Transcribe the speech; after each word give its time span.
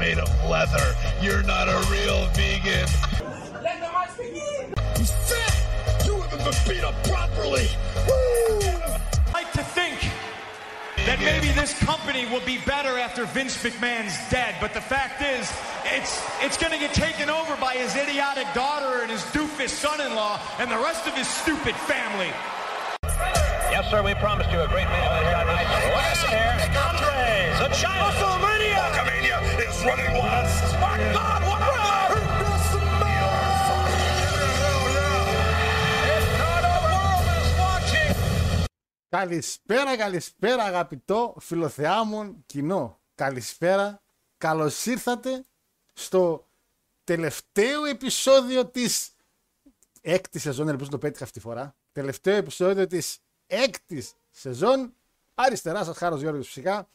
made 0.00 0.18
of 0.18 0.32
leather. 0.48 0.96
You're 1.20 1.42
not 1.42 1.68
a 1.68 1.76
real 1.92 2.24
vegan. 2.32 2.88
Let 3.62 3.80
the 3.84 3.90
march 3.92 4.16
begin. 4.16 4.72
He's 4.96 5.12
fat. 5.28 6.06
You 6.06 6.14
haven't 6.22 6.42
been 6.42 6.54
beat 6.66 6.82
up 6.82 6.96
properly. 7.04 7.68
Woo! 8.08 8.60
like 9.34 9.52
to 9.52 9.62
think 9.62 10.00
that 11.04 11.20
maybe 11.20 11.52
this 11.52 11.78
company 11.80 12.24
will 12.32 12.44
be 12.46 12.58
better 12.64 12.98
after 12.98 13.26
Vince 13.26 13.62
McMahon's 13.62 14.16
dead, 14.30 14.54
but 14.58 14.72
the 14.72 14.80
fact 14.80 15.20
is, 15.20 15.52
it's 15.84 16.18
it's 16.40 16.56
going 16.56 16.72
to 16.72 16.78
get 16.78 16.94
taken 16.94 17.28
over 17.28 17.54
by 17.56 17.74
his 17.74 17.94
idiotic 17.94 18.46
daughter 18.54 19.02
and 19.02 19.10
his 19.10 19.22
doofus 19.36 19.68
son-in-law 19.68 20.40
and 20.58 20.70
the 20.70 20.78
rest 20.78 21.06
of 21.06 21.12
his 21.14 21.28
stupid 21.28 21.76
family. 21.84 22.32
Yes, 23.70 23.90
sir, 23.90 24.02
we 24.02 24.14
promised 24.14 24.50
you 24.50 24.60
a 24.60 24.68
great 24.68 24.88
main 24.88 25.04
event 25.04 25.36
on 25.36 25.46
night. 25.46 25.68
Last 25.92 26.26
here, 26.26 26.56
Andres, 26.88 27.60
a 27.60 27.82
giant. 27.82 28.16
WrestleMania! 28.16 28.60
Hulkamania 28.80 29.19
is 29.70 29.78
running 29.86 30.12
wild. 30.20 30.46
My 30.84 30.96
God, 31.16 31.40
what 31.48 31.62
a 31.62 31.80
Καλησπέρα, 39.08 39.96
καλησπέρα 39.96 40.62
αγαπητό 40.64 41.36
φιλοθεάμον 41.40 42.42
κοινό. 42.46 43.00
Καλησπέρα, 43.14 44.02
καλώς 44.38 44.86
ήρθατε 44.86 45.44
στο 45.92 46.46
τελευταίο 47.04 47.84
επεισόδιο 47.84 48.66
της 48.66 49.10
έκτης 50.00 50.42
σεζόν, 50.42 50.68
ελπίζω 50.68 50.84
να 50.90 50.96
το 50.96 50.98
πέτυχα 50.98 51.24
αυτή 51.24 51.38
τη 51.38 51.44
φορά. 51.44 51.74
Τελευταίο 51.92 52.36
επεισόδιο 52.36 52.86
της 52.86 53.18
έκτης 53.46 54.12
σεζόν. 54.30 54.92
Αριστερά 55.34 55.84
σας 55.84 55.96
Χάρος 55.96 56.20
Γιώργος 56.20 56.46
φυσικά 56.46 56.88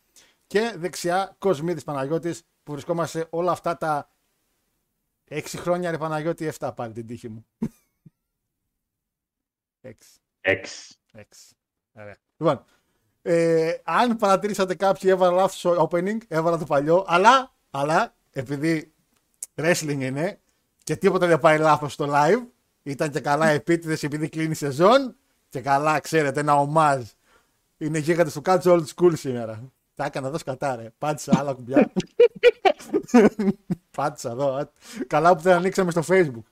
και 0.47 0.73
δεξιά 0.77 1.35
Κοσμίδης 1.37 1.83
Παναγιώτης 1.83 2.41
που 2.65 2.71
βρισκόμαστε 2.71 3.27
όλα 3.29 3.51
αυτά 3.51 3.77
τα 3.77 4.09
έξι 5.25 5.57
χρόνια 5.57 5.91
ρε 5.91 5.97
Παναγιώτη, 5.97 6.51
7 6.59 6.71
πάλι 6.75 6.93
την 6.93 7.07
τύχη 7.07 7.29
μου. 7.29 7.45
Έξι. 9.81 10.19
Έξι. 10.41 10.95
Έξι. 11.13 11.55
Ωραία. 11.93 12.15
Λοιπόν, 12.37 12.63
ε, 13.21 13.73
αν 13.83 14.15
παρατηρήσατε 14.15 14.75
κάποιοι 14.75 15.09
έβαλα 15.13 15.35
λάθος 15.35 15.59
στο 15.59 15.89
opening, 15.91 16.17
έβαλα 16.27 16.57
το 16.57 16.65
παλιό, 16.65 17.05
αλλά, 17.07 17.53
αλλά 17.71 18.15
επειδή 18.31 18.93
wrestling 19.55 19.99
είναι 19.99 20.39
και 20.83 20.95
τίποτα 20.95 21.27
δεν 21.27 21.39
πάει 21.39 21.57
λάθος 21.57 21.93
στο 21.93 22.07
live, 22.09 22.45
ήταν 22.83 23.11
και 23.11 23.19
καλά 23.19 23.47
επίτηδες 23.47 24.03
επειδή 24.03 24.29
κλείνει 24.29 24.51
η 24.51 24.55
σεζόν 24.55 25.15
και 25.49 25.61
καλά 25.61 25.99
ξέρετε 25.99 26.39
ένα 26.39 26.55
ομάζ. 26.55 27.03
Είναι 27.77 27.99
γίγαντες 27.99 28.33
του 28.33 28.41
Catch 28.45 28.61
Old 28.61 28.85
School 28.95 29.11
σήμερα. 29.17 29.71
Τα 29.95 30.05
έκανα 30.05 30.27
εδώ 30.27 30.37
σκατά 30.37 30.75
ρε. 30.75 30.91
Πάτησα 30.97 31.39
άλλα 31.39 31.53
κουμπιά. 31.53 31.91
Πάτησα 33.97 34.29
εδώ. 34.31 34.53
α. 34.55 34.69
Καλά 35.07 35.35
που 35.35 35.41
δεν 35.41 35.55
ανοίξαμε 35.55 35.91
στο 35.91 36.01
facebook. 36.07 36.43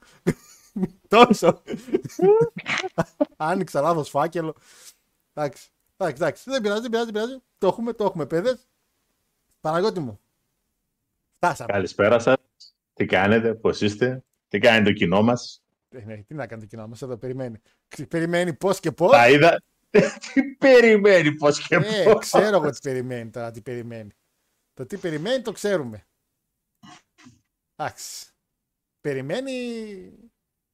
Τόσο. 1.07 1.61
Άνοιξα 3.37 3.81
λάθος 3.81 4.09
φάκελο. 4.09 4.55
Εντάξει. 5.33 5.69
Εντάξει, 5.97 6.21
εντάξει. 6.23 6.43
Δεν 6.49 6.61
πειράζει, 6.61 6.81
δεν 6.81 6.89
πειράζει, 6.89 7.11
δεν 7.11 7.21
πειράζει. 7.21 7.41
Το 7.57 7.67
έχουμε, 7.67 7.93
το 7.93 8.03
έχουμε, 8.03 8.25
παιδες. 8.25 8.67
Παναγιώτη 9.61 9.99
μου. 9.99 10.19
Φτάσαμε. 11.31 11.71
Καλησπέρα 11.73 12.19
σας. 12.19 12.35
Τι 12.93 13.05
κάνετε, 13.05 13.53
πώς 13.53 13.81
είστε, 13.81 14.23
τι 14.47 14.59
κάνει 14.59 14.85
το 14.85 14.91
κοινό 14.91 15.21
μας; 15.21 15.63
Ε, 15.89 15.99
ναι, 16.05 16.17
τι 16.17 16.33
να 16.33 16.47
κάνει 16.47 16.61
το 16.61 16.67
κοινό 16.67 16.87
μας 16.87 17.01
εδώ, 17.01 17.17
περιμένει. 17.17 17.61
Ξε- 17.87 18.07
Περιμένει 18.09 18.53
πώς 18.53 18.79
και 18.79 18.91
πώς. 18.91 19.11
Τα 19.11 19.29
είδα. 19.29 19.61
Τι 20.33 20.43
περιμένει, 20.43 21.35
πώς 21.35 21.67
και 21.67 21.75
Ε, 21.75 22.03
πώς. 22.03 22.19
ξέρω 22.19 22.57
εγώ 22.57 22.69
τι 22.69 22.79
περιμένει 22.83 23.29
τώρα, 23.29 23.51
τι 23.51 23.61
περιμένει. 23.61 24.11
Το 24.73 24.85
τι 24.85 24.97
περιμένει 24.97 25.41
το 25.41 25.51
ξέρουμε. 25.51 26.07
Εντάξει. 27.75 28.25
Περιμένει 29.01 29.53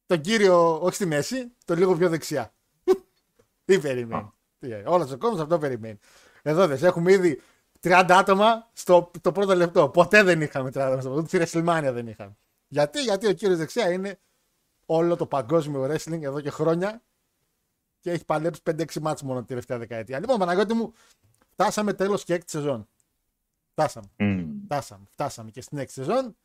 τον 0.06 0.20
κύριο, 0.20 0.80
όχι 0.82 0.94
στη 0.94 1.06
μέση, 1.06 1.52
το 1.64 1.74
λίγο 1.74 1.96
πιο 1.96 2.08
δεξιά. 2.08 2.54
τι 3.64 3.78
περιμένει. 3.80 4.30
Τι, 4.58 4.72
ε, 4.72 4.82
όλος 4.86 5.12
ο 5.12 5.18
κόσμος 5.18 5.40
αυτό 5.40 5.58
περιμένει. 5.58 5.98
Εδώ 6.42 6.66
δες, 6.66 6.82
έχουμε 6.82 7.12
ήδη 7.12 7.40
30 7.80 8.04
άτομα 8.08 8.70
στο 8.72 9.10
το 9.20 9.32
πρώτο 9.32 9.54
λεπτό. 9.54 9.88
Ποτέ 9.88 10.22
δεν 10.22 10.40
είχαμε 10.40 10.68
30 10.68 10.78
άτομα 10.78 11.00
στο 11.00 11.10
πρώτο, 11.10 11.26
στη 11.28 11.38
WrestleMania 11.58 11.90
δεν 11.92 12.06
είχαμε. 12.06 12.36
Γιατί, 12.68 13.02
γιατί 13.02 13.26
ο 13.26 13.32
κύριος 13.32 13.58
δεξιά 13.58 13.92
είναι 13.92 14.20
όλο 14.86 15.16
το 15.16 15.26
παγκόσμιο 15.26 15.84
wrestling 15.84 16.22
εδώ 16.22 16.40
και 16.40 16.50
χρόνια 16.50 17.02
και 18.00 18.10
έχει 18.10 18.24
παλέψει 18.24 18.60
5-6 18.70 19.00
μάτς 19.00 19.22
μόνο 19.22 19.40
τη 19.40 19.46
τελευταία 19.46 19.78
δεκαετία. 19.78 20.18
Λοιπόν, 20.20 20.38
Παναγιώτη 20.38 20.74
μου, 20.74 20.92
φτάσαμε 21.52 21.92
τέλος 21.92 22.24
και 22.24 22.34
έκτη 22.34 22.50
σεζόν. 22.50 22.88
Φτάσαμε, 23.70 24.06
Μμμ. 24.18 24.60
φτάσαμε, 24.64 25.04
φτάσαμε 25.10 25.50
και 25.50 25.60
στην 25.60 25.78
έκτη 25.78 25.92
σεζόν. 25.92 26.36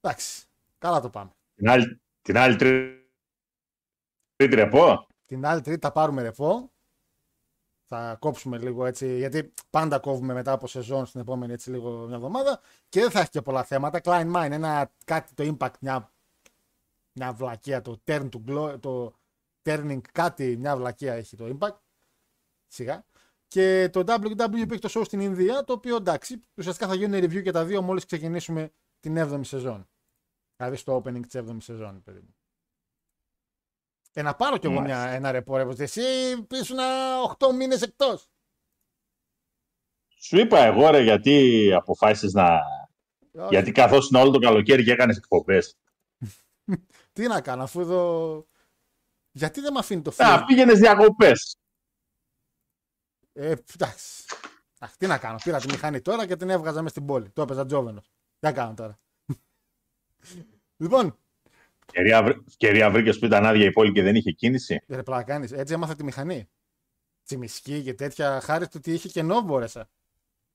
Εντάξει, 0.00 0.44
καλά 0.78 1.00
το 1.00 1.10
πάμε. 1.10 1.30
Την 1.54 1.68
άλλη, 1.68 2.00
την 2.22 2.38
άλλη 2.38 2.56
τρί- 2.56 3.08
τρίτη 4.36 4.54
ρεπό; 4.54 5.06
Την 5.26 5.46
άλλη 5.46 5.60
τρίτη 5.60 5.80
θα 5.80 5.92
πάρουμε 5.92 6.22
ρεφό. 6.22 6.72
Θα 7.86 8.16
κόψουμε 8.18 8.58
λίγο 8.58 8.86
έτσι, 8.86 9.16
γιατί 9.16 9.52
πάντα 9.70 9.98
κόβουμε 9.98 10.32
μετά 10.34 10.52
από 10.52 10.66
σεζόν 10.66 11.06
στην 11.06 11.20
επόμενη 11.20 11.52
έτσι 11.52 11.70
λίγο 11.70 12.06
μια 12.06 12.16
εβδομάδα 12.16 12.60
και 12.88 13.00
δεν 13.00 13.10
θα 13.10 13.20
έχει 13.20 13.30
και 13.30 13.42
πολλά 13.42 13.64
θέματα. 13.64 14.00
Klein 14.04 14.34
Mine, 14.34 14.50
ένα 14.50 14.92
κάτι 15.04 15.34
το 15.34 15.56
impact, 15.58 15.78
μια, 15.80 16.12
μια 17.12 17.32
βλακεία, 17.32 17.80
το 17.82 18.00
turn 18.04 18.28
to 18.28 18.40
glow, 18.48 18.80
το 18.80 19.14
turning 19.64 20.00
κάτι, 20.12 20.56
μια 20.56 20.76
βλακεία 20.76 21.14
έχει 21.14 21.36
το 21.36 21.56
impact. 21.58 21.78
Σιγά. 22.66 23.04
Και 23.48 23.88
το 23.92 24.00
WWE 24.06 24.64
που 24.68 24.72
έχει 24.72 24.78
το 24.78 24.90
show 24.94 25.02
στην 25.04 25.20
Ινδία, 25.20 25.64
το 25.64 25.72
οποίο 25.72 25.96
εντάξει, 25.96 26.40
ουσιαστικά 26.54 26.88
θα 26.88 26.94
γίνουν 26.94 27.20
review 27.20 27.42
και 27.42 27.50
τα 27.50 27.64
δύο 27.64 27.82
μόλις 27.82 28.04
ξεκινήσουμε 28.04 28.72
την 29.00 29.16
7η 29.18 29.40
σεζόν. 29.44 29.88
Δηλαδή 30.56 30.76
στο 30.76 30.96
opening 30.96 31.26
της 31.26 31.40
7η 31.40 31.56
σεζόν, 31.58 32.02
παιδί 32.02 32.20
μου. 32.20 32.34
Ε, 34.12 34.22
να 34.22 34.34
πάρω 34.34 34.58
κι 34.58 34.66
εγώ 34.66 34.74
Μάλιστα. 34.74 35.02
μια, 35.02 35.10
ένα 35.10 35.30
ρεπό, 35.30 35.56
ρε, 35.56 35.64
πως 35.64 35.78
εσύ 35.78 36.02
ήσουν 36.50 36.78
8 37.38 37.52
μήνες 37.54 37.82
εκτός. 37.82 38.28
Σου 40.16 40.38
είπα 40.38 40.58
εγώ 40.58 40.90
ρε 40.90 41.02
γιατί 41.02 41.68
αποφάσισες 41.72 42.32
να... 42.32 42.60
Όχι, 43.32 43.48
Γιατί 43.50 43.72
καθώς 43.72 44.08
είναι 44.08 44.20
όλο 44.20 44.30
το 44.30 44.38
καλοκαίρι 44.38 44.84
και 44.84 44.92
έκανες 44.92 45.16
εκπομπές. 45.16 45.76
Τι 47.12 47.26
να 47.26 47.40
κάνω, 47.40 47.62
αφού 47.62 47.80
εδώ... 47.80 48.46
Γιατί 49.36 49.60
δεν 49.60 49.72
με 49.72 49.78
αφήνει 49.78 50.02
το 50.02 50.10
Α, 50.16 50.34
φίλο; 50.34 50.44
πήγαινες 50.46 50.78
διακοπές. 50.78 51.56
Ε, 53.32 53.54
εντάξει. 53.74 54.24
Αχ, 54.78 54.96
τι 54.96 55.06
να 55.06 55.18
κάνω, 55.18 55.38
πήρα 55.44 55.60
τη 55.60 55.66
μηχανή 55.70 56.00
τώρα 56.00 56.26
και 56.26 56.36
την 56.36 56.50
έβγαζα 56.50 56.82
μες 56.82 56.90
στην 56.90 57.06
πόλη. 57.06 57.30
Το 57.30 57.42
έπαιζα 57.42 57.66
τζόβενος. 57.66 58.04
Τι 58.06 58.46
να 58.46 58.52
κάνω 58.52 58.74
τώρα. 58.74 58.98
λοιπόν, 60.76 61.18
Ευκαιρία, 61.86 62.22
βρ- 62.22 62.46
ευκαιρία 62.48 62.90
βρήκες 62.90 63.18
που 63.18 63.24
ήταν 63.24 63.46
άδεια 63.46 63.64
η 63.64 63.72
πόλη 63.72 63.92
και 63.92 64.02
δεν 64.02 64.14
είχε 64.14 64.30
κίνηση; 64.30 64.80
ρε 64.88 65.02
πλάκα 65.02 65.22
κάνεις, 65.22 65.52
έτσι 65.52 65.74
έμαθα 65.74 65.94
τη 65.94 66.04
μηχανή. 66.04 66.48
Τσιμισκή 67.24 67.82
και 67.82 67.94
τέτοια, 67.94 68.40
χάρη 68.40 68.64
του 68.64 68.74
ότι 68.76 68.92
είχε 68.92 69.08
κενό 69.08 69.40
μπόρεσα. 69.40 69.88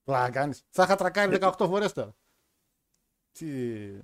Πλάκα 0.04 0.30
κάνεις. 0.30 0.64
Θα 0.70 0.84
είχα 0.84 0.96
τρακάρει 0.96 1.38
18 1.42 1.52
φορές 1.68 1.94
τώρα. 1.94 2.16
Τι... 3.32 3.46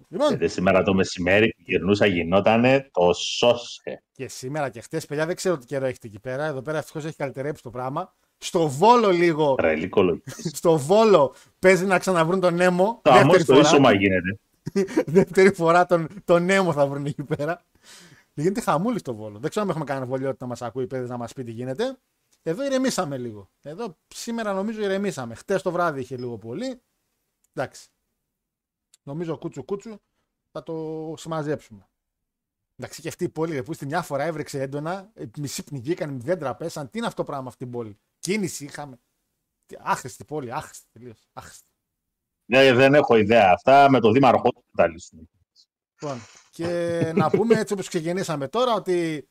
Λοιπόν, 0.07 0.27
Γιατί 0.27 0.47
σήμερα 0.47 0.83
το 0.83 0.93
μεσημέρι 0.93 1.53
που 1.57 1.63
γυρνούσα 1.65 2.05
γινότανε 2.05 2.89
το 2.91 3.13
σώσε. 3.13 4.03
Και 4.11 4.27
σήμερα 4.27 4.69
και 4.69 4.81
χτες, 4.81 5.05
παιδιά, 5.05 5.25
δεν 5.25 5.35
ξέρω 5.35 5.57
τι 5.57 5.65
καιρό 5.65 5.85
έχετε 5.85 6.07
εκεί 6.07 6.19
πέρα. 6.19 6.45
Εδώ 6.45 6.61
πέρα 6.61 6.77
ευτυχώς 6.77 7.05
έχει 7.05 7.15
καλυτερέψει 7.15 7.63
το 7.63 7.69
πράγμα. 7.69 8.15
Στο 8.37 8.67
βόλο 8.67 9.11
λίγο. 9.11 9.55
Τρελή 9.55 9.89
κολογική. 9.89 10.49
στο 10.57 10.77
βόλο 10.77 11.35
παίζει 11.59 11.85
να 11.85 11.99
ξαναβρούν 11.99 12.39
τον 12.39 12.55
Νέμο. 12.55 12.99
Το 13.03 13.11
αμός 13.11 13.23
δεύτερη, 13.23 13.43
το 13.43 13.53
φορά, 13.53 13.67
ίσωμα 13.67 13.93
γίνεται. 13.93 14.39
δεύτερη 15.17 15.53
φορά 15.53 15.85
τον, 15.85 16.07
τον 16.25 16.45
Νέμο 16.45 16.73
θα 16.73 16.87
βρουν 16.87 17.05
εκεί 17.05 17.23
πέρα. 17.23 17.61
Γίνεται 18.33 18.61
χαμούλη 18.61 18.99
στο 18.99 19.15
βόλο. 19.15 19.39
Δεν 19.39 19.49
ξέρω 19.49 19.65
αν 19.65 19.71
έχουμε 19.71 19.85
κάνει 19.85 20.05
βολιότητα 20.05 20.45
να 20.45 20.47
μας 20.47 20.61
ακούει, 20.61 20.87
παιδε 20.87 21.07
να 21.07 21.17
μας 21.17 21.33
πει 21.33 21.43
τι 21.43 21.51
γίνεται. 21.51 21.97
Εδώ 22.43 22.65
ηρεμήσαμε 22.65 23.17
λίγο. 23.17 23.49
Εδώ 23.63 23.97
σήμερα 24.07 24.53
νομίζω 24.53 24.81
ηρεμήσαμε. 24.81 25.35
Χτες 25.35 25.61
το 25.61 25.71
βράδυ 25.71 25.99
είχε 25.99 26.17
λίγο 26.17 26.37
πολύ. 26.37 26.81
Εντάξει. 27.53 27.87
Νομίζω 29.05 29.37
κούτσου 29.37 29.63
κούτσου 29.65 29.97
θα 30.51 30.63
το 30.63 31.13
συμμαζέψουμε. 31.17 31.87
Εντάξει, 32.77 33.01
και 33.01 33.07
αυτή 33.07 33.23
η 33.23 33.29
πόλη 33.29 33.53
ρε, 33.53 33.63
που 33.63 33.73
στη 33.73 33.85
μια 33.85 34.01
φορά 34.01 34.23
έβρεξε 34.23 34.61
έντονα, 34.61 35.09
ε, 35.13 35.25
μισή 35.37 35.63
πνιγήκαν, 35.63 36.21
δέντρα 36.21 36.55
πέσαν. 36.55 36.89
Τι 36.89 36.97
είναι 36.97 37.07
αυτό 37.07 37.23
το 37.23 37.27
πράγμα 37.31 37.47
αυτή 37.47 37.63
η 37.63 37.67
πόλη; 37.67 37.99
Κίνηση 38.19 38.65
είχαμε. 38.65 38.99
Τι- 39.65 39.75
Άχρηστη 39.79 40.23
πόλη, 40.23 40.51
άχρηστη 40.53 40.85
τελείως. 40.91 41.27
Άχρηστη. 41.33 41.69
Ναι, 42.45 42.73
δεν 42.73 42.93
έχω 42.93 43.15
ιδέα. 43.15 43.51
Αυτά 43.51 43.89
με 43.89 43.99
το 43.99 44.11
δήμαρχο 44.11 44.49
θα 44.53 44.61
τα 44.75 44.87
λύσουν. 44.87 45.29
Λοιπόν, 46.01 46.19
και 46.51 46.67
να 47.15 47.29
πούμε 47.29 47.59
έτσι 47.59 47.73
όπως 47.73 47.87
ξεκινήσαμε 47.87 48.47
τώρα 48.47 48.73
ότι 48.73 49.27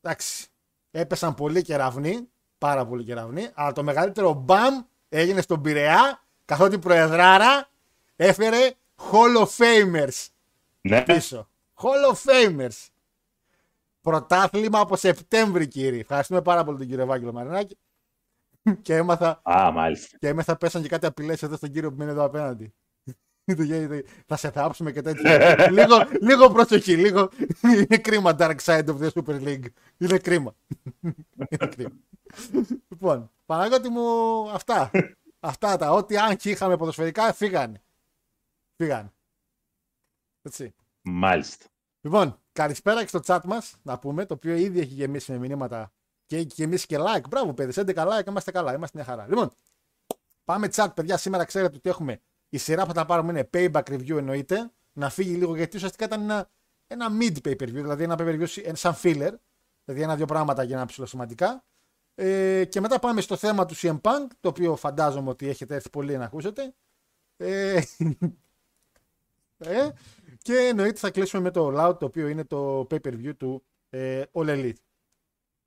εντάξει, 0.00 0.48
έπεσαν 0.90 1.34
πολύ 1.34 1.62
κεραυνοί, 1.62 2.28
πάρα 2.58 2.86
πολύ 2.86 3.04
κεραυνοί, 3.04 3.50
αλλά 3.54 3.72
το 3.72 3.82
μεγαλύτερο 3.82 4.32
μπαμ 4.32 4.80
έγινε 5.08 5.40
στον 5.40 5.60
Πειραιά, 5.62 6.24
καθότι 6.44 6.74
η 6.74 6.78
Προεδράρα 6.78 7.68
έφερε 8.16 8.70
Hall 9.12 9.36
of 9.36 9.46
Famers 9.46 10.26
Ναι, 10.80 11.02
πίσω. 11.02 11.48
Hall 11.74 12.12
of 12.12 12.16
Famers. 12.30 12.88
Πρωτάθλημα 14.00 14.80
από 14.80 14.96
Σεπτέμβρη, 14.96 15.68
κύριε. 15.68 16.00
Ευχαριστούμε 16.00 16.42
πάρα 16.42 16.64
πολύ 16.64 16.78
τον 16.78 16.86
κύριο 16.86 17.02
Ευάγγελο 17.02 17.32
Μαρινάκη. 17.32 17.78
και 18.82 18.96
έμαθα, 18.96 19.40
α, 19.42 19.70
μάλιστα. 19.72 20.16
και 20.18 20.28
έμαθα 20.28 20.56
πέσαν 20.56 20.82
και 20.82 20.88
κάτι 20.88 21.06
απειλές 21.06 21.42
εδώ 21.42 21.56
στον 21.56 21.70
κύριο 21.70 21.92
που 21.92 22.02
είναι 22.02 22.10
εδώ 22.10 22.24
απέναντι. 22.24 22.74
θα 24.26 24.36
σε 24.36 24.50
θάψουμε 24.50 24.92
και 24.92 25.02
τέτοια. 25.02 25.56
λίγο, 25.70 25.96
λίγο 26.20 26.50
προσοχή, 26.50 26.96
λίγο. 26.96 27.28
Είναι 27.62 27.98
κρίμα 27.98 28.36
Dark 28.38 28.56
Side 28.64 28.84
of 28.84 28.98
the 29.00 29.08
Super 29.10 29.42
League. 29.42 29.64
Είναι 29.98 30.18
κρίμα. 30.18 30.54
Είναι 31.36 31.66
κρίμα. 31.70 31.92
λοιπόν, 32.88 33.30
Παναγιώτη 33.46 33.88
μου, 33.88 34.02
αυτά. 34.50 34.90
αυτά 35.40 35.76
τα 35.76 35.90
ό,τι 35.92 36.16
αν 36.16 36.36
και 36.36 36.50
είχαμε 36.50 36.76
ποδοσφαιρικά 36.76 37.32
φύγανε. 37.32 37.82
Φύγανε. 38.80 39.12
Έτσι. 40.42 40.74
Μάλιστα. 41.02 41.66
Λοιπόν, 42.00 42.40
καλησπέρα 42.52 43.00
και 43.00 43.08
στο 43.08 43.20
chat 43.24 43.40
μας, 43.44 43.76
να 43.82 43.98
πούμε, 43.98 44.26
το 44.26 44.34
οποίο 44.34 44.54
ήδη 44.54 44.80
έχει 44.80 44.94
γεμίσει 44.94 45.32
με 45.32 45.38
μηνύματα 45.38 45.92
και 46.26 46.36
έχει 46.36 46.46
γεμίσει 46.50 46.86
και 46.86 46.96
like. 46.98 47.28
Μπράβο, 47.28 47.54
παιδί, 47.54 47.72
11 47.76 47.94
like, 47.94 48.26
είμαστε 48.26 48.50
καλά, 48.50 48.74
είμαστε 48.74 48.98
μια 48.98 49.06
χαρά. 49.06 49.26
Λοιπόν, 49.28 49.50
πάμε 50.44 50.68
chat, 50.72 50.88
παιδιά. 50.94 51.16
Σήμερα 51.16 51.44
ξέρετε 51.44 51.76
ότι 51.76 51.88
έχουμε 51.88 52.20
η 52.48 52.58
σειρά 52.58 52.86
που 52.86 52.92
θα 52.92 53.06
πάρουμε 53.06 53.30
είναι 53.30 53.50
payback 53.52 53.82
review 53.82 54.16
εννοείται. 54.16 54.70
Να 54.92 55.10
φύγει 55.10 55.34
λίγο 55.34 55.56
γιατί 55.56 55.76
ουσιαστικά 55.76 56.04
ήταν 56.04 56.22
ένα, 56.22 56.50
ένα 56.86 57.08
mid 57.20 57.36
pay 57.44 57.56
per 57.56 57.66
view, 57.66 57.72
δηλαδή 57.72 58.02
ένα 58.02 58.16
pay 58.18 58.22
per 58.22 58.40
view 58.40 58.70
σαν 58.72 58.94
filler. 59.02 59.32
Δηλαδή 59.84 60.02
ένα-δύο 60.02 60.26
πράγματα 60.26 60.62
για 60.62 60.76
να 60.76 60.86
ψηλοσημαντικά. 60.86 61.64
Ε, 62.14 62.64
και 62.64 62.80
μετά 62.80 62.98
πάμε 62.98 63.20
στο 63.20 63.36
θέμα 63.36 63.66
του 63.66 63.76
CM 63.76 64.00
Punk, 64.00 64.26
το 64.40 64.48
οποίο 64.48 64.76
φαντάζομαι 64.76 65.30
ότι 65.30 65.48
έχετε 65.48 65.74
έρθει 65.74 65.90
πολύ 65.90 66.16
να 66.16 66.24
ακούσετε. 66.24 66.74
Ε, 67.36 67.80
ε, 69.60 69.88
και 70.42 70.56
εννοείται 70.56 70.98
θα 70.98 71.10
κλείσουμε 71.10 71.42
με 71.42 71.50
το 71.50 71.72
Loud, 71.76 71.98
το 71.98 72.04
οποίο 72.06 72.28
είναι 72.28 72.44
το 72.44 72.86
pay 72.90 72.98
per 73.04 73.12
view 73.12 73.36
του 73.36 73.62
ε, 73.90 74.22
All 74.32 74.46
Elite. 74.46 74.72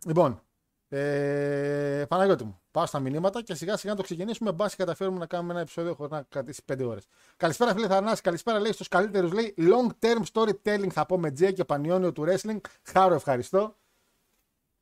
Λοιπόν, 0.05 0.41
ε, 0.89 2.05
Παναγιώτη 2.07 2.43
μου, 2.43 2.61
πάω 2.71 2.85
στα 2.85 2.99
μηνύματα 2.99 3.41
και 3.41 3.55
σιγά 3.55 3.77
σιγά 3.77 3.91
να 3.91 3.97
το 3.97 4.03
ξεκινήσουμε. 4.03 4.51
Μπα 4.51 4.67
και 4.67 4.75
καταφέρουμε 4.77 5.17
να 5.17 5.25
κάνουμε 5.25 5.51
ένα 5.51 5.61
επεισόδιο 5.61 5.93
χωρίς 5.93 6.11
να 6.11 6.23
κρατήσει 6.29 6.61
5 6.73 6.85
ώρες. 6.85 7.05
Καλησπέρα, 7.37 7.73
φίλε 7.73 7.87
Θανάση. 7.87 8.21
Καλησπέρα, 8.21 8.59
λέει 8.59 8.71
στους 8.71 8.87
καλύτερους. 8.87 9.31
Λέει 9.31 9.53
long 9.57 9.89
term 9.99 10.23
storytelling 10.33 10.89
θα 10.91 11.05
πω 11.05 11.17
με 11.17 11.31
Τζέ 11.31 11.51
και 11.51 11.65
Πανιόνιο 11.65 12.11
του 12.11 12.25
wrestling. 12.27 12.57
Χάρο, 12.83 13.13
ευχαριστώ. 13.13 13.77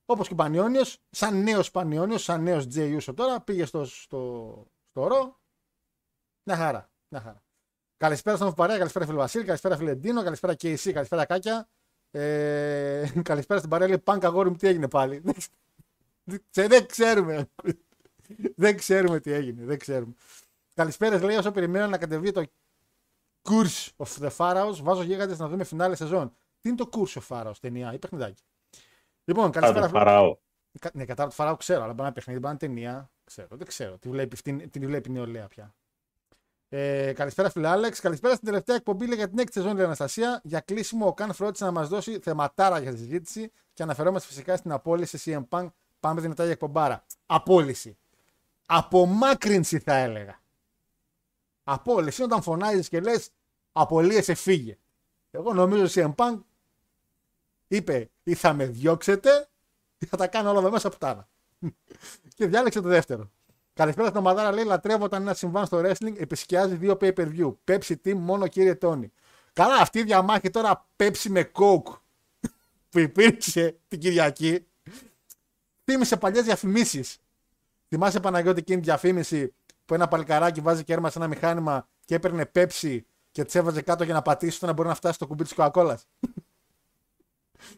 Όπως 0.05 0.27
και 0.27 0.35
Πανιόνιος, 0.35 0.97
σαν 1.09 1.43
νέος 1.43 1.71
Πανιόνιος, 1.71 2.23
σαν 2.23 2.43
νέος 2.43 2.67
Τζέ 2.67 2.83
Ιούσο 2.83 3.13
τώρα, 3.13 3.41
πήγε 3.41 3.65
στο, 3.65 3.85
στο, 3.85 4.65
στο 4.89 5.07
ρο. 5.07 5.39
Μια 6.43 6.55
χαρά. 6.55 6.89
Μια 7.07 7.21
χαρά. 7.21 7.40
Καλησπέρα 8.01 8.35
στον 8.35 8.53
Παρέα, 8.53 8.77
καλησπέρα 8.77 9.05
φίλε 9.05 9.17
Βασίλη, 9.17 9.43
καλησπέρα 9.43 9.77
φίλε 9.77 9.95
Ντίνο, 9.95 10.23
καλησπέρα 10.23 10.53
και 10.53 10.69
εσύ, 10.69 10.93
καλησπέρα 10.93 11.25
Κάκια. 11.25 11.67
Ε, 12.11 13.05
καλησπέρα 13.23 13.59
στην 13.59 13.71
Παρέα, 13.71 13.87
λέει 13.87 13.99
Πάνκα 13.99 14.27
αγόρι 14.27 14.49
μου, 14.49 14.55
τι 14.55 14.67
έγινε 14.67 14.87
πάλι. 14.87 15.23
δεν 16.51 16.85
ξέρουμε. 16.85 17.49
δεν 18.63 18.77
ξέρουμε 18.77 19.19
τι 19.19 19.31
έγινε. 19.31 19.65
Δεν 19.65 19.79
ξέρουμε. 19.79 20.13
Καλησπέρα, 20.73 21.23
λέει, 21.23 21.35
όσο 21.35 21.51
περιμένω 21.51 21.87
να 21.87 21.97
κατεβεί 21.97 22.31
το 22.31 22.45
Curse 23.49 23.89
of 23.97 24.23
the 24.23 24.29
Pharaohs, 24.37 24.75
βάζω 24.81 25.03
γίγαντες 25.03 25.39
να 25.39 25.47
δούμε 25.47 25.63
φινάλε 25.63 25.95
σεζόν. 25.95 26.33
Τι 26.59 26.69
είναι 26.69 26.77
το 26.77 26.89
Curse 26.93 27.21
of 27.21 27.27
Pharaohs, 27.27 27.55
ταινία 27.61 27.93
ή 27.93 27.97
παιχνιδάκι; 27.97 28.43
Λοιπόν, 29.23 29.51
καλησπέρα. 29.51 29.89
Φαράω. 29.89 30.37
Ναι, 30.93 31.05
κατά 31.05 31.23
το 31.25 31.31
Φαράω 31.31 31.55
ξέρω, 31.55 31.83
αλλά 31.83 31.93
μπορεί 31.93 32.07
να 32.07 32.13
παιχνίδι, 32.13 32.39
μπορεί 32.39 32.53
να 32.53 32.59
ταινία. 32.59 33.11
Ξέρω, 33.23 33.57
δεν 33.57 33.67
ξέρω. 33.67 33.97
Τι 33.97 34.09
βλέπει, 34.09 34.37
την, 34.37 34.69
την 34.69 34.85
βλέπει 34.85 35.09
η 35.09 35.13
νεολαία 35.13 35.47
πια. 35.47 35.75
Ε, 36.73 37.13
καλησπέρα, 37.13 37.49
φίλε 37.49 37.67
Άλεξ. 37.67 37.99
Καλησπέρα 37.99 38.33
στην 38.33 38.45
τελευταία 38.45 38.75
εκπομπή 38.75 39.15
για 39.15 39.29
την 39.29 39.39
έκτη 39.39 39.51
σεζόν, 39.53 39.75
λέει 39.75 39.85
Αναστασία. 39.85 40.41
Για 40.43 40.59
κλείσιμο, 40.59 41.07
ο 41.07 41.13
Καν 41.13 41.33
φρόντισε 41.33 41.65
να 41.65 41.71
μας 41.71 41.87
δώσει 41.87 42.19
θεματάρα 42.19 42.79
για 42.79 42.91
τη 42.91 42.97
συζήτηση 42.97 43.51
και 43.73 43.83
αναφερόμαστε 43.83 44.27
φυσικά 44.27 44.57
στην 44.57 44.71
απόλυση 44.71 45.19
CM 45.25 45.47
Punk 45.49 45.67
Πάμε 45.99 46.21
δυνατά 46.21 46.43
για 46.43 46.51
εκπομπάρα. 46.51 47.05
Απόλυση. 47.25 47.97
Απομάκρυνση 48.65 49.79
θα 49.79 49.93
έλεγα. 49.95 50.41
Απόλυση 51.63 52.23
όταν 52.23 52.41
φωνάζεις 52.41 52.89
και 52.89 52.99
λες 52.99 53.29
απολύεσαι 53.71 54.33
φύγε. 54.33 54.77
Εγώ 55.31 55.53
νομίζω 55.53 55.83
ότι 55.83 56.13
Punk 56.17 56.39
είπε 57.67 58.09
ή 58.23 58.33
θα 58.33 58.53
με 58.53 58.65
διώξετε 58.65 59.49
ή 59.97 60.05
θα 60.05 60.17
τα 60.17 60.27
κάνω 60.27 60.49
όλα 60.49 60.59
εδώ 60.59 60.71
μέσα 60.71 60.89
πουτάνα. 60.89 61.27
και 62.35 62.47
διάλεξε 62.47 62.81
το 62.81 62.89
δεύτερο. 62.89 63.31
Καλησπέρα 63.73 64.07
στην 64.07 64.19
ομαδάρα 64.19 64.51
λέει 64.51 64.63
λατρεύω 64.63 65.03
όταν 65.03 65.21
ένα 65.21 65.33
συμβάν 65.33 65.65
στο 65.65 65.81
wrestling 65.83 66.13
επισκιάζει 66.17 66.75
δύο 66.75 66.97
pay 67.01 67.13
per 67.13 67.27
view. 67.37 67.53
Pepsi 67.67 67.95
team 68.05 68.13
μόνο 68.13 68.47
κύριε 68.47 68.75
Τόνι. 68.75 69.11
Καλά 69.53 69.75
αυτή 69.75 69.99
η 69.99 70.03
διαμάχη 70.03 70.49
τώρα 70.49 70.87
Pepsi 70.97 71.27
με 71.29 71.51
Coke 71.53 71.97
που 72.89 72.99
υπήρξε 72.99 73.77
την 73.87 73.99
Κυριακή 73.99 74.65
θύμισε 75.83 76.17
παλιές 76.17 76.43
διαφημίσεις. 76.43 77.17
Θυμάσαι 77.87 78.19
Παναγιώτη 78.19 78.59
εκείνη 78.59 78.79
τη 78.79 78.83
διαφήμιση 78.83 79.53
που 79.85 79.93
ένα 79.93 80.07
παλικαράκι 80.07 80.61
βάζει 80.61 80.83
κέρμα 80.83 81.09
σε 81.09 81.17
ένα 81.17 81.27
μηχάνημα 81.27 81.87
και 82.05 82.15
έπαιρνε 82.15 82.45
πέψη 82.45 83.05
και 83.31 83.43
τσέβαζε 83.43 83.81
κάτω 83.81 84.03
για 84.03 84.13
να 84.13 84.21
πατήσει 84.21 84.53
ώστε 84.53 84.65
να 84.65 84.73
μπορεί 84.73 84.87
να 84.87 84.95
φτάσει 84.95 85.13
στο 85.13 85.27
κουμπί 85.27 85.43
της 85.43 85.53
Coca-Cola. 85.57 85.95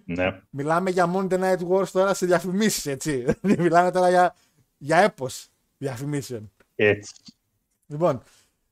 Ναι. 0.06 0.42
Μιλάμε 0.50 0.90
για 0.90 1.12
Monday 1.16 1.40
Night 1.40 1.68
Wars 1.70 1.88
τώρα 1.88 2.14
σε 2.14 2.26
διαφημίσεις, 2.26 2.86
έτσι. 2.86 3.26
Μιλάμε 3.42 3.92
τώρα 3.92 4.10
για, 4.10 4.36
για 4.78 4.98
έπος 4.98 5.53
διαφημίσεων. 5.84 6.52
Έτσι. 6.76 7.14
Λοιπόν, 7.86 8.24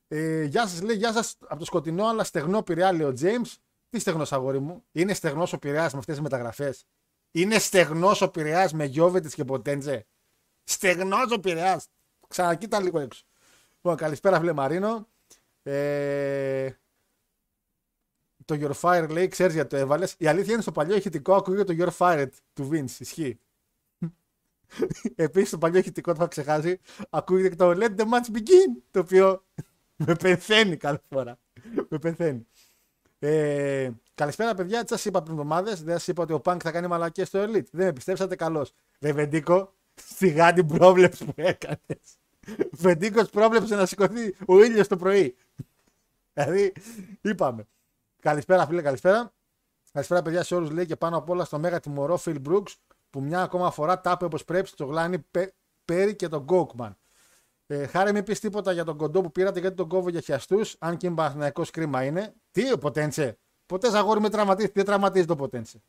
ε, 0.08 0.42
γεια 0.42 0.66
σας, 0.66 0.82
λέει, 0.82 0.96
γεια 0.96 1.12
σας 1.12 1.36
από 1.40 1.58
το 1.58 1.64
σκοτεινό 1.64 2.06
αλλά 2.06 2.24
στεγνό 2.24 2.62
πειριά, 2.62 2.92
λέει 2.92 3.06
ο 3.06 3.14
James. 3.20 3.56
Τι 3.88 3.98
στεγνός 3.98 4.32
αγόρι 4.32 4.58
μου, 4.58 4.84
είναι 4.92 5.14
στεγνός 5.14 5.52
ο 5.52 5.58
πειριά 5.58 5.80
με 5.80 5.98
αυτές 5.98 6.04
τις 6.04 6.20
μεταγραφές; 6.20 6.86
Είναι 7.30 7.58
στεγνός 7.58 8.20
ο 8.20 8.30
Πειραιάς 8.30 8.72
με 8.72 8.84
Γιώβετης 8.84 9.34
και 9.34 9.44
Ποτέντζε; 9.44 10.06
Στεγνός 10.64 11.30
ο 11.32 11.40
Πειραιάς. 11.40 11.88
Ξανακοίτα 12.28 12.80
λίγο 12.80 12.98
έξω. 12.98 13.24
Λοιπόν, 13.74 13.96
καλησπέρα, 13.96 14.38
φίλε 14.40 14.52
Μαρίνο. 14.52 15.08
Ε... 15.62 16.70
Το 18.44 18.58
Your 18.60 18.80
Fire 18.80 19.08
λέει, 19.10 19.28
ξέρεις 19.28 19.54
γιατί 19.54 19.68
το 19.68 19.76
έβαλες; 19.76 20.14
Η 20.18 20.26
αλήθεια 20.26 20.52
είναι 20.52 20.62
στο 20.62 20.72
παλιό 20.72 20.96
ηχητικό 20.96 21.34
ακούγεται 21.34 21.74
το 21.74 21.84
Your 21.84 21.96
Fire 21.98 22.28
του 22.52 22.68
Vince. 22.72 22.98
Ισχύει. 22.98 23.38
Επίσης, 25.14 25.48
στο 25.48 25.58
παλιό 25.58 25.78
ηχητικό 25.78 26.10
το 26.10 26.16
είχα 26.18 26.28
ξεχάσει. 26.28 26.80
Ακούγεται 27.10 27.48
και 27.48 27.56
το 27.56 27.70
Let 27.70 27.96
the 27.96 28.04
match 28.04 28.36
begin. 28.36 28.82
Το 28.90 29.00
οποίο 29.00 29.44
με 30.06 30.14
πεθαίνει 30.14 30.76
κάθε 30.76 31.02
φορά. 31.08 31.38
με 31.88 31.98
πεθαίνει. 31.98 32.46
Ε, 33.18 33.90
καλησπέρα, 34.14 34.54
παιδιά. 34.54 34.82
Τι 34.82 34.88
σας 34.88 35.04
είπα 35.04 35.22
πριν 35.22 35.32
εβδομάδες. 35.32 35.82
Δεν 35.82 35.98
σας 35.98 36.08
είπα 36.08 36.22
ότι 36.22 36.32
ο 36.32 36.40
Πανκ 36.40 36.60
θα 36.64 36.70
κάνει 36.70 36.86
μαλακίε 36.86 37.24
στο 37.24 37.42
Elite. 37.42 37.70
Δεν 37.70 37.86
με 37.86 37.92
πιστέψατε 37.92 38.36
καλώς. 38.36 38.72
Βεντίκο, 39.00 39.72
σιγά 39.94 40.52
την 40.52 40.66
πρόβλεψη 40.66 41.24
που 41.24 41.32
έκανες. 41.36 42.18
Βεντίκος 42.72 43.30
πρόβλεψε 43.30 43.74
να 43.74 43.86
σηκωθεί 43.86 44.36
ο 44.46 44.64
ήλιος 44.64 44.88
το 44.88 44.96
πρωί. 44.96 45.34
δηλαδή, 46.32 46.72
είπαμε. 47.20 47.66
Καλησπέρα, 48.20 48.66
φίλε, 48.66 48.82
καλησπέρα. 48.82 49.32
Καλησπέρα, 49.92 50.22
παιδιά, 50.22 50.42
σε 50.42 50.54
όλους. 50.54 50.70
Λέει 50.70 50.86
και 50.86 50.96
πάνω 50.96 51.16
απ' 51.16 51.30
όλα 51.30 51.44
στο 51.44 51.58
μέγα 51.58 51.80
τιμωρό 51.80 52.20
Phil 52.24 52.36
Brooks 52.48 52.74
που 53.12 53.20
μια 53.20 53.42
ακόμα 53.42 53.70
φορά 53.70 54.00
τάπε 54.00 54.24
όπως 54.24 54.44
πρέπει 54.44 54.68
στο 54.68 54.84
γλάνι 54.84 55.24
Πέρι 55.84 56.16
και 56.16 56.28
τον 56.28 56.42
Γκόκμαν. 56.42 56.96
Ε, 57.66 57.86
χάρη 57.86 58.12
μην 58.12 58.24
πεις 58.24 58.40
τίποτα 58.40 58.72
για 58.72 58.84
τον 58.84 58.96
κοντό 58.96 59.20
που 59.20 59.30
πήρατε 59.30 59.60
γιατί 59.60 59.76
τον 59.76 59.88
κόβω 59.88 60.08
για 60.08 60.20
χιαστούς. 60.20 60.76
Αν 60.78 60.96
και 60.96 61.06
είναι 61.06 61.52
κρίμα 61.70 62.04
είναι. 62.04 62.34
Τι, 62.50 62.72
ο 62.72 62.78
Ποτέντσε. 62.78 63.38
Ποτές 63.66 63.92
αγόρι 63.92 64.20
με 64.20 64.28
τραυματίζει. 64.28 64.70
Δεν 64.74 64.84
τραυματίζει 64.84 65.26
το 65.26 65.36
Ποτέντσε. 65.36 65.82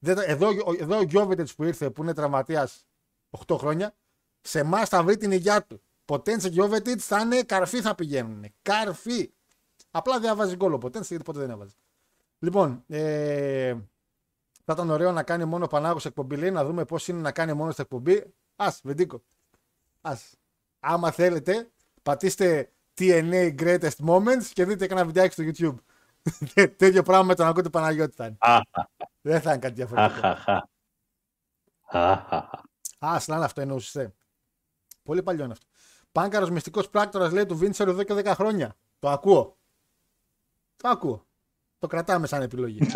Εδώ, 0.00 0.50
εδώ 0.78 0.98
ο 0.98 1.02
Γιώβιτετς 1.02 1.54
που 1.54 1.64
ήρθε 1.64 1.90
που 1.90 2.02
είναι 2.02 2.14
τραυματίας 2.14 2.86
8 3.46 3.56
χρόνια, 3.58 3.94
σε 4.40 4.58
εμάς 4.58 4.88
θα 4.88 5.02
βρει 5.02 5.16
την 5.16 5.30
υγειά 5.30 5.62
του. 5.62 5.82
Ποτέντσε 6.04 6.48
και 6.48 6.54
Γιώβιτετς 6.54 7.06
θα 7.06 7.20
είναι 7.20 7.42
καρφί 7.42 7.80
θα 7.80 7.94
πηγαίνουν. 7.94 8.44
Καρφί. 8.62 9.32
Απλά 9.90 10.20
δεν 10.20 10.36
βάζει 10.36 10.56
γκολ 10.56 10.72
ο 10.72 10.78
Ποτέντσε 10.78 11.06
γιατί 11.08 11.24
ποτέ 11.24 11.38
δεν 11.38 11.50
έβαζε. 11.50 11.74
Λοιπόν, 12.38 12.84
ε, 12.86 13.76
θα 14.66 14.72
ήταν 14.72 14.90
ωραίο 14.90 15.12
να 15.12 15.22
κάνει 15.22 15.44
μόνο 15.44 15.66
Πανάγος 15.66 16.04
εκπομπή. 16.04 16.36
Λέει 16.36 16.50
να 16.50 16.64
δούμε 16.64 16.84
πώς 16.84 17.08
είναι 17.08 17.20
να 17.20 17.32
κάνει 17.32 17.52
μόνος 17.52 17.72
στην 17.72 17.84
εκπομπή. 17.84 18.34
Α, 18.56 18.74
Βεντίκο. 18.82 19.22
Α. 20.00 20.12
Άμα 20.80 21.10
θέλετε, 21.10 21.70
πατήστε 22.02 22.72
TNA 22.98 23.54
Greatest 23.58 24.06
Moments 24.08 24.44
και 24.52 24.64
δείτε 24.64 24.86
κανένα 24.86 25.06
βιντεάκι 25.06 25.32
στο 25.32 25.44
YouTube. 25.46 25.76
Τέτοιο 26.76 27.02
πράγμα 27.02 27.24
με 27.24 27.34
τον 27.34 27.46
ακούτε 27.46 27.68
Παναγιώτη 27.68 28.14
θα 28.16 28.26
είναι. 28.26 28.36
Δεν 29.20 29.40
θα 29.40 29.50
είναι 29.50 29.58
κάτι 29.58 29.74
διαφορετικό. 29.74 30.26
Α, 33.06 33.20
σαν 33.20 33.42
αυτό 33.42 33.60
εννοούσες. 33.60 34.08
Πολύ 35.02 35.22
παλιό 35.22 35.44
είναι 35.44 35.52
αυτό. 35.52 35.66
Πάνκαρο 36.12 36.48
μυστικός 36.50 36.90
πράκτορας 36.90 37.32
λέει 37.32 37.46
του 37.46 37.56
Βίντσερ 37.56 37.88
εδώ 37.88 38.02
και 38.02 38.14
10 38.14 38.24
χρόνια. 38.34 38.76
Το 38.98 39.08
ακούω. 39.08 39.56
Το 40.76 40.88
ακούω. 40.88 41.26
Το 41.78 41.86
κρατάμε 41.86 42.26
σαν 42.26 42.42
επιλογή. 42.42 42.78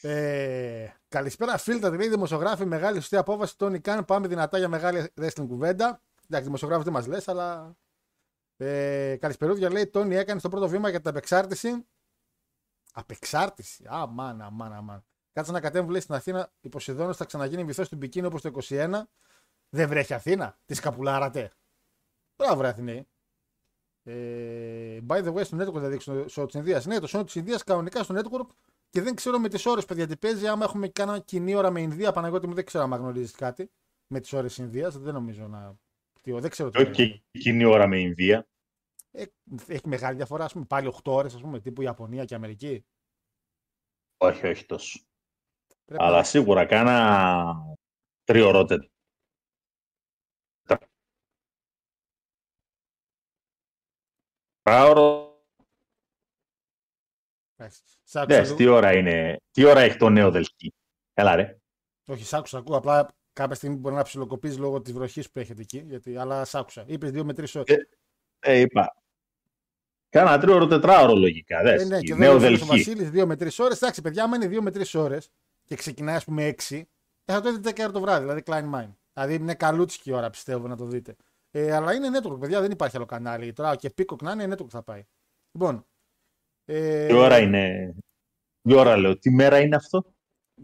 ε, 0.00 0.88
καλησπέρα, 1.08 1.56
φίλτα. 1.58 1.90
Λέει 1.90 2.08
δημοσιογράφη. 2.08 2.64
Μεγάλη 2.64 2.96
σωστή 2.96 3.16
απόφαση. 3.16 3.56
Τόνι 3.56 3.80
Καν. 3.80 4.04
Πάμε 4.04 4.28
δυνατά 4.28 4.58
για 4.58 4.68
μεγάλη 4.68 5.12
wrestling 5.20 5.46
κουβέντα. 5.48 6.00
Εντάξει, 6.24 6.44
δημοσιογράφος 6.44 6.84
δεν 6.84 6.92
μας 6.92 7.06
λες, 7.06 7.28
αλλά 7.28 7.76
ε, 8.56 9.16
καλησπερούδια 9.20 9.70
λέει: 9.70 9.86
Τόνι 9.86 10.16
έκανε 10.16 10.40
το 10.40 10.48
πρώτο 10.48 10.68
βήμα 10.68 10.88
για 10.88 11.00
την 11.00 11.08
απεξάρτηση. 11.08 11.86
Απεξάρτηση. 12.92 13.84
Α, 13.86 14.06
μάνα, 14.06 14.44
αμάν, 14.44 14.72
αμάν. 14.72 15.04
Κάτσε 15.32 15.52
να 15.52 15.60
κατέβουν 15.60 15.90
λέει 15.90 16.00
στην 16.00 16.14
Αθήνα. 16.14 16.52
Η 16.60 16.68
Ποσειδόνο 16.68 17.12
θα 17.12 17.24
ξαναγίνει 17.24 17.64
βυθό 17.64 17.86
του 17.86 17.96
Μπικίνο 17.96 18.26
όπως 18.26 18.42
το 18.42 18.50
21. 18.68 19.02
Δεν 19.68 19.88
βρέχει 19.88 20.14
Αθήνα. 20.14 20.58
Τη 20.64 20.74
σκαπουλάρατε. 20.74 21.52
Μπράβο, 22.36 22.60
ρε 22.60 22.68
Αθηναίοι. 22.68 23.08
Ε, 24.08 25.00
by 25.08 25.24
the 25.24 25.34
way, 25.34 25.44
στο 25.44 25.56
network 25.56 25.80
θα 25.80 25.88
δείξει 25.88 26.10
το 26.10 26.24
show 26.30 26.46
της 26.46 26.54
Ινδίας. 26.54 26.86
Ναι, 26.86 26.98
το 26.98 27.08
show 27.10 27.24
της 27.24 27.34
Ινδίας 27.34 27.64
κανονικά 27.64 28.02
στο 28.02 28.14
network 28.18 28.46
και 28.90 29.02
δεν 29.02 29.14
ξέρω 29.14 29.38
με 29.38 29.48
τις 29.48 29.66
ώρες, 29.66 29.84
παιδιά, 29.84 30.06
τι 30.06 30.16
παίζει. 30.16 30.46
Άμα 30.46 30.64
έχουμε 30.64 30.88
κάνα 30.88 31.18
κοινή 31.18 31.54
ώρα 31.54 31.70
με 31.70 31.80
Ινδία, 31.80 32.12
Παναγιώτη 32.12 32.46
μου 32.46 32.54
δεν 32.54 32.64
ξέρω 32.64 32.84
αν 32.84 32.92
γνωρίζεις 32.94 33.32
κάτι 33.32 33.70
με 34.06 34.20
τις 34.20 34.32
ώρες 34.32 34.56
Ινδίας. 34.58 34.98
Δεν 34.98 35.14
νομίζω 35.14 35.46
να. 35.48 35.76
Τι, 36.22 36.32
δεν 36.32 36.50
ξέρω 36.50 36.70
τι. 36.70 36.82
Όχι 36.82 36.90
και 36.90 37.22
εκείνη 37.30 37.64
ώρα 37.64 37.86
με 37.86 37.98
Ινδία. 38.00 38.46
Ε, 39.10 39.24
έχει 39.66 39.88
μεγάλη 39.88 40.16
διαφορά, 40.16 40.44
ας 40.44 40.52
πούμε, 40.52 40.64
πάλι 40.64 40.86
8 40.86 41.12
ώρες, 41.12 41.34
ας 41.34 41.40
πούμε, 41.40 41.60
τύπου 41.60 41.82
Ιαπωνία 41.82 42.24
και 42.24 42.34
Αμερική. 42.34 42.84
Όχι, 44.16 44.46
όχι 44.46 44.66
τόσο. 44.66 45.00
Πρέπει 45.84 46.02
Αλλά 46.04 46.16
να- 46.16 46.22
σίγουρα 46.22 46.66
κάνα 46.66 47.76
τριωρότε. 48.24 48.90
Τράωρο. 54.66 55.38
Εντάξει. 57.56 57.80
Σ' 58.04 58.16
άκουσα 58.16 58.36
Ναι, 58.38 58.44
λίγο. 58.44 58.56
τι 58.56 58.66
ώρα 58.66 58.96
είναι, 58.96 59.40
τι 59.50 59.64
ώρα 59.64 59.80
έχει 59.80 59.96
το 59.96 60.08
νέο 60.08 60.30
Δελχή. 60.30 60.72
Έλα 61.14 61.34
ρε. 61.36 61.58
Όχι, 62.06 62.24
σ' 62.24 62.34
άκουσα, 62.34 62.58
ακούω. 62.58 62.76
Απλά 62.76 63.08
κάποια 63.32 63.54
στιγμή 63.54 63.76
μπορεί 63.76 63.94
να 63.94 64.02
ψιλοκοπείς 64.02 64.58
λόγω 64.58 64.80
της 64.80 64.92
βροχής 64.92 65.30
που 65.30 65.38
έχετε 65.38 65.60
εκεί. 65.60 65.78
Γιατί, 65.86 66.16
αλλά 66.16 66.44
σ' 66.44 66.54
άκουσα. 66.54 66.84
Είπες 66.86 67.10
2 67.10 67.24
με 67.24 67.32
3 67.32 67.56
ώρες. 67.56 67.76
Ε, 67.76 67.88
Ε, 68.40 68.58
είπα. 68.60 68.96
Κάνα 70.08 70.38
τρίωρο 70.38 70.66
τετράωρο 70.66 71.14
λογικά. 71.14 71.62
Δες. 71.62 71.82
Ε, 71.82 71.84
ναι, 71.84 72.00
και 72.00 72.14
νέο 72.14 72.28
εδώ 72.28 72.36
ο 72.36 72.40
Δελχή. 72.40 72.64
Βασίλης 72.64 73.10
2 73.10 73.26
με 73.26 73.34
3 73.36 73.58
ώρες. 73.58 73.76
Εντάξει, 73.82 74.02
παιδιά, 74.02 74.24
άμα 74.24 74.36
είναι 74.36 74.46
2 74.46 74.60
με 74.62 74.70
3 74.70 74.94
ώρες 74.94 75.30
και 75.64 75.74
ξεκινάει, 75.76 76.16
ας 76.16 76.24
πούμε, 76.24 76.46
6, 76.46 76.76
ε, 77.24 77.32
θα 77.32 77.40
το 77.40 77.52
δείτε 77.52 77.70
10 77.70 77.82
ώρα 77.82 77.92
το 77.92 78.00
βράδυ, 78.00 78.20
δηλαδή 78.20 78.42
Klein 78.46 78.74
Mine. 78.74 78.94
Δηλαδή 79.12 79.34
είναι 79.34 79.54
καλούτσικη 79.54 80.12
ώρα, 80.12 80.30
πιστεύω, 80.30 80.68
να 80.68 80.76
το 80.76 80.84
δείτε. 80.84 81.16
Ε, 81.58 81.72
αλλά 81.72 81.94
είναι 81.94 82.18
network, 82.18 82.40
παιδιά, 82.40 82.60
δεν 82.60 82.70
υπάρχει 82.70 82.96
άλλο 82.96 83.06
κανάλι. 83.06 83.52
Τώρα 83.52 83.76
και 83.76 83.94
Peacock 83.98 84.22
να 84.22 84.32
είναι, 84.32 84.54
network 84.54 84.68
θα 84.68 84.82
πάει. 84.82 85.06
Λοιπόν. 85.52 85.86
Ε, 86.64 87.06
Τι 87.06 87.12
ώρα 87.14 87.38
είναι; 87.38 87.94
Τι 88.62 88.74
ώρα 88.74 88.96
λέω. 88.96 89.18
Τι 89.18 89.30
μέρα 89.30 89.60
είναι 89.60 89.76
αυτό; 89.76 90.14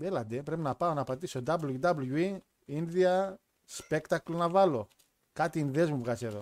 Έλαντε, 0.01 0.43
πρέπει 0.43 0.61
να 0.61 0.75
πάω 0.75 0.95
να 0.95 1.05
πατήσω 1.05 1.43
WWE 1.47 2.39
India 2.67 3.35
Spectacle 3.69 4.35
να 4.35 4.49
βάλω. 4.49 4.89
Κάτι 5.33 5.59
Ινδές 5.59 5.91
μου 5.91 5.99
βγάζει 5.99 6.27
εδώ. 6.27 6.41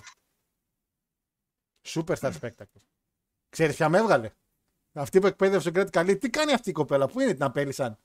Superstar 1.82 2.32
Spectacle. 2.40 2.82
Ξέρεις 3.48 3.76
ποια 3.76 3.88
με 3.88 3.98
έβγαλε; 3.98 4.30
Αυτή 4.92 5.18
που 5.18 5.26
εκπαίδευσε 5.26 5.68
ο 5.68 5.70
Γκρέτ 5.70 5.90
Καλή. 5.90 6.16
Τι 6.16 6.30
κάνει 6.30 6.52
αυτή 6.52 6.70
η 6.70 6.72
κοπέλα. 6.72 7.08
Πού 7.08 7.20
είναι 7.20 7.32
την 7.32 7.42
απέλησαν; 7.42 7.98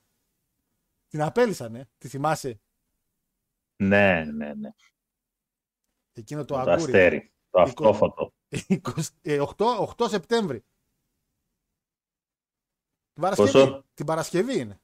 Την 1.08 1.22
απέλησαν, 1.22 1.74
ε. 1.74 1.88
Τη 1.98 2.08
θυμάσαι; 2.08 2.60
Ναι, 3.76 4.24
ναι, 4.24 4.54
ναι. 4.54 4.70
Εκείνο 6.18 6.44
το 6.44 6.54
Το, 6.54 6.60
αγκούρι. 6.60 6.74
αστέρι. 6.82 7.32
Το 7.50 7.60
αυτόφωτο. 7.60 8.32
20 8.68 8.80
ε, 9.22 9.44
8, 9.56 9.94
8 9.96 10.08
Σεπτέμβρη. 10.08 10.64
Την 13.12 13.22
Παρασκευή. 13.22 13.52
Πόσο; 13.52 13.84
Την 13.94 14.06
Παρασκευή 14.06 14.58
είναι. 14.58 14.80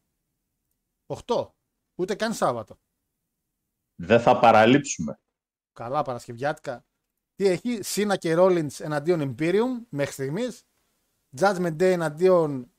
8. 1.26 1.48
Ούτε 1.94 2.14
καν 2.14 2.34
Σάββατο. 2.34 2.78
Δεν 3.94 4.20
θα 4.20 4.38
παραλείψουμε. 4.38 5.20
Καλά 5.72 6.02
Παρασκευιάτικα. 6.02 6.84
Τι 7.34 7.46
έχει, 7.46 7.82
Σίνα 7.82 8.16
και 8.16 8.34
Rollins 8.38 8.80
εναντίον 8.80 9.34
Imperium 9.38 9.86
μέχρι 9.88 10.12
στιγμής. 10.12 10.64
Judgment 11.40 11.74
Day 11.76 11.80
εναντίον. 11.80 12.72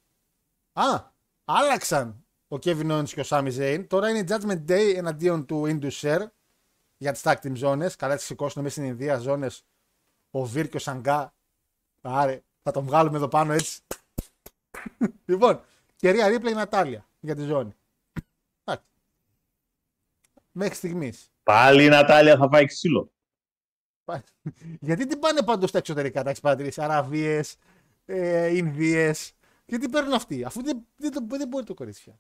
Α, 0.74 1.12
άλλαξαν 1.46 2.26
ο 2.48 2.56
Kevin 2.56 2.92
Owens 2.92 3.10
και 3.10 3.20
ο 3.20 3.24
Sami 3.28 3.58
Zayn. 3.58 3.86
Τώρα 3.88 4.10
είναι 4.10 4.24
Judgment 4.28 4.66
Day 4.70 4.94
εναντίον 4.96 5.46
του 5.46 5.64
Indus 5.66 5.92
Share 5.92 6.28
για 7.04 7.12
τις 7.12 7.22
tag 7.26 7.36
team 7.42 7.56
ζώνε. 7.56 7.90
Καλά, 7.98 8.16
τις 8.16 8.26
σηκώσουν 8.26 8.62
μέσα 8.62 8.76
στην 8.76 8.88
Ινδία 8.88 9.18
ζώνε. 9.18 9.50
Ο 10.32 10.46
Βίρ 10.46 10.70
και 10.70 10.78
ο 10.78 10.80
Σαγκά. 10.80 11.34
Άρε, 12.02 12.44
θα 12.64 12.72
τον 12.72 12.86
βγάλουμε 12.86 13.18
εδώ 13.18 13.28
πάνω 13.28 13.54
έτσι. 13.54 13.82
λοιπόν, 15.26 15.64
και 15.96 16.10
Ρία 16.12 16.28
Ρίπλε 16.28 16.50
η 16.50 16.54
Νατάλια 16.54 17.08
για 17.20 17.36
τη 17.36 17.42
ζώνη. 17.44 17.74
Εντάξει. 18.64 18.88
Μέχρι 20.52 20.76
στιγμής. 20.76 21.32
Πάλι 21.44 21.86
η 21.86 21.88
Νατάλια 21.90 22.38
θα 22.38 22.48
φάει 22.52 22.66
ξύλο. 22.66 23.12
Γιατί 24.80 25.08
την 25.08 25.20
πάνε 25.20 25.44
πάντως 25.44 25.70
στα 25.70 25.78
εξωτερικά, 25.78 26.24
τα 26.24 26.30
έχει 26.30 26.42
παρατηρήσεις. 26.42 26.84
Αραβίες, 26.84 27.56
ε, 28.06 28.56
Ινδίες. 28.56 29.34
Γιατί 29.66 29.90
παίρνουν 29.90 30.14
αυτοί, 30.14 30.44
αφού 30.44 30.64
δεν, 30.64 30.88
δεν, 30.96 31.12
το- 31.12 31.26
δεν 31.38 31.48
μπορεί 31.48 31.66
το 31.66 31.74
κορίτσι 31.74 32.04
πια. 32.04 32.20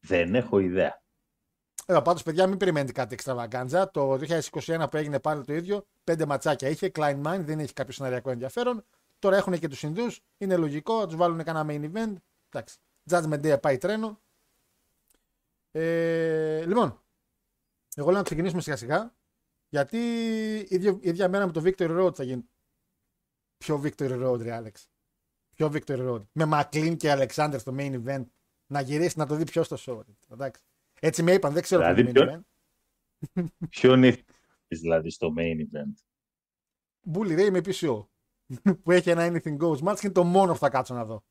Δεν 0.00 0.34
έχω 0.34 0.58
ιδέα. 0.58 1.02
Εδώ 1.90 2.02
πάντως, 2.02 2.22
παιδιά, 2.22 2.46
μην 2.46 2.56
περιμένετε 2.56 2.92
κάτι 2.92 3.14
εξτραβαγκάντζα. 3.14 3.90
Το 3.90 4.12
2021 4.12 4.86
που 4.90 4.96
έγινε 4.96 5.20
πάλι 5.20 5.44
το 5.44 5.54
ίδιο, 5.54 5.86
πέντε 6.04 6.26
ματσάκια 6.26 6.68
είχε. 6.68 6.90
Klein 6.94 7.22
Mind, 7.22 7.40
δεν 7.40 7.58
έχει 7.58 7.72
κάποιο 7.72 7.92
σεναριακό 7.92 8.30
ενδιαφέρον. 8.30 8.84
Τώρα 9.18 9.36
έχουν 9.36 9.58
και 9.58 9.68
τους 9.68 9.82
Ινδούς. 9.82 10.20
Είναι 10.38 10.56
λογικό, 10.56 11.06
τους 11.06 11.16
βάλουν 11.16 11.42
κανένα 11.44 11.66
main 11.68 11.92
event. 11.92 12.14
Εντάξει. 12.48 12.78
Judgment 13.10 13.42
Day 13.42 13.60
πάει 13.60 13.78
τρένο. 13.78 14.20
Ε, 15.70 16.64
λοιπόν, 16.66 17.02
εγώ 17.94 18.08
λέω 18.08 18.18
να 18.18 18.24
ξεκινήσουμε 18.24 18.62
σιγά 18.62 18.76
σιγά. 18.76 19.14
Γιατί 19.68 19.98
η 20.58 20.66
ίδια, 20.68 20.90
η 20.90 21.08
ίδια 21.08 21.28
μέρα 21.28 21.46
με 21.46 21.52
το 21.52 21.62
Victory 21.64 22.00
Road 22.00 22.14
θα 22.14 22.22
γίνει. 22.22 22.48
Ποιο 23.58 23.82
Victory 23.84 24.26
Road, 24.26 24.40
ρε 24.42 24.62
Alex. 24.62 24.84
Ποιο 25.54 25.70
Victory 25.72 26.10
Road; 26.10 26.22
Με 26.32 26.44
Μακλίν 26.44 26.96
και 26.96 27.12
Alexander 27.12 27.56
στο 27.58 27.74
main 27.78 28.02
event. 28.04 28.24
Να 28.66 28.80
γυρίσει 28.80 29.18
να 29.18 29.26
το 29.26 29.34
δει 29.34 29.44
ποιος 29.44 29.66
στο 29.66 29.76
show. 29.86 30.00
ρε. 30.06 30.34
Εντάξει. 30.34 30.62
Έτσι 31.02 31.22
με 31.22 31.32
είπαν, 31.32 31.52
δεν 31.52 31.62
ξέρω 31.62 31.82
Δηλαδή, 31.82 32.12
ποιο 32.12 32.22
είναι 32.22 32.30
το 32.30 32.32
main 32.32 32.42
ποιο- 33.34 33.42
event. 33.44 33.68
Ποιο 33.70 33.94
είναι 33.94 34.24
δηλαδή 34.68 35.10
στο 35.10 35.34
main 35.38 35.56
event; 35.56 35.94
Bully 37.12 37.38
Ray 37.40 37.50
με 37.50 37.58
PCO. 37.64 38.06
που 38.82 38.90
έχει 38.90 39.10
ένα 39.10 39.28
anything 39.30 39.56
goes 39.58 39.78
match 39.78 39.94
και 39.94 40.00
είναι 40.06 40.12
το 40.12 40.24
μόνο 40.24 40.52
που 40.52 40.58
θα 40.58 40.68
κάτσω 40.70 40.94
να 40.94 41.04
δω. 41.04 41.24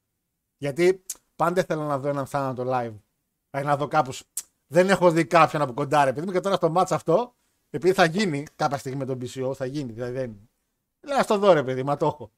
Γιατί 0.58 1.06
πάντα 1.36 1.62
ήθελα 1.62 1.86
να 1.88 2.00
δω 2.00 2.10
έναν 2.10 2.26
θάνατο 2.28 2.62
live. 2.64 2.96
Δηλαδή 3.50 3.68
να 3.68 3.78
δω 3.78 3.88
κάπου. 3.88 4.12
Δεν 4.68 4.90
έχω 4.90 5.12
δει 5.12 5.26
κάποιον 5.26 5.62
από 5.62 5.74
κοντά, 5.74 6.06
ρε 6.06 6.14
παιδί 6.14 6.26
μου, 6.26 6.32
και 6.32 6.40
τώρα 6.40 6.56
στο 6.56 6.74
match 6.76 6.88
αυτό, 6.90 7.36
επειδή 7.70 7.94
θα 7.94 8.06
γίνει 8.06 8.44
κάποια 8.56 8.78
στιγμή 8.78 8.98
με 8.98 9.06
τον 9.06 9.20
PCO, 9.22 9.56
θα 9.56 9.66
γίνει. 9.66 9.92
Δηλαδή 9.92 10.12
δεν. 10.14 10.50
Λέω 11.02 11.18
να 11.18 11.26
το 11.26 11.38
δω, 11.38 11.54
ρε 11.54 11.64
παιδί, 11.64 11.84
μα 11.84 11.98
το 11.98 12.06
έχω. 12.06 12.32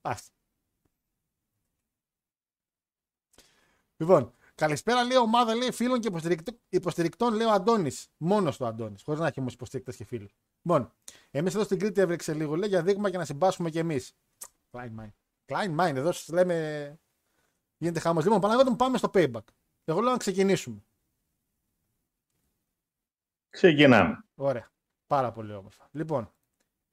Άστα. 0.00 0.32
Λοιπόν, 3.96 4.32
καλησπέρα 4.54 5.04
λέει 5.04 5.16
ομάδα 5.16 5.54
λέει, 5.54 5.70
φίλων 5.70 6.00
και 6.00 6.08
υποστηρικτών, 6.08 6.60
υποστηρικτών 6.68 7.34
λέει 7.34 7.46
ο 7.46 7.50
Αντώνης. 7.50 8.08
Μόνος 8.16 8.56
του 8.56 8.66
Αντώνης. 8.66 9.02
Χωρίς 9.02 9.20
να 9.20 9.26
έχει 9.26 9.40
όμως 9.40 9.52
υποστηρικτές 9.54 9.96
και 9.96 10.04
φίλου. 10.04 10.28
Λοιπόν, 10.62 10.92
εμείς 11.30 11.54
εδώ 11.54 11.64
στην 11.64 11.78
Κρήτη 11.78 12.00
έβρεξε 12.00 12.34
λίγο 12.34 12.56
λέει 12.56 12.68
για 12.68 12.82
δείγμα 12.82 13.10
και 13.10 13.16
να 13.16 13.24
συμπάσχουμε 13.24 13.70
κι 13.70 13.78
εμείς. 13.78 14.16
Klein 14.70 14.90
Mind. 15.00 15.12
Klein 15.46 15.76
Mind, 15.80 15.94
εδώ 15.94 16.12
σας 16.12 16.28
λέμε. 16.28 16.98
Γίνεται 17.76 18.00
χάμο. 18.00 18.20
Λοιπόν, 18.20 18.40
Παναγιώτη 18.40 18.70
μου, 18.70 18.76
πάμε 18.76 18.98
στο 18.98 19.10
payback. 19.14 19.44
Εγώ 19.84 20.00
λέω 20.00 20.10
να 20.10 20.16
ξεκινήσουμε. 20.16 20.84
Ξεκινάμε. 23.50 24.24
Ωραία. 24.34 24.72
Πάρα 25.06 25.32
πολύ 25.32 25.52
όμορφα. 25.52 25.88
Λοιπόν, 25.92 26.32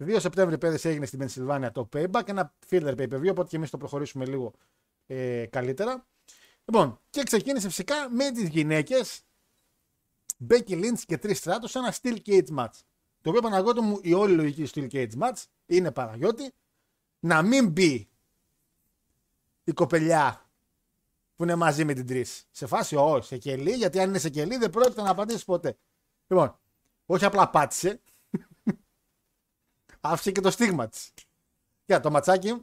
2 0.04 0.16
Σεπτέμβρη 0.20 0.58
πέδε 0.58 0.90
έγινε 0.90 1.06
στην 1.06 1.20
Πενσιλβάνια 1.20 1.72
το 1.72 1.90
payback, 1.94 2.28
ένα 2.28 2.54
filler 2.70 2.96
pay 2.98 3.10
per 3.10 3.20
view, 3.20 3.30
οπότε 3.30 3.48
και 3.50 3.56
εμείς 3.56 3.70
το 3.70 3.78
προχωρήσουμε 3.78 4.26
λίγο 4.26 4.54
ε, 5.06 5.46
καλύτερα. 5.46 6.08
Λοιπόν, 6.66 7.00
και 7.10 7.24
ξεκίνησε 7.24 7.68
φυσικά 7.68 8.10
με 8.10 8.32
τις 8.32 8.50
γυναίκες 8.50 9.22
Becky 10.50 10.84
Lynch 10.84 11.00
και 11.06 11.20
Trish 11.24 11.42
Stratus 11.44 11.64
σε 11.64 11.80
ένα 11.80 11.94
steel 12.02 12.18
cage 12.26 12.58
match. 12.58 12.80
Το 13.22 13.30
οποίο 13.30 13.42
Παναγιώτη 13.42 13.82
μου 13.82 14.00
η 14.02 14.14
όλη 14.14 14.34
λογική 14.34 14.72
steel 14.74 14.92
cage 14.92 15.20
match 15.22 15.44
είναι 15.66 15.92
Παναγιώτη 15.92 16.54
να 17.20 17.42
μην 17.42 17.70
μπει 17.70 18.10
η 19.64 19.72
κοπελιά 19.72 20.50
που 21.36 21.44
είναι 21.44 21.56
μαζί 21.56 21.86
με 21.86 21.94
την 21.94 22.06
Trish. 22.10 22.42
Σε 22.52 22.66
φάση 22.66 22.96
όχι, 22.96 23.28
σε 23.28 23.38
κελί, 23.38 23.72
γιατί 23.72 24.00
αν 24.00 24.10
είναι 24.10 24.20
σε 24.20 24.30
κελί 24.30 24.58
δεν 24.58 24.70
πρόκειται 24.70 25.02
να 25.02 25.10
απαντήσει 25.10 25.46
ποτέ. 25.46 25.78
Λοιπόν, 26.28 26.60
όχι 27.06 27.26
απλά 27.26 27.50
πάτησε, 27.50 28.02
άφησε 30.02 30.32
και 30.32 30.42
το 30.42 30.52
στίγμα 30.52 30.88
της. 30.88 31.14
Για 31.86 32.00
το 32.00 32.12
ματσάκι 32.12 32.62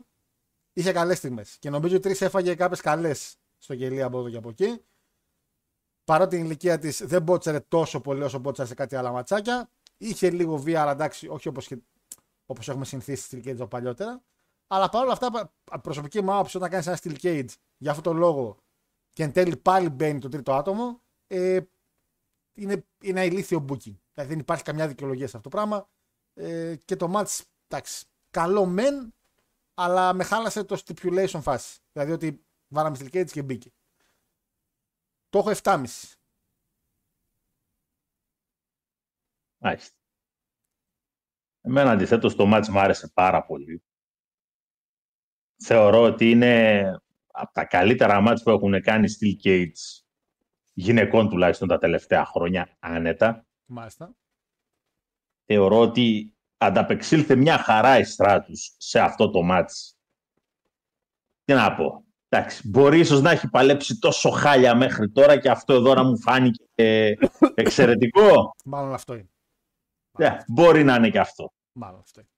είχε 0.73 0.93
καλές 0.93 1.19
στιγμές. 1.19 1.57
Και 1.59 1.71
νομίζω 1.71 1.95
ότι 1.95 2.03
τρεις 2.05 2.21
έφαγε 2.21 2.55
κάποιες 2.55 2.81
καλές 2.81 3.37
στο 3.59 3.75
γελί 3.75 4.03
από 4.03 4.19
εδώ 4.19 4.31
και 4.31 4.37
από 4.37 4.49
εκεί. 4.49 4.83
Παρότι 6.05 6.37
η 6.37 6.41
ηλικία 6.45 6.79
της 6.79 7.07
δεν 7.07 7.23
μπότσαρε 7.23 7.61
τόσο 7.61 8.01
πολύ 8.01 8.23
όσο 8.23 8.39
μπότσαρε 8.39 8.69
σε 8.69 8.75
κάτι 8.75 8.97
άλλα 8.97 9.13
ματσάκια. 9.13 9.71
Είχε 9.97 10.31
λίγο 10.31 10.57
βία, 10.57 10.83
αλλά 10.83 10.91
εντάξει, 10.91 11.29
όχι 11.29 11.49
όπως 11.49 11.69
όπως 12.47 12.69
έχουμε 12.69 12.85
συνηθίσει 12.85 13.23
στη 13.23 13.43
Steel 13.45 13.61
Cage 13.61 13.71
παλιότερα. 13.71 14.25
Αλλά 14.67 14.89
παρόλα 14.89 15.13
αυτά, 15.13 15.31
πα- 15.31 15.81
προσωπική 15.81 16.23
μου 16.23 16.33
άποψη, 16.33 16.57
όταν 16.57 16.71
κάνεις 16.71 16.87
ένα 16.87 16.99
Steel 17.03 17.17
Cage 17.23 17.49
για 17.77 17.91
αυτόν 17.91 18.05
τον 18.13 18.17
λόγο 18.17 18.57
και 19.13 19.23
εν 19.23 19.33
τέλει 19.33 19.57
πάλι 19.57 19.89
μπαίνει 19.89 20.21
το 20.21 20.29
τρίτο 20.29 20.55
άτομο, 20.55 21.03
ε, 21.27 21.61
είναι, 22.59 22.87
είναι 23.03 23.25
ηλίθιο 23.25 23.65
booking. 23.69 23.97
Δηλαδή 24.13 24.29
δεν 24.33 24.39
υπάρχει 24.39 24.63
καμιά 24.65 24.89
δικαιολογία 24.89 25.29
σε 25.29 25.37
αυτό 25.37 25.49
το 25.49 25.57
πράγμα. 25.57 25.89
Ε, 26.35 26.77
και 26.85 26.97
το 26.97 27.13
match, 27.15 27.41
εντάξει, 27.69 28.07
καλό 28.31 28.67
μεν, 28.67 29.15
αλλά 29.75 30.13
με 30.13 30.25
χάλασε 30.25 30.65
το 30.65 30.83
stipulation 30.85 31.39
φάση. 31.41 31.81
Δηλαδή 31.93 32.13
ότι 32.13 32.47
βάλαμε 32.69 32.97
Steel 33.01 33.17
Cage 33.17 33.31
και 33.31 33.43
μπήκε. 33.43 33.73
Το 35.29 35.39
έχω 35.39 35.51
7,5. 35.63 35.85
Μάλιστα. 39.59 39.97
Εμένα 41.61 41.91
αντιθέτως 41.91 42.35
το 42.35 42.47
μάτς 42.47 42.69
μου 42.69 42.79
άρεσε 42.79 43.09
πάρα 43.15 43.45
πολύ. 43.45 43.83
Θεωρώ 45.65 46.03
ότι 46.03 46.31
είναι 46.31 46.83
από 47.27 47.53
τα 47.53 47.65
καλύτερα 47.65 48.21
μάτς 48.21 48.43
που 48.43 48.51
έχουν 48.51 48.83
κάνει 48.83 49.09
Steel 49.21 49.47
Cage 49.47 50.03
γυναικών 50.73 51.29
τουλάχιστον 51.29 51.69
τα 51.69 51.79
τελευταία 51.79 52.25
χρόνια 52.25 52.77
άνετα. 52.79 53.47
Μάλιστα. 53.65 54.17
Θεωρώ 55.45 55.81
ότι 55.81 56.37
ανταπεξήλθε 56.57 57.37
μια 57.37 57.59
χαρά 57.59 57.99
η 57.99 58.05
Στράτους 58.05 58.75
σε 58.79 59.01
αυτό 59.01 59.31
το 59.31 59.43
μάτς. 59.43 59.99
Τι 61.45 61.55
να 61.55 61.75
πω. 61.75 62.08
Εντάξει, 62.29 62.69
μπορεί 62.69 62.99
ίσως 62.99 63.21
να 63.21 63.31
έχει 63.31 63.49
παλέψει 63.49 63.99
τόσο 63.99 64.31
χάλια 64.31 64.75
μέχρι 64.75 65.11
τώρα 65.11 65.39
και 65.39 65.51
αυτό 65.51 65.75
εδώ 65.75 65.95
να 65.95 66.03
μου 66.03 66.21
φάνηκε 66.21 66.65
ε, 66.75 67.13
εξαιρετικό. 67.55 68.55
Μάλλον 68.65 68.95
αυτό 68.95 69.15
είναι. 69.15 69.31
Ναι, 70.19 70.39
μπορεί 70.47 70.85
να 70.85 70.95
είναι 70.95 71.11
και 71.11 71.19
αυτό. 71.19 71.53
Μάλλον 71.73 72.01
αυτό 72.01 72.21
είναι. 72.21 72.31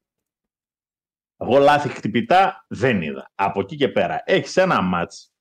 Εγώ 1.37 1.59
λάθη 1.59 1.89
χτυπητά 1.89 2.65
δεν 2.69 3.03
είδα. 3.03 3.31
Από 3.35 3.61
εκεί 3.61 3.77
και 3.77 3.89
πέρα 3.89 4.23
έχεις 4.25 4.57
ένα 4.57 4.81
μάτς 4.81 5.33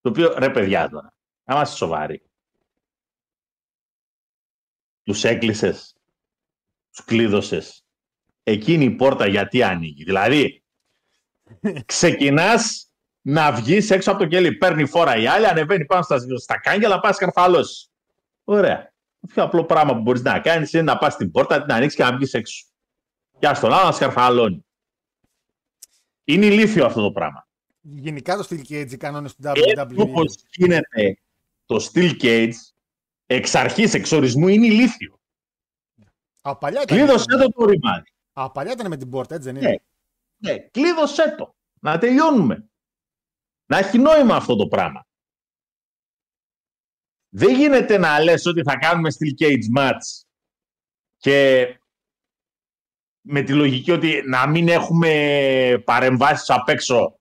το 0.00 0.08
οποίο 0.08 0.38
ρε 0.38 0.50
παιδιά 0.50 0.88
τώρα, 0.88 1.14
να 1.44 1.54
είμαστε 1.54 1.76
σοβαροί. 1.76 2.22
Τους 5.02 5.24
έκλεισες, 5.24 5.96
τους 6.90 7.04
κλείδωσες. 7.04 7.84
Εκείνη 8.42 8.84
η 8.84 8.90
πόρτα 8.90 9.26
γιατί 9.26 9.62
ανοίγει. 9.62 10.04
Δηλαδή, 10.04 10.64
ξεκινάς 11.84 12.91
να 13.22 13.52
βγεις 13.52 13.90
έξω 13.90 14.10
από 14.10 14.20
το 14.20 14.26
κελί. 14.26 14.52
Παίρνει 14.52 14.86
φόρα 14.86 15.16
η 15.16 15.26
άλλη, 15.26 15.46
ανεβαίνει 15.46 15.84
πάνω 15.84 16.02
στα, 16.02 16.18
στα 16.38 16.60
κάγκελα, 16.60 17.00
πας 17.00 17.18
καρφαλώσεις. 17.18 17.90
Ωραία. 18.44 18.92
Το 19.20 19.26
πιο 19.26 19.42
απλό 19.42 19.64
πράγμα 19.64 19.94
που 19.94 20.00
μπορείς 20.00 20.22
να 20.22 20.40
κάνεις 20.40 20.72
είναι 20.72 20.82
να 20.82 20.98
πας 20.98 21.12
στην 21.12 21.30
πόρτα, 21.30 21.62
την 21.62 21.72
ανοίξεις 21.72 21.98
και 21.98 22.04
να 22.04 22.16
βγεις 22.16 22.32
έξω. 22.32 22.66
Και 23.38 23.46
ας 23.48 23.60
τον 23.60 23.72
άλλο 23.72 23.84
να 23.84 23.92
σκαρφαλώνει. 23.92 24.66
Είναι 26.24 26.46
ηλίθιο 26.46 26.84
αυτό 26.86 27.02
το 27.02 27.12
πράγμα. 27.12 27.46
Γενικά 27.80 28.36
το 28.36 28.46
Steel 28.50 28.60
Cage 28.68 28.90
οι 28.90 28.96
κανόνες 28.96 29.34
του 29.34 29.48
Έτσι 29.48 29.74
WWE. 29.76 29.96
όπως 29.96 30.34
γίνεται 30.50 31.18
το 31.66 31.88
Steel 31.92 32.22
Cage, 32.22 32.52
εξ 33.26 33.54
αρχής, 33.54 33.94
εξ 33.94 34.12
ορισμού, 34.12 34.48
είναι 34.48 34.66
ηλίθιο. 34.66 35.20
Α, 36.42 36.56
παλιά 36.56 36.82
ήταν, 36.82 36.96
Κλείδωσέ 36.96 37.36
το 37.36 37.48
το 37.48 37.64
ρημάδι. 37.64 38.12
Α, 38.32 38.50
παλιά 38.50 38.72
ήταν 38.72 38.88
με 38.88 38.96
την 38.96 39.10
πόρτα, 39.10 39.34
έτσι 39.34 39.52
δεν 39.52 39.62
είναι; 39.62 39.68
Ναι. 39.68 40.52
Ναι, 40.52 40.58
κλείδωσέ 40.58 41.34
το. 41.38 41.54
Να 41.80 41.98
τελειώνουμε. 41.98 42.70
Να 43.66 43.78
έχει 43.78 43.98
νόημα 43.98 44.36
αυτό 44.36 44.56
το 44.56 44.66
πράγμα. 44.66 45.06
Δεν 47.28 47.54
γίνεται 47.54 47.98
να 47.98 48.20
λες 48.20 48.46
ότι 48.46 48.62
θα 48.62 48.76
κάνουμε 48.78 49.08
Steel 49.12 49.42
Cage 49.42 49.78
match 49.78 50.24
και 51.16 51.66
με 53.20 53.42
τη 53.42 53.52
λογική 53.52 53.90
ότι 53.90 54.22
να 54.26 54.46
μην 54.46 54.68
έχουμε 54.68 55.82
παρεμβάσεις 55.84 56.50
απ' 56.50 56.68
έξω 56.68 57.18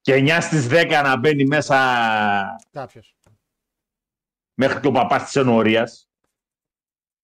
και 0.00 0.14
9 0.14 0.38
στις 0.40 0.66
10 0.70 1.00
να 1.04 1.16
μπαίνει 1.16 1.44
μέσα 1.44 1.76
Κάποιος. 2.72 3.16
μέχρι 4.54 4.80
και 4.80 4.86
ο 4.86 4.92
παπάς 4.92 5.24
της 5.24 5.36
ενορίας. 5.36 6.08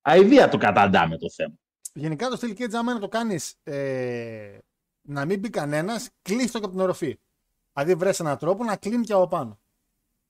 Αηδία 0.02 0.48
το 0.48 0.58
καταντάμε 0.58 1.18
το 1.18 1.30
θέμα. 1.30 1.54
Γενικά 1.92 2.28
το 2.28 2.38
Steel 2.40 2.50
Cage, 2.58 2.72
άμα 2.72 2.80
είναι 2.80 2.92
να 2.92 2.98
το 3.00 3.08
κάνεις 3.08 3.54
ε, 3.62 4.58
να 5.02 5.24
μην 5.24 5.38
μπει 5.38 5.50
κανένας, 5.50 6.08
κλείστο 6.22 6.58
και 6.58 6.64
από 6.64 6.74
την 6.74 6.82
οροφή. 6.82 7.18
Δηλαδή 7.72 7.94
βρες 7.94 8.20
έναν 8.20 8.38
τρόπο 8.38 8.64
να 8.64 8.76
κλείνει 8.76 9.04
και 9.04 9.12
από 9.12 9.28
πάνω. 9.28 9.58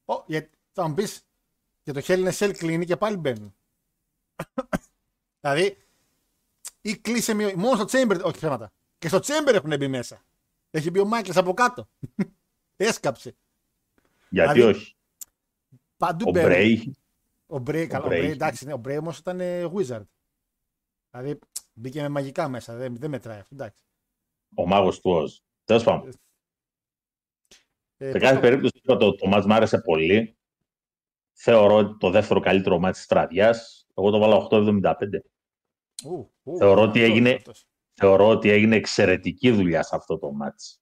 Ο, 0.04 0.14
για, 0.26 0.48
θα 0.72 0.88
μου 0.88 0.94
πεις, 0.94 1.26
για 1.82 1.92
το 1.92 2.00
Hell 2.04 2.28
in 2.28 2.32
a 2.32 2.32
Cell 2.32 2.52
κλείνει 2.56 2.84
και 2.84 2.96
πάλι 2.96 3.16
μπαίνουν. 3.16 3.54
δηλαδή, 5.40 5.76
ή 6.80 6.96
κλείσε 6.96 7.34
μία. 7.34 7.56
Μόνο 7.56 7.76
στο 7.76 7.84
Chamber. 7.98 8.22
Όχι 8.24 8.38
θέματα. 8.38 8.72
Και 8.98 9.08
στο 9.08 9.18
Chamber 9.22 9.54
έχουν 9.54 9.76
μπει 9.76 9.88
μέσα. 9.88 10.22
Έχει 10.70 10.90
μπει 10.90 10.98
ο 10.98 11.04
Μάικλς 11.04 11.36
από 11.36 11.54
κάτω. 11.54 11.88
Έσκαψε. 12.76 13.36
Γιατί 14.28 14.52
Δηλαδή, 14.52 14.76
όχι; 14.76 14.96
Παντού 15.96 16.24
Ο 16.28 16.30
μπαίνουν. 16.30 16.48
Μπρέι 16.48 16.96
Ο 17.46 17.58
Μπρέι, 17.58 17.86
καλά. 17.86 18.04
Ο 18.04 18.06
Bray. 18.06 18.10
Μπρέι, 18.10 18.30
εντάξει, 18.30 18.66
ναι, 18.66 18.72
ο 18.72 18.76
Μπρέι 18.76 18.96
όμως 18.96 19.18
ήταν 19.18 19.40
ε, 19.40 19.70
Wizard. 19.74 20.06
Δηλαδή 21.10 21.38
μπήκε 21.72 22.00
με 22.00 22.08
μαγικά 22.08 22.48
μέσα. 22.48 22.76
Δεν, 22.76 22.96
δεν 22.96 23.10
μετράει 23.10 23.38
αυτό. 23.38 23.54
Εντάξει. 23.54 23.82
ο 24.54 24.66
μάγος 24.66 25.00
του 25.00 25.10
Οζ. 25.10 25.36
Τέλος 25.64 25.82
πάντων. 25.82 26.12
Ε, 28.02 28.06
Σε 28.06 28.12
πώς 28.12 28.20
κάθε 28.20 28.34
το- 28.34 28.40
περίπτωση 28.40 28.72
είπα, 28.82 28.96
το, 28.96 29.14
το 29.14 29.26
μάτς 29.28 29.46
μου 29.46 29.54
άρεσε 29.54 29.78
πολύ. 29.78 30.36
Θεωρώ 31.32 31.74
ότι 31.76 31.96
το 31.98 32.10
δεύτερο 32.10 32.40
καλύτερο 32.40 32.78
μάτς 32.78 32.98
της 32.98 33.06
βραδιάς. 33.10 33.86
Εγώ 33.96 34.10
το 34.10 34.18
βάλω 34.18 34.36
8,75. 34.50 35.22
Ου, 36.04 36.32
ου, 36.42 36.56
Θεωρώ 36.56 36.80
ότι 36.82 36.98
αυτός, 37.02 37.14
έγινε- 37.14 37.34
αυτός. 37.34 37.66
Θεωρώ 37.94 38.28
ότι 38.28 38.50
έγινε 38.50 38.76
εξαιρετική 38.76 39.50
δουλειά 39.50 39.82
σε 39.82 39.96
αυτό 39.96 40.18
το 40.18 40.32
μάτς. 40.32 40.80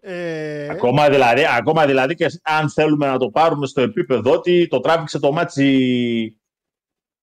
Ε, 0.00 0.68
Ακόμα, 0.68 1.08
δηλαδή, 1.10 1.46
ακόμα 1.46 1.86
δηλαδή 1.86 2.14
και 2.14 2.26
αν 2.42 2.70
θέλουμε 2.70 3.06
να 3.06 3.18
το 3.18 3.30
πάρουμε 3.30 3.66
στο 3.66 3.80
επίπεδο 3.80 4.32
ότι 4.32 4.66
το 4.66 4.80
τράβηξε 4.80 5.18
το 5.18 5.32
μάτς 5.32 5.56
η, 5.56 6.24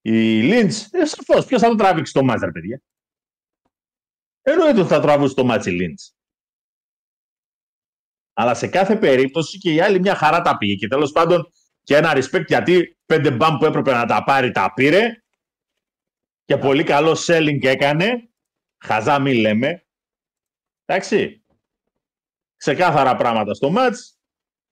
η 0.01 0.41
Λίντς, 0.41 0.93
ε, 0.93 1.05
σαφώς. 1.05 1.45
Ποιος 1.45 1.61
θα 1.61 1.69
το 1.69 1.75
τράβηξει 1.75 2.13
το 2.13 2.23
μάτς, 2.23 2.41
ρε 2.41 2.51
παιδιά; 2.51 2.81
Εννοείται 4.41 4.79
ότι 4.79 4.89
θα 4.89 4.99
τραβούσε 4.99 5.33
το 5.33 5.43
μάτς 5.45 5.65
η 5.65 5.71
Λίντς. 5.71 6.15
Αλλά 8.33 8.53
σε 8.53 8.67
κάθε 8.67 8.95
περίπτωση 8.95 9.57
και 9.57 9.73
η 9.73 9.81
άλλη 9.81 9.99
μια 9.99 10.15
χαρά 10.15 10.41
τα 10.41 10.57
πήγε. 10.57 10.75
Και 10.75 10.87
τέλος 10.87 11.11
πάντων 11.11 11.47
και 11.83 11.95
ένα 11.95 12.13
respect 12.15 12.45
γιατί 12.47 12.97
πέντε 13.05 13.31
μπαμ 13.31 13.57
που 13.57 13.65
έπρεπε 13.65 13.91
να 13.91 14.05
τα 14.05 14.23
πάρει 14.23 14.51
τα 14.51 14.73
πήρε. 14.73 15.23
Και 16.45 16.57
πολύ 16.57 16.83
καλό 16.83 17.17
selling 17.27 17.63
έκανε. 17.63 18.29
Χαζά 18.77 19.19
μη 19.19 19.33
λέμε. 19.33 19.85
Εντάξει. 20.85 21.43
Ξεκάθαρα 22.55 23.15
πράγματα 23.15 23.53
στο 23.53 23.73
match. 23.77 23.95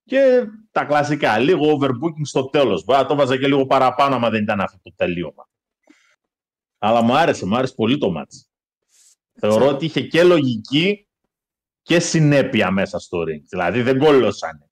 Και 0.04 0.44
τα 0.72 0.86
κλασικά. 0.86 1.40
Λίγο 1.40 1.78
overbooking 1.78 2.24
στο 2.24 2.50
τέλος. 2.50 2.84
Μπορεί 2.84 3.00
να 3.02 3.06
το 3.06 3.16
βάζα 3.16 3.38
και 3.38 3.48
λίγο 3.48 3.66
παραπάνω 3.66 4.16
άμα 4.16 4.30
δεν 4.30 4.42
ήταν 4.42 4.62
αυτό 4.62 4.80
το 4.84 4.94
τελείωμα. 4.96 5.50
Αλλά 6.78 7.02
μου 7.02 7.16
άρεσε, 7.16 7.46
μου 7.46 7.56
άρεσε 7.56 7.74
πολύ 7.74 7.98
το 7.98 8.14
match. 8.18 8.50
Θεωρώ 9.40 9.68
ότι 9.68 9.86
είχε 9.86 10.02
και 10.02 10.24
λογική 10.24 11.08
και 11.82 12.00
συνέπεια 12.00 12.72
μέσα 12.72 13.00
στο 13.00 13.18
ring. 13.22 13.42
Δηλαδή 13.50 13.82
δεν 13.82 13.98
κόλλωσανε. 14.00 14.70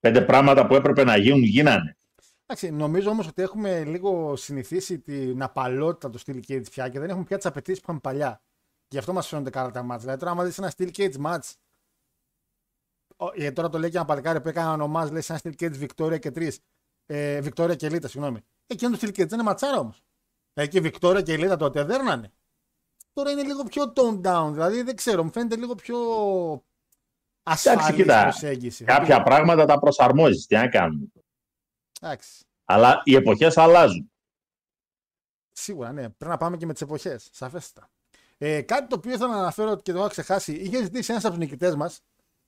Πέντε 0.00 0.20
πράγματα 0.20 0.66
που 0.66 0.74
έπρεπε 0.74 1.04
να 1.04 1.16
γίνουν, 1.16 1.42
γίνανε. 1.42 1.98
Εντάξει, 2.46 2.70
νομίζω 2.70 3.10
όμως 3.10 3.26
ότι 3.26 3.42
έχουμε 3.42 3.84
λίγο 3.84 4.36
συνηθίσει 4.36 4.98
την 5.00 5.42
απαλότητα 5.42 6.10
του 6.10 6.20
Steel 6.20 6.40
Cage 6.48 6.70
πια 6.70 6.88
και 6.88 6.98
δεν 6.98 7.08
έχουμε 7.08 7.24
πια 7.24 7.36
τις 7.36 7.46
απαιτήσεις 7.46 7.78
που 7.78 7.84
είχαμε 7.84 8.00
παλιά. 8.00 8.42
Γι' 8.88 8.98
αυτό 8.98 9.12
μας 9.12 9.28
φαίνονται 9.28 9.50
καλά 9.50 9.70
τα 9.70 9.82
μάτς. 9.82 10.02
Δηλαδή 10.02 10.18
τώρα, 10.18 10.30
άμα 10.30 10.44
δεις 10.44 10.58
ένα 10.58 10.72
Steel 10.76 10.90
Cage 10.96 11.14
match. 11.24 11.52
ο- 13.16 13.32
Γιατί 13.34 13.54
τώρα 13.54 13.68
το 13.68 13.78
λέει 13.78 13.90
και 13.90 13.96
ένα 13.96 14.04
παλικάρι 14.06 14.40
που 14.40 14.48
έκανε 14.48 14.70
ονομάζει, 14.72 15.12
λέει 15.12 15.20
σε 15.20 15.32
ένα 15.32 15.40
Steel 15.44 15.62
Cage 15.62 15.88
Victoria 15.88 16.18
και 16.18 16.30
τρεις. 16.30 16.60
Ε, 17.06 17.38
Victoria 17.44 17.76
και 17.76 17.86
Elite, 17.86 18.08
συγγνώμη. 18.08 18.40
Εκείνο 18.66 18.90
το 18.90 18.98
Steel 19.00 19.08
Cage 19.08 19.14
δεν 19.14 19.28
είναι 19.32 19.42
ματσάρα 19.42 19.78
όμως. 19.78 20.02
Εκεί 20.52 20.80
Victoria 20.82 21.22
και 21.24 21.34
Elite 21.34 21.58
τότε 21.58 21.84
δέρνανε. 21.84 22.32
Τώρα 23.20 23.32
είναι 23.32 23.42
λίγο 23.42 23.62
πιο 23.62 23.92
toned 23.96 24.20
down. 24.22 24.50
Δηλαδή 24.52 24.82
δεν 24.82 24.96
ξέρω, 24.96 25.24
μου 25.24 25.32
φαίνεται 25.32 25.56
λίγο 25.56 25.74
πιο 25.74 25.98
ασφαλής 27.42 27.94
κοίτα, 27.94 28.22
προσέγγιση. 28.22 28.84
Κάποια 28.84 29.22
πράγματα 29.22 29.64
τα 29.64 29.78
προσαρμόζεις. 29.78 30.46
Τι 30.46 30.54
να 30.54 30.68
κάνουμε. 30.68 31.06
Εντάξει. 32.00 32.44
Αλλά 32.64 33.02
οι 33.04 33.14
εποχές 33.14 33.56
αλλάζουν. 33.56 34.10
Σίγουρα, 35.52 35.92
ναι. 35.92 36.00
Πρέπει 36.00 36.30
να 36.30 36.36
πάμε 36.36 36.56
και 36.56 36.66
με 36.66 36.72
τις 36.72 36.82
εποχές. 36.82 37.28
Σαφέστατα. 37.32 37.90
Ε, 38.38 38.62
κάτι 38.62 38.86
το 38.86 38.96
οποίο 38.96 39.12
ήθελα 39.12 39.28
να 39.28 39.38
αναφέρω 39.38 39.76
και 39.76 39.92
το 39.92 39.98
έχω 39.98 40.08
ξεχάσει. 40.08 40.52
Είχε 40.52 40.82
ζητήσει 40.82 41.10
ένας 41.12 41.24
από 41.24 41.34
τους 41.34 41.42
νικητές 41.42 41.74
μας 41.74 42.00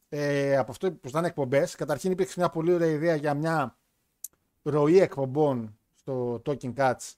ε, 0.08 0.56
από 0.56 0.70
αυτό 0.70 0.92
που 0.92 1.08
ήταν 1.08 1.24
εκπομπές. 1.24 1.74
Καταρχήν 1.74 2.10
υπήρξε 2.10 2.34
μια 2.36 2.48
πολύ 2.48 2.72
ωραία 2.72 2.90
ιδέα 2.90 3.14
για 3.14 3.34
μια 3.34 3.76
ροή 4.62 5.00
εκπομπών 5.00 5.78
στο 5.94 6.42
Talking 6.46 6.74
Cats. 6.74 7.12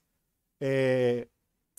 Ε, 0.57 1.21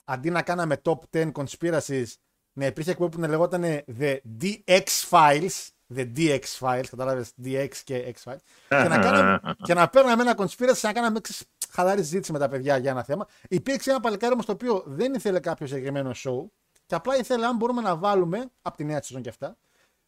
αντί 0.09 0.31
να 0.31 0.43
κάναμε 0.43 0.81
top 0.85 0.99
10 1.11 1.31
conspiracies, 1.33 2.07
να 2.53 2.67
υπήρχε 2.67 2.91
εκπομπή 2.91 3.15
που 3.15 3.21
να 3.21 3.29
λεγόταν 3.29 3.63
The 3.99 4.17
DX 4.41 4.85
Files. 5.11 5.69
The 5.97 6.13
DX 6.17 6.41
Files, 6.59 6.85
κατάλαβες 6.91 7.33
DX 7.45 7.69
και 7.85 8.15
X 8.15 8.31
Files. 8.31 8.37
και, 8.69 8.89
να 8.89 8.99
κάναμε, 8.99 9.41
και 9.63 9.75
να 9.75 9.89
παίρναμε 9.89 10.23
ένα 10.23 10.35
conspiracy 10.37 10.77
και 10.81 10.87
να 10.87 10.93
κάναμε 10.93 11.21
ξέρεις, 11.21 11.45
χαλαρή 11.71 12.01
συζήτηση 12.03 12.33
με 12.33 12.39
τα 12.39 12.49
παιδιά 12.49 12.77
για 12.77 12.91
ένα 12.91 13.03
θέμα. 13.05 13.27
Υπήρξε 13.49 13.91
ένα 13.91 14.01
παλικάρι 14.01 14.33
όμως 14.33 14.47
το 14.47 14.53
οποίο 14.53 14.83
δεν 14.87 15.15
ήθελε 15.15 15.41
κάποιο 15.41 15.67
συγκεκριμένο 15.67 16.11
show 16.15 16.45
και 16.87 16.95
απλά 16.95 17.17
ήθελε 17.19 17.47
αν 17.47 17.57
μπορούμε 17.57 17.83
να 17.83 17.97
βάλουμε, 17.97 18.51
από 18.63 18.77
τη 18.77 18.85
νέα 18.85 19.03
season 19.03 19.21
και 19.21 19.29
αυτά, 19.29 19.57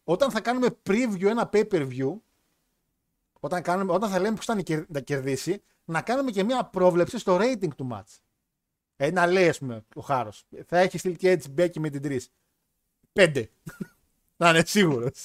όταν 0.05 0.31
θα 0.31 0.41
κάνουμε 0.41 0.69
preview 0.87 1.25
ένα 1.25 1.51
pay 1.53 1.65
per 1.73 1.89
view, 1.89 2.13
όταν, 3.41 3.63
κάνουμε, 3.63 3.93
όταν 3.93 4.11
θα 4.11 4.19
λέμε 4.19 4.35
ποιο 4.35 4.45
θα 4.45 4.55
νικε- 4.55 4.87
θα 4.93 5.01
κερδίσει, 5.01 5.63
να 5.85 6.03
κάνουμε 6.03 6.31
και 6.31 6.45
μια 6.45 6.65
πρόβλεψη 6.65 7.19
στο 7.19 7.37
rating 7.41 7.69
του 7.77 7.89
match. 7.93 8.19
Ε, 9.01 9.11
να 9.11 9.27
λέει, 9.27 9.49
ας 9.49 9.59
πούμε, 9.59 9.85
ο 9.95 10.01
Χάρος. 10.01 10.45
Θα 10.67 10.79
έχεις 10.79 11.03
Steel 11.05 11.15
Cage 11.21 11.43
Becky 11.59 11.79
με 11.79 11.91
την 11.91 12.03
3. 12.03 12.19
5. 13.13 13.45
Να 14.37 14.49
είναι 14.49 14.63
σίγουρος. 14.67 15.25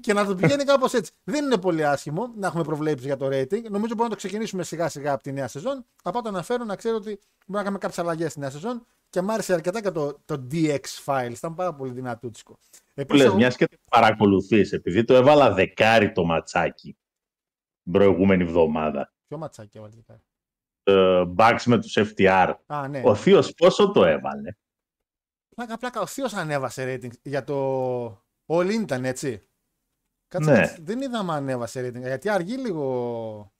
και 0.00 0.12
να 0.12 0.26
το 0.26 0.34
πηγαίνει 0.34 0.64
κάπως 0.64 0.92
έτσι. 0.92 1.12
Δεν 1.24 1.44
είναι 1.44 1.58
πολύ 1.58 1.86
άσχημο 1.86 2.32
να 2.36 2.46
έχουμε 2.46 2.62
προβλέψεις 2.62 3.06
για 3.06 3.16
το 3.16 3.26
rating. 3.26 3.62
Νομίζω 3.62 3.70
μπορούμε 3.70 4.02
να 4.02 4.08
το 4.08 4.16
ξεκινήσουμε 4.16 4.62
σιγά 4.62 4.88
σιγά 4.88 5.12
από 5.12 5.22
τη 5.22 5.32
νέα 5.32 5.48
σεζόν. 5.48 5.84
Απλά 6.02 6.20
το 6.20 6.28
αναφέρω 6.28 6.64
να 6.64 6.76
ξέρω 6.76 6.96
ότι 6.96 7.04
μπορούμε 7.04 7.22
να 7.46 7.62
κάνουμε 7.62 7.78
κάποιες 7.78 7.98
αλλαγές 7.98 8.30
στη 8.30 8.40
νέα 8.40 8.50
σεζόν. 8.50 8.86
Και 9.10 9.20
μου 9.20 9.32
άρεσε 9.32 9.52
αρκετά 9.52 9.82
και 9.82 9.90
το, 9.90 10.18
το 10.24 10.46
DX 10.50 10.80
files. 11.04 11.32
Ήταν 11.36 11.54
πάρα 11.54 11.74
πολύ 11.74 11.92
δυνατούτσικο. 11.92 12.58
Που 13.06 13.14
λες, 13.14 13.32
μιας 13.32 13.56
και 13.56 13.66
το 13.66 13.76
παρακολουθείς, 13.90 14.72
επειδή 14.72 15.04
το 15.04 15.14
έβαλα 15.14 15.52
δεκάρι 15.52 16.12
το 16.12 16.24
ματσάκι 16.24 16.96
την 17.82 17.92
προηγούμενη 17.92 18.42
εβδομάδα. 18.42 19.12
Ποιο 19.28 19.38
ματσάκι 19.38 19.78
έβαλε 19.78 19.94
δεκάρι; 19.94 20.20
Uh, 20.88 21.34
Bucks 21.36 21.62
με 21.64 21.78
τους 21.78 21.96
FTR. 21.98 22.54
Α, 22.66 22.88
ναι. 22.88 23.02
Ο 23.04 23.14
Θείος 23.14 23.54
πόσο 23.54 23.90
το 23.92 24.04
έβαλε; 24.04 24.50
Πλάκα, 25.56 25.76
πλάκα. 25.78 26.00
Ο 26.00 26.06
Θείος 26.06 26.34
ανέβασε 26.34 26.98
rating 27.02 27.10
για 27.22 27.44
το. 27.44 28.06
All 28.46 28.66
in 28.66 28.80
ήταν 28.80 29.04
έτσι. 29.04 29.48
Κάτσε, 30.28 30.50
Ναι. 30.50 30.58
κάτσε. 30.58 30.78
Δεν 30.82 31.00
είδαμε 31.00 31.32
αν 31.32 31.38
ανέβασε 31.38 31.86
rating. 31.88 32.00
Γιατί 32.00 32.28
αργεί 32.28 32.56
λίγο. 32.56 33.52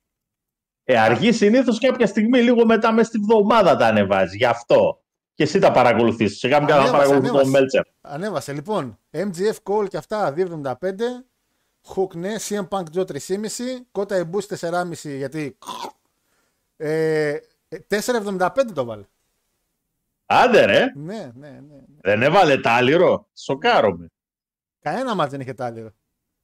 Ε, 0.85 0.99
αργεί 0.99 1.33
συνήθως 1.33 1.79
κάποια 1.79 2.07
στιγμή, 2.07 2.43
λίγο 2.43 2.67
μετά 2.67 2.93
μέσα 2.93 3.09
στη 3.09 3.19
βδομάδα 3.19 3.77
τα 3.77 3.87
ανεβάζει. 3.87 4.37
Γι' 4.37 4.45
αυτό. 4.45 5.01
Και 5.35 5.43
εσύ 5.43 5.59
τα 5.59 5.73
παρακολουθείς. 5.73 6.39
Σιγά 6.39 6.59
μην 6.59 6.69
κάνω 6.69 6.83
να 6.83 6.89
Ανέβασε, 6.89 7.09
παρακολουθεί 7.11 7.33
τον 7.33 7.41
ανέβασε. 7.41 7.59
Μέλτσερ. 7.61 7.83
Ανέβασε 8.01 8.53
λοιπόν. 8.53 8.99
MGF 9.11 9.57
Call 9.73 9.89
και 9.89 9.97
αυτά 9.97 10.35
2,75. 10.37 10.75
Hook 11.95 12.15
ναι. 12.15 12.35
CM 12.49 12.69
Punk 12.69 12.85
Joe 12.95 13.05
3,5. 13.07 13.19
Kota 13.93 14.23
Ibushi 14.25 14.57
4,5 14.59 15.17
γιατί. 15.17 15.59
Ε, 16.77 17.37
4,75 17.89 18.49
το 18.75 18.85
βάλε. 18.85 19.05
Άντε 20.27 20.65
ρε, 20.65 20.93
Ναι, 20.95 21.31
ναι, 21.35 21.49
ναι. 21.49 21.49
ναι. 21.49 21.81
δεν 22.01 22.23
έβαλε 22.23 22.59
τάλιρο. 22.59 23.29
Σοκάρομαι. 23.35 24.07
Κανένα 24.81 25.15
μάτς 25.15 25.31
δεν 25.31 25.41
είχε 25.41 25.55
τάλιρο. 25.55 25.91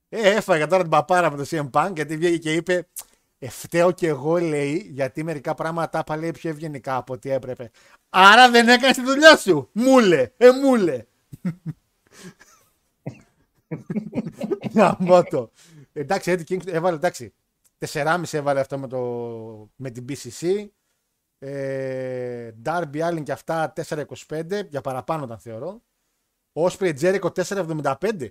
Ε, 0.09 0.31
έφαγε 0.31 0.66
τώρα 0.66 0.83
την 0.83 0.90
παπάρα 0.90 1.27
από 1.27 1.37
το 1.37 1.45
CM 1.51 1.71
Punk 1.71 1.90
γιατί 1.95 2.16
βγήκε 2.16 2.38
και 2.38 2.55
είπε 2.55 2.88
ε, 3.38 3.49
φταίω 3.49 3.92
και 3.92 4.07
εγώ 4.07 4.38
λέει 4.38 4.88
γιατί 4.90 5.25
μερικά 5.25 5.55
πράγματα 5.55 5.88
τα 5.88 5.99
είπα 5.99 6.16
λέει 6.16 6.31
πιο 6.31 6.51
ευγενικά 6.51 6.97
από 6.97 7.12
ό,τι 7.12 7.31
έπρεπε. 7.31 7.71
Άρα 8.11 8.51
δεν 8.51 8.68
έκανες 8.68 8.97
τη 8.97 9.03
δουλειά 9.03 9.37
σου. 9.37 9.68
Μούλε, 9.73 10.31
ε 10.37 10.51
μούλε. 10.51 11.05
Να 14.73 14.97
το. 15.31 15.51
Εντάξει, 15.92 16.35
Eddie 16.37 16.53
King 16.53 16.66
έβαλε 16.66 16.97
εντάξει. 16.97 17.33
4,5 17.87 18.23
έβαλε 18.33 18.61
αυτό 18.61 18.79
με, 18.79 18.88
το, 18.88 19.01
με 19.77 19.90
την 19.90 20.05
BCC. 20.09 20.66
Ε, 21.38 22.53
Darby 22.64 23.09
Allin 23.09 23.23
και 23.23 23.33
αυτά 23.33 23.73
4,25 23.77 24.68
για 24.68 24.81
παραπάνω 24.81 25.25
ήταν 25.25 25.38
θεωρώ. 25.38 25.83
Όσπρι 26.53 26.92
Τζέρικο 26.92 27.33
4,75. 27.35 28.29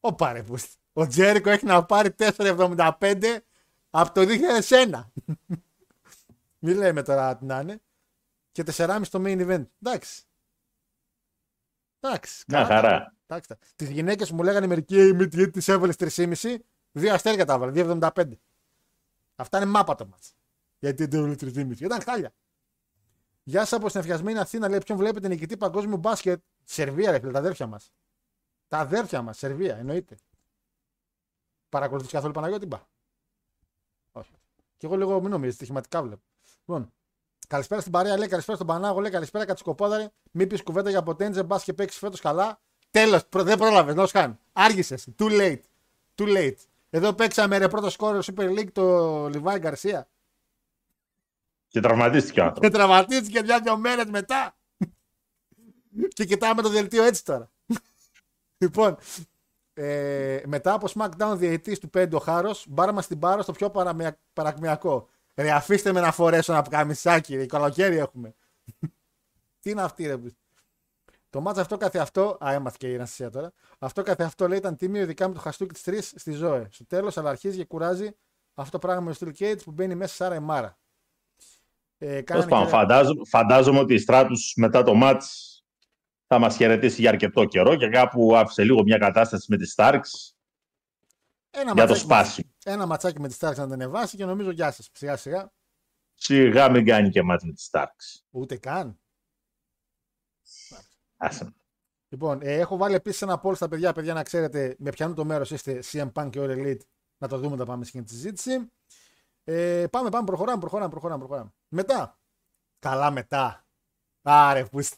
Ο 0.00 0.14
πάρε 0.14 0.42
που. 0.42 0.56
Ο 0.92 1.06
Τζέρικο 1.06 1.50
έχει 1.50 1.64
να 1.64 1.84
πάρει 1.84 2.14
4,75 2.18 3.38
από 3.90 4.12
το 4.12 4.26
2001. 4.68 5.04
Μην 6.58 6.76
λέμε 6.76 7.02
τώρα 7.02 7.36
τι 7.36 7.44
να 7.44 7.60
είναι. 7.60 7.80
Και 8.52 8.64
4,5 8.76 9.00
στο 9.02 9.22
main 9.24 9.48
event. 9.48 9.66
Εντάξει. 9.82 10.22
Εντάξει. 12.00 12.44
Μια 12.48 12.64
χαρά. 12.64 13.14
Τις 13.76 13.90
γυναίκες 13.90 14.30
μου 14.30 14.42
λέγανε 14.42 14.66
μερικοί 14.66 14.98
«Ε, 14.98 15.12
με 15.12 15.26
τις 15.26 15.64
τι 15.64 15.72
έβαλε 15.72 15.92
3,5. 15.98 16.56
Δύο 16.92 17.14
αστέρια 17.14 17.44
τα 17.44 17.54
έβαλε. 17.54 17.98
2,75. 18.14 18.30
Αυτά 19.40 19.56
είναι 19.56 19.66
μάπα 19.66 19.94
το 19.94 20.06
μάτς. 20.06 20.34
Γιατί 20.78 21.06
δεν 21.06 21.20
έβαλε 21.20 21.34
3,5. 21.34 21.80
Ήταν 21.80 22.02
χάλια. 22.02 22.32
Γεια 23.42 23.60
σας 23.60 23.72
από 23.72 23.88
συνεφιασμένη 23.88 24.38
Αθήνα. 24.38 24.68
Λέει 24.68 24.78
ποιον 24.78 24.98
βλέπετε 24.98 25.28
νικητή 25.28 25.56
παγκόσμιου 25.56 25.96
μπάσκετ. 25.96 26.42
Σερβία, 26.64 27.10
ρε 27.10 27.18
φίλε, 27.18 27.32
τα 27.32 27.38
αδέρφια 27.38 27.66
μας. 27.66 27.92
Τα 28.68 28.78
αδέρφια 28.78 29.22
μας, 29.22 29.38
Σερβία, 29.38 29.76
εννοείται. 29.76 30.16
Παρακολουθείς 31.68 32.12
καθόλου 32.12 32.32
Παναγιώτη 32.32 32.66
μπα; 32.66 32.80
Όχι. 34.12 34.32
Και 34.76 34.86
εγώ 34.86 34.96
λίγο 34.96 35.20
μην 35.20 35.30
νομίζεις, 35.30 35.54
στοιχηματικά 35.54 36.02
βλέπω. 36.02 36.22
Λοιπόν, 36.58 36.92
καλησπέρα 37.48 37.80
στην 37.80 37.92
παρέα, 37.92 38.16
λέει 38.16 38.28
καλησπέρα 38.28 38.56
στον 38.56 38.68
Πανάγο, 38.68 39.00
λέει 39.00 39.10
καλησπέρα 39.10 39.44
Κατσικοπόδαρε. 39.44 40.10
Μη 40.30 40.46
πεις 40.46 40.62
κουβέντα 40.62 40.90
για 40.90 41.02
ποτέντζε, 41.02 41.42
μπας 41.42 41.64
και 41.64 41.72
παίξεις 41.72 41.98
φέτος 41.98 42.20
καλά. 42.20 42.60
Τέλος, 42.90 43.22
δεν 43.30 43.58
πρόλαβες, 43.58 43.94
να 43.94 44.06
χάν. 44.08 44.38
Άργησες. 44.52 45.08
Too 45.18 45.30
late. 45.30 45.62
Too 46.14 46.36
late. 46.36 46.56
Εδώ 46.90 47.12
παίξαμε 47.12 47.58
ρε 47.58 47.68
πρώτο 47.68 47.90
σκόρ 47.90 48.24
Super 48.24 48.58
League 48.58 48.72
το 48.72 49.26
Λιβάη 49.28 49.58
Γκαρσία. 49.58 50.08
Και 51.68 51.80
τραυματίστηκε 51.80 52.40
ο 52.40 52.42
Και 52.42 52.48
άνθρωπο. 52.48 52.70
τραυματίστηκε 52.70 53.42
μια-δυο 53.42 53.76
μέρες 53.76 54.04
μετά. 54.04 54.56
και 56.16 56.24
κοιτάμε 56.24 56.62
το 56.62 56.68
δελτίο 56.68 57.02
έτσι 57.04 57.24
τώρα. 57.24 57.50
λοιπόν, 58.62 58.96
ε, 59.74 60.40
μετά 60.46 60.72
από 60.72 60.88
SmackDown 60.94 61.34
διαιτητής 61.36 61.78
του 61.78 61.90
5 61.94 62.08
ο 62.12 62.18
Χάρος, 62.18 62.64
μπάρμα 62.68 63.02
στην 63.02 63.16
μπάρα 63.16 63.42
στο 63.42 63.52
πιο 63.52 63.70
παραμια- 63.70 64.18
παρακμιακό. 64.32 65.08
Ρε, 65.34 65.50
αφήστε 65.52 65.92
με 65.92 66.00
να 66.00 66.12
φορέσω 66.12 66.52
ένα 66.52 66.62
καμισάκι, 66.70 67.36
ρε, 67.36 67.46
καλοκαίρι 67.46 67.96
έχουμε. 67.96 68.34
Τι 69.60 69.70
είναι 69.70 69.82
αυτή, 69.82 70.06
ρε. 70.06 70.16
Το 71.30 71.40
μάτς 71.40 71.58
αυτό 71.58 71.76
καθε 71.76 71.98
αυτό. 71.98 72.38
Α, 72.44 72.52
έμαθε 72.52 72.76
και 72.80 72.90
η 72.90 72.94
αναστασία 72.94 73.30
τώρα. 73.30 73.52
Αυτό 73.78 74.02
καθε 74.02 74.24
αυτό 74.24 74.48
λέει 74.48 74.58
ήταν 74.58 74.76
τίμιο, 74.76 75.02
ειδικά 75.02 75.28
με 75.28 75.34
το 75.34 75.40
χαστούκι 75.40 75.72
της 75.74 75.82
3 76.14 76.18
στη 76.18 76.32
Ζώε. 76.32 76.66
Στο 76.70 76.86
τέλος, 76.86 77.16
αλλά 77.16 77.30
αρχίζει 77.30 77.56
και 77.56 77.64
κουράζει 77.64 78.10
αυτό 78.54 78.70
το 78.78 78.86
πράγμα 78.86 79.02
με 79.02 79.14
το 79.14 79.18
Steel 79.26 79.42
Cage 79.42 79.62
που 79.64 79.70
μπαίνει 79.70 79.94
μέσα 79.94 80.14
Σάρα 80.14 80.34
η 80.34 80.38
Μάρα. 80.40 80.78
Ε, 81.98 82.06
Τέλος 82.06 82.24
κάνανε 82.24 82.48
πάντων, 82.50 82.64
και- 82.64 82.70
φαντάζομαι, 82.72 83.20
φαντάζομαι 83.28 83.78
ότι 83.78 83.94
η 83.94 83.98
Στράτους 83.98 84.52
μετά 84.56 84.82
το 84.82 84.94
μάτς 84.94 85.52
θα 86.26 86.38
μας 86.38 86.56
χαιρετήσει 86.56 87.00
για 87.00 87.10
αρκετό 87.10 87.44
καιρό 87.44 87.76
και 87.76 87.88
κάπου 87.88 88.36
άφησε 88.36 88.64
λίγο 88.64 88.82
μια 88.82 88.98
κατάσταση 88.98 89.46
με 89.48 89.56
τις 89.56 89.74
Starks 89.76 90.32
Ένα 91.50 91.72
για 91.72 91.74
το 91.74 91.74
ματσάκι 91.74 91.90
με- 91.92 91.96
σπάσι. 92.14 92.54
Ένα 92.64 92.86
ματσάκι 92.86 93.20
με 93.20 93.28
τη 93.28 93.36
Starks 93.40 93.54
να 93.56 93.64
την 93.64 93.72
ανεβάσει 93.72 94.16
και 94.16 94.24
νομίζω 94.24 94.50
γεια 94.50 94.70
σας. 94.70 94.88
Σιγά 94.92 95.16
σιγά. 95.16 95.52
Σιγά 96.14 96.70
μην 96.70 96.84
κάνει 96.84 97.10
και 97.10 97.22
μάτς 97.22 97.44
με 97.44 97.52
τις 97.52 97.68
Starks. 97.72 98.20
Ούτε 98.30 98.56
καν. 98.56 99.00
Άσε 101.18 101.44
με. 101.44 101.52
Λοιπόν, 102.08 102.38
ε, 102.42 102.54
έχω 102.54 102.76
βάλει 102.76 102.94
επίσης 102.94 103.22
ένα 103.22 103.40
poll 103.42 103.54
στα 103.56 103.68
παιδιά, 103.68 103.92
παιδιά 103.92 104.14
να 104.14 104.22
ξέρετε 104.22 104.76
με 104.78 104.90
ποιανού 104.90 105.14
το 105.14 105.24
μέρος 105.24 105.50
είστε 105.50 105.82
CM 105.92 106.12
Punk 106.12 106.28
και 106.30 106.40
All 106.42 106.50
Elite. 106.50 106.80
Να 107.18 107.28
το 107.28 107.38
δούμε, 107.38 107.56
θα 107.56 107.64
πάμε 107.64 107.84
στην 107.84 108.08
συζήτηση. 108.08 108.70
Ε, 109.44 109.86
πάμε, 109.90 110.10
πάμε, 110.10 110.24
προχωράμε, 110.26 110.60
προχωράμε, 110.60 110.90
προχωράμε, 110.90 111.18
προχωράμε. 111.18 111.52
Μετά. 111.68 112.18
Καλά 112.78 113.10
μετά. 113.10 113.66
Άρε, 114.22 114.64
που 114.64 114.80
είστε. 114.80 114.96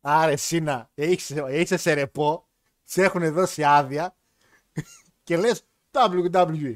Άρε, 0.00 0.36
Σίνα, 0.36 0.90
είσαι, 0.94 1.44
είσαι 1.48 1.76
σε 1.76 1.92
ρεπό, 1.92 2.48
σε 2.82 3.02
έχουν 3.02 3.32
δώσει 3.32 3.64
άδεια 3.64 4.16
και 5.22 5.36
λες 5.36 5.62
WWE, 5.90 6.74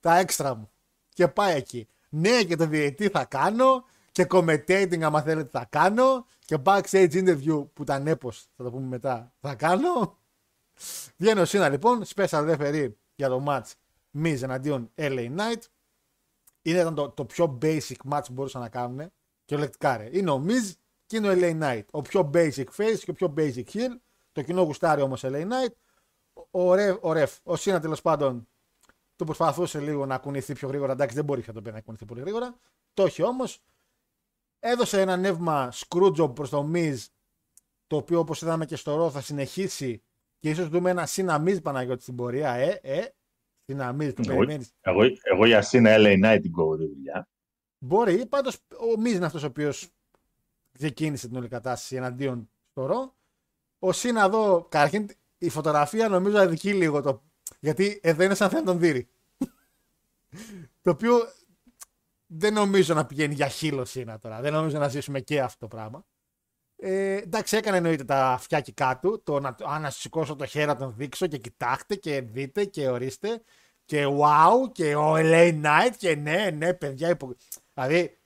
τα 0.00 0.16
έξτρα 0.16 0.54
μου. 0.54 0.70
Και 1.08 1.28
πάει 1.28 1.56
εκεί. 1.56 1.88
Ναι, 2.08 2.42
και 2.42 2.56
το 2.56 2.66
διαιτή 2.66 3.08
θα 3.08 3.24
κάνω 3.24 3.84
και 4.14 4.26
commentating 4.30 5.00
άμα 5.02 5.22
θέλετε 5.22 5.58
θα 5.58 5.66
κάνω 5.70 6.26
και 6.38 6.58
backstage 6.64 7.12
interview 7.12 7.66
που 7.72 7.82
ήταν 7.82 8.06
έπος, 8.06 8.46
θα 8.56 8.64
το 8.64 8.70
πούμε 8.70 8.86
μετά, 8.86 9.34
θα 9.40 9.54
κάνω. 9.54 10.18
Βγαίνει 11.16 11.40
ο 11.40 11.44
Σίνα 11.44 11.68
λοιπόν, 11.68 12.02
special 12.14 12.56
referee 12.56 12.92
για 13.14 13.28
το 13.28 13.44
match 13.48 13.72
Miz 14.18 14.42
εναντίον 14.42 14.90
LA 14.94 15.36
Knight. 15.36 15.62
Είναι 16.62 16.78
ήταν 16.78 16.94
το, 16.94 17.10
το 17.10 17.24
πιο 17.24 17.58
basic 17.62 17.96
match 18.10 18.22
που 18.26 18.32
μπορούσαν 18.32 18.60
να 18.60 18.68
κάνουν 18.68 19.12
και 19.44 19.54
ολεκτικά 19.54 19.96
ρε. 19.96 20.08
Είναι 20.12 20.30
ο 20.30 20.44
Miz 20.46 20.72
και 21.06 21.16
είναι 21.16 21.28
ο 21.28 21.32
LA 21.36 21.62
Knight. 21.62 21.84
Ο 21.90 22.02
πιο 22.02 22.30
basic 22.34 22.66
face 22.76 22.98
και 22.98 23.10
ο 23.10 23.14
πιο 23.14 23.34
basic 23.36 23.64
heel. 23.64 23.96
Το 24.32 24.42
κοινό 24.42 24.62
γουστάρει 24.62 25.02
όμως 25.02 25.22
LA 25.24 25.42
Knight. 25.42 25.72
Ο 26.50 26.74
ρεφ, 26.74 26.96
ο, 27.00 27.12
ρεφ, 27.12 27.38
ο 27.42 27.56
Σίνα 27.56 27.80
τέλος 27.80 28.00
πάντων 28.00 28.48
του 29.16 29.24
προσπαθούσε 29.24 29.80
λίγο 29.80 30.06
να 30.06 30.18
κουνηθεί 30.18 30.52
πιο 30.52 30.68
γρήγορα. 30.68 30.92
Εντάξει, 30.92 31.14
δεν 31.14 31.24
μπορεί 31.24 31.40
πια 31.40 31.52
το 31.52 31.62
παιδί 31.62 31.74
να 31.76 31.82
κουνηθεί 31.82 32.04
πολύ 32.04 32.20
γρήγορα. 32.20 32.58
Το 32.94 33.04
έχει 33.04 33.22
όμως. 33.22 33.62
Έδωσε 34.66 35.00
ένα 35.00 35.16
νεύμα 35.16 35.72
Screwjob 35.72 36.34
προς 36.34 36.50
το 36.50 36.70
Miz, 36.74 36.96
το 37.86 37.96
οποίο 37.96 38.18
όπως 38.18 38.42
είδαμε 38.42 38.66
και 38.66 38.76
στο 38.76 38.96
Ρο 38.96 39.10
θα 39.10 39.20
συνεχίσει 39.20 40.02
και 40.38 40.50
ίσως 40.50 40.68
δούμε 40.68 40.90
ένα 40.90 41.06
Σίνα 41.06 41.42
Miz 41.46 41.62
Παναγιώτη 41.62 42.02
στην 42.02 42.16
πορεία. 42.16 42.52
Ε, 42.52 42.80
ε, 42.82 43.04
Σίνα 43.64 43.96
Miz, 44.00 44.12
το 44.14 44.22
Εγώ, 44.26 44.38
περιμένεις. 44.38 44.74
εγώ, 44.80 45.00
εγώ 45.22 45.46
για 45.46 45.62
Σίνα 45.62 45.94
LA 45.98 46.24
Knight 46.24 46.38
την 46.42 46.52
κόβω 46.52 46.76
τη 46.76 46.86
δουλειά. 46.86 47.28
Μπορεί, 47.78 48.26
πάντως 48.26 48.54
ο 48.56 49.00
Miz 49.00 49.14
είναι 49.14 49.26
αυτός 49.26 49.42
ο 49.42 49.46
οποίος 49.46 49.88
ξεκίνησε 50.72 51.28
την 51.28 51.36
όλη 51.36 51.48
κατάσταση 51.48 51.96
εναντίον 51.96 52.50
στο 52.70 52.86
Ρο. 52.86 53.14
Ο 53.78 53.92
Σίνα 53.92 54.24
εδώ, 54.24 54.66
καταρχήν 54.68 55.06
η 55.38 55.48
φωτογραφία 55.48 56.08
νομίζω 56.08 56.38
αδικεί 56.38 56.74
λίγο 56.74 57.02
το. 57.02 57.22
Γιατί 57.60 58.00
εδώ 58.02 58.22
είναι 58.22 58.34
σαν 58.34 58.50
θέλει 58.50 58.64
τον 58.64 58.78
δει. 58.78 59.08
το 60.82 60.90
οποίο 60.90 61.16
δεν 62.36 62.52
νομίζω 62.52 62.94
να 62.94 63.06
πηγαίνει 63.06 63.34
για 63.34 63.48
χείλο 63.48 63.84
Σίνα 63.84 64.18
τώρα. 64.18 64.40
Δεν 64.40 64.52
νομίζω 64.52 64.78
να 64.78 64.88
ζήσουμε 64.88 65.20
και 65.20 65.40
αυτό 65.40 65.58
το 65.58 65.76
πράγμα. 65.76 66.04
Ε, 66.76 67.16
εντάξει, 67.16 67.56
έκανε 67.56 67.76
εννοείται 67.76 68.04
τα 68.04 68.32
αυτιάκια 68.32 68.98
του. 68.98 69.22
Το 69.22 69.40
να, 69.40 69.56
α, 69.64 69.78
να 69.78 69.90
σηκώσω 69.90 70.36
το 70.36 70.46
χέρι 70.46 70.66
να 70.66 70.76
τον 70.76 70.94
δείξω 70.96 71.26
και 71.26 71.38
κοιτάξτε 71.38 71.94
και 71.94 72.20
δείτε 72.20 72.64
και 72.64 72.88
ορίστε. 72.88 73.42
Και 73.84 74.06
wow 74.06 74.72
και 74.72 74.94
ο 74.94 75.14
LA 75.16 75.62
Knight 75.62 75.90
και 75.96 76.14
ναι, 76.14 76.50
ναι, 76.50 76.74
παιδιά. 76.74 77.08
Υπο... 77.08 77.34
Δηλαδή, 77.74 78.18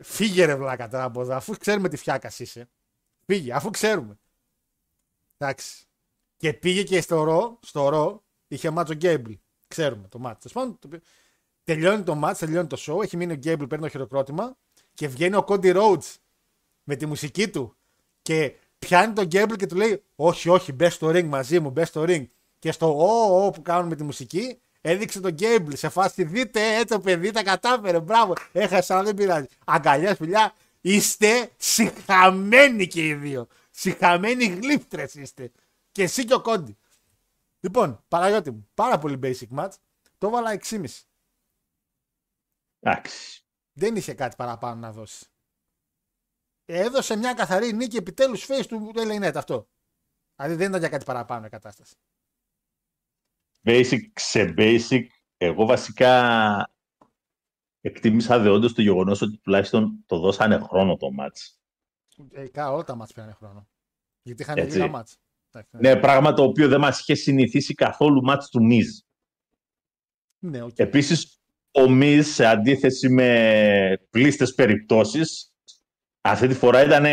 φύγε 0.00 0.44
ρε 0.44 0.56
βλάκα 0.56 0.88
τώρα 0.88 1.04
από 1.04 1.20
εδώ, 1.20 1.34
αφού 1.34 1.56
ξέρουμε 1.56 1.88
τι 1.88 1.96
φλιάκας 1.96 2.38
είσαι. 2.38 2.68
Φύγε, 3.26 3.52
αφού 3.52 3.70
ξέρουμε. 3.70 4.18
Εντάξει. 5.38 5.84
Και 6.36 6.52
πήγε 6.52 6.82
και 6.82 7.00
στο 7.00 7.22
Raw, 7.22 7.58
στο 7.62 7.88
Raw 7.88 8.24
είχε 8.48 8.70
match 8.70 8.94
ο 8.94 8.99
Gable. 8.99 9.32
Ξέρουμε 9.68 10.08
το 10.08 10.18
μάτσο. 10.18 10.78
Τέλο 11.66 11.78
πάντων, 11.78 11.94
τελειώνει 11.96 12.02
το 12.02 12.14
μάτσο, 12.14 12.44
τελειώνει 12.44 12.66
το 12.66 12.76
show. 12.80 13.02
Έχει 13.02 13.16
μείνει 13.16 13.32
ο 13.32 13.36
Gable, 13.36 13.64
παίρνει 13.64 13.84
το 13.84 13.90
χειροκρότημα 13.90 14.56
και 14.94 15.08
βγαίνει 15.08 15.36
ο 15.36 15.42
Cody 15.42 15.70
Rhodes 15.70 16.18
με 16.84 16.96
τη 16.96 17.06
μουσική 17.06 17.48
του. 17.48 17.76
Και 18.22 18.54
πιάνει 18.78 19.12
τον 19.12 19.24
Gable 19.24 19.54
και 19.54 19.66
του 19.66 19.76
λέει: 19.76 20.02
Όχι, 20.16 20.48
όχι, 20.48 20.72
μπες 20.72 20.94
στο 20.94 21.08
ring 21.08 21.24
μαζί 21.24 21.60
μου, 21.60 21.70
μπες 21.70 21.88
στο 21.88 22.04
ring. 22.06 22.26
Και 22.58 22.72
στο 22.72 22.96
ο, 22.98 23.46
ο 23.46 23.50
που 23.50 23.62
κάνουν 23.62 23.88
με 23.88 23.96
τη 23.96 24.02
μουσική, 24.02 24.58
έδειξε 24.80 25.20
τον 25.20 25.32
Γκέμπλ 25.32 25.72
σε 25.74 25.88
φάση. 25.88 26.24
Δείτε, 26.24 26.74
έτσι 26.74 26.86
το 26.86 27.00
παιδί 27.00 27.30
τα 27.30 27.42
κατάφερε. 27.42 28.00
Μπράβο, 28.00 28.32
έχασε, 28.52 28.94
αλλά 28.94 29.02
δεν 29.02 29.14
πειράζει. 29.14 29.46
Αγκαλιάς, 29.64 30.16
φιλιά, 30.16 30.54
είστε 30.80 31.50
συχαμένοι 31.56 32.86
και 32.86 33.06
οι 33.06 33.14
δύο. 33.14 33.46
Συχαμένοι 33.70 34.44
γλύπτρες 34.44 35.14
είστε. 35.14 35.50
Και 35.92 36.02
εσύ 36.02 36.24
και 36.24 36.34
ο 36.34 36.40
Κόντι. 36.40 36.76
Λοιπόν, 37.60 38.02
Παναγιώτη 38.08 38.50
μου, 38.50 38.68
πάρα 38.74 38.98
πολύ 38.98 39.18
basic 39.22 39.58
match. 39.58 39.72
Το 40.18 40.26
έβαλα 40.26 40.58
6,5. 40.70 40.84
Εντάξει. 42.90 43.44
Δεν 43.72 43.96
είχε 43.96 44.14
κάτι 44.14 44.36
παραπάνω 44.36 44.80
να 44.80 44.92
δώσει. 44.92 45.26
Έδωσε 46.64 47.16
μια 47.16 47.34
καθαρή 47.34 47.72
νίκη 47.72 47.96
επιτέλους 47.96 48.46
face 48.48 48.64
του 48.68 48.92
LA 48.94 49.28
Net 49.28 49.34
αυτό. 49.34 49.68
Δηλαδή 50.36 50.54
δεν 50.54 50.68
ήταν 50.68 50.80
για 50.80 50.88
κάτι 50.88 51.04
παραπάνω 51.04 51.46
η 51.46 51.48
κατάσταση. 51.48 51.94
Basic 53.62 54.00
σε 54.14 54.54
basic, 54.56 55.06
εγώ 55.36 55.66
βασικά 55.66 56.74
εκτίμησα 57.80 58.38
δεόντως 58.38 58.74
το 58.74 58.82
γεγονός 58.82 59.20
ότι 59.20 59.38
τουλάχιστον 59.38 60.04
το 60.06 60.18
δώσανε 60.18 60.58
χρόνο 60.58 60.96
το 60.96 61.08
match. 61.20 61.56
Ε, 62.32 62.60
όλα 62.60 62.84
τα 62.84 62.94
μάτς 62.94 63.12
πήραν 63.12 63.34
χρόνο. 63.34 63.68
Γιατί 64.22 64.42
είχαν 64.42 64.58
Έτσι. 64.58 64.76
λίγα 64.76 64.88
μάτς. 64.88 65.18
Ναι, 65.70 65.96
πράγμα 65.96 66.32
το 66.32 66.42
οποίο 66.42 66.68
δεν 66.68 66.80
μας 66.80 67.00
είχε 67.00 67.14
συνηθίσει 67.14 67.74
καθόλου 67.74 68.22
match 68.28 68.44
του 68.50 68.68
Miz. 68.70 69.06
Ναι, 70.38 70.62
οκ. 70.62 70.78
Επίσης, 70.78 71.35
ο 71.76 71.86
Miz, 71.88 72.20
σε 72.22 72.46
αντίθεση 72.46 73.08
με 73.08 74.06
πλείστες 74.10 74.54
περιπτώσεις, 74.54 75.52
αυτή 76.20 76.46
τη 76.46 76.54
φορά 76.54 76.84
ήταν 76.84 77.04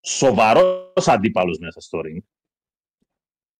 σοβαρός 0.00 1.08
αντίπαλος 1.08 1.58
μέσα 1.58 1.80
στο 1.80 2.00
ring. 2.04 2.22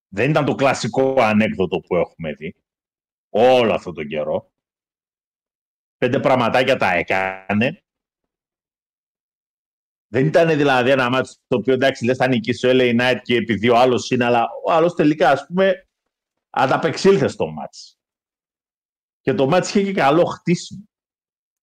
Δεν 0.07 0.29
ήταν 0.29 0.45
το 0.45 0.55
κλασικό 0.55 1.21
ανέκδοτο 1.21 1.79
που 1.79 1.95
έχουμε 1.95 2.33
δει 2.33 2.55
όλο 3.29 3.73
αυτό 3.73 3.91
τον 3.91 4.07
καιρό. 4.07 4.51
Πέντε 5.97 6.19
πραγματάκια 6.19 6.77
τα 6.77 6.93
έκανε. 6.93 7.83
Δεν 10.07 10.25
ήταν 10.25 10.47
δηλαδή 10.47 10.89
ένα 10.89 11.09
μάτι 11.09 11.29
το 11.47 11.57
οποίο 11.57 11.73
εντάξει 11.73 12.05
λες 12.05 12.17
θα 12.17 12.27
νικήσει 12.27 12.67
ο 12.67 12.71
LA 12.73 12.99
Knight 12.99 13.19
και 13.21 13.35
επειδή 13.35 13.69
ο 13.69 13.77
άλλος 13.77 14.09
είναι, 14.09 14.25
αλλά 14.25 14.47
ο 14.65 14.71
άλλος 14.71 14.93
τελικά 14.93 15.29
ας 15.29 15.45
πούμε 15.45 15.87
ανταπεξήλθε 16.49 17.27
στο 17.27 17.47
μάτς. 17.47 17.97
Και 19.23 19.33
το 19.33 19.47
μάτς 19.47 19.69
είχε 19.69 19.83
και 19.83 19.93
καλό 19.93 20.25
χτίσιμο. 20.25 20.83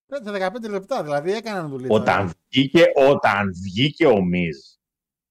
Πέτσε 0.05 0.49
15 0.65 0.69
λεπτά, 0.69 1.03
δηλαδή 1.03 1.31
έκαναν 1.31 1.69
δουλειά. 1.69 1.87
Όταν 1.91 2.33
βγήκε, 2.49 2.85
όταν 2.95 3.53
βγήκε 3.53 4.05
ο 4.07 4.21
Μιζ 4.23 4.57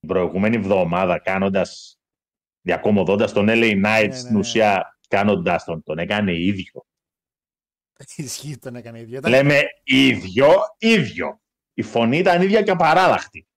την 0.01 0.09
προηγούμενη 0.09 0.57
εβδομάδα 0.57 1.19
κάνοντας, 1.19 1.99
διακομωδώντας 2.61 3.33
τον 3.33 3.47
LA 3.49 3.73
Knight 3.85 4.07
ναι, 4.09 4.14
στην 4.14 4.33
ναι. 4.33 4.38
ουσία 4.38 4.99
κάνοντας 5.09 5.64
τον, 5.64 5.83
τον 5.83 5.99
έκανε 5.99 6.33
ίδιο. 6.40 6.87
Ισχύει 8.16 8.59
τον 8.59 8.77
έκανε 8.77 9.01
ίδιο. 9.01 9.19
Ήταν- 9.19 9.31
Λέμε 9.31 9.61
ίδιο, 9.85 10.49
ίδιο. 10.79 11.40
Η 11.75 11.83
φωνή 11.83 12.19
ήταν 12.19 12.43
ίδια 12.43 12.62
και 12.62 12.71
απαράλλαχτη. 12.71 13.49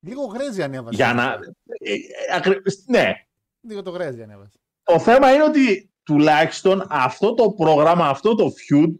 Λίγο 0.00 0.24
γρέζι 0.24 0.62
ανέβασε. 0.62 0.96
Για 0.96 1.14
να... 1.14 1.32
ε, 1.78 1.92
ε, 1.92 1.96
ακρι- 2.34 2.62
Ναι, 2.86 3.12
Λίγο 3.60 3.82
το 3.82 3.90
γρέζι 3.90 4.22
ανέβασε. 4.22 4.58
το 4.82 4.98
θέμα 5.00 5.32
είναι 5.34 5.44
ότι 5.44 5.87
τουλάχιστον 6.08 6.86
αυτό 6.90 7.34
το 7.34 7.50
πρόγραμμα, 7.50 8.08
αυτό 8.08 8.34
το 8.34 8.44
feud 8.44 8.94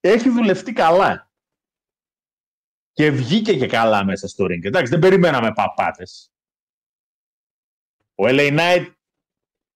έχει 0.00 0.28
δουλευτεί 0.28 0.72
καλά. 0.72 1.30
Και 2.92 3.10
βγήκε 3.10 3.56
και 3.56 3.66
καλά 3.66 4.04
μέσα 4.04 4.28
στο 4.28 4.44
ring. 4.44 4.64
Εντάξει, 4.64 4.90
δεν 4.90 5.00
περιμέναμε 5.00 5.52
παπάτες. 5.52 6.32
Ο 8.14 8.24
LA 8.26 8.58
Knight 8.58 8.92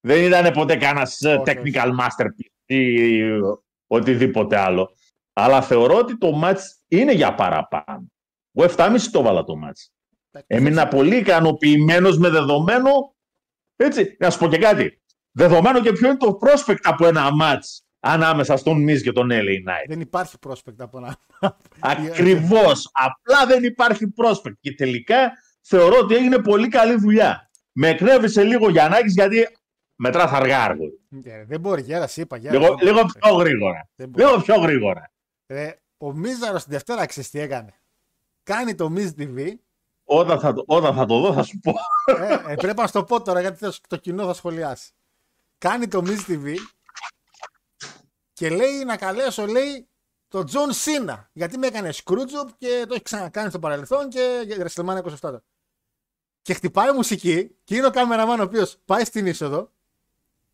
δεν 0.01 0.25
ήταν 0.25 0.53
ποτέ 0.53 0.77
κανένας 0.77 1.21
Όχι, 1.23 1.43
technical 1.47 1.99
masterpiece 1.99 2.75
ή 2.75 3.21
οτιδήποτε 3.87 4.57
άλλο. 4.57 4.97
Αλλά 5.33 5.63
θεωρώ 5.63 5.97
ότι 5.97 6.19
το 6.19 6.41
match 6.45 6.61
είναι 6.89 7.13
για 7.13 7.35
παραπάνω. 7.35 8.07
Εγώ 8.53 8.75
7,5 8.77 8.97
το 9.13 9.23
βάλα 9.23 9.45
το 9.45 9.55
match. 9.65 9.91
Έμεινα 10.47 10.89
πολύ 10.89 11.17
ικανοποιημένος 11.17 12.19
με 12.19 12.29
δεδομένο. 12.29 13.17
Έτσι, 13.77 14.17
να 14.19 14.31
σου 14.31 14.39
πω 14.39 14.49
και 14.49 14.59
κάτι. 14.59 15.02
Δεδομένο 15.33 15.81
και 15.81 15.93
ποιο 15.93 16.09
είναι 16.09 16.17
το 16.17 16.39
prospect 16.43 16.77
από 16.83 17.07
ένα 17.07 17.29
match 17.43 17.81
ανάμεσα 18.01 18.57
στον 18.57 18.85
Miz 18.89 19.01
και 19.03 19.13
τον 19.13 19.29
LA 19.31 19.35
Knight. 19.69 19.87
Δεν 19.89 20.01
υπάρχει 20.01 20.37
prospect 20.49 20.75
από 20.79 20.99
ένα. 20.99 21.17
Ακριβώς. 21.81 22.91
Απλά 22.93 23.47
δεν 23.47 23.65
υπάρχει 23.65 24.15
prospect. 24.17 24.53
Και 24.61 24.75
τελικά 24.75 25.33
θεωρώ 25.61 25.99
ότι 25.99 26.15
έγινε 26.15 26.39
πολύ 26.39 26.69
καλή 26.69 26.95
δουλειά. 26.99 27.51
Με 27.73 27.89
εκνεύρισε 27.89 28.43
λίγο 28.45 28.67
ο 28.67 28.71
Γιαννάκης 28.71 29.13
γιατί 29.15 29.49
μετράς 29.97 30.31
θα 30.31 30.37
αργά 30.37 30.63
αργό. 30.63 30.85
Ε, 31.25 31.45
Δεν 31.45 31.61
μπορεί, 31.61 31.83
γέρα, 31.83 32.07
σε 32.07 32.21
είπα. 32.21 32.37
Γέρα, 32.37 32.53
Λίγο, 32.59 32.65
δεν 32.67 32.75
μπορεί. 32.75 32.87
λίγο 32.87 33.05
πιο 33.21 33.35
γρήγορα. 33.35 33.89
Δεν 33.97 34.09
μπορεί. 34.09 34.25
Λίγο 34.25 34.41
πιο 34.43 34.55
γρήγορα. 34.57 35.13
Ε, 35.47 35.71
ο 35.97 36.13
Μίζαρος 36.13 36.63
την 36.63 36.73
Δευτέρα 36.73 37.07
ξέρεις 37.07 37.31
τι 37.31 37.39
έκανε. 37.41 37.75
Κάνει 38.43 38.75
το 38.75 38.93
Miz 38.97 39.09
TV. 39.19 39.49
Όταν 40.05 40.41
θα, 40.41 40.53
το- 40.53 40.65
όταν 40.67 40.95
θα 40.95 41.07
το 41.07 41.21
δω 41.21 41.33
θα 41.33 41.43
σου 41.43 41.59
πω. 41.59 41.73
Ε, 42.47 42.53
ε, 42.53 42.55
πρέπει 42.55 42.81
να 42.81 42.87
σου 42.87 42.93
το 42.93 43.05
πω 43.05 43.23
τώρα 43.23 43.41
γιατί 43.41 43.59
θα- 43.65 43.73
το 43.89 43.97
κοινό 43.97 44.27
θα 44.27 44.35
σχολιάσει. 44.35 44.91
Κάνει 45.63 45.89
το 45.89 46.03
Miz 46.07 46.19
TV 46.29 46.55
και 48.33 48.51
λέει 48.51 48.85
να 48.85 48.97
καλέσω, 48.97 49.47
λέει, 49.47 49.89
τον 50.29 50.47
John 50.47 50.73
Cena. 50.73 51.31
Γιατί 51.33 51.59
με 51.59 51.67
έκανε 51.67 51.93
Screwjob 51.95 52.49
και 52.59 52.85
το 52.89 52.95
έχει 52.95 53.03
ξανακάνει 53.03 53.49
στο 53.49 53.59
παρελθόν 53.59 54.09
και 54.09 54.43
για 54.47 54.67
WrestleMania 54.67 55.03
27. 55.03 55.19
τώρα. 55.21 55.43
Και 56.43 56.55
χτυπάει 56.55 56.93
μουσική 56.93 57.57
και 57.65 57.77
είναι 57.77 57.87
ο 57.87 57.91
κάμεραμαν 57.91 58.41
ο 58.41 58.43
οποίος 58.43 58.79
πάει 58.85 59.05
στην 59.05 59.27
είσοδο, 59.27 59.73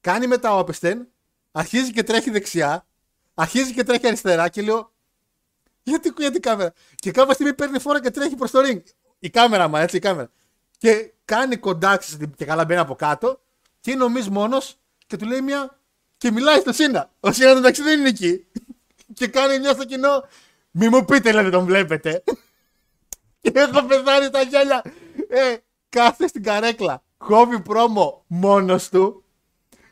κάνει 0.00 0.26
μετά 0.26 0.56
όπισθεν, 0.56 1.08
αρχίζει 1.52 1.92
και 1.92 2.02
τρέχει 2.02 2.30
δεξιά, 2.30 2.86
αρχίζει 3.34 3.74
και 3.74 3.84
τρέχει 3.84 4.06
αριστερά 4.06 4.48
και 4.48 4.62
λέω 4.62 4.92
γιατί 5.82 6.12
γιατί 6.16 6.36
η 6.36 6.40
κάμερα; 6.40 6.72
Και 6.94 7.10
κάποια 7.10 7.34
στιγμή 7.34 7.54
παίρνει 7.54 7.78
φόρα 7.78 8.00
και 8.00 8.10
τρέχει 8.10 8.36
προς 8.36 8.50
το 8.50 8.60
ring. 8.64 8.82
Η 9.18 9.30
κάμερα 9.30 9.68
μα, 9.68 9.80
έτσι 9.80 9.96
η 9.96 10.00
κάμερα. 10.00 10.30
Και 10.78 11.12
κάνει 11.24 11.56
κοντάξεις 11.56 12.16
και 12.36 12.44
καλά 12.44 12.64
μπαίνει 12.64 12.80
από 12.80 12.94
κάτω 12.94 13.40
και 13.80 13.90
είναι 13.90 14.04
ο 14.04 14.08
Μιζ 14.08 14.28
μόνος 14.28 14.78
και 15.08 15.16
του 15.16 15.26
λέει 15.26 15.40
μια. 15.40 15.78
και 16.16 16.30
μιλάει 16.30 16.60
στο 16.60 16.72
Σίνα. 16.72 17.10
Ο 17.20 17.32
Σίνα 17.32 17.50
εντάξει 17.50 17.82
δεν 17.82 17.98
είναι 17.98 18.08
εκεί. 18.08 18.46
και 19.14 19.26
κάνει 19.26 19.58
μια 19.58 19.72
στο 19.72 19.84
κοινό. 19.84 20.24
Μη 20.70 20.88
μου 20.88 21.04
πείτε, 21.04 21.32
λέτε, 21.32 21.50
τον 21.50 21.64
βλέπετε. 21.64 22.22
και 23.40 23.52
έχω 23.54 23.82
πεθάνει 23.82 24.24
στα 24.24 24.42
γέλια. 24.42 24.82
Ε, 25.28 25.56
κάθε 25.88 26.26
στην 26.26 26.42
καρέκλα. 26.42 27.02
Κόβει 27.16 27.60
πρόμο 27.60 28.24
μόνος 28.26 28.88
του. 28.88 29.24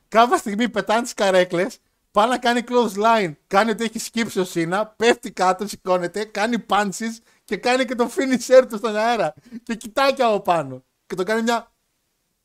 Κάποια 0.09 0.37
στιγμή 0.37 0.69
πετάνε 0.69 1.03
τις 1.03 1.15
καρέκλες. 1.15 1.79
Πάει 2.11 2.29
να 2.29 2.39
κάνει 2.39 2.61
close 2.69 2.93
line. 3.05 3.33
Κάνει 3.47 3.71
ότι 3.71 3.85
έχει 3.85 3.99
σκύψει 3.99 4.41
ο 4.41 4.45
Σίνα. 4.45 4.87
Πέφτει 4.87 5.33
κάτω, 5.33 5.69
σηκώνεται. 5.69 6.25
Κάνει 6.25 6.65
punches 6.69 7.19
και 7.45 7.57
κάνει 7.57 7.85
και 7.85 7.95
το 7.95 8.11
finisher 8.17 8.67
του 8.69 8.77
στον 8.77 8.97
αέρα. 8.97 9.35
Και 9.63 9.75
κοιτάει 9.75 10.15
και 10.15 10.23
από 10.23 10.41
πάνω. 10.41 10.85
Και 11.07 11.15
το 11.15 11.23
κάνει 11.23 11.43
μια. 11.43 11.73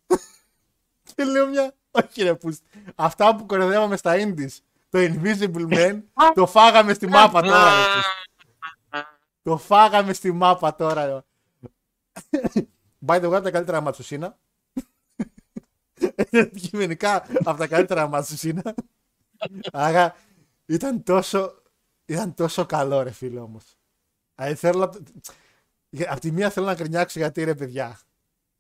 και 1.16 1.24
λέω 1.24 1.48
μια. 1.48 1.76
Όχι 2.02 2.24
ρε 2.24 2.36
πούστη. 2.36 2.66
Αυτά 2.96 3.36
που 3.36 3.46
κορεδεύαμε 3.46 3.98
στα 3.98 4.14
Indies. 4.18 4.58
Το 4.90 5.00
Invisible 5.00 5.74
Man. 5.74 6.02
το 6.34 6.46
φάγαμε 6.48 6.94
στη 6.94 7.08
μάπα 7.08 7.42
τώρα. 7.42 7.70
ρε 7.76 7.94
πούστη. 7.94 8.10
το 9.42 9.58
φάγαμε 9.58 10.14
στη 10.14 10.32
μάπα 10.32 10.76
τώρα. 10.76 11.06
ρε. 11.06 11.20
By 13.06 13.16
the 13.22 13.26
way, 13.30 13.34
από 13.34 13.42
τα 13.42 13.52
καλύτερα 13.52 13.82
μάτια 13.82 14.00
του 14.00 14.04
Σίνα. 14.04 14.38
Αντικειμενικά 16.32 17.26
από 17.44 17.58
τα 17.58 17.68
καλύτερα 17.68 18.08
μάτια 18.08 18.28
του 18.30 18.38
Σίνα. 18.38 18.74
Άρα 19.72 20.16
ήταν 20.66 21.04
τόσο, 21.04 21.62
ήταν 22.06 22.34
τόσο 22.34 22.66
καλό 22.66 23.02
ρε 23.02 23.12
φίλε 23.12 23.40
όμως. 23.40 23.76
Δηλαδή 24.36 24.56
θέλω 24.56 24.80
να... 24.80 24.90
το- 24.90 25.04
Για- 25.90 26.12
Απ' 26.14 26.20
τη 26.20 26.32
μία 26.32 26.50
θέλω 26.50 26.66
να 26.66 26.76
κρινιάξω 26.76 27.20
γιατί 27.20 27.44
ρε 27.44 27.56
παιδιά. 27.56 28.00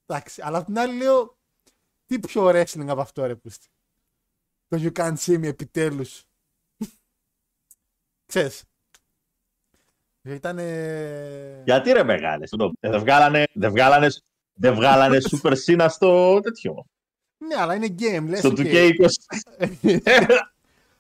Εντάξει, 0.06 0.41
αλλά 0.46 0.58
απ' 0.58 0.65
την 0.65 0.80
άλλη 0.80 0.98
λέω 0.98 1.38
τι 2.12 2.19
πιο 2.19 2.47
wrestling 2.47 2.88
από 2.88 3.02
αυτό 3.02 3.26
ρε 3.26 3.36
πούστη; 3.36 3.67
Το 4.67 4.78
You 4.80 4.91
Can't 4.91 5.15
See 5.15 5.39
Me 5.39 5.43
επιτέλους. 5.43 6.24
Ξέρεις. 8.26 8.63
Ήταν. 10.21 10.58
Γιατί 11.63 11.91
ρε 11.91 12.04
μεγάλες. 12.04 12.54
Δεν 12.80 13.00
βγάλανε, 13.00 13.45
δεν 13.54 13.69
βγάλανε, 13.69 14.08
δεν 14.54 14.74
βγάλανε 14.74 15.17
Super 15.32 15.54
Cena 15.65 15.86
στο 15.89 16.39
τέτοιο. 16.39 16.86
Ναι, 17.38 17.56
αλλά 17.56 17.76
είναι 17.76 17.95
game. 18.00 18.26
Λες, 18.28 18.39
Στο 18.39 18.47
οκ. 18.47 18.56
2K20. 18.60 19.00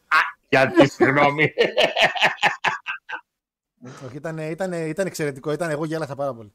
Α, 0.07 0.19
Γιατί, 0.49 0.89
συγγνώμη. 0.89 1.53
Όχι, 4.05 4.15
ήταν, 4.15 4.37
ήταν, 4.37 4.73
ήταν 4.73 5.05
εξαιρετικό. 5.07 5.51
Ήταν, 5.51 5.69
εγώ 5.69 5.85
γέλασα 5.85 6.15
πάρα 6.15 6.33
πολύ. 6.33 6.53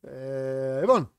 Ε, 0.00 0.80
λοιπόν, 0.80 1.12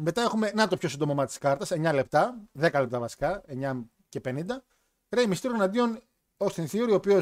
Μετά 0.00 0.22
έχουμε, 0.22 0.52
να 0.54 0.68
το 0.68 0.76
πιο 0.76 0.88
σύντομο 0.88 1.14
μάτι 1.14 1.28
της 1.28 1.38
κάρτας, 1.38 1.70
9 1.70 1.92
λεπτά, 1.94 2.48
10 2.52 2.80
λεπτά 2.80 2.98
βασικά, 2.98 3.42
9 3.46 3.90
και 4.08 4.20
50. 4.20 4.64
Ρέι 5.08 5.26
Μυστήριο 5.26 5.56
εναντίον 5.56 6.00
Austin 6.36 6.66
Theory, 6.66 6.88
ο 6.90 6.94
οποίο 6.94 7.20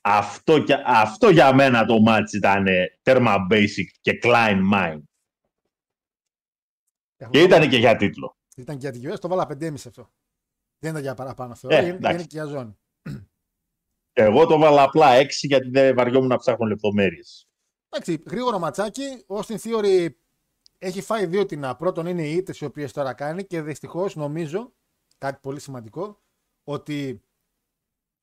Αυτό, 0.00 0.62
και- 0.62 0.82
αυτό 0.86 1.28
για 1.28 1.54
μένα 1.54 1.84
το 1.84 1.96
match 2.08 2.32
ήταν 2.34 2.66
τέρμα 3.02 3.46
basic 3.50 3.86
και 4.00 4.18
Klein 4.22 4.60
Mind. 4.74 5.00
Και 7.30 7.42
ήταν 7.42 7.68
και 7.68 7.76
για 7.76 7.96
τίτλο. 7.96 8.36
Ήταν 8.56 8.78
και 8.78 8.88
για 8.88 9.00
τη 9.00 9.14
US, 9.14 9.18
το 9.20 9.28
βάλα 9.28 9.46
5,5 9.46 9.86
αυτό. 9.86 10.12
Δεν 10.78 10.90
ήταν 10.90 11.02
για 11.02 11.14
παραπάνω 11.14 11.54
θεωρώ, 11.54 11.76
Ε, 11.76 11.80
είναι, 11.80 11.88
εντάξει. 11.94 12.14
είναι 12.16 12.26
και 12.26 12.36
για 12.36 12.44
ζώνη. 12.44 12.78
Εγώ 14.12 14.46
το 14.46 14.58
βάλα 14.58 14.82
απλά 14.82 15.14
6 15.16 15.46
γιατί 15.46 15.68
δεν 15.70 15.94
βαριόμουν 15.94 16.28
να 16.28 16.36
ψάχνω 16.36 16.66
λεπτομέρειες. 16.66 17.46
Εντάξει, 17.94 18.22
γρήγορο 18.26 18.58
ματσάκι. 18.58 19.24
Ο 19.26 19.38
Austin 19.38 19.56
Theory 19.56 20.08
έχει 20.78 21.00
φάει 21.00 21.26
δύο 21.26 21.46
τεινά. 21.46 21.76
Πρώτον 21.76 22.06
είναι 22.06 22.28
οι 22.28 22.34
ήττε 22.34 22.54
οι 22.60 22.64
οποίες 22.64 22.92
τώρα 22.92 23.12
κάνει 23.14 23.44
και 23.44 23.62
δυστυχώς 23.62 24.16
νομίζω 24.16 24.72
κάτι 25.18 25.38
πολύ 25.42 25.60
σημαντικό 25.60 26.20
ότι 26.64 27.22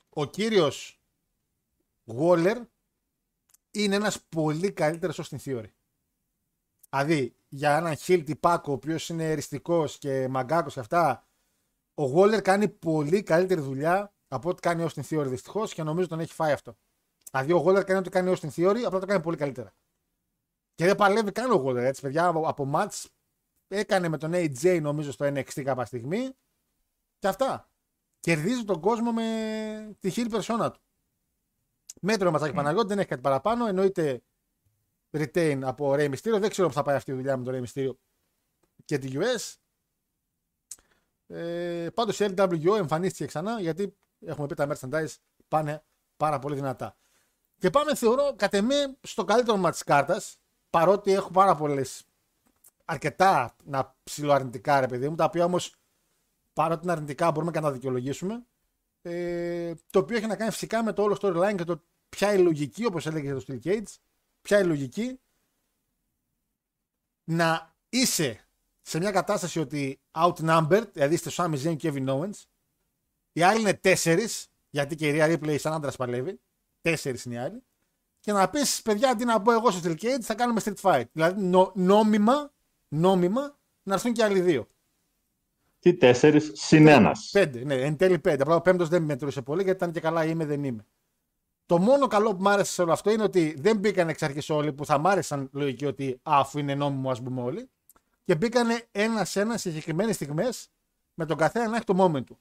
ο 0.10 0.26
κύριος 0.26 1.02
Waller 2.06 2.62
είναι 3.72 3.96
ένας 3.96 4.22
πολύ 4.22 4.72
καλύτερος 4.72 5.22
Austin 5.22 5.38
Theory. 5.46 5.72
Δηλαδή 6.90 7.36
για 7.50 7.78
έναν 7.78 7.96
χιλ 7.96 8.24
τυπάκο 8.24 8.72
ο 8.72 8.76
οποίος 8.76 9.10
είναι 9.10 9.32
εριστικός 9.32 9.98
και 9.98 10.28
μαγκάκος 10.28 10.74
και 10.74 10.80
αυτά, 10.80 11.28
ο 11.94 12.04
Waller 12.16 12.42
κάνει 12.42 12.68
πολύ 12.68 13.24
καλύτερη 13.24 13.62
δουλειά 13.62 14.14
από 14.28 14.50
ό,τι 14.50 14.62
κάνει 14.62 14.84
ο 14.84 14.90
Austin 14.90 15.02
Theory 15.10 15.28
δυστυχώς 15.28 15.74
και 15.74 15.84
νομίζω 15.84 16.08
τον 16.08 16.20
έχει 16.20 16.34
φάει 16.34 16.52
αυτό. 16.52 16.78
Δηλαδή 17.32 17.54
ο 17.54 17.64
Waller 17.66 17.86
κάνει 17.86 18.00
ό,τι 18.00 18.10
κάνει 18.10 18.30
ο 18.30 18.36
Austin 18.42 18.50
Theory, 18.56 18.82
απλά 18.86 19.00
το 19.00 19.06
κάνει 19.06 19.22
πολύ 19.22 19.38
καλύτερα. 19.38 19.74
Και 20.76 20.86
δεν 20.86 20.96
παλεύει 20.96 21.32
καν 21.32 21.52
ο 21.52 21.64
Waller 21.66 21.76
έτσι, 21.76 22.02
παιδιά. 22.02 22.28
Από, 22.28 22.48
από 22.48 22.72
match 22.74 23.06
έκανε 23.68 24.08
με 24.08 24.18
τον 24.18 24.32
AJ 24.34 24.82
νομίζω 24.82 25.12
στο 25.12 25.26
NXT 25.26 25.64
κάποια 25.64 25.86
στιγμή 25.86 26.36
και 27.20 27.28
αυτά. 27.28 27.70
Κερδίζει 28.20 28.64
τον 28.64 28.82
κόσμο 28.82 29.12
με 29.12 29.98
τη 30.00 30.10
χείρη 30.10 30.30
περσόνα 30.30 30.72
του. 30.72 30.80
Μέτρο 32.02 32.32
ματσάκι 32.32 32.54
Παναγιώτη, 32.54 32.88
δεν 32.88 33.00
έχει 33.00 33.08
κάτι 33.08 33.22
παραπάνω. 33.22 33.68
Εννοείται 33.68 34.22
retain 35.12 35.60
από 35.64 35.94
Rey 35.94 36.10
Mysterio. 36.10 36.40
Δεν 36.40 36.50
ξέρω 36.50 36.68
πώς 36.68 36.76
θα 36.76 36.84
πάει 36.84 36.96
αυτή 36.96 37.12
η 37.12 37.14
δουλειά 37.14 37.38
με 37.38 37.44
τον 37.44 37.56
Rey 37.56 37.68
Mysterio 37.68 37.94
και 38.86 38.98
τη 38.98 39.12
US. 39.14 39.56
Ε, 41.28 41.90
Πάντως 41.94 42.20
η 42.20 42.34
LWO 42.36 42.78
εμφανίστηκε 42.78 43.26
ξανά 43.26 43.62
γιατί 43.62 43.98
έχουμε 44.20 44.48
πει 44.48 44.56
τα 44.56 44.68
merchandise 44.72 45.16
πάνε 45.48 45.84
πάρα 46.18 46.40
πολύ 46.40 46.56
δυνατά. 46.56 46.98
Και 47.60 47.70
πάμε, 47.70 47.96
θεωρώ, 47.96 48.34
κατ' 48.36 48.54
εμέ, 48.54 48.98
στο 49.02 49.24
καλύτερο 49.24 49.58
μα 49.58 49.72
της 49.72 49.84
κάρτας. 49.84 50.38
Παρότι 50.70 51.12
έχω 51.12 51.32
πάρα 51.32 51.56
πολλές. 51.56 52.04
αρκετά 52.86 53.56
να 53.64 53.96
ψιλοαρνητικά, 54.04 54.80
ρε 54.80 54.88
παιδί 54.88 55.10
μου, 55.10 55.16
τα 55.16 55.24
οποία 55.24 55.46
όμως 55.46 55.76
παρότι 56.54 56.84
είναι 56.84 56.92
αρνητικά 56.92 57.32
μπορούμε 57.32 57.52
και 57.52 57.60
να 57.60 57.66
τα 57.66 57.72
δικαιολογήσουμε. 57.72 58.44
Ε, 59.02 59.74
το 59.90 60.00
οποίο 60.00 60.18
έχει 60.18 60.26
να 60.26 60.36
κάνει 60.36 60.52
φυσικά 60.52 60.84
με 60.84 60.94
το 60.94 61.04
όλο 61.04 61.18
storyline 61.22 61.56
και 61.58 61.64
το 61.64 61.84
ποια 62.10 62.34
η 62.34 62.38
λογική, 62.38 62.86
όπως 62.86 63.06
έλεγε 63.06 63.34
το 63.34 63.44
Steel 63.48 63.60
Cage, 63.64 63.96
ποια 64.42 64.60
η 64.60 64.66
λογική 64.66 65.20
να 67.24 67.76
είσαι 67.90 68.48
σε 68.82 69.00
μια 69.00 69.12
κατάσταση 69.12 69.60
ότι 69.60 70.00
outnumbered, 70.12 70.88
δηλαδή 70.94 71.14
είστε 71.14 71.30
Sami 71.34 71.64
Zayn 71.64 71.78
και 71.78 71.92
Kevin 71.94 72.08
Owens, 72.08 72.44
οι 73.32 73.42
άλλοι 73.42 73.60
είναι 73.60 73.74
τέσσερις, 73.74 74.48
γιατί 74.70 74.96
και 74.96 75.08
η 75.08 75.14
Rhea 75.16 75.34
Ripley 75.34 75.60
σαν 75.60 75.74
άντρας 75.74 75.96
παλεύει, 75.96 76.40
τέσσερις 76.82 77.24
είναι 77.26 77.36
οι 77.36 77.38
άλλοι, 77.38 77.64
και 78.20 78.32
να 78.32 78.50
πεις, 78.50 78.82
παιδιά, 78.82 79.10
αντί 79.10 79.26
να 79.26 79.40
μπω 79.40 79.52
εγώ 79.52 79.72
στο 79.72 79.90
Steel 79.90 79.96
Cage, 80.02 80.22
θα 80.22 80.36
κάνουμε 80.36 80.62
street 80.64 80.82
fight. 80.82 81.04
Δηλαδή, 81.12 81.42
νο- 81.42 81.72
νόμιμα, 81.76 82.52
νόμιμα, 82.88 83.58
να 83.84 83.94
έρθουν 83.94 84.14
και 84.14 84.24
άλλοι 84.24 84.40
δύο. 84.40 84.68
Τι 85.80 85.94
τέσσερις; 85.94 86.52
Συν 86.54 86.88
ένα. 86.88 87.16
Πέντε, 87.32 87.64
ναι, 87.64 87.76
εν 87.76 87.98
τέλει 87.98 88.20
πέντε. 88.20 88.42
Απλά 88.42 88.56
ο 88.56 88.62
πέμπτος 88.62 88.90
δεν 88.90 89.04
μετρούσε 89.04 89.42
πολύ 89.42 89.64
γιατί 89.64 89.78
ήταν 89.78 89.92
και 89.92 90.00
καλά 90.00 90.26
είμαι, 90.26 90.46
δεν 90.46 90.64
είμαι. 90.64 90.86
Το 91.66 91.78
μόνο 91.78 92.08
καλό 92.08 92.36
που 92.36 92.42
μου 92.42 92.50
άρεσε 92.50 92.72
σε 92.72 92.82
όλο 92.82 92.92
αυτό 92.92 93.12
είναι 93.12 93.24
ότι 93.24 93.56
δεν 93.60 93.78
μπήκαν 93.78 94.10
εξ 94.10 94.24
αρχής 94.24 94.50
όλοι 94.50 94.74
που 94.74 94.86
θα 94.86 94.98
μ' 94.98 95.08
άρεσαν 95.08 95.50
λογική 95.54 95.86
ότι 95.86 96.20
α, 96.24 96.40
αφού 96.40 96.60
είναι 96.60 96.76
νόμιμο, 96.76 97.12
ας 97.12 97.22
πούμε 97.22 97.42
όλοι. 97.42 97.70
Και 98.24 98.36
μπήκαν 98.36 98.68
ένα-ένα 98.92 99.58
σε 99.58 99.70
συγκεκριμένες 99.70 100.16
στιγμές 100.16 100.70
με 101.14 101.26
τον 101.26 101.38
καθένα 101.38 101.68
να 101.68 101.76
έχει 101.76 101.86
το 101.86 102.04
moment 102.04 102.24
του. 102.24 102.40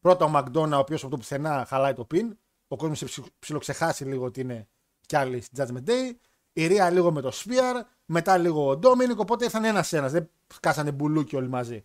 Πρώτα 0.00 0.24
ο 0.24 0.28
Μακδόνα, 0.28 0.76
ο 0.76 0.80
οποίος 0.80 1.02
από 1.02 1.10
το 1.10 1.16
πουθενά 1.16 1.64
χαλάει 1.68 1.92
το 1.92 2.06
pin. 2.14 2.28
Ο 2.68 2.76
κόσμος 2.76 2.98
σε 2.98 3.04
ψι- 3.04 3.32
ψιλοξεχάσει 3.38 4.04
λίγο 4.04 4.24
ότι 4.24 4.40
είναι 4.40 4.68
κι 5.06 5.16
άλλοι 5.16 5.40
στη 5.40 5.54
Judgment 5.58 5.88
Day. 5.88 6.12
Η 6.52 6.66
Ρία 6.66 6.90
λίγο 6.90 7.12
με 7.12 7.20
το 7.20 7.30
Spear. 7.34 7.80
Μετά 8.04 8.38
λίγο 8.38 8.68
ο 8.68 8.76
Ντόμινικ. 8.76 9.18
Οπότε 9.18 9.44
ήρθαν 9.44 9.64
ένα-ένα. 9.64 10.08
Δεν 10.08 10.30
σκάσανε 10.54 10.92
μπουλούκι 10.92 11.36
όλοι 11.36 11.48
μαζί. 11.48 11.84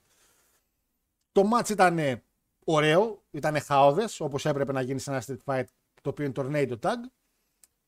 Το 1.32 1.50
match 1.54 1.70
ήταν 1.70 2.22
ωραίο, 2.66 3.24
ήταν 3.32 3.62
χαόδες 3.62 4.20
όπως 4.20 4.46
έπρεπε 4.46 4.72
να 4.72 4.82
γίνει 4.82 5.00
σε 5.00 5.12
ένα 5.12 5.24
street 5.28 5.38
fight 5.46 5.64
το 6.02 6.10
οποίο 6.10 6.26
είναι 6.26 6.34
tornado 6.36 6.80
tag. 6.82 6.98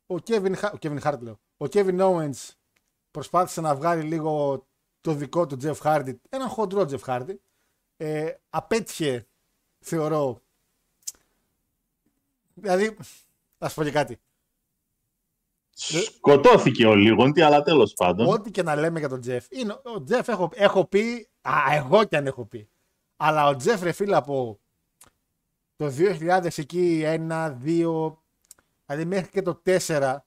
Ο 0.08 0.16
Kevin, 0.28 0.56
Ha- 0.56 0.72
ο 0.74 0.78
Kevin 0.82 1.00
Hart 1.02 1.20
λέω. 1.20 1.40
Ο 1.58 1.66
Kevin 1.72 2.00
Owens 2.00 2.50
προσπάθησε 3.12 3.62
να 3.62 3.76
βγάλει 3.76 4.02
λίγο 4.04 4.66
το 5.02 5.14
δικό 5.14 5.46
του 5.46 5.58
Jeff 5.62 5.76
Hardy, 5.82 6.14
έναν 6.30 6.48
χοντρό 6.50 6.86
Jeff 6.90 7.00
Hardy. 7.06 7.36
Ε, 7.98 8.34
απέτυχε, 8.50 9.28
θεωρώ. 9.80 10.42
Δηλαδή, 12.54 12.98
θα 13.58 13.70
σου 13.70 13.76
πω 13.76 13.84
και 13.84 13.92
κάτι. 13.92 14.20
Σκοτώθηκε 15.76 16.86
ο 16.86 16.96
Λίγοντι, 16.96 17.42
αλλά 17.42 17.62
τέλος 17.62 17.94
πάντων. 17.94 18.28
Ό,τι 18.28 18.52
και 18.52 18.64
να 18.64 18.76
λέμε 18.76 19.00
για 19.00 19.10
τον 19.10 19.22
Jeff. 19.26 19.42
Είναι, 19.50 19.74
ο 19.74 20.04
Jeff 20.10 20.28
έχω, 20.28 20.50
έχω 20.54 20.86
πει. 20.86 21.30
Α, 21.42 21.54
εγώ 21.76 22.04
κι 22.04 22.16
αν 22.16 22.28
έχω 22.28 22.46
πει. 22.46 22.70
Αλλά 23.16 23.48
ο 23.48 23.52
Jeff 23.52 23.80
ρε 23.82 23.92
φίλε 23.92 24.16
από 24.16 24.60
το 25.76 25.94
2000 25.98 26.58
εκεί, 26.58 27.04
1, 27.06 27.58
2, 27.66 28.14
δηλαδή 28.86 29.06
μέχρι 29.06 29.30
και 29.30 29.42
το 29.42 29.62
4, 29.66 30.18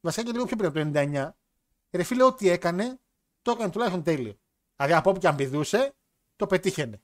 βασικά 0.00 0.24
και 0.24 0.32
λίγο 0.32 0.44
πιο 0.44 0.56
πριν 0.56 0.68
από 0.68 0.78
το 0.78 1.00
99, 1.00 1.30
ρε 1.90 2.02
φίλε 2.02 2.22
ό,τι 2.22 2.48
έκανε, 2.48 2.98
το 3.42 3.50
έκανε 3.50 3.70
τουλάχιστον 3.70 4.02
τέλειο. 4.02 4.38
Δηλαδή 4.76 4.94
από 4.94 5.10
όπου 5.10 5.18
και 5.18 5.28
αν 5.28 5.36
πηδούσε, 5.36 5.94
το 6.36 6.46
πετύχαινε. 6.46 7.00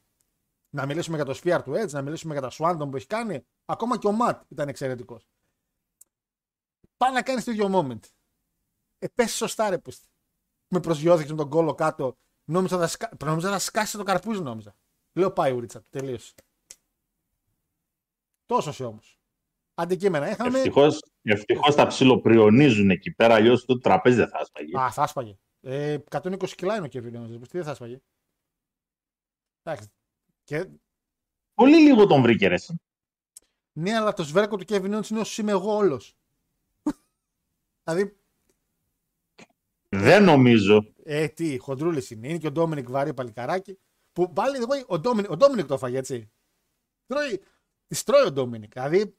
Να 0.71 0.87
μιλήσουμε 0.87 1.17
για 1.17 1.25
το 1.25 1.41
Spear 1.43 1.61
του 1.65 1.73
Edge, 1.73 1.91
να 1.91 2.03
μιλήσουμε 2.03 2.33
για 2.39 2.43
τα 2.43 2.51
Swanton 2.53 2.91
που 2.91 2.97
έχει 2.97 3.07
κάνει, 3.07 3.47
ακόμα 3.65 3.99
και 3.99 4.07
ο 4.07 4.17
Matt 4.21 4.41
ήταν 4.49 4.69
εξαιρετικός. 4.69 5.29
Πάει 6.97 7.13
να 7.13 7.23
κάνει 7.23 7.43
το 7.43 7.51
ίδιο 7.51 7.71
moment. 7.73 8.01
Ε, 8.99 9.07
πες 9.15 9.35
σωστά 9.35 9.71
ρε 9.71 9.79
πούστη. 9.79 10.09
Με 10.69 10.81
προσγειώθηκες 10.81 11.31
με 11.31 11.37
τον 11.37 11.49
κόλο 11.49 11.75
κάτω. 11.75 12.17
Νόμιζα 12.45 12.79
θα, 12.79 12.87
σκα... 12.87 13.11
νόμιζα 13.25 13.51
θα 13.51 13.59
σκάσει 13.59 13.97
το 13.97 14.03
καρπούζι, 14.03 14.43
νόμιζα. 14.43 14.75
Λέω 15.13 15.33
πάει 15.33 15.53
ουρίτσα, 15.53 15.81
του, 15.81 15.89
τελείωσε. 15.91 16.35
Τόσο 18.47 18.87
όμως. 18.87 19.19
Αντικείμενα 19.75 20.31
είχαμε. 20.31 20.59
Ευτυχώς, 20.59 21.03
ευτυχώς 21.23 21.75
τα 21.75 21.87
ψιλοπριονίζουν 21.87 22.91
εκεί 22.91 23.11
πέρα, 23.11 23.35
αλλιώς 23.35 23.65
το 23.65 23.79
τραπέζι 23.79 24.17
δεν 24.17 24.29
θα 24.29 24.39
έσπαγε. 24.39 24.79
Α, 24.79 24.91
θα 24.91 25.03
άσπαγε. 25.03 25.39
Ε, 25.61 25.99
120 26.11 26.49
κιλά 26.51 26.77
είναι 26.77 26.87
ο 26.87 26.91
Kevin 26.93 27.17
Owens. 27.17 27.49
Τι 27.49 27.57
δεν 27.57 27.65
θα 27.65 27.71
άσπαγε. 27.71 28.01
Εντάξει. 29.63 29.89
Και... 30.49 30.69
Πολύ 31.55 31.77
λίγο 31.77 32.07
τον 32.07 32.23
βρήκε 32.23 32.49
ρε. 32.49 32.55
εσύ. 32.55 32.81
Ναι, 33.73 33.97
αλλά 33.97 34.13
το 34.13 34.23
σβέρκο 34.25 34.57
του 34.57 34.65
Kevin 34.69 34.95
Owens 34.99 35.11
είναι 35.11 35.21
όσο 35.21 35.43
είμαι 35.43 35.51
εγώ 35.51 35.77
όλος. 35.77 36.17
δηλαδή, 37.85 38.17
Δεν 39.89 40.25
νομίζω. 40.25 40.93
ε, 41.03 41.29
τι, 41.29 41.59
χοντρούλης 41.59 42.11
είναι. 42.11 42.29
Είναι 42.29 42.39
και 42.39 42.47
ο 42.47 42.51
Ντόμινικ 42.53 42.91
βαρύ 42.91 43.15
παλικαράκι. 43.15 43.79
Που 44.13 44.33
πάλι 44.33 44.57
εγώ, 44.57 44.85
ο 44.87 44.99
Ντόμινικ, 44.99 45.31
ο 45.31 45.37
Ντόμινικ 45.37 45.67
το 45.67 45.75
έφαγε 45.75 45.99
έτσι. 45.99 46.31
Τρώει, 47.07 47.43
της 47.87 48.03
τρώει 48.03 48.27
ο 48.27 48.33
Ντόμινικ. 48.33 48.73
Δηλαδή, 48.73 49.15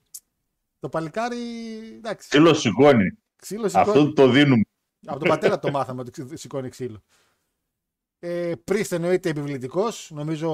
το 0.80 0.90
παλικάρι. 0.90 1.38
Εντάξει. 1.98 2.30
Ξύλο 2.30 2.54
σηκώνει. 2.54 3.18
Ξύλο 3.36 3.68
σηκώνει. 3.70 3.90
Αυτό 3.90 4.14
το 4.14 4.30
δίνουμε. 4.30 4.64
Από 5.06 5.20
τον 5.20 5.28
πατέρα 5.28 5.60
το 5.60 5.72
μάθαμε 5.72 6.02
ότι 6.02 6.12
ξυ- 6.12 6.38
σηκώνει 6.38 6.70
ξύλο. 6.70 7.02
Ε, 8.20 8.54
Πρίστ 8.64 8.92
εννοείται 8.92 9.30
επιβλητικός. 9.30 10.12
Νομίζω 10.14 10.50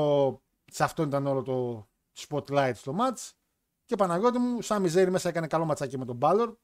σε 0.71 0.83
αυτό 0.83 1.03
ήταν 1.03 1.27
όλο 1.27 1.41
το 1.41 1.87
spotlight 2.17 2.73
στο 2.75 2.95
match. 2.99 3.31
Και 3.85 3.95
Παναγιώτη 3.95 4.37
μου, 4.37 4.61
σαν 4.61 4.81
Μιζέρι 4.81 5.11
μέσα 5.11 5.29
έκανε 5.29 5.47
καλό 5.47 5.65
ματσάκι 5.65 5.97
με 5.97 6.05
τον 6.05 6.15
Μπάλλορ. 6.15 6.55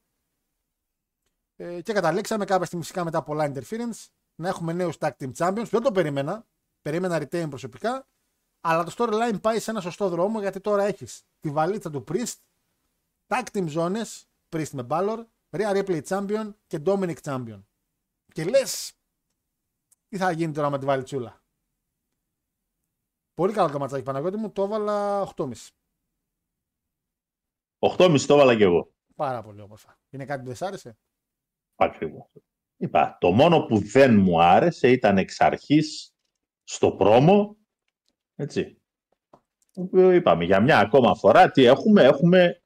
Ε, 1.56 1.82
και 1.82 1.92
καταλήξαμε 1.92 2.44
κάποια 2.44 2.66
στιγμή 2.66 2.84
φυσικά 2.84 3.04
μετά 3.04 3.22
πολλά 3.22 3.52
interference 3.54 4.06
να 4.34 4.48
έχουμε 4.48 4.72
νέους 4.72 4.96
tag 4.98 5.10
team 5.18 5.32
champions. 5.36 5.68
Δεν 5.70 5.82
το 5.82 5.92
περίμενα. 5.92 6.46
Περίμενα 6.82 7.18
retain 7.18 7.46
προσωπικά. 7.48 8.06
Αλλά 8.60 8.84
το 8.84 8.94
storyline 8.96 9.40
πάει 9.40 9.60
σε 9.60 9.70
ένα 9.70 9.80
σωστό 9.80 10.08
δρόμο 10.08 10.40
γιατί 10.40 10.60
τώρα 10.60 10.84
έχεις 10.84 11.24
τη 11.40 11.50
βαλίτσα 11.50 11.90
του 11.90 12.04
Priest, 12.08 12.34
tag 13.26 13.42
team 13.52 13.66
ζώνε, 13.66 14.02
Priest 14.48 14.70
με 14.70 14.86
Balor, 14.90 15.24
Rhea 15.50 15.84
Ripley 15.84 16.02
champion 16.02 16.54
και 16.66 16.82
Dominic 16.84 17.16
champion. 17.22 17.62
Και 18.32 18.44
λες, 18.44 18.92
τι 20.08 20.16
θα 20.16 20.30
γίνει 20.30 20.52
τώρα 20.52 20.70
με 20.70 20.78
τη 20.78 20.84
βαλιτσούλα; 20.84 21.41
Πολύ 23.42 23.54
καλό 23.54 23.70
το 23.70 23.78
ματσάκι 23.78 24.02
Παναγιώτη 24.02 24.36
μου, 24.36 24.52
το 24.52 24.62
έβαλα 24.62 25.22
8,5. 25.36 25.52
8,5 27.78 28.20
το 28.26 28.34
έβαλα 28.34 28.56
κι 28.56 28.62
εγώ. 28.62 28.92
Πάρα 29.16 29.42
πολύ 29.42 29.60
όμορφα. 29.60 29.98
Είναι 30.10 30.24
κάτι 30.24 30.40
που 30.40 30.46
δεν 30.46 30.56
σ' 30.56 30.62
άρεσε; 30.62 30.98
Ακριβώς. 31.74 32.30
Είπα, 32.76 33.16
το 33.20 33.32
μόνο 33.32 33.66
που 33.66 33.78
δεν 33.78 34.18
μου 34.20 34.42
άρεσε 34.42 34.90
ήταν 34.90 35.18
εξ 35.18 35.40
αρχής 35.40 36.14
στο 36.62 36.92
πρόμο, 36.92 37.56
έτσι, 38.34 38.82
το 39.70 39.80
οποίο 39.82 40.10
είπαμε 40.10 40.44
για 40.44 40.60
μια 40.60 40.78
ακόμα 40.78 41.14
φορά 41.14 41.50
τι 41.50 41.64
έχουμε, 41.64 42.02
έχουμε 42.02 42.62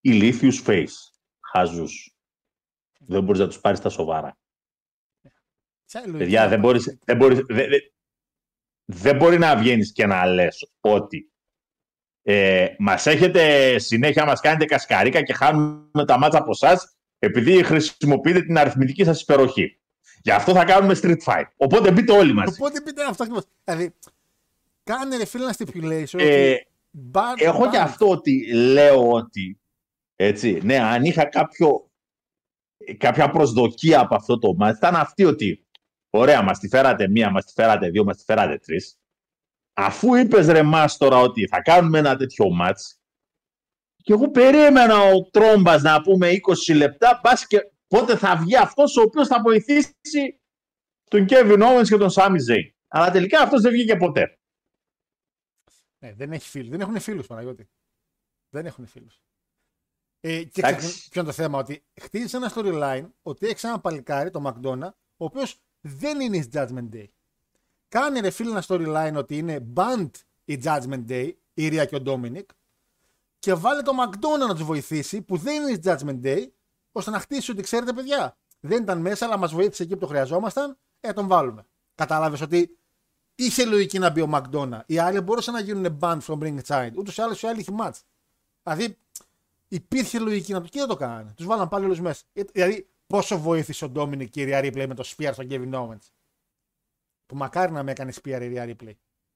ηλίθιους 0.00 0.62
face, 0.66 1.12
χαζούς. 1.52 2.16
Δεν 2.98 3.24
μπορείς 3.24 3.40
να 3.40 3.46
τους 3.46 3.60
πάρεις 3.60 3.80
τα 3.80 3.88
σοβαρά. 3.88 4.38
Ποια 5.84 6.00
λογική 6.00 6.18
Παιδιά, 6.18 6.42
να 6.42 6.48
δεν, 6.48 6.60
πάρει. 6.60 6.72
μπορείς, 6.72 6.98
δεν, 7.04 7.16
μπορείς, 7.16 7.38
δεν, 7.46 7.68
δεν- 8.90 8.98
δεν 9.02 9.16
μπορεί 9.16 9.38
να 9.38 9.56
βγαίνεις 9.56 9.92
και 9.92 10.06
να 10.06 10.26
λες 10.26 10.70
ότι 10.80 11.24
ε, 12.22 12.66
μας 12.78 13.06
έχετε 13.06 13.78
συνέχεια, 13.78 14.24
μας 14.24 14.40
κάνετε 14.40 14.64
κασκαρίκα 14.64 15.22
και 15.22 15.32
χάνουμε 15.32 16.04
τα 16.06 16.18
μάτσα 16.18 16.38
από 16.38 16.50
εσά 16.50 16.80
επειδή 17.18 17.62
χρησιμοποιείτε 17.62 18.40
την 18.42 18.58
αριθμητική 18.58 19.04
σας 19.04 19.20
υπεροχή. 19.22 19.78
Γι' 20.22 20.30
αυτό 20.30 20.52
θα 20.52 20.64
κάνουμε 20.64 20.96
street 21.02 21.16
fight. 21.24 21.44
Οπότε 21.56 21.92
μπείτε 21.92 22.12
όλοι 22.12 22.32
μαζί. 22.32 22.54
Οπότε 22.60 22.80
πείτε 22.80 23.04
αυτό 23.04 23.22
ακριβώς. 23.22 23.44
Δηλαδή, 23.64 23.94
κάνε 24.84 25.16
ρε 25.16 25.24
φίλε 25.24 25.44
ένα 25.44 25.54
stipulation. 25.58 26.18
Ε, 26.18 26.50
ότι 26.52 26.66
ban- 27.12 27.34
έχω 27.42 27.64
ban- 27.64 27.70
και 27.70 27.76
αυτό 27.78 28.08
ότι 28.08 28.52
λέω 28.52 29.10
ότι 29.10 29.60
έτσι, 30.16 30.60
ναι, 30.62 30.78
αν 30.78 31.04
είχα 31.04 31.24
κάποιο, 31.24 31.90
κάποια 32.98 33.30
προσδοκία 33.30 34.00
από 34.00 34.14
αυτό 34.14 34.38
το 34.38 34.54
μάτι, 34.54 34.76
ήταν 34.76 34.96
αυτή 34.96 35.24
ότι 35.24 35.64
ωραία, 36.10 36.42
μας 36.42 36.58
τη 36.58 36.68
φέρατε 36.68 37.08
μία, 37.08 37.30
μας 37.30 37.44
τη 37.44 37.52
φέρατε 37.52 37.90
δύο, 37.90 38.04
μας 38.04 38.16
τη 38.16 38.24
φέρατε 38.24 38.58
τρεις. 38.58 38.98
Αφού 39.72 40.14
είπες 40.14 40.46
ρε 40.46 40.62
μας 40.62 40.96
τώρα 40.96 41.16
ότι 41.16 41.46
θα 41.46 41.62
κάνουμε 41.62 41.98
ένα 41.98 42.16
τέτοιο 42.16 42.50
μάτς 42.50 43.00
και 44.02 44.12
εγώ 44.12 44.30
περίμενα 44.30 44.98
ο 45.00 45.30
Τρόμπας 45.30 45.82
να 45.82 46.02
πούμε 46.02 46.30
20 46.68 46.76
λεπτά, 46.76 47.20
πας 47.20 47.46
και 47.46 47.70
πότε 47.86 48.16
θα 48.16 48.36
βγει 48.36 48.56
αυτός 48.56 48.96
ο 48.96 49.02
οποίος 49.02 49.28
θα 49.28 49.42
βοηθήσει 49.42 50.40
τον 51.10 51.26
Kevin 51.28 51.62
Owens 51.62 51.88
και 51.88 51.96
τον 51.96 52.08
Sami 52.14 52.36
Zayn. 52.48 52.70
Αλλά 52.88 53.10
τελικά 53.10 53.40
αυτός 53.40 53.60
δεν 53.60 53.72
βγήκε 53.72 53.96
ποτέ. 53.96 54.38
Ναι, 55.98 56.12
δεν 56.12 56.32
έχει 56.32 56.48
φίλου. 56.48 56.70
Δεν 56.70 56.80
έχουν 56.80 57.00
φίλους, 57.00 57.26
Παναγιώτη. 57.26 57.70
Δεν 58.48 58.66
έχουν 58.66 58.86
φίλους. 58.86 59.22
Ε, 60.20 60.44
και 60.44 60.60
Εντάξει. 60.60 60.76
ξέρεις 60.86 61.08
ποιο 61.08 61.20
είναι 61.20 61.30
το 61.30 61.36
θέμα, 61.36 61.58
ότι 61.58 61.84
χτίζεις 62.00 62.34
ένα 62.34 62.52
storyline 62.54 63.10
ότι 63.22 63.46
έχεις 63.46 63.64
ένα 63.64 63.80
παλικάρι, 63.80 64.30
το 64.30 64.42
McDonough, 64.46 64.92
ο 65.16 65.24
οποίος 65.24 65.60
δεν 65.80 66.20
είναι 66.20 66.36
η 66.36 66.50
Judgment 66.52 66.88
Day. 66.92 67.06
Κάνει 67.88 68.20
ρε 68.20 68.30
φίλε 68.30 68.50
ένα 68.50 68.64
storyline 68.66 69.14
ότι 69.16 69.38
είναι 69.38 69.66
banned 69.74 70.10
η 70.44 70.60
Judgment 70.64 71.04
Day, 71.08 71.30
η 71.54 71.68
Ρία 71.68 71.84
και 71.84 71.96
ο 71.96 72.02
Dominic, 72.06 72.44
και 73.38 73.54
βάλε 73.54 73.82
το 73.82 73.92
McDonough 74.02 74.48
να 74.48 74.54
τους 74.54 74.64
βοηθήσει, 74.64 75.22
που 75.22 75.36
δεν 75.36 75.62
είναι 75.62 75.70
η 75.70 75.80
Judgment 75.84 76.20
Day, 76.22 76.46
ώστε 76.92 77.10
να 77.10 77.18
χτίσει 77.18 77.50
ότι 77.50 77.62
ξέρετε, 77.62 77.92
παιδιά, 77.92 78.36
δεν 78.60 78.82
ήταν 78.82 79.00
μέσα, 79.00 79.26
αλλά 79.26 79.36
μας 79.36 79.52
βοήθησε 79.52 79.82
εκεί 79.82 79.92
που 79.92 80.00
το 80.00 80.06
χρειαζόμασταν, 80.06 80.78
ε, 81.00 81.12
τον 81.12 81.26
βάλουμε. 81.26 81.64
Κατάλαβες 81.94 82.40
ότι 82.40 82.78
είχε 83.34 83.64
λογική 83.64 83.98
να 83.98 84.10
μπει 84.10 84.20
ο 84.20 84.30
McDonough. 84.32 84.80
Οι 84.86 84.98
άλλοι 84.98 85.20
μπορούσαν 85.20 85.54
να 85.54 85.60
γίνουν 85.60 85.98
banned 86.00 86.20
from 86.26 86.38
Bring 86.38 86.58
Child. 86.66 86.90
Ούτως 86.96 87.16
ή 87.16 87.22
άλλως 87.22 87.42
οι 87.42 87.46
άλλοι 87.46 87.60
είχε 87.60 87.72
match. 87.78 87.98
Δηλαδή 88.62 88.96
υπήρχε 89.68 90.18
λογική 90.18 90.52
να 90.52 90.60
το 90.60 90.68
και 90.68 90.78
δεν 90.78 90.88
το 90.88 90.96
κάνανε. 90.96 91.32
Τους 91.36 91.46
βάλαν 91.46 91.68
πάλι 91.68 91.84
όλους 91.84 92.00
μέσα. 92.00 92.22
Ε, 92.32 92.42
Δηλαδή 92.42 92.89
πόσο 93.10 93.38
βοήθησε 93.38 93.84
ο 93.84 93.92
Dominic 93.94 94.28
και 94.30 94.42
η 94.42 94.46
Rhea 94.48 94.64
Ripley 94.64 94.86
με 94.86 94.94
το 94.94 95.12
Spear 95.16 95.30
στον 95.32 95.46
Kevin 95.50 95.72
Owens; 95.72 96.10
Που 97.26 97.36
μακάρι 97.36 97.72
να 97.72 97.82
με 97.82 97.90
έκανε 97.90 98.12
Spear 98.22 98.40
η 98.42 98.52
Rhea 98.54 98.76
Ripley. 98.76 98.94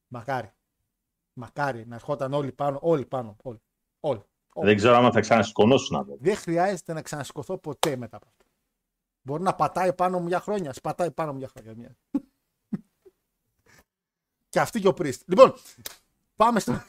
Μακάρι. 0.08 0.52
Μακάρι 1.32 1.86
να 1.86 1.94
ερχόταν 1.94 2.32
όλοι 2.32 2.52
πάνω, 2.52 2.78
όλοι 2.82 3.06
πάνω. 3.06 3.36
Όλοι. 3.42 3.62
όλοι. 4.00 4.22
όλοι. 4.52 4.66
Δεν 4.66 4.76
ξέρω 4.76 4.96
αν 4.96 5.12
θα 5.12 5.20
ξανασηκωνόσουν 5.20 5.96
από 5.96 6.16
Δεν 6.20 6.36
χρειάζεται 6.36 6.92
να 6.92 7.02
ξανασηκωθώ 7.02 7.58
ποτέ 7.58 7.96
μετά 7.96 8.16
από 8.16 8.26
αυτό. 8.26 8.44
Μπορεί 9.22 9.42
να 9.42 9.54
πατάει 9.54 9.94
πάνω 9.94 10.20
μου 10.20 10.28
για 10.28 10.40
χρόνια. 10.40 10.72
Πατάει 10.72 11.10
πάνω 11.10 11.32
μου 11.32 11.38
για 11.38 11.48
χρόνια. 11.48 11.74
Μια. 11.74 11.96
και 14.48 14.60
αυτή 14.60 14.80
και 14.80 14.88
ο 14.88 14.94
Priest. 14.98 15.24
Λοιπόν, 15.26 15.54
πάμε 16.36 16.60
στο. 16.60 16.82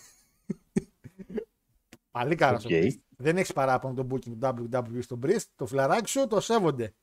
Πολύ 2.12 2.36
καλά 2.36 2.60
στο 2.60 2.70
OK. 2.70 2.74
Priest. 2.76 3.00
Δεν 3.18 3.38
έχεις 3.38 3.54
παράπονο 3.54 3.94
το 3.94 4.08
booking 4.16 4.38
του 4.40 4.70
WWE 4.72 5.00
στον 5.04 5.20
Priest. 5.24 5.44
Το 5.56 5.66
φιλαράκι 5.66 6.10
σου 6.10 6.28
το 6.28 6.40
σέβονται. 6.40 6.94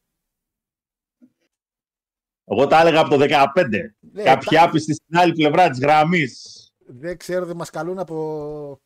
Εγώ 2.45 2.67
τα 2.67 2.81
έλεγα 2.81 3.01
από 3.01 3.09
το 3.09 3.17
15. 3.21 3.95
Ναι, 4.01 4.23
Κάποιοι 4.23 4.59
τα- 4.59 4.63
άπιστοι 4.63 4.95
στην 4.95 5.17
άλλη 5.17 5.33
πλευρά 5.33 5.71
της 5.71 5.79
γραμμής. 5.81 6.57
Δεν 6.87 7.17
ξέρω, 7.17 7.47
δεν 7.47 7.57
μας 7.57 7.71
καλούν 7.71 7.99
από. 7.99 8.81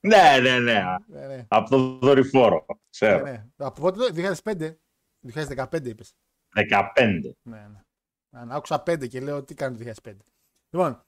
Ναι, 0.00 0.38
ναι, 0.42 0.58
ναι. 0.58 0.82
Ναι, 1.06 1.26
ναι, 1.26 1.44
Από 1.48 1.70
το 1.70 1.98
δορυφόρο. 1.98 2.64
ναι, 2.68 2.74
Ξέρω. 2.90 3.24
ναι. 3.24 3.46
Από 3.56 3.80
πότε 3.80 3.98
το 3.98 4.12
2005. 4.44 4.76
2015 5.20 5.88
είπες. 5.88 6.14
15. 6.54 7.36
Ναι, 7.42 7.66
ναι. 7.68 7.80
Αν 8.30 8.52
άκουσα 8.52 8.82
5 8.86 9.08
και 9.08 9.20
λέω 9.20 9.44
τι 9.44 9.54
κάνει 9.54 9.76
το 9.76 9.92
2005. 10.02 10.16
Λοιπόν, 10.70 11.06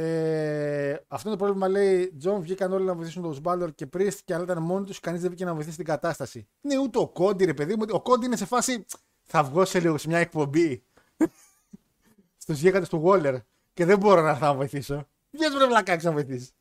ε, 0.00 1.04
αυτό 1.08 1.28
είναι 1.28 1.38
το 1.38 1.44
πρόβλημα. 1.44 1.68
Λέει: 1.68 2.12
Τζον, 2.18 2.40
βγήκαν 2.40 2.72
όλοι 2.72 2.84
να 2.84 2.94
βοηθήσουν 2.94 3.22
τον 3.22 3.38
Balor 3.40 3.74
και 3.74 3.86
Priest 3.96 4.18
και 4.24 4.34
άλλοι 4.34 4.44
ήταν 4.44 4.62
μόνοι 4.62 4.86
τους. 4.86 5.00
Κανείς 5.00 5.20
δεν 5.20 5.30
βγήκε 5.30 5.44
να 5.44 5.54
βοηθήσει 5.54 5.76
την 5.76 5.84
κατάσταση. 5.84 6.48
Ναι, 6.60 6.78
ούτε 6.78 6.98
ο 6.98 7.08
Cody, 7.08 7.44
ρε 7.44 7.54
παιδί 7.54 7.76
μου. 7.76 7.84
Ο 7.90 8.00
Cody 8.00 8.26
είναι 8.26 8.36
σε 8.36 8.46
φάση. 8.46 8.84
Θα 9.22 9.42
βγω 9.42 9.64
σε 9.64 9.80
λίγο 9.80 9.98
σε 9.98 10.08
μια 10.08 10.18
εκπομπή. 10.18 10.82
Στους 12.42 12.60
γίγαντε 12.60 12.86
του 12.86 13.02
Waller 13.06 13.36
και 13.74 13.84
δεν 13.84 13.98
μπορώ 13.98 14.22
να 14.22 14.28
έρθω 14.28 14.44
να 14.46 14.54
βοηθήσω. 14.54 15.06
Βγες 15.30 15.52
βρε 15.54 15.66
βλακάκι 15.66 16.04
να 16.04 16.12
βοηθήσεις. 16.12 16.52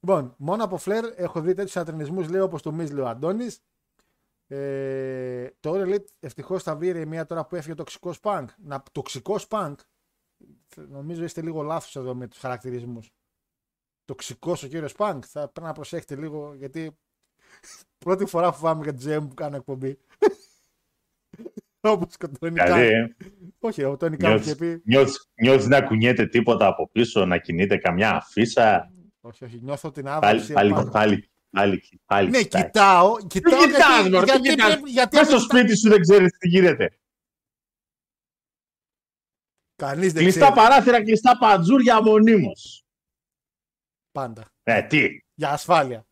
Λοιπόν, 0.00 0.34
μόνο 0.36 0.64
από 0.64 0.76
φλερ 0.76 1.04
έχω 1.16 1.40
δει 1.40 1.54
τέτοιους 1.54 1.76
ατρενισμού, 1.76 2.20
λέει 2.20 2.40
όπως 2.40 2.62
το 2.62 2.72
Μίζ, 2.72 2.90
λέει 2.90 3.04
ο 3.04 3.08
Αντώνης. 3.08 3.60
Ε, 4.46 5.48
το 5.60 5.72
All 5.74 5.88
Elite 5.88 6.04
ευτυχώς 6.20 6.62
θα 6.62 6.76
βρει 6.76 6.86
ηρεμία 6.86 7.26
τώρα 7.26 7.44
που 7.46 7.56
έφυγε 7.56 7.72
ο 7.72 7.76
τοξικός 7.76 8.18
Punk. 8.22 8.44
Να, 8.56 8.82
τοξικός 8.92 9.46
Punk. 9.50 9.74
Νομίζω 10.88 11.24
είστε 11.24 11.42
λίγο 11.42 11.62
λάθος 11.62 11.96
εδώ 11.96 12.14
με 12.14 12.28
τους 12.28 12.38
χαρακτηρισμούς. 12.38 13.10
Τοξικός 14.04 14.62
ο 14.62 14.66
κύριος 14.66 14.94
Punk. 14.96 15.18
Θα 15.26 15.48
πρέπει 15.48 15.66
να 15.66 15.72
προσέχετε 15.72 16.16
λίγο 16.16 16.54
γιατί 16.54 16.96
πρώτη 17.98 18.26
φορά 18.26 18.52
φοβάμαι 18.52 18.92
για 18.92 19.18
GM 19.18 19.28
που 19.28 19.34
κάνω 19.34 19.56
εκπομπή. 19.56 19.98
Όπως 21.80 22.16
και 22.16 22.24
ο 22.24 22.30
Τόνι 22.38 22.54
Καν. 22.54 22.66
Δηλαδή, 22.78 23.14
Όχι, 23.58 23.84
ο 23.84 23.96
Τόνι 23.96 24.16
Καν 24.16 24.36
είχε 24.36 24.54
πει. 24.56 24.82
νιώθεις, 24.84 25.28
νιώθεις 25.34 25.66
να 25.66 25.82
κουνιέται 25.82 26.26
τίποτα 26.26 26.66
από 26.66 26.88
πίσω, 26.88 27.24
να 27.26 27.38
κινείται 27.38 27.76
καμιά 27.76 28.10
αφίσα; 28.16 28.92
Όχι, 29.20 29.44
όχι, 29.44 29.58
νιώθω 29.62 29.90
την 29.90 30.04
Πάλι, 30.04 30.16
άβαση. 30.26 30.52
πάλι, 30.52 30.70
επάνω. 30.70 30.90
πάλι, 30.90 31.30
πάλι, 31.50 31.82
πάλι 32.04 32.30
Ναι, 32.30 32.42
κοιτάει. 32.42 32.62
κοιτάω. 32.64 33.16
κοιτάω 33.26 33.60
Τι 33.62 33.66
κοιτάς, 33.66 34.08
μωρέ, 34.10 34.24
τι 34.24 34.30
γιατί, 34.30 34.48
κοιτάς. 34.48 34.66
πρέπει- 34.72 34.88
γιατί 34.88 35.16
Μες 35.16 35.26
στο 35.26 35.34
αν 35.36 35.42
κοιτά- 35.42 35.58
σπίτι 35.58 35.76
σου 35.78 35.88
δεν 35.88 36.00
ξέρεις 36.00 36.30
τι 36.38 36.48
γίνεται. 36.48 36.98
Κανείς 39.76 40.12
δεν 40.12 40.22
Κλειστά 40.22 40.40
ξέρει. 40.40 40.54
παράθυρα, 40.54 41.02
κλειστά 41.02 41.38
παντζούρια 41.38 42.02
μονίμως. 42.02 42.84
Πάντα. 44.12 44.44
Ε, 44.62 44.82
τι; 44.82 45.08
Για 45.34 45.50
ασφάλεια. 45.50 46.06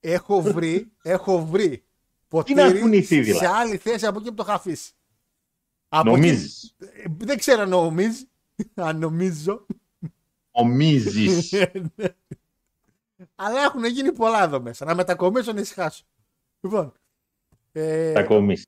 Έχω 0.00 0.40
βρει, 0.40 0.92
έχω 1.02 1.46
βρει 1.46 1.68
Τι 2.44 2.54
να 2.54 2.64
ποτήρι 2.64 2.80
κουνηθεί 2.80 3.14
σε 3.14 3.20
δηλαδή. 3.20 3.46
άλλη 3.46 3.76
θέση 3.76 4.06
από 4.06 4.18
εκεί 4.18 4.28
που 4.28 4.34
το 4.34 4.42
είχα 4.46 4.54
αφήσει. 4.54 4.92
Από 5.88 6.10
Νομίζεις; 6.10 6.74
εκεί- 6.78 7.00
ε, 7.00 7.04
δεν 7.18 7.38
ξέρω 7.38 7.62
αν 7.62 7.68
νομίζεις. 7.68 8.28
Αν 8.74 8.98
νομίζω. 8.98 9.66
Νομίζεις; 10.52 11.52
Αλλά 13.34 13.62
έχουν 13.62 13.84
γίνει 13.84 14.12
πολλά 14.12 14.42
εδώ 14.42 14.60
μέσα. 14.60 14.84
Να 14.84 14.94
μετακομίσω 14.94 15.52
να 15.52 15.60
ησυχάσω. 15.60 16.04
Λοιπόν. 16.60 16.92
Ε, 17.72 18.12
Θα 18.12 18.22
κομίσεις. 18.24 18.66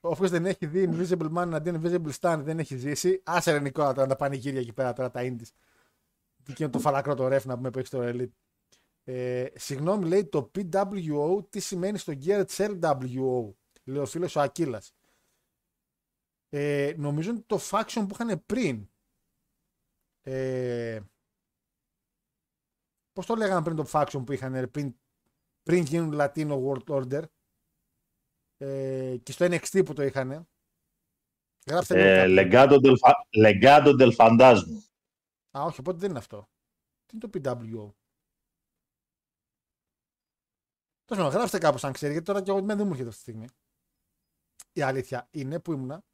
Όποιος 0.00 0.30
δεν 0.30 0.46
έχει 0.46 0.66
δει 0.66 0.88
Invisible 0.92 1.32
Man 1.34 1.50
αντί 1.52 1.70
Invisible 1.74 2.12
Stand 2.20 2.40
δεν 2.44 2.58
έχει 2.58 2.76
ζήσει. 2.76 3.22
Άσε 3.24 3.52
ρε 3.52 3.60
Νικόλα 3.60 3.92
τώρα 3.92 4.06
τα 4.06 4.16
πανηγύρια 4.16 4.60
εκεί 4.60 4.72
πέρα 4.72 4.92
τώρα 4.92 5.10
τα 5.10 5.20
indies. 5.22 5.48
Τι 6.42 6.54
είναι 6.58 6.68
το 6.68 6.78
φαλακρό 6.78 7.14
το 7.14 7.28
ρεφ 7.28 7.44
να 7.44 7.56
πούμε 7.56 7.70
που 7.70 7.78
έχει 7.78 7.88
το 7.88 8.00
Elite. 8.02 8.32
Ε, 9.04 9.46
συγγνώμη 9.54 10.08
λέει 10.08 10.26
το 10.26 10.50
PWO 10.54 11.50
τι 11.50 11.60
σημαίνει 11.60 11.98
στο 11.98 12.12
Gear 12.24 12.44
LWO. 12.44 13.52
Λέει 13.84 14.02
ο 14.02 14.06
φίλος 14.06 14.36
ο 14.36 14.40
Ακύλας. 14.40 14.92
Ε, 16.48 16.94
νομίζω 16.96 17.30
είναι 17.30 17.42
το 17.46 17.58
faction 17.70 18.04
που 18.08 18.16
είχαν 18.20 18.42
πριν. 18.46 18.88
Ε, 20.22 21.00
πώς 23.12 23.26
το 23.26 23.34
λέγανε 23.34 23.62
πριν 23.62 23.76
το 23.76 23.86
faction 23.92 24.22
που 24.26 24.32
είχαν 24.32 24.52
ρε, 24.52 24.66
πριν, 24.66 24.94
πριν 25.62 25.82
γίνουν 25.82 26.18
Latino 26.20 26.62
World 26.64 26.84
Order; 26.86 27.22
Ε, 28.58 29.16
και 29.22 29.32
στο 29.32 29.44
NXT 29.44 29.84
που 29.84 29.92
το 29.92 30.02
είχαν. 30.02 30.48
Γράψτε 31.66 31.94
λίγο 31.94 32.08
Ε, 32.08 32.44
κάποιοι. 32.44 32.50
Legado 32.50 32.80
del 32.84 32.96
Fa- 32.98 33.22
Legado 33.46 33.96
del 34.00 34.16
Fantasma. 34.16 34.82
Α, 35.58 35.62
όχι, 35.62 35.80
οπότε 35.80 35.98
δεν 35.98 36.10
είναι 36.10 36.18
αυτό. 36.18 36.48
Τι 37.06 37.16
είναι 37.16 37.28
το 37.28 37.30
PWO. 37.38 37.92
Τέλο 41.04 41.20
πάντων, 41.20 41.28
γράψτε 41.28 41.58
κάπου 41.58 41.78
αν 41.82 41.92
ξέρει, 41.92 42.12
γιατί 42.12 42.26
τώρα 42.26 42.42
και 42.42 42.50
εγώ 42.50 42.60
δεν 42.62 42.76
μου 42.86 42.90
έρχεται 42.90 43.08
αυτή 43.08 43.22
τη 43.24 43.30
στιγμή. 43.30 43.46
Η 44.72 44.82
αλήθεια 44.82 45.28
είναι 45.30 45.60
που 45.60 45.72
ήμουνα. 45.72 46.04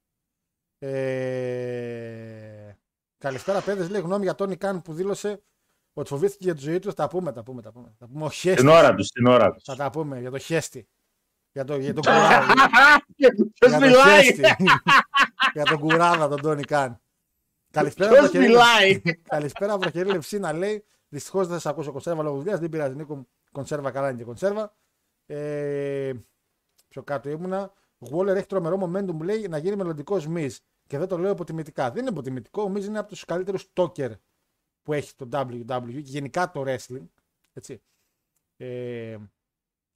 Ε... 0.79 2.75
Καλησπέρα, 3.19 3.63
παιδες. 3.63 3.89
Λέει 3.89 4.01
γνώμη 4.01 4.25
για 4.25 4.35
τον 4.35 4.57
Καν 4.59 4.83
που 4.83 4.95
δήλωσε 4.95 5.43
ότι 5.93 6.09
φοβήθηκε 6.09 6.45
για 6.45 6.55
τη 6.55 6.61
ζωή 6.61 6.79
του. 6.79 6.89
Θα 6.89 6.95
τα 6.95 7.09
πούμε, 7.09 7.33
τα 7.33 7.43
πούμε, 7.43 7.63
τα 7.63 7.73
πούμε. 7.73 7.95
Θα 7.99 8.07
πούμε 8.07 8.25
ο 8.25 8.31
Χέστη. 8.31 8.61
Την 8.61 8.69
ώρα 8.69 8.95
τους, 8.95 9.09
την 9.09 9.27
ώρα 9.27 9.53
τους. 9.53 9.63
Θα 9.65 9.77
τα 9.77 9.91
πούμε 9.91 10.21
για 10.21 10.31
το 10.31 10.39
Χέστη. 10.39 10.89
Για, 11.55 11.65
το, 11.65 11.77
για 11.77 11.95
τον 11.95 12.03
κουράδα. 12.03 12.47
Ποιος 13.59 13.71
για, 13.71 13.79
μιλάει; 13.81 14.33
τον 14.33 14.45
Χέστη. 14.45 14.65
για 15.53 15.65
τον 15.65 15.79
κουράδα 15.79 16.29
τον 16.29 16.41
Τόνι 16.41 16.63
Καν. 16.63 17.01
Καλησπέρα 17.71 18.11
Ποιος 18.11 18.21
Βροχερή 18.31 18.47
μιλάει; 18.47 19.01
Καλησπέρα 19.23 19.79
Βροχερή 19.79 20.11
Λευσίνα 20.11 20.53
λέει. 20.53 20.85
Δυστυχώς 21.09 21.47
δεν 21.47 21.59
σας 21.59 21.73
ακούσω 21.73 21.93
κονσέρβα 21.93 22.23
λόγω 22.23 22.37
δουλειάς. 22.37 22.61
Δεν 22.61 22.69
πειράζει 22.69 22.95
Νίκο 22.95 23.17
μου. 23.17 23.29
Κονσέρβα 23.53 23.91
καλά 23.91 24.09
είναι 24.09 24.19
και 24.19 24.25
κονσέρβα. 24.25 24.77
Ε, 25.27 26.13
πιο 26.89 27.03
κάτω 27.03 27.31
ήμουνα. 27.31 27.73
Γουόλερ 27.99 28.37
έχει 28.37 28.47
τρομερό 28.47 28.79
momentum 28.83 29.21
λέει 29.23 29.49
να 29.49 29.59
γίνει 29.59 29.77
μελλοντικός 29.77 30.27
Miz. 30.29 30.57
Και 30.87 30.99
δεν 30.99 31.09
το 31.09 31.19
λέω 31.19 31.31
υποτιμητικά. 31.31 31.91
Δεν 31.91 32.01
είναι 32.01 32.11
υποτιμητικό. 32.11 32.63
Ο 32.63 32.73
Miz 32.75 32.85
είναι 32.85 32.99
από 32.99 33.09
τους 33.09 33.25
καλύτερους 33.25 33.73
τόκερ 33.73 34.11
που 34.83 34.93
έχει 34.93 35.15
το 35.15 35.29
WWE 35.33 35.93
και 35.93 35.99
γενικά 35.99 36.51
το 36.51 36.65
wrestling. 36.67 37.09
Έτσι. 37.53 37.83
Ε, 38.57 39.17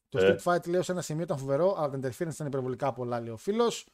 το 0.08 0.18
Ε. 0.18 0.36
Street 0.36 0.42
Fight 0.42 0.68
λέω 0.68 0.82
σε 0.82 0.92
ένα 0.92 1.02
σημείο 1.02 1.22
ήταν 1.22 1.38
φοβερό, 1.38 1.74
αλλά 1.78 1.98
τα 1.98 2.08
interference 2.08 2.32
ήταν 2.32 2.46
υπερβολικά 2.46 2.92
πολλά, 2.92 3.20
λέει 3.20 3.32
ο 3.32 3.36
φίλος. 3.36 3.86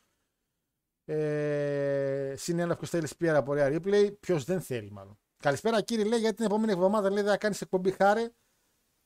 Ε, 1.04 2.34
Συν 2.36 2.58
ένα 2.58 2.76
που 2.76 2.86
θέλει 2.86 3.06
σπίρα 3.06 3.38
από 3.38 3.50
ωραία 3.50 3.68
replay. 3.68 4.14
Ποιος 4.20 4.44
δεν 4.44 4.60
θέλει, 4.60 4.90
μάλλον. 4.90 5.18
Καλησπέρα, 5.36 5.82
κύριε, 5.82 6.04
λέει, 6.04 6.18
γιατί 6.18 6.36
την 6.36 6.44
επόμενη 6.44 6.72
εβδομάδα 6.72 7.10
λέει 7.10 7.22
θα 7.22 7.36
κάνεις 7.36 7.60
εκπομπή 7.60 7.90
χάρη. 7.90 8.32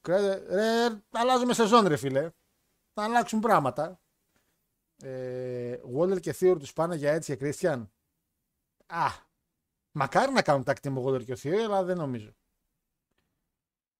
Ρε, 0.06 0.34
ρε, 0.34 0.88
αλλάζουμε 1.10 1.54
σεζόν, 1.54 1.86
ρε 1.86 1.96
φίλε. 1.96 2.30
Θα 2.92 3.02
αλλάξουν 3.02 3.40
πράγματα. 3.40 4.00
Ε, 5.02 5.78
Waller 5.96 6.20
και 6.20 6.34
Theory 6.40 6.56
τους 6.58 6.72
πάνε 6.72 6.94
για 6.94 7.12
έτσι 7.12 7.34
για 7.34 7.48
Christian; 7.48 7.86
Α, 8.86 9.06
μακάρι 9.92 10.32
να 10.32 10.42
κάνουν 10.42 10.62
tag 10.66 10.74
team 10.82 10.94
ο 10.96 11.06
Waller 11.06 11.24
και 11.24 11.32
ο 11.32 11.36
Theory, 11.42 11.62
αλλά 11.64 11.82
δεν 11.84 11.96
νομίζω. 11.96 12.32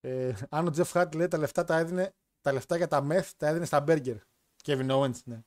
Ε, 0.01 0.35
αν 0.51 0.67
ο 0.67 0.71
Jeff 0.77 0.93
Hardy 0.93 1.15
λέει 1.15 1.29
τα 1.29 1.39
λεφτά 1.39 1.65
τα 1.65 1.77
έδινε, 1.77 2.15
τα 2.41 2.53
λεφτά 2.53 2.77
για 2.77 2.89
τα 2.89 3.07
meth 3.11 3.31
τα 3.37 3.47
έδινε 3.49 3.65
στα 3.65 3.85
burger. 3.87 4.17
Kevin 4.65 4.91
Owens, 4.91 5.23
ναι. 5.25 5.41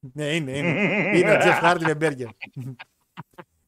ναι, 0.00 0.34
είναι, 0.34 0.58
είναι. 0.58 1.18
είναι 1.18 1.32
ο 1.32 1.36
Jeff 1.40 1.62
Hardy 1.62 1.80
με 1.82 1.96
burger. 2.00 2.28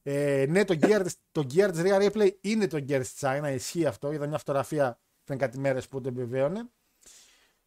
ε, 0.02 0.46
ναι, 0.48 0.64
το 0.64 0.74
gear, 0.80 1.00
της- 1.02 1.16
το 1.32 1.40
gear 1.40 1.68
της 1.72 1.80
Rhea 1.84 2.10
Ripley 2.10 2.30
είναι 2.40 2.66
το 2.66 2.76
gear 2.76 2.98
της 3.00 3.14
China, 3.20 3.50
ισχύει 3.54 3.86
αυτό. 3.86 4.12
Είδα 4.12 4.26
μια 4.26 4.38
φωτογραφία 4.38 5.00
πριν 5.24 5.38
κάτι 5.38 5.58
μέρες 5.58 5.88
που 5.88 6.00
το 6.00 6.08
επιβεβαίωνε. 6.08 6.68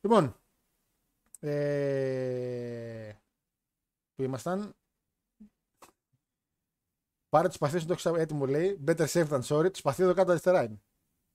Λοιπόν, 0.02 0.36
ε, 1.40 3.12
που 4.16 4.24
ήμασταν. 4.24 4.74
Πάρε 7.30 7.48
το 7.48 7.54
σπαθί 7.54 7.80
σου, 7.80 7.86
το 7.86 7.94
έχεις 7.94 8.06
έτοιμο 8.06 8.46
λέει. 8.46 8.84
Better 8.88 9.08
safe 9.08 9.28
than 9.30 9.42
sorry. 9.42 9.72
Το 9.72 9.76
σπαθί 9.78 10.04
εδώ 10.04 10.14
κάτω 10.14 10.32
αριστερά 10.32 10.64
είναι. 10.64 10.82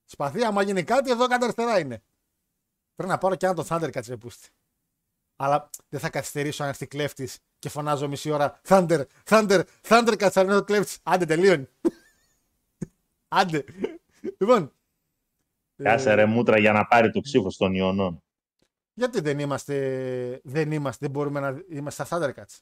Σπαθί, 0.04 0.42
άμα 0.44 0.62
γίνει 0.62 0.82
κάτι, 0.84 1.10
εδώ 1.10 1.26
κάτω 1.26 1.44
αριστερά 1.44 1.78
είναι. 1.78 2.02
Πρέπει 2.94 3.10
να 3.10 3.18
πάρω 3.18 3.34
και 3.34 3.46
ένα 3.46 3.54
το 3.54 3.66
Thundercats 3.68 4.06
ρε 4.08 4.16
πούστη. 4.16 4.48
Αλλά 5.36 5.70
δεν 5.88 6.00
θα 6.00 6.10
καθυστερήσω 6.10 6.62
αν 6.62 6.68
έρθει 6.68 6.86
κλέφτης 6.86 7.38
και 7.58 7.68
φωνάζω 7.68 8.08
μισή 8.08 8.30
ώρα 8.30 8.60
Thunder, 8.68 9.04
Thunder, 9.24 9.62
Thundercats 9.88 10.30
αν 10.34 10.44
είναι 10.46 10.56
ο 10.56 10.62
κλέφτης. 10.62 10.98
Άντε, 11.02 11.24
τελείωνε. 11.24 11.68
Άντε. 13.28 13.64
Λοιπόν. 14.38 14.72
Κάσε 15.82 16.10
ε, 16.10 16.14
ρε 16.14 16.24
μούτρα 16.24 16.58
για 16.58 16.72
να 16.72 16.86
πάρει 16.86 17.10
το 17.10 17.20
ψήφο 17.20 17.48
των 17.58 17.74
Ιωνών. 17.74 18.22
Γιατί 18.94 19.20
δεν 19.20 19.38
είμαστε, 19.38 20.40
δεν 20.44 20.72
είμαστε, 20.72 20.98
δεν 21.00 21.10
μπορούμε 21.10 21.40
να 21.40 21.62
είμαστε 21.68 22.04
στα 22.04 22.18
Thundercats; 22.18 22.58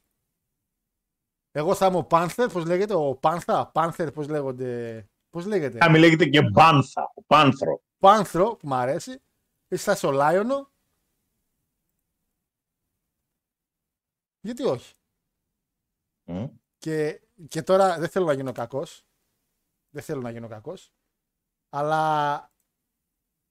Εγώ 1.51 1.74
θα 1.74 1.87
είμαι 1.87 1.97
ο 1.97 2.07
Panther, 2.11 2.49
πώς 2.53 2.64
λέγεται, 2.64 2.95
ο 2.95 3.18
Panther, 3.22 3.64
Panther, 3.72 4.09
πώς 4.14 4.28
λέγονται, 4.28 5.05
πώς 5.30 5.47
λέγεται; 5.47 5.78
Να 5.78 5.91
μην 5.91 6.01
λέγεται 6.01 6.24
και 6.24 6.43
Μπάνθα, 6.43 7.12
ο 7.14 7.22
Πάνθρο. 7.22 7.80
Πάνθρο, 7.99 8.57
που 8.57 8.68
μου 8.68 8.74
αρέσει. 8.74 9.20
Εσύ 9.73 9.85
θα 9.85 9.93
είσαι 9.93 10.07
ο 10.07 10.11
Λάιονο; 10.11 10.70
Γιατί 14.41 14.64
όχι; 14.64 14.95
Μμ. 16.25 16.47
Και, 16.79 17.23
και 17.49 17.62
τώρα 17.62 17.99
δεν 17.99 18.09
θέλω 18.09 18.27
να 18.27 18.33
γίνω 18.33 18.53
κακός. 18.53 19.07
Δεν 19.91 20.03
θέλω 20.03 20.20
να 20.20 20.31
γίνω 20.31 20.49
κακός. 20.49 20.93
Αλλά 21.68 22.53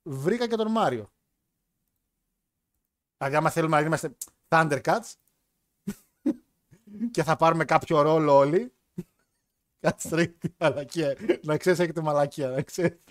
βρήκα 0.04 0.48
και 0.48 0.56
τον 0.56 0.72
Μάριο. 0.72 1.12
Δηλαδή 3.18 3.36
άμα 3.36 3.50
θέλουμε 3.50 3.80
να 3.80 3.86
είμαστε 3.86 4.18
Thundercats 4.48 5.14
και 7.14 7.24
θα 7.24 7.36
πάρουμε 7.36 7.66
κάποιο 7.66 8.02
ρόλο 8.02 8.36
όλοι. 8.36 8.74
Κάτσε 9.80 10.10
τώρα 10.10 10.22
έχετε 10.22 10.56
μαλακία. 10.60 11.18
Να 11.44 11.58
ξέρεις 11.58 11.80
έχετε 11.80 12.02
μαλακία. 12.02 12.50
Να 12.50 12.62
ξέρεις. 12.62 13.04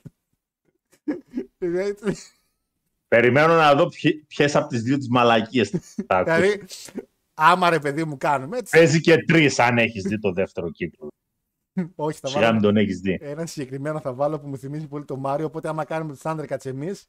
Περιμένω 3.15 3.55
να 3.55 3.75
δω 3.75 3.89
ποιε 4.27 4.49
από 4.53 4.69
τις 4.69 4.83
δύο 4.83 4.99
τις 4.99 5.09
μαλακίες 5.09 5.71
θα 6.07 6.17
ακούσει. 6.17 6.41
Δηλαδή, 6.41 6.65
άμα 7.35 7.71
ρε 7.71 7.79
παιδί 7.79 8.05
μου 8.05 8.17
κάνουμε 8.17 8.59
έτσι. 8.59 8.77
Παίζει 8.77 9.01
και 9.01 9.25
τρεις 9.25 9.59
αν 9.59 9.79
έχεις 9.79 10.03
δει 10.03 10.19
το 10.19 10.33
δεύτερο 10.33 10.71
κύκλο. 10.71 11.09
Όχι, 11.95 12.19
θα 12.19 12.29
Σιγά 12.29 12.41
μην 12.41 12.49
βάλω 12.51 12.61
τον 12.61 12.77
έχεις 12.77 13.01
δει. 13.01 13.19
ένα 13.21 13.47
συγκεκριμένο 13.47 14.01
θα 14.01 14.13
βάλω 14.15 14.41
που 14.41 14.49
μου 14.49 14.57
θυμίζει 14.59 14.87
πολύ 14.87 15.05
το 15.05 15.17
Μάριο. 15.17 15.47
Οπότε, 15.47 15.69
άμα 15.69 15.85
κάνουμε 15.85 16.13
τους 16.13 16.21
Thundercats 16.25 16.65
εμείς, 16.67 17.07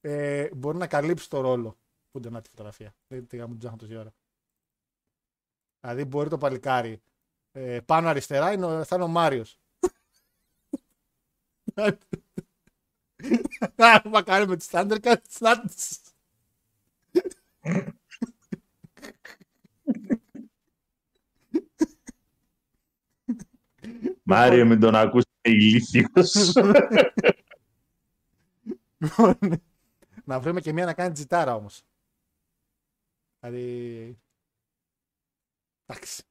ε, 0.00 0.48
μπορεί 0.54 0.78
να 0.78 0.86
καλύψει 0.86 1.28
το 1.28 1.40
ρόλο. 1.40 1.76
Πού 2.10 2.20
δεν 2.20 2.42
τη 2.42 2.48
φωτογραφία; 2.48 2.94
Δεν 3.08 3.26
τη 3.26 3.36
γάμου 3.36 3.56
τζάχνα 3.56 3.76
τόση 3.78 3.96
ώρα. 3.96 4.12
Δηλαδή, 5.80 6.04
μπορεί 6.04 6.28
το 6.28 6.38
παλικάρι 6.38 7.02
ε, 7.52 7.80
πάνω 7.84 8.08
αριστερά 8.08 8.52
είναι, 8.52 8.66
ο- 8.66 8.84
θα 8.84 8.94
είναι 8.96 9.04
ο 9.04 9.08
Μάριος. 9.08 9.58
Άμα 13.76 14.22
κάνουμε 14.22 14.56
του 14.56 14.64
Thundercats, 14.70 15.38
να 15.40 15.62
Μάριο, 24.22 24.66
μην 24.66 24.80
τον 24.80 24.94
ακούσει 24.94 25.26
ηλίθιος. 25.40 26.52
Λοιπόν, 28.98 29.38
να 30.24 30.40
βρούμε 30.40 30.60
και 30.60 30.72
μία 30.72 30.84
να 30.84 30.94
κάνει 30.94 31.12
τζιτάρα 31.12 31.54
όμως. 31.54 31.82
Δηλαδή. 33.40 34.18
Εντάξει. 35.86 36.22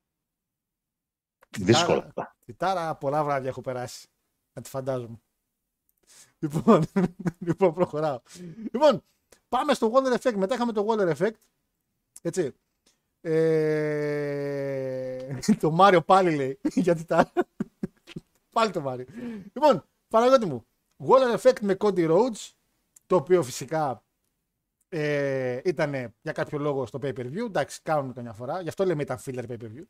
Δύσκολα. 1.57 2.05
αυτά. 2.05 2.35
Τζιτάρα 2.39 2.95
πολλά 2.95 3.23
βράδια 3.23 3.49
έχω 3.49 3.61
περάσει. 3.61 4.07
Να 4.53 4.61
τη 4.61 4.69
φαντάζομαι. 4.69 5.21
Λοιπόν, 6.41 6.85
λοιπόν 7.47 7.73
προχωράω. 7.73 8.19
Λοιπόν, 8.71 9.03
πάμε 9.49 9.73
στο 9.73 9.91
Waller 9.93 10.17
Effect. 10.17 10.35
Μετά 10.35 10.55
είχαμε 10.55 10.71
το 10.71 10.85
Waller 10.89 11.15
Effect. 11.15 11.35
Έτσι. 12.21 12.53
Ε... 13.21 14.41
το 15.59 15.71
Μάριο 15.71 16.01
πάλι 16.01 16.35
λέει. 16.35 16.59
Γιατί 16.85 17.05
τα. 17.05 17.31
πάλι 18.49 18.71
το 18.71 18.81
Μάριο. 18.81 19.05
Λοιπόν, 19.53 19.85
Παναγιώτη 20.07 20.45
μου. 20.45 20.65
Waller 21.07 21.37
Effect 21.37 21.59
με 21.61 21.77
Cody 21.79 22.09
Rhodes. 22.09 22.49
Το 23.07 23.15
οποίο 23.15 23.43
φυσικά 23.43 24.03
ε, 24.89 25.59
ήταν 25.63 26.13
για 26.21 26.31
κάποιο 26.31 26.57
λόγο 26.57 26.85
στο 26.85 26.99
pay 27.01 27.13
per 27.13 27.25
view. 27.25 27.45
Εντάξει, 27.45 27.81
κάνουμε 27.83 28.13
καμιά 28.13 28.33
φορά. 28.33 28.61
Γι' 28.61 28.69
αυτό 28.69 28.85
λέμε 28.85 29.01
ήταν 29.01 29.17
filler 29.25 29.45
pay 29.47 29.57
per 29.57 29.69
view. 29.75 29.83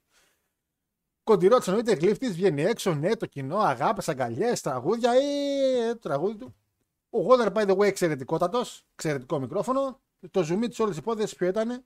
Κοντιρό 1.31 1.57
εννοείται 1.65 1.93
γλύφτης, 1.93 2.33
βγαίνει 2.33 2.61
έξω, 2.61 2.93
ναι, 2.93 3.15
το 3.15 3.25
κοινό, 3.25 3.57
αγάπες, 3.57 4.09
αγκαλιές, 4.09 4.61
τραγούδια, 4.61 5.11
ε, 5.11 5.91
το 5.93 5.99
τραγούδι 5.99 6.35
του. 6.37 6.55
Ο 7.09 7.19
Waller, 7.27 7.51
by 7.53 7.67
the 7.67 7.77
way, 7.77 7.83
εξαιρετικότατος, 7.85 8.85
εξαιρετικό 8.93 9.39
μικρόφωνο. 9.39 9.99
Το 10.31 10.47
zoom 10.49 10.67
της 10.69 10.79
όλης 10.79 10.97
υπόθεσης 10.97 11.35
ποιο 11.35 11.47
ήταν, 11.47 11.85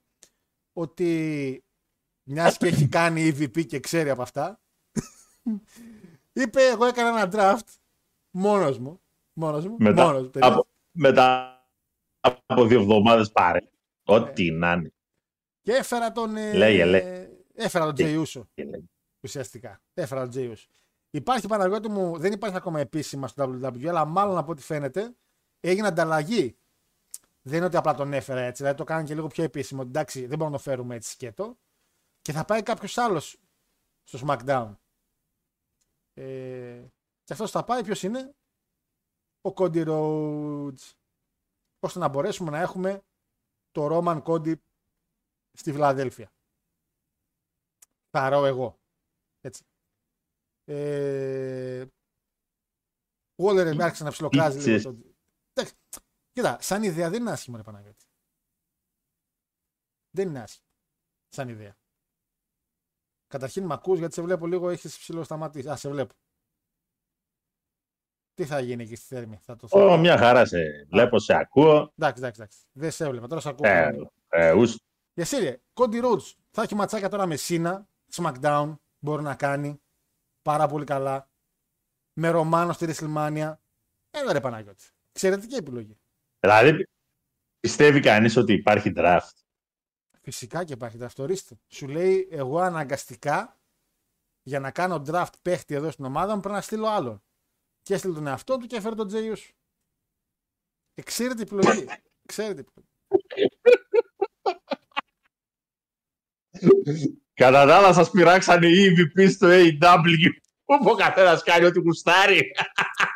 ότι 0.72 1.64
μιας 2.22 2.56
και 2.56 2.66
έχει 2.66 2.88
κάνει 2.88 3.28
EVP 3.28 3.66
και 3.66 3.80
ξέρει 3.80 4.10
από 4.10 4.22
αυτά, 4.22 4.60
είπε: 6.32 6.62
Εγώ 6.62 6.84
έκανα 6.84 7.20
ένα 7.20 7.28
draft 7.32 7.66
μόνος 8.30 8.78
μου. 8.78 9.00
Μόνος 9.32 9.66
μου. 9.66 9.76
Μετά, 9.78 10.04
μόνος 10.06 10.22
μου, 10.22 10.30
τελείως. 10.30 10.52
από, 10.52 10.66
μετά 10.90 11.58
από 12.46 12.66
δύο 12.66 12.80
εβδομάδες 12.80 13.30
πάρε. 13.32 13.58
Ό,τι 14.04 14.50
να 14.50 14.72
είναι. 14.72 14.92
Και 15.62 15.72
έφερα 15.72 16.12
τον. 16.12 16.36
ε, 16.36 16.52
Λέγε, 16.52 16.84
λέγε. 16.84 17.28
Έφερα 17.54 17.84
τον 17.84 17.94
Τι. 17.94 18.02
Τζεϊούσο. 18.02 18.48
Ουσιαστικά. 19.20 19.80
Έφερα 19.94 20.20
τον 20.20 20.30
Τζέιους. 20.30 20.68
Υπάρχει 21.10 21.46
Παναγιώτη 21.46 21.88
μου, 21.88 22.18
δεν 22.18 22.32
υπάρχει 22.32 22.56
ακόμα 22.56 22.80
επίσημα 22.80 23.28
στο 23.28 23.44
WWE, 23.44 23.86
αλλά 23.86 24.04
μάλλον 24.04 24.38
από 24.38 24.50
ό,τι 24.50 24.62
φαίνεται 24.62 25.16
έγινε 25.60 25.86
ανταλλαγή. 25.86 26.58
Δεν 27.42 27.56
είναι 27.56 27.66
ότι 27.66 27.76
απλά 27.76 27.94
τον 27.94 28.12
έφερα 28.12 28.40
έτσι, 28.40 28.62
δηλαδή 28.62 28.78
το 28.78 28.84
κάνει 28.84 29.06
και 29.06 29.14
λίγο 29.14 29.26
πιο 29.26 29.44
επίσημο. 29.44 29.82
Εντάξει, 29.84 30.20
δεν 30.20 30.38
μπορούμε 30.38 30.56
να 30.56 30.62
το 30.62 30.70
φέρουμε 30.70 30.94
έτσι 30.94 31.10
σκέτο. 31.10 31.58
Και 32.22 32.32
θα 32.32 32.44
πάει 32.44 32.62
κάποιος 32.62 32.98
άλλος 32.98 33.40
στο 34.02 34.18
SmackDown. 34.26 34.76
Ε, 36.14 36.84
και 37.24 37.32
αυτός 37.32 37.50
θα 37.50 37.64
πάει, 37.64 37.84
ποιος 37.84 38.02
είναι, 38.02 38.34
ο 39.40 39.52
Cody 39.56 39.86
Rhodes. 39.88 40.92
ώστε 41.80 41.98
να 41.98 42.08
μπορέσουμε 42.08 42.50
να 42.50 42.60
έχουμε 42.60 43.02
το 43.70 43.88
Roman 43.90 44.22
Cody 44.22 44.54
στη 45.52 45.72
Φιλαδέλφια. 45.72 46.32
Θα 48.10 48.28
ρω 48.28 48.44
εγώ. 48.44 48.78
Έτσι. 49.46 49.64
Ε, 50.64 51.82
ο 53.36 53.44
Waller 53.48 53.78
άρχισε 53.80 54.04
να 54.04 54.10
ψιλοκράζει 54.10 54.58
λίγο. 54.58 54.70
Ήξες. 54.70 54.82
Το... 54.82 54.96
Εντάξει, 55.52 55.74
Κοίτα, 56.32 56.58
σαν 56.60 56.82
ιδέα 56.82 57.10
δεν 57.10 57.20
είναι 57.20 57.30
άσχημο, 57.30 57.56
ρε 57.56 57.62
Παναγιώτη. 57.62 58.04
Δεν 60.10 60.28
είναι 60.28 60.40
άσχημο. 60.40 60.66
Σαν 61.28 61.48
ιδέα. 61.48 61.76
Καταρχήν 63.26 63.64
με 63.64 63.74
ακούς 63.74 63.98
γιατί 63.98 64.14
σε 64.14 64.22
βλέπω 64.22 64.46
λίγο 64.46 64.68
έχεις 64.70 64.98
ψηλό 64.98 65.24
σταματήσει. 65.24 65.68
Α, 65.68 65.76
σε 65.76 65.88
βλέπω. 65.90 66.14
Τι 68.34 68.46
θα 68.46 68.60
γίνει 68.60 68.82
εκεί 68.82 68.94
στη 68.96 69.06
θέρμη, 69.14 69.36
θα 69.36 69.56
το 69.56 69.68
Ω, 69.70 69.96
μια 69.96 70.18
χαρά 70.18 70.44
σε 70.46 70.84
βλέπω, 70.90 71.18
σε 71.18 71.34
ακούω. 71.34 71.92
Εντάξει, 71.96 72.22
εντάξει, 72.22 72.40
εντάξει. 72.40 72.58
Δεν 72.72 72.90
σε 72.90 73.04
έβλεπα, 73.04 73.26
τώρα 73.26 73.40
σε 73.40 73.48
ακούω. 73.48 73.66
Ε, 73.68 73.90
ε, 74.28 74.52
ους- 74.52 74.78
Για 75.14 75.24
Σύρια, 75.24 75.62
Κόντι 75.72 76.00
Rhodes 76.02 76.34
θα 76.50 76.62
έχει 76.62 76.74
ματσάκια 76.74 77.08
τώρα 77.08 77.26
με 77.26 77.36
Σίνα, 77.36 77.88
SmackDown, 78.12 78.76
μπορεί 79.06 79.22
να 79.22 79.34
κάνει 79.34 79.80
πάρα 80.42 80.66
πολύ 80.66 80.84
καλά. 80.84 81.30
Με 82.12 82.28
Ρωμάνο 82.28 82.72
στη 82.72 82.86
WrestleMania. 82.88 83.54
Έλα 84.10 84.32
ρε 84.32 84.40
Παναγιώτης. 84.40 84.92
Εξαιρετική 85.08 85.54
επιλογή. 85.54 85.98
Δηλαδή, 86.40 86.86
πιστεύει 87.60 88.00
κανείς 88.00 88.36
ότι 88.36 88.52
υπάρχει 88.52 88.92
draft; 88.96 89.34
Φυσικά 90.20 90.64
και 90.64 90.72
υπάρχει 90.72 90.98
draft. 91.00 91.16
Ορίστε. 91.16 91.58
Σου 91.68 91.88
λέει, 91.88 92.28
εγώ 92.30 92.58
αναγκαστικά 92.58 93.60
για 94.42 94.60
να 94.60 94.70
κάνω 94.70 95.02
draft 95.06 95.32
παίχτη 95.42 95.74
εδώ 95.74 95.90
στην 95.90 96.04
ομάδα 96.04 96.34
μου 96.34 96.40
πρέπει 96.40 96.54
να 96.54 96.60
στείλω 96.60 96.86
άλλον. 96.86 97.22
Και 97.82 97.94
έστειλε 97.94 98.14
τον 98.14 98.26
εαυτό 98.26 98.56
του 98.56 98.66
και 98.66 98.76
έφερε 98.76 98.94
τον 98.94 99.06
Τζέιου. 99.06 99.34
Εξαίρετη 100.94 101.42
επιλογή. 101.42 101.86
Εξαίρετη 102.22 102.60
επιλογή. 102.60 102.88
Κατά 107.36 107.66
τα 107.66 107.76
άλλα 107.76 107.92
σας 107.92 108.10
πειράξανε 108.10 108.66
οι 108.66 108.94
EVP 108.96 109.30
στο 109.30 109.48
AEW. 109.50 110.30
Όπου 110.64 110.90
ο 110.90 110.94
καθένας 110.94 111.42
κάνει 111.42 111.64
ό,τι 111.64 111.80
γουστάρει. 111.80 112.52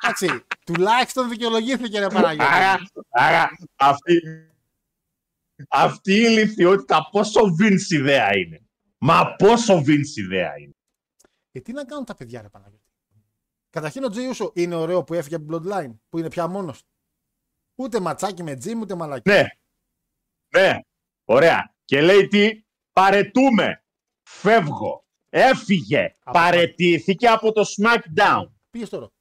Εντάξει, 0.02 0.44
τουλάχιστον 0.64 1.28
δικαιολογήθηκε 1.28 1.98
ρε 1.98 2.06
Παναγιώτη. 2.06 2.52
Άρα, 2.52 2.78
άρα 3.10 3.50
αυτή, 3.76 4.20
αυτή 5.68 6.12
η 6.12 6.24
ηλικιότητα 6.28 7.08
πόσο 7.10 7.40
Vince 7.60 7.90
ιδέα 7.90 8.36
είναι. 8.36 8.60
Μα 8.98 9.34
πόσο 9.36 9.78
Vince 9.78 10.16
ιδέα 10.16 10.58
είναι. 10.58 10.74
Ε, 11.52 11.60
τι 11.60 11.72
να 11.72 11.84
κάνουν 11.84 12.04
τα 12.04 12.14
παιδιά, 12.14 12.42
ρε 12.42 12.48
Παναγιώτη. 12.48 12.84
Καταρχήν 13.70 14.04
ο 14.04 14.08
Τζέι 14.08 14.26
Ούσο 14.26 14.52
είναι 14.54 14.74
ωραίο 14.74 15.04
που 15.04 15.14
έφυγε 15.14 15.34
από 15.34 15.44
την 15.44 15.56
Bloodline, 15.56 15.98
που 16.08 16.18
είναι 16.18 16.28
πια 16.28 16.46
μόνος 16.46 16.78
του. 16.78 16.88
Ούτε 17.74 18.00
ματσάκι 18.00 18.42
με 18.42 18.54
τζιμ, 18.54 18.80
ούτε 18.80 18.94
μαλακή. 18.94 19.30
Ναι, 19.30 19.46
ναι, 20.56 20.78
ωραία. 21.24 21.74
Και 21.84 22.00
λέει 22.00 22.28
τι, 22.28 22.64
παρετούμε, 22.92 23.79
φεύγω, 24.30 25.04
έφυγε, 25.28 26.16
Από- 26.22 26.38
παρετήθηκε 26.38 27.28
από 27.28 27.52
το 27.52 27.64
SmackDown. 27.76 28.46
Πήγες 28.70 28.88
στο 28.88 28.98
ρο. 28.98 29.12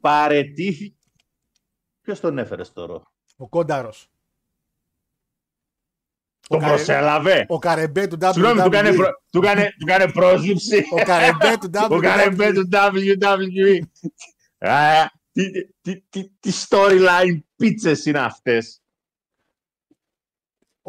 Παρετήθηκε. 0.00 0.96
Ποιος 2.00 2.20
τον 2.20 2.38
έφερε 2.38 2.64
στο 2.64 2.86
ρο. 2.86 3.02
Ο 3.36 3.48
Κόνταρος. 3.48 4.08
Τον 6.48 6.58
Καρε- 6.58 6.74
προσέλαβε. 6.74 7.46
Ο 7.48 7.58
Καρεμπέ 7.58 8.06
του 8.06 8.16
WWE. 8.20 8.30
Συγγνώμη, 8.32 8.62
του 8.62 8.70
κάνε, 8.70 8.94
προ... 8.94 9.08
του, 9.30 9.40
κάνε, 9.40 9.74
του 9.78 9.86
κάνε 9.86 10.12
πρόσληψη. 10.12 10.84
Ο 10.90 11.02
Καρεμπέ 11.04 11.56
του 11.60 11.70
Ο 11.96 11.98
Καρεμπέ 12.00 12.48
WWE. 12.48 12.54
του 12.54 12.68
WWE. 12.72 13.78
Α, 14.58 15.06
τι, 15.32 15.50
τι, 15.80 16.00
τι, 16.00 16.28
τι 16.30 16.50
storyline 16.68 17.38
πίτσες 17.56 18.04
είναι 18.06 18.18
αυτές. 18.18 18.82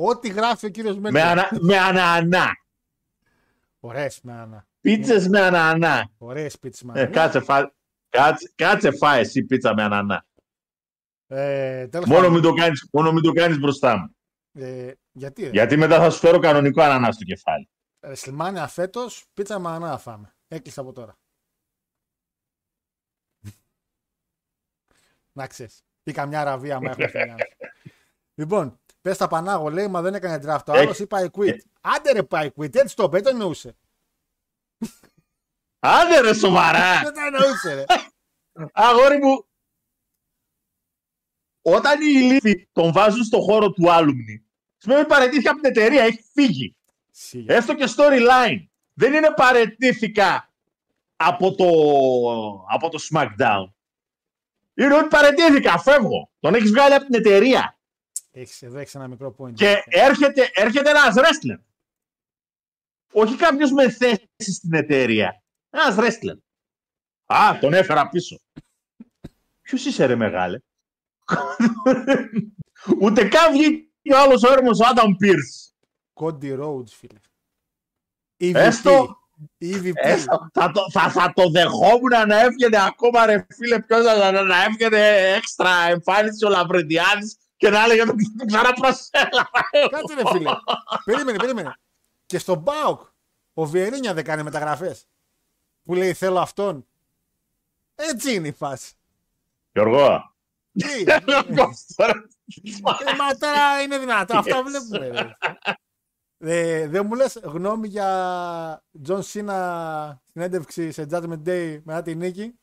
Ό,τι 0.01 0.29
γράφει 0.29 0.65
ο 0.65 0.69
κύριος 0.69 0.97
Με, 0.97 1.11
Μέντο. 1.11 1.27
ανα, 1.27 1.49
με 1.61 1.77
ανανά. 1.77 2.47
Ωραίες 3.79 4.21
με 4.21 4.33
ανα. 4.33 4.67
Πίτσες 4.81 5.27
με 5.27 5.39
ανανά. 5.41 6.11
Ωραίες 6.17 6.59
πίτσες 6.59 6.83
με 6.83 6.99
Ε, 6.99 7.01
ανα. 7.03 7.11
κάτσε, 7.11 7.39
φά, 7.39 7.71
κάτσε, 8.09 8.51
κάτσε 8.55 8.91
φάε 8.91 9.19
εσύ 9.19 9.43
πίτσα 9.43 9.73
με 9.73 9.83
ανανά. 9.83 10.25
Ε, 11.27 11.87
τέλος 11.87 12.07
Μόνο 12.07 12.19
πάντων. 12.19 12.33
μην, 12.33 12.41
το 12.41 12.53
κάνεις, 12.53 12.87
μόνο 12.91 13.11
μην 13.11 13.23
το 13.23 13.31
κάνεις 13.31 13.59
μπροστά 13.59 13.97
μου. 13.97 14.15
Ε, 14.63 14.91
γιατί, 15.11 15.43
ρε. 15.43 15.49
Γιατί 15.49 15.77
μετά 15.77 15.99
θα 15.99 16.09
σου 16.09 16.19
φέρω 16.19 16.39
κανονικό 16.39 16.81
ανανά 16.81 17.11
στο 17.11 17.23
κεφάλι. 17.23 17.69
Ρεσλμάνια 17.99 18.67
φέτος, 18.67 19.25
πίτσα 19.33 19.59
με 19.59 19.69
ανα 19.69 19.89
θα 19.89 19.97
φάμε. 19.97 20.35
Έκλεισα 20.47 20.81
από 20.81 20.91
τώρα. 20.93 21.17
Να 25.31 25.47
ξέρεις. 25.47 25.83
Ή 26.03 26.11
καμιά 26.11 26.43
ραβία 26.43 26.79
μα 26.79 26.89
έχουμε 26.89 27.07
στο 27.07 27.17
μυαλό. 27.19 27.43
Λοιπόν, 28.35 28.78
πες 29.01 29.17
τα 29.17 29.27
Πανάγο 29.27 29.69
λέει, 29.69 29.87
μα 29.87 30.01
δεν 30.01 30.13
έκανε 30.13 30.35
draft. 30.45 30.63
Ο 30.67 30.71
Έχει- 30.73 30.81
άλλος 30.81 30.99
είπε 30.99 31.15
I 31.19 31.37
quit. 31.39 31.57
Άντε 31.81 32.11
ρε 32.11 32.23
πάει 32.23 32.49
quit, 32.55 32.75
έτσι 32.75 32.95
το 32.95 33.03
είπε, 33.03 33.15
δεν 33.15 33.23
το 33.23 33.29
εννοούσε. 33.29 33.75
Άντε 35.79 36.19
ρε 36.19 36.33
σοβαρά. 36.33 36.99
Δεν 37.03 37.13
το 37.13 37.21
εννοούσε, 37.25 37.73
ρε. 37.73 37.83
Αγόρι 38.73 39.17
μου, 39.17 39.47
όταν 41.61 42.01
οι 42.01 42.05
ηλίθιοι 42.13 42.69
τον 42.71 42.91
βάζουν 42.91 43.23
στο 43.23 43.41
χώρο 43.41 43.71
του 43.71 43.91
άλουμνη, 43.91 44.45
σημαίνει 44.77 44.99
ότι 44.99 45.09
παραιτήθηκε 45.09 45.49
από 45.49 45.61
την 45.61 45.69
εταιρεία, 45.69 46.03
έχει 46.03 46.23
φύγει. 46.33 46.75
Σίγουρα. 47.11 47.53
Έστω 47.55 47.75
και 47.75 47.87
storyline. 47.97 48.67
Δεν 48.93 49.13
είναι 49.13 49.31
παρετήθηκα 49.35 50.53
από 51.15 51.55
το, 51.55 51.65
από 52.69 52.89
το 52.89 52.99
SmackDown. 53.11 53.71
Είναι 54.73 54.95
ότι 54.95 55.07
παρετήθηκα, 55.07 55.77
φεύγω. 55.79 56.29
Τον 56.39 56.53
έχεις 56.55 56.69
βγάλει 56.71 56.93
από 56.93 57.05
την 57.05 57.13
εταιρεία. 57.15 57.78
Έχεις, 58.31 58.61
εδώ 58.61 58.77
έχεις 58.77 58.95
ένα 58.95 59.07
μικρό 59.07 59.35
point. 59.37 59.53
Και 59.53 59.83
έρχεται, 59.85 60.49
έρχεται 60.53 60.89
ένας 60.89 61.15
wrestler. 61.15 61.59
Όχι 63.13 63.35
κάποιος 63.35 63.71
με 63.71 63.89
θέση 63.89 64.29
στην 64.37 64.73
εταιρεία. 64.73 65.43
Ένας 65.69 65.95
wrestler. 65.97 66.37
Α, 67.25 67.57
τον 67.59 67.73
έφερα 67.73 68.09
πίσω. 68.09 68.39
Ποιος 69.61 69.85
είσαι 69.85 70.05
ρε 70.05 70.15
μεγάλε; 70.15 70.59
Ούτε 73.01 73.27
καν 73.27 73.51
βγήκε 73.51 74.13
ο 74.13 74.17
άλλος 74.17 74.43
ο 74.43 74.51
έρμος 74.51 74.79
ο 74.79 74.85
Άνταμ 74.85 75.15
Πίρς. 75.15 75.73
Cody 76.13 76.59
Rhodes, 76.59 76.89
φίλε. 76.89 77.19
EVP. 78.37 78.55
Έστω. 78.55 79.17
EVP. 79.59 79.91
Έστω, 79.93 80.49
θα, 80.53 80.71
το, 80.71 80.81
θα, 80.91 81.09
θα 81.09 81.33
το 81.35 81.49
δεχόμουν 81.49 82.27
να 82.27 82.39
έβγαινε 82.39 82.85
ακόμα 82.85 83.25
ρε 83.25 83.45
φίλε 83.49 83.79
ποιος 83.81 84.03
να, 84.03 84.31
να, 84.31 84.41
να 84.43 84.63
έβγαινε 84.63 85.07
έξτρα 85.35 85.71
εμφάνιση 85.81 86.45
ο 86.45 86.49
Λαβρεντιάδης 86.49 87.37
και 87.59 87.69
να 87.69 87.83
έλεγε 87.83 88.05
τον 88.05 88.17
ξαναπροσέλαβα. 88.45 89.69
Κάτσε 89.89 90.13
ρε 90.15 90.21
φίλε. 90.31 90.51
περίμενε, 91.05 91.37
περίμενε. 91.37 91.79
Και 92.25 92.37
στον 92.39 92.57
Μπάουκ 92.57 93.01
ο 93.53 93.65
Βιερίνια 93.65 94.13
δεν 94.13 94.23
κάνει 94.23 94.43
μεταγραφές. 94.43 95.07
Που 95.83 95.93
λέει 95.93 96.13
θέλω 96.13 96.39
αυτόν. 96.39 96.85
Έτσι 97.95 98.33
είναι 98.33 98.47
η 98.47 98.51
φάση. 98.51 98.93
Γιώργο, 99.71 100.33
Τι; 100.71 101.03
τώρα. 101.95 102.27
Ε, 103.05 103.15
μα 103.17 103.37
τώρα 103.39 103.81
είναι 103.81 103.97
δυνατό. 103.97 104.37
Αυτά 104.37 104.63
βλέπουμε. 104.63 105.07
ρε. 105.07 105.37
Ε, 106.37 106.87
δεν 106.87 107.05
μου 107.05 107.15
λες 107.15 107.39
γνώμη 107.43 107.87
για 107.87 108.83
John 109.03 109.23
Cena 109.23 110.21
συνέντευξη 110.31 110.91
σε 110.91 111.07
Judgment 111.11 111.43
Day 111.45 111.81
μετά 111.83 112.01
τη 112.01 112.15
νίκη; 112.15 112.59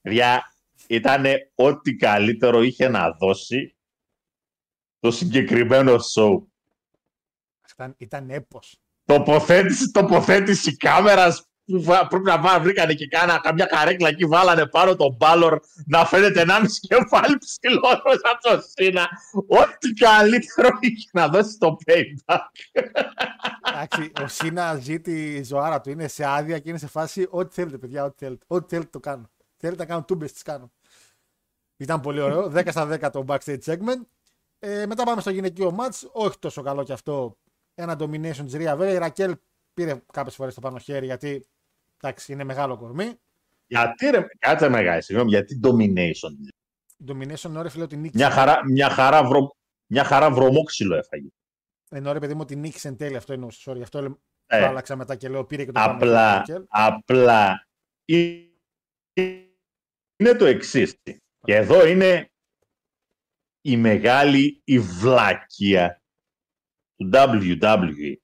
Παιδιά, 0.00 0.53
ήταν 0.88 1.24
ό,τι 1.54 1.94
καλύτερο 1.96 2.62
είχε 2.62 2.88
να 2.88 3.10
δώσει 3.10 3.76
το 5.00 5.10
συγκεκριμένο 5.10 5.94
show. 6.14 6.42
Ήταν, 7.72 7.94
ήταν 7.98 8.30
έπος. 8.30 8.78
Τοποθέτηση, 9.04 9.90
τοποθέτηση 9.90 10.76
κάμερας 10.76 11.48
που 11.64 11.82
βα- 11.82 12.06
πρέπει 12.06 12.24
να 12.24 12.40
βάλουν, 12.40 12.62
βρήκανε 12.62 12.94
και 12.94 13.06
κάνα 13.06 13.38
καμιά 13.42 13.64
καρέκλα 13.64 14.08
εκεί, 14.08 14.24
βάλανε 14.24 14.66
πάνω 14.66 14.96
τον 14.96 15.14
Balor 15.16 15.60
να 15.86 16.04
φαίνεται 16.06 16.40
ενάμιση 16.40 16.80
κεφάλι 16.80 17.38
ψηλότερος 17.38 18.20
από 18.22 18.40
το 18.42 18.62
Cena. 18.76 19.08
Ό,τι 19.46 19.92
καλύτερο 19.92 20.68
είχε 20.80 21.08
να 21.12 21.28
δώσει 21.28 21.58
το 21.58 21.76
payback. 21.86 22.38
Εντάξει, 23.72 24.12
ο 24.22 24.26
Σίνα 24.28 24.74
ζει 24.74 25.00
τη 25.00 25.42
ζωάρα 25.42 25.80
του. 25.80 25.90
Είναι 25.90 26.08
σε 26.08 26.24
άδεια 26.26 26.58
και 26.58 26.68
είναι 26.68 26.78
σε 26.78 26.86
φάση 26.86 27.26
ό,τι 27.30 27.54
θέλετε, 27.54 27.78
παιδιά. 27.78 28.04
Ό,τι 28.04 28.16
θέλετε, 28.18 28.44
ό,τι 28.46 28.68
θέλετε 28.68 28.90
το 28.92 29.00
κάνω. 29.00 29.30
Θέλετε 29.64 29.82
να 29.82 29.88
κάνω 29.88 30.04
τούμπες, 30.04 30.32
τις 30.32 30.42
κάνω. 30.42 30.72
Ήταν 31.76 32.00
πολύ 32.00 32.20
ωραίο. 32.20 32.50
10 32.54 32.66
στα 32.70 32.88
10 33.08 33.10
το 33.12 33.24
backstage 33.28 33.58
segment. 33.64 34.02
Ε, 34.58 34.86
μετά 34.86 35.04
πάμε 35.04 35.20
στο 35.20 35.30
γυναικείο 35.30 35.76
match. 35.80 36.08
Όχι 36.12 36.38
τόσο 36.38 36.62
καλό 36.62 36.82
κι 36.82 36.92
αυτό. 36.92 37.38
Ένα 37.74 37.96
domination 37.98 38.42
της 38.44 38.52
Ρία. 38.54 38.76
Βέβαια 38.76 38.94
η 38.94 38.98
Ρακέλ 38.98 39.36
πήρε 39.74 40.02
κάποιες 40.12 40.34
φορές 40.34 40.54
το 40.54 40.60
πάνω 40.60 40.78
χέρι 40.78 41.06
γιατί 41.06 41.46
εντάξει, 42.00 42.32
είναι 42.32 42.44
μεγάλο 42.44 42.76
κορμί. 42.76 43.12
Γιατί 43.66 44.10
ρε, 44.10 44.26
κάτσε 44.38 44.68
μεγάλη, 44.68 45.02
συγγνώμη, 45.02 45.30
γιατί 45.30 45.60
domination. 45.64 46.32
Domination 47.08 47.44
είναι 47.44 47.58
ωραίο, 47.58 47.70
φίλε, 47.70 47.84
ότι 47.84 47.96
νίκησε. 47.96 48.24
Μια 48.24 48.30
χαρά, 48.34 48.60
μια 48.66 48.88
χαρά, 48.90 49.24
βρο, 49.24 49.56
μια 49.86 50.04
χαρά 50.04 50.30
βρωμόξυλο 50.30 50.96
έφαγε. 50.96 51.28
Είναι 51.90 52.08
ωραίο, 52.08 52.20
παιδί 52.20 52.34
μου, 52.34 52.40
ότι 52.42 52.56
νίκησε 52.56 52.88
εν 52.88 52.96
τέλει. 52.96 53.16
Αυτό 53.16 53.32
εννοούσε. 53.32 53.70
Sorry, 53.70 53.76
γι' 53.76 53.82
αυτό 53.82 54.00
λέμε- 54.02 54.18
Ε, 54.46 54.60
το 54.60 54.66
άλλαξα 54.66 54.96
μετά 54.96 55.14
και 55.16 55.28
λέω 55.28 55.44
πήρε 55.44 55.64
και 55.64 55.72
το 55.72 55.80
πάνω 55.80 55.92
χέρι 55.98 56.04
η 56.04 56.08
απλά, 56.10 56.36
Ρακέλ. 56.36 56.64
απλά 56.68 57.66
ε- 58.04 59.38
είναι 60.16 60.34
το 60.34 60.44
εξής. 60.44 61.00
Και 61.40 61.54
εδώ 61.54 61.86
είναι 61.86 62.32
η 63.60 63.76
μεγάλη 63.76 64.60
η 64.64 64.78
βλάκια 64.78 66.02
του 66.96 67.10
WWE. 67.12 68.14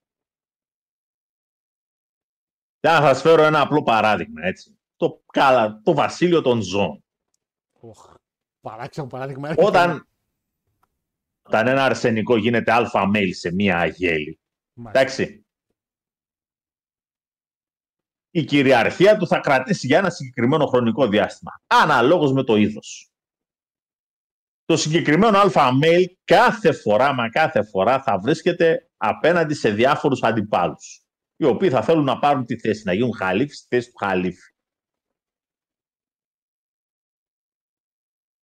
Θα 2.81 3.01
σας 3.01 3.21
φέρω 3.21 3.43
ένα 3.43 3.61
απλό 3.61 3.83
παράδειγμα, 3.83 4.47
έτσι. 4.47 4.79
Το, 4.97 5.23
καλά, 5.33 5.81
το 5.85 5.95
βασίλειο 5.95 6.43
των 6.43 6.61
ζώων. 6.61 7.05
Οχ, 7.73 8.15
Παράξενο 8.61 9.07
παράδειγμα. 9.07 9.55
Όταν, 9.57 10.09
όταν 11.43 11.67
ένα 11.67 11.85
αρσενικό 11.85 12.37
γίνεται 12.37 12.73
αλφα 12.73 13.11
mail 13.15 13.31
σε 13.31 13.53
μία 13.53 13.79
αγέλη. 13.79 14.41
Μάλιστα. 14.73 15.01
Εντάξει. 15.01 15.40
Η 18.31 18.45
κυριαρχία 18.45 19.17
του 19.17 19.27
θα 19.27 19.39
κρατήσει 19.39 19.87
για 19.87 19.99
ένα 19.99 20.11
συγκεκριμένο 20.11 20.67
χρονικό 20.67 21.09
διάστημα. 21.09 21.63
Αναλόγως 21.67 22.33
με 22.33 22.45
το 22.45 22.57
είδος. 22.57 23.11
Το 24.65 24.77
συγκεκριμένο 24.77 25.39
αλφα 25.39 25.71
mail 25.83 26.05
κάθε 26.25 26.73
φορά, 26.73 27.13
μα 27.13 27.29
κάθε 27.29 27.63
φορά 27.63 28.03
θα 28.03 28.19
βρίσκεται 28.19 28.91
απέναντι 28.97 29.55
σε 29.55 29.71
διάφορους 29.71 30.23
αντιπάλους. 30.23 31.05
Οι 31.37 31.45
οποίοι 31.45 31.71
θα 31.71 31.83
θέλουν 31.83 32.05
να 32.05 32.19
πάρουν 32.19 32.45
τη 32.45 32.59
θέση, 32.59 32.83
να 32.85 32.93
γίνουν 32.93 33.15
χαλίφοι 33.15 33.55
στη 33.55 33.67
θέση 33.69 33.91
του 33.91 33.97
χαλίφη. 33.97 34.53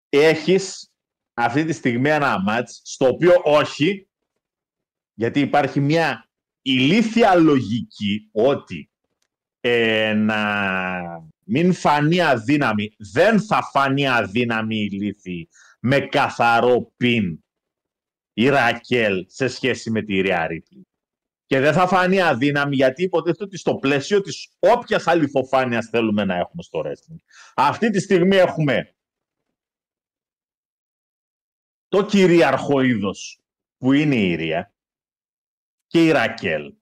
Έχεις 0.10 0.92
αυτή 1.34 1.66
τη 1.66 1.74
στιγμή 1.74 2.10
ένα 2.10 2.42
μάτς 2.42 2.82
στο 2.84 3.08
οποίο 3.08 3.42
όχι, 3.44 4.10
γιατί 5.14 5.40
υπάρχει 5.40 5.80
μια 5.80 6.30
ηλίθια 6.62 7.36
λογική 7.36 8.30
ότι 8.32 8.92
ε, 9.68 10.14
να 10.14 11.28
μην 11.46 11.74
φανεί 11.74 12.22
αδύναμη, 12.22 12.96
δεν 13.14 13.42
θα 13.42 13.62
φανεί 13.72 14.08
αδύναμη 14.08 14.76
η 14.76 14.90
λύθη 14.90 15.50
με 15.80 16.00
καθαρό 16.00 16.92
πιν 16.98 17.44
η 18.34 18.50
Ρακέλ 18.50 19.26
σε 19.28 19.48
σχέση 19.48 19.92
με 19.92 20.02
τη 20.02 20.22
Ρία 20.22 20.48
Ρίπλη. 20.48 20.88
Και 21.46 21.60
δεν 21.60 21.74
θα 21.74 21.88
φανεί 21.88 22.22
αδύναμη 22.22 22.76
γιατί 22.76 23.04
υποτίθεται 23.04 23.44
ότι 23.44 23.58
στο 23.58 23.76
πλαίσιο 23.76 24.22
της 24.22 24.52
όποιας 24.60 25.08
αληθοφάνειας 25.08 25.86
θέλουμε 25.86 26.26
να 26.26 26.36
έχουμε 26.36 26.64
στο 26.64 26.82
wrestling. 26.86 27.20
Αυτή 27.56 27.90
τη 27.90 28.00
στιγμή 28.00 28.36
έχουμε 28.36 28.96
το 31.88 32.06
κυρίαρχο 32.06 32.82
είδος 32.82 33.42
που 33.78 33.94
είναι 33.94 34.16
η 34.16 34.36
Ρία 34.36 34.74
και 35.88 36.06
η 36.06 36.12
Ρακέλ. 36.12 36.74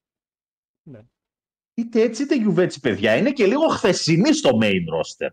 Ναι. 1.76 1.84
Είτε 1.84 2.02
έτσι 2.02 2.24
είτε 2.24 2.36
γιουβέτσι 2.36 2.80
παιδιά. 2.80 3.16
Είναι 3.18 3.32
και 3.32 3.46
λίγο 3.46 3.68
χθεσινή 3.68 4.34
στο 4.34 4.50
main 4.62 4.84
roster. 4.94 5.30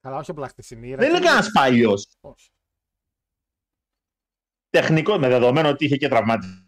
Καλά, 0.00 0.16
όχι 0.16 0.30
απλά 0.30 0.48
χτεσινή. 0.48 0.94
Δεν 0.94 1.08
είναι 1.08 1.18
κανένας 1.18 1.50
παλιός. 1.52 2.08
Όχι. 2.20 2.50
Τεχνικό, 4.70 5.18
με 5.18 5.28
δεδομένο 5.28 5.68
ότι 5.68 5.84
είχε 5.84 5.96
και 5.96 6.08
τραυματισμό 6.08 6.62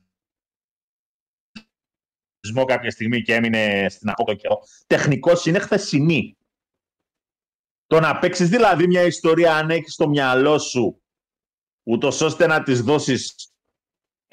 κάποια 2.66 2.90
στιγμή 2.90 3.22
και 3.22 3.34
έμεινε 3.34 3.86
στην 3.88 4.10
απόκο 4.10 4.34
καιρό. 4.34 4.58
Τεχνικός 4.86 5.46
είναι 5.46 5.58
χθεσινή. 5.58 6.36
Το 7.86 8.00
να 8.00 8.18
παίξεις 8.18 8.48
δηλαδή 8.48 8.86
μια 8.86 9.02
ιστορία 9.02 9.56
αν 9.56 9.70
έχεις 9.70 9.92
στο 9.92 10.08
μυαλό 10.08 10.58
σου 10.58 11.02
ούτως 11.82 12.20
ώστε 12.20 12.46
να 12.46 12.62
της 12.62 12.82
δώσεις 12.82 13.51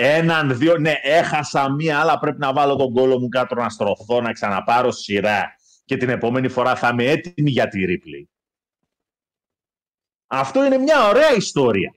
έναν, 0.02 0.58
δύο. 0.58 0.78
Ναι, 0.78 0.94
έχασα 1.02 1.72
μία, 1.72 2.00
αλλά 2.00 2.20
πρέπει 2.20 2.40
να 2.40 2.54
βάλω 2.54 2.76
τον 2.76 2.94
κόλλο 2.94 3.20
μου 3.20 3.28
κάτω 3.28 3.56
να 3.56 3.70
στρωθώ, 3.70 4.22
να 4.22 4.32
ξαναπάρω 4.32 4.92
σειρά 4.92 5.56
και 5.86 5.98
την 5.98 6.10
επόμενη 6.10 6.48
φορά 6.48 6.76
θα 6.76 6.90
είμαι 6.90 7.04
έτοιμη 7.04 7.52
για 7.52 7.68
τη 7.68 7.80
replay. 7.88 8.26
Αυτό 10.28 10.66
είναι 10.66 10.78
μια 10.78 11.08
ωραία 11.08 11.34
ιστορία. 11.36 11.94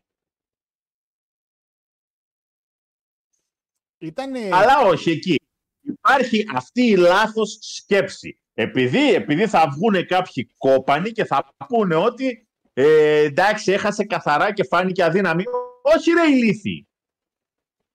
Ήτανε... 3.98 4.48
Αλλά 4.52 4.78
όχι 4.78 5.10
εκεί. 5.10 5.36
Υπάρχει 5.80 6.44
αυτή 6.54 6.82
η 6.82 6.96
λάθος 6.96 7.58
σκέψη. 7.60 8.40
Επειδή, 8.54 9.14
επειδή 9.14 9.46
θα 9.46 9.68
βγουν 9.68 10.06
κάποιοι 10.06 10.52
κόπανοι 10.58 11.10
και 11.10 11.24
θα 11.24 11.54
πούνε 11.66 11.94
ότι 11.94 12.48
ε, 12.72 13.18
εντάξει 13.18 13.72
έχασε 13.72 14.04
καθαρά 14.04 14.52
και 14.52 14.64
φάνηκε 14.64 15.04
αδύναμη. 15.04 15.44
Όχι 15.82 16.10
ρε 16.10 16.30
ηλίθιοι. 16.30 16.86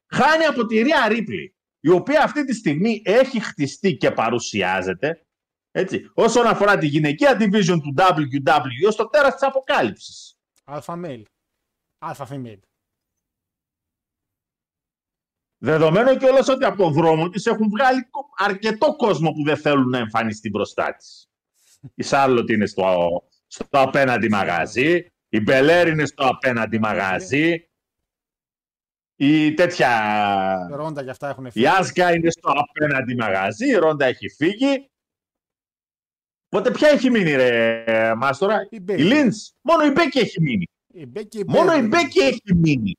Χάνει 0.09 0.43
από 0.45 0.65
τη 0.65 0.81
Ρία 0.81 1.07
Ρίπλη, 1.07 1.55
η 1.79 1.89
οποία 1.89 2.23
αυτή 2.23 2.45
τη 2.45 2.53
στιγμή 2.53 3.01
έχει 3.05 3.39
χτιστεί 3.39 3.97
και 3.97 4.11
παρουσιάζεται 4.11 5.21
έτσι, 5.71 6.11
όσον 6.13 6.45
αφορά 6.47 6.77
τη 6.77 6.87
γυναικεία 6.87 7.37
division 7.39 7.79
του 7.81 7.93
WWE 7.97 8.87
ως 8.87 8.95
το 8.95 9.07
τέρας 9.09 9.33
της 9.33 9.43
αποκάλυψης. 9.43 10.37
Αλφα 10.63 10.99
male. 11.05 11.21
Αλφα 11.97 12.27
female. 12.31 12.59
Δεδομένου 15.57 16.17
και 16.17 16.25
όλος 16.25 16.47
ότι 16.47 16.65
από 16.65 16.77
τον 16.77 16.93
δρόμο 16.93 17.29
της 17.29 17.45
έχουν 17.45 17.69
βγάλει 17.69 18.09
κο- 18.09 18.29
αρκετό 18.37 18.95
κόσμο 18.95 19.31
που 19.31 19.43
δεν 19.43 19.57
θέλουν 19.57 19.89
να 19.89 19.97
εμφανιστεί 19.97 20.49
μπροστά 20.49 20.95
της. 20.95 21.29
Η 21.95 22.03
Σάρλοτ 22.03 22.49
είναι 22.49 22.65
στο, 22.65 23.07
στο 23.47 23.65
απέναντι 23.69 24.29
μαγαζί, 24.29 25.05
η 25.29 25.39
Μπελέρ 25.39 25.87
είναι 25.87 26.05
στο 26.05 26.27
απέναντι 26.27 26.79
μαγαζί, 26.79 27.69
η 29.19 29.53
τέτοια... 29.53 30.69
Ρόντα 30.71 31.03
και 31.03 31.09
αυτά 31.09 31.29
έχουν 31.29 31.45
Η 31.45 31.51
φύγει. 31.51 31.67
Άσκα 31.67 32.13
είναι 32.13 32.29
στο 32.29 32.51
απέναντι 32.55 33.15
μαγαζί, 33.15 33.67
η 33.67 33.75
Ρόντα 33.75 34.05
έχει 34.05 34.29
φύγει. 34.29 34.89
Οπότε 36.49 36.71
ποια 36.71 36.89
έχει 36.89 37.09
μείνει 37.09 37.31
ρε 37.31 38.15
Μάστορα, 38.15 38.61
Η 38.61 38.67
η 38.69 38.79
Μπέκη. 38.81 39.03
Λίντς. 39.03 39.55
Μόνο 39.61 39.85
η 39.85 39.91
Μπέκη 39.91 40.19
έχει 40.19 40.41
μείνει. 40.41 40.65
Η 40.87 41.05
Μπέκη, 41.05 41.43
Μόνο 41.47 41.73
η 41.73 41.75
Μπέκη. 41.75 41.87
Μπέκη 41.87 42.19
έχει 42.19 42.55
μείνει. 42.55 42.95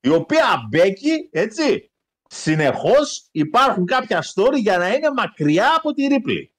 Η 0.00 0.08
οποία 0.08 0.66
Μπέκη, 0.68 1.28
έτσι, 1.32 1.90
συνεχώς 2.28 3.28
υπάρχουν 3.30 3.86
κάποια 3.86 4.24
story 4.34 4.60
για 4.60 4.78
να 4.78 4.94
είναι 4.94 5.10
μακριά 5.16 5.74
από 5.76 5.92
τη 5.92 6.06
Ρίπλη. 6.06 6.52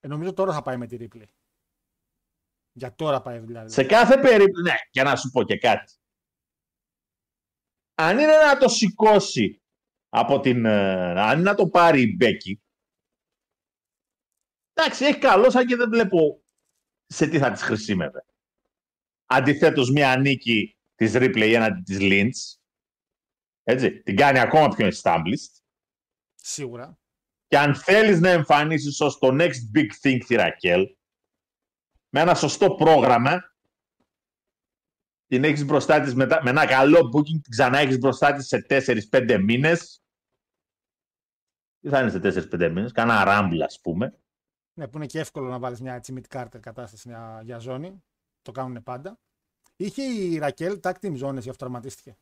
Ε, 0.00 0.08
νομίζω 0.08 0.32
τώρα 0.32 0.52
θα 0.52 0.62
πάει 0.62 0.76
με 0.76 0.86
τη 0.86 0.96
Ρίπλη. 0.96 1.28
Για 2.72 2.94
τώρα 2.94 3.22
πάει 3.22 3.38
δηλαδή. 3.38 3.72
Σε 3.72 3.84
κάθε 3.84 4.18
περίπτωση, 4.18 4.62
ναι, 4.62 4.74
και 4.90 5.02
να 5.02 5.16
σου 5.16 5.30
πω 5.30 5.42
και 5.42 5.58
κάτι. 5.58 5.92
Αν 8.02 8.18
είναι 8.18 8.36
να 8.36 8.58
το 8.58 8.68
σηκώσει 8.68 9.62
από 10.08 10.40
την. 10.40 10.64
ε, 10.64 11.20
αν 11.20 11.38
είναι 11.38 11.50
να 11.50 11.54
το 11.54 11.68
πάρει 11.68 12.02
η 12.02 12.14
Μπέκη. 12.16 12.62
Εντάξει, 14.72 15.04
έχει 15.04 15.18
καλό, 15.18 15.50
σαν 15.50 15.66
και 15.66 15.76
δεν 15.76 15.88
βλέπω 15.88 16.44
σε 17.06 17.26
τι 17.26 17.38
θα 17.38 17.52
τη 17.52 17.62
χρησιμεύε. 17.62 18.24
Αντιθέτως, 19.26 19.90
μια 19.90 20.16
νίκη 20.16 20.78
της 20.94 21.12
Ripley 21.14 21.52
έναντι 21.54 21.82
της 21.82 21.98
Lynch. 22.00 22.60
Έτσι, 23.62 24.02
την 24.02 24.16
κάνει 24.16 24.38
ακόμα 24.38 24.68
πιο 24.68 24.88
established. 24.88 25.62
Σίγουρα. 26.34 26.98
Και 27.46 27.58
αν 27.58 27.74
θέλεις 27.74 28.20
να 28.20 28.28
εμφανίσεις 28.28 29.00
ως 29.00 29.18
το 29.18 29.28
next 29.32 29.76
big 29.76 29.88
thing 30.02 30.18
τη 30.26 30.34
Ρακέλ, 30.34 30.96
με 32.08 32.20
ένα 32.20 32.34
σωστό 32.34 32.74
πρόγραμμα, 32.74 33.51
την 35.32 35.44
έχεις 35.44 35.64
μπροστά 35.64 36.00
της 36.00 36.14
μετά, 36.14 36.42
με 36.42 36.50
ένα 36.50 36.66
καλό 36.66 37.10
booking, 37.14 37.40
την 37.42 37.50
ξανά 37.50 37.78
έχεις 37.78 37.98
μπροστά 37.98 38.32
της 38.32 38.46
σε 38.46 38.66
4-5 38.68 39.40
μήνες. 39.44 40.02
Τι 41.80 41.88
θα 41.88 42.00
είναι 42.00 42.10
σε 42.10 42.48
4-5 42.50 42.70
μήνες, 42.72 42.92
κάνα 42.92 43.24
ράμπλ 43.24 43.62
ας 43.62 43.80
πούμε. 43.80 44.18
Ναι, 44.78 44.88
που 44.88 44.96
είναι 44.96 45.06
και 45.06 45.18
εύκολο 45.18 45.48
να 45.48 45.58
βάλεις 45.58 45.80
μια 45.80 45.94
έτσι 45.94 46.14
mid 46.16 46.36
Carter 46.36 46.60
κατάσταση 46.60 47.08
για, 47.08 47.40
για 47.44 47.58
ζώνη. 47.58 48.04
Το 48.42 48.52
κάνουν 48.52 48.82
πάντα. 48.82 49.20
Είχε 49.76 50.02
η 50.02 50.38
Ρακέλ 50.38 50.80
tag 50.82 50.94
team 51.00 51.14
ζώνες, 51.14 51.42
γι' 51.42 51.50
αυτό 51.50 51.64
τραυματίστηκε. 51.64 52.16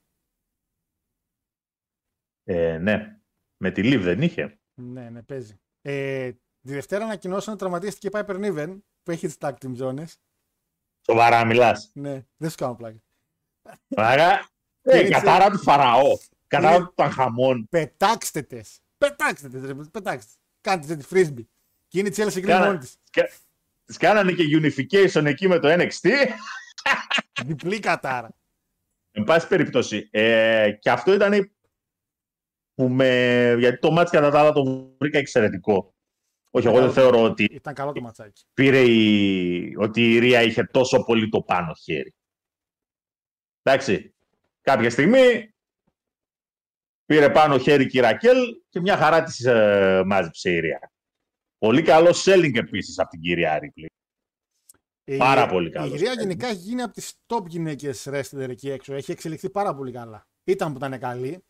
Ε, 2.44 2.78
ναι, 2.78 3.20
με 3.56 3.70
τη 3.70 3.82
Liv 3.84 4.00
δεν 4.02 4.22
είχε. 4.22 4.60
Ναι, 4.74 5.10
ναι, 5.10 5.22
παίζει. 5.22 5.60
Ε, 5.80 6.32
τη 6.60 6.72
Δευτέρα 6.72 7.04
ανακοινώσαν 7.04 7.52
ότι 7.52 7.62
τραυματίστηκε 7.62 8.06
η 8.06 8.10
Piper 8.12 8.44
Niven 8.44 8.78
που 9.02 9.10
έχει 9.10 9.26
τις 9.26 9.36
tag 9.40 9.54
team 9.64 9.72
ζώνες. 9.74 10.20
Σοβαρά 11.06 11.44
μιλάς. 11.44 11.90
Ναι, 11.94 12.24
δεν 12.36 12.50
σου 12.50 12.56
κάνω 12.56 12.74
πλάκα. 12.74 12.98
Άρα, 13.96 14.48
ε, 14.82 14.98
Έτσι. 14.98 15.12
κατάρα 15.12 15.50
του 15.50 15.58
Φαραώ. 15.58 16.18
Κατάρα 16.46 16.74
Είναι- 16.74 16.84
του 16.84 16.92
Ταγχαμών. 16.94 17.66
Πετάξτε 17.70 18.42
τες. 18.42 18.78
Πετάξτε 18.98 19.48
τες, 19.48 19.62
ρε, 19.62 19.74
πετάξτε. 19.74 20.32
Κάντε 20.60 20.96
τη 20.96 21.04
frisbee. 21.10 21.44
Και 21.88 21.98
είναι 21.98 22.08
η 22.08 22.12
Chelsea 22.16 22.32
Green 22.38 22.40
Κάνα- 22.46 22.66
μόνη 22.66 22.78
της. 22.78 22.96
Κα- 23.10 23.30
Τις 23.84 23.96
κάνανε 23.96 24.32
και 24.32 24.42
unification 24.62 25.24
εκεί 25.24 25.48
με 25.48 25.58
το 25.58 25.68
NXT. 25.72 26.08
Διπλή 27.46 27.78
κατάρα. 27.78 28.30
Εν 29.12 29.24
πάση 29.24 29.46
περιπτώσει. 29.48 30.08
Ε, 30.10 30.70
και 30.80 30.90
αυτό 30.90 31.12
ήταν 31.14 31.52
που 32.74 32.88
με... 32.88 33.54
Γιατί 33.58 33.78
το 33.78 33.90
μάτς 33.90 34.10
κατά 34.10 34.30
τα 34.30 34.40
άλλα 34.40 34.52
το 34.52 34.94
βρήκα 34.98 35.18
εξαιρετικό. 35.18 35.94
Όχι, 36.50 36.66
εγώ 36.66 36.80
δεν 36.80 36.92
θεωρώ 36.92 37.22
ότι 37.22 37.44
Ήταν 37.44 37.74
καλό 37.74 37.92
το 37.92 38.00
ματσάκι. 38.00 38.44
πήρε 38.54 38.80
η... 38.80 39.74
ότι 39.78 40.12
η 40.14 40.18
Ρία 40.18 40.42
είχε 40.42 40.64
τόσο 40.64 41.02
πολύ 41.04 41.28
το 41.28 41.42
πάνω 41.42 41.74
χέρι. 41.74 42.14
Εντάξει. 43.62 44.14
Κάποια 44.60 44.90
στιγμή 44.90 45.54
πήρε 47.04 47.30
πάνω 47.30 47.58
χέρι 47.58 47.86
και 47.86 47.98
η 47.98 48.00
Ρακέλ 48.00 48.36
και 48.68 48.80
μια 48.80 48.96
χαρά 48.96 49.22
της 49.22 49.44
ε, 49.44 50.02
μάζεψε 50.06 50.50
η 50.50 50.58
Ρία. 50.60 50.92
Πολύ 51.58 51.82
καλό 51.82 52.10
selling 52.24 52.54
επίσης 52.56 52.98
από 52.98 53.10
την 53.10 53.20
κυρία 53.20 53.58
Ρίπλη. 53.58 53.86
Η- 55.04 55.16
Πάρα 55.16 55.46
πολύ 55.46 55.68
Η 55.68 55.70
καλός 55.70 55.90
Γυρία 55.90 56.04
παίκτης. 56.08 56.22
γενικά 56.24 56.46
έχει 56.46 56.56
γίνει 56.56 56.82
από 56.82 56.92
τις 56.92 57.14
top 57.26 57.46
γυναίκες 57.46 58.08
wrestler 58.10 58.48
εκεί 58.48 58.70
έξω. 58.70 58.94
Έχει 58.94 59.10
εξελιχθεί 59.10 59.50
πάρα 59.50 59.74
πολύ 59.74 59.92
καλά. 59.92 60.26
Ήταν 60.44 60.72
που 60.72 60.76
ήταν 60.84 60.98
καλή 60.98 61.44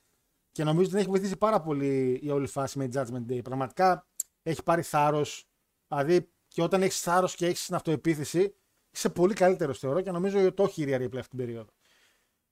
και 0.53 0.65
νομίζω 0.65 0.81
ότι 0.83 0.91
την 0.91 0.99
έχει 0.99 1.09
βοηθήσει 1.09 1.37
πάρα 1.37 1.61
πολύ 1.61 2.21
η 2.23 2.31
όλη 2.31 2.47
φάση 2.47 2.79
με 2.79 2.89
Judgment 2.95 3.33
Day. 3.33 3.43
Πραγματικά 3.45 4.07
έχει 4.43 4.63
πάρει 4.63 4.83
θάρρος. 4.83 5.49
Δηλαδή 5.89 6.31
και 6.49 6.63
όταν 6.63 6.83
έχεις 6.83 7.01
θάρρος 7.01 7.35
και 7.35 7.47
έχεις 7.47 7.67
την 7.67 7.75
αυτοεπίθεση, 7.75 8.55
είσαι 8.91 9.09
πολύ 9.09 9.35
καλύτερος 9.35 9.79
θεωρώ 9.79 10.01
και 10.01 10.11
νομίζω 10.11 10.39
ότι 10.41 10.53
το 10.53 10.63
έχει 10.63 10.83
η 10.83 10.85
Ρία 10.85 10.97
Ripley 10.97 11.19
αυτή 11.19 11.29
την 11.29 11.39
περίοδο. 11.39 11.71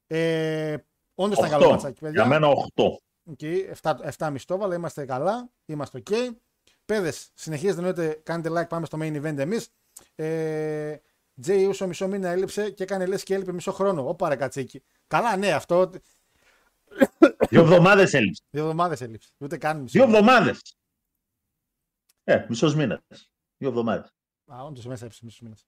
Ε, 0.07 0.77
Όντως 1.15 1.39
ήταν 1.39 1.51
καλό 1.51 1.71
ματσάκι, 1.71 2.01
παιδιά. 2.01 2.23
Για 2.23 2.31
μένα 2.31 2.49
8. 2.75 2.85
Okay, 3.39 3.73
7, 3.83 3.95
7 4.19 4.31
μισθό, 4.31 4.59
αλλά 4.63 4.75
είμαστε 4.75 5.05
καλά, 5.05 5.51
είμαστε 5.67 6.03
ok. 6.05 6.31
Παιδε, 6.85 7.13
συνεχίζετε 7.35 7.79
εννοείται, 7.79 8.21
κάνετε 8.23 8.51
like, 8.53 8.69
πάμε 8.69 8.87
στο 8.87 8.99
main 9.01 9.23
event 9.23 9.39
εμείς. 9.39 9.69
Ε, 10.15 10.97
Τζέι 11.41 11.65
Ούσο 11.65 11.87
μισό 11.87 12.09
μήνα 12.09 12.29
έλειψε 12.29 12.71
και 12.71 12.83
έκανε 12.83 13.07
λες 13.07 13.23
και 13.23 13.35
έλειπε 13.35 13.53
μισό 13.53 13.73
χρόνο. 13.73 14.17
Ω 14.21 14.27
ρε 14.27 14.37
κατσίκι. 14.37 14.83
Καλά, 15.07 15.37
ναι, 15.37 15.53
αυτό. 15.53 15.91
Δύο 17.49 17.61
εβδομάδες 17.61 18.15
έλειψε. 18.15 18.43
Δύο 18.51 18.63
εβδομάδες 18.63 19.01
έλειψε. 19.01 19.31
Ούτε 19.39 19.57
καν 19.57 19.81
μισό. 19.81 19.93
Δύο 19.99 20.03
εβδομάδες. 20.03 20.77
Ε, 22.29 22.47
μισός 22.49 22.75
μήνας. 22.75 23.01
Δύο 23.57 23.69
εβδομάδες. 23.69 24.15
Α, 24.47 24.63
όντως 24.65 24.87
μέσα 24.87 25.05
έλειψε 25.05 25.25
μισός 25.25 25.41
μήνας. 25.41 25.67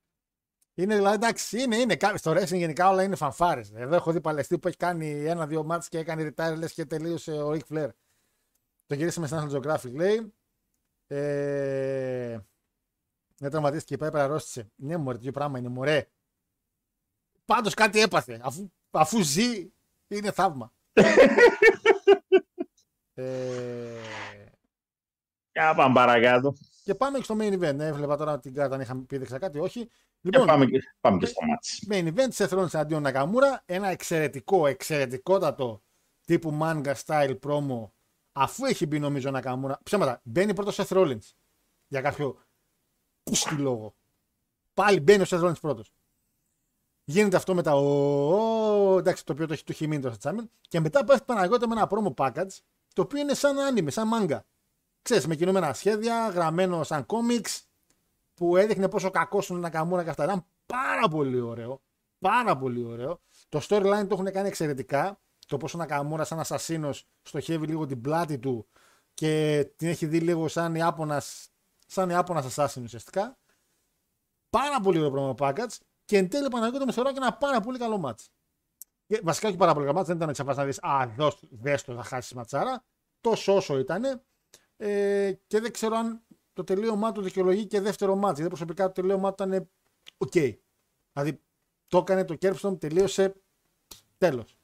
Είναι 0.74 0.94
δηλαδή 0.94 1.14
εντάξει, 1.14 1.62
είναι, 1.62 1.76
είναι. 1.76 1.96
Στο 2.14 2.32
wrestling 2.32 2.56
γενικά 2.56 2.88
όλα 2.88 3.02
είναι 3.02 3.16
φανφάρες. 3.16 3.70
Εδώ 3.74 3.94
έχω 3.94 4.12
δει 4.12 4.20
παλαιστή 4.20 4.58
που 4.58 4.68
έχει 4.68 4.76
κάνει 4.76 5.24
ένα-δύο 5.24 5.64
μάτς 5.64 5.88
και 5.88 5.98
έκανε 5.98 6.32
retire 6.36 6.54
λες 6.56 6.72
και 6.72 6.84
τελείωσε 6.84 7.32
ο 7.32 7.50
Ric 7.50 7.60
Flair. 7.68 7.88
Το 8.86 8.94
γυρίσαμε 8.94 9.26
στην 9.26 9.38
National 9.38 9.50
Geographic 9.52 9.92
λέει. 9.92 10.34
Ε, 11.06 12.38
δεν 13.36 13.50
τραυματίστηκε, 13.50 13.96
πάει 13.96 14.22
αρρώστησε. 14.22 14.72
Ναι, 14.76 14.96
μωρέ, 14.96 15.16
τέτοιο 15.16 15.32
πράγμα 15.32 15.58
είναι, 15.58 15.68
μωρέ. 15.68 16.10
Πάντως 17.44 17.74
κάτι 17.74 18.00
έπαθε. 18.00 18.40
Αφού, 18.42 18.70
αφού 18.90 19.22
ζει, 19.22 19.72
είναι 20.08 20.32
θαύμα. 20.32 20.72
ε... 23.14 24.29
Για 25.60 25.74
πάμε 25.74 25.94
παρακάτω. 25.94 26.54
Και 26.84 26.94
πάμε 26.94 27.18
και 27.18 27.24
στο 27.24 27.36
main 27.38 27.52
event. 27.52 27.74
Ναι, 27.74 27.86
έβλεπα 27.86 28.16
τώρα 28.16 28.38
την 28.38 28.54
κάρτα 28.54 28.74
αν 28.74 28.80
είχαμε 28.80 29.02
πει 29.02 29.16
δεξιά 29.16 29.38
κάτι, 29.38 29.58
όχι. 29.58 29.90
Λοιπόν, 30.20 30.46
πάμε, 30.46 30.66
και, 30.66 30.78
πάμε 31.00 31.18
και 31.18 31.26
στο 31.26 31.46
μάτσι. 31.46 31.86
Main 31.90 32.14
event, 32.14 32.28
σε 32.28 32.48
Rollins 32.50 32.74
αντίον 32.74 33.02
Νακαμούρα. 33.02 33.62
Ένα 33.66 33.88
εξαιρετικό, 33.88 34.66
εξαιρετικότατο 34.66 35.82
τύπου 36.24 36.58
manga 36.62 36.94
style 37.04 37.38
promo. 37.46 37.90
Αφού 38.32 38.64
έχει 38.64 38.86
μπει 38.86 38.98
νομίζω 38.98 39.30
Νακαμούρα. 39.30 39.78
Ψέματα, 39.82 40.20
μπαίνει 40.24 40.54
πρώτος 40.54 40.74
σε 40.74 40.86
Rollins. 40.88 41.32
Για 41.86 42.00
κάποιο 42.00 42.38
πούστη 43.22 43.54
λόγο. 43.54 43.94
Πάλι 44.74 45.00
μπαίνει 45.00 45.22
ο 45.22 45.26
Seth 45.28 45.44
Rollins 45.44 45.60
πρώτος. 45.60 45.92
Γίνεται 47.04 47.36
αυτό 47.36 47.54
με 47.54 47.62
τα 47.62 47.74
ο, 47.76 48.98
εντάξει, 48.98 49.24
το 49.24 49.32
οποίο 49.32 49.46
το 49.46 49.52
έχει 49.52 49.64
του 49.64 49.72
χειμήνι 49.72 50.02
το 50.02 50.16
Τσάμιν. 50.16 50.50
Και 50.68 50.80
μετά 50.80 51.04
πέφτει 51.04 51.24
Παναγιώτα 51.24 51.68
με 51.68 51.74
ένα 51.74 51.88
promo 51.90 52.14
package, 52.14 52.58
το 52.92 53.02
οποίο 53.02 53.20
είναι 53.20 53.34
σαν 53.34 53.58
άνιμε, 53.58 53.90
σαν 53.90 54.08
μάγκα. 54.08 54.44
Ξέρεις, 55.02 55.26
με 55.26 55.34
κινούμενα 55.34 55.72
σχέδια, 55.72 56.28
γραμμένο 56.28 56.82
σαν 56.82 57.06
κόμιξ, 57.06 57.64
που 58.34 58.56
έδειχνε 58.56 58.88
πόσο 58.88 59.10
κακό 59.10 59.42
είναι 59.48 59.58
ένα 59.58 59.70
καμούρα 59.70 60.04
και 60.04 60.10
αυτά. 60.10 60.24
Ήταν 60.24 60.44
πάρα 60.66 61.08
πολύ 61.08 61.40
ωραίο. 61.40 61.82
Πάρα 62.18 62.56
πολύ 62.56 62.84
ωραίο. 62.84 63.20
Το 63.48 63.60
storyline 63.68 64.06
το 64.08 64.08
έχουν 64.10 64.32
κάνει 64.32 64.48
εξαιρετικά. 64.48 65.20
Το 65.46 65.56
πόσο 65.56 65.76
ένα 65.76 65.86
καμούρα 65.86 66.24
σαν 66.24 66.40
ασασίνο 66.40 66.90
στοχεύει 67.22 67.66
λίγο 67.66 67.86
την 67.86 68.00
πλάτη 68.00 68.38
του 68.38 68.68
και 69.14 69.64
την 69.76 69.88
έχει 69.88 70.06
δει 70.06 70.20
λίγο 70.20 70.48
σαν 70.48 70.74
Ιάπωνας, 70.74 71.48
σαν 71.86 72.10
Ιάπωνας 72.10 72.54
assassin 72.54 72.82
ουσιαστικά. 72.82 73.38
Πάρα 74.50 74.80
πολύ 74.80 74.98
ωραίο 74.98 75.10
πρόγραμμα 75.10 75.34
package 75.38 75.76
και 76.04 76.16
εν 76.16 76.28
τέλει 76.28 76.48
Παναγιώτη 76.48 76.84
με 76.84 76.92
θεωρώ 76.92 77.12
και 77.12 77.18
ένα 77.18 77.32
πάρα 77.32 77.60
πολύ 77.60 77.78
καλό 77.78 77.98
μάτς. 77.98 78.30
Βασικά 79.22 79.48
όχι 79.48 79.56
πάρα 79.56 79.72
πολύ 79.72 79.84
καλό 79.84 79.96
μάτς, 79.96 80.08
δεν 80.08 80.16
ήταν 80.16 80.28
έτσι 80.28 80.44
να 80.44 80.64
δεις 80.64 80.82
«Α, 80.82 81.06
δες 81.50 81.84
το, 81.84 81.94
θα 81.94 82.02
χάσεις 82.02 82.32
ματσάρα». 82.32 82.84
Τόσο 83.20 83.54
όσο 83.56 83.78
ήταν. 83.78 84.22
Ε, 84.82 85.32
και 85.46 85.60
δεν 85.60 85.72
ξέρω 85.72 85.96
αν 85.96 86.22
το 86.52 86.64
τελείωμά 86.64 87.12
του 87.12 87.22
δικαιολογεί 87.22 87.66
και 87.66 87.80
δεύτερο 87.80 88.16
μάτς. 88.16 88.34
Γιατί 88.34 88.48
προσωπικά 88.48 88.86
το 88.86 88.92
τελείωμά 88.92 89.34
του 89.34 89.44
ήταν 89.44 89.70
ok. 90.16 90.32
Okay. 90.34 90.56
Δηλαδή 91.12 91.42
το 91.86 91.98
έκανε 91.98 92.24
το 92.24 92.34
curb 92.34 92.52
stomp, 92.52 92.78
τελείωσε 92.78 93.34
τέλος. 94.18 94.56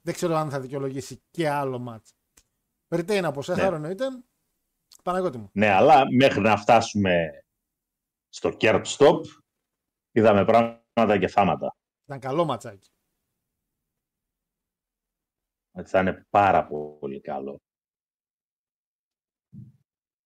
Δεν 0.00 0.14
ξέρω 0.14 0.34
αν 0.34 0.50
θα 0.50 0.60
δικαιολογήσει 0.60 1.22
και 1.30 1.48
άλλο 1.48 1.78
μάτς. 1.78 2.14
Retain 2.88 3.22
από 3.24 3.40
εσά, 3.40 3.56
ναι. 3.56 3.76
εννοείται. 3.76 4.06
Παναγιώτη 5.02 5.38
μου. 5.38 5.50
Ναι, 5.52 5.68
αλλά 5.68 6.04
μέχρι 6.12 6.40
να 6.40 6.56
φτάσουμε 6.56 7.44
στο 8.28 8.50
curb 8.50 8.83
stomp 8.83 9.24
είδαμε 10.12 10.44
πράγματα 10.44 11.18
και 11.18 11.28
θάματα. 11.28 11.76
Ήταν 12.04 12.20
καλό 12.20 12.44
ματσάκι. 12.44 12.90
Θα 15.84 16.00
είναι 16.00 16.26
πάρα 16.30 16.66
πολύ 16.66 17.20
καλό 17.20 17.60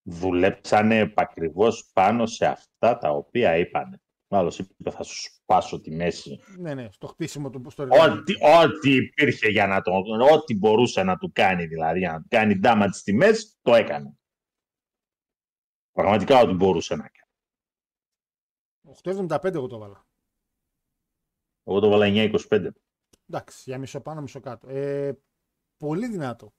δουλέψανε 0.05 0.99
επακριβώς 0.99 1.91
πάνω 1.93 2.27
σε 2.27 2.47
αυτά 2.47 2.99
τα 2.99 3.11
οποία 3.11 3.57
είπαν. 3.57 3.99
Άλλο 4.29 4.55
είπε 4.59 4.91
θα 4.91 5.03
σου 5.03 5.23
σπάσω 5.23 5.81
τη 5.81 5.91
μέση. 5.91 6.41
Ναι, 6.59 6.75
ναι, 6.75 6.91
στο 6.91 7.07
χτίσιμο 7.07 7.51
του 7.51 7.71
στο 7.71 7.83
ό,τι, 7.83 8.35
ό,τι 8.63 8.95
υπήρχε 8.95 9.49
για 9.49 9.67
να 9.67 9.81
το. 9.81 9.93
Ό,τι 10.33 10.57
μπορούσε 10.57 11.03
να 11.03 11.17
του 11.17 11.33
κάνει 11.33 11.67
δηλαδή, 11.67 11.99
για 11.99 12.13
να 12.13 12.21
του 12.21 12.27
κάνει 12.29 12.61
damage 12.63 12.89
στη 12.91 13.13
μέση, 13.13 13.57
το 13.63 13.75
έκανε. 13.75 14.17
Πραγματικά 15.93 16.41
ό,τι 16.41 16.53
μπορούσε 16.53 16.95
να 16.95 17.03
κάνει. 17.03 17.23
8,75 19.29 19.55
εγώ 19.55 19.67
το 19.67 19.77
έβαλα. 19.77 20.07
Εγώ 21.65 21.81
το 21.81 21.87
έβαλα 21.87 22.07
9,25. 22.49 22.69
Εντάξει, 23.29 23.63
για 23.65 23.79
μισό 23.79 24.01
πάνω, 24.01 24.21
μισό 24.21 24.41
κάτω. 24.41 24.69
Ε, 24.69 25.19
πολύ 25.77 26.09
δυνατό 26.09 26.55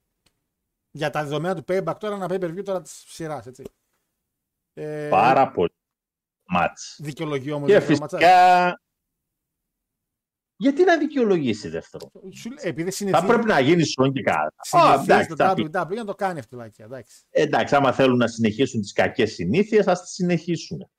για 0.96 1.10
τα 1.10 1.24
δεδομένα 1.24 1.56
του 1.56 1.64
payback 1.68 1.96
τώρα 2.00 2.16
ένα 2.16 2.26
pay 2.30 2.39
per 2.39 2.50
view 2.50 2.64
τώρα 2.64 2.82
της 2.82 3.04
σειράς. 3.08 3.48
Ε, 4.74 5.08
Πάρα 5.10 5.52
πολύ. 5.52 5.76
Μάτς. 6.48 6.98
Δικαιολογεί 7.02 7.52
όμως. 7.52 7.70
Και 7.70 7.80
φυσικά. 7.80 8.80
Γιατί 10.58 10.84
να 10.84 10.98
δικαιολογήσει 10.98 11.70
δεύτερο; 11.70 12.12
Επειδή 12.62 12.91
Θα 12.91 13.26
πρέπει 13.26 13.46
να 13.46 13.60
γίνει 13.60 13.84
σον 13.84 14.14
και 14.14 14.22
κάτι. 14.22 14.56
Εντάξει, 15.04 15.36
το 15.36 15.54
WWE 15.58 15.96
να 15.96 16.06
το 16.06 16.16
κάνει 16.16 16.39
αυτό. 16.39 16.62
Εντάξει. 16.78 17.24
εντάξει, 17.30 17.76
άμα 17.76 17.91
θέλουν 17.91 18.18
να 18.18 18.28
συνεχίσουν 18.28 18.82
τις 18.82 18.93
κακές 18.93 19.34
συνήθειες, 19.34 19.88
ας 19.88 20.02
τις 20.02 20.12
συνεχίσουν. 20.12 20.89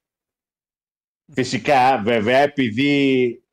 Φυσικά, 1.33 2.03
βέβαια, 2.03 2.39
επειδή 2.39 3.45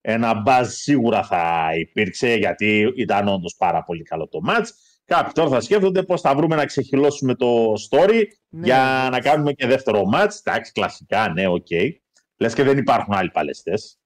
ένα 0.00 0.40
buzz 0.40 0.72
σίγουρα 0.72 1.24
θα 1.24 1.70
υπήρξε, 1.78 2.34
γιατί 2.34 2.92
ήταν 2.96 3.28
όντως 3.28 3.56
πάρα 3.56 3.84
πολύ 3.84 4.02
καλό 4.02 4.28
το 4.28 4.40
match, 4.48 4.68
Κάποιοι 5.08 5.32
τώρα 5.32 5.48
θα 5.48 5.60
σκέφτονται 5.60 6.02
πώς 6.02 6.20
θα 6.20 6.34
βρούμε 6.34 6.56
να 6.56 6.66
ξεχειλώσουμε 6.66 7.34
το 7.34 7.72
story 7.72 8.22
ναι, 8.48 8.66
για 8.66 9.00
ναι. 9.02 9.08
να 9.08 9.20
κάνουμε 9.20 9.52
και 9.52 9.66
δεύτερο 9.66 10.02
match. 10.14 10.30
Εντάξει, 10.44 10.72
κλασικά, 10.72 11.28
ναι, 11.28 11.46
ok. 11.46 11.66
Okay. 11.70 11.90
Λες 12.36 12.54
και 12.54 12.62
δεν 12.62 12.78
υπάρχουν 12.78 13.14
άλλοι 13.14 13.30
παλαιστές. 13.30 13.98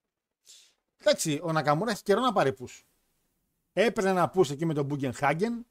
Εντάξει, 0.97 1.39
ο 1.43 1.51
Νακαμούρα 1.51 1.91
έχει 1.91 2.03
καιρό 2.03 2.21
να 2.21 2.31
πάρει 2.31 2.53
πού. 2.53 2.67
Έπαιρνε 3.73 4.09
ένα 4.09 4.29
πού 4.29 4.41
εκεί 4.51 4.65
με 4.65 4.73
τον 4.73 4.85
Μπούγκεν 4.85 5.13
Χάγκεν. 5.13 5.65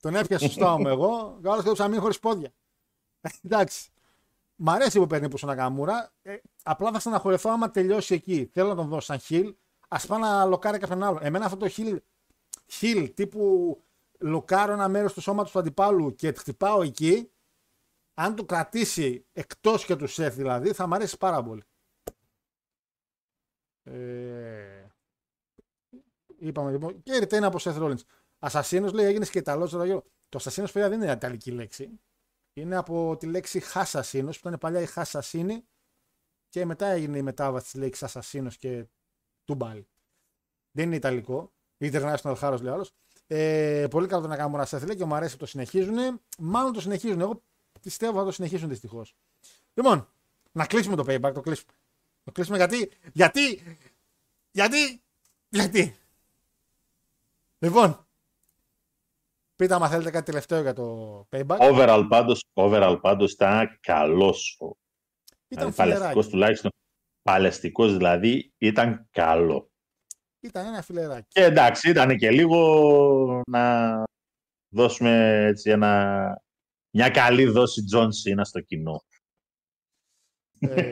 Τον 0.00 0.14
έπιασε 0.14 0.44
σωστά 0.44 0.78
μου 0.78 0.88
εγώ. 0.88 1.38
Καλό 1.42 1.62
και 1.62 1.68
το 1.68 1.72
ψαμί 1.72 1.96
χωρίς 1.96 2.18
πόδια. 2.18 2.52
Εντάξει. 3.42 3.90
Μ' 4.56 4.70
αρέσει 4.70 4.98
που 4.98 5.06
παίρνει 5.06 5.28
πού 5.28 5.38
ο 5.42 5.46
Νακαμούρα. 5.46 6.12
Ε, 6.22 6.36
απλά 6.62 6.92
θα 6.92 6.98
στεναχωρεθώ 6.98 7.50
άμα 7.50 7.70
τελειώσει 7.70 8.14
εκεί. 8.14 8.50
Θέλω 8.52 8.68
να 8.68 8.74
τον 8.74 8.88
δώσω 8.88 9.06
σαν 9.06 9.18
χιλ. 9.18 9.54
Α 9.88 9.98
πάει 10.06 10.20
να 10.20 10.44
λοκάρει 10.44 10.78
κάποιον 10.78 11.02
άλλο. 11.02 11.18
Εμένα 11.22 11.44
αυτό 11.44 11.56
το 11.56 11.68
χιλ 11.68 12.00
χιλ 12.70 13.14
τύπου 13.14 13.76
λοκάρω 14.18 14.72
ένα 14.72 14.88
μέρος 14.88 15.12
του 15.12 15.20
σώματος 15.20 15.52
του 15.52 15.58
αντιπάλου 15.58 16.14
και 16.14 16.32
χτυπάω 16.32 16.82
εκεί, 16.82 17.30
αν 18.14 18.36
το 18.36 18.44
κρατήσει 18.44 19.26
εκτός 19.32 19.84
και 19.84 19.96
του 19.96 20.06
σεφ 20.06 20.34
δηλαδή, 20.34 20.72
θα 20.72 20.86
μου 20.86 20.94
αρέσει 20.94 21.16
πάρα 21.16 21.42
πολύ. 21.42 21.62
Ε... 23.82 24.86
Είπαμε 26.38 26.70
λοιπόν. 26.70 27.02
Και 27.02 27.18
retain 27.22 27.42
από 27.42 27.58
Seth 27.60 27.78
Rollins. 27.78 28.02
Ασασίνο 28.38 28.90
λέει 28.90 29.06
έγινε 29.06 29.24
και 29.24 29.38
Ιταλός. 29.38 29.70
Το 29.70 30.38
ασασίνο 30.38 30.66
παιδιά 30.66 30.88
δεν 30.88 31.02
είναι 31.02 31.12
ιταλική 31.12 31.50
λέξη. 31.50 32.00
Είναι 32.52 32.76
από 32.76 33.16
τη 33.16 33.26
λέξη 33.26 33.60
χάσασίνο 33.60 34.30
που 34.30 34.48
ήταν 34.48 34.58
παλιά 34.58 34.80
η 34.80 34.86
χάσασίνη 34.86 35.64
και 36.48 36.64
μετά 36.64 36.86
έγινε 36.86 37.18
η 37.18 37.22
μετάβαση 37.22 37.64
της 37.64 37.74
λέξης 37.74 38.02
ασασίνο 38.02 38.50
και 38.50 38.86
τουμπάλι. 39.44 39.88
Δεν 40.70 40.86
είναι 40.86 40.96
ιταλικό. 40.96 41.52
International 41.80 42.34
Χάρος 42.36 42.60
λέει 42.60 42.72
άλλος. 42.72 42.92
Ε, 43.26 43.86
πολύ 43.90 44.06
καλό 44.06 44.22
το 44.22 44.28
να 44.28 44.36
κάνουμε 44.36 44.66
ένα 44.72 44.86
λέει 44.86 44.96
και 44.96 45.04
μου 45.04 45.14
αρέσει 45.14 45.32
που 45.32 45.38
το 45.38 45.46
συνεχίζουν. 45.46 46.20
Μάλλον 46.38 46.72
το 46.72 46.80
συνεχίζουν. 46.80 47.20
Εγώ 47.20 47.42
πιστεύω 47.80 48.18
θα 48.18 48.24
το 48.24 48.30
συνεχίσουν 48.32 48.68
δυστυχώς. 48.68 49.14
Λοιπόν, 49.74 50.08
να 50.52 50.66
κλείσουμε 50.66 50.96
το 50.96 51.04
payback. 51.06 51.32
Το 51.34 51.40
κλείσουμε. 51.40 51.72
Το 52.24 52.32
κλείσουμε 52.32 52.56
γιατί. 52.56 52.90
Γιατί. 53.12 53.62
Γιατί. 54.50 55.02
Γιατί. 55.48 55.96
Λοιπόν, 57.58 58.06
πείτε 59.56 59.74
άμα 59.74 59.88
θέλετε 59.88 60.10
κάτι 60.10 60.24
τελευταίο 60.24 60.60
για 60.60 60.72
το 60.72 61.26
payback. 61.30 61.58
Overall 61.58 62.06
πάντως, 62.08 62.44
overall 62.54 62.98
πάντως 63.00 63.32
ήταν 63.32 63.78
καλός. 63.80 64.58
Ήταν 65.48 65.72
δηλαδή, 65.72 65.76
παλαιστικός 65.76 66.28
τουλάχιστον. 66.28 66.70
Παλαιστικός 67.22 67.96
δηλαδή 67.96 68.52
ήταν 68.58 69.08
καλό. 69.10 69.69
Ήταν 70.40 70.66
ένα 70.66 70.82
φιλεράκι. 70.82 71.26
Και 71.28 71.44
εντάξει, 71.44 71.90
ήταν 71.90 72.16
και 72.16 72.30
λίγο 72.30 73.42
να 73.50 74.02
δώσουμε 74.74 75.44
έτσι 75.46 75.70
ένα, 75.70 76.42
μια 76.96 77.08
καλή 77.10 77.44
δόση 77.44 77.84
Τζον 77.84 78.12
Σίνα 78.12 78.44
στο 78.44 78.60
κοινό. 78.60 79.02
Ε, 80.60 80.90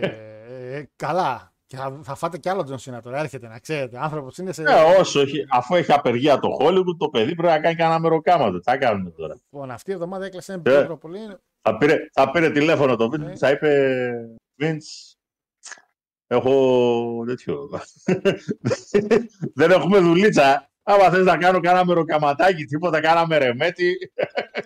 ε, 0.77 0.89
καλά. 0.97 1.53
Και 1.67 1.77
θα, 1.77 2.01
θα 2.03 2.15
φάτε 2.15 2.39
κι 2.39 2.49
άλλο 2.49 2.63
Τζον 2.65 2.79
Σίνα 2.79 3.03
τώρα. 3.03 3.19
Έρχεται 3.19 3.49
να 3.49 3.59
ξέρετε. 3.59 3.99
Άνθρωπος 4.03 4.39
είναι 4.39 4.53
σε. 4.53 4.63
Ε, 4.63 4.99
όσο 4.99 5.21
έχει, 5.21 5.45
αφού 5.51 5.75
έχει 5.75 5.93
απεργία 5.93 6.39
το 6.39 6.49
Hollywood, 6.61 6.97
το 6.99 7.09
παιδί 7.09 7.35
πρέπει 7.35 7.53
να 7.53 7.61
κάνει 7.61 7.75
κανένα 7.75 7.99
μεροκάματο. 8.01 8.59
Τι 8.59 8.63
θα 8.71 8.77
κάνουμε 8.77 9.11
τώρα. 9.11 9.35
Λοιπόν, 9.35 9.71
αυτή 9.71 9.91
η 9.91 9.93
εβδομάδα 9.93 10.25
έκλεισε 10.25 10.53
ένα 10.53 10.63
Ε. 10.73 10.85
πιο 10.85 10.97
πολύ. 10.97 11.19
Θα 11.63 11.77
πήρε, 11.79 11.97
θα 12.13 12.31
πήρε 12.31 12.51
τηλέφωνο 12.51 12.97
το 12.97 13.05
Vince, 13.05 13.19
Ναι. 13.19 13.37
θα 13.37 13.51
είπε 13.51 14.11
Vince, 14.63 15.15
έχω 16.29 17.25
τέτοιο. 17.27 17.71
Δεν 19.55 19.71
έχουμε 19.71 19.99
δουλίτσα. 19.99 20.71
Άμα 20.83 21.11
θες 21.11 21.25
να 21.25 21.39
κάνω 21.39 21.61
κανένα 21.61 21.85
μεροκαματάκι, 21.85 22.65
τίποτα, 22.65 23.01
κάνα 23.01 23.27
μερεμέτη. 23.27 24.13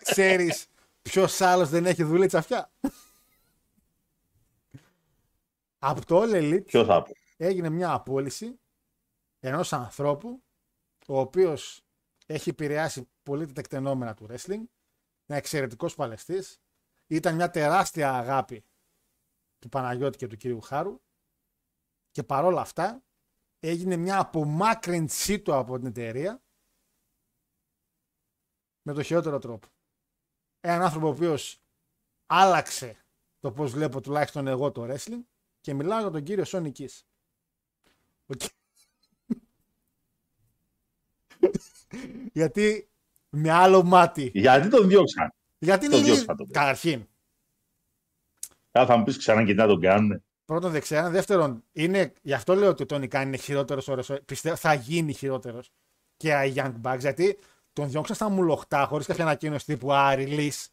Ξέρεις 0.03 0.67
ποιος 1.03 1.41
άλλος 1.41 1.69
δεν 1.69 1.87
έχει 1.87 2.03
δουλίτσα 2.03 2.39
αυτιά. 2.39 2.73
Από 5.79 6.07
το 6.07 6.23
All 6.23 6.35
Elite 6.35 6.65
Ποιος 6.67 6.87
θα 6.87 7.03
πω. 7.03 7.13
έγινε 7.37 7.69
μια 7.69 7.93
απόλυση 7.93 8.61
ενός 9.41 9.73
ανθρώπου 9.73 10.43
ο 11.07 11.19
οποίος 11.19 11.85
έχει 12.27 12.49
επηρεάσει 12.51 13.09
πολύ 13.23 13.47
τα 13.47 13.53
τεκτενόμενα 13.53 14.15
του 14.15 14.27
wrestling, 14.31 14.63
ένα 15.27 15.39
εξαιρετικός 15.39 15.95
παλαιστής, 15.95 16.61
ήταν 17.07 17.35
μια 17.35 17.51
τεράστια 17.51 18.13
αγάπη 18.15 18.65
του 19.59 19.69
Παναγιώτη 19.69 20.19
και 20.19 20.27
του 20.27 20.37
κυρίου 20.37 20.61
Χάρου 20.61 21.01
και 22.13 22.23
παρόλα 22.23 22.61
αυτά 22.61 23.03
έγινε 23.61 23.97
μια 23.97 24.19
απομάκρυνσή 24.19 25.41
του 25.41 25.55
από 25.55 25.79
την 25.79 25.87
εταιρεία 25.87 26.43
με 28.83 28.93
το 28.93 29.03
χειρότερο 29.03 29.39
τρόπο. 29.39 29.69
Έναν 30.61 30.83
άνθρωπο 30.83 31.07
ο 31.07 31.11
οποίος 31.11 31.61
άλλαξε 32.27 33.05
το 33.41 33.53
πώς 33.53 33.71
βλέπω 33.73 34.01
τουλάχιστον 34.01 34.47
εγώ 34.47 34.73
το 34.73 34.87
wrestling 34.89 35.23
και 35.61 35.75
μιλάω 35.75 36.01
για 36.01 36.11
τον 36.11 36.23
κύριο 36.23 36.45
Σόνι 36.45 36.73
Kiss. 36.79 37.01
Ο 38.27 38.35
Κι- 38.35 38.51
Γιατί 42.33 42.91
με 43.29 43.51
άλλο 43.51 43.83
μάτι. 43.83 44.31
Γιατί 44.35 44.69
τον 44.69 44.89
διώξαν. 44.89 45.33
Γιατί 45.59 45.89
τον 45.89 45.99
είναι. 45.99 46.07
διώξαν 46.07 46.27
τον 46.27 46.37
παιδί. 46.37 46.53
Καταρχήν, 46.53 47.07
Άρα 48.71 48.87
θα 48.87 48.97
μου 48.97 49.05
πεις 49.05 49.17
ξανά 49.19 49.45
και 49.45 49.51
τι 49.53 49.59
να 49.59 49.67
τον 49.67 49.81
κάνουν. 49.81 50.25
Πρώτον 50.53 50.71
δεν 50.71 50.81
ξέρω. 50.81 51.11
Δεύτερον, 51.11 51.65
είναι, 51.73 52.13
γι' 52.23 52.33
αυτό 52.33 52.55
λέω 52.55 52.69
ότι 52.69 52.83
ο 52.83 52.87
Τόνι 52.87 53.09
Κάν 53.09 53.27
είναι 53.27 53.37
χειρότερος 53.37 53.89
ώρες. 53.89 54.13
Πιστεύω 54.25 54.57
θα 54.57 54.75
γίνει 54.75 55.13
χειρότερος 55.13 55.71
και 56.17 56.29
οι 56.29 56.53
Young 56.57 56.73
Bucks. 56.83 56.99
Γιατί 56.99 57.39
τον 57.73 57.89
διώξαν 57.91 58.17
στα 58.17 58.29
μουλοχτά 58.29 58.85
χωρίς 58.85 59.07
κάποια 59.07 59.25
ανακοίνωση 59.25 59.65
τύπου 59.67 59.93
Α, 59.93 60.15
release. 60.17 60.67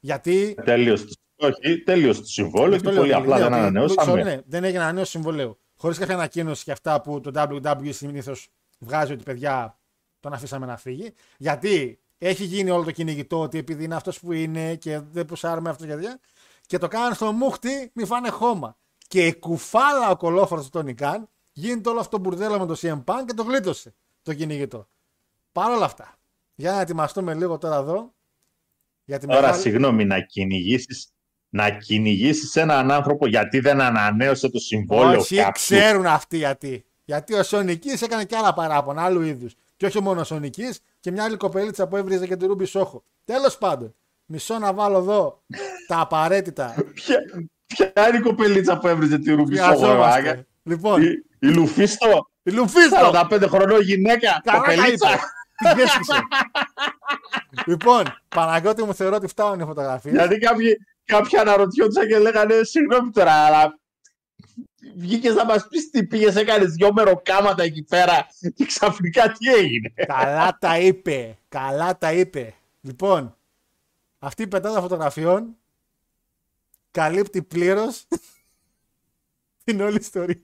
Γιατί. 0.00 0.54
Τέλειωσε. 0.64 1.04
Όχι, 1.36 1.78
τέλειωσε 1.82 2.20
το 2.20 2.26
συμβόλαιο 2.26 2.76
Αυτό 2.76 2.88
και 2.88 2.94
λέω, 2.94 3.00
πολύ 3.02 3.12
ότι- 3.14 3.22
απλά 3.22 3.38
λέω 3.38 3.48
δεν 3.48 3.58
ότι- 3.58 3.62
ανανεώσαμε. 3.62 4.22
Ναι, 4.22 4.40
δεν 4.46 4.64
έγινε 4.64 4.82
ανανέωση 4.82 5.10
συμβολέου. 5.10 5.58
Χωρίς 5.76 5.98
κάποια 5.98 6.14
ανακοίνωση 6.14 6.64
και 6.64 6.72
αυτά 6.72 7.00
που 7.00 7.20
το 7.20 7.30
WWE 7.34 7.88
συνήθως 7.92 8.48
βγάζει 8.78 9.12
ότι 9.12 9.22
παιδιά 9.22 9.78
τον 10.20 10.32
αφήσαμε 10.32 10.66
να 10.66 10.76
φύγει. 10.76 11.12
Γιατί 11.38 11.98
έχει 12.18 12.44
γίνει 12.44 12.70
όλο 12.70 12.84
το 12.84 12.90
κυνηγητό 12.90 13.40
ότι 13.40 13.58
επειδή 13.58 13.84
είναι 13.84 13.94
αυτός 13.94 14.20
που 14.20 14.32
είναι 14.32 14.74
και 14.74 15.00
δεν 15.12 15.24
πουσάρουμε 15.24 15.70
αυτό 15.70 15.86
και 15.86 15.94
τέτοια. 15.94 16.20
Και 16.66 16.78
το 16.78 16.88
κάνανε 16.88 17.14
στο 17.14 17.32
μούχτι, 17.32 17.90
μη 17.94 18.04
φάνε 18.04 18.28
χώμα. 18.28 18.76
Και 19.10 19.26
η 19.26 19.34
κουφάλα 19.38 20.10
ο 20.10 20.16
κολόφαρο 20.16 20.62
του 20.62 20.68
Τόνι 20.68 20.94
Καν 20.94 21.28
γίνεται 21.52 21.88
όλο 21.88 22.00
αυτό 22.00 22.16
το 22.16 22.22
μπουρδέλο 22.22 22.58
με 22.58 22.66
το 22.66 22.76
CM 22.80 23.04
Punk 23.04 23.24
και 23.26 23.34
το 23.34 23.42
γλίτωσε 23.42 23.94
το 24.22 24.34
κυνηγητό. 24.34 24.88
Παρ' 25.52 25.70
όλα 25.70 25.84
αυτά, 25.84 26.18
για 26.54 26.72
να 26.72 26.80
ετοιμαστούμε 26.80 27.34
λίγο 27.34 27.58
τώρα 27.58 27.76
εδώ. 27.76 28.12
Για 29.04 29.18
τη 29.18 29.26
Τώρα, 29.26 29.40
μεγάλη- 29.40 29.60
συγγνώμη, 29.60 30.04
να 30.04 30.20
κυνηγήσει 30.20 31.08
να 31.48 31.70
κυνηγήσεις 31.70 32.56
έναν 32.56 32.90
άνθρωπο 32.90 33.26
γιατί 33.26 33.60
δεν 33.60 33.80
ανανέωσε 33.80 34.48
το 34.50 34.58
συμβόλαιο 34.58 35.20
Όχι, 35.20 35.36
κάποιου. 35.36 35.52
ξέρουν 35.52 36.06
αυτοί 36.06 36.36
γιατί. 36.36 36.84
Γιατί 37.04 37.34
ο 37.34 37.42
Σονικής 37.42 38.02
έκανε 38.02 38.24
και 38.24 38.36
άλλα 38.36 38.52
παράπονα, 38.54 39.02
άλλου 39.04 39.20
είδους. 39.20 39.54
Και 39.76 39.86
όχι 39.86 40.02
μόνο 40.02 40.20
ο 40.20 40.24
Σονικής 40.24 40.80
και 41.00 41.10
μια 41.10 41.24
άλλη 41.24 41.36
κοπελίτσα 41.36 41.88
που 41.88 41.96
έβριζε 41.96 42.26
και 42.26 42.36
την 42.36 42.48
Ρούμπι 42.48 42.64
Σόχο. 42.64 43.02
Τέλος 43.24 43.58
πάντων, 43.58 43.94
μισό 44.24 44.58
να 44.58 44.72
βάλω 44.72 44.98
εδώ 44.98 45.42
τα 45.86 46.00
απαραίτητα. 46.00 46.74
Ποια, 47.74 47.92
ποια 47.92 48.08
είναι 48.08 48.16
η 48.16 48.20
κοπελίτσα 48.20 48.78
που 48.78 48.88
έβριζε 48.88 49.18
τη 49.18 49.32
Ρούμπι 49.34 49.56
Χρειαζόμαστε. 49.56 50.46
Λοιπόν, 50.62 51.02
Η, 51.02 51.06
η 51.38 51.46
Λουφίστο, 51.48 52.30
η 52.42 52.50
Λουφίστο! 52.50 53.10
45 53.30 53.44
χρονών 53.48 53.80
γυναίκα, 53.80 54.40
Καλά 54.44 54.62
τα 54.62 54.72
είπε. 54.72 54.80
κοπελίτσα. 54.82 55.08
Την 55.74 55.80
έσκησε. 55.80 56.20
λοιπόν, 57.66 58.02
Παναγιώτη 58.28 58.82
μου 58.82 58.94
θεωρώ 58.94 59.16
ότι 59.16 59.26
φτάνουν 59.26 59.60
οι 59.60 59.64
φωτογραφίες. 59.64 60.14
Γιατί 60.14 60.38
κάποιοι, 60.38 60.76
κάποιοι 61.04 61.38
αναρωτιόντουσαν 61.38 62.06
και 62.08 62.18
λέγανε 62.18 62.54
συγγνώμη 62.62 63.10
τώρα, 63.10 63.32
αλλά 63.32 63.78
βγήκες 64.96 65.34
να 65.34 65.44
μας 65.44 65.66
πεις 65.68 65.90
τι 65.90 66.06
πήγες, 66.06 66.36
έκανες 66.36 66.72
δυο 66.72 66.92
μεροκάματα 66.92 67.62
εκεί 67.62 67.82
πέρα 67.82 68.26
και 68.54 68.64
ξαφνικά 68.64 69.32
τι 69.32 69.52
έγινε. 69.54 69.92
Καλά 70.06 70.56
τα 70.60 70.78
είπε. 70.78 71.38
Καλά 71.48 71.98
τα 71.98 72.12
είπε. 72.12 72.54
Λοιπόν, 72.80 73.36
αυτή 74.18 74.42
η 74.42 74.46
πετάδα 74.46 74.80
φωτογραφιών 74.80 75.56
καλύπτει 76.90 77.42
πλήρως 77.42 78.06
την 79.64 79.80
όλη 79.80 79.98
ιστορία. 79.98 80.42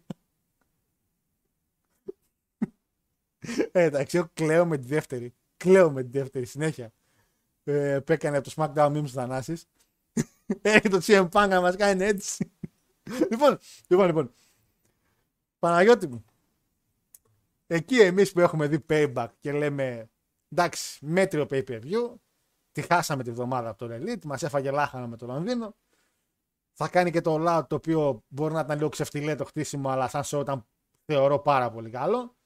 Ε, 3.72 3.82
εντάξει, 3.82 4.16
εγώ 4.16 4.30
κλαίω 4.34 4.66
με 4.66 4.78
τη 4.78 4.86
δεύτερη. 4.86 5.34
Κλαίω 5.57 5.90
με 5.90 6.03
τη 6.03 6.18
δεύτερη 6.18 6.47
συνέχεια. 6.47 6.92
Ε, 7.64 7.99
που 8.05 8.12
έκανε 8.12 8.36
από 8.36 8.51
το 8.51 8.55
SmackDown 8.57 8.97
Memes 8.97 9.03
του 9.03 9.09
Θανάσης. 9.09 9.66
Έχει 10.61 10.88
το 10.88 11.01
CM 11.03 11.28
Punk 11.28 11.47
να 11.49 11.61
μας 11.61 11.76
κάνει 11.76 12.05
έτσι. 12.05 12.53
λοιπόν, 13.30 13.59
λοιπόν, 13.88 14.07
λοιπόν. 14.07 14.32
Παναγιώτη 15.59 16.07
μου, 16.07 16.24
εκεί 17.66 18.01
εμείς 18.01 18.32
που 18.32 18.40
έχουμε 18.40 18.66
δει 18.66 18.84
payback 18.88 19.28
και 19.40 19.53
λέμε 19.53 20.11
εντάξει 20.49 21.07
μέτριο 21.07 21.47
pay 21.51 21.64
per 21.68 21.80
view 21.82 22.14
τη 22.72 22.82
χάσαμε 22.82 23.22
τη 23.22 23.30
βδομάδα 23.30 23.68
από 23.68 23.86
το 23.86 23.94
Elite 23.94 24.24
μας 24.24 24.42
έφαγε 24.42 24.70
λάχανα 24.70 25.07
με 25.07 25.16
το 25.16 25.26
Λονδίνο 25.26 25.74
θα 26.79 26.89
κάνει 26.89 27.11
και 27.11 27.20
το 27.20 27.37
all 27.39 27.59
out 27.59 27.68
το 27.68 27.74
οποίο 27.74 28.22
μπορεί 28.29 28.55
να 28.55 28.61
ήταν 28.61 28.77
λίγο 28.77 28.89
ξεφτιλέ 28.89 29.35
το 29.35 29.45
χτίσιμο 29.45 29.89
αλλά 29.89 30.09
σαν 30.09 30.22
show 30.24 30.41
ήταν 30.41 30.66
θεωρώ 31.05 31.39
πάρα 31.39 31.70
πολύ 31.70 31.91
καλό. 31.91 32.37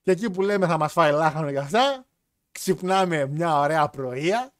Και 0.00 0.10
εκεί 0.10 0.30
που 0.30 0.42
λέμε 0.42 0.66
θα 0.66 0.78
μας 0.78 0.92
φάει 0.92 1.12
λάχανο 1.12 1.50
για 1.50 1.60
αυτά 1.60 2.06
ξυπνάμε 2.52 3.26
μια 3.26 3.58
ωραία 3.58 3.88
πρωία 3.88 4.54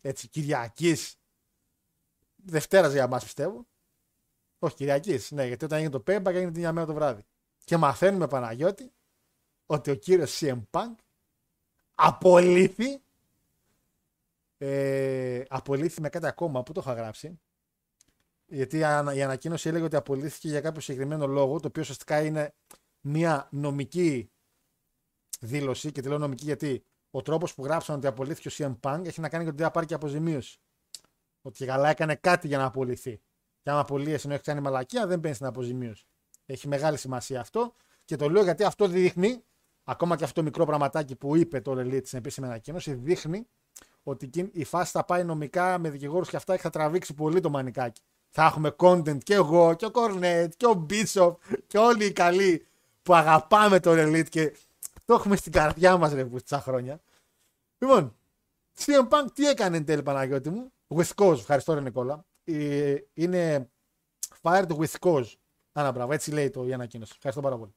έτσι 0.00 0.28
Κυριακής. 0.28 1.16
Δευτέρας 2.36 2.92
για 2.92 3.06
μας 3.06 3.24
πιστεύω. 3.24 3.66
Όχι 4.58 4.74
Κυριακής 4.74 5.30
ναι 5.30 5.46
γιατί 5.46 5.64
όταν 5.64 5.78
έγινε 5.78 5.98
το 5.98 6.02
payback 6.06 6.34
έγινε 6.34 6.50
την 6.50 6.60
μια 6.60 6.72
μέρα 6.72 6.86
το 6.86 6.94
βράδυ. 6.94 7.22
Και 7.64 7.76
μαθαίνουμε 7.76 8.26
Παναγιώτη 8.26 8.92
ότι 9.66 9.90
ο 9.90 9.94
κύριος 9.94 10.38
CM 10.40 10.62
Punk 10.70 10.94
απολύθη 11.94 13.02
ε, 14.58 15.42
απολύθη 15.48 16.00
με 16.00 16.08
κάτι 16.08 16.26
ακόμα 16.26 16.62
που 16.62 16.72
το 16.72 16.80
είχα 16.80 16.92
γράψει 16.92 17.40
γιατί 18.50 18.78
η 18.78 18.84
ανα- 18.84 19.14
η 19.14 19.22
ανακοίνωση 19.22 19.68
έλεγε 19.68 19.84
ότι 19.84 19.96
απολύθηκε 19.96 20.48
για 20.48 20.60
κάποιο 20.60 20.80
συγκεκριμένο 20.80 21.26
λόγο 21.26 21.60
το 21.60 21.66
οποίο 21.66 21.82
ουσιαστικά 21.82 22.24
είναι 22.24 22.54
μια 23.00 23.48
νομική 23.50 24.30
δήλωση. 25.40 25.92
Και 25.92 26.00
τη 26.00 26.08
λέω 26.08 26.18
νομική 26.18 26.44
γιατί 26.44 26.84
ο 27.10 27.22
τρόπος 27.22 27.54
που 27.54 27.64
γράψαν 27.64 27.96
ότι 27.96 28.06
απολύθηκε 28.06 28.48
ο 28.48 28.50
CM 28.80 28.90
Punk 28.90 29.06
έχει 29.06 29.20
να 29.20 29.28
κάνει 29.28 29.42
και 29.44 29.48
ότι 29.48 29.58
δεν 29.58 29.66
θα 29.66 29.72
πάρει 29.72 29.86
και 29.86 29.94
αποζημίωση. 29.94 30.58
Ότι 31.42 31.64
καλά 31.66 31.88
έκανε 31.90 32.14
κάτι 32.14 32.46
για 32.46 32.58
να 32.58 32.64
απολυθεί. 32.64 33.20
Και 33.62 33.70
αν 33.70 33.78
απολύεσαι 33.78 34.26
ενώ 34.26 34.34
έχεις 34.34 34.46
κάνει 34.46 34.60
μαλακία 34.60 35.06
δεν 35.06 35.20
παίρνει 35.20 35.36
την 35.36 35.46
αποζημίωση. 35.46 36.04
Έχει 36.46 36.68
μεγάλη 36.68 36.96
σημασία 36.96 37.40
αυτό. 37.40 37.74
Και 38.04 38.16
το 38.16 38.28
λέω 38.28 38.42
γιατί 38.42 38.64
αυτό 38.64 38.86
δείχνει, 38.88 39.44
ακόμα 39.84 40.16
και 40.16 40.24
αυτό 40.24 40.34
το 40.40 40.42
μικρό 40.46 40.64
πραγματάκι 40.64 41.16
που 41.16 41.36
είπε 41.36 41.60
το 41.60 41.72
Elite 41.72 42.06
στην 42.06 42.18
επίσημη 42.18 42.46
ανακοίνωση, 42.46 42.94
δείχνει 42.94 43.46
ότι 44.02 44.26
εκείνη- 44.26 44.50
η 44.54 44.64
φάση 44.64 44.90
θα 44.90 45.04
πάει 45.04 45.24
νομικά 45.24 45.78
με 45.78 45.90
δικηγόρους 45.90 46.28
και 46.28 46.36
αυτά 46.36 46.56
και 46.56 46.62
θα 46.62 46.70
τραβήξει 46.70 47.14
πολύ 47.14 47.40
το 47.40 47.50
μανικάκι. 47.50 48.02
Θα 48.30 48.44
έχουμε 48.44 48.74
content 48.78 49.22
και 49.22 49.34
εγώ 49.34 49.74
και 49.74 49.84
ο 49.84 49.90
Κορνέτ 49.90 50.52
και 50.56 50.66
ο 50.66 50.86
Bishop 50.90 51.34
και 51.66 51.78
όλοι 51.78 52.04
οι 52.04 52.12
καλοί 52.12 52.66
που 53.02 53.14
αγαπάμε 53.14 53.80
το 53.80 53.90
Elite 53.94 54.28
και 54.28 54.56
το 55.04 55.14
έχουμε 55.14 55.36
στην 55.36 55.52
καρδιά 55.52 55.96
μας 55.96 56.12
ρε 56.12 56.24
τόσα 56.24 56.60
χρόνια. 56.60 57.00
Λοιπόν, 57.78 58.16
CM 58.78 59.08
Punk 59.08 59.26
τι 59.34 59.48
έκανε 59.48 59.76
εν 59.76 59.84
τέλει 59.84 60.02
Παναγιώτη 60.02 60.50
μου; 60.50 60.72
With 60.94 61.10
cause, 61.14 61.38
ευχαριστώ 61.38 61.74
ρε 61.74 61.80
Νικόλα. 61.80 62.24
Ε, 62.44 62.94
Είναι 63.14 63.70
fired 64.42 64.68
with 64.68 64.94
cause. 65.00 65.32
Άνα 65.72 65.92
μπράβο, 65.92 66.12
έτσι 66.12 66.30
λέει 66.30 66.50
το 66.50 66.66
η 66.66 66.72
ανακοίνωση. 66.72 67.12
Ευχαριστώ 67.14 67.42
πάρα 67.42 67.58
πολύ. 67.58 67.74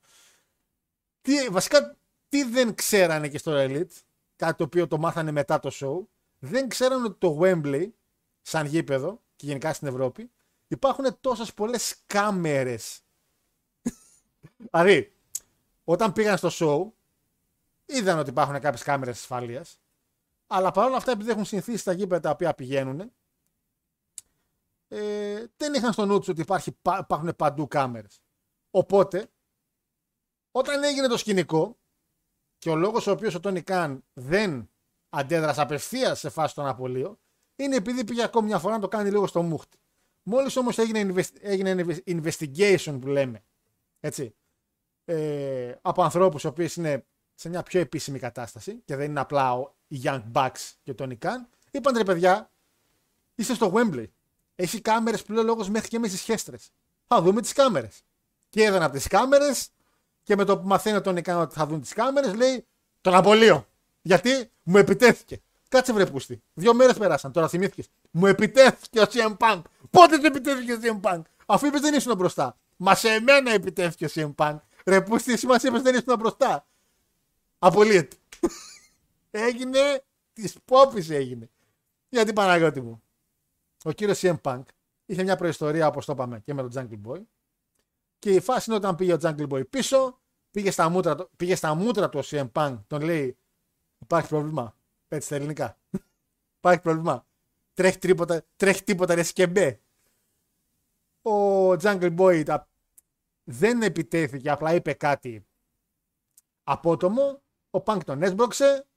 Τι, 1.22 1.48
βασικά, 1.50 1.98
τι 2.30 2.44
δεν 2.44 2.76
ξέρανε 2.76 3.28
και 3.28 3.38
στο 3.38 3.52
Elite, 3.56 4.02
κάτι 4.36 4.58
το 4.58 4.64
οποίο 4.64 4.88
το 4.88 4.98
μάθανε 4.98 5.32
μετά 5.32 5.60
το 5.60 5.72
show, 5.74 6.08
δεν 6.40 6.68
ξέρανε 6.68 7.06
ότι 7.06 7.18
το 7.18 7.40
Wembley, 7.42 7.88
σαν 8.42 8.66
γήπεδο 8.66 9.22
και 9.36 9.46
γενικά 9.46 9.74
στην 9.74 9.88
Ευρώπη, 9.88 10.32
υπάρχουν 10.68 11.20
τόσες 11.22 11.54
πολλές 11.54 12.04
κάμερες. 12.06 13.02
δηλαδή, 14.72 15.14
όταν 15.84 16.14
πήγαν 16.14 16.38
στο 16.38 16.50
show, 16.52 16.92
είδαν 17.86 18.20
ότι 18.20 18.30
υπάρχουν 18.30 18.60
κάποιες 18.60 18.84
κάμερες 18.84 19.18
ασφαλείας, 19.20 19.80
αλλά 20.48 20.72
παρόλα 20.72 20.98
αυτά, 20.98 21.12
επειδή 21.12 21.30
έχουν 21.30 21.46
συνηθίσει 21.46 21.78
στα 21.78 21.92
γήπεδα 21.94 22.20
τα 22.22 22.30
οποία 22.30 22.54
πηγαίνουν, 22.54 23.12
ε, 24.88 25.46
δεν 25.58 25.74
είχαν 25.74 25.94
στο 25.94 26.06
νου 26.06 26.20
τους 26.20 26.28
ότι 26.28 26.42
υπάρχει, 26.42 26.72
πα- 26.72 27.00
υπάρχουν 27.00 27.36
παντού 27.36 27.68
κάμερες. 27.68 28.22
Οπότε, 28.72 29.32
όταν 30.52 30.84
έγινε 30.84 31.08
το 31.08 31.18
σκηνικό 31.18 31.78
και 32.58 32.70
ο 32.70 32.76
λόγος 32.76 33.08
ο 33.08 33.12
οποίος 33.12 33.36
ο 33.36 33.40
Τόνι 33.40 33.62
Καν 33.62 34.04
δεν 34.14 34.70
αντέδρασε 35.10 35.62
απευθείας 35.62 36.20
σε 36.20 36.30
φάση 36.30 36.56
των 36.56 36.68
απολύων, 36.68 37.20
είναι 37.56 37.76
επειδή 37.76 38.04
πήγε 38.04 38.24
ακόμη 38.24 38.48
μια 38.48 38.60
φορά 38.60 38.74
να 38.74 38.82
το 38.82 38.88
κάνει 38.88 39.10
λίγο 39.10 39.28
στο 39.28 39.42
μούχτι. 39.42 39.78
Μόλις 40.24 40.56
όμως 40.56 40.78
έγινε, 40.78 41.14
invest, 41.14 41.34
έγινε 41.42 41.86
investigation 42.06 42.98
που 43.02 43.08
λέμε, 43.08 43.44
έτσι, 44.00 44.36
ε, 45.06 45.72
από 45.82 46.04
ανθρώπους 46.04 46.44
οι 46.44 46.48
οποίοι 46.48 46.70
είναι 46.76 47.06
σε 47.36 47.50
μια 47.50 47.64
πιο 47.64 47.80
επίσημη 47.80 48.20
κατάσταση 48.20 48.82
και 48.86 48.96
δεν 48.96 49.10
είναι 49.10 49.20
απλά 49.20 49.54
ο 49.54 49.76
Young 50.04 50.24
Bucks 50.34 50.72
και 50.84 50.92
ο 50.92 50.96
Tony 50.98 51.18
Khan, 51.20 51.46
είπαν 51.72 51.98
ρε 51.98 52.04
παιδιά, 52.04 52.52
είστε 53.36 53.54
στο 53.54 53.74
Wembley. 53.76 54.06
Έχει 54.56 54.82
κάμερες 54.82 55.24
πλέον 55.24 55.46
λόγος 55.46 55.70
μέχρι 55.70 55.88
και 55.88 56.00
με 56.00 56.08
τις 56.08 56.22
χέστρες. 56.22 56.72
Θα 57.08 57.22
δούμε 57.22 57.42
τις 57.42 57.54
κάμερες. 57.54 58.02
Και 58.50 58.64
έδωνα 58.64 58.86
από 58.86 58.94
τις 58.94 59.08
κάμερες 59.08 59.70
και 60.24 60.36
με 60.36 60.44
το 60.44 60.58
που 60.58 60.68
μαθαίνει 60.68 60.98
ο 60.98 61.02
Tony 61.06 61.22
Khan 61.22 61.42
ότι 61.42 61.56
θα 61.56 61.66
δουν 61.66 61.82
τις 61.82 61.94
κάμερες, 61.94 62.34
λέει 62.34 62.66
τον 63.02 63.14
απολύω. 63.14 63.68
Γιατί 64.02 64.52
μου 64.64 64.78
επιτέθηκε. 64.78 65.42
Κάτσε 65.74 65.94
βρε 65.94 66.06
πούστη. 66.06 66.44
Δύο 66.54 66.74
μέρες 66.74 66.98
περάσαν, 66.98 67.32
τώρα 67.32 67.48
θυμήθηκες. 67.48 67.90
Μου 68.12 68.26
επιτέθηκε 68.26 69.00
ο 69.00 69.06
CM 69.10 69.38
Punk. 69.38 69.62
Πότε 69.90 70.18
του 70.18 70.26
επιτέθηκε 70.26 70.74
ο 70.74 70.80
CM 70.82 71.02
Punk; 71.02 71.22
Αφού 71.46 71.66
είπες 71.66 71.82
δεν 71.82 71.94
ήσουν 71.94 72.16
μπροστά. 72.16 72.58
Μα 72.78 72.96
σε 72.96 73.20
μένα 73.20 73.52
επιτέθηκε 73.52 74.06
ο 74.06 74.10
CM 74.14 74.36
Punk. 74.36 74.58
Ρε 74.86 75.02
πούστη, 75.02 75.32
εσύ 75.32 75.46
μας 75.46 75.64
είπες 75.64 75.82
δεν 75.82 75.96
ήσουν 75.96 76.16
μπροστά. 76.20 76.68
Απολύεται. 77.60 78.16
έγινε 79.48 80.04
της 80.34 80.56
πόπης 80.66 81.10
έγινε. 81.10 81.50
Γιατί 82.10 82.34
Παναγιώτη 82.34 82.82
μου. 82.82 83.04
Ο 83.84 83.92
κύριος 83.92 84.20
CM 84.22 84.36
Punk 84.42 84.64
είχε 85.06 85.24
μια 85.24 85.36
προϊστορία 85.36 85.88
όπως 85.88 86.06
το 86.06 86.12
είπαμε 86.14 86.40
και 86.40 86.54
με 86.54 86.68
τον 86.68 86.72
Jungle 86.76 87.10
Boy. 87.10 87.22
Και 88.20 88.32
η 88.32 88.40
φάση 88.40 88.64
είναι 88.68 88.78
όταν 88.78 88.96
πήγε 88.96 89.14
ο 89.14 89.18
Jungle 89.22 89.48
Boy 89.50 89.70
πίσω, 89.70 90.20
πήγε 90.52 90.72
στα 90.72 90.90
μούτρα, 90.90 91.16
πήγε 91.36 91.56
στα 91.56 91.74
μούτρα 91.74 92.10
του 92.10 92.20
ο 92.24 92.28
CM 92.32 92.52
Punk, 92.52 92.78
τον 92.88 93.02
λέει 93.02 93.38
Υπάρχει 94.04 94.28
πρόβλημα. 94.30 94.76
Έτσι 95.14 95.28
στα 95.28 95.36
ελληνικά. 95.36 95.78
Υπάρχει 96.58 96.82
πρόβλημα. 96.82 97.26
Τρέχει 97.74 97.98
τίποτα, 97.98 98.46
τρέχει 98.56 98.84
τίποτα 98.84 99.16
ρε 99.16 99.24
σκεμπέ. 99.24 99.82
Ο 101.22 101.70
Jungle 101.72 102.18
Boy 102.18 102.58
δεν 103.44 103.82
επιτέθηκε, 103.82 104.50
απλά 104.50 104.74
είπε 104.74 104.94
κάτι 104.94 105.46
απότομο. 106.64 107.42
Ο 107.70 107.82
Πανκ 107.82 108.04
τον 108.04 108.22
έσπρωξε. 108.22 108.88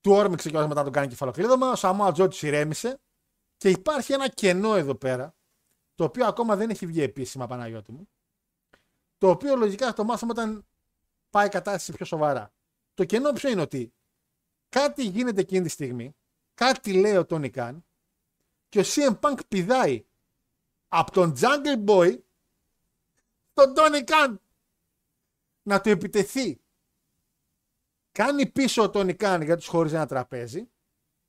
Του 0.00 0.12
όρμηξε 0.12 0.50
και 0.50 0.58
μετά 0.58 0.82
τον 0.82 0.92
κάνει 0.92 1.06
κεφαλοκλείδωμα. 1.06 1.70
Ο 1.70 1.74
Σαμόα 1.74 2.12
Τζο 2.12 2.28
τους 2.28 2.42
ηρέμησε. 2.42 3.00
Και 3.56 3.70
υπάρχει 3.70 4.12
ένα 4.12 4.28
κενό 4.28 4.74
εδώ 4.74 4.94
πέρα, 4.94 5.34
το 5.94 6.04
οποίο 6.04 6.26
ακόμα 6.26 6.56
δεν 6.56 6.70
έχει 6.70 6.86
βγει 6.86 7.02
επίσημα 7.02 7.46
Παναγιώτη 7.46 7.92
μου. 7.92 8.08
Το 9.18 9.28
οποίο 9.28 9.56
λογικά 9.56 9.86
θα 9.86 9.92
το 9.92 10.04
μάθουμε 10.04 10.32
όταν 10.32 10.66
πάει 11.30 11.46
η 11.46 11.50
κατάσταση 11.50 11.92
πιο 11.92 12.04
σοβαρά. 12.04 12.52
Το 12.94 13.04
κενό 13.04 13.32
ποιο 13.32 13.50
είναι 13.50 13.60
ότι 13.60 13.92
κάτι 14.72 15.04
γίνεται 15.04 15.40
εκείνη 15.40 15.62
τη 15.62 15.68
στιγμή, 15.68 16.16
κάτι 16.54 16.92
λέει 16.92 17.16
ο 17.16 17.26
Τόνι 17.26 17.50
Καν 17.50 17.84
και 18.68 18.78
ο 18.78 18.82
CM 18.84 19.18
Punk 19.20 19.38
πηδάει 19.48 20.06
από 20.88 21.10
τον 21.10 21.34
Jungle 21.36 21.84
Boy 21.86 22.18
τον 23.52 23.74
Τόνι 23.74 24.04
Καν 24.04 24.40
να 25.62 25.80
του 25.80 25.88
επιτεθεί. 25.88 26.60
Κάνει 28.12 28.46
πίσω 28.46 28.82
ο 28.82 28.90
Τόνι 28.90 29.14
Καν 29.14 29.42
γιατί 29.42 29.60
τους 29.60 29.68
χώριζε 29.68 29.96
ένα 29.96 30.06
τραπέζι 30.06 30.70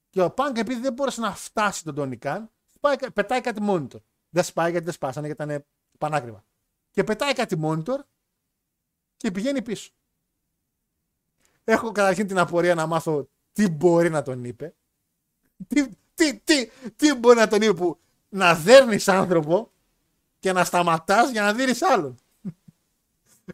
και 0.10 0.22
ο 0.22 0.34
Punk 0.38 0.52
επειδή 0.56 0.82
δεν 0.82 0.94
μπόρεσε 0.94 1.22
να 1.22 1.36
φτάσει 1.36 1.84
τον 1.84 1.96
Τόνι 1.96 2.18
Καν 2.18 2.52
πετάει 3.14 3.42
κάτι 3.42 3.62
monitor. 3.68 4.02
Δεν 4.30 4.44
σπάει 4.44 4.70
γιατί 4.72 4.86
δεν 4.86 4.94
σπάσανε 4.94 5.26
γιατί 5.26 5.44
ήταν 5.44 5.66
πανάκριβα. 5.98 6.46
Και 6.92 7.04
πετάει 7.04 7.34
κάτι 7.34 7.60
monitor 7.64 8.00
και 9.18 9.32
πηγαίνει 9.32 9.62
πίσω. 9.62 9.92
Έχω 11.64 11.92
καταρχήν 11.92 12.28
την 12.28 12.38
απορία 12.38 12.76
να 12.76 12.86
μάθω 12.86 13.30
τι 13.54 13.70
μπορεί 13.70 14.10
να 14.10 14.22
τον 14.22 14.44
είπε; 14.44 14.74
Τι, 15.68 15.88
τι, 16.14 16.40
τι, 16.40 16.70
τι 16.96 17.14
μπορεί 17.14 17.38
να 17.38 17.48
τον 17.48 17.62
είπε 17.62 17.74
που 17.74 18.00
να 18.30 18.56
δέρνεις 18.56 19.08
άνθρωπο 19.08 19.72
και 20.40 20.52
να 20.52 20.64
σταματάς 20.64 21.32
για 21.32 21.42
να 21.42 21.54
δίνεις 21.54 21.82
άλλον; 21.82 22.18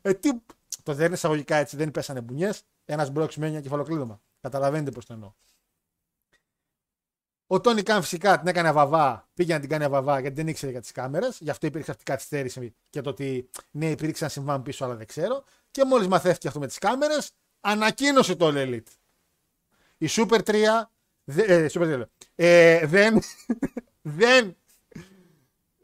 Ε, 0.01 0.13
τι, 0.13 0.29
το 0.83 0.93
δέρνεις 0.93 1.17
εισαγωγικά 1.17 1.55
έτσι, 1.55 1.75
δεν 1.77 1.91
πέσανε 1.91 2.21
μπουνιές. 2.21 2.63
Ένας 2.85 3.09
μπρόξ 3.09 3.37
με 3.37 3.47
ένα 3.47 3.61
κεφαλοκλείδωμα. 3.61 4.21
Καταλαβαίνετε 4.41 4.91
πώς 4.91 5.05
το 5.05 5.13
εννοώ. 5.13 5.33
Ο 7.47 7.61
Τόνι 7.61 7.83
Καν 7.83 8.01
φυσικά 8.01 8.39
την 8.39 8.47
έκανε 8.47 8.67
αβαβά, 8.67 9.27
πήγε 9.33 9.53
να 9.53 9.59
την 9.59 9.69
κάνει 9.69 9.83
αβαβά 9.83 10.19
γιατί 10.19 10.35
δεν 10.35 10.47
ήξερε 10.47 10.71
για 10.71 10.81
τις 10.81 10.91
κάμερες. 10.91 11.37
Γι' 11.39 11.49
αυτό 11.49 11.67
υπήρξε 11.67 11.91
αυτή 11.91 12.03
η 12.03 12.05
καθυστέρηση 12.05 12.75
και 12.89 13.01
το 13.01 13.09
ότι 13.09 13.49
ναι, 13.71 13.89
υπήρξε 13.89 14.23
ένα 14.23 14.33
συμβάν 14.33 14.61
πίσω, 14.61 14.85
αλλά 14.85 14.95
δεν 14.95 15.07
ξέρω. 15.07 15.43
Και 15.71 15.85
μόλις 15.85 16.07
μαθαίθηκε 16.07 16.47
αυτό 16.47 16.59
με 16.59 16.67
τις 16.67 16.77
κάμερες, 16.77 17.31
ανακοίνωσε 17.59 18.35
το 18.35 18.51
Elite. 18.55 18.91
Η 20.01 20.07
Super 20.09 20.39
3, 20.43 20.53
ε, 21.25 21.67
Super 21.69 21.99
3 21.99 22.01
ε, 22.35 22.85
δεν, 22.85 23.21
δεν, 24.01 24.57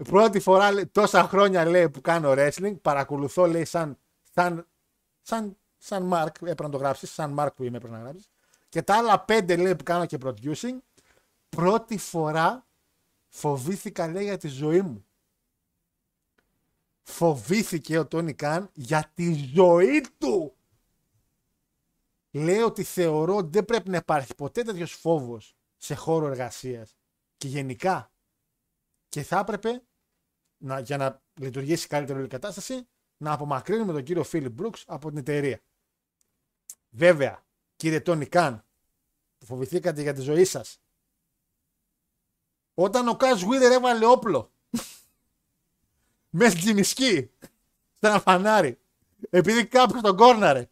πρώτη 0.03 0.39
φορά 0.39 0.89
τόσα 0.91 1.23
χρόνια 1.23 1.65
λέει 1.65 1.89
που 1.89 2.01
κάνω 2.01 2.33
wrestling, 2.37 2.75
παρακολουθώ 2.81 3.45
λέει 3.45 3.65
σαν, 3.65 3.97
σαν, 4.33 4.67
σαν, 5.21 5.57
σαν 5.77 6.09
Mark, 6.13 6.27
έπρεπε 6.41 6.63
να 6.63 6.69
το 6.69 6.77
γράψεις, 6.77 7.11
σαν 7.13 7.35
Mark 7.39 7.49
που 7.55 7.63
είμαι 7.63 7.77
έπρεπε 7.77 7.95
να 7.95 8.01
γράψεις. 8.01 8.29
Και 8.69 8.81
τα 8.81 8.97
άλλα 8.97 9.19
πέντε 9.19 9.55
λέει 9.55 9.75
που 9.75 9.83
κάνω 9.83 10.05
και 10.05 10.17
producing, 10.23 10.77
πρώτη 11.49 11.97
φορά 11.97 12.67
φοβήθηκα 13.27 14.07
λέει 14.07 14.23
για 14.23 14.37
τη 14.37 14.47
ζωή 14.47 14.81
μου. 14.81 15.05
Φοβήθηκε 17.03 17.97
ο 17.97 18.07
Τόνι 18.07 18.33
Καν 18.33 18.69
για 18.73 19.11
τη 19.13 19.33
ζωή 19.53 20.05
του 20.17 20.55
λέει 22.35 22.59
ότι 22.59 22.83
θεωρώ 22.83 23.35
ότι 23.35 23.49
δεν 23.49 23.65
πρέπει 23.65 23.89
να 23.89 23.97
υπάρχει 23.97 24.35
ποτέ 24.35 24.61
τέτοιος 24.61 24.91
φόβος 24.91 25.55
σε 25.77 25.95
χώρο 25.95 26.27
εργασίας 26.27 26.95
και 27.37 27.47
γενικά. 27.47 28.11
Και 29.09 29.23
θα 29.23 29.39
έπρεπε 29.39 29.83
να, 30.57 30.79
για 30.79 30.97
να 30.97 31.21
λειτουργήσει 31.33 31.87
καλύτερη 31.87 32.23
η 32.23 32.27
κατάσταση 32.27 32.87
να 33.17 33.31
απομακρύνουμε 33.31 33.93
τον 33.93 34.03
κύριο 34.03 34.23
Φίλιπ 34.23 34.51
Μπρούξ 34.51 34.83
από 34.87 35.09
την 35.09 35.17
εταιρεία. 35.17 35.61
Βέβαια, 36.89 37.45
κύριε 37.75 38.01
Τόνι 38.01 38.25
Καν, 38.25 38.65
που 39.37 39.45
φοβηθήκατε 39.45 40.01
για 40.01 40.13
τη 40.13 40.21
ζωή 40.21 40.45
σας, 40.45 40.79
όταν 42.73 43.07
ο 43.07 43.15
Κάζ 43.15 43.43
Βίδερ 43.43 43.71
έβαλε 43.71 44.05
όπλο 44.05 44.51
μέσα 46.39 46.57
στη 46.57 46.73
μισκή, 46.73 47.31
σε 47.93 48.07
ένα 48.07 48.19
φανάρι, 48.19 48.79
επειδή 49.29 49.67
κάποιος 49.67 50.01
τον 50.01 50.15
κόρναρε 50.15 50.69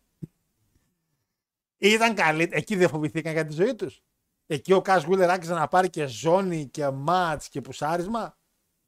ήταν 1.88 2.16
καλή. 2.16 2.50
Εκεί 2.52 2.76
δεν 2.76 2.90
φοβηθήκαν 2.90 3.34
για 3.34 3.46
τη 3.46 3.54
ζωή 3.54 3.76
τους. 3.76 4.02
Εκεί 4.46 4.74
ο 4.74 4.82
Κάς 4.82 5.04
Γουίλερ 5.04 5.30
άρχισε 5.30 5.54
να 5.54 5.68
πάρει 5.68 5.90
και 5.90 6.06
ζώνη 6.06 6.68
και 6.68 6.90
μάτς 6.90 7.50
και 7.50 7.62
πουσάρισμα. 7.62 8.38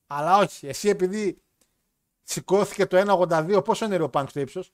Αλλά 0.07 0.37
όχι. 0.37 0.67
Εσύ 0.67 0.89
επειδή 0.89 1.41
σηκώθηκε 2.23 2.85
το 2.85 2.97
1,82, 2.97 3.61
πόσο 3.63 3.85
είναι 3.85 4.01
ο 4.01 4.09
Πανκ 4.09 4.29
στο 4.29 4.39
ύψος; 4.39 4.73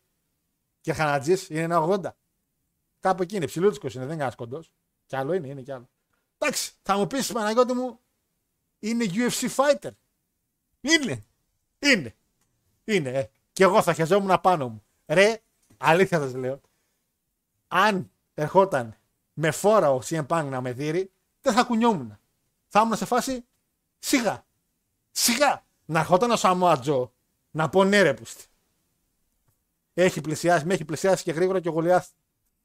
Και 0.82 0.94
Χανατζής 0.94 1.50
είναι 1.50 1.76
1,80. 1.76 2.16
Κάπου 3.00 3.22
εκεί 3.22 3.36
είναι. 3.36 3.46
Ψηλούτσικος 3.46 3.94
είναι, 3.94 4.06
δεν 4.06 4.14
είναι 4.14 4.24
ένας 4.24 4.36
κοντός. 4.36 4.74
Κι 5.06 5.16
άλλο 5.16 5.34
είναι, 5.34 5.48
είναι 5.48 5.62
κι 5.62 5.72
άλλο. 5.72 5.90
Εντάξει, 6.38 6.74
θα 6.82 6.98
μου 6.98 7.08
πεις 7.08 7.32
Παναγιώτη 7.32 7.74
μου, 7.74 8.00
είναι 8.80 9.06
UFC 9.14 9.50
fighter. 9.56 9.92
Είναι. 10.82 11.24
Είναι. 11.80 12.16
Είναι. 12.84 13.10
Ε. 13.10 13.30
Και 13.54 13.64
εγώ 13.64 13.82
θα 13.82 13.94
χαιζόμουν 13.94 14.42
πάνω 14.42 14.70
μου. 14.70 14.84
Ρε, 15.06 15.42
αλήθεια 15.78 16.20
σας 16.20 16.34
λέω 16.34 16.62
αν 17.74 18.11
ερχόταν 18.34 18.96
με 19.34 19.52
φόρα 19.52 19.92
ο 19.92 20.00
CM 20.04 20.26
Punk 20.28 20.48
να 20.50 20.62
με 20.62 20.74
δει, 20.74 21.12
δεν 21.42 21.54
θα 21.54 21.64
κουνιόμουν. 21.64 22.20
Θα 22.68 22.82
ήμουν 22.82 22.96
σε 22.96 23.06
φάση 23.06 23.46
σιγά. 24.00 24.46
Σιγά. 25.12 25.66
Να 25.86 26.00
ερχόταν 26.00 26.32
ο 26.32 26.36
Σαμόα 26.36 26.80
Τζο 26.80 27.14
να 27.52 27.70
πω 27.70 27.84
ναι 27.84 28.02
ρε 28.02 28.14
πούστη. 28.14 28.46
Έχει 29.94 30.22
πλησιάσει, 30.22 30.66
με 30.66 30.74
έχει 30.74 30.86
πλησιάσει 30.86 31.24
και 31.24 31.32
γρήγορα 31.32 31.60
και 31.60 31.70
ο 31.70 31.72
Γολιάθ 31.72 32.10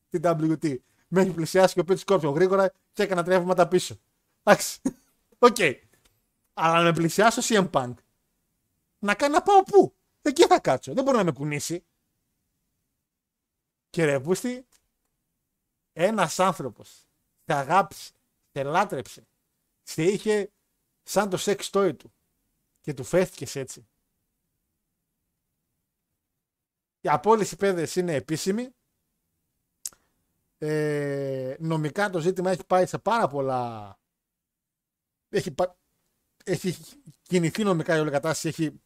την 0.09 0.23
WT. 0.25 0.77
Με 1.09 1.21
έχει 1.21 1.31
πλησιάσει 1.31 1.75
και 1.75 1.81
ο 1.81 1.85
Πίτσι 1.85 2.05
Κόρπιον 2.05 2.35
γρήγορα 2.35 2.73
και 2.93 3.03
έκανα 3.03 3.23
τρέφματα 3.23 3.69
πίσω. 3.69 3.97
Εντάξει. 4.43 4.81
Οκ. 5.39 5.57
Okay. 5.59 5.75
Αλλά 6.55 6.77
να 6.77 6.83
με 6.83 6.93
πλησιάσει 6.93 7.41
ο 7.41 7.43
CM 7.47 7.71
Punk 7.71 7.95
να 8.99 9.15
κάνει 9.15 9.33
να 9.33 9.43
πάω 9.43 9.63
πού; 9.63 9.95
Εκεί 10.23 10.47
θα 10.47 10.61
κάτσω. 10.61 10.93
Δεν 10.93 11.05
μπορεί 11.05 11.17
να 11.17 11.25
με 11.25 11.33
κουνήσει. 11.33 11.85
Και 13.91 14.05
ρε 14.05 14.21
πούστη, 14.21 14.67
ένας 15.99 16.39
άνθρωπος 16.39 17.07
σε 17.45 17.55
αγάπησε, 17.55 18.13
σε 18.53 18.63
λάτρεψε, 18.63 19.27
σε 19.83 20.03
είχε 20.03 20.53
σαν 21.03 21.31
το 21.31 21.37
σεξ 21.37 21.71
toy 21.73 21.97
του 21.99 22.13
και 22.81 22.95
του 22.95 23.05
φέθηκες 23.05 23.57
έτσι. 23.57 23.87
Η 27.01 27.09
απόλυση 27.09 27.57
παιδες 27.57 27.97
είναι 27.97 28.15
επίσημη. 28.15 28.75
Ε, 30.59 31.57
νομικά 31.59 32.11
το 32.11 32.21
ζήτημα 32.21 32.51
έχει 32.51 32.65
πάει 32.65 32.87
σε 32.87 32.99
πάρα 32.99 33.27
πολλά... 33.29 33.99
Έχει, 35.29 35.55
έχει 36.45 36.77
κινηθεί 37.23 37.65
νομικά 37.65 37.97
η 37.97 38.01
όλη 38.01 38.11
κατάσταση, 38.11 38.49
έχει 38.49 38.81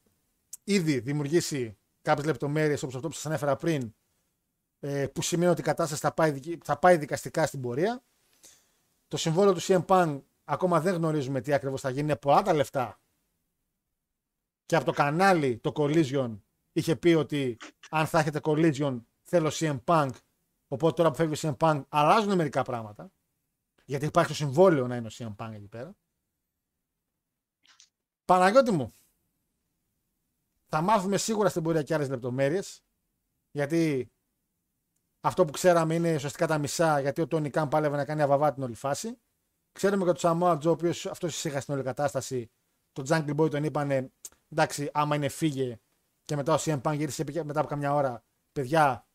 ήδη 0.65 0.99
δημιουργήσει 0.99 1.79
κάποιες 2.03 2.27
λεπτομέρειες 2.27 2.83
όπως 2.83 2.95
αυτό 2.95 3.09
που 3.09 3.15
σας 3.15 3.27
ανέφερα 3.27 3.57
πριν, 3.57 3.95
ε, 4.81 5.07
που 5.07 5.23
σημαίνει 5.23 5.51
ότι 5.51 5.61
η 5.61 5.65
κατάσταση 5.65 6.01
θα 6.01 6.13
πάει, 6.13 6.31
δικ- 6.31 6.65
θα 6.65 6.79
πάει 6.79 6.97
δικαστικά 6.97 7.47
στην 7.47 7.61
πορεία. 7.61 8.03
Το 9.09 9.17
συμβόλαιο 9.17 9.53
του 9.55 9.61
CM 9.61 9.85
Punk 9.87 10.21
ακόμα 10.45 10.81
δεν 10.81 10.95
γνωρίζουμε 10.95 11.41
τι 11.41 11.53
ακριβώς 11.53 11.81
θα 11.81 11.91
γίνει. 11.91 12.01
Είναι 12.01 12.17
πολλά 12.17 12.43
τα 12.43 12.53
λεφτά. 12.53 13.01
Και 14.67 14.77
από 14.77 14.85
το 14.85 14.93
κανάλι 14.93 15.59
το 15.59 15.73
Collision 15.75 16.39
είχε 16.73 16.97
πει 16.97 17.09
ότι 17.15 17.57
αν 17.91 18.07
θα 18.07 18.19
έχετε 18.19 18.41
Collision 18.43 19.01
θέλω 19.23 19.51
CM 19.53 19.79
Punk. 19.85 20.11
Οπότε 20.69 20.95
τώρα 20.95 21.11
που 21.11 21.17
φεύγει 21.17 21.47
ο 21.47 21.51
CM 21.51 21.57
Punk 21.57 21.83
αλλάζουν 21.89 22.35
μερικά 22.35 22.63
πράγματα. 22.63 23.13
Γιατί 23.85 24.07
υπάρχει 24.07 24.29
το 24.29 24.35
συμβόλαιο 24.35 24.87
να 24.87 24.97
είναι 24.97 25.07
ο 25.07 25.11
CM 25.13 25.37
Punk 25.37 25.53
εκεί 25.53 25.69
πέρα. 25.69 25.97
Παναγιώτη 28.25 28.71
μου, 28.71 28.93
θα 30.67 30.81
μάθουμε 30.81 31.17
σίγουρα 31.17 31.49
στην 31.49 31.63
πορεία 31.63 31.83
και 31.83 31.95
άλλες 31.95 32.09
λεπτομέρειες. 32.09 32.83
Γιατί 33.51 34.11
αυτό 35.21 35.45
που 35.45 35.53
ξέραμε 35.53 35.95
είναι 35.95 36.15
ουσιαστικά 36.15 36.47
τα 36.47 36.59
μισά, 36.59 37.01
γιατί 37.01 37.21
ο 37.21 37.27
Τόνι 37.27 37.51
Καν 37.51 37.69
πάλευε 37.69 37.97
να 37.97 38.05
κάνει 38.05 38.23
αβαβά 38.23 38.53
την 38.53 38.63
όλη 38.63 38.75
φάση. 38.75 39.19
Ξέρουμε 39.73 40.05
και 40.05 40.11
τον 40.11 40.19
Σαμόα 40.19 40.59
Τζο, 40.59 40.71
ο 40.71 40.73
οποίος 40.73 41.07
αυτός 41.07 41.35
εισήγα 41.35 41.61
στην 41.61 41.75
όλη 41.75 41.83
κατάσταση. 41.83 42.51
Το 42.93 43.03
Jungle 43.09 43.37
Boy 43.37 43.51
τον 43.51 43.65
είπανε, 43.65 44.13
εντάξει, 44.49 44.91
άμα 44.93 45.17
είναι 45.17 45.29
φύγε. 45.29 45.81
Και 46.25 46.37
μετά 46.37 46.55
ο 46.55 46.57
CM 46.61 46.81
Punk 46.81 46.97
γύρισε 46.97 47.23
είπε 47.23 47.45
μετά 47.45 47.61
από 47.61 47.69
καμιά 47.69 47.95
ώρα, 47.95 48.25
παιδιά, 48.53 49.07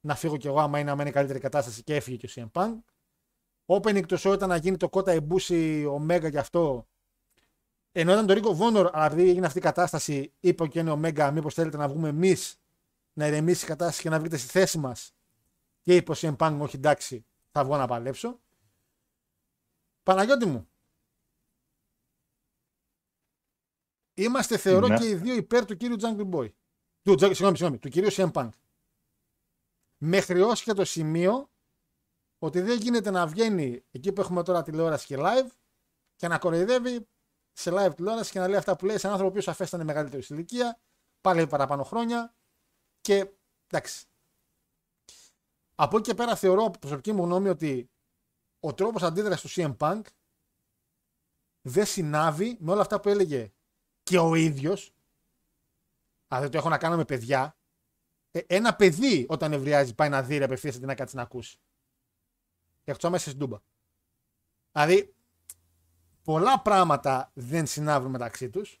να 0.00 0.14
φύγω 0.14 0.36
κι 0.36 0.46
εγώ 0.46 0.60
άμα 0.60 0.78
είναι, 0.78 0.90
άμα 0.90 1.02
είναι 1.02 1.10
καλύτερη 1.10 1.38
κατάσταση 1.38 1.82
και 1.82 1.94
έφυγε 1.94 2.16
και 2.16 2.26
ο 2.26 2.50
CM 2.52 2.60
Punk. 2.60 2.78
Opening 3.66 4.06
το 4.06 4.16
show 4.20 4.34
ήταν 4.34 4.48
να 4.48 4.56
γίνει 4.56 4.76
το 4.76 4.88
Kota 4.92 5.20
Ibushi 5.20 5.86
Omega 5.98 6.30
και 6.30 6.38
αυτό. 6.38 6.86
Ενώ 7.92 8.12
ήταν 8.12 8.26
το 8.26 8.32
Ρίκο 8.32 8.54
Βόνορ, 8.54 8.90
αλλά 8.92 9.06
επειδή 9.06 9.28
έγινε 9.28 9.46
αυτή 9.46 9.58
η 9.58 9.62
κατάσταση, 9.62 10.32
είπε 10.40 10.66
και 10.66 10.78
είναι 10.78 10.92
Omega, 10.92 11.30
μήπως 11.32 11.54
θέλετε 11.54 11.76
να 11.76 11.88
βγούμε 11.88 12.08
εμείς 12.08 12.60
να 13.12 13.26
ηρεμήσει 13.26 13.64
η 13.64 13.68
κατάσταση 13.68 14.02
και 14.02 14.08
να 14.08 14.20
βρείτε 14.20 14.36
στη 14.36 14.48
θέση 14.48 14.78
μας. 14.78 15.12
Και 15.88 15.96
είπε 15.96 16.12
ο 16.12 16.14
CM 16.16 16.36
Punk, 16.36 16.58
όχι 16.60 16.76
εντάξει, 16.76 17.26
θα 17.50 17.64
βγω 17.64 17.76
να 17.76 17.86
παλέψω. 17.86 18.40
Παναγιώτη 20.02 20.46
μου. 20.46 20.68
Είμαστε 24.14 24.58
θεωρώ 24.58 24.86
Ναι. 24.86 24.98
και 24.98 25.08
οι 25.08 25.14
δύο 25.14 25.34
υπέρ 25.34 25.64
του 25.64 25.76
κύριου 25.76 25.96
Jungle 26.00 26.30
Boy. 26.30 26.52
Του, 27.02 27.14
Τζα- 27.14 27.26
συγγνώμη, 27.26 27.56
συγγνώμη, 27.56 27.78
του 27.78 27.88
κυρίου 27.88 28.12
CM 28.12 28.32
Punk. 28.32 28.48
Μέχρι 29.98 30.40
ως 30.40 30.62
και 30.62 30.72
το 30.72 30.84
σημείο 30.84 31.50
ότι 32.38 32.60
δεν 32.60 32.78
γίνεται 32.78 33.10
να 33.10 33.26
βγαίνει 33.26 33.84
εκεί 33.90 34.12
που 34.12 34.20
έχουμε 34.20 34.42
τώρα 34.42 34.62
τηλεόραση 34.62 35.06
και 35.06 35.16
live 35.18 35.50
και 36.16 36.28
να 36.28 36.38
κοροϊδεύει 36.38 37.08
σε 37.52 37.70
live 37.72 37.92
τηλεόραση 37.96 38.32
και 38.32 38.38
να 38.38 38.48
λέει 38.48 38.58
αυτά 38.58 38.76
που 38.76 38.86
λέει 38.86 38.98
σε 38.98 39.06
έναν 39.06 39.18
άνθρωπο 39.20 39.40
που 39.44 39.50
αφέστα 39.50 39.76
είναι 39.76 39.84
μεγαλύτερο 39.86 40.22
στην 40.22 40.36
ηλικία, 40.36 40.80
πάλι 41.20 41.46
παραπάνω 41.46 41.84
χρόνια 41.84 42.34
και 43.00 43.30
εντάξει. 43.66 44.07
Από 45.80 45.96
εκεί 45.96 46.08
και 46.08 46.14
πέρα 46.14 46.36
θεωρώ 46.36 46.64
από 46.64 46.78
προσωπική 46.78 47.12
μου 47.12 47.24
γνώμη 47.24 47.48
ότι 47.48 47.90
ο 48.60 48.74
τρόπος 48.74 49.02
αντίδρασης 49.02 49.52
του 49.52 49.60
CM 49.60 49.76
Punk 49.76 50.02
δεν 51.62 51.86
συνάβει 51.86 52.56
με 52.60 52.72
όλα 52.72 52.80
αυτά 52.80 53.00
που 53.00 53.08
έλεγε 53.08 53.52
και 54.02 54.18
ο 54.18 54.34
ίδιος. 54.34 54.94
Αν 56.28 56.40
δεν 56.40 56.50
το 56.50 56.58
έχω 56.58 56.68
να 56.68 56.78
κάνω 56.78 56.96
με 56.96 57.04
παιδιά. 57.04 57.56
Ε, 58.30 58.40
ένα 58.46 58.76
παιδί 58.76 59.26
όταν 59.28 59.52
ευριάζει 59.52 59.94
πάει 59.94 60.08
να 60.08 60.22
δει 60.22 60.38
ρε 60.38 60.44
απευθείας 60.44 60.76
αντί 60.76 60.86
να 60.86 60.94
κάτσει 60.94 61.16
να 61.16 61.22
ακούσει. 61.22 61.58
Εκτός 62.84 63.10
μέσα 63.10 63.28
στην 63.28 63.38
τούμπα. 63.38 63.58
Δηλαδή, 64.72 65.14
πολλά 66.22 66.62
πράγματα 66.62 67.30
δεν 67.34 67.66
συνάβουν 67.66 68.10
μεταξύ 68.10 68.50
τους 68.50 68.80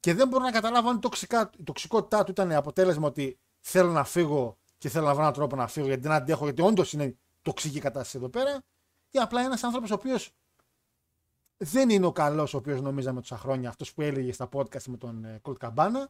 και 0.00 0.14
δεν 0.14 0.28
μπορώ 0.28 0.44
να 0.44 0.50
καταλάβω 0.50 0.88
αν 0.88 0.96
η, 0.96 1.00
τοξικά, 1.00 1.50
η 1.58 1.62
τοξικότητά 1.62 2.24
του 2.24 2.30
ήταν 2.30 2.52
αποτέλεσμα 2.52 3.06
ότι 3.06 3.38
θέλω 3.60 3.90
να 3.90 4.04
φύγω 4.04 4.59
και 4.80 4.88
θέλω 4.88 5.06
να 5.06 5.12
βρω 5.12 5.20
έναν 5.20 5.32
τρόπο 5.32 5.56
να 5.56 5.66
φύγω 5.66 5.86
γιατί 5.86 6.02
δεν 6.02 6.12
αντέχω, 6.12 6.44
γιατί 6.44 6.62
όντως 6.62 6.92
είναι 6.92 7.16
τοξική 7.42 7.76
η 7.76 7.80
κατάσταση 7.80 8.16
εδώ 8.16 8.28
πέρα, 8.28 8.62
ή 9.10 9.18
απλά 9.18 9.40
ένας 9.40 9.62
άνθρωπος 9.62 9.90
ο 9.90 9.94
οποίος 9.94 10.30
δεν 11.56 11.90
είναι 11.90 12.06
ο 12.06 12.12
καλός 12.12 12.54
ο 12.54 12.56
οποίος 12.56 12.80
νομίζαμε 12.80 13.20
τόσα 13.20 13.36
χρόνια, 13.38 13.68
αυτός 13.68 13.94
που 13.94 14.02
έλεγε 14.02 14.32
στα 14.32 14.48
podcast 14.52 14.82
με 14.86 14.96
τον 14.96 15.24
ε, 15.24 15.40
Colt 15.42 15.56
Cabana, 15.60 16.04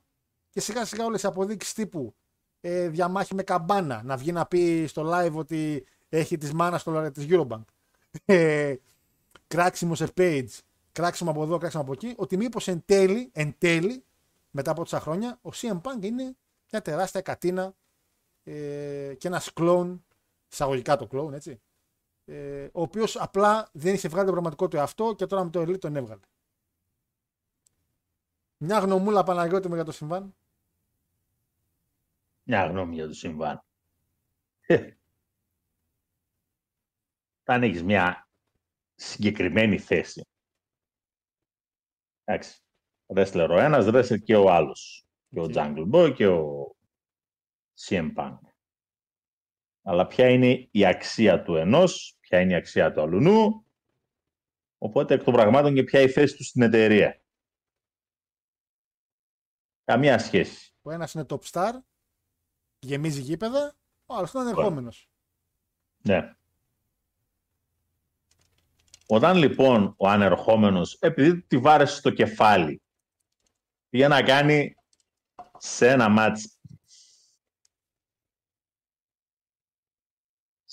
και 0.50 0.60
σιγά 0.60 0.84
σιγά 0.84 1.04
όλες 1.04 1.22
οι 1.22 1.26
αποδείξεις 1.26 1.72
τύπου 1.72 2.14
ε, 2.60 2.88
διαμάχη 2.88 3.34
με 3.34 3.42
καμπάνα, 3.42 4.02
να 4.04 4.16
βγει 4.16 4.32
να 4.32 4.46
πει 4.46 4.86
στο 4.86 5.10
live 5.14 5.32
ότι 5.32 5.86
έχει 6.08 6.36
τη 6.36 6.54
μάνας 6.54 6.80
στο 6.80 7.10
της 7.10 7.26
Eurobank. 7.28 7.64
Ε, 8.24 8.74
κράξιμος 9.46 9.98
σε 9.98 10.08
page, 10.16 10.58
κράξιμο 10.92 11.30
από 11.30 11.42
εδώ, 11.42 11.58
κράξιμο 11.58 11.82
από 11.82 11.92
εκεί, 11.92 12.14
ότι 12.16 12.36
μήπως 12.36 12.68
εν 12.68 12.82
τέλει, 12.84 13.30
εν 13.32 13.54
τέλει, 13.58 14.04
μετά 14.50 14.70
από 14.70 14.80
τόσα 14.80 15.00
χρόνια, 15.00 15.38
ο 15.42 15.50
CM 15.54 15.80
Punk 15.80 16.02
είναι 16.02 16.36
μια 16.70 16.82
τεράστια 16.82 17.20
κατίνα 17.20 17.74
ε, 18.50 19.14
και 19.14 19.28
ένας 19.28 19.52
κλόουν, 19.52 20.04
εισαγωγικά 20.50 20.96
το 20.96 21.06
κλόουν, 21.06 21.34
έτσι, 21.34 21.60
ε, 22.24 22.64
ο 22.64 22.82
οποίος 22.82 23.16
απλά 23.16 23.68
δεν 23.72 23.94
είχε 23.94 24.08
βγάλει 24.08 24.26
το 24.26 24.32
πραγματικό 24.32 24.68
του 24.68 24.76
εαυτό 24.76 25.14
και 25.14 25.26
τώρα 25.26 25.44
με 25.44 25.50
το 25.50 25.60
Elite 25.60 25.78
τον 25.80 25.96
έβγαλε. 25.96 26.20
Μια 28.56 28.78
γνωμούλα 28.78 29.22
Παναγιώτη 29.22 29.68
μου 29.68 29.74
για 29.74 29.84
το 29.84 29.92
συμβάν. 29.92 30.34
Μια 32.42 32.66
γνώμη 32.66 32.94
για 32.94 33.06
το 33.06 33.14
συμβάν. 33.14 33.64
Ε, 34.66 34.90
Όταν 37.40 37.62
έχεις 37.62 37.82
μια 37.82 38.28
συγκεκριμένη 38.94 39.78
θέση. 39.78 40.26
Εντάξει. 42.24 42.60
Wrestler 43.06 43.48
ο 43.50 43.58
ένας, 43.58 43.86
wrestler 43.88 44.22
και 44.22 44.36
ο 44.36 44.50
άλλος. 44.50 45.04
Και 45.30 45.40
ο 45.40 45.42
Ok. 45.42 45.52
Jungle 45.54 45.90
Boy 45.90 46.12
και 46.14 46.26
ο 46.26 46.74
CM 47.88 48.14
Punk. 48.16 48.38
Αλλά 49.82 50.06
ποια 50.06 50.28
είναι 50.28 50.68
η 50.70 50.86
αξία 50.86 51.42
του 51.42 51.56
ενός, 51.56 52.16
ποια 52.20 52.40
είναι 52.40 52.52
η 52.52 52.56
αξία 52.56 52.92
του 52.92 53.00
αλουνού, 53.00 53.66
οπότε 54.78 55.14
εκ 55.14 55.22
των 55.22 55.32
πραγμάτων 55.32 55.74
και 55.74 55.82
ποια 55.82 56.00
η 56.00 56.08
θέση 56.08 56.36
του 56.36 56.44
στην 56.44 56.62
εταιρεία. 56.62 57.20
Καμία 59.84 60.18
σχέση. 60.18 60.74
Ο 60.82 60.90
ένας 60.90 61.14
είναι 61.14 61.26
top 61.28 61.40
star, 61.50 61.72
γεμίζει 62.78 63.20
γήπεδα, 63.20 63.76
ο 64.06 64.14
άλλος 64.14 64.32
είναι 64.32 64.42
ανερχόμενος. 64.42 65.10
Ναι. 66.02 66.34
Όταν 69.06 69.36
λοιπόν 69.36 69.94
ο 69.96 70.08
ανερχόμενος, 70.08 70.94
επειδή 70.94 71.42
τη 71.42 71.58
βάρεσε 71.58 71.96
στο 71.96 72.10
κεφάλι, 72.10 72.82
πήγε 73.88 74.08
να 74.08 74.22
κάνει 74.22 74.74
σε 75.58 75.88
ένα 75.88 76.08
μάτς 76.08 76.59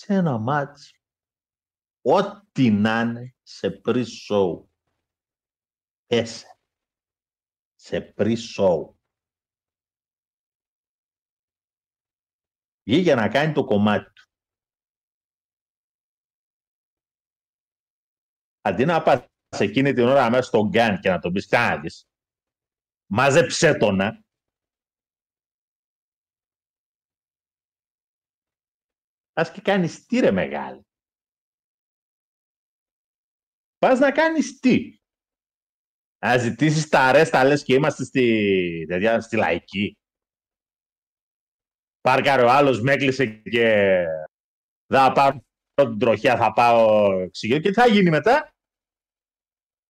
σε 0.07 0.13
ένα 0.13 0.37
μάτς 0.37 0.93
ό,τι 2.01 2.69
να 2.69 3.01
είναι 3.01 3.35
σε 3.43 3.81
pre-show. 3.85 4.65
Έσε 6.05 6.59
σε 7.75 8.13
pre-show. 8.17 8.93
Βγήκε 12.83 13.15
να 13.15 13.29
κάνει 13.29 13.53
το 13.53 13.65
κομμάτι 13.65 14.13
του. 14.13 14.29
Αντί 18.61 18.85
να 18.85 19.01
πας 19.03 19.27
εκείνη 19.49 19.93
την 19.93 20.03
ώρα 20.03 20.29
μέσα 20.29 20.43
στον 20.43 20.67
γκάν 20.67 20.99
και 20.99 21.09
να 21.09 21.19
τον 21.19 21.33
πεις 21.33 21.47
κάνεις 21.47 22.09
μάζεψέ 23.05 23.77
το 23.77 23.91
να 29.37 29.43
πας 29.43 29.51
και 29.51 29.61
κάνεις 29.61 30.05
τι 30.05 30.19
ρε 30.19 30.31
μεγάλη. 30.31 30.85
Πας 33.77 33.99
να 33.99 34.11
κάνεις 34.11 34.59
τι. 34.59 34.97
Να 36.25 36.37
ζητήσεις 36.37 36.89
τα 36.89 36.99
αρέστα 36.99 37.43
λες 37.43 37.63
και 37.63 37.73
είμαστε 37.73 38.03
στη, 38.03 38.85
τέτοια, 38.87 39.21
στη 39.21 39.35
λαϊκή. 39.35 39.97
Πάρκαρε 42.01 42.43
ο 42.43 42.49
άλλος 42.49 42.81
με 42.81 42.91
έκλεισε 42.93 43.25
και 43.25 43.67
δεν 44.85 44.99
θα 44.99 45.11
πάρω 45.11 45.43
την 45.73 45.99
τροχιά 45.99 46.37
θα 46.37 46.53
πάω 46.53 47.29
ξυγείο 47.29 47.59
και 47.59 47.69
τι 47.69 47.73
θα 47.75 47.87
γίνει 47.87 48.09
μετά; 48.09 48.55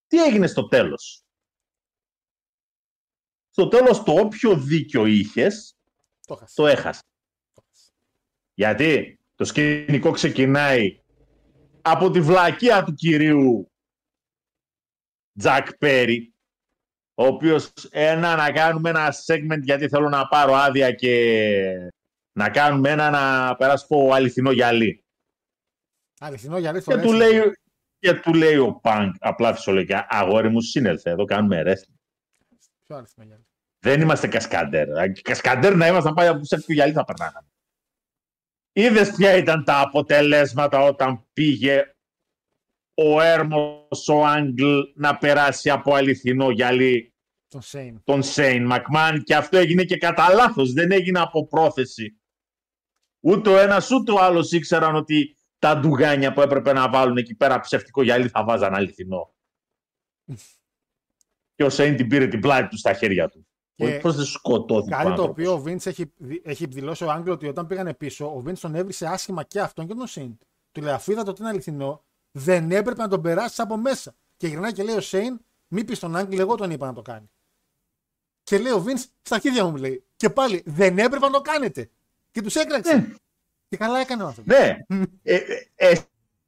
Τι 0.06 0.22
έγινε 0.24 0.46
στο 0.46 0.68
τέλος; 0.68 1.22
Στο 3.50 3.68
τέλος 3.68 4.02
το 4.02 4.12
όποιο 4.12 4.56
δίκιο 4.60 5.06
είχες 5.06 5.76
Το 6.26 6.34
έχασες. 6.34 6.54
το 6.54 6.66
έχασες. 6.66 7.02
Γιατί; 8.54 9.17
Το 9.38 9.44
σκηνικό 9.44 10.10
ξεκινάει 10.10 11.00
από 11.82 12.10
τη 12.10 12.20
βλακεία 12.20 12.84
του 12.84 12.94
κυρίου 12.94 13.72
Τζακ 15.38 15.76
Πέρι, 15.76 16.34
ο 17.14 17.24
οποίος 17.24 17.72
ένα 17.90 18.36
να 18.36 18.52
κάνουμε 18.52 18.90
ένα 18.90 19.14
segment 19.26 19.62
γιατί 19.62 19.88
θέλω 19.88 20.08
να 20.08 20.28
πάρω 20.28 20.54
άδεια 20.54 20.92
και 20.92 21.90
να 22.32 22.50
κάνουμε 22.50 22.90
ένα 22.90 23.10
να 23.10 23.56
περάσω 23.56 23.86
πω 23.86 24.12
αληθινό 24.12 24.50
γυαλί. 24.50 25.04
Αληθινό 26.18 26.58
για 26.58 26.72
Και 26.72 26.96
του, 26.96 27.12
λέει, 27.12 27.40
και 27.98 28.14
του 28.14 28.34
λέει 28.34 28.56
ο 28.56 28.72
Πανκ 28.72 29.14
απλά 29.18 29.54
φυσιολογικά, 29.54 30.06
αγόρι 30.10 30.48
μου 30.48 30.60
σύνελθε, 30.60 31.10
εδώ 31.10 31.24
κάνουμε 31.24 31.62
wrestling. 31.66 31.94
Ποιο 32.86 32.96
αληθινό 32.96 33.26
για 33.26 33.40
Δεν 33.78 34.00
είμαστε 34.00 34.28
κασκαντέρ. 34.28 34.88
Ε, 34.88 35.12
Κασκαντέρ 35.22 35.76
να 35.76 35.86
ήμασταν 35.86 36.14
πάλι 36.14 36.28
από 36.28 36.38
τους 36.38 36.66
γυαλί 36.66 36.92
θα 36.92 37.04
περνάγαμε. 37.04 37.47
Είδες 38.78 39.10
ποια 39.10 39.36
ήταν 39.36 39.64
τα 39.64 39.80
αποτελέσματα 39.80 40.80
όταν 40.80 41.26
πήγε 41.32 41.94
ο 42.94 43.20
έρμος 43.20 44.08
ο 44.08 44.24
Angle 44.26 44.78
να 44.94 45.18
περάσει 45.18 45.70
από 45.70 45.94
αληθινό 45.94 46.50
γυαλί 46.50 47.14
Τον 47.48 47.62
Σέιν. 47.62 48.00
τον 48.04 48.22
Σέιν 48.22 48.66
Μακμάν 48.66 49.22
και 49.22 49.34
αυτό 49.34 49.58
έγινε 49.58 49.84
και 49.84 49.96
κατά 49.96 50.32
λάθος. 50.32 50.72
δεν 50.72 50.90
έγινε 50.92 51.18
από 51.20 51.46
πρόθεση. 51.46 52.20
Ούτε 53.20 53.50
ο 53.50 53.58
ένας 53.58 53.90
ούτε 53.90 54.12
ο 54.12 54.18
άλλος 54.20 54.52
ήξεραν 54.52 54.94
ότι 54.94 55.36
τα 55.58 55.78
ντουγάνια 55.78 56.32
που 56.32 56.40
έπρεπε 56.40 56.72
να 56.72 56.88
βάλουν 56.90 57.16
εκεί 57.16 57.34
πέρα 57.34 57.60
ψευτικό 57.60 58.02
γυαλί 58.02 58.28
θα 58.28 58.44
βάζαν 58.44 58.74
αληθινό. 58.74 59.34
και 61.54 61.64
ο 61.64 61.70
Σέιν 61.70 61.96
την 61.96 62.08
πήρε 62.08 62.26
την 62.26 62.40
πλάτη 62.40 62.68
του 62.68 62.76
στα 62.78 62.92
χέρια 62.92 63.28
του. 63.28 63.47
Και 63.78 63.98
Πώς 64.02 64.16
δεν 64.16 64.24
σκοτώθηκε 64.24 64.94
ο 64.94 64.96
Κάτι 64.96 65.04
το 65.04 65.10
άνθρωπος. 65.10 65.30
οποίο 65.30 65.52
ο 65.52 65.58
Vince 65.58 65.80
έχει, 65.84 66.12
δι- 66.16 66.46
έχει 66.48 66.66
δηλώσει 66.66 67.04
ο 67.04 67.10
Angle 67.10 67.32
ότι 67.32 67.46
όταν 67.46 67.66
πήγανε 67.66 67.94
πίσω, 67.94 68.34
ο 68.36 68.40
Vince 68.40 68.56
τον 68.60 68.74
έβρισε 68.74 69.06
άσχημα 69.06 69.42
και 69.42 69.60
αυτόν 69.60 69.86
και 69.86 69.94
τον 69.94 70.06
Σέιν. 70.06 70.38
Του 70.72 70.80
λέει, 70.80 70.92
αφού 70.92 71.12
είδατε 71.12 71.30
ότι 71.30 71.40
είναι 71.40 71.50
αληθινό, 71.50 72.04
δεν 72.32 72.70
έπρεπε 72.70 73.02
να 73.02 73.08
τον 73.08 73.20
περάσεις 73.22 73.58
από 73.58 73.76
μέσα. 73.76 74.14
Και 74.36 74.46
γυρνάει 74.46 74.72
και 74.72 74.82
λέει 74.82 74.96
ο 74.96 75.00
Σέιν, 75.00 75.40
μη 75.68 75.84
πεις 75.84 75.96
στον 75.96 76.16
Angle, 76.16 76.38
εγώ 76.38 76.54
τον 76.54 76.70
είπα 76.70 76.86
να 76.86 76.92
το 76.92 77.02
κάνει. 77.02 77.30
Και 78.42 78.58
λέει 78.58 78.72
ο 78.72 78.80
Vince, 78.80 78.98
στα 79.22 79.34
αρχίδια 79.34 79.64
μου 79.64 79.76
λέει. 79.76 80.04
Και 80.16 80.30
πάλι, 80.30 80.62
δεν 80.66 80.98
έπρεπε 80.98 81.26
να 81.26 81.32
το 81.32 81.40
κάνετε. 81.40 81.90
Και 82.30 82.42
τους 82.42 82.54
έκραξε. 82.54 82.94
Ναι. 82.96 83.06
Και 83.68 83.76
καλά 83.76 83.98
έκανε 83.98 84.22
ο 84.22 84.26
άνθρωπος. 84.26 84.54
Ναι. 84.56 84.76
Ε, 85.22 85.34
ε, 85.34 85.88
ε, 85.90 85.98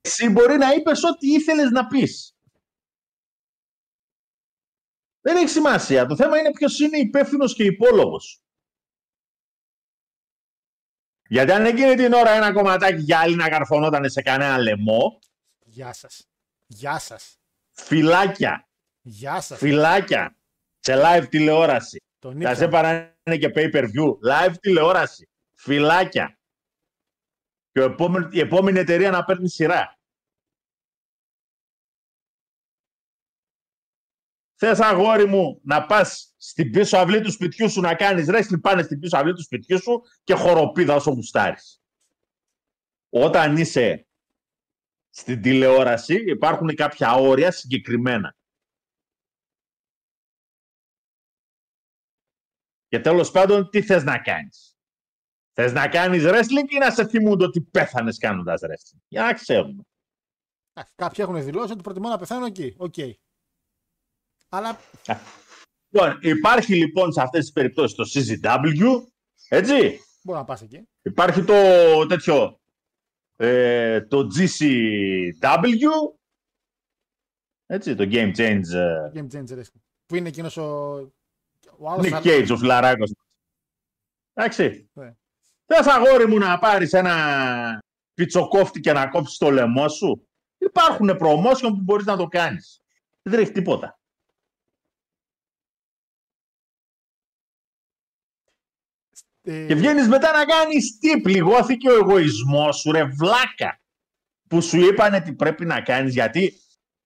εσύ 0.01 0.29
μπορεί 0.29 0.57
να 0.57 0.73
είπες 0.73 1.03
ό,τι 1.05 1.33
ήθελες 1.33 1.71
να 1.71 1.87
πεις. 1.87 2.35
Δεν 5.21 5.37
έχει 5.37 5.49
σημασία. 5.49 6.07
Το 6.07 6.17
θέμα 6.17 6.39
είναι 6.39 6.51
ποιος 6.51 6.79
είναι 6.81 6.99
υπεύθυνος 6.99 7.55
και 7.55 7.65
υπόλογος. 7.65 8.41
Γιατί 11.29 11.53
αν 11.53 11.65
εκείνη 11.65 11.95
την 11.95 12.13
ώρα 12.13 12.31
ένα 12.31 12.53
κομματάκι 12.53 13.01
γυάλι 13.03 13.35
να 13.37 13.49
καρφωνόταν 13.49 14.11
σε 14.11 14.23
κανένα 14.23 14.59
λαιμό, 14.59 15.19
Γεια 15.65 15.93
σας. 15.93 16.29
Γεια 16.67 16.99
σας. 16.99 17.39
φυλάκια, 17.71 18.69
Γεια 19.03 19.41
σας. 19.41 19.59
φυλάκια, 19.59 20.37
σε 20.79 20.93
live 20.97 21.27
τηλεόραση. 21.29 22.03
Τον 22.19 22.33
Θα 22.41 22.55
σε 22.55 22.65
ήξερα. 22.65 22.71
παράνε 22.71 23.39
και 23.39 23.51
pay 23.55 23.75
per 23.75 23.85
view. 23.85 24.19
Live 24.31 24.55
τηλεόραση. 24.61 25.29
Φυλάκια. 25.55 26.39
Και 27.73 27.81
ο 27.81 27.85
επόμενο, 27.85 28.29
η 28.33 28.41
επόμενη 28.41 28.79
εταιρεία 28.79 29.11
να 29.11 29.25
παίρνει 29.25 29.49
σειρά. 29.49 29.99
Θες 34.63 34.81
αγόρι 34.81 35.27
μου 35.27 35.61
να 35.63 35.87
πας 35.87 36.35
στην 36.37 36.71
πίσω 36.71 36.97
αυλή 36.99 37.21
του 37.21 37.31
σπιτιού 37.31 37.71
σου 37.71 37.81
να 37.81 37.95
κάνεις 37.95 38.27
wrestling 38.29 38.61
πάνε 38.61 38.83
στην 38.83 39.01
πίσω 39.01 39.17
αυλή 39.17 39.33
του 39.33 39.43
σπιτιού 39.43 39.81
σου 39.81 40.03
και 40.25 40.35
χοροπίδα 40.35 40.95
όσο 40.95 41.11
γουστάρεις. 41.11 41.83
Όταν 43.09 43.57
είσαι 43.57 44.07
στην 45.11 45.43
τηλεόραση 45.43 46.15
υπάρχουν 46.27 46.75
κάποια 46.75 47.15
όρια 47.15 47.51
συγκεκριμένα. 47.51 48.37
Και 52.89 53.01
τέλος 53.01 53.31
πάντων, 53.31 53.71
τι 53.71 53.83
θες 53.83 54.05
να 54.05 54.19
κάνεις; 54.19 54.79
Θες 55.53 55.73
να 55.73 55.89
κάνεις 55.89 56.23
wrestling 56.27 56.71
ή 56.71 56.79
να 56.79 56.91
σε 56.91 57.07
θυμούνται 57.07 57.45
ότι 57.45 57.61
πέθανες 57.61 58.19
κάνοντας 58.19 58.61
wrestling; 58.65 59.01
Για 59.09 59.23
να 59.23 59.33
ξέρουμε. 59.33 59.83
Α, 60.73 60.83
Κάποιοι 60.95 61.25
έχουν 61.29 61.45
δηλώσει 61.45 61.73
ότι 61.73 61.83
προτιμώ 61.83 62.09
να 62.09 62.19
πεθάνω 62.19 62.47
εκεί. 62.47 62.75
Οκ. 62.79 62.95
Αλλά 64.53 64.79
Λοιπόν, 65.93 66.19
υπάρχει 66.21 66.75
λοιπόν 66.75 67.13
σε 67.13 67.21
αυτές 67.21 67.41
τις 67.41 67.53
περιπτώσεις 67.53 67.97
το 67.97 68.05
CZW, 68.15 68.87
έτσι; 69.49 70.01
μπορεί 70.23 70.39
να 70.39 70.45
πας 70.45 70.63
εκεί. 70.63 70.89
Υπάρχει 71.03 71.45
το 71.45 71.55
τέτοιο, 72.09 72.61
ε, 73.37 74.01
το 74.01 74.27
GCW, 74.37 75.91
έτσι, 77.67 77.95
το 77.95 78.05
Game 78.11 78.37
Change, 78.37 78.63
ε, 78.75 79.11
Game 79.15 79.27
Changer 79.33 79.59
Wrestling. 79.59 79.81
Που 80.07 80.15
είναι 80.15 80.29
εκείνος 80.29 80.57
ο. 80.57 80.95
Ο 81.79 81.89
άλλος 81.91 82.07
Nick 82.07 82.11
θα- 82.11 82.21
Cage, 82.25 82.49
ο 82.53 82.57
φιλαράκος. 82.57 83.13
Εντάξει. 84.33 84.91
Ναι. 84.93 85.15
Θες 85.67 85.87
αγόρι 85.87 86.27
μου 86.27 86.39
να 86.39 86.59
πάρεις 86.59 86.93
ένα 86.93 87.83
πιτσοκόφτη 88.15 88.81
και 88.81 88.93
να 88.93 89.09
κόψεις 89.09 89.39
το 89.39 89.51
λαιμό 89.51 89.89
σου; 89.89 90.29
Υπάρχουν 90.59 91.11
promotion 91.21 91.61
που 91.69 91.81
μπορείς 91.83 92.07
να 92.07 92.17
το 92.17 92.27
κάνεις. 92.27 92.81
Δεν 93.23 93.33
τρέχει 93.33 93.53
τίποτα. 93.53 94.00
Και 99.43 99.75
βγαίνεις 99.75 100.09
μετά 100.09 100.33
να 100.33 100.45
κάνεις 100.45 100.99
τι, 100.99 101.21
πληγώθηκε 101.21 101.91
ο 101.91 101.95
εγωισμός 101.95 102.77
σου 102.77 102.93
ρε 102.93 103.05
βλάκα. 103.05 103.81
Που 104.49 104.63
σου 104.63 104.81
είπανε 104.81 105.21
τι 105.21 105.35
πρέπει 105.35 105.65
να 105.65 105.83
κάνεις 105.83 106.13
γιατί 106.13 106.53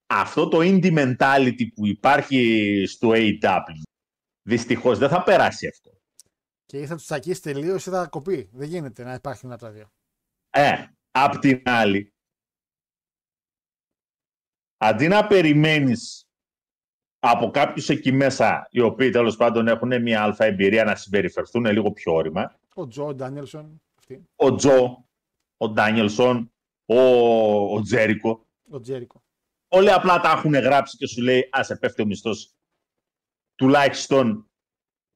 αυτό 0.07 0.47
το 0.47 0.57
indie 0.61 0.97
mentality 0.97 1.67
που 1.75 1.85
υπάρχει 1.85 2.83
στο 2.87 3.11
AW 3.13 3.81
δυστυχώς 4.41 4.97
δεν 4.97 5.09
θα 5.09 5.23
περάσει 5.23 5.67
αυτό. 5.67 5.91
Και 6.65 6.79
ή 6.79 6.85
θα 6.85 6.95
τους 6.95 7.05
τσακίσει 7.05 7.41
τελείως 7.41 7.85
ή 7.85 7.89
θα 7.89 8.07
κοπεί. 8.07 8.49
Δεν 8.53 8.67
γίνεται 8.67 9.03
να 9.03 9.13
υπάρχει 9.13 9.45
ένα 9.45 9.53
από 9.53 9.63
τα 9.63 9.71
δύο. 9.71 9.91
Ε, 10.49 10.85
απ' 11.11 11.39
την 11.39 11.61
άλλη, 11.65 12.13
αντί 14.77 15.07
να 15.07 15.27
περιμένεις 15.27 16.24
από 17.29 17.51
κάποιους 17.51 17.89
εκεί 17.89 18.11
μέσα, 18.11 18.67
οι 18.71 18.79
οποίοι 18.79 19.09
τέλος 19.09 19.35
πάντων 19.35 19.67
έχουν 19.67 20.01
μια 20.01 20.23
αλφα 20.23 20.45
εμπειρία 20.45 20.83
να 20.83 20.95
συμπεριφερθούν 20.95 21.65
λίγο 21.65 21.91
πιο 21.91 22.13
όρημα, 22.13 22.55
Ο 22.73 22.87
Τζο 22.87 23.13
Ντάνιελσον, 23.13 23.81
αυτή, 23.97 24.25
ο 24.35 24.55
Τζο, 24.55 25.07
ο 25.57 25.69
Ντάνιελσον, 25.69 26.51
ο, 26.85 26.99
ο 27.73 27.81
Τζέρικο, 27.81 28.47
ο 28.69 28.79
Τζέρικο. 28.79 29.23
όλοι 29.67 29.91
απλά 29.91 30.19
τα 30.19 30.31
έχουν 30.31 30.53
γράψει 30.53 30.97
και 30.97 31.07
σου 31.07 31.21
λέει 31.21 31.49
άσε 31.51 31.75
πέφτει 31.75 32.01
ο 32.01 32.05
μισθός. 32.05 32.53
Τουλάχιστον 33.55 34.49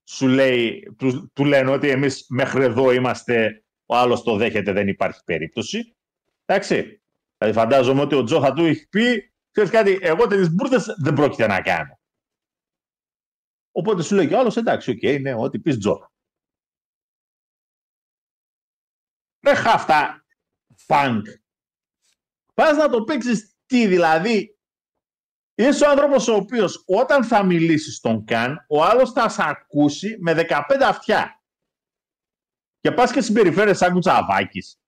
σου 0.09 0.27
λέει, 0.27 0.93
του, 0.97 1.31
του 1.33 1.45
λένε 1.45 1.71
ότι 1.71 1.89
εμείς 1.89 2.25
μέχρι 2.29 2.63
εδώ 2.63 2.91
είμαστε, 2.91 3.63
ο 3.85 3.95
άλλος 3.95 4.23
το 4.23 4.35
δέχεται, 4.35 4.71
δεν 4.71 4.87
υπάρχει 4.87 5.23
περίπτωση. 5.25 5.95
Εντάξει. 6.45 7.01
Δηλαδή 7.37 7.57
φαντάζομαι 7.57 8.01
ότι 8.01 8.15
ο 8.15 8.23
Τζο 8.23 8.39
θα 8.39 8.53
του 8.53 8.65
έχει 8.65 8.87
πει, 8.89 9.33
ξέρεις 9.51 9.69
κάτι, 9.69 9.97
εγώ 10.01 10.27
τέτοιες 10.27 10.51
μπούρδες 10.51 10.95
δεν 11.03 11.13
πρόκειται 11.13 11.47
να 11.47 11.61
κάνω. 11.61 11.98
Οπότε 13.71 14.03
σου 14.03 14.15
λέει 14.15 14.27
και 14.27 14.33
ο 14.33 14.39
άλλος, 14.39 14.57
εντάξει, 14.57 14.91
οκ, 14.91 15.21
ναι, 15.21 15.33
ό,τι 15.33 15.59
πεις 15.59 15.77
Τζο. 15.77 16.11
Ρε 19.47 19.55
χάφτα, 19.55 20.25
πανκ. 20.85 21.25
Πας 22.53 22.77
να 22.77 22.89
το 22.89 23.03
παίξεις 23.03 23.55
τι, 23.65 23.87
δηλαδή, 23.87 24.59
Είσαι 25.59 25.85
ο 25.85 25.89
άνθρωπος 25.89 26.27
ο 26.27 26.35
οποίος 26.35 26.83
όταν 26.87 27.23
θα 27.23 27.43
μιλήσεις 27.43 27.95
στον 27.95 28.25
Καν, 28.25 28.65
ο 28.69 28.83
άλλος 28.83 29.11
θα 29.11 29.29
σε 29.29 29.41
ακούσει 29.43 30.17
με 30.19 30.33
15 30.33 30.61
αυτιά. 30.83 31.43
Και 32.79 32.91
πας 32.91 33.11
και 33.11 33.21
συμπεριφέρεσαι 33.21 33.83
σαν 33.83 33.93
κουτσαβάκης. 33.93 34.79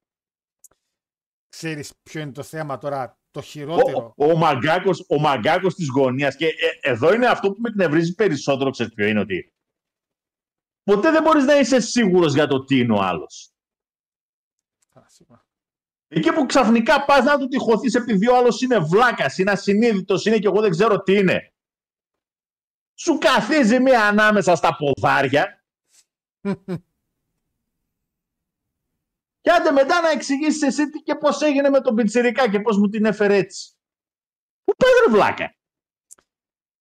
Ξέρεις 1.48 1.92
ποιο 2.02 2.20
είναι 2.20 2.32
το 2.32 2.42
θέμα 2.42 2.78
τώρα, 2.78 3.20
το 3.32 3.38
Ο, 3.38 3.42
χειρότερο. 3.42 4.14
ο, 4.16 4.30
ο, 4.30 4.36
μαγκάκος, 4.36 5.04
ο 5.08 5.18
μαγκάκος 5.20 5.74
της 5.74 5.88
γωνίας. 5.88 6.36
Και 6.36 6.46
ε, 6.46 6.90
εδώ 6.90 7.14
είναι 7.14 7.26
αυτό 7.26 7.52
που 7.52 7.60
με 7.60 7.68
εκνευρίζει 7.68 8.14
περισσότερο, 8.14 8.70
ξέρεις 8.70 8.94
ποιο 8.94 9.06
είναι 9.06 9.20
ότι 9.20 9.52
ποτέ 10.82 11.10
δεν 11.10 11.22
μπορείς 11.22 11.44
να 11.44 11.58
είσαι 11.58 11.80
σίγουρος 11.80 12.34
για 12.34 12.46
το 12.46 12.64
τι 12.64 12.78
είναι 12.78 12.92
ο 12.92 13.00
άλλος. 13.00 13.52
Α, 14.92 15.02
σίγουρα. 15.06 15.46
Εκεί 16.08 16.32
που 16.32 16.46
ξαφνικά 16.46 17.04
πας 17.04 17.24
να 17.24 17.38
του 17.38 17.48
τυχωθείς 17.48 17.94
επειδή 17.94 18.28
ο 18.28 18.36
άλλος 18.36 18.60
είναι 18.60 18.78
βλάκας, 18.78 19.38
είναι 19.38 19.50
ασυνείδητος, 19.50 20.26
είναι 20.26 20.38
και 20.38 20.46
εγώ 20.46 20.60
δεν 20.60 20.70
ξέρω 20.70 21.02
τι 21.02 21.18
είναι. 21.18 21.52
Σου 22.94 23.18
καθίζει 23.18 23.80
μία 23.80 24.06
ανάμεσα 24.06 24.54
στα 24.54 24.76
ποδάρια 24.76 25.64
και 29.42 29.50
άντε 29.50 29.70
μετά 29.70 30.00
να 30.00 30.10
εξηγήσεις 30.10 30.62
εσύ 30.62 30.90
τι 30.90 30.98
και 30.98 31.14
πώς 31.14 31.40
έγινε 31.40 31.68
με 31.68 31.80
τον 31.80 31.94
πιτσιρικά 31.94 32.50
και 32.50 32.60
πώς 32.60 32.78
μου 32.78 32.88
την 32.88 33.04
έφερε 33.04 33.36
έτσι. 33.36 33.72
Πού 34.64 34.72
πάει 34.76 34.90
ρε 35.06 35.12
βλάκα; 35.12 35.54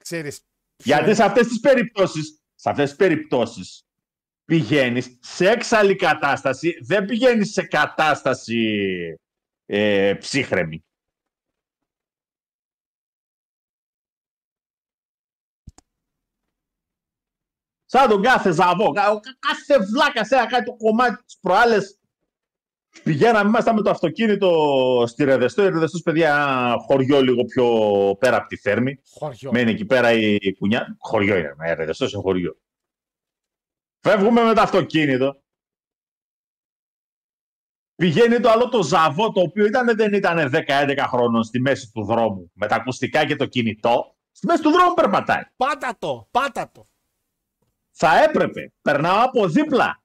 Ξέρεις. 0.03 0.39
ποιο 0.39 0.45
Γιατί 0.85 1.03
είναι- 1.03 1.13
σε 1.13 1.23
αυτές 1.23 1.47
τις 1.47 1.59
περιπτώσεις, 1.59 2.41
σε 2.55 2.69
αυτές 2.69 2.88
τις 2.89 2.97
περιπτώσεις 2.97 3.85
πηγαίνεις 4.45 5.17
σε 5.21 5.49
έξαλλη 5.49 5.95
κατάσταση, 5.95 6.77
δεν 6.83 7.05
πηγαίνεις 7.05 7.51
σε 7.51 7.61
κατάσταση 7.63 8.59
ε, 9.65 10.13
ψύχρεμη. 10.19 10.83
Σαν 17.85 18.09
τον 18.09 18.21
κάθε 18.21 18.51
ζαβό, 18.51 18.91
κα- 18.91 19.19
κα- 19.19 19.38
κάθε 19.39 19.85
βλάκα 19.85 20.25
σε 20.25 20.35
ένα 20.35 20.47
κάτι 20.47 20.65
το 20.65 20.75
κομμάτι 20.75 21.23
της 21.23 21.38
προάλλες 21.41 21.99
Πηγαίναμε, 23.03 23.49
ήμασταν 23.49 23.76
με 23.76 23.81
το 23.81 23.89
αυτοκίνητο 23.89 25.03
στη 25.07 25.23
Ρεδεστό. 25.23 25.63
Η 25.63 25.69
Ρεδεστός, 25.69 26.01
παιδιά, 26.01 26.30
ένα 26.30 26.76
χωριό 26.88 27.22
λίγο 27.22 27.43
πιο 27.43 27.65
πέρα 28.19 28.38
από 28.38 28.47
τη 28.47 28.57
Θέρμη. 28.57 29.01
Χωριό. 29.09 29.51
Μένει 29.51 29.72
εκεί 29.72 29.85
πέρα 29.85 30.11
η 30.11 30.55
κουνιά. 30.57 30.95
Χωριό 30.99 31.38
είναι, 31.38 31.53
με 31.57 31.73
Ρεδεστός 31.73 32.13
είναι 32.13 32.22
χωριό. 32.22 32.57
Φεύγουμε 33.99 34.43
με 34.43 34.53
το 34.53 34.61
αυτοκίνητο. 34.61 35.41
Πηγαίνει 37.95 38.39
το 38.39 38.49
άλλο 38.49 38.69
το 38.69 38.84
ζαβό, 38.84 39.31
το 39.31 39.41
οποίο 39.41 39.65
ήταν, 39.65 39.95
δεν 39.95 40.13
ήταν 40.13 40.51
10-11 40.68 41.05
χρόνων 41.07 41.43
στη 41.43 41.59
μέση 41.59 41.91
του 41.91 42.03
δρόμου, 42.03 42.51
με 42.53 42.68
τα 42.68 42.76
ακουστικά 42.76 43.26
και 43.26 43.35
το 43.35 43.45
κινητό. 43.45 44.15
Στη 44.31 44.45
μέση 44.45 44.61
του 44.61 44.72
δρόμου 44.72 44.93
περπατάει. 44.93 45.43
Πάτα 45.55 45.95
το, 45.99 46.27
πάτα 46.31 46.72
το. 46.72 46.88
Θα 47.91 48.23
έπρεπε. 48.23 48.73
Περνάω 48.81 49.23
από 49.26 49.47
δίπλα. 49.47 50.03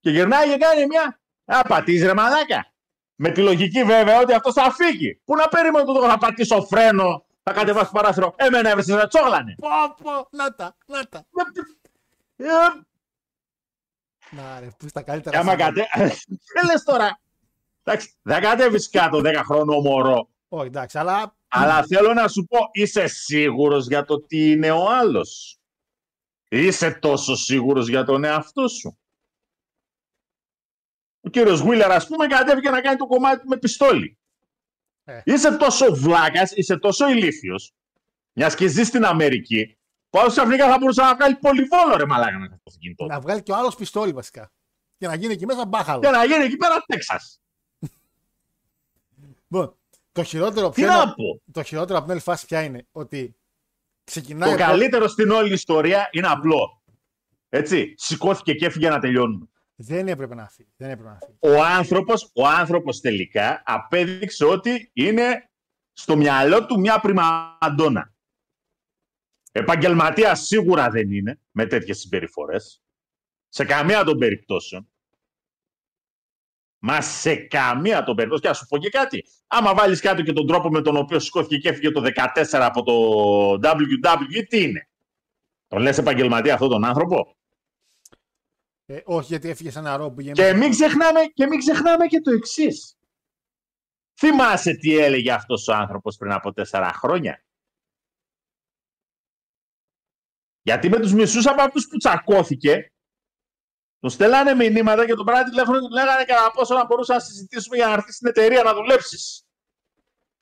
Και 0.00 0.10
γυρνάει 0.10 0.48
και 0.48 0.56
κάνει 0.56 0.86
μια. 0.86 1.21
Α, 1.44 1.62
πατήσεις 1.62 2.06
ρε 2.06 2.14
μαλάκα. 2.14 2.72
Με 3.14 3.30
τη 3.30 3.42
λογική 3.42 3.84
βέβαια 3.84 4.20
ότι 4.20 4.32
αυτό 4.32 4.52
θα 4.52 4.72
φύγει. 4.72 5.20
Πού 5.24 5.36
να 5.36 5.48
περιμένω 5.48 5.84
το 5.84 6.08
θα 6.08 6.18
πατήσω 6.18 6.62
φρένο, 6.62 7.24
θα 7.42 7.52
κατεβάσει 7.52 7.84
το 7.86 7.92
παράθυρο. 7.92 8.34
Εμένα 8.36 8.68
έβρεσε 8.70 8.94
να 8.94 9.06
τσόγλανε. 9.06 9.54
Πω, 9.58 9.68
πω, 10.02 10.28
να 10.30 10.54
τα, 10.54 10.76
να 10.86 11.04
τα. 11.08 11.26
Ε, 12.36 12.44
Να 14.30 14.60
ρε, 14.60 14.66
που 14.78 14.88
στα 14.88 15.02
καλύτερα. 15.02 15.36
Και 15.36 15.42
άμα 15.42 15.50
σημεία. 15.50 15.66
κατε... 15.66 15.88
Δεν 16.54 16.64
λες 16.70 16.82
τώρα. 16.84 17.20
Εντάξει, 17.82 18.14
δεν 18.22 18.40
κατέβεις 18.42 18.90
κάτω 18.90 19.20
10 19.24 19.34
χρόνο 19.44 19.80
μωρό. 19.80 20.28
Όχι, 20.48 20.66
εντάξει, 20.66 20.98
αλλά 20.98 21.36
Αλλά 21.48 21.82
θέλω 21.82 22.12
να 22.14 22.28
σου 22.28 22.44
πω, 22.44 22.58
είσαι 22.72 23.06
σίγουρος 23.06 23.86
για 23.86 24.04
το 24.04 24.20
τι 24.20 24.50
είναι 24.50 24.70
ο 24.70 24.90
άλλος; 24.90 25.58
Είσαι 26.48 26.90
τόσο 26.90 27.36
σίγουρος 27.36 27.88
για 27.88 28.04
τον 28.04 28.24
εαυτό 28.24 28.68
σου; 28.68 28.98
Ο 31.24 31.28
κύριος 31.28 31.60
Γουίλερ, 31.60 31.90
ας 31.90 32.06
πούμε, 32.06 32.26
κατέβηκε 32.26 32.70
να 32.70 32.80
κάνει 32.80 32.96
το 32.96 33.06
κομμάτι 33.06 33.40
του 33.40 33.48
με 33.48 33.56
πιστόλι. 33.58 34.18
Ε. 35.04 35.20
Είσαι 35.24 35.56
τόσο 35.56 35.94
βλάκας, 35.94 36.52
είσαι 36.52 36.76
τόσο 36.76 37.08
ηλίθιος, 37.08 37.72
μιας 38.32 38.54
και 38.54 38.66
ζεις 38.66 38.86
στην 38.86 39.04
Αμερική, 39.04 39.78
που 40.10 40.18
άλλος 40.18 40.32
ξαφνικά 40.32 40.68
θα 40.70 40.78
μπορούσε 40.78 41.02
να 41.02 41.14
βγάλει 41.14 41.34
πολυβόλο 41.36 41.96
ρε 41.96 42.06
μαλάκα 42.06 42.38
να 42.38 42.46
κάνει 42.46 42.60
το 42.64 42.72
κινητό. 42.78 43.04
του. 43.04 43.10
να 43.10 43.20
βγάλει 43.20 43.42
και 43.42 43.52
ο 43.52 43.56
άλλος 43.56 43.74
πιστόλι 43.74 44.12
βασικά. 44.12 44.52
Και 44.98 45.06
να 45.06 45.14
γίνει 45.14 45.32
εκεί 45.32 45.46
μέσα 45.46 45.66
μπάχαλο. 45.66 46.00
Και 46.00 46.08
να 46.08 46.24
γίνει 46.24 46.44
εκεί 46.44 46.56
πέρα 46.56 46.82
Τέξας. 46.86 47.40
Λοιπόν, 49.48 49.76
το 50.12 50.22
χειρότερο 50.22 50.68
Τι 50.70 50.80
ποιο 50.80 50.90
να 50.90 50.94
είναι, 51.02 51.04
πω. 51.16 51.42
το 51.52 51.62
χειρότερο 51.62 51.94
από 51.94 52.02
την 52.02 52.12
άλλη 52.12 52.20
φάση 52.22 52.46
ποια 52.46 52.62
είναι, 52.62 52.86
ότι 52.92 53.36
ξεκινάει... 54.04 54.50
Το 54.50 54.56
πρώτα- 54.56 54.70
καλύτερο 54.70 55.08
στην 55.08 55.30
όλη 55.30 55.52
ιστορία 55.52 56.08
είναι 56.12 56.26
απλό. 56.28 56.82
Έτσι, 57.48 57.94
σηκώθηκε 57.96 58.54
και 58.54 58.66
έφυγε 58.66 58.88
να 58.88 58.98
τελειώνουμε. 58.98 59.46
Δεν 59.84 60.08
έπρεπε 60.08 60.34
να 60.34 60.48
φύγει. 60.48 60.72
Δεν 60.76 60.90
έπρεπε 60.90 61.10
να 61.10 61.18
φύγει. 61.18 61.38
Ο 61.40 61.62
άνθρωπος, 61.64 62.30
ο 62.34 62.46
άνθρωπος 62.46 63.00
τελικά 63.00 63.62
απέδειξε 63.66 64.44
ότι 64.44 64.90
είναι 64.92 65.50
στο 65.92 66.16
μυαλό 66.16 66.66
του 66.66 66.80
μια 66.80 67.00
πριμαντόνα. 67.00 68.14
Επαγγελματία 69.52 70.34
σίγουρα 70.34 70.90
δεν 70.90 71.10
είναι 71.10 71.40
με 71.50 71.66
τέτοιες 71.66 71.98
συμπεριφορές. 71.98 72.82
Σε 73.48 73.64
καμία 73.64 74.04
των 74.04 74.18
περιπτώσεων. 74.18 74.86
Μα 76.78 77.00
σε 77.00 77.34
καμία 77.34 78.02
των 78.02 78.16
περιπτώσεων. 78.16 78.40
Και 78.40 78.48
να 78.48 78.54
σου 78.54 78.66
πω 78.66 78.78
και 78.78 78.88
κάτι. 78.88 79.24
Άμα 79.46 79.74
βάλεις 79.74 80.00
κάτω 80.00 80.22
και 80.22 80.32
τον 80.32 80.46
τρόπο 80.46 80.68
με 80.68 80.82
τον 80.82 80.96
οποίο 80.96 81.18
σηκώθηκε 81.18 81.56
και 81.56 81.68
έφυγε 81.68 81.90
το 81.90 82.02
14 82.02 82.44
από 82.50 82.82
το 82.82 82.94
WWE, 83.52 84.46
τι 84.48 84.62
είναι; 84.62 84.88
Τον 85.68 85.82
λες 85.82 85.98
επαγγελματία 85.98 86.52
αυτόν 86.54 86.68
τον 86.68 86.84
άνθρωπο; 86.84 87.36
Ε, 88.86 89.00
όχι 89.04 89.26
γιατί 89.26 89.48
έφυγες 89.48 89.72
σε 89.72 89.78
ένα 89.78 89.96
ρο 89.96 90.08
που 90.08 90.14
πήγε 90.14 90.32
Και 90.32 90.42
μέσα. 90.42 90.56
μην 90.56 90.70
ξεχνάμε 90.70 91.20
και, 91.34 91.46
μην 91.46 91.58
ξεχνάμε 91.58 92.06
και 92.06 92.20
το 92.20 92.30
εξής. 92.30 92.96
Θυμάσαι 94.18 94.74
τι 94.74 94.96
έλεγε 94.98 95.32
αυτός 95.32 95.68
ο 95.68 95.74
άνθρωπος 95.74 96.16
πριν 96.16 96.32
από 96.32 96.52
τέσσερα 96.52 96.92
χρόνια; 96.92 97.44
Γιατί 100.62 100.88
με 100.88 101.00
τους 101.00 101.12
μισούς 101.12 101.46
από 101.46 101.62
αυτούς 101.62 101.86
που 101.88 101.96
τσακώθηκε, 101.96 102.92
τον 103.98 104.10
στέλνανε 104.10 104.54
μηνύματα 104.54 105.06
και 105.06 105.14
τον 105.14 105.24
πέρανε 105.24 105.48
τηλέφωνο 105.50 105.80
και 105.80 105.86
του 105.86 105.92
λέγανε 105.92 106.24
κατά 106.24 106.50
πόσο 106.50 106.74
να 106.74 106.84
μπορούσαμε 106.86 107.18
να 107.18 107.24
συζητήσουμε 107.24 107.76
για 107.76 107.86
να 107.86 107.92
έρθεις 107.92 108.14
στην 108.14 108.28
εταιρεία 108.28 108.62
να 108.62 108.74
δουλέψεις. 108.74 109.46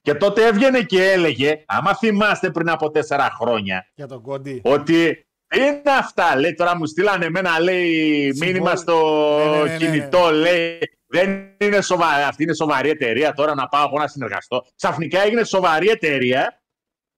Και 0.03 0.15
τότε 0.15 0.47
έβγαινε 0.47 0.83
και 0.83 1.11
έλεγε, 1.11 1.65
άμα 1.67 1.97
θυμάστε 1.97 2.51
πριν 2.51 2.69
από 2.71 2.91
τέσσερα 2.91 3.31
χρόνια, 3.31 3.91
Για 3.95 4.07
τον 4.07 4.23
Κόντι. 4.23 4.61
ότι 4.65 5.27
τι 5.51 5.61
είναι 5.61 5.83
αυτά, 5.85 6.37
λέει 6.37 6.55
τώρα 6.55 6.77
μου 6.77 6.87
στείλανε 6.87 7.25
εμένα 7.25 7.61
λέει 7.61 7.95
Συμβόλαιο. 8.23 8.53
μήνυμα 8.53 8.77
στο 8.77 9.37
Ναι, 9.39 9.45
ναι, 9.45 9.63
ναι, 9.63 9.71
ναι, 9.71 9.77
κινητό, 9.77 10.31
λέει 10.31 10.79
δεν 11.07 11.57
είναι 11.61 11.81
σοβαρή, 11.81 12.23
αυτή 12.23 12.43
είναι 12.43 12.55
σοβαρή 12.55 12.89
εταιρεία 12.89 13.33
τώρα 13.33 13.55
να 13.55 13.69
πάω 13.69 13.85
εγώ 13.87 13.99
να 13.99 14.07
συνεργαστώ. 14.07 14.67
Ξαφνικά 14.77 15.21
έγινε 15.21 15.45
σοβαρή 15.45 15.89
εταιρεία 15.89 16.63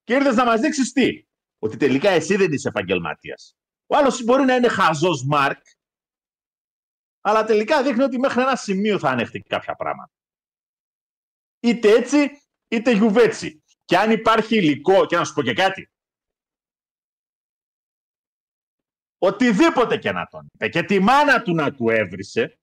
και 0.03 0.15
ήρθες 0.15 0.35
να 0.35 0.45
μας 0.45 0.61
δείξεις 0.61 0.93
τι. 0.93 1.27
Ότι 1.59 1.77
τελικά 1.77 2.11
εσύ 2.11 2.37
δεν 2.37 2.53
είσαι 2.53 2.69
επαγγελματίας. 2.69 3.57
Ο 3.87 3.97
άλλος 3.97 4.25
μπορεί 4.25 4.45
να 4.45 4.55
είναι 4.55 4.69
χαζός 4.69 5.25
Μάρκ, 5.25 5.63
αλλά 7.21 7.45
τελικά 7.45 7.83
δείχνει 7.83 8.03
ότι 8.03 8.19
μέχρι 8.19 8.41
ένα 8.41 8.57
σημείο 8.57 8.99
θα 8.99 9.11
ανέχτηκε 9.11 9.49
κάποια 9.49 9.75
πράγματα. 9.75 10.13
Είτε 11.61 11.91
έτσι, 11.91 12.43
είτε 12.69 12.91
γιουβέτσι. 12.91 13.63
Και 13.85 13.97
αν 13.97 14.11
υπάρχει 14.11 14.57
υλικό, 14.57 15.07
και 15.07 15.17
να 15.17 15.25
σου 15.25 15.35
πω 15.35 15.43
και 15.43 15.53
κάτι, 15.53 15.92
οτιδήποτε 19.23 19.97
και 19.97 20.13
να 20.13 20.27
τον 20.27 20.47
είπε. 20.53 20.69
Και 20.69 20.83
τη 20.83 20.99
μάνα 21.01 21.43
του 21.43 21.55
να 21.55 21.73
του 21.73 21.89
έβρισε. 21.91 22.59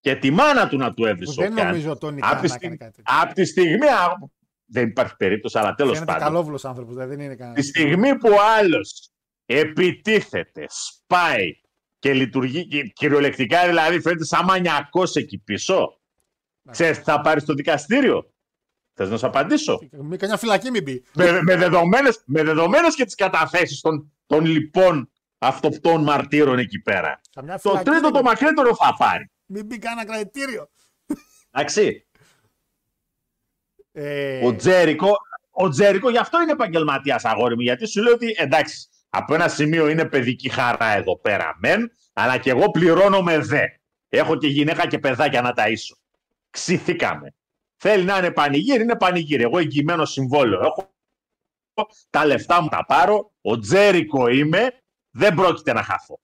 Και 0.00 0.16
τη 0.16 0.30
μάνα 0.30 0.68
του 0.68 0.76
να 0.76 0.88
του 0.88 0.94
Που 0.94 1.06
έβρισε 1.06 1.42
δεν 1.42 1.52
ο 1.52 1.56
Καν, 1.56 1.66
νομίζω 1.66 1.90
ότι 1.90 2.06
ο 2.06 2.10
Νικά 2.10 2.26
απ' 2.28 2.34
να 2.34 2.40
τη 2.40 2.46
κάνει 2.48 2.58
στιγμή- 2.58 2.78
κάτι. 2.78 2.96
τέτοιο. 2.96 3.14
από 3.22 3.34
τη 3.34 3.44
στιγμή 3.44 3.86
α, 3.86 4.18
δεν 4.64 4.88
υπάρχει 4.88 5.16
περίπτωση 5.16 5.58
αλλά 5.58 5.74
τέλος 5.74 5.92
Φαίνεται 5.92 6.12
πάντων. 6.12 6.26
καλόβουλος 6.28 6.64
άνθρωπος, 6.64 6.94
δηλαδή 6.94 7.14
δεν 7.16 7.24
είναι 7.24 7.34
κανένας. 7.36 7.60
τη 7.60 7.66
στιγμή 7.66 8.16
που 8.18 8.28
ο 8.28 8.40
άλλος 8.58 9.10
επιτίθεται, 9.46 10.66
σπάει 10.68 11.60
και 11.98 12.12
λειτουργεί 12.14 12.66
και 12.66 12.82
κυριολεκτικά 12.82 13.66
δηλαδή 13.66 14.00
φαίνεται 14.00 14.24
σαν 14.24 14.44
μανιακός 14.44 15.16
εκεί 15.16 15.38
πίσω 15.38 16.00
ξέρεις 16.70 16.98
τι 16.98 17.04
θα 17.04 17.20
πάρεις 17.20 17.42
στο 17.42 17.54
δικαστήριο 17.54 18.33
θες 18.94 19.08
να 19.10 19.16
σου 19.16 19.26
απαντήσω; 19.26 19.78
Μη 19.92 20.16
κανένα 20.16 20.38
φυλακή 20.38 20.70
μην 20.70 20.82
μπει. 20.82 21.04
με, 21.14 21.42
με, 21.42 21.56
δεδομένες, 21.56 22.22
με 22.26 22.42
δεδομένες 22.42 22.94
και 22.94 23.04
τις 23.04 23.14
καταθέσεις 23.14 23.80
των, 23.80 24.12
των 24.26 24.44
λοιπόν 24.44 25.10
αυτοπτών 25.38 26.02
μαρτύρων 26.02 26.58
εκεί 26.58 26.80
πέρα. 26.80 27.20
Καμιά 27.34 27.54
Το 27.58 27.68
φυλακή 27.68 27.84
τρίτο 27.84 28.00
μην 28.00 28.12
το 28.12 28.18
μπει. 28.18 28.24
μακρύτερο 28.24 28.74
θα 28.74 28.94
πάρει. 28.98 29.30
Μην 29.46 29.66
μπει 29.66 29.78
κανένα 29.78 30.04
κρατητήριο. 30.06 30.70
Εντάξει. 31.50 32.06
Ε, 33.92 34.46
Ο 34.46 34.54
Τζέρικο, 34.56 35.10
ο 35.50 35.68
Τζέρικο 35.68 36.10
γι' 36.10 36.18
αυτό 36.18 36.42
είναι 36.42 36.52
επαγγελματίας 36.52 37.24
αγόρι 37.24 37.54
μου. 37.54 37.60
Γιατί 37.60 37.86
σου 37.86 38.02
λέει 38.02 38.12
ότι 38.12 38.34
εντάξει, 38.38 38.88
από 39.08 39.34
ένα 39.34 39.48
σημείο 39.48 39.88
είναι 39.88 40.04
παιδική 40.04 40.48
χαρά 40.48 40.86
εδώ 40.96 41.18
πέρα 41.18 41.56
μεν, 41.58 41.92
αλλά 42.12 42.38
και 42.38 42.50
εγώ 42.50 42.70
πληρώνομαι 42.70 43.38
δε. 43.38 43.62
Έχω 44.08 44.36
και 44.36 44.46
γυναίκα 44.46 44.86
και 44.86 44.98
παιδάκια 44.98 45.42
να 45.42 45.52
ταΐσω. 45.56 45.96
Ξηθήκαμε. 46.50 47.34
Θέλει 47.86 48.04
να 48.04 48.18
είναι 48.18 48.32
πανηγύρι, 48.32 48.82
είναι 48.82 48.96
πανηγύρι. 48.96 49.42
Εγώ 49.42 49.58
εγγυημένο 49.58 50.04
συμβόλαιο 50.04 50.60
έχω. 50.60 50.94
Τα 52.10 52.26
λεφτά 52.26 52.62
μου 52.62 52.68
τα 52.68 52.84
πάρω. 52.84 53.32
Ο 53.40 53.58
Τζέρικο 53.58 54.28
είμαι. 54.28 54.82
Δεν 55.10 55.34
πρόκειται 55.34 55.72
να 55.72 55.82
χαθώ. 55.82 56.20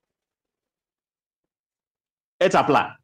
Έτσι 2.37 2.57
απλά. 2.57 3.01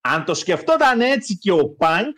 Αν 0.00 0.24
το 0.24 0.34
σκεφτόταν 0.34 1.00
έτσι 1.00 1.38
και 1.38 1.52
ο 1.52 1.68
Πανκ, 1.68 2.16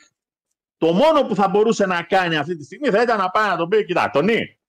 το 0.77 0.93
μόνο 0.93 1.27
που 1.27 1.35
θα 1.35 1.49
μπορούσε 1.49 1.87
να 1.87 2.03
κάνει 2.03 2.37
αυτή 2.37 2.57
τη 2.57 2.65
στιγμή 2.65 2.89
θα 2.89 3.03
ήταν 3.03 3.19
να 3.19 3.31
πάει 3.31 3.49
να 3.49 3.57
τον 3.57 3.69
πει: 3.69 3.85
Κοιτά, 3.85 4.11
Τονί. 4.11 4.61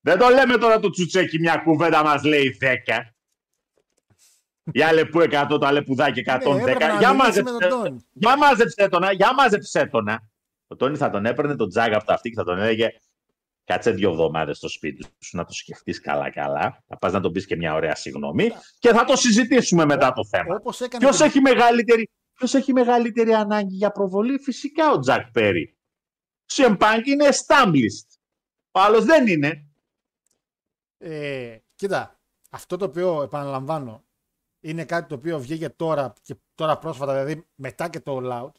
Δεν 0.00 0.18
το 0.18 0.28
λέμε 0.28 0.58
τώρα 0.58 0.80
το 0.80 0.90
τσουτσέκι 0.90 1.38
μια 1.38 1.56
κουβέντα 1.56 2.02
μας 2.02 2.22
λέει 2.24 2.58
10. 2.60 3.12
Για 4.64 4.92
λεπού 4.92 5.18
100, 5.20 5.46
το 5.48 5.66
αλεπουδάκι 5.66 6.22
110. 6.26 6.54
ναι, 6.54 6.60
έπρεπε 6.60 6.86
να 6.86 6.98
για, 6.98 7.12
μιλήσει 7.12 7.42
με 7.42 7.50
μάζεψε, 7.50 7.68
τον 7.68 7.82
Τόνι. 7.82 8.06
για 8.12 8.36
μάζεψε 8.36 8.88
τον, 8.88 9.02
για 9.12 9.34
μάζεψε 9.34 9.86
τον. 9.86 10.08
Ο 10.66 10.76
Τόνι 10.76 10.96
θα 10.96 11.10
τον 11.10 11.26
έπαιρνε 11.26 11.56
τον 11.56 11.68
τζάγκα 11.68 11.96
από 11.96 12.04
τα 12.06 12.14
αυτή 12.14 12.28
και 12.28 12.36
θα 12.36 12.44
τον 12.44 12.58
έλεγε 12.58 12.88
Κάτσε 13.64 13.90
δύο 13.90 14.10
εβδομάδες 14.10 14.56
στο 14.56 14.68
σπίτι 14.68 15.04
σου 15.20 15.36
να 15.36 15.44
το 15.44 15.52
σκεφτείς 15.52 16.00
καλά-καλά. 16.00 16.82
Θα 16.86 16.98
πας 16.98 17.12
να 17.12 17.20
τον 17.20 17.32
πεις 17.32 17.46
και 17.46 17.56
μια 17.56 17.74
ωραία 17.74 17.94
συγγνώμη 17.94 18.50
και 18.78 18.88
θα 18.92 19.04
το 19.04 19.16
συζητήσουμε 19.16 19.84
μετά 19.84 20.12
το 20.12 20.24
θέμα. 20.26 20.54
Όπως 20.56 20.80
έκανε 20.80 21.04
Ποιος 21.04 21.18
και- 21.18 21.24
έχει, 21.24 21.40
μεγαλύτερη, 21.40 22.08
ποιος 22.34 22.54
έχει 22.54 22.72
μεγαλύτερη 22.72 23.34
ανάγκη 23.34 23.74
για 23.74 23.90
προβολή, 23.90 24.38
φυσικά 24.38 24.90
ο 24.90 24.98
Τζακ 24.98 25.30
Πέρι. 25.30 25.76
CM 26.52 26.76
Punk 26.78 27.00
είναι 27.06 27.28
established. 27.28 28.18
Ο 28.70 28.80
άλλος 28.80 29.04
δεν 29.04 29.26
είναι. 29.26 29.66
Ε, 30.98 31.56
κοίτα, 31.74 32.20
αυτό 32.50 32.76
το 32.76 32.84
οποίο 32.84 33.22
επαναλαμβάνω 33.22 34.04
είναι 34.62 34.84
κάτι 34.84 35.08
το 35.08 35.14
οποίο 35.14 35.40
βγήκε 35.40 35.68
τώρα 35.68 36.12
και 36.22 36.36
τώρα 36.54 36.78
πρόσφατα, 36.78 37.12
δηλαδή 37.12 37.46
μετά 37.54 37.88
και 37.88 38.00
το 38.00 38.18
All 38.22 38.42
Out. 38.42 38.52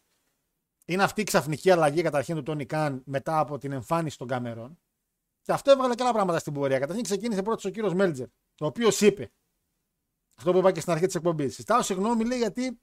Είναι 0.85 1.03
αυτή 1.03 1.21
η 1.21 1.23
ξαφνική 1.23 1.71
αλλαγή 1.71 2.01
καταρχήν 2.01 2.35
του 2.35 2.43
Τόνι 2.43 2.65
Καν 2.65 3.01
μετά 3.05 3.39
από 3.39 3.57
την 3.57 3.71
εμφάνιση 3.71 4.17
των 4.17 4.27
Καμερών. 4.27 4.79
Και 5.41 5.51
αυτό 5.51 5.71
έβγαλε 5.71 5.95
και 5.95 6.03
άλλα 6.03 6.11
πράγματα 6.13 6.39
στην 6.39 6.53
πορεία. 6.53 6.79
Καταρχήν 6.79 7.03
ξεκίνησε 7.03 7.41
πρώτος 7.41 7.65
ο 7.65 7.69
κύριος 7.69 7.93
Μέλτζερ, 7.93 8.27
ο 8.59 8.65
οποίος 8.65 9.01
είπε 9.01 9.31
αυτό 10.37 10.51
που 10.51 10.57
είπα 10.57 10.71
και 10.71 10.79
στην 10.79 10.91
αρχή 10.91 11.05
της 11.05 11.15
εκπομπής. 11.15 11.55
Συστάω 11.55 11.81
συγγνώμη, 11.81 12.25
λέει, 12.25 12.37
γιατί 12.37 12.81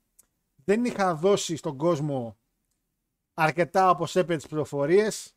δεν 0.64 0.84
είχα 0.84 1.14
δώσει 1.14 1.56
στον 1.56 1.76
κόσμο 1.76 2.38
αρκετά 3.34 3.90
όπως 3.90 4.16
έπαιρνε 4.16 4.36
τις 4.36 4.46
πληροφορίες 4.46 5.34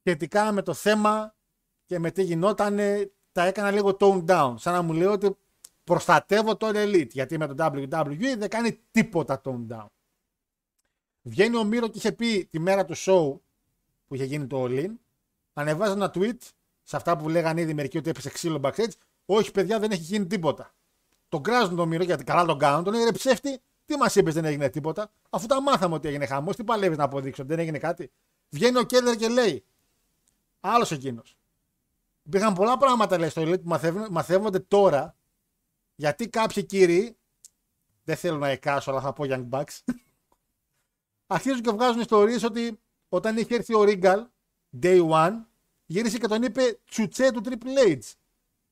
σχετικά 0.00 0.52
με 0.52 0.62
το 0.62 0.74
θέμα 0.74 1.36
και 1.84 1.98
με 1.98 2.10
τι 2.10 2.22
γινότανε 2.22 3.12
τα 3.32 3.44
έκανα 3.44 3.70
λίγο 3.70 3.96
tone 4.00 4.24
down. 4.26 4.54
Σαν 4.56 4.72
να 4.72 4.82
μου 4.82 4.92
λέει 4.92 5.06
ότι 5.06 5.36
προστατεύω 5.84 6.56
το 6.56 6.68
Elite. 6.74 7.10
Γιατί 7.10 7.38
με 7.38 7.46
το 7.46 7.54
WWE 7.58 8.34
δεν 8.38 8.48
κάνει 8.48 8.80
τίποτα 8.90 9.40
tone 9.44 9.66
down. 9.68 9.86
Βγαίνει 11.22 11.56
ο 11.56 11.64
Μύρο 11.64 11.88
και 11.88 11.98
είχε 11.98 12.12
πει 12.12 12.48
τη 12.50 12.58
μέρα 12.58 12.84
του 12.84 12.96
show 12.96 13.38
που 14.06 14.14
είχε 14.14 14.24
γίνει 14.24 14.46
το 14.46 14.64
All 14.64 14.84
In. 14.84 14.90
Ανεβάζει 15.52 15.92
ένα 15.92 16.10
tweet 16.14 16.38
σε 16.82 16.96
αυτά 16.96 17.16
που 17.16 17.28
λέγανε 17.28 17.60
ήδη 17.60 17.74
μερικοί 17.74 17.98
ότι 17.98 18.10
έπεσε 18.10 18.30
ξύλο 18.30 18.60
backstage. 18.62 18.92
Όχι, 19.26 19.50
παιδιά, 19.50 19.78
δεν 19.78 19.90
έχει 19.90 20.02
γίνει 20.02 20.26
τίποτα. 20.26 20.74
Τον 21.28 21.42
κράζουν 21.42 21.76
τον 21.76 21.88
Μύρο 21.88 22.04
γιατί 22.04 22.24
καλά 22.24 22.44
τον 22.44 22.58
κάνουν. 22.58 22.84
Τον 22.84 22.92
λέει 22.92 23.04
ρε 23.04 23.12
ψεύτη, 23.12 23.60
τι 23.84 23.96
μας 23.96 24.14
είπες, 24.14 24.34
δεν 24.34 24.44
έγινε 24.44 24.68
τίποτα. 24.68 25.12
Αφού 25.30 25.46
τα 25.46 25.62
μάθαμε 25.62 25.94
ότι 25.94 26.08
έγινε 26.08 26.26
χαμός, 26.26 26.56
τι 26.56 26.64
παλεύεις 26.64 26.98
να 26.98 27.04
αποδείξω, 27.04 27.44
δεν 27.44 27.58
έγινε 27.58 27.78
κάτι. 27.78 28.10
Βγαίνει 28.48 28.78
ο 28.78 28.82
Κέλλερ 28.82 29.16
και 29.16 29.28
λέει, 29.28 29.64
άλλος 30.60 30.90
εκείνος. 30.90 31.36
Υπήρχαν 32.22 32.54
πολλά 32.54 32.76
πράγματα 32.76 33.18
λέει, 33.18 33.28
στο 33.28 33.42
Elite 33.42 33.62
που 33.62 33.78
μαθαίνονται 34.10 34.58
τώρα 34.58 35.16
γιατί 36.00 36.28
κάποιοι 36.28 36.64
κύριοι, 36.64 37.16
δεν 38.04 38.16
θέλω 38.16 38.38
να 38.38 38.48
εκάσω, 38.48 38.90
αλλά 38.90 39.00
θα 39.00 39.12
πω 39.12 39.24
Young 39.26 39.48
Bucks, 39.48 39.78
αρχίζουν 41.36 41.60
και 41.60 41.70
βγάζουν 41.70 42.00
ιστορίες 42.00 42.42
ότι 42.42 42.80
όταν 43.08 43.36
είχε 43.36 43.54
έρθει 43.54 43.74
ο 43.74 43.82
Ρίγκαλ, 43.84 44.26
day 44.82 45.10
one, 45.10 45.40
γύρισε 45.86 46.18
και 46.18 46.26
τον 46.26 46.42
είπε 46.42 46.80
τσουτσέ 46.90 47.32
του 47.32 47.40
Triple 47.44 47.88
H. 47.88 48.12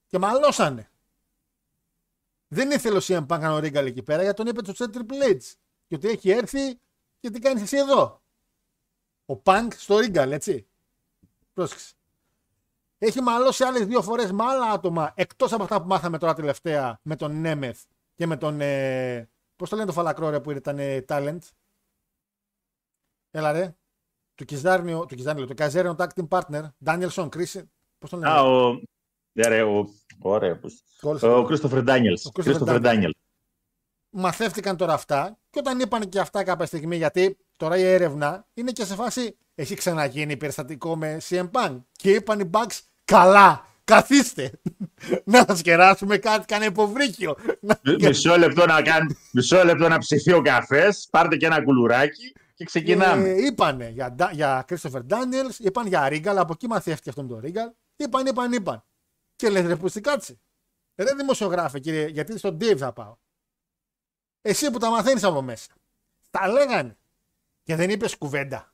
Και 0.06 0.18
μαλώσανε. 0.18 0.90
Δεν 2.48 2.70
ήθελε 2.70 2.96
ο 2.96 3.00
CM 3.02 3.26
Punk 3.26 3.50
ο 3.50 3.58
Ρίγκαλ 3.58 3.86
εκεί 3.86 4.02
πέρα, 4.02 4.22
γιατί 4.22 4.36
τον 4.36 4.46
είπε 4.46 4.62
τσουτσέ 4.62 4.88
του 4.88 5.06
Triple 5.08 5.32
H. 5.32 5.52
Και 5.86 5.94
ότι 5.94 6.08
έχει 6.08 6.30
έρθει 6.30 6.80
και 7.20 7.30
τι 7.30 7.38
κάνεις 7.38 7.62
εσύ 7.62 7.76
εδώ. 7.76 8.22
Ο 9.26 9.42
Punk 9.44 9.68
στο 9.76 9.98
Ρίγκαλ, 9.98 10.32
έτσι. 10.32 10.66
Πρόσεξε. 11.52 11.92
Έχει 12.98 13.20
μαλώσει 13.20 13.64
άλλες 13.64 13.86
δύο 13.86 14.02
φορές 14.02 14.32
με 14.32 14.44
άλλα 14.44 14.70
άτομα 14.70 15.12
εκτός 15.14 15.52
από 15.52 15.62
αυτά 15.62 15.80
που 15.80 15.86
μάθαμε 15.86 16.18
τώρα 16.18 16.34
τελευταία 16.34 17.00
με 17.02 17.16
τον 17.16 17.40
Νέμεθ 17.40 17.84
και 18.14 18.26
με 18.26 18.36
τον. 18.36 18.60
Ε, 18.60 19.28
Πώς 19.56 19.68
το 19.68 19.76
λένε 19.76 19.88
το 19.88 19.94
φαλακρό 19.94 20.40
που 20.40 20.50
ήταν 20.50 20.78
ε, 20.78 21.04
talent. 21.08 21.38
Έλα 23.30 23.52
ρε. 23.52 23.76
Του 24.34 24.44
Κιζάρνιο, 24.44 25.06
του 25.06 25.14
Κιζάρνιο, 25.14 25.46
του 25.46 25.54
Καζέρνιο 25.54 25.96
Tag 25.98 26.06
Team 26.14 26.28
Partner, 26.28 26.68
Danielson, 26.84 27.28
Chris. 27.28 27.62
Πώς 27.98 28.10
το 28.10 28.16
λένε; 28.16 28.30
Α, 28.30 28.42
ο. 28.42 28.80
Ναι, 29.32 29.62
ο. 29.62 29.88
Ωραία. 30.22 30.60
Ο 31.02 31.46
Christopher 31.48 31.88
Daniels. 31.88 32.22
Ο 32.24 32.42
Christopher 32.42 32.84
Daniels. 32.84 33.10
Μαθεύτηκαν 34.10 34.76
τώρα 34.76 34.92
αυτά 34.92 35.38
και 35.50 35.58
όταν 35.58 35.80
είπαν 35.80 36.08
και 36.08 36.20
αυτά 36.20 36.44
κάποια 36.44 36.66
στιγμή, 36.66 36.96
γιατί 36.96 37.38
τώρα 37.56 37.78
η 37.78 37.82
έρευνα 37.82 38.46
είναι 38.54 38.72
και 38.72 38.84
σε 38.84 38.94
φάση 38.94 39.38
έχει 39.54 39.74
ξαναγίνει 39.74 40.36
περιστατικό 40.36 40.96
με 40.96 41.20
CM 41.28 41.50
Punk. 41.50 41.82
Και 41.92 42.10
είπαν 42.10 42.40
οι 42.40 42.50
Bucks, 42.52 42.80
καλά, 43.08 43.66
καθίστε. 43.84 44.60
να 45.24 45.44
σας 45.48 45.62
κεράσουμε 45.62 46.18
κάτι, 46.18 46.44
κάνε 46.46 46.64
υποβρύχιο. 46.64 47.36
μισό, 48.00 48.36
λεπτό 48.36 48.66
να 48.66 48.82
κάνει, 48.82 49.16
μισό 49.32 49.64
λεπτό 49.64 49.88
να 49.88 49.98
ψηθεί 49.98 50.32
ο 50.32 50.42
καφές, 50.42 51.08
πάρτε 51.10 51.36
και 51.36 51.46
ένα 51.46 51.62
κουλουράκι 51.62 52.32
και 52.54 52.64
ξεκινάμε. 52.64 53.28
Ε, 53.28 53.44
είπανε 53.46 53.88
για, 53.88 54.14
για 54.32 54.64
Christopher 54.68 55.00
Daniels, 55.08 55.58
είπαν 55.58 55.86
για 55.86 56.08
Ρίγκαλ, 56.08 56.38
από 56.38 56.52
εκεί 56.52 56.66
μαθαίθηκε 56.66 57.08
αυτόν 57.08 57.28
τον 57.28 57.40
Ρίγκαλ. 57.40 57.70
Είπαν, 57.96 58.26
είπαν, 58.26 58.52
είπαν. 58.52 58.84
Και 59.36 59.48
λέτε, 59.48 59.66
ρε, 59.66 59.76
που 59.76 59.88
κάτσε. 60.00 60.40
Ρε 60.96 61.14
δημοσιογράφε, 61.14 61.78
κύριε, 61.78 62.06
γιατί 62.06 62.38
στον 62.38 62.56
Dave 62.60 62.76
θα 62.76 62.92
πάω. 62.92 63.16
Εσύ 64.42 64.70
που 64.70 64.78
τα 64.78 64.90
μαθαίνεις 64.90 65.24
από 65.24 65.42
μέσα. 65.42 65.72
Τα 66.30 66.48
λέγανε. 66.48 66.98
Και 67.62 67.76
δεν 67.76 67.90
είπες 67.90 68.16
κουβέντα. 68.16 68.72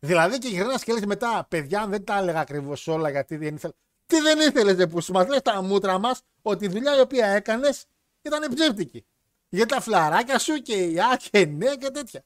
Δηλαδή 0.00 0.38
και 0.38 0.48
γυρνάς 0.48 0.84
και 0.84 0.92
λες 0.92 1.04
μετά, 1.04 1.46
παιδιά, 1.50 1.86
δεν 1.86 2.04
τα 2.04 2.16
έλεγα 2.16 2.40
ακριβώς 2.40 2.86
όλα 2.86 3.10
γιατί 3.10 3.36
δεν 3.36 3.54
ήθελα. 3.54 3.74
Τι 4.06 4.20
δεν 4.20 4.40
ήθελες, 4.40 4.86
που 4.86 5.00
σου 5.00 5.12
μας 5.12 5.28
λες 5.28 5.42
τα 5.42 5.62
μούτρα 5.62 5.98
μας 5.98 6.22
ότι 6.42 6.64
η 6.64 6.68
δουλειά 6.68 6.96
η 6.96 7.00
οποία 7.00 7.26
έκανες 7.26 7.86
ήταν 8.22 8.54
ψεύτικη. 8.54 9.06
Για 9.48 9.66
τα 9.66 9.80
φλαράκια 9.80 10.38
σου 10.38 10.54
και 10.54 10.84
η 10.84 11.00
Α 11.00 11.16
και 11.30 11.46
ναι 11.46 11.76
και 11.76 11.90
τέτοια. 11.90 12.24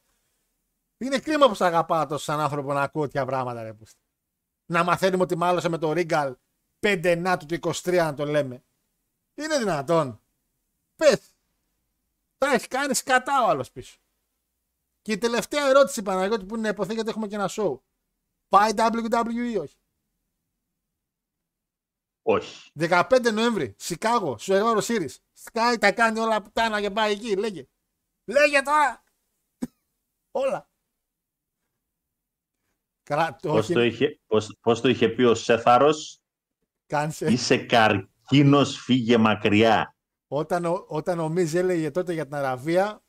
Είναι 0.97 1.19
κρίμα 1.19 1.47
που 1.47 1.55
σε 1.55 1.65
αγαπάω 1.65 2.05
τόσο 2.05 2.23
σαν 2.23 2.39
άνθρωπο 2.39 2.73
να 2.73 2.81
ακούω 2.81 3.03
τέτοια 3.03 3.25
πράγματα, 3.25 3.63
ρε 3.63 3.73
πούστη. 3.73 3.99
Να 4.65 4.83
μαθαίνουμε 4.83 5.23
ότι 5.23 5.35
μάλωσε 5.35 5.69
με 5.69 5.77
το 5.77 5.93
Ρίγκαλ 5.93 6.35
5 6.79 7.17
να 7.17 7.37
του 7.37 7.45
23 7.61 7.93
να 7.93 8.13
το 8.13 8.25
λέμε. 8.25 8.63
Είναι 9.33 9.57
δυνατόν. 9.57 10.21
Πες. 10.95 11.19
Τα 12.37 12.47
έχεις 12.47 12.67
κάνεις 12.67 13.03
κατά 13.03 13.43
ο 13.43 13.49
άλλος 13.49 13.71
πίσω. 13.71 13.97
Και 15.03 15.11
η 15.11 15.17
τελευταία 15.17 15.67
ερώτηση, 15.67 16.01
Παναγιώτη, 16.01 16.45
που 16.45 16.55
είναι 16.55 16.69
υποθέτει 16.69 16.93
γιατί 16.93 17.09
έχουμε 17.09 17.27
και 17.27 17.35
ένα 17.35 17.49
show. 17.51 17.79
Πάει 18.47 18.71
WWE 18.75 19.51
ή 19.51 19.57
όχι; 19.57 19.75
Όχι. 22.21 22.71
15 22.79 23.31
Νοέμβρη, 23.33 23.75
Σικάγο, 23.77 24.37
σου 24.37 24.53
Survivor 24.53 24.81
Series. 24.81 25.15
Sky 25.43 25.75
τα 25.79 25.91
κάνει 25.91 26.19
όλα 26.19 26.41
πουτάνα 26.41 26.81
και 26.81 26.91
πάει 26.91 27.11
εκεί. 27.11 27.35
Λέγε. 27.35 27.67
Λέγε 28.25 28.61
τώρα. 28.61 29.03
όλα. 30.41 30.69
Καλά, 33.03 33.35
το 33.41 33.49
πώς, 33.49 33.67
το 33.67 33.81
είχε, 33.81 34.19
πώς, 34.27 34.57
πώς 34.61 34.81
το 34.81 34.89
είχε 34.89 35.09
πει 35.09 35.23
ο 35.23 35.35
Σέθαρος; 35.35 36.21
Κάνσε. 36.85 37.31
Είσαι 37.31 37.57
καρκίνος, 37.57 38.77
φύγε 38.77 39.17
μακριά. 39.17 39.95
Όταν, 40.27 40.65
ο, 40.65 40.85
όταν 40.87 41.19
ο 41.19 41.29
Μίζ 41.29 41.53
έλεγε 41.53 41.91
τότε 41.91 42.13
για 42.13 42.23
την 42.23 42.35
Αραβία, 42.35 43.03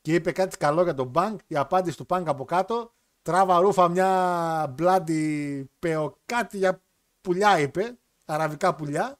και 0.00 0.14
είπε 0.14 0.32
κάτι 0.32 0.56
καλό 0.56 0.82
για 0.82 0.94
τον 0.94 1.06
Μπανκ. 1.06 1.40
Η 1.46 1.56
απάντηση 1.56 1.96
του 1.96 2.04
Μπανκ 2.08 2.28
από 2.28 2.44
κάτω. 2.44 2.92
Τράβα 3.22 3.58
ρούφα 3.58 3.88
μια 3.88 4.74
μπλάντι 4.76 5.70
πεο 5.78 6.18
κάτι 6.26 6.58
για 6.58 6.82
πουλιά 7.20 7.60
είπε. 7.60 7.98
Αραβικά 8.24 8.74
πουλιά. 8.74 9.18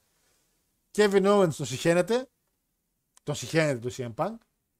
Kevin 0.96 1.26
Owens 1.26 1.54
τον 1.54 1.66
συχαίνεται. 1.66 2.28
Τον 3.22 3.34
συχαίνεται 3.34 3.88
το 3.88 3.94
CM 3.96 4.14
Punk. 4.24 4.34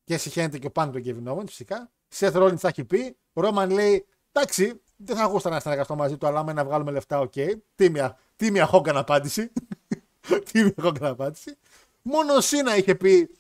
Και 0.05 0.17
συχαίνεται 0.19 0.59
και 0.59 0.67
ο 0.67 0.71
Punk 0.75 0.91
τον 0.93 1.03
Kevin 1.05 1.33
Owens 1.33 1.47
φυσικά. 1.47 1.91
Seth 2.15 2.33
Rollins 2.33 2.57
θα 2.57 2.69
έχει 2.69 2.85
πει. 2.85 3.17
Ρόμαν 3.33 3.71
λέει 3.71 4.07
εντάξει 4.33 4.81
δεν 4.97 5.17
θα 5.17 5.25
γούστα 5.25 5.51
να 5.51 5.61
συνεργαστώ 5.61 5.97
μαζί 5.97 6.17
του 6.17 6.27
αλλά 6.27 6.45
με 6.45 6.53
να 6.53 6.65
βγάλουμε 6.65 6.91
λεφτά 6.91 7.21
ok. 7.21 7.33
Okay. 7.37 7.53
Τίμια, 7.75 8.19
τίμια 8.37 8.71
Hogan 8.73 8.95
απάντηση. 8.95 9.53
τίμια 10.53 10.75
Hogan 10.83 11.01
απάντηση. 11.01 11.57
Μόνο 12.03 12.35
ο 12.35 12.41
Σίνα 12.41 12.77
είχε 12.77 12.95
πει 12.95 13.31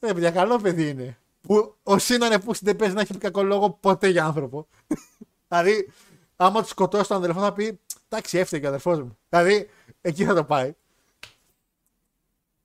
ε, 0.00 0.12
παιδιά, 0.12 0.30
καλό 0.30 0.58
παιδί 0.58 0.88
είναι. 0.88 1.16
Που 1.42 1.76
ο 1.82 1.98
Σίνα 1.98 2.40
που 2.40 2.52
δεν 2.60 2.76
παίζει 2.76 2.94
να 2.94 3.00
έχει 3.00 3.12
πει 3.12 3.18
κακό 3.18 3.42
λόγο 3.42 3.70
ποτέ 3.70 4.08
για 4.08 4.24
άνθρωπο. 4.24 4.68
δηλαδή, 5.48 5.92
άμα 6.36 6.60
τους 6.60 6.70
σκοτώσει 6.70 7.08
τον 7.08 7.16
αδερφό 7.16 7.40
θα 7.40 7.52
πει 7.52 7.80
Εντάξει, 8.12 8.38
έφταιγε 8.38 8.64
ο 8.64 8.68
αδερφό 8.68 8.90
μου. 8.90 9.18
Δηλαδή, 9.28 9.68
εκεί 10.00 10.24
θα 10.24 10.34
το 10.34 10.44
πάει. 10.44 10.74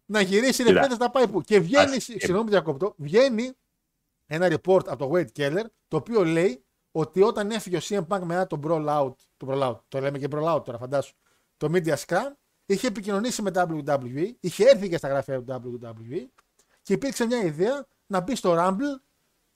Να 0.05 0.21
γυρίσει 0.21 0.63
λεφτά 0.63 0.95
θα 0.95 1.11
πάει 1.11 1.27
που. 1.27 1.41
Και 1.41 1.59
βγαίνει, 1.59 1.99
συγγνώμη 1.99 2.49
διακόπτω, 2.49 2.93
βγαίνει 2.97 3.51
ένα 4.25 4.47
report 4.47 4.87
από 4.87 4.97
το 4.97 5.11
Wade 5.13 5.39
Keller 5.39 5.63
το 5.87 5.97
οποίο 5.97 6.25
λέει 6.25 6.63
ότι 6.91 7.21
όταν 7.21 7.51
έφυγε 7.51 7.77
ο 7.77 7.79
CM 7.83 8.07
Punk 8.07 8.21
μετά 8.23 8.47
το 8.47 8.59
Brawl 8.63 8.87
Out, 8.87 9.13
το, 9.37 9.47
Brawl 9.49 9.69
Out, 9.69 9.79
το 9.87 9.99
λέμε 9.99 10.19
και 10.19 10.27
Brawl 10.31 10.55
Out 10.55 10.65
τώρα, 10.65 10.77
φαντάσου, 10.77 11.13
το 11.57 11.69
Media 11.73 11.95
Scrum, 12.05 12.31
είχε 12.65 12.87
επικοινωνήσει 12.87 13.41
με 13.41 13.51
WWE, 13.53 14.31
είχε 14.39 14.63
έρθει 14.63 14.89
και 14.89 14.97
στα 14.97 15.07
γραφεία 15.07 15.43
του 15.43 15.79
WWE 15.83 16.25
και 16.81 16.93
υπήρξε 16.93 17.25
μια 17.25 17.43
ιδέα 17.43 17.87
να 18.07 18.19
μπει 18.19 18.35
στο 18.35 18.55
Rumble 18.57 19.01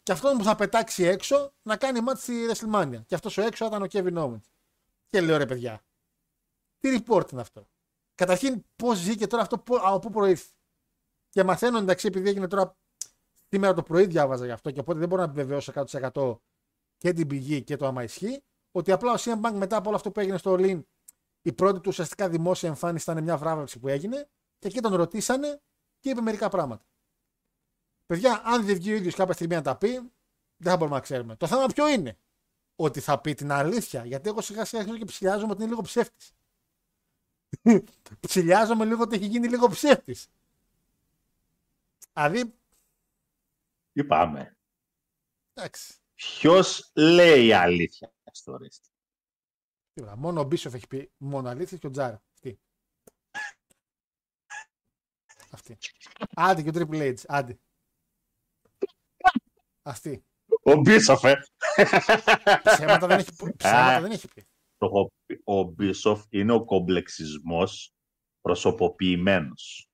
και 0.04 0.12
αυτόν 0.12 0.38
που 0.38 0.44
θα 0.44 0.56
πετάξει 0.56 1.04
έξω 1.04 1.54
να 1.62 1.78
κάνει 1.78 2.02
μάτι 2.02 2.20
στη 2.20 2.34
WrestleMania. 2.50 3.02
Και 3.06 3.16
αυτός 3.16 3.38
ο 3.38 3.42
έξω 3.42 3.66
ήταν 3.66 3.82
ο 3.82 3.86
Kevin 3.92 4.14
Owens. 4.14 4.42
Και 5.10 5.22
λέω 5.22 5.38
ρε 5.38 5.46
παιδιά, 5.46 5.82
τι 6.80 6.98
report 6.98 7.32
είναι 7.32 7.42
αυτό; 7.42 7.68
Καταρχήν, 8.16 8.64
πώς 8.76 9.00
βγήκε 9.00 9.28
τώρα 9.28 9.44
αυτό, 9.44 9.64
από 9.82 10.00
πού 10.00 10.10
προήλθε; 10.10 10.50
Και 11.30 11.44
μαθαίνω 11.44 11.78
εντάξει, 11.78 12.08
επειδή 12.08 12.30
έγινε 12.30 12.48
τώρα 12.48 12.76
σήμερα 13.50 13.74
το 13.74 13.84
πρωί 13.84 14.06
διάβαζα 14.06 14.46
γι' 14.46 14.52
αυτό 14.52 14.72
και 14.72 14.80
οπότε 14.80 15.00
δεν 15.00 15.08
μπορώ 15.08 15.22
να 15.22 15.32
επιβεβαιώσω 15.32 15.74
100% 16.12 16.40
και 16.98 17.14
την 17.14 17.28
πηγή 17.28 17.64
και 17.64 17.76
το 17.76 17.88
άμα 17.88 18.04
ισχύει, 18.04 18.44
ότι 18.72 18.92
απλά 18.92 19.12
ο 19.12 19.16
CM 19.18 19.42
Bank 19.42 19.54
μετά 19.54 19.78
από 19.78 19.88
όλο 19.88 19.98
αυτό 19.98 20.12
που 20.12 20.20
έγινε 20.20 20.38
στο 20.38 20.56
Lin, 20.60 20.82
η 21.42 21.54
πρώτη 21.54 21.80
του 21.80 21.86
ουσιαστικά 21.88 22.30
δημόσια 22.30 22.70
εμφάνιση 22.70 23.12
ήταν 23.12 23.24
μια 23.24 23.38
βράβευση 23.38 23.80
που 23.80 23.88
έγινε 23.88 24.30
και 24.60 24.68
εκεί 24.68 24.80
τον 24.80 24.96
ρωτήσανε 24.96 25.62
και 26.00 26.10
είπε 26.10 26.22
μερικά 26.22 26.50
πράγματα. 26.50 26.86
Παιδιά, 28.12 28.42
αν 28.46 28.66
δεν 28.66 28.76
βγει 28.76 28.92
ο 28.92 28.96
ίδιος 28.96 29.16
κάποια 29.16 29.34
στιγμή 29.34 29.56
να 29.56 29.62
τα 29.62 29.78
πει, 29.78 29.92
δεν 30.58 30.72
θα 30.72 30.78
μπορούμε 30.78 30.96
να 30.96 31.02
ξέρουμε. 31.02 31.36
Το 31.36 31.48
θέμα 31.48 31.66
ποιο 31.66 31.88
είναι; 31.88 32.18
Ότι 32.76 33.00
θα 33.00 33.22
πει 33.22 33.34
την 33.34 33.52
αλήθεια. 33.52 34.06
Γιατί 34.06 34.30
εγώ 34.30 34.42
σιγά 34.42 34.66
σιγά 34.66 34.82
αρχίζω 34.82 35.00
και 35.00 35.06
ψηλιάζομαι 35.06 35.52
ότι 35.52 35.62
είναι 35.62 35.70
λίγο 35.70 35.82
ψεύτης. 35.82 36.34
ψηλιάζομαι 38.28 38.86
λίγο 38.86 39.02
ότι 39.02 39.16
έχει 39.16 39.26
γίνει 39.26 39.48
λίγο 39.48 39.68
ψεύτης. 39.68 40.28
Δηλαδή. 42.14 42.54
Τι 43.94 44.04
πάμε. 44.04 44.58
Εντάξει. 45.54 45.94
Ποιος 46.16 46.92
λέει 46.96 47.54
αλήθεια 47.54 48.14
στο 48.32 48.58
ρίστη. 48.58 48.90
Μόνο 50.16 50.42
ο 50.42 50.44
Μπίσοφ 50.44 50.74
έχει 50.74 50.88
πει 50.88 51.12
μόνο 51.18 51.50
αλήθεια 51.50 51.78
και 51.78 51.88
ο 51.88 51.92
Τζάρα. 51.92 52.22
Αυτή. 52.34 52.60
Αυτή. 55.52 55.78
Άντε 56.34 56.62
και 56.62 56.70
ο 56.70 56.72
Triple 56.76 57.14
H. 57.14 57.24
Άντε. 57.28 57.60
Αυτή. 59.82 60.26
Ο 60.64 60.76
Μπίσοφ, 60.76 61.24
ε. 61.24 61.34
Ψέματα 62.64 63.08
δεν 63.08 63.20
έχει, 63.20 63.32
ψέματα 63.58 64.02
δεν 64.02 64.12
έχει 64.12 64.28
πει. 64.28 64.46
Ο, 64.78 65.00
ο 65.60 65.64
Μπίσοφ 65.64 66.26
είναι 66.30 66.54
ο 66.54 66.66
κομπλεξισμός 66.66 67.94
προσωποποιημένος. 68.42 69.90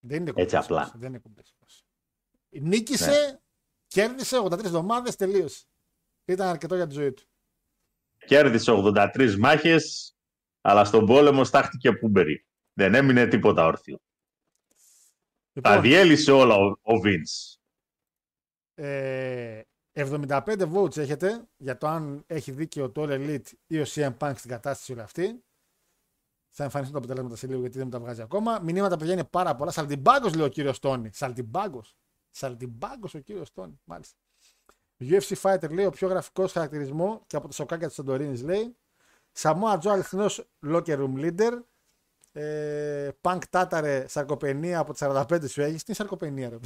Δεν 0.00 0.20
είναι 0.20 0.32
Έτσι 0.36 0.56
κομπές, 0.56 0.64
απλά. 0.64 0.92
Δεν 0.94 1.08
είναι 1.08 1.18
κομπές. 1.18 1.54
Νίκησε, 2.48 3.42
κέρδισε 3.86 4.38
83 4.38 4.64
εβδομάδες, 4.64 5.16
τελείωσε. 5.16 5.64
Ήταν 6.24 6.48
αρκετό 6.48 6.74
για 6.74 6.86
τη 6.86 6.94
ζωή 6.94 7.12
του. 7.12 7.22
Κέρδισε 8.26 8.72
83 8.72 9.36
μάχες, 9.38 10.16
αλλά 10.60 10.84
στον 10.84 11.06
πόλεμο 11.06 11.44
στάχτηκε 11.44 11.92
πούμπερι. 11.92 12.46
Δεν 12.72 12.94
έμεινε 12.94 13.26
τίποτα 13.26 13.64
όρθιο. 13.64 13.98
Τα 15.62 15.74
Λοιπόν, 15.74 15.82
διέλυσε 15.82 16.32
όλα 16.32 16.54
ο, 16.54 16.66
ο 16.66 17.00
Vince. 17.04 17.56
ε, 18.74 19.60
75 19.92 20.72
votes 20.72 20.96
έχετε 20.96 21.46
για 21.56 21.76
το 21.78 21.86
αν 21.86 22.24
έχει 22.26 22.52
δίκιο 22.52 22.90
το 22.90 23.02
All 23.02 23.10
Elite 23.10 23.52
ή 23.66 23.80
ο 23.80 23.84
CM 23.86 24.16
Punk 24.18 24.32
στην 24.36 24.50
κατάσταση 24.50 24.92
όλη 24.92 25.00
αυτή. 25.00 25.44
Θα 26.56 26.64
εμφανιστούν 26.64 26.94
τα 26.94 26.98
αποτελέσματα 26.98 27.36
σε 27.36 27.46
λίγο 27.46 27.60
γιατί 27.60 27.76
δεν 27.76 27.86
μου 27.86 27.92
τα 27.92 28.00
βγάζει 28.00 28.22
ακόμα. 28.22 28.58
Μηνύματα 28.62 28.96
παιδιά 28.96 29.12
είναι 29.12 29.24
πάρα 29.24 29.54
πολλά. 29.54 29.70
Σαλτιμπάγκος 29.70 30.34
λέει 30.34 30.46
ο 30.46 30.48
κύριος 30.48 30.78
Τόνι. 30.78 31.10
Σαλτιμπάγκος. 31.12 31.96
Σαλτιμπάγκος 32.30 33.14
ο 33.14 33.18
κύριος 33.18 33.52
Τόνι. 33.52 33.80
Μάλιστα. 33.84 34.16
UFC 35.00 35.34
Fighter 35.42 35.70
λέει 35.70 35.84
ο 35.84 35.90
πιο 35.90 36.08
γραφικός 36.08 36.52
χαρακτηρισμός 36.52 37.20
και 37.26 37.36
από 37.36 37.46
τα 37.46 37.52
σοκάκια 37.52 37.86
της 37.86 37.96
Σαντορίνης 37.96 38.42
λέει. 38.42 38.76
Σαμόα 39.32 39.78
Τζο 39.78 39.90
αληθινός 39.90 40.48
locker 40.66 40.98
room 40.98 41.14
leader. 41.16 41.58
Ε, 42.36 43.10
Punk 43.20 43.38
Τάταρε 43.50 44.08
σαρκοπενία 44.08 44.78
από 44.78 44.92
τις 44.92 45.02
45 45.04 45.48
σου 45.48 45.62
έχει. 45.62 45.76
Τι 45.76 45.84
είναι 45.86 45.96
σαρκοπενία, 45.96 46.48
ρε. 46.48 46.56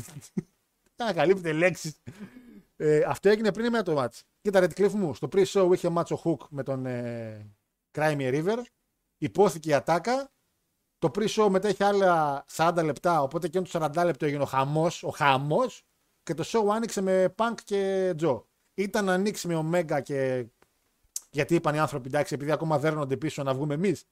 Ανακαλύπτει 0.96 1.52
λέξεις. 1.62 2.02
Ε, 2.76 3.02
αυτό 3.06 3.28
έγινε 3.28 3.52
πριν 3.52 3.70
με 3.70 3.82
το 3.82 4.02
match. 4.02 4.20
Κοίτα, 4.40 4.60
Red 4.60 4.80
Cliff 4.80 4.90
μου, 4.90 5.14
στο 5.14 5.28
pre-show 5.32 5.70
είχε 5.72 5.92
match 5.94 6.16
ο 6.16 6.20
Hook 6.24 6.46
με 6.48 6.62
τον 6.62 6.86
ε, 6.86 7.50
Crimey 7.98 8.44
River. 8.44 8.58
Υπόθηκε 9.18 9.70
η 9.70 9.74
ατάκα. 9.74 10.30
Το 10.98 11.10
pre-show 11.14 11.48
μετά 11.50 11.68
είχε 11.68 11.84
άλλα 11.84 12.44
40 12.56 12.80
λεπτά, 12.84 13.22
οπότε 13.22 13.48
και 13.48 13.60
το 13.60 13.90
40 13.94 14.04
λεπτό 14.04 14.26
έγινε 14.26 14.42
ο 14.42 14.46
χαμός. 14.46 15.02
Ο 15.02 15.10
χαμός, 15.10 15.86
και 16.22 16.34
το 16.34 16.44
show 16.46 16.74
άνοιξε 16.74 17.00
με 17.00 17.34
Punk 17.36 17.54
και 17.64 18.14
Joe. 18.20 18.42
Ήταν 18.74 19.04
να 19.04 19.12
ανοίξει 19.12 19.48
με 19.48 19.68
Omega 19.70 20.02
και. 20.02 20.46
Γιατί 21.30 21.54
είπαν 21.54 21.74
οι 21.74 21.78
άνθρωποι 21.78 22.08
εντάξει, 22.08 22.34
επειδή 22.34 22.50
ακόμα 22.50 22.78
δέρνονται 22.78 23.16
πίσω 23.16 23.42
να 23.42 23.54
βγούμε 23.54 23.74
εμείς. 23.74 24.04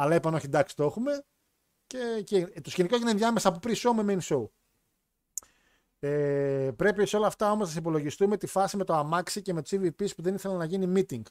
Αλλά 0.00 0.14
είπαν 0.14 0.34
όχι, 0.34 0.46
εντάξει, 0.46 0.76
το 0.76 0.84
έχουμε. 0.84 1.24
Και, 1.86 2.22
και 2.24 2.60
το 2.60 2.70
σκηνικό 2.70 2.94
έγινε 2.94 3.14
διάμεσα 3.14 3.48
από 3.48 3.58
pre-show 3.62 3.92
με 4.02 4.04
main 4.06 4.34
show. 4.34 4.48
Ε, 5.98 6.70
πρέπει 6.76 7.06
σε 7.06 7.16
όλα 7.16 7.26
αυτά 7.26 7.50
όμως 7.50 7.74
να 7.74 7.80
υπολογιστούμε 7.80 8.36
τη 8.36 8.46
φάση 8.46 8.76
με 8.76 8.84
το 8.84 8.94
αμάξι 8.94 9.42
και 9.42 9.52
με 9.52 9.62
του 9.62 9.76
EVPs 9.76 10.14
που 10.16 10.22
δεν 10.22 10.34
ήθελαν 10.34 10.56
να 10.56 10.64
γίνει 10.64 10.92
meeting. 10.96 11.22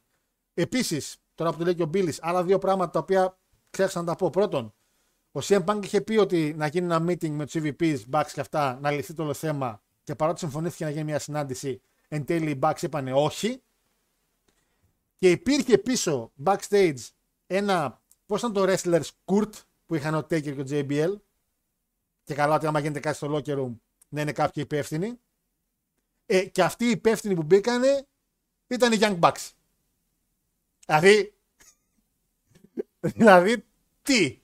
Επίσης, 0.53 1.17
τώρα 1.35 1.51
που 1.51 1.57
το 1.57 1.63
λέει 1.63 1.75
και 1.75 1.83
ο 1.83 1.85
Μπίλης, 1.85 2.19
άλλα 2.21 2.43
δύο 2.43 2.57
πράγματα 2.57 2.91
τα 2.91 2.99
οποία 2.99 3.39
ξέχασα 3.69 3.99
να 3.99 4.05
τα 4.05 4.15
πω. 4.15 4.29
Πρώτον, 4.29 4.73
ο 5.31 5.39
CM 5.43 5.63
Punk 5.65 5.79
είχε 5.83 6.01
πει 6.01 6.17
ότι 6.17 6.53
να 6.57 6.67
γίνει 6.67 6.85
ένα 6.85 7.05
meeting 7.07 7.29
με 7.29 7.45
τους 7.45 7.55
EVPs, 7.57 7.99
Bucks 8.11 8.29
και 8.33 8.39
αυτά, 8.39 8.79
να 8.81 8.91
λυθεί 8.91 9.13
το 9.13 9.23
όλο 9.23 9.33
θέμα 9.33 9.81
και 10.03 10.15
παρότι 10.15 10.39
συμφωνήθηκε 10.39 10.83
να 10.83 10.89
γίνει 10.89 11.03
μια 11.03 11.19
συνάντηση, 11.19 11.81
εν 12.07 12.25
τέλει 12.25 12.49
οι 12.49 12.59
Bucks 12.61 12.81
είπαν 12.81 13.07
όχι. 13.07 13.61
Και 15.15 15.29
υπήρχε 15.31 15.77
πίσω 15.77 16.31
backstage 16.45 17.07
ένα, 17.47 18.01
πώς 18.27 18.39
ήταν 18.39 18.53
το 18.53 18.65
wrestlers 18.67 19.09
Kurt 19.25 19.51
που 19.85 19.95
είχαν 19.95 20.15
ο 20.15 20.19
Taker 20.19 20.41
και 20.41 20.61
ο 20.61 20.65
JBL. 20.69 21.15
Και 22.23 22.33
καλά 22.33 22.55
ότι 22.55 22.65
άμα 22.65 22.79
γίνεται 22.79 22.99
κάτι 22.99 23.15
στο 23.15 23.35
locker 23.35 23.57
room 23.57 23.75
να 24.09 24.21
είναι 24.21 24.31
κάποιοι 24.31 24.63
υπεύθυνοι. 24.65 25.19
Ε, 26.25 26.45
και 26.45 26.63
αυτοί 26.63 26.85
οι 26.85 26.89
υπεύθυνοι 26.89 27.35
που 27.35 27.43
μπήκανε 27.43 28.07
ήταν 28.67 28.91
οι 28.91 28.97
Young 28.99 29.19
Bucks. 29.19 29.51
Δηλαδή, 30.85 31.33
δηλαδή 33.15 33.65
τι; 34.01 34.39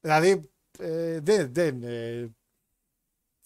Δηλαδή, 0.00 0.50
ε, 0.78 1.20
δεν, 1.20 1.52
δεν, 1.52 1.82
ε, 1.82 2.30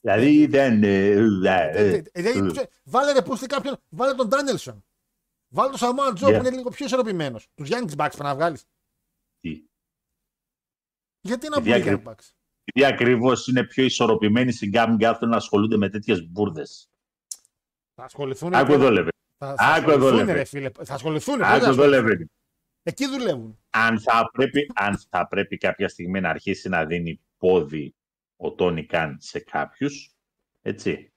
Δηλαδή 0.00 0.46
δεν... 0.46 0.82
ε, 0.82 0.88
ε, 0.88 1.12
ε, 1.12 1.92
ε, 1.94 1.94
ε, 1.94 2.02
δηλαδή, 2.12 2.60
ε, 2.60 2.64
βάλε 2.84 3.12
ρε 3.12 3.22
πούστη 3.22 3.46
κάποιον, 3.46 3.76
βάλε 3.88 4.14
τον 4.14 4.28
Ντάνιελσον. 4.28 4.84
Βάλε 5.54 5.68
τον 5.68 5.78
Σαμάν 5.78 6.14
Τζο 6.14 6.26
Yeah. 6.28 6.30
που 6.32 6.36
είναι 6.38 6.50
λίγο 6.50 6.70
πιο 6.70 6.86
ισορροπημένος. 6.86 7.48
Τους 7.54 7.68
Young 7.72 7.84
Bucks 7.84 7.94
πρέπει 7.96 8.22
να 8.22 8.34
βγάλεις. 8.34 8.64
τι; 9.40 9.64
Γιατί 11.20 11.48
να 11.48 11.56
Επειδή 11.56 11.70
βγουν 11.80 11.86
οι 11.86 11.88
ακρι- 11.90 12.06
Young 12.06 12.10
Bucks; 12.12 12.30
Επειδή 12.64 12.92
ακριβώς 12.92 13.46
είναι 13.46 13.64
πιο 13.64 13.84
ισορροπημένοι 13.84 14.52
στην 14.52 14.68
Γκάμ 14.70 14.96
και 14.96 15.06
θέλουν 15.06 15.28
να 15.30 15.36
ασχολούνται 15.36 15.76
με 15.76 15.88
τέτοιες 15.88 16.28
μπουρδες. 16.30 16.90
Θα 17.94 18.04
ασχοληθούν. 18.04 18.54
Άκου 18.54 18.72
εδώ, 18.72 18.90
λέμε. 18.90 19.08
Θα, 19.38 19.54
θα 19.56 19.64
Άκου 19.64 19.90
εδώ, 19.90 19.92
ασχοληθούν, 19.94 20.16
λέμε. 20.18 20.32
ρε 20.32 20.44
φίλε. 20.44 20.70
Θα 20.84 20.94
ασχοληθούν. 20.94 21.42
Άκου 21.42 21.52
βέβαια, 21.64 21.68
εδώ, 21.68 21.86
λέμε. 21.86 22.26
Εκεί 22.82 23.06
δουλεύουν. 23.06 23.58
Αν 23.70 24.00
θα, 24.00 24.30
πρέπει, 24.32 24.66
αν 24.74 24.98
θα 25.08 25.26
πρέπει 25.28 25.56
κάποια 25.58 25.88
στιγμή 25.88 26.20
να 26.20 26.30
αρχίσει 26.30 26.68
να 26.68 26.84
δίνει 26.86 27.20
πόδι 27.36 27.94
ο 28.36 28.52
Τόνι 28.54 28.86
Καν 28.86 29.16
σε 29.20 29.38
κάποιους, 29.40 30.14
έτσι, 30.62 31.12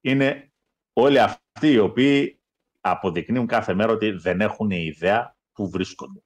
είναι 0.00 0.52
όλοι 0.92 1.20
αυτοί 1.20 1.68
οι 1.72 1.78
οποίοι 1.78 2.39
αποδεικνύουν 2.80 3.46
κάθε 3.46 3.74
μέρα 3.74 3.92
ότι 3.92 4.10
δεν 4.10 4.40
έχουν 4.40 4.70
ιδέα 4.70 5.36
που 5.52 5.70
βρίσκονται. 5.70 6.20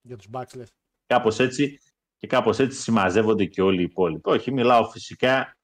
Για 0.00 0.16
τους 0.16 0.28
Bucks 0.32 0.56
λες. 0.56 0.72
Κάπως 1.06 1.38
έτσι 1.38 1.78
και 2.16 2.26
κάπως 2.26 2.58
έτσι 2.58 2.80
συμμαζεύονται 2.80 3.44
και 3.44 3.62
όλοι 3.62 3.80
οι 3.80 3.84
υπόλοιποι. 3.84 4.30
Όχι, 4.30 4.52
μιλάω 4.52 4.90
φυσικά 4.90 5.56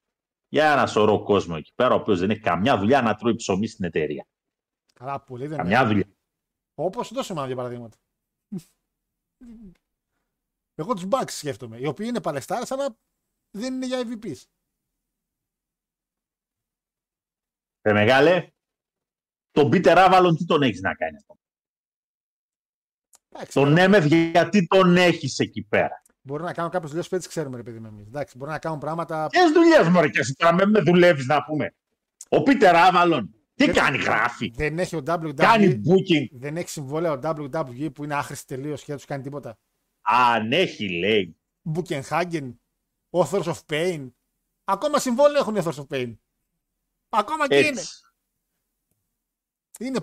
για 0.47 0.71
ένα 0.71 0.87
σωρό 0.87 1.23
κόσμο 1.23 1.55
εκεί 1.57 1.73
πέρα, 1.75 1.93
ο 1.93 1.97
οποίος 1.97 2.19
δεν 2.19 2.29
έχει 2.29 2.39
καμιά 2.39 2.77
δουλειά 2.77 3.01
να 3.01 3.15
τρώει 3.15 3.35
ψωμί 3.35 3.67
στην 3.67 3.85
εταιρεία. 3.85 4.27
Καλά, 4.93 5.21
πολύ 5.21 5.47
δεν 5.47 5.57
Καμιά 5.57 5.85
δουλειά. 5.85 6.07
Όπως 6.75 7.13
δώσε 7.13 7.33
μου 7.33 7.39
ένα 7.39 7.47
δύο 7.47 7.55
παραδείγματα. 7.55 7.97
Εγώ 10.75 10.93
τους 10.93 11.05
Bucks 11.09 11.29
σκέφτομαι. 11.29 11.77
Οι 11.77 11.85
οποίοι 11.85 12.05
είναι 12.09 12.21
παλαιστάρες, 12.21 12.71
αλλά 12.71 12.97
δεν 13.51 13.73
είναι 13.73 13.85
για 13.85 14.01
EVPs. 14.01 14.43
Ρε 17.81 17.93
μεγάλε, 17.93 18.51
τον 19.61 19.69
Πίτερ 19.69 19.97
Άβαλον 19.97 20.35
τι 20.35 20.45
τον 20.45 20.61
έχεις 20.61 20.81
να 20.81 20.93
κάνει 20.95 21.15
αυτό; 21.17 21.37
Εντάξει, 23.29 23.53
Τον 23.53 23.77
Έμεθ 23.77 24.05
γιατί 24.05 24.67
τον 24.67 24.97
έχεις 24.97 25.39
εκεί 25.39 25.63
πέρα; 25.63 26.01
Μπορεί 26.21 26.43
να 26.43 26.53
κάνουν 26.53 26.71
κάποιε 26.71 26.87
δουλειές 26.87 27.07
που 27.07 27.15
έτσι 27.15 27.27
ξέρουμε, 27.27 27.57
ρε 27.57 27.63
παιδί 27.63 27.79
με 27.79 27.87
εμείς. 27.87 28.07
Εντάξει, 28.07 28.37
μπορεί 28.37 28.51
να 28.51 28.59
κάνουν 28.59 28.79
πράγματα. 28.79 29.27
Ποιες 29.27 29.51
δουλειές 29.51 29.87
μωρέ 29.87 30.09
και 30.09 30.19
εσύ 30.19 30.33
τώρα 30.33 30.53
με, 30.53 30.65
με 30.65 30.79
δουλεύεις 30.79 31.25
να 31.25 31.43
πούμε. 31.43 31.75
Ο 32.29 32.43
Πίτερ 32.43 32.75
Άβαλον 32.75 33.35
τι 33.53 33.65
Δεν- 33.65 33.73
κάνει, 33.75 33.97
γράφει; 33.97 34.51
Δεν 34.55 34.79
έχει 34.79 34.95
ο 34.95 35.01
WWE. 35.05 35.33
Κάνει 35.35 35.81
booking. 35.85 36.27
Δεν 36.31 36.57
έχει 36.57 36.69
συμβόλαιο 36.69 37.13
ο 37.13 37.19
WWE 37.23 37.93
που 37.93 38.03
είναι 38.03 38.15
άχρηστη 38.15 38.55
τελείως 38.55 38.79
και 38.79 38.85
δεν 38.87 38.95
τους 38.95 39.05
κάνει 39.05 39.23
τίποτα; 39.23 39.57
Αν 40.01 40.51
έχει 40.51 40.89
λέει. 40.99 41.37
Buckenhagen, 41.75 42.53
Authors 43.09 43.43
of 43.43 43.59
Pain. 43.69 44.11
Ακόμα 44.63 44.99
συμβόλαιο 44.99 45.39
έχουν 45.39 45.55
οι 45.55 45.59
Authors 45.63 45.85
of 45.85 45.87
Pain. 45.89 46.15
Ακόμα 47.09 47.47
και 47.47 47.55
είναι. 47.57 47.67
Έτσι. 47.67 47.79
Είναι; 47.79 48.06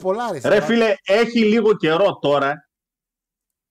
Πολλά 0.00 0.32
ρε. 0.32 0.48
Ρε 0.48 0.60
φίλε, 0.60 0.94
έχει 1.04 1.44
λίγο 1.44 1.76
καιρό 1.76 2.18
τώρα. 2.18 2.68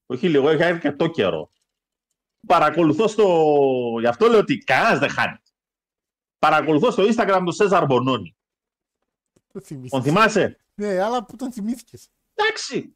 Όχι 0.05 0.29
λίγο, 0.29 0.49
έχει 0.49 0.63
αρκετό 0.63 1.07
καιρό. 1.07 1.51
Παρακολουθώ 2.47 3.07
στο. 3.07 3.25
Γι' 3.99 4.07
αυτό 4.07 4.27
λέω 4.27 4.39
ότι 4.39 4.57
κανένας 4.57 4.99
δεν 4.99 5.09
χάνει. 5.09 5.37
Παρακολουθώ 6.39 6.91
στο 6.91 7.03
Instagram 7.03 7.41
τον 7.43 7.51
Σέζαρ 7.51 7.85
Μπονόνι. 7.85 8.35
Το 9.53 9.59
θυμήθηκες. 9.59 9.91
Τον 9.91 10.03
θυμάσαι; 10.03 10.57
Ναι, 10.73 11.01
αλλά 11.01 11.25
που 11.25 11.35
τον 11.35 11.51
θυμήθηκες. 11.51 12.09
Εντάξει. 12.33 12.95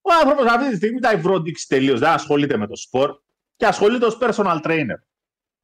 Ο 0.00 0.12
άνθρωπος 0.12 0.46
αυτή 0.46 0.70
τη 0.70 0.76
στιγμή 0.76 1.00
τα 1.00 1.10
έχει 1.10 1.20
βροντίξει 1.20 1.68
τελείως. 1.68 2.00
Δεν 2.00 2.08
ασχολείται 2.08 2.56
με 2.56 2.66
το 2.66 2.76
σπορ 2.76 3.20
και 3.56 3.66
ασχολείται 3.66 4.06
ως 4.06 4.18
personal 4.20 4.60
trainer. 4.62 4.98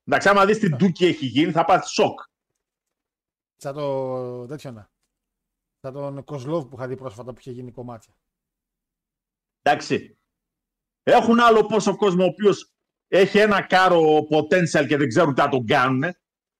Εντάξει, 0.04 0.28
άμα 0.28 0.46
δεις 0.46 0.58
τι 0.58 0.68
ντούκι 0.68 1.06
έχει 1.06 1.26
γίνει, 1.26 1.52
θα 1.52 1.64
πάθει 1.64 1.88
σοκ. 1.88 2.20
Σαν 3.56 3.74
το 3.74 4.46
τέτοιο 4.46 4.70
να. 4.70 4.90
Σαν 5.80 5.92
τον 5.92 6.24
Κοσλόβ 6.24 6.64
που 6.64 6.76
είχα 6.76 6.88
δει 6.88 6.96
πρόσφατα 6.96 7.32
που 7.32 7.40
είχε 7.40 7.50
γίνει 7.50 7.70
κομμάτια. 7.72 8.14
Εντάξει. 9.62 10.18
Έχουν 11.02 11.40
άλλο 11.40 11.66
πόσο 11.66 11.96
κόσμο 11.96 12.24
ο 12.24 12.26
οποίος 12.26 12.72
έχει 13.08 13.38
ένα 13.38 13.62
κάρο 13.62 14.00
potential 14.30 14.86
και 14.86 14.96
δεν 14.96 15.08
ξέρουν 15.08 15.34
τι 15.34 15.40
να 15.40 15.48
τον 15.48 15.66
κάνουν. 15.66 16.04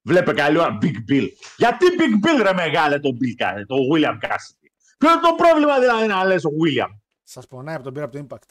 Βλέπε 0.02 0.32
καλή 0.32 0.58
ώρα 0.58 0.78
Big 0.82 1.10
Bill. 1.10 1.28
Γιατί 1.56 1.86
Big 1.98 2.26
Bill 2.26 2.42
ρε 2.42 2.52
μεγάλε 2.52 2.98
τον 2.98 3.18
Bill 3.20 3.42
Cassidy, 3.42 3.64
τον 3.66 3.78
William 3.92 4.18
Cassidy; 4.24 4.68
Ποιο 4.98 5.12
είναι 5.12 5.20
το 5.20 5.34
πρόβλημα 5.36 5.80
δηλαδή 5.80 6.06
να 6.06 6.24
λες 6.24 6.44
ο 6.44 6.48
William; 6.48 6.98
Σας 7.22 7.46
πονάει 7.46 7.74
από 7.74 7.84
τον 7.84 7.92
πήρα 7.92 8.04
από 8.04 8.18
το 8.18 8.26
Impact. 8.28 8.50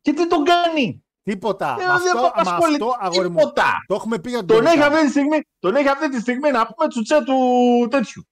Και 0.00 0.12
τι 0.12 0.28
τον 0.28 0.44
κάνει; 0.44 1.03
Τίποτα. 1.24 1.66
Ε, 1.66 1.76
με 1.76 1.82
δεν 1.82 1.90
αυτό, 1.90 2.20
με 2.20 2.26
απασχολεί 2.34 2.74
αυτό 2.74 2.96
αγόρι 3.00 3.28
μου. 3.28 3.36
τίποτα. 3.38 3.64
Το 3.86 3.94
έχουμε 3.94 4.18
πει 4.18 4.30
για 4.30 4.44
τον 4.44 4.56
Τον 4.56 4.66
έχει, 4.66 4.78
Tony 4.78 4.82
Khan. 4.82 4.86
αυτή 4.92 5.04
τη 5.04 5.10
στιγμή, 5.10 5.38
τον 5.58 5.74
έχει 5.76 5.88
αυτή 5.88 6.08
τη 6.10 6.20
στιγμή 6.20 6.50
να 6.50 6.66
πούμε 6.66 6.88
τσουτσέ 6.88 7.22
του 7.24 7.34
τέτοιου. 7.90 8.22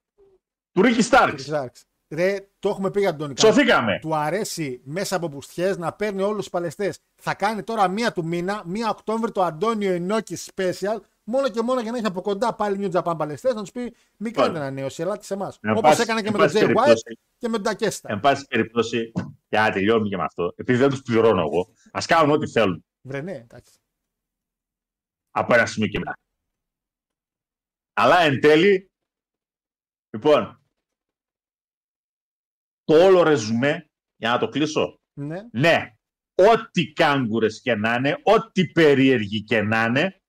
Του 0.71 0.81
Ρίκη 0.81 1.01
Στάρξ. 1.01 1.49
Starks. 1.51 1.81
Ρε, 2.09 2.35
το 2.59 2.69
έχουμε 2.69 2.91
πει 2.91 2.99
για 2.99 3.09
τον 3.15 3.19
Τόνι 3.35 3.39
Σωθήκαμε. 3.39 3.99
Του 4.01 4.15
αρέσει 4.15 4.81
μέσα 4.83 5.15
από 5.15 5.27
μπουστιές 5.27 5.77
να 5.77 5.91
παίρνει 5.93 6.21
όλους 6.21 6.37
τους 6.37 6.49
παλαιστές. 6.49 6.99
Θα 7.21 7.33
κάνει 7.33 7.63
τώρα 7.63 7.87
μία 7.87 8.11
του 8.11 8.25
μήνα, 8.25 8.61
μία 8.65 8.89
Οκτώβρη 8.89 9.31
το 9.31 9.43
Αντώνιο 9.43 9.91
Ενόκη 9.93 10.37
Special 10.55 10.97
μόνο 11.23 11.49
και 11.49 11.61
μόνο 11.61 11.81
για 11.81 11.91
να 11.91 11.97
έχει 11.97 12.05
από 12.05 12.21
κοντά 12.21 12.53
πάλι 12.55 12.89
New 12.91 12.99
Japan 13.01 13.13
παλαιστές 13.17 13.53
να 13.53 13.61
τους 13.61 13.71
πει: 13.71 13.93
Μην 14.17 14.33
κάνετε 14.33 14.57
ένα 14.57 14.71
νέο, 14.71 14.87
ελάτε 14.97 15.23
σε 15.23 15.33
εμάς. 15.33 15.57
Εν 15.61 15.69
Όπως 15.71 15.81
πάση- 15.81 16.01
έκανε 16.01 16.21
και 16.21 16.27
εν 16.27 16.33
με 16.33 16.37
τον 16.39 16.47
πάση 16.47 16.57
Jay 16.59 16.69
White 16.69 16.73
περιπτώσει- 16.73 17.19
και 17.37 17.47
με 17.47 17.53
τον 17.55 17.63
Τακέστα. 17.63 18.11
Εν 18.11 18.19
πάση 18.19 18.45
περιπτώσει, 18.49 19.11
για 19.53 19.61
να 19.61 19.71
τελειώνουμε 19.71 20.09
και 20.09 20.17
με 20.17 20.23
αυτό, 20.23 20.53
επειδή 20.55 20.79
δεν 20.79 20.89
τους 20.89 21.01
πληρώνω 21.01 21.41
εγώ, 21.41 21.73
ας 21.91 22.05
κάνουν 22.05 22.35
ό,τι 22.35 22.47
θέλουν 22.47 22.85
Βρε, 23.01 23.21
ναι, 23.21 23.35
εντάξει. 23.35 23.79
από 25.29 25.53
ένα 25.53 25.65
σημείο 25.65 25.87
και 25.87 25.99
μετά. 25.99 26.13
Αλλά 27.93 28.19
εν 28.19 28.39
τέλει, 28.39 28.91
λοιπόν, 30.09 30.61
το 32.83 33.05
όλο 33.05 33.23
ρεζουμέ, 33.23 33.89
για 34.15 34.29
να 34.29 34.39
το 34.39 34.49
κλείσω, 34.49 34.99
Ναι, 35.13 35.39
ναι, 35.51 35.97
ό,τι 36.35 36.93
κάγκουρες 36.93 37.61
και 37.61 37.75
να 37.75 37.95
είναι, 37.95 38.21
ό,τι 38.23 38.71
περίεργοι 38.71 39.43
και 39.43 39.61
να 39.61 39.85
είναι, 39.85 40.21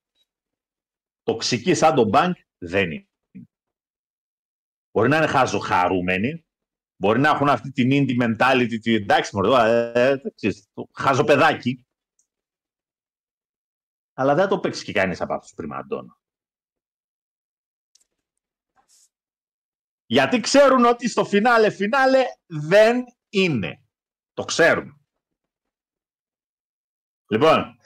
τοξική 1.23 1.75
σαν 1.75 1.95
τον 1.95 2.09
μπανκ 2.09 2.37
δεν 2.59 2.91
είναι. 2.91 3.09
Μπορεί 4.91 5.09
να 5.09 5.17
είναι 5.17 5.27
χαζοχαρούμενοι, 5.27 6.44
μπορεί 6.97 7.21
να 7.21 7.29
έχουν 7.29 7.49
αυτή 7.49 7.71
την 7.73 7.89
indie 7.93 8.23
mentality, 8.23 8.79
τη, 8.83 8.95
εντάξει 8.95 9.37
μωρέ, 9.37 9.71
ε, 9.95 10.11
ε, 10.11 10.17
ξέρεις, 10.35 10.69
το 10.75 10.89
χαζοπεδάκι, 10.93 11.87
αλλά 14.13 14.35
δεν 14.35 14.49
το 14.49 14.59
παίξεις 14.61 14.85
και 14.85 14.93
κανείς 14.93 15.21
από 15.21 15.35
αυτούς 15.35 15.53
πριν 15.55 15.73
Αντώνα. 15.73 16.19
Γιατί 20.07 20.41
ξέρουν 20.41 20.85
ότι 20.85 21.09
στο 21.09 21.25
φινάλε 21.25 21.71
φινάλε 21.71 22.25
δεν 22.47 23.05
είναι. 23.29 23.83
Το 24.33 24.45
ξέρουν. 24.45 24.99
Λοιπόν, 27.31 27.77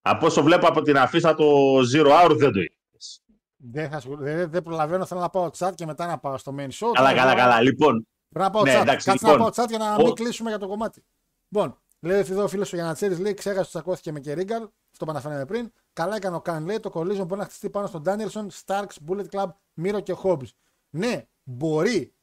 από 0.00 0.26
όσο 0.26 0.42
βλέπω 0.42 0.66
από 0.66 0.82
την 0.82 0.96
αφίσα 0.96 1.34
το 1.34 1.78
Zero 1.94 2.06
Hour 2.06 2.36
δεν 2.38 2.52
το 2.52 2.60
είδες. 2.60 3.22
δεν, 3.56 3.90
θα, 3.90 3.96
ασχολ- 3.96 4.20
δεν, 4.20 4.50
δεν 4.50 4.62
προλαβαίνω. 4.62 5.06
Θέλω 5.06 5.20
να 5.20 5.30
πάω 5.30 5.50
chat 5.58 5.72
και 5.74 5.86
μετά 5.86 6.06
να 6.06 6.18
πάω 6.18 6.38
στο 6.38 6.54
main 6.58 6.68
show. 6.70 6.90
Καλά, 6.94 7.08
Θέλω 7.08 7.20
καλά, 7.20 7.34
να- 7.34 7.40
καλά. 7.40 7.60
Λοιπόν, 7.60 8.08
Πρέπει 8.34 8.48
να 8.48 8.50
πάω 8.50 8.62
Ναι, 8.62 8.78
chat. 8.78 8.80
εντάξει, 8.82 9.06
Κάτσε 9.10 9.26
λοιπόν. 9.26 9.44
να 9.44 9.50
πάω 9.50 9.64
chat 9.64 9.68
για 9.68 9.78
να 9.78 9.94
Ο- 9.94 10.04
μην 10.04 10.14
κλείσουμε 10.14 10.48
για 10.50 10.58
το 10.58 10.68
κομμάτι. 10.68 11.04
Λοιπόν, 11.48 11.78
λέει 12.00 12.18
εδώ 12.18 12.42
ο 12.42 12.48
φίλος 12.48 12.72
ο 12.72 12.76
Γιανατσέρης, 12.76 13.18
λέει: 13.18 13.34
Ξέχασες 13.34 13.60
ότι 13.62 13.68
τσακώθηκε 13.70 14.12
με 14.12 14.20
Κερίγκαλ. 14.20 14.62
Αυτό 14.92 15.04
που 15.04 15.10
αναφέραμε 15.10 15.44
πριν. 15.44 15.72
Καλά 15.92 16.16
έκανε 16.16 16.36
ο 16.36 16.40
Καν, 16.40 16.64
λέει: 16.64 16.80
Το 16.80 16.90
collision 16.94 17.26
μπορεί 17.26 17.40
να 17.40 17.44
χτιστεί 17.44 17.70
πάνω 17.70 17.86
στον 17.86 18.02
Ντάνιελσον, 18.02 18.50
Starks, 18.66 18.94
Bullet 19.08 19.24
Club, 19.30 19.46
Μύρο 19.74 20.00
και 20.00 20.14
Hobbs. 20.22 20.48
Ναι, 20.90 21.26
μπορεί. 21.42 22.14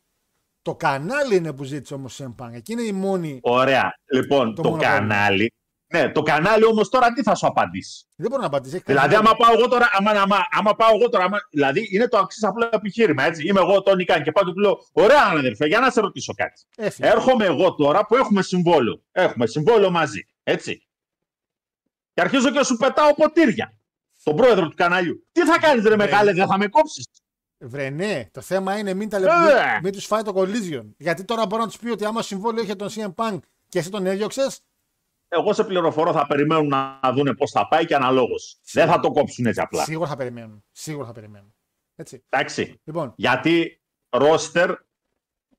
Το 0.61 0.75
κανάλι 0.75 1.35
είναι 1.35 1.53
που 1.53 1.63
ζήτησε 1.63 1.93
όμως 1.93 2.13
Σεμπάν. 2.15 2.53
Εκεί 2.53 2.71
είναι 2.71 2.81
η 2.81 2.91
μόνη. 2.91 3.39
ωραία. 3.43 3.93
Λοιπόν, 4.11 4.55
Το 4.55 4.61
το, 4.61 4.69
μόνο 4.69 4.81
κανάλι. 4.81 5.53
Ναι, 5.91 6.09
το 6.11 6.21
κανάλι 6.21 6.65
όμως 6.65 6.89
τώρα 6.89 7.13
τι 7.13 7.23
θα 7.23 7.35
σου 7.35 7.47
απαντήσει; 7.47 8.05
Δεν 8.15 8.29
μπορεί 8.29 8.41
να 8.41 8.47
απαντήσει. 8.47 8.75
έχει 8.75 8.83
Δηλαδή, 8.87 9.13
κανένα- 9.13 9.29
άμα 9.29 9.37
πάω 9.37 9.53
εγώ 9.57 9.67
τώρα, 9.67 9.89
άμα, 9.91 10.11
άμα, 10.11 10.37
άμα 10.51 10.75
πάω 10.75 10.89
εγώ 10.95 11.09
τώρα, 11.09 11.23
άμα, 11.23 11.37
δηλαδή 11.51 11.87
είναι 11.91 12.07
το 12.07 12.17
αξίς 12.17 12.43
απλό 12.43 12.69
επιχείρημα, 12.71 13.23
έτσι. 13.23 13.47
Είμαι 13.47 13.59
εγώ 13.59 13.81
τον 13.81 13.95
Νικάν 13.97 14.23
και 14.23 14.31
πάω 14.31 14.43
και 14.43 14.51
του 14.51 14.59
λέω, 14.59 14.85
ωραία 14.91 15.25
αδερφέ, 15.37 15.65
για 15.67 15.79
να 15.79 15.89
σε 15.89 16.01
ρωτήσω 16.01 16.33
κάτι. 16.33 16.61
Έφυγε. 16.77 17.07
Έρχομαι 17.09 17.45
εγώ 17.45 17.75
τώρα 17.75 18.05
που 18.05 18.15
έχουμε 18.15 18.41
συμβόλαιο. 18.41 19.01
Έχουμε 19.11 19.45
συμβόλαιο 19.47 19.91
μαζί. 19.91 20.27
Έτσι. 20.43 20.87
Και 22.13 22.21
αρχίζω 22.21 22.49
και 22.51 22.63
σου 22.63 22.77
πετάω 22.77 23.13
ποτήρια. 23.13 23.73
Τον 24.23 24.35
πρόεδρο 24.35 24.67
του 24.67 24.75
καναλιού. 24.75 25.27
Τι 25.31 25.41
θα 25.45 25.59
κάνεις, 25.59 25.85
ρε 25.85 25.95
μεγάλε, 25.95 26.33
δεν 26.33 26.47
θα 26.47 26.57
με 26.57 26.67
κόψεις; 26.67 27.05
Βρε, 27.63 27.89
ναι, 27.89 28.25
το 28.31 28.41
θέμα 28.41 28.77
είναι 28.77 28.93
μην, 28.93 29.09
τα 29.09 29.19
λε... 29.19 29.25
Ε. 29.25 29.29
μην, 29.31 29.79
μην 29.83 29.91
τους 29.93 30.05
φάει 30.05 30.21
το 30.21 30.33
collision. 30.35 30.85
Γιατί 30.97 31.23
τώρα 31.23 31.45
μπορώ 31.45 31.61
να 31.61 31.67
τους 31.67 31.77
πει 31.77 31.89
ότι 31.89 32.05
άμα 32.05 32.21
συμβόλαιο 32.21 32.63
είχε 32.63 32.75
τον 32.75 32.89
CM 32.95 33.13
Punk 33.15 33.39
και 33.69 33.79
εσύ 33.79 33.89
τον 33.89 34.05
έδιωξες, 34.05 34.59
Εγώ 35.33 35.53
σε 35.53 35.63
πληροφορώ 35.63 36.11
θα 36.13 36.27
περιμένουν 36.27 36.67
να 36.67 36.99
δουν 37.13 37.35
πώς 37.37 37.51
θα 37.51 37.67
πάει 37.67 37.85
και 37.85 37.95
αναλόγως. 37.95 38.59
Δεν 38.71 38.87
θα 38.87 38.99
το 38.99 39.11
κόψουν 39.11 39.45
έτσι 39.45 39.61
απλά. 39.61 39.83
σίγουρα 39.83 40.09
θα 40.09 40.15
περιμένουν. 40.15 40.63
Σίγουρα 40.71 41.05
θα 41.05 41.11
περιμένουν. 41.11 41.53
Έτσι. 41.95 42.23
Εντάξει. 42.29 42.79
Λοιπόν, 42.83 43.13
Γιατί 43.15 43.81
roster, 44.09 44.71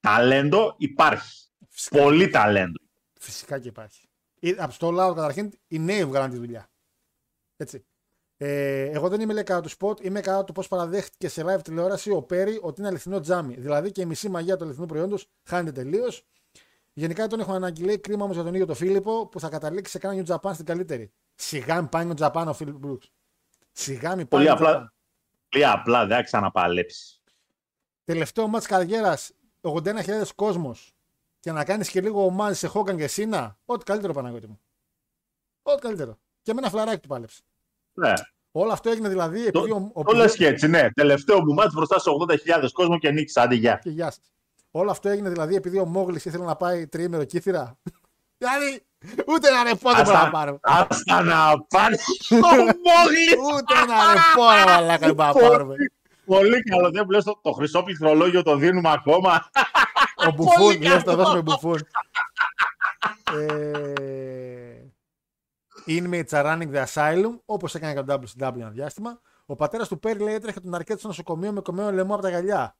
ταλέντο 0.00 0.74
υπάρχει. 0.78 1.48
φυσικά, 1.68 2.02
Πολύ 2.02 2.28
ταλέντο. 2.28 2.78
φυσικά 3.20 3.58
και 3.58 3.68
υπάρχει. 3.68 4.08
Ή- 4.40 4.56
Από 4.58 4.72
στο 4.72 4.90
λαό 4.90 5.14
καταρχήν 5.14 5.50
οι 5.68 5.78
νέοι 5.78 6.04
βγάλαν 6.04 6.30
τη 6.30 6.36
δουλειά. 6.36 6.70
Έτσι. 7.56 7.84
Ε, 8.36 8.82
εγώ 8.90 9.08
δεν 9.08 9.20
είμαι 9.20 9.32
λέει 9.32 9.42
κατά 9.42 9.60
του 9.60 9.68
σποτ, 9.68 10.00
είμαι 10.04 10.20
κατά 10.20 10.44
του 10.44 10.52
πώς 10.52 10.68
παραδέχτηκε 10.68 11.28
σε 11.28 11.44
live 11.46 11.62
τηλεόραση 11.64 12.10
ο 12.10 12.22
Πέρι 12.22 12.58
ότι 12.62 12.80
είναι 12.80 12.88
αληθινό 12.88 13.20
τζάμι. 13.20 13.54
Δηλαδή 13.54 13.92
και 13.92 14.00
η 14.00 14.04
μισή 14.06 14.28
μαγεία 14.28 14.56
του 14.56 14.64
αληθινού 14.64 14.86
προϊόντος 14.86 15.26
χάνεται 15.44 15.82
τελείως. 15.82 16.24
Γενικά 16.92 17.26
τον 17.26 17.40
έχουν 17.40 17.54
ανάγκη, 17.54 17.84
λέει 17.84 17.98
κρίμα 17.98 18.22
όμως 18.24 18.34
για 18.34 18.44
τον 18.44 18.54
ίδιο 18.54 18.66
τον 18.66 18.74
Φίλιππο 18.74 19.26
που 19.26 19.40
θα 19.40 19.48
καταλήξει 19.48 19.92
σε 19.92 19.98
κάνα 19.98 20.22
New 20.22 20.34
Japan 20.34 20.50
στην 20.54 20.64
καλύτερη. 20.64 21.12
Σιγά 21.34 21.80
μην 21.80 21.88
πάει 21.88 22.10
New 22.10 22.26
Japan 22.26 22.44
ο 22.48 22.52
Φίλιπ 22.52 22.74
Μπρουκς. 22.74 23.10
Σιγά 23.72 24.16
μην 24.16 24.28
πάει 24.28 24.44
Πολύ 24.44 24.46
New 24.46 24.52
απλά. 24.52 24.82
Japan. 24.82 24.92
Πολύ 25.48 25.66
απλά 25.66 26.06
δεν 26.06 26.16
θα 26.16 26.22
ξαναπαλέψεις. 26.22 27.22
Τελευταίο 28.04 28.46
μάτς 28.46 28.66
καριέρας, 28.66 29.32
81.000 29.60 30.34
κόσμος 30.34 30.94
και 31.40 31.52
να 31.52 31.64
κάνεις 31.64 31.90
και 31.90 32.00
λίγο 32.00 32.24
ομάδι 32.24 32.54
σε 32.54 32.66
Χόγκαν 32.66 32.96
και 32.96 33.06
Σίνα, 33.06 33.58
ό,τι 33.64 33.84
καλύτερο 33.84 34.12
Παναγιώτη 34.12 34.46
μου. 34.46 34.60
Ό,τι 35.62 35.80
καλύτερο. 35.80 36.18
Και 36.42 36.52
με 36.52 36.58
ένα 36.60 36.70
φλαράκι 36.70 37.00
του 37.00 37.08
πάλεψε. 37.08 37.42
Ναι. 37.92 38.12
Όλο 38.50 38.72
αυτό 38.72 38.90
έγινε 38.90 39.08
δηλαδή 39.08 39.46
επειδή 39.46 39.70
ο, 39.70 39.90
ο 39.94 40.02
Το 40.02 40.12
λες 40.12 40.36
και 40.36 40.46
έτσι, 40.46 40.68
ναι. 40.68 40.90
Τελευταίο 40.90 41.44
μου 41.44 41.54
μάτς 41.54 41.74
μπροστά 41.74 41.98
σε 41.98 42.10
80.000 42.58 42.68
κόσμο 42.72 42.98
και 42.98 43.10
νίκησε. 43.10 43.40
Άντε, 43.40 43.54
γεια. 43.54 43.76
Και 43.76 43.90
γεια 43.90 44.10
σας. 44.10 44.31
Όλο 44.74 44.90
αυτό 44.90 45.08
έγινε 45.08 45.28
δηλαδή 45.30 45.54
επειδή 45.54 45.78
ο 45.78 45.84
Μόγλης 45.84 46.24
ήθελε 46.24 46.44
να 46.44 46.56
πάει 46.56 46.86
τριήμερο 46.86 47.24
κύθυρα. 47.24 47.78
δηλαδή, 48.38 48.86
ούτε 49.26 49.48
ένα 49.48 49.62
ρεπό 49.62 49.92
δεν 49.94 50.04
μπορώ 50.04 50.18
να 50.18 50.30
πάρω. 50.30 50.58
Άστα 50.62 51.22
να 51.22 51.60
πάνε. 51.68 51.96
Ο 52.30 52.36
Μόγλης. 52.86 53.32
Ούτε 53.54 53.74
ένα 53.82 53.96
ρεπό 54.12 54.44
να 54.66 54.72
μαλάκα 54.72 55.06
δεν 55.06 55.14
μπορώ 55.14 55.32
να 55.32 55.48
πάρουμε. 55.48 55.74
Πολύ 56.24 56.62
καλό. 56.62 56.90
Δεν 56.90 57.02
μου 57.04 57.10
λες 57.10 57.24
το, 57.24 57.38
το 57.42 57.52
χρυσό 57.52 57.82
πληκτρολόγιο 57.82 58.42
το 58.42 58.56
δίνουμε 58.56 58.90
ακόμα. 58.92 59.50
Ο 60.26 60.30
Μπουφούν, 60.30 60.62
Πολύ 60.62 60.78
λες 60.78 61.02
το 61.02 61.10
καλό. 61.10 61.22
δώσουμε 61.22 61.42
Μπουφούν. 61.42 61.86
ε, 63.32 64.74
inmates 65.86 66.28
are 66.30 66.44
running 66.44 66.72
the 66.74 66.84
asylum, 66.94 67.38
όπως 67.44 67.74
έκανε 67.74 67.94
και 67.94 68.02
το 68.02 68.20
WCW 68.22 68.54
ένα 68.56 68.70
διάστημα. 68.70 69.20
Ο 69.46 69.56
πατέρας 69.56 69.88
του 69.88 69.98
Πέρι 69.98 70.18
λέει 70.18 70.34
έτρεχε 70.34 70.60
τον 70.60 70.74
αρκέτη 70.74 70.98
στο 70.98 71.08
νοσοκομείο 71.08 71.52
με 71.52 71.60
κομμένο 71.60 71.92
λαιμό 71.92 72.14
από 72.14 72.22
τα 72.22 72.28
γυαλιά. 72.28 72.76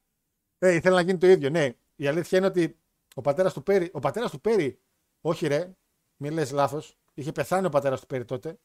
Ε, 0.57 0.73
ήθελε 0.73 0.95
να 0.95 1.01
γίνει 1.01 1.17
το 1.17 1.27
ίδιο. 1.27 1.49
Ναι, 1.49 1.69
η 1.95 2.07
αλήθεια 2.07 2.37
είναι 2.37 2.47
ότι 2.47 2.79
ο 3.15 3.21
πατέρας 3.21 3.53
του 3.53 3.63
Πέρι, 3.63 3.89
ο 3.93 3.99
πατέρας 3.99 4.31
του 4.31 4.41
Πέρι, 4.41 4.79
όχι 5.21 5.47
ρε, 5.47 5.73
μην 6.17 6.33
λες 6.33 6.51
λάθος, 6.51 6.97
είχε 7.13 7.31
πεθάνει 7.31 7.65
ο 7.65 7.69
πατέρας 7.69 7.99
του 7.99 8.05
Πέρι 8.05 8.25
τότε, 8.25 8.59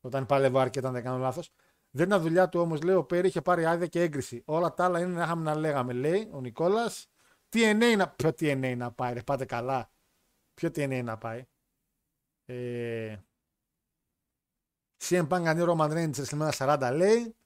όταν 0.00 0.26
πάλευε 0.26 0.58
άρκετα, 0.58 0.86
αν 0.86 0.94
δεν 0.94 1.02
κάνω 1.02 1.18
λάθος. 1.18 1.52
Δεν 1.90 2.06
ήταν 2.06 2.22
δουλειά 2.22 2.48
του 2.48 2.60
όμως, 2.60 2.82
λέει 2.82 2.94
ο 2.94 3.04
Πέρι 3.04 3.28
είχε 3.28 3.42
πάρει 3.42 3.64
άδεια 3.64 3.86
και 3.86 4.00
έγκριση. 4.00 4.42
Όλα 4.46 4.74
τα 4.74 4.84
άλλα 4.84 5.00
είναι 5.00 5.12
να 5.12 5.22
είχαμε 5.22 5.42
να 5.42 5.54
λέγαμε, 5.54 5.92
λέει 5.92 6.28
ο 6.32 6.40
Νικόλας. 6.40 7.10
TNA 7.52 7.94
να. 7.96 8.08
Ποιο 8.08 8.28
TNA 8.28 8.74
να 8.76 8.92
πάει, 8.92 9.12
ρε, 9.12 9.22
πάτε 9.22 9.44
καλά. 9.44 9.90
Ποιο 10.54 10.68
TNA 10.68 11.02
να 11.04 11.18
πάει. 11.18 11.46
Ε... 12.44 13.16
CM 15.04 15.28
Punk 15.28 15.42
κάνει 15.42 15.64
Roman 15.66 15.90
Reigns 15.90 16.14
σε 16.14 16.36
40 16.58 16.90
λέει. 16.94 17.36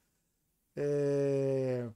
Ε... 0.73 1.91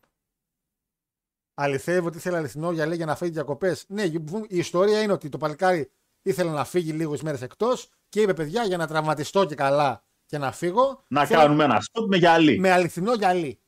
Αληθεύει 1.58 2.06
ότι 2.06 2.16
ήθελε 2.16 2.36
αληθινό 2.36 2.72
για 2.72 2.86
λέει 2.86 2.96
για 2.96 3.06
να 3.06 3.16
φύγει 3.16 3.30
διακοπές. 3.30 3.84
Ναι, 3.88 4.02
η 4.48 4.58
ιστορία 4.58 5.02
είναι 5.02 5.12
ότι 5.12 5.28
το 5.28 5.38
παλικάρι 5.38 5.90
ήθελε 6.22 6.50
να 6.50 6.64
φύγει 6.64 6.92
λίγες 6.92 7.22
μέρες 7.22 7.42
εκτός 7.42 7.90
και 8.08 8.20
είπε 8.20 8.34
παιδιά 8.34 8.64
για 8.64 8.76
να 8.76 8.86
τραυματιστώ 8.86 9.44
και 9.44 9.54
καλά 9.54 10.04
και 10.26 10.38
να 10.38 10.52
φύγω. 10.52 11.04
να 11.08 11.26
θέλω 11.26 11.40
κάνουμε 11.40 11.64
ένα 11.64 11.80
σποτ 11.80 12.08
με 12.08 12.16
γυαλί. 12.16 12.58
Με 12.58 12.70
αληθινό 12.70 13.14
γυαλί. 13.14 13.60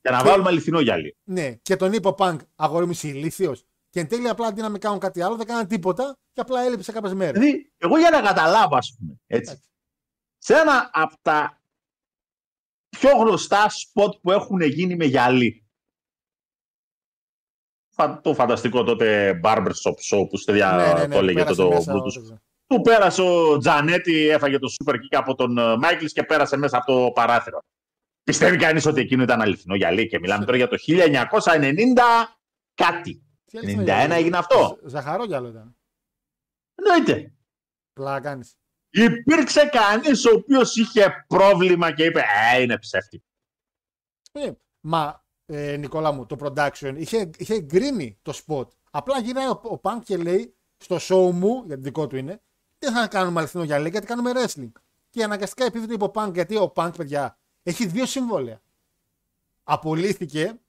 Και 0.00 0.10
να 0.10 0.24
βάλουμε 0.24 0.48
αληθινό 0.48 0.80
γυαλί. 0.80 1.16
Ναι, 1.24 1.52
και 1.52 1.76
τον 1.76 1.92
είπε 1.92 2.08
ο 2.08 2.14
Πανκ 2.14 2.40
αγόρι 2.56 2.86
μου 2.86 2.98
ηλίθιος. 3.02 3.64
Και 3.90 4.00
εν 4.00 4.08
τέλει 4.08 4.28
απλά 4.28 4.46
αντί 4.46 4.60
να 4.60 4.68
μην 4.68 4.80
κάνουν 4.80 4.98
κάτι 4.98 5.22
άλλο, 5.22 5.36
δεν 5.36 5.46
κάναν 5.46 5.66
τίποτα 5.66 6.18
και 6.32 6.40
απλά 6.40 6.62
έλειψε 6.62 6.92
κάποιες 6.92 7.14
μέρες. 7.14 7.40
Δηλαδή, 7.40 7.72
εγώ 7.78 7.98
για 7.98 8.10
να 8.10 8.20
καταλάβω, 8.20 8.76
ας 8.76 8.96
πούμε, 8.98 9.20
έτσι. 9.26 9.62
Σε 10.38 10.54
ένα 10.54 10.90
από 10.92 11.14
τα 11.22 11.62
πιο 12.88 13.10
γνωστά 13.16 13.66
σποτ 13.68 14.14
που 14.22 14.30
έχουν 14.30 14.60
γίνει 14.60 14.96
με 14.96 15.04
γυαλί. 15.04 15.61
Φα- 17.94 18.20
Το 18.20 18.34
φανταστικό 18.34 18.82
τότε 18.84 19.40
barbershop 19.44 19.94
show 20.10 20.28
που 20.30 20.36
στο 20.36 20.52
δια... 20.52 20.72
ναι, 20.72 20.92
ναι, 20.92 21.06
ναι, 21.06 21.14
το 21.14 21.18
έλεγε 21.18 21.38
πέρασε 21.38 21.54
το, 21.62 21.68
το 21.68 21.74
μέσα, 21.74 21.92
Brutus. 21.92 22.12
δεν 22.12 22.22
ξέρω. 22.22 22.38
Που 22.66 22.80
πέρασε 22.80 23.22
ο 23.22 23.58
Τζανέτη, 23.58 24.28
έφαγε 24.28 24.58
το 24.58 24.68
super 24.84 24.92
kick 24.94 25.10
από 25.10 25.34
τον 25.34 25.52
Μάικλ 25.78 26.04
και 26.04 26.22
πέρασε 26.22 26.56
μέσα 26.56 26.76
από 26.76 26.86
το 26.86 27.10
παράθυρο. 27.12 27.58
Πιστεύει 28.24 28.56
κανείς 28.56 28.86
ότι 28.86 29.00
εκείνο 29.00 29.22
ήταν 29.22 29.40
αληθινό 29.40 29.74
γυαλί 29.74 30.06
και 30.08 30.18
μιλάμε 30.18 30.44
τώρα 30.44 30.56
για 30.56 30.68
το 30.68 30.76
1990 30.86 31.74
κάτι. 32.74 33.22
Τι 33.44 33.58
91 33.58 33.64
αλήθεια 33.64 34.04
είναι, 34.04 34.14
έγινε 34.14 34.36
αυτό. 34.36 34.78
Ζ- 34.82 34.88
Ζαχαρό 34.90 35.24
γυαλό 35.24 35.48
ήταν. 35.48 35.76
Εννοείται. 36.74 37.34
Πλάκα 37.92 38.20
κάνεις. 38.20 38.56
Υπήρξε 38.90 39.64
κανείς 39.72 40.24
ο 40.26 40.30
οποίος 40.34 40.76
είχε 40.76 41.24
πρόβλημα 41.28 41.92
και 41.92 42.04
είπε 42.04 42.22
Ε, 42.54 42.62
είναι 42.62 42.78
ψεύτικο. 42.78 43.24
Ε, 44.32 44.50
μα 44.80 45.21
ε, 45.52 45.76
Νικόλα 45.76 46.12
μου, 46.12 46.26
το 46.26 46.36
production 46.40 46.94
είχε, 46.96 47.30
είχε 47.38 47.54
εγκρίνει 47.54 48.18
το 48.22 48.32
spot. 48.46 48.66
Απλά 48.90 49.18
γυρνάει 49.20 49.46
ο, 49.46 49.60
ο 49.62 49.80
Punk 49.82 49.98
και 50.04 50.16
λέει 50.16 50.54
στο 50.76 50.96
show 51.00 51.30
μου, 51.32 51.62
γιατί 51.66 51.82
δικό 51.82 52.06
του 52.06 52.16
είναι, 52.16 52.42
δεν 52.78 52.92
θα 52.92 53.06
κάνουμε 53.08 53.38
αληθινό 53.40 53.64
γυαλί, 53.64 53.88
γιατί 53.88 54.06
κάνουμε 54.06 54.30
wrestling. 54.34 54.72
Και 55.10 55.22
αναγκαστικά 55.22 55.64
επειδή 55.64 55.86
το 55.86 55.92
είπε 55.92 56.04
ο 56.04 56.10
Punk, 56.14 56.30
γιατί 56.34 56.56
ο 56.56 56.72
Punk, 56.76 56.90
παιδιά, 56.96 57.38
έχει 57.62 57.86
δύο 57.86 58.06
συμβόλαια. 58.06 58.60
απολύθηκε 59.64 60.60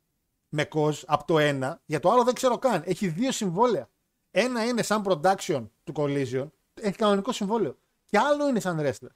με 0.50 0.66
κοζ 0.66 1.02
από 1.06 1.26
το 1.26 1.40
ένα, 1.40 1.82
για 1.86 2.00
το 2.00 2.12
άλλο 2.12 2.24
δεν 2.24 2.34
ξέρω 2.34 2.58
καν. 2.58 2.82
Έχει 2.86 3.08
δύο 3.08 3.32
συμβόλαια. 3.32 3.90
Ένα 4.32 4.66
είναι 4.66 4.82
σαν 4.82 5.04
production 5.06 5.68
του 5.84 5.94
Collision, 5.96 6.48
έχει 6.74 6.96
κανονικό 6.96 7.32
συμβόλαιο. 7.32 7.78
Και 8.06 8.18
άλλο 8.18 8.48
είναι 8.48 8.60
σαν 8.60 8.80
wrestler. 8.82 9.12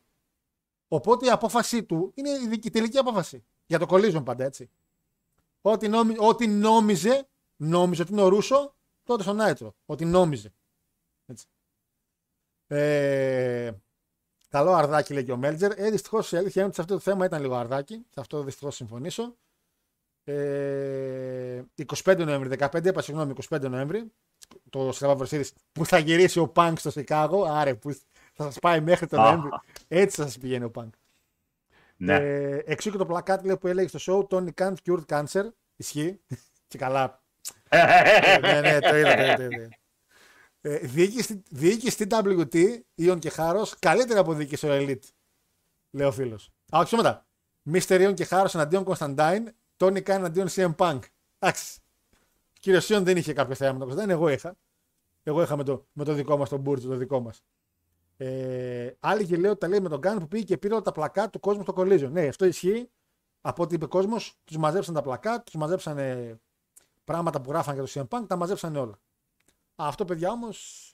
Οπότε 0.87 1.25
η 1.25 1.29
απόφασή 1.29 1.83
του 1.83 2.11
είναι 2.15 2.29
η 2.29 2.47
δική- 2.47 2.71
τελική 2.71 2.97
απόφαση. 2.97 3.43
Για 3.65 3.79
το 3.79 3.85
Collision 3.89 4.23
πάντα 4.25 4.43
έτσι. 4.43 4.69
Ό,τι, 5.69 5.87
νόμι, 5.87 6.15
ό,τι 6.17 6.47
νόμιζε, 6.47 7.27
νόμιζε 7.55 8.01
ότι 8.01 8.11
είναι 8.11 8.21
ο 8.21 8.27
Ρούσο, 8.27 8.75
τότε 9.03 9.23
στον 9.23 9.35
Νάιτρο. 9.35 9.75
Ότι 9.85 10.05
νόμιζε. 10.05 10.53
Έτσι. 11.25 11.45
Ε, 12.67 13.71
καλό 14.49 14.71
αρδάκι 14.73 15.13
λέει 15.13 15.23
και 15.23 15.31
ο 15.31 15.37
Μέλτζερ. 15.37 15.79
Ε, 15.79 15.89
δυστυχώς 15.89 16.31
η 16.31 16.37
αλήθεια 16.37 16.61
είναι 16.61 16.65
ότι 16.65 16.75
σε 16.75 16.81
αυτό 16.81 16.93
το 16.93 16.99
θέμα 16.99 17.25
ήταν 17.25 17.41
λίγο 17.41 17.55
αρδάκι. 17.55 18.05
Σε 18.09 18.19
αυτό 18.19 18.43
δυστυχώς 18.43 18.75
συμφωνήσω. 18.75 19.37
Ε, 20.23 21.63
25 22.03 22.17
Νοέμβρη, 22.17 22.57
15, 22.59 22.85
είπα 22.85 23.01
συγγνώμη, 23.01 23.33
25 23.49 23.69
Νοέμβρη. 23.69 24.11
Το 24.69 24.89
Survivor 24.93 25.27
Series 25.27 25.49
που 25.71 25.85
θα 25.85 25.97
γυρίσει 25.97 26.39
ο 26.39 26.47
Πανκ 26.47 26.79
στο 26.79 26.91
Σικάγο. 26.91 27.43
Άρε, 27.43 27.75
που 27.75 27.91
θα 28.33 28.43
σας 28.43 28.59
πάει 28.59 28.81
μέχρι 28.81 29.07
τον 29.07 29.19
Α. 29.19 29.23
Νοέμβρη. 29.23 29.49
Έτσι 29.87 30.21
θα 30.21 30.23
σας 30.23 30.37
πηγαίνει 30.37 30.63
ο 30.63 30.71
Πανκ. 30.71 30.93
Ναι. 31.97 32.15
Ε, 32.15 32.63
εξού 32.65 32.91
και 32.91 32.97
το 32.97 33.05
πλακάτι 33.05 33.45
λέει, 33.45 33.57
που 33.57 33.67
έλεγε 33.67 33.97
στο 33.97 34.27
show 34.29 34.35
Tony 34.35 34.49
Khan 34.61 34.73
cured 34.85 35.05
cancer. 35.05 35.43
Ισχύει. 35.75 36.19
και 36.67 36.77
καλά. 36.77 37.21
Ε, 37.69 38.39
ναι, 38.39 38.61
ναι, 38.61 38.79
το 38.79 38.95
είδα. 38.95 39.15
Το 39.15 39.21
είδα, 39.21 39.35
το 39.35 39.43
είδα. 39.43 39.69
Ε, 40.61 40.77
διοίκηση, 40.77 41.43
διοίκηση 41.49 42.07
TWT, 42.09 42.79
Ιον 42.95 43.19
και 43.19 43.29
Χάρος, 43.29 43.79
καλύτερη 43.79 44.19
από 44.19 44.33
διοίκηση 44.33 44.67
ο 44.67 44.69
Elite. 44.71 45.09
Λέει 45.91 46.07
ο 46.07 46.11
φίλος. 46.11 46.51
Α, 46.75 46.79
όχι 46.79 46.95
μετά. 46.95 47.25
Μίστερ 47.61 48.01
Ιον 48.01 48.13
και 48.13 48.25
Χάρος 48.25 48.55
εναντίον 48.55 48.83
Κωνσταντάιν, 48.83 49.49
Tony 49.77 49.97
Khan 49.97 50.09
εναντίον 50.09 50.47
CM 50.49 50.75
Punk. 50.75 50.99
Εντάξει. 51.39 51.79
Ο 52.25 52.59
κύριο 52.59 52.79
Ιον 52.87 53.03
δεν 53.03 53.17
είχε 53.17 53.33
κάποιο 53.33 53.55
θέμα 53.55 53.71
με 53.71 53.77
τον 53.77 53.87
Κωνσταντάιν, 53.87 54.17
εγώ 54.19 54.29
είχα. 54.29 54.57
Εγώ 55.23 55.41
είχα 55.41 55.57
με 55.57 55.63
το, 55.63 55.87
με 55.93 56.03
το 56.03 56.13
δικό 56.13 56.37
μας, 56.37 56.49
τον 56.49 56.59
Μπούρτζο, 56.59 56.89
το 56.89 56.95
δικό 56.95 57.19
μας. 57.19 57.43
Ε, 58.17 58.91
άλλοι 58.99 59.25
και 59.25 59.37
λέω 59.37 59.51
ότι 59.51 59.59
τα 59.59 59.67
λέει 59.67 59.79
με 59.79 59.89
τον 59.89 59.99
Γκάν 59.99 60.19
που 60.19 60.27
πήγε 60.27 60.43
και 60.43 60.57
πήρε 60.57 60.73
όλα 60.73 60.81
τα 60.81 60.91
πλακά 60.91 61.29
του 61.29 61.39
κόσμου 61.39 61.63
στο 61.63 61.73
Collision. 61.77 62.09
Ναι, 62.11 62.27
αυτό 62.27 62.45
ισχύει. 62.45 62.89
Από 63.41 63.63
ό,τι 63.63 63.75
είπε 63.75 63.85
ο 63.85 63.87
κόσμος, 63.87 64.33
τους 64.43 64.57
μαζέψαν 64.57 64.93
τα 64.93 65.01
πλακά, 65.01 65.43
τους 65.43 65.53
μαζέψαν 65.53 65.97
πράγματα 67.03 67.41
που 67.41 67.51
γράφαν 67.51 67.73
για 67.73 67.83
το 67.83 67.91
CM 67.93 68.17
Punk, 68.17 68.27
τα 68.27 68.35
μαζέψαν 68.35 68.75
όλα. 68.75 68.99
Αυτό 69.75 70.05
παιδιά 70.05 70.31
όμως. 70.31 70.91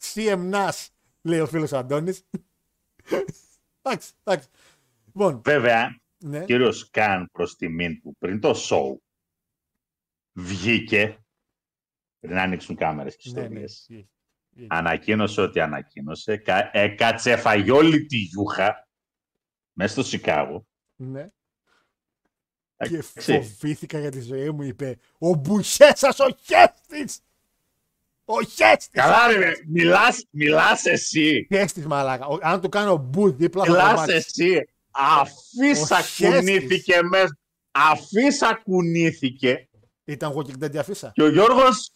CM 0.00 0.52
Nash, 0.52 0.86
λέει 1.22 1.40
ο 1.40 1.46
φίλος 1.46 1.72
Αντώνης. 1.72 2.24
εντάξει, 3.82 4.12
εντάξει. 4.24 4.48
Λοιπόν, 5.06 5.40
Βέβαια, 5.44 6.00
ναι. 6.18 6.44
κύριος 6.44 6.90
Καν 6.90 7.28
προς 7.32 7.56
τιμήν 7.56 8.00
του 8.00 8.16
πριν 8.18 8.40
το 8.40 8.54
show 8.56 8.96
βγήκε 10.32 11.18
πριν 12.18 12.34
να 12.34 12.42
ανοίξουν 12.42 12.76
κάμερες 12.76 13.16
και 13.16 13.30
ναι, 13.30 13.48
ναι. 13.48 13.64
Ιστορίες. 14.58 14.66
ισχύει. 14.66 14.66
Ανακοίνωσε 14.68 15.40
ότι 15.40 15.60
ανακοίνωσε. 15.60 16.36
Κα, 16.36 16.70
έκατσε 16.72 17.36
φαγει 17.36 17.70
όλη 17.70 18.06
τη 18.06 18.16
γιούχα 18.16 18.88
μέσα 19.72 19.92
στο 19.92 20.02
Σικάγο. 20.02 20.66
Ναι. 20.96 21.28
Και 22.76 22.84
Εντάξει. 22.94 23.32
φοβήθηκα 23.32 23.98
για 23.98 24.10
τη 24.10 24.20
ζωή 24.20 24.50
μου, 24.50 24.62
είπε. 24.62 24.98
Ο 25.18 25.34
Μπουχέσας 25.34 26.18
ο 26.18 26.26
Χέστης! 26.42 27.20
Ο 28.24 28.42
Χέστης! 28.42 28.88
Καλά 28.90 29.32
ρε, 29.32 29.52
μιλάς, 29.66 30.24
μιλάς 30.30 30.84
εσύ. 30.84 31.46
Χέστης 31.50 31.86
μαλάκα. 31.86 32.26
Ο- 32.26 32.38
Αν 32.42 32.60
του 32.60 32.68
κάνω 32.68 32.96
μπου 32.96 33.32
δίπλα 33.32 33.64
θα 33.64 33.68
το 33.72 33.76
Μιλάς 33.78 33.94
μάθει. 33.94 34.12
εσύ. 34.12 34.68
Αφήσα 34.90 35.96
Ο 35.98 36.00
Χέστης. 36.02 36.26
κουνήθηκε 36.38 37.02
μέσα. 37.02 37.38
Αφήσα 37.70 38.60
κουνήθηκε. 38.64 39.68
Ήταν 40.04 40.32
Walking 40.36 40.64
Dead 40.64 40.74
η 40.74 40.78
αφίσα. 40.78 41.10
Και 41.14 41.22
ο 41.22 41.28
Γιώργος, 41.30 41.90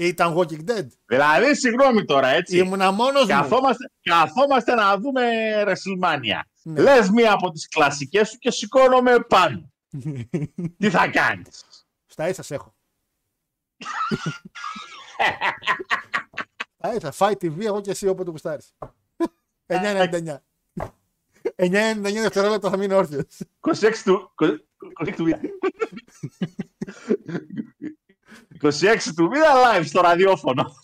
Ήταν 0.00 0.34
Walking 0.36 0.64
Dead. 0.70 0.86
δηλαδή 1.06 1.54
συγγνώμη 1.56 2.04
τώρα 2.04 2.28
έτσι. 2.28 2.56
Ήμουνα 2.58 2.90
μόνος 2.90 3.22
μου. 3.22 3.28
Καθόμαστε, 3.28 3.90
καθόμαστε 4.02 4.74
να 4.74 4.98
δούμε 4.98 5.22
WrestleMania. 5.66 6.40
Ναι. 6.62 6.80
Λες 6.80 7.10
μία 7.10 7.32
από 7.32 7.50
τις 7.50 7.68
κλασικές 7.68 8.28
σου 8.28 8.36
και 8.38 8.50
σηκώνομαι 8.50 9.20
πάνω. 9.28 9.72
Τι 10.78 10.90
θα 10.90 11.08
κάνεις; 11.08 11.64
Στα 12.06 12.28
ίσα 12.28 12.42
σε 12.42 12.54
έχω. 12.54 12.74
Στα 16.78 16.94
ίσα. 16.94 17.12
Fight 17.18 17.44
TV, 17.44 17.60
εγώ 17.60 17.80
και 17.80 17.90
εσύ 17.90 18.06
όποτε 18.06 18.30
γουστάρεις. 18.30 18.74
9,99. 19.66 20.36
9,99 21.56 22.00
δευτερόλεπτα 22.02 22.70
θα 22.70 22.76
μείνω 22.76 22.96
όρθιος. 22.96 23.24
26 23.60 23.92
του... 24.04 24.34
26 25.06 25.12
του 25.16 25.22
μήνα. 25.22 25.40
26 28.62 28.98
του 29.16 29.28
μήνα 29.28 29.46
live 29.64 29.84
στο 29.86 30.00
ραδιόφωνο. 30.00 30.74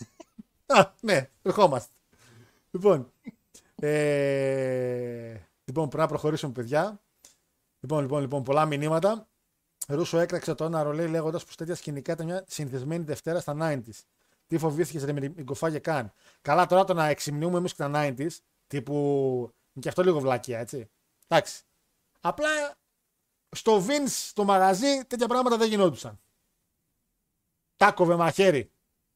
Α, 0.66 0.92
ναι, 1.00 1.30
ερχόμαστε. 1.42 1.92
Λοιπόν, 2.70 3.12
ε, 3.74 5.36
λοιπόν, 5.64 5.88
πρέπει 5.88 6.02
να 6.02 6.06
προχωρήσουμε, 6.06 6.52
παιδιά. 6.52 7.00
Λοιπόν, 7.80 8.00
λοιπόν, 8.00 8.20
λοιπόν, 8.20 8.42
πολλά 8.42 8.66
μηνύματα. 8.66 9.28
Ρούσο 9.88 10.18
έκραξε 10.18 10.54
το 10.54 10.64
ένα 10.64 10.82
ρολέι 10.82 11.08
λέγοντας 11.08 11.44
πως 11.44 11.56
τέτοια 11.56 11.74
σκηνικά 11.74 12.12
ήταν 12.12 12.26
μια 12.26 12.44
συνηθισμένη 12.48 13.04
Δευτέρα 13.04 13.40
στα 13.40 13.56
90s. 13.60 14.04
Τι 14.46 14.58
φοβήθηκες 14.58 15.04
ρε 15.04 15.12
με 15.12 15.20
την 15.20 15.44
κοφάγε 15.44 15.78
καν. 15.78 16.12
Καλά, 16.42 16.66
τώρα 16.66 16.84
το 16.84 16.94
να 16.94 17.06
εξυμνούμε 17.06 17.58
εμείς 17.58 17.74
και 17.74 17.82
τα 17.82 17.90
90s, 17.94 18.30
τύπου. 18.66 18.94
είναι 19.72 19.80
και 19.80 19.88
αυτό 19.88 20.02
λίγο 20.02 20.20
βλακία, 20.20 20.58
έτσι. 20.58 20.90
Εντάξει. 21.28 21.62
Απλά 22.20 22.48
στο 23.50 23.84
Vince, 23.86 24.06
στο 24.06 24.44
μαγαζί, 24.44 25.04
τέτοια 25.06 25.28
πράγματα 25.28 25.56
δεν 25.56 25.68
γινόντουσαν. 25.68 26.20
Τάκοβε 27.78 28.16
μαχαίρι. 28.16 28.70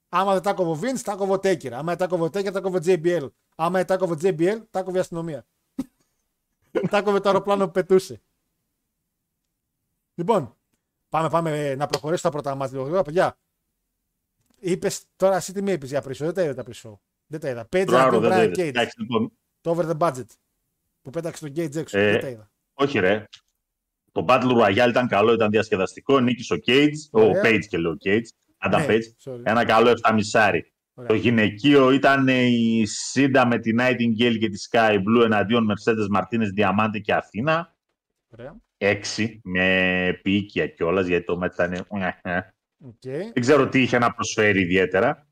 Άμα 0.08 0.32
δεν 0.32 0.42
τάκοβε 0.42 0.70
ο 0.70 0.78
Vince, 0.82 1.00
τάκοβε 1.00 1.32
ο 1.32 1.38
Τέκερ. 1.38 1.74
Άμα 1.74 1.84
δεν 1.84 1.96
τάκοβε 1.96 2.24
ο 2.24 2.30
Τέκερ, 2.30 2.52
τάκοβε 2.52 2.78
ο 2.78 2.80
JBL. 2.84 3.28
Άμα 3.56 3.76
δεν 3.78 3.86
τάκοβε 3.86 4.14
ο 4.14 4.18
JBL, 4.22 4.62
τάκοβε 4.70 4.96
η 4.96 5.00
αστυνομία. 5.00 5.46
τάκοβε 6.90 7.20
το 7.20 7.28
αεροπλάνο 7.28 7.64
που 7.66 7.72
πετούσε. 7.72 8.20
Λοιπόν, 10.14 10.56
πάμε, 11.08 11.28
πάμε 11.28 11.68
ε, 11.68 11.74
να 11.74 11.86
προχωρήσουμε 11.86 12.18
στα 12.18 12.30
πρώτα 12.30 12.54
μας 12.54 12.70
λίγο 12.70 12.82
γρήγορα. 12.82 13.02
Παιδιά, 13.02 13.38
είπες 14.58 15.04
τώρα 15.16 15.36
εσύ 15.36 15.52
τι 15.52 15.62
με 15.62 15.72
είπες 15.72 15.88
για 15.90 16.02
pre-show. 16.04 16.14
Δεν 16.18 16.34
τα 16.34 16.42
είδα 16.42 16.54
τα 16.54 16.64
pre-show. 16.70 16.92
Δεν 17.26 17.40
τα 17.40 17.48
είδα. 17.48 17.68
Page 17.72 17.84
Μπράβο, 17.86 18.16
and 18.16 18.20
δεν 18.20 18.30
το 18.30 18.36
Brian 18.36 18.42
είδες. 18.42 18.58
Cage. 18.58 18.68
Εντάξει, 18.68 19.00
λοιπόν, 19.00 19.32
Το 19.60 19.70
over 19.70 19.90
the 19.90 19.98
budget. 19.98 20.26
Που 21.02 21.10
πέταξε 21.10 21.48
τον 21.48 21.54
Cage 21.64 21.76
έξω. 21.76 21.98
Ε, 21.98 22.10
Δεν 22.10 22.20
τα 22.20 22.28
είδα. 22.28 22.50
όχι 22.74 22.98
ρε. 22.98 23.28
Το 24.12 24.24
Battle 24.28 24.62
Royale 24.62 24.88
ήταν 24.88 25.08
καλό, 25.08 25.32
ήταν 25.32 25.50
διασκεδαστικό. 25.50 26.20
Νίκησε 26.20 26.54
ο 26.54 26.58
Cage, 26.66 26.94
ο 27.10 27.20
Ωραία. 27.20 27.42
Page 27.44 27.64
και 27.68 27.78
λέω 27.78 27.96
Cage. 28.04 28.24
Adam 28.62 28.78
Ναι, 28.78 28.86
Page. 28.88 29.30
sorry. 29.32 29.40
Ένα 29.42 29.64
καλό 29.64 29.90
7 30.02 30.12
μισάρι. 30.14 30.72
Ωραία. 30.94 31.08
Το 31.08 31.14
γυναικείο 31.14 31.90
ήταν 31.90 32.28
η 32.28 32.82
Σίντα 32.86 33.46
με 33.46 33.58
τη 33.58 33.70
Nightingale 33.78 34.36
και 34.38 34.48
τη 34.48 34.66
Sky 34.70 34.94
Blue 34.96 35.24
εναντίον 35.24 35.66
Mercedes 35.72 36.18
Martinez, 36.20 36.48
Διαμάντη 36.54 37.00
και 37.00 37.14
Αθήνα. 37.14 37.76
Ωραία. 38.28 38.56
Έξι 38.76 39.40
με 39.44 39.66
επιείκεια 40.06 40.66
κιόλας, 40.66 41.06
γιατί 41.06 41.24
το 41.24 41.36
ματς 41.38 41.66
ήταν. 41.66 41.86
Οκ. 42.84 42.94
Δεν 43.02 43.40
ξέρω 43.40 43.68
τι 43.68 43.82
είχε 43.82 43.98
να 43.98 44.12
προσφέρει 44.14 44.60
ιδιαίτερα. 44.60 45.26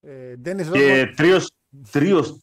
Ε, 0.00 0.34
Dennis 0.44 0.66
Και 0.72 1.02
Rodman. 1.02 1.12
trios, 1.16 1.50
trios 1.90 2.38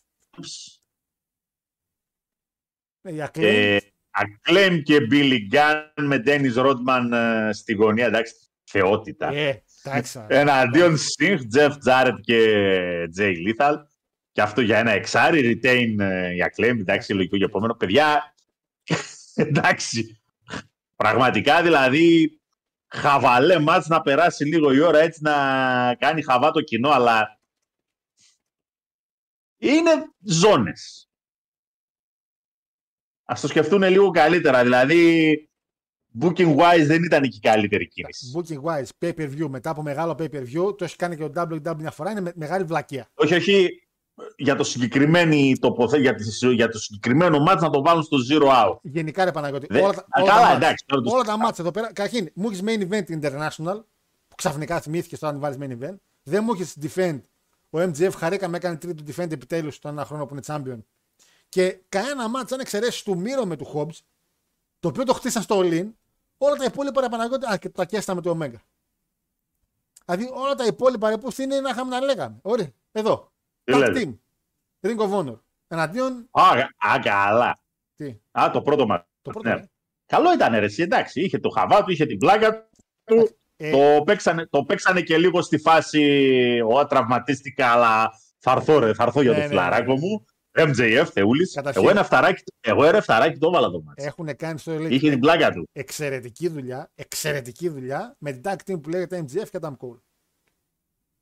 Ναι, 3.02 3.12
η 3.12 3.24
Acclaimed. 3.26 3.42
ε, 3.44 3.78
Acclaimed 4.20 4.82
και 4.84 4.98
Billy 5.12 5.38
Gunn 5.54 6.04
με 6.06 6.24
Dennis 6.26 6.56
Rodman 6.56 7.10
ε, 7.14 7.50
στη 7.54 7.74
γωνία. 7.74 8.06
Εντάξει, 8.06 8.34
θεότητα. 8.64 9.28
Ε, 9.34 9.48
εντάξει. 9.48 9.64
Εναντίον 10.28 10.96
Singh, 10.96 11.40
Jeff 11.56 11.74
Jarrett 11.88 12.18
και 12.22 12.40
Jay 13.18 13.34
Lethal. 13.48 13.76
Και 14.32 14.42
αυτό 14.42 14.62
για 14.62 14.78
ένα 14.78 14.92
εξάρι, 14.92 15.60
retain 15.64 16.00
ε, 16.00 16.34
η 16.34 16.38
Acclaimed. 16.50 16.78
Εντάξει, 16.80 17.14
λογικό 17.14 17.36
για 17.36 17.46
επόμενο. 17.46 17.74
Παιδιά, 17.74 18.34
εντάξει. 19.36 20.22
Πραγματικά 20.96 21.62
δηλαδή 21.62 22.40
χαβαλέ 22.88 23.60
μάτς 23.60 23.88
να 23.88 24.02
περάσει 24.02 24.46
λίγο 24.46 24.74
η 24.74 24.80
ώρα 24.80 25.00
έτσι 25.00 25.20
να 25.24 25.96
κάνει 25.96 26.22
χαβά 26.22 26.52
το 26.52 26.62
κοινό, 26.62 26.90
αλλά 26.90 27.40
είναι 29.58 29.92
ζώνες. 30.20 31.10
Ας 33.24 33.42
το 33.42 33.48
σκεφτούν 33.48 33.84
λίγο 33.84 34.10
καλύτερα. 34.10 34.64
Δηλαδή, 34.64 35.50
booking 36.22 36.56
wise 36.56 36.84
δεν 36.86 37.04
ήταν 37.04 37.22
και 37.22 37.36
η 37.36 37.40
καλύτερη 37.40 37.88
κίνηση. 37.88 38.32
Booking 38.36 38.62
wise, 38.72 38.88
pay 39.06 39.14
per 39.20 39.30
view. 39.38 39.48
Μετά 39.50 39.70
από 39.70 39.82
μεγάλο 39.82 40.16
pay 40.20 40.30
per 40.32 40.42
view, 40.54 40.78
το 40.78 40.84
έχει 40.84 40.96
κάνει 40.96 41.16
και 41.16 41.24
ο 41.24 41.32
WWE 41.36 41.76
μια 41.78 41.92
φορά. 41.92 42.12
Είναι 42.12 42.22
με- 42.22 42.32
μεγάλη 42.36 42.64
βλακεία. 42.64 43.08
Όχι, 43.16 43.34
όχι 43.36 43.80
για 44.38 44.56
το, 44.56 44.64
συγκεκριμένη 44.64 45.58
τοποθέ, 45.60 45.98
για, 45.98 46.16
τις- 46.16 46.42
για 46.54 46.68
το 46.70 46.78
συγκεκριμένο 46.80 47.40
μάτς 47.40 47.62
να 47.62 47.70
το 47.70 47.82
βάλουν 47.82 48.04
στο 48.04 48.18
zero 48.32 48.48
out. 48.48 48.78
Γενικά 48.82 49.26
ρε 49.26 49.32
Παναγιώτη. 49.32 49.68
Δε- 49.70 49.82
όλα 49.82 49.94
τα, 49.94 50.06
Α, 50.10 50.22
όλα 50.22 50.30
καλά, 50.32 50.42
τα 50.42 50.48
μάτς- 50.48 50.64
εντάξει, 50.64 50.86
τώρα 50.88 51.02
το 51.02 51.12
όλα 51.12 51.24
τα 51.24 51.38
μάτια 51.38 51.56
εδώ 51.60 51.72
πέρα. 51.72 51.88
Καταρχήν, 51.88 52.30
μου 52.34 52.50
έχεις 52.50 52.62
main 52.66 52.82
event 52.90 53.20
international, 53.22 53.84
που 54.28 54.36
ξαφνικά 54.36 54.82
θυμήθηκες 54.82 55.20
τώρα 55.20 55.34
να 55.34 55.40
βάλεις 55.40 55.58
main 55.62 55.84
event. 55.84 55.96
Δεν 56.24 56.44
μου 56.44 56.54
έχεις 56.54 56.76
defend. 56.82 57.22
Ο 57.70 57.80
MJF 57.80 58.12
χαρήκαμε 58.18 58.58
έκανε 58.58 58.76
τρίτο 58.76 59.04
defend 59.08 59.32
επιτέλους 59.32 59.80
το 59.80 59.88
ένα 59.90 60.06
χρόνο 60.06 60.26
που 60.26 60.34
είναι 60.34 60.44
champion. 60.48 60.80
Και 61.50 61.78
κανένα 61.90 62.30
μάτσα, 62.30 62.54
αν 62.56 62.62
εξαιρέσεις 62.62 63.04
του 63.04 63.18
Μύρο 63.18 63.46
με 63.46 63.56
του 63.56 63.68
Hobbs, 63.74 63.98
το 64.80 64.88
οποίο 64.88 65.04
το 65.04 65.14
χτίσαν 65.14 65.42
στο 65.42 65.60
All-In, 65.64 65.86
Όλα 66.38 66.56
τα 66.56 66.64
υπόλοιπα 66.64 67.02
ρε 67.02 67.10
Παναγιώτη, 67.10 67.46
α, 67.54 67.58
και 67.58 67.70
τα 67.70 67.86
κέστα 67.86 68.16
με 68.16 68.22
το 68.22 68.30
Ωμέγα. 68.30 68.62
Δηλαδή 70.06 70.30
όλα 70.34 70.56
τα 70.56 70.66
υπόλοιπα 70.66 71.10
ρε 71.10 71.18
που 71.18 71.32
είναι 71.42 71.60
να 71.60 71.70
είχαμε 71.70 71.90
να 71.90 72.06
λέγαμε. 72.06 72.40
Ωραία, 72.42 72.72
εδώ. 72.92 73.32
Τι 73.64 73.74
Tag 73.76 73.80
λέτε; 73.80 74.18
team. 74.82 74.88
Ring 74.90 74.98
of 75.00 75.20
Honor. 75.20 75.40
Εναντίον. 75.68 76.28
Α, 76.32 76.44
α, 76.94 77.00
καλά. 77.00 77.60
Τι, 77.96 78.18
Α, 78.32 78.50
το 78.52 78.62
πρώτο 78.62 78.86
μας. 78.86 79.02
το 79.22 79.32
πρώτο. 79.32 79.50
Ναι. 79.50 79.56
ε. 79.56 79.70
Καλό 80.06 80.34
ήταν 80.34 80.54
ρε, 80.54 80.66
εσύ, 80.66 80.82
εντάξει. 80.82 81.22
Είχε 81.22 81.40
το 81.40 81.50
χαβά 81.50 81.84
του, 81.84 81.92
είχε 81.92 82.06
την 82.06 82.18
πλάκα 82.18 82.70
του. 83.04 83.38
Ε, 83.58 83.72
Το, 83.72 84.04
παίξανε, 84.04 84.46
το 84.46 84.64
παίξανε 84.64 85.02
και 85.02 85.18
λίγο 85.18 85.42
στη 85.42 85.58
φάση. 85.58 86.02
Ω, 86.72 86.86
τραυματίστηκα, 86.86 87.68
αλλά 87.72 88.12
θα 88.38 88.52
έρθω, 88.52 88.80
ρε, 88.80 88.94
θα 88.94 89.04
έρθω 89.04 89.22
για 89.22 89.32
Ναι, 89.32 89.38
το 89.38 89.42
ναι, 89.44 89.48
φιλαράκο 89.50 89.94
ναι. 89.94 90.00
μου. 90.00 90.26
MJF, 90.58 91.06
Θεούλης. 91.14 91.54
Καταρχήν- 91.54 91.82
Εγώ 91.82 91.92
ένα 91.92 92.04
φταράκι, 92.04 92.44
εγώ 92.62 92.84
ένα 92.86 93.02
φταράκι 93.02 93.38
το 93.38 93.48
έβαλα 93.48 93.70
το 93.70 93.82
μάτι. 93.82 94.04
Έχουν 94.04 94.36
κάνει 94.36 94.60
στο 94.60 94.76
Elite 94.76 94.92
Είχε 94.92 95.10
την 95.10 95.20
πλάκα 95.20 95.52
του. 95.52 95.68
εξαιρετική 95.72 96.48
δουλειά, 96.48 96.92
εξαιρετική 96.96 97.70
δουλειά 97.70 98.16
με 98.20 98.32
την 98.32 98.42
tag 98.46 98.56
team 98.72 98.82
που 98.82 98.90
λέγεται 98.90 99.18
MGF 99.28 99.50
και 99.50 99.58
Adam 99.62 99.72
Cole. 99.78 100.00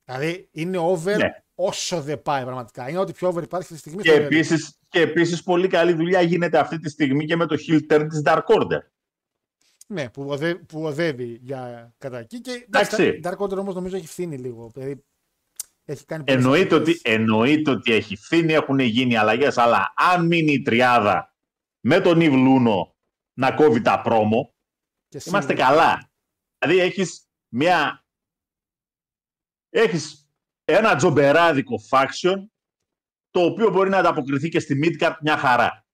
Δηλαδή 0.05 0.47
είναι 0.51 0.77
over 0.77 1.17
Ναι. 1.17 1.43
όσο 1.55 2.01
δεν 2.01 2.21
πάει 2.21 2.43
πραγματικά. 2.43 2.89
Είναι 2.89 2.97
ό,τι 2.99 3.13
πιο 3.13 3.27
over 3.27 3.43
υπάρχει 3.43 3.73
αυτή 3.73 3.73
τη 3.73 3.79
στιγμή. 3.89 4.01
Και 4.03 4.09
στο 4.09 4.19
Elite. 4.19 4.25
επίσης, 4.25 4.77
και 4.89 4.99
επίσης 5.01 5.43
πολύ 5.43 5.67
καλή 5.67 5.93
δουλειά 5.93 6.21
γίνεται 6.21 6.57
αυτή 6.59 6.79
τη 6.79 6.89
στιγμή 6.89 7.25
και 7.25 7.35
με 7.35 7.45
το 7.45 7.55
heel 7.67 7.79
turn 7.91 8.05
της 8.09 8.21
Dark 8.25 8.41
Order. 8.45 8.79
Ναι, 9.87 10.09
που, 10.09 10.23
οδε, 10.29 10.55
που 10.55 10.83
οδεύει 10.83 11.39
για 11.41 11.93
κατά 11.97 12.19
εκεί. 12.19 12.41
Και 12.41 12.51
Εντάξει. 12.67 13.03
εντάξει, 13.03 13.19
Dark 13.23 13.45
Order 13.45 13.57
όμως 13.57 13.75
νομίζω 13.75 13.95
έχει 13.95 14.07
φθήνει 14.07 14.37
λίγο. 14.37 14.69
Δηλαδή 14.73 15.03
έχει 15.85 16.05
κάνει 16.05 16.23
πολλές 16.23 16.43
Εννοείται 16.43 16.75
αλλαγές. 16.75 16.95
ότι, 16.95 17.09
εννοείται 17.09 17.71
ότι 17.71 17.93
έχει 17.93 18.15
φθήνει, 18.15 18.53
έχουν 18.53 18.79
γίνει 18.79 19.15
αλλαγές, 19.15 19.57
αλλά 19.57 19.93
αν 19.95 20.25
μείνει 20.25 20.51
η 20.51 20.61
τριάδα 20.61 21.35
με 21.79 21.99
τον 21.99 22.21
Ιβ 22.21 22.33
Λούνο 22.33 22.95
να 23.33 23.51
κόβει 23.51 23.81
τα 23.81 24.01
πρόμο, 24.01 24.55
Και 25.07 25.21
είμαστε 25.25 25.53
Silver. 25.53 25.57
καλά. 25.57 26.11
Δηλαδή 26.59 26.81
έχεις 26.81 27.27
μια... 27.47 28.05
Έχεις 29.69 30.27
ένα 30.65 30.95
τζομπεράδικο 30.95 31.75
faction 31.89 32.35
το 33.29 33.39
οποίο 33.45 33.69
μπορεί 33.69 33.89
να 33.89 33.97
ανταποκριθεί 33.97 34.49
και 34.49 34.59
στη 34.59 34.79
Midcard 34.83 35.13
μια 35.21 35.37
χαρά. 35.37 35.85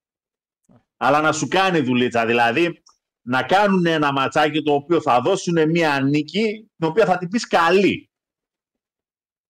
Αλλά 0.97 1.21
να 1.21 1.31
σου 1.31 1.47
κάνει 1.47 1.79
δουλίτσα, 1.79 2.25
δηλαδή 2.25 2.83
να 3.21 3.43
κάνουν 3.43 3.85
ένα 3.85 4.11
ματσάκι 4.11 4.61
το 4.63 4.73
οποίο 4.73 5.01
θα 5.01 5.21
δώσουν 5.21 5.69
μια 5.69 6.01
νίκη 6.01 6.69
την 6.77 6.87
οποία 6.87 7.05
θα 7.05 7.17
την 7.17 7.29
πεις 7.29 7.47
καλή. 7.47 8.08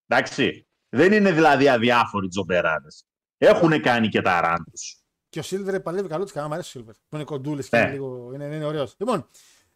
Εντάξει. 0.10 0.68
Δεν 0.90 1.12
είναι 1.12 1.32
δηλαδή 1.32 1.70
αδιάφοροι 1.70 2.28
τζομπεράδες. 2.28 3.04
Έχουν 3.38 3.82
κάνει 3.82 4.08
και 4.08 4.22
τα 4.22 4.42
ράν 4.42 4.64
τους. 4.72 5.04
Και 5.30 5.40
ο 5.40 5.44
Silver 5.46 5.84
παλεύει 5.84 6.08
καλό 6.08 6.24
της 6.24 6.34
κανένα, 6.34 6.54
μου 6.54 6.60
αρέσει 6.60 6.78
ο 6.78 6.82
Silver. 6.82 6.94
Που 7.10 7.16
είναι 7.16 7.24
κοντούλη 7.24 7.62
και 7.64 7.78
Ναι. 7.78 7.82
είναι, 7.84 7.92
λίγο, 7.92 8.32
είναι, 8.34 8.46
είναι 8.46 8.66
ωραίος. 8.66 8.96
Λοιπόν, 8.98 9.28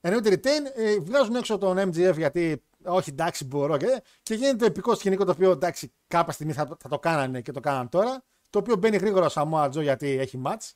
εννοείται 0.01 0.29
retain, 0.35 0.79
ε, 0.79 0.99
βγάζουν 0.99 1.35
έξω 1.35 1.57
τον 1.57 1.77
MGF 1.77 2.17
γιατί 2.17 2.63
όχι 2.83 3.09
εντάξει 3.09 3.45
μπορώ 3.45 3.77
και, 3.77 4.03
και 4.23 4.33
γίνεται 4.35 4.55
το 4.55 4.65
επικό 4.65 4.95
σκηνικό 4.95 5.25
το 5.25 5.31
οποίο 5.31 5.51
εντάξει 5.51 5.93
κάποια 6.07 6.33
στιγμή 6.33 6.53
θα, 6.53 6.77
θα 6.79 6.89
το 6.89 6.99
κάνανε 6.99 7.41
και 7.41 7.51
το 7.51 7.59
κάναν 7.59 7.89
τώρα. 7.89 8.23
Το 8.49 8.59
οποίο 8.59 8.75
μπαίνει 8.75 8.97
γρήγορα 8.97 9.25
ο 9.25 9.29
Samoa 9.33 9.65
Joe 9.69 9.81
γιατί 9.81 10.07
έχει 10.09 10.41
match. 10.45 10.71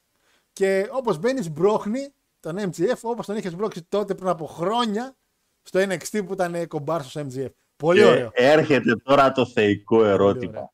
Και 0.53 0.87
όπως 0.91 1.17
μπαίνει, 1.17 1.49
μπρόχνει 1.49 2.13
τον 2.39 2.57
MGF 2.59 2.99
όπως 3.01 3.25
τον 3.25 3.35
είχες 3.35 3.55
μπρόξει 3.55 3.83
τότε 3.83 4.15
πριν 4.15 4.29
από 4.29 4.45
χρόνια 4.45 5.15
στο 5.61 5.79
NXT 5.79 6.25
που 6.25 6.33
ήταν 6.33 6.67
κομπάρσο 6.67 7.09
στο 7.09 7.27
MGF. 7.27 7.49
Πολύ 7.77 7.99
Και 7.99 8.05
ωραίο. 8.05 8.29
έρχεται 8.33 8.95
τώρα 8.95 9.31
το 9.31 9.45
θεϊκό 9.45 9.97
ωραίο. 9.97 10.09
ερώτημα. 10.11 10.71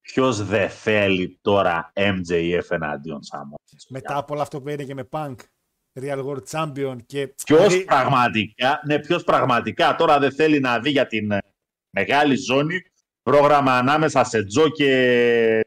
Ποιος 0.00 0.44
δεν 0.44 0.70
θέλει 0.70 1.38
τώρα 1.42 1.92
MJF 1.94 2.70
εναντίον 2.70 3.22
Σάμο. 3.22 3.54
Μετά 3.88 4.16
από 4.16 4.32
όλο 4.32 4.42
αυτό 4.42 4.60
που 4.60 4.68
έγινε 4.68 4.84
και 4.84 4.94
με 4.94 5.08
Punk, 5.10 5.34
Real 6.00 6.24
World 6.26 6.44
Champion 6.50 6.96
και. 7.06 7.26
Ποιος 7.44 7.58
δηλαδή, 7.66 7.84
πραγματικά, 7.84 8.80
ναι, 8.86 8.98
ποιος 8.98 9.24
πραγματικά 9.24 9.94
τώρα 9.96 10.18
δεν 10.18 10.32
θέλει 10.32 10.60
να 10.60 10.80
δει 10.80 10.90
για 10.90 11.06
την 11.06 11.30
ε, 11.30 11.38
μεγάλη 11.90 12.36
ζώνη 12.36 12.82
πρόγραμμα 13.22 13.78
ανάμεσα 13.78 14.24
σε 14.24 14.44
Τζο 14.44 14.68
και, 14.68 15.60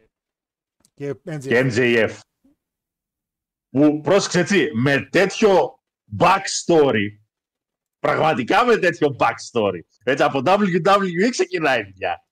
και 0.93 1.15
MJF. 1.25 1.39
και 1.39 1.69
MJF. 1.71 2.19
Που 3.69 4.01
πρόσεξε 4.01 4.39
έτσι, 4.39 4.69
με 4.73 5.07
τέτοιο 5.11 5.79
backstory, 6.19 7.07
πραγματικά 7.99 8.65
με 8.65 8.77
τέτοιο 8.77 9.15
backstory, 9.19 9.79
έτσι 10.03 10.23
από 10.23 10.41
WWE 10.45 11.29
ξεκινάει 11.29 11.79
η 11.79 11.83
δουλειά. 11.83 12.23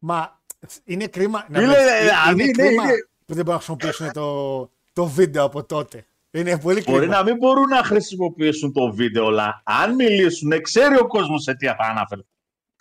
Μα 0.00 0.40
είναι 0.84 1.06
κρίμα. 1.06 1.46
να 1.48 1.58
Φίλε, 1.58 1.72
βρεις- 1.72 2.00
δηλαδή, 2.00 2.30
είναι 2.32 2.44
ναι, 2.44 2.50
κρίμα 2.50 2.82
είναι- 2.82 3.08
που 3.26 3.34
δεν 3.34 3.44
μπορούν 3.44 3.52
να 3.52 3.58
χρησιμοποιήσουν 3.58 4.12
το, 4.12 4.70
το 4.92 5.06
βίντεο 5.06 5.44
από 5.44 5.64
τότε. 5.64 6.06
Είναι 6.30 6.58
πολύ 6.58 6.82
κρίμα. 6.82 6.98
Μπορεί 6.98 7.08
να 7.10 7.22
μην 7.22 7.36
μπορούν 7.36 7.68
να 7.68 7.84
χρησιμοποιήσουν 7.84 8.72
το 8.72 8.92
βίντεο, 8.92 9.26
αλλά 9.26 9.62
αν 9.64 9.94
μιλήσουν, 9.94 10.60
ξέρει 10.60 10.96
ο 10.98 11.06
κόσμος 11.06 11.42
σε 11.42 11.54
τι 11.54 11.66
θα 11.66 11.76
αναφέρονται. 11.78 12.26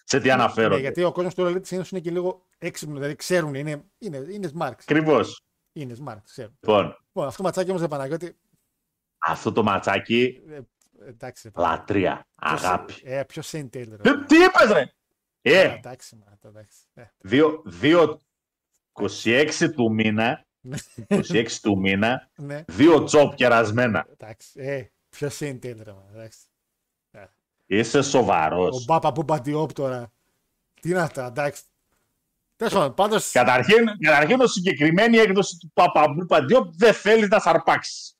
Σε 0.03 0.19
τι 0.19 0.26
Ναι, 0.27 0.34
αναφέρονται. 0.34 0.80
γιατί 0.81 1.03
ο 1.03 1.11
κόσμος 1.11 1.34
του 1.35 1.41
Elite 1.45 1.65
συνήθως 1.65 1.91
είναι 1.91 1.99
και 1.99 2.11
λίγο 2.11 2.45
έξυπνο. 2.57 2.93
Δηλαδή 2.95 3.15
ξέρουν, 3.15 3.53
είναι, 3.56 3.84
είναι, 3.98 4.18
είναι 4.31 4.52
smart. 4.60 4.72
Ακριβώς. 4.81 5.41
Είναι 5.73 5.95
smart, 6.06 6.18
ξέρουν. 6.26 6.57
Λοιπόν, 6.60 6.98
Λοιπόν, 7.06 7.26
αυτό 7.27 7.38
το 7.38 7.43
ματσάκι 7.43 7.69
όμως 7.69 7.81
δεν 7.81 7.89
Παναγιώτη. 7.89 8.35
αυτό 9.18 9.52
το 9.52 9.64
ματσάκι, 9.64 10.41
Ε, 10.49 10.60
εντάξει. 11.07 11.41
ρε, 11.47 11.51
Παναγιώτη. 11.51 11.79
λατρεία, 11.81 12.27
Ποιος- 12.39 12.63
αγάπη. 12.63 12.93
Ε, 13.03 13.23
ποιος 13.23 13.53
είναι 13.53 13.69
Taylor. 13.73 14.05
Ε, 14.05 14.23
Τι 14.27 14.35
είπες, 14.35 14.71
ρε! 14.71 14.81
Ε, 15.41 15.59
Ε, 15.61 15.73
εντάξει, 15.73 16.15
μα, 16.15 16.37
το 16.41 16.47
εντάξει. 16.47 16.77
Ε, 16.93 17.03
2, 17.81 18.17
26 18.93 19.69
του 19.75 19.91
μήνα, 19.93 20.45
26 21.07 21.47
του 21.61 21.77
μήνα, 21.79 22.29
ναι, 22.35 22.63
δύο 22.67 23.03
τσόπ 23.03 23.35
κερασμένα. 23.35 24.05
εντάξει. 24.11 24.49
Ε, 24.55 24.83
ποιος 25.09 25.41
είναι 25.41 25.59
Taylor, 25.63 25.85
μα, 25.85 26.05
εντάξει. 26.13 26.39
Είσαι 27.65 28.01
σοβαρός. 28.01 28.75
Ο 28.81 28.83
Μπάπα 28.87 29.11
που 29.11 29.23
Μπαντιόπ 29.23 29.73
τώρα. 29.73 30.11
Τι 30.81 30.89
είναι 30.89 31.01
αυτά, 31.01 31.25
εντάξει. 31.25 31.63
Τέλος 32.55 32.73
πάντων, 32.73 32.93
πάντω. 32.93 33.17
Καταρχήν, 33.31 33.85
καταρχήν, 33.99 34.39
η 34.39 34.47
συγκεκριμένη 34.47 35.17
έκδοση 35.17 35.57
του 35.57 35.71
Παπαμπού 35.73 36.25
Παντιόπ 36.25 36.73
δεν 36.75 36.93
θέλεις 36.93 37.27
να 37.27 37.39
σαρπάξεις. 37.39 38.17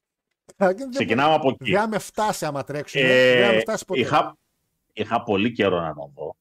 Ξεκινάμε 0.90 1.34
από 1.34 1.50
εκεί. 1.50 1.72
Δεν 1.72 1.80
θα 1.80 1.88
με 1.88 1.98
φτάσει 2.00 2.46
άμα 2.46 2.64
τρέξουμε. 2.64 3.04
Ε, 3.04 3.34
δεν 3.40 3.48
θα 3.48 3.54
με 3.54 3.60
φτάσει 3.60 3.86
ποτέ. 3.86 4.00
είχα, 4.00 4.38
είχα 4.94 5.24
πολύ 5.24 5.52
καιρό 5.52 5.82
να 5.82 5.94
τον 5.94 6.12
δω. 6.16 6.36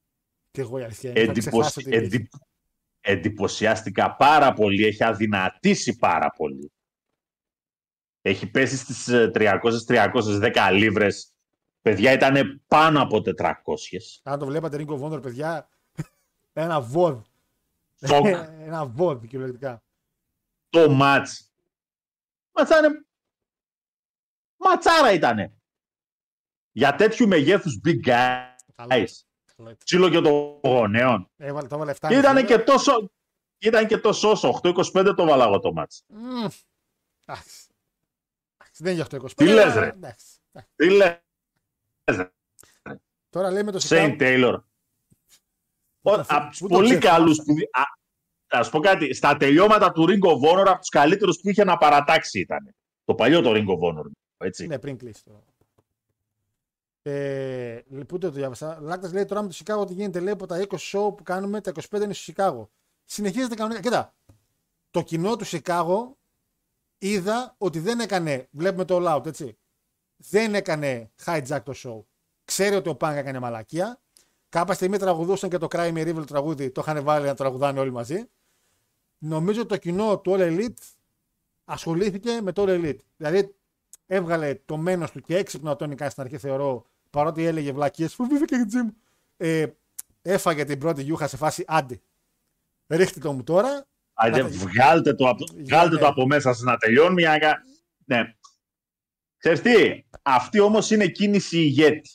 Και 0.50 0.60
εγώ 0.60 0.78
η 0.78 0.82
αλήθεια 0.82 1.10
είναι. 1.10 1.24
θα 1.24 1.30
Εντυπωσ... 1.30 1.50
ξεχάσω 1.50 1.80
τι 1.80 1.96
εντι... 1.96 2.28
Εντυπωσιάστηκα 3.00 4.16
πάρα 4.16 4.52
πολύ. 4.52 4.86
Έχει 4.86 5.04
αδυνατήσει 5.04 5.96
πάρα 5.96 6.30
πολύ. 6.36 6.72
Έχει 8.22 8.46
πέσει 8.46 8.76
στις 8.76 9.08
ε, 9.08 9.30
300-310 9.34 10.70
λίβρες. 10.72 11.32
Παιδιά 11.82 12.12
ήταν 12.12 12.62
πάνω 12.66 13.02
από 13.02 13.22
400. 13.38 13.52
Αν 14.22 14.38
το 14.38 14.46
βλέπατε 14.46 14.76
Ring 14.80 14.90
of 14.90 15.02
Honor, 15.02 15.22
παιδιά, 15.22 15.68
ένα 16.52 16.80
βόδ. 16.80 17.20
Σοκ. 18.06 18.26
ένα 18.66 18.86
βόδ 18.86 19.24
κυριολεκτικά. 19.24 19.82
το 20.70 20.90
μάτς. 20.90 21.52
Ματσάνε... 22.52 23.04
Ματσάρα 24.64 25.12
ήτανε. 25.12 25.52
Για 26.72 26.94
τέτοιου 26.94 27.28
μεγέθους 27.28 27.80
big 27.84 28.06
guys. 28.06 28.44
Καλό. 28.74 29.08
Καλό. 29.56 29.76
Τσίλο 29.84 30.08
και 30.08 30.20
των 30.20 30.60
γονέων. 30.64 31.30
Έβαλε, 31.36 31.68
το 31.68 31.74
έβαλε 31.74 31.92
7. 32.00 32.08
Και 32.08 32.16
ήταν 32.16 32.46
και 32.46 32.58
τόσο... 32.58 33.10
Ήταν 33.58 33.86
και 33.86 33.98
τόσο 33.98 34.30
όσο. 34.30 34.60
8-25 34.62 35.12
το 35.16 35.24
βάλα 35.24 35.44
εγώ 35.44 35.58
το 35.58 35.72
μάτς. 35.72 36.04
Μμμ. 36.08 36.46
Εντάξει. 37.26 37.66
Εντάξει, 38.56 38.82
Δεν 38.82 38.92
είναι 38.92 39.06
για 39.10 39.20
8-25. 39.20 39.30
Τι 39.34 39.44
λες, 39.44 39.64
αλλά 39.64 39.80
ρε; 39.80 39.86
εντάξει. 39.88 40.26
Εντάξει. 40.52 40.72
Τι 40.76 40.90
λες, 40.90 41.18
Τώρα 43.30 43.50
λέμε 43.50 43.70
το 43.72 43.78
Σέιν 43.78 44.12
Chicago. 44.12 44.18
Τέιλορ. 44.18 44.62
Πού 46.00 46.10
το- 46.10 46.24
Από 46.28 46.50
του 46.50 46.58
πού 46.58 46.68
το 46.68 46.74
πολύ 46.74 46.88
ξεχάσα. 46.88 47.08
καλούς 47.16 47.36
που. 47.36 47.52
Α, 47.72 47.82
θα 48.46 48.62
σου 48.62 48.70
πω 48.70 48.80
κάτι. 48.80 49.14
Στα 49.14 49.36
τελειώματα 49.36 49.92
του 49.92 50.06
Ring 50.08 50.26
of 50.28 50.50
Honor, 50.50 50.66
από 50.68 50.78
τους 50.78 50.88
καλύτερους 50.88 51.40
που 51.40 51.48
είχε 51.48 51.64
να 51.64 51.76
παρατάξει 51.76 52.40
ήταν. 52.40 52.74
Το 53.04 53.14
παλιό 53.14 53.40
το 53.40 53.50
Ring 53.54 53.66
of 53.66 53.78
Honor. 53.98 54.04
Έτσι. 54.40 54.66
Ναι, 54.66 54.78
πριν 54.78 54.96
κλείσει 54.96 55.24
το. 55.24 55.44
Ε, 57.02 57.82
πού 58.06 58.18
το 58.18 58.30
διάβασα. 58.30 58.78
Λάκτας 58.80 59.12
λέει 59.12 59.24
τώρα 59.24 59.42
με 59.42 59.48
το 59.48 59.54
Σικάγο 59.54 59.80
ότι 59.80 59.92
γίνεται 59.92 60.20
λέει 60.20 60.32
από 60.32 60.46
τα 60.46 60.66
20 60.68 60.76
show 60.76 61.16
που 61.16 61.22
κάνουμε, 61.22 61.60
τα 61.60 61.72
25 61.90 62.00
είναι 62.02 62.12
στο 62.12 62.22
Σικάγο. 62.22 62.70
Συνεχίζεται 63.04 63.54
κανονικά. 63.54 63.80
Κοίτα, 63.80 64.14
το 64.90 65.02
κοινό 65.02 65.36
του 65.36 65.44
Σικάγο 65.44 66.18
είδα 66.98 67.54
ότι 67.58 67.78
δεν 67.78 68.00
έκανε. 68.00 68.48
Βλέπουμε 68.50 68.84
το 68.84 68.98
All 69.00 69.16
Out, 69.16 69.26
έτσι. 69.26 69.58
Δεν 70.16 70.54
έκανε 70.54 71.10
hijack 71.24 71.60
το 71.64 71.72
show. 71.76 72.04
Ξέρει 72.44 72.74
ότι 72.74 72.88
ο 72.88 72.94
Πάνκα 72.94 73.18
έκανε 73.18 73.38
μαλακία. 73.38 74.00
Κάποια 74.48 74.74
στιγμή 74.74 74.98
τραγουδούσαν 74.98 75.50
και 75.50 75.58
το 75.58 75.66
Cry 75.70 75.92
Me 75.92 76.16
River 76.16 76.26
τραγούδι, 76.26 76.70
το 76.70 76.80
είχαν 76.80 77.04
βάλει 77.04 77.26
να 77.26 77.34
τραγουδάνε 77.34 77.80
όλοι 77.80 77.90
μαζί. 77.90 78.24
Νομίζω 79.18 79.60
ότι 79.60 79.68
το 79.68 79.76
κοινό 79.76 80.18
του 80.18 80.36
All 80.38 80.40
Elite 80.40 80.82
ασχολήθηκε 81.64 82.40
με 82.40 82.52
το 82.52 82.64
All 82.66 82.68
Elite. 82.68 82.98
Δηλαδή 83.16 83.54
έβγαλε 84.12 84.54
το 84.64 84.76
μένος 84.76 85.10
του 85.10 85.20
και 85.20 85.36
έξυπνο 85.36 85.70
ο 85.70 85.76
Τόνι 85.76 85.94
Καν 85.94 86.10
στην 86.10 86.22
αρχή, 86.22 86.38
θεωρώ, 86.38 86.86
παρότι 87.10 87.44
έλεγε 87.44 87.72
βλακίες, 87.72 88.14
φοβήθηκα 88.14 88.58
και 88.58 88.64
τζιμ. 88.64 88.88
Ε, 89.36 89.66
έφαγε 90.22 90.64
την 90.64 90.78
πρώτη 90.78 91.02
γιούχα 91.02 91.28
σε 91.28 91.36
φάση 91.36 91.64
άντε. 91.66 92.00
Ρίχτε 92.88 93.20
το 93.20 93.32
μου 93.32 93.42
τώρα. 93.44 93.86
Άντε, 94.14 94.42
να- 94.42 94.48
βγάλτε 94.48 95.14
το, 95.14 95.28
από, 95.28 95.44
βγάλτε 95.64 95.94
ναι. 95.94 96.00
το 96.00 96.06
από 96.06 96.26
μέσα 96.26 96.52
σας 96.52 96.62
να 96.62 96.76
τελειώνει. 96.76 97.20
για 97.20 97.30
να 97.30 97.38
κα- 97.38 97.62
Ναι. 98.04 98.34
Ξέρεις 99.36 99.60
τι, 99.60 100.04
αυτή 100.22 100.60
όμως 100.60 100.90
είναι 100.90 101.06
κίνηση 101.06 101.58
ηγέτη. 101.58 102.10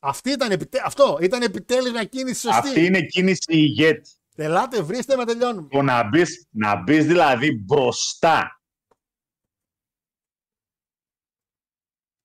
Αυτή 0.00 0.30
ήταν, 0.30 0.50
επιτε... 0.50 0.82
Αυτό 0.84 1.18
ήταν 1.20 1.42
επιτέλους 1.42 1.90
μια 1.90 2.04
κίνηση 2.04 2.40
σωστή. 2.40 2.58
Αυτή 2.68 2.84
είναι 2.84 3.02
κίνηση 3.02 3.44
ηγέτη. 3.56 4.10
Ελάτε, 4.36 4.82
βρίστε 4.82 5.16
με 5.16 5.24
τελειώνουμε. 5.24 5.68
Το 5.70 5.82
να 5.82 6.08
μπεις 6.08 6.46
να 6.50 6.76
μπεις 6.82 7.06
δηλαδή 7.06 7.52
μπροστά. 7.52 8.57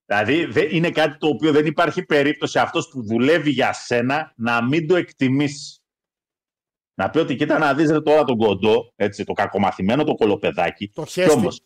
Δηλαδή 0.06 0.46
δεν 0.46 0.68
είναι 0.72 0.92
κάτι 0.92 1.18
το 1.18 1.28
οποίο 1.28 1.52
δεν 1.52 1.66
υπάρχει 1.66 2.06
περίπτωση 2.06 2.60
αυτός 2.60 2.88
που 2.90 3.04
δουλεύει 3.06 3.50
για 3.50 3.74
σένα 3.74 4.34
να 4.36 4.64
μην 4.68 4.88
το 4.88 4.96
εκτιμήσεις. 4.96 5.78
Να 6.96 7.10
πει 7.10 7.18
ότι 7.20 7.36
κοίτα 7.36 7.58
να 7.58 7.74
δεις 7.74 7.90
ρε, 7.92 8.02
τώρα 8.02 8.24
τον 8.24 8.38
κοντό, 8.38 8.94
έτσι, 8.96 9.24
το 9.24 9.34
κακομαθημένο 9.34 10.04
το 10.04 10.16
κολοπεδάκι. 10.16 10.90
Το 10.90 11.04
Κι 11.04 11.12
χέστη. 11.12 11.32
όμως 11.32 11.62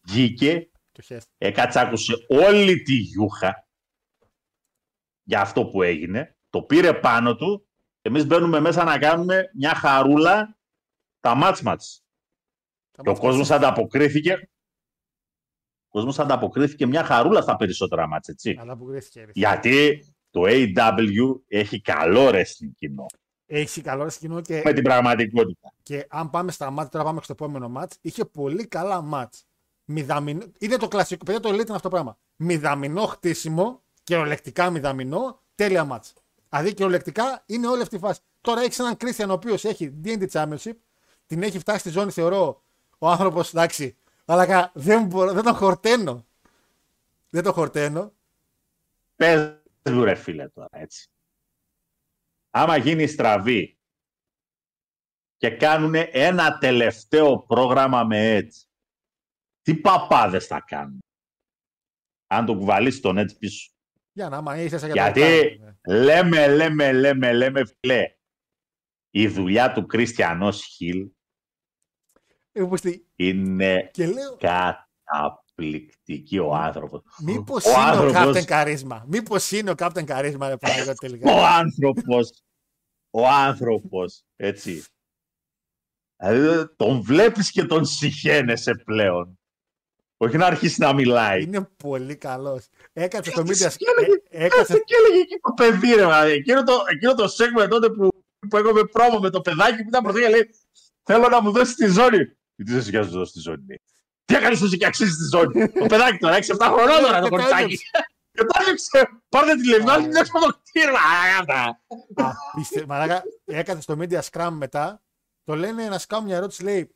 βγήκε, 0.00 0.70
Το 0.92 1.02
χέστη. 1.02 1.30
έκατσε, 1.38 1.80
άκουσε 1.80 2.14
όλη 2.28 2.82
τη 2.82 2.94
γιούχα 2.94 3.68
για 5.22 5.40
αυτό 5.40 5.66
που 5.66 5.82
έγινε, 5.82 6.36
το 6.50 6.62
πήρε 6.62 6.94
πάνω 6.94 7.36
του, 7.36 7.68
εμείς 8.02 8.26
μπαίνουμε 8.26 8.60
μέσα 8.60 8.84
να 8.84 8.98
κάνουμε 8.98 9.50
μια 9.54 9.74
χαρούλα 9.74 10.58
τα 11.20 11.34
μάτς 11.34 11.62
μάτς. 11.62 12.04
Θα 12.90 13.02
Και 13.02 13.08
ο 13.08 13.12
μας 13.12 13.20
κόσμος 13.20 13.48
πας- 13.48 13.58
ανταποκρίθηκε 13.58 14.50
ο 15.96 15.98
κόσμος 15.98 16.18
ανταποκρίθηκε 16.18 16.86
μια 16.86 17.04
χαρούλα 17.04 17.40
στα 17.40 17.56
περισσότερα 17.56 18.06
μάτς, 18.06 18.28
έτσι. 18.28 18.58
Ανταποκρίθηκε. 18.60 19.20
ρε. 19.20 19.30
Γιατί 19.34 20.06
το 20.30 20.42
AW 20.46 21.40
έχει 21.48 21.80
καλό 21.80 22.28
wrestling 22.28 22.70
κοινό 22.76 23.06
Έχει 23.46 23.80
καλό 23.80 24.04
ρε 24.04 24.10
κοινό 24.18 24.40
και, 24.40 24.62
με 24.64 24.72
την 24.72 24.82
πραγματικότητα. 24.82 25.72
και 25.82 26.06
αν 26.08 26.30
πάμε 26.30 26.52
στα 26.52 26.70
μάτια, 26.70 26.90
τώρα 26.90 27.04
πάμε 27.04 27.20
στο 27.22 27.32
επόμενο 27.32 27.68
μάτς, 27.68 27.98
είχε 28.00 28.24
πολύ 28.24 28.66
καλά 28.66 29.02
μάτς. 29.02 29.46
Μηδαμινό, 29.84 30.44
είναι 30.58 30.76
το 30.76 30.88
κλασικό, 30.88 31.24
παιδιά 31.24 31.40
το 31.40 31.50
λέτε 31.50 31.62
είναι 31.62 31.76
αυτό 31.76 31.88
το 31.88 31.94
πράγμα. 31.94 32.18
Μηδαμινό 32.36 33.06
χτίσιμο, 33.06 33.82
κυριολεκτικά 34.02 34.70
μηδαμινό, 34.70 35.40
τέλεια 35.54 35.84
μάτς. 35.84 36.12
Δηλαδή 36.48 36.74
κυριολεκτικά 36.74 37.42
είναι 37.46 37.66
όλη 37.66 37.82
αυτή 37.82 37.96
η 37.96 37.98
φάση. 37.98 38.20
Τώρα 38.40 38.60
έχεις 38.60 38.78
έναν 38.78 38.96
Κρίστιαν 38.96 39.30
ο 39.30 39.32
οποίος 39.32 39.64
έχει 39.64 39.94
DND 40.04 40.26
Championship, 40.32 40.72
την 41.26 41.42
έχει 41.42 41.58
φτάσει 41.58 41.78
στη 41.78 41.88
ζώνη, 41.90 42.10
θεωρώ 42.10 42.62
ο 42.98 43.08
άνθρωπος 43.08 43.48
εντάξει, 43.48 43.96
αλλά 44.26 44.46
κα- 44.46 44.72
δεν, 44.74 45.06
μπορώ, 45.06 45.32
δεν 45.32 45.42
τον 45.42 45.54
χορταίνω. 45.54 46.26
Δεν 47.30 47.42
τον 47.42 47.52
χορταίνω. 47.52 48.14
Πες 49.16 49.62
μου 49.90 50.04
ρε 50.04 50.14
φίλε 50.14 50.48
τώρα, 50.48 50.68
έτσι. 50.70 51.10
Άμα 52.50 52.76
γίνει 52.76 53.06
στραβή 53.06 53.78
και 55.36 55.50
κάνουν 55.50 55.94
ένα 55.94 56.58
τελευταίο 56.58 57.38
πρόγραμμα 57.38 58.04
με 58.04 58.38
Edge, 58.38 58.66
τι 59.62 59.76
παπάδες 59.76 60.46
θα 60.46 60.60
κάνουν; 60.60 60.98
Αν 62.26 62.46
το 62.46 62.56
κουβαλήσεις 62.56 63.00
τον 63.00 63.18
Edge 63.18 63.38
πίσω. 63.38 63.70
Για 64.12 64.28
να 64.28 64.36
άμα 64.36 64.56
είσαι 64.56 64.76
για 64.76 64.88
Γιατί 64.92 65.60
λέμε, 65.88 66.48
λέμε, 66.48 66.92
λέμε, 66.92 67.32
λέμε, 67.32 67.62
φιλέ, 67.64 68.16
η 69.10 69.28
δουλειά 69.28 69.72
του 69.72 69.86
Κρίστιανος 69.86 70.64
Χιλ 70.64 71.10
είναι 73.16 73.90
Και 73.92 74.06
λέω, 74.06 74.36
καταπληκτική 74.38 76.38
ο 76.38 76.54
άνθρωπος. 76.54 77.00
μήπως 77.22 77.64
Ο 77.64 77.70
είναι 77.70 77.78
ο 77.78 77.82
άνθρωπος- 77.82 78.36
Captain 78.36 78.44
Καρίσμα. 78.44 79.04
Μήπως 79.08 79.50
είναι 79.50 79.70
ο 79.70 79.74
Captain 79.76 80.04
Καρίσμα, 80.04 80.48
ρε 80.48 80.56
πράγμα 80.56 80.94
τελικά. 80.94 81.32
Ο 81.32 81.44
άνθρωπος, 81.44 82.42
ο 83.10 83.28
άνθρωπος, 83.28 84.22
έτσι. 84.36 84.84
Δηλαδή, 86.16 86.74
τον 86.76 87.02
βλέπεις 87.02 87.50
και 87.50 87.64
τον 87.64 87.84
συχαίνεσαι 87.84 88.74
πλέον. 88.84 89.38
Όχι 90.18 90.36
να 90.36 90.46
αρχίσει 90.46 90.80
να 90.80 90.92
μιλάει. 90.92 91.42
Είναι 91.42 91.68
πολύ 91.76 92.16
καλός. 92.16 92.66
Έκατσε 92.92 93.30
στο 93.30 93.42
Κάτσε 93.42 93.66
media. 93.68 93.74
και 93.76 93.84
έλεγε- 93.96 94.22
ε, 94.28 94.44
Έκατσε. 94.44 94.58
Κάτσε 94.72 94.82
και 94.84 94.94
έλεγε 95.04 95.20
εκεί 95.22 95.36
το 95.40 95.52
παιδί, 95.56 95.94
ρε, 95.94 96.06
μα, 96.06 96.24
εκείνο 96.24 96.62
το, 96.62 96.72
εκείνο 96.92 97.14
το 97.14 97.24
segment 97.24 97.68
τότε 97.70 97.90
που, 97.90 98.08
που 98.48 98.56
έκοβε 98.56 98.84
πρόμο 98.84 99.18
με 99.18 99.30
το 99.30 99.40
παιδάκι 99.40 99.82
που 99.82 99.88
ήταν 99.88 100.02
πρωτού 100.02 100.18
και 100.18 100.28
λέει 100.28 100.50
Θέλω 101.08 101.28
να 101.28 101.42
μου 101.42 101.50
δώσεις 101.50 101.74
τη 101.74 101.86
ζώνη. 101.86 102.18
Τι 102.56 102.62
δεν 102.72 102.82
σε 102.82 102.90
να 102.90 103.02
σου 103.04 103.10
δώσει 103.10 103.32
τη 103.32 103.40
ζώνη. 103.40 103.64
λέει. 103.68 103.80
Τι 104.24 104.34
έκανες 104.34 104.62
εσύ 104.62 104.76
και 104.76 104.86
αξίζει 104.86 105.16
τη 105.16 105.24
ζώνη; 105.36 105.68
το 105.72 105.86
παιδάκι 105.86 106.18
τώρα, 106.18 106.36
6-7 106.36 106.40
χρονών 106.60 107.00
τώρα 107.00 107.18
το 107.20 107.22
Και 107.22 107.22
το 107.22 107.28
κοριτσάκι. 107.28 107.62
έδειξε. 107.62 107.90
Και 108.30 108.44
το 108.44 108.60
έδειξε. 108.60 109.08
Πάρτε 109.28 109.54
τηλεφωνά, 109.54 109.96
την 109.96 110.16
έξω 110.16 110.32
από 110.34 110.46
το 110.46 110.58
κτίριο. 110.62 110.94
Α, 110.94 111.38
αυτά. 111.40 111.80
Απίστε- 112.52 112.86
Μαλάκα, 112.86 113.22
έκατσε 113.44 113.82
στο 113.82 113.96
media 113.98 114.20
scrum 114.30 114.50
μετά. 114.52 115.02
Το 115.44 115.54
λένε 115.54 115.88
να 115.88 115.98
σου 115.98 116.06
κάνουν 116.06 116.24
μια 116.26 116.36
ερώτηση. 116.36 116.62
Λέει, 116.62 116.94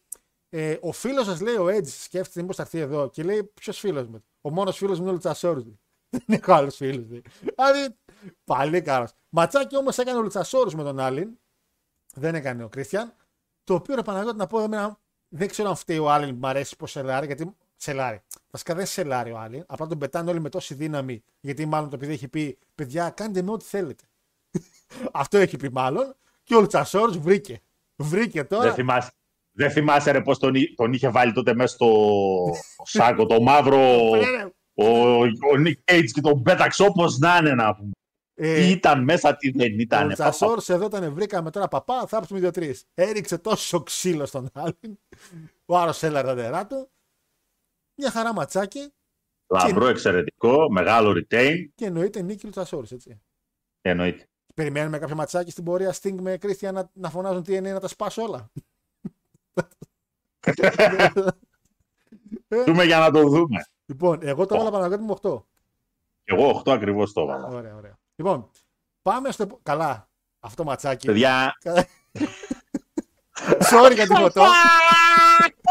ε, 0.48 0.76
ο 0.80 0.92
φίλος 0.92 1.26
σας 1.26 1.40
λέει 1.40 1.54
ο 1.54 1.66
Edge 1.66 1.86
σκέφτεται 1.86 2.40
μήπως 2.40 2.56
θα 2.56 2.62
έρθει 2.62 2.78
εδώ. 2.78 3.10
Και 3.10 3.22
λέει, 3.22 3.44
Ποιος 3.54 3.78
φίλος 3.78 4.06
μου; 4.06 4.24
Ο 4.40 4.50
μόνος 4.50 4.76
φίλος 4.76 4.96
μου 4.96 5.02
είναι 5.02 5.10
ο 5.10 5.12
Λουτσασόρου. 5.14 5.62
Δεν 6.08 6.22
έχω 6.26 6.52
άλλους 6.52 6.76
φίλους. 6.76 7.06
Δηλαδή, 7.06 7.96
πάλι 8.44 8.82
καλός. 8.82 9.10
Ματσάκι 9.28 9.76
όμως 9.76 9.98
έκανε 9.98 10.18
ο 10.18 10.22
Λουτσασόρου 10.22 10.76
με 10.76 10.82
τον 10.82 10.98
Άλλην. 11.00 11.38
Δεν 12.14 12.34
έκανε 12.34 12.64
ο 12.64 12.68
Κρίστιαν. 12.68 13.14
Το 13.64 13.74
οποίο 13.74 13.94
ρε 13.94 14.02
Παναγιώτη 14.02 14.36
να 14.36 14.46
πω 14.46 14.60
εμένα, 14.60 15.00
δεν 15.32 15.48
ξέρω 15.48 15.68
αν 15.68 15.76
φταίει 15.76 15.98
ο 15.98 16.10
Άλλην 16.10 16.28
που 16.28 16.36
μου 16.40 16.46
αρέσει 16.46 16.76
πως 16.76 16.90
σελάρει. 16.90 17.26
Γιατί 17.26 17.54
σελάρει. 17.76 18.20
Βασικά 18.50 18.74
δεν 18.74 18.86
σελάρει 18.86 19.30
ο 19.32 19.38
Άλλην. 19.38 19.64
Απλά 19.66 19.86
τον 19.86 19.98
πετάνε 19.98 20.30
όλοι 20.30 20.40
με 20.40 20.48
τόση 20.48 20.74
δύναμη. 20.74 21.22
Γιατί 21.40 21.66
μάλλον 21.66 21.88
το 21.88 21.96
επειδή 21.96 22.12
έχει 22.12 22.28
πει, 22.28 22.58
παιδιά, 22.74 23.10
κάντε 23.10 23.42
με 23.42 23.50
ό,τι 23.50 23.64
θέλετε. 23.64 24.04
Αυτό 25.12 25.38
έχει 25.38 25.56
πει 25.56 25.70
μάλλον. 25.72 26.14
Και 26.42 26.54
ο 26.54 26.60
Λουτσασόρου 26.60 27.20
βρήκε. 27.22 27.60
Βρήκε 27.96 28.44
τώρα. 28.44 28.62
Δεν 28.62 28.74
θυμάσαι. 28.74 29.10
Δεν 29.52 29.70
θυμάσαι 29.70 30.10
ρε 30.10 30.20
πώς 30.20 30.38
τον, 30.38 30.54
εί- 30.54 30.74
τον 30.76 30.92
είχε 30.92 31.08
βάλει 31.08 31.32
τότε 31.32 31.54
μέσα 31.54 31.74
στο 31.74 31.88
σάκο, 32.82 33.26
το 33.26 33.40
μαύρο, 33.40 33.78
Ρε, 34.14 34.52
ο, 34.74 35.20
ο 35.52 35.56
Νικ 35.58 35.78
Κέιτς 35.84 36.12
και 36.12 36.20
τον 36.20 36.42
πέταξε 36.42 36.82
όπως 36.82 37.18
να 37.18 37.36
είναι 37.36 37.54
να 37.54 37.74
πούμε. 37.74 37.90
Ε, 38.42 38.54
Τι 38.54 38.70
ήταν 38.70 39.02
μέσα, 39.02 39.36
τι 39.36 39.50
δεν 39.50 39.72
ο 39.72 39.76
ήταν. 39.78 40.06
Λουτσασόρου 40.08 40.60
εδώ 40.66 40.86
ήταν, 40.86 41.12
βρήκαμε 41.14 41.50
τώρα 41.50 41.68
παπά, 41.68 42.06
θα 42.06 42.16
έρθουμε 42.16 42.40
δύο-τρει. 42.40 42.78
Έριξε 42.94 43.38
τόσο 43.38 43.82
ξύλο 43.82 44.26
στον 44.26 44.48
άλλον. 44.52 44.98
Ο 45.64 45.76
άλλο 45.76 45.94
έλαρε 46.00 46.26
τα 46.26 46.34
νερά 46.34 46.66
του. 46.66 46.90
Μια 47.94 48.10
χαρά 48.10 48.34
ματσάκι 48.34 48.92
Λαμπρό, 49.46 49.86
εξαιρετικό, 49.86 50.70
μεγάλο 50.70 51.10
retain, 51.10 51.56
και 51.74 51.84
εννοείται 51.84 52.22
νίκη 52.22 52.44
Λουτσασόρου, 52.44 52.86
έτσι. 52.90 53.20
εννοείται. 53.80 54.28
Περιμένουμε 54.54 54.98
κάποιο 54.98 55.14
ματσάκι 55.14 55.50
στην 55.50 55.64
πορεία 55.64 55.94
Sting 55.94 56.14
με 56.20 56.36
Κρίστια 56.36 56.72
να, 56.72 56.90
να 56.92 57.10
φωνάζουν 57.10 57.42
τι 57.42 57.54
είναι 57.54 57.72
να 57.72 57.80
τα 57.80 57.88
σπάσω 57.88 58.22
όλα. 58.22 58.50
Δούμε 62.66 62.84
για 62.84 62.98
να 62.98 63.10
το 63.10 63.28
δούμε. 63.28 63.64
λοιπόν, 63.86 64.18
εγώ 64.22 64.46
το 64.46 64.54
έβαλα 64.54 64.70
Παναγιώτη 64.70 65.02
μου 65.02 65.18
8. 65.22 65.42
Εγώ 66.24 66.62
8 66.64 66.70
ακριβώς 66.72 67.12
το 67.12 67.20
έβαλα. 67.20 67.46
Ωραία, 67.46 67.76
ωραία. 67.76 67.99
Λοιπόν, 68.20 68.50
πάμε 69.02 69.30
στο. 69.30 69.42
επο- 69.42 69.60
Καλά, 69.62 70.08
αυτό 70.40 70.64
ματσάκι. 70.64 71.06
Παιδιά, 71.06 71.58
Sorry 73.70 73.94
για 73.94 74.06
τη 74.06 74.14
φωτό. 74.14 74.42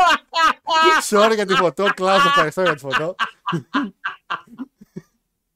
Sorry 1.10 1.32
για 1.36 1.46
τη 1.46 1.54
φωτό. 1.54 1.86
Κλάους, 1.94 2.22
σε 2.22 2.28
ευχαριστώ 2.28 2.62
για 2.62 2.74
τη 2.74 2.80
φωτό. 2.80 3.16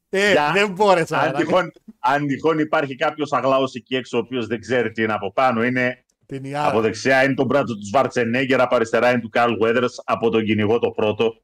ε, 0.10 0.32
Για- 0.32 0.52
δεν 0.52 0.72
μπόρεσα. 0.72 1.18
αν 1.18 1.26
μαλάκα. 1.26 1.46
τυχόν, 1.46 1.72
αν 2.00 2.28
τυχόν 2.28 2.60
υπάρχει 2.60 2.96
κάποιος 2.96 3.32
αγλάος 3.32 3.74
εκεί 3.76 3.96
έξω 3.96 4.18
ο 4.18 4.20
οποίος 4.20 4.48
δεν 4.48 4.60
ξέρει 4.60 4.92
τι 4.92 5.04
είναι 5.04 5.14
από 5.14 5.32
πάνω, 5.34 5.64
είναι 5.64 6.06
Την 6.26 6.44
Ιάρα. 6.44 6.70
από 6.70 6.82
δεξιά 6.82 7.24
είναι 7.24 7.34
τον 7.34 7.46
μπράτσο 7.46 7.76
του 7.76 7.86
Σβάρτσενέγκερ, 7.86 8.62
από 8.62 8.76
αριστερά 8.76 9.12
είναι 9.12 9.22
του 9.22 9.30
Καρλ 9.30 9.54
Weathers, 9.64 9.94
από 10.04 10.30
τον 10.30 10.44
κυνηγό 10.44 10.80
το 10.80 10.92
πρώτο. 10.92 11.42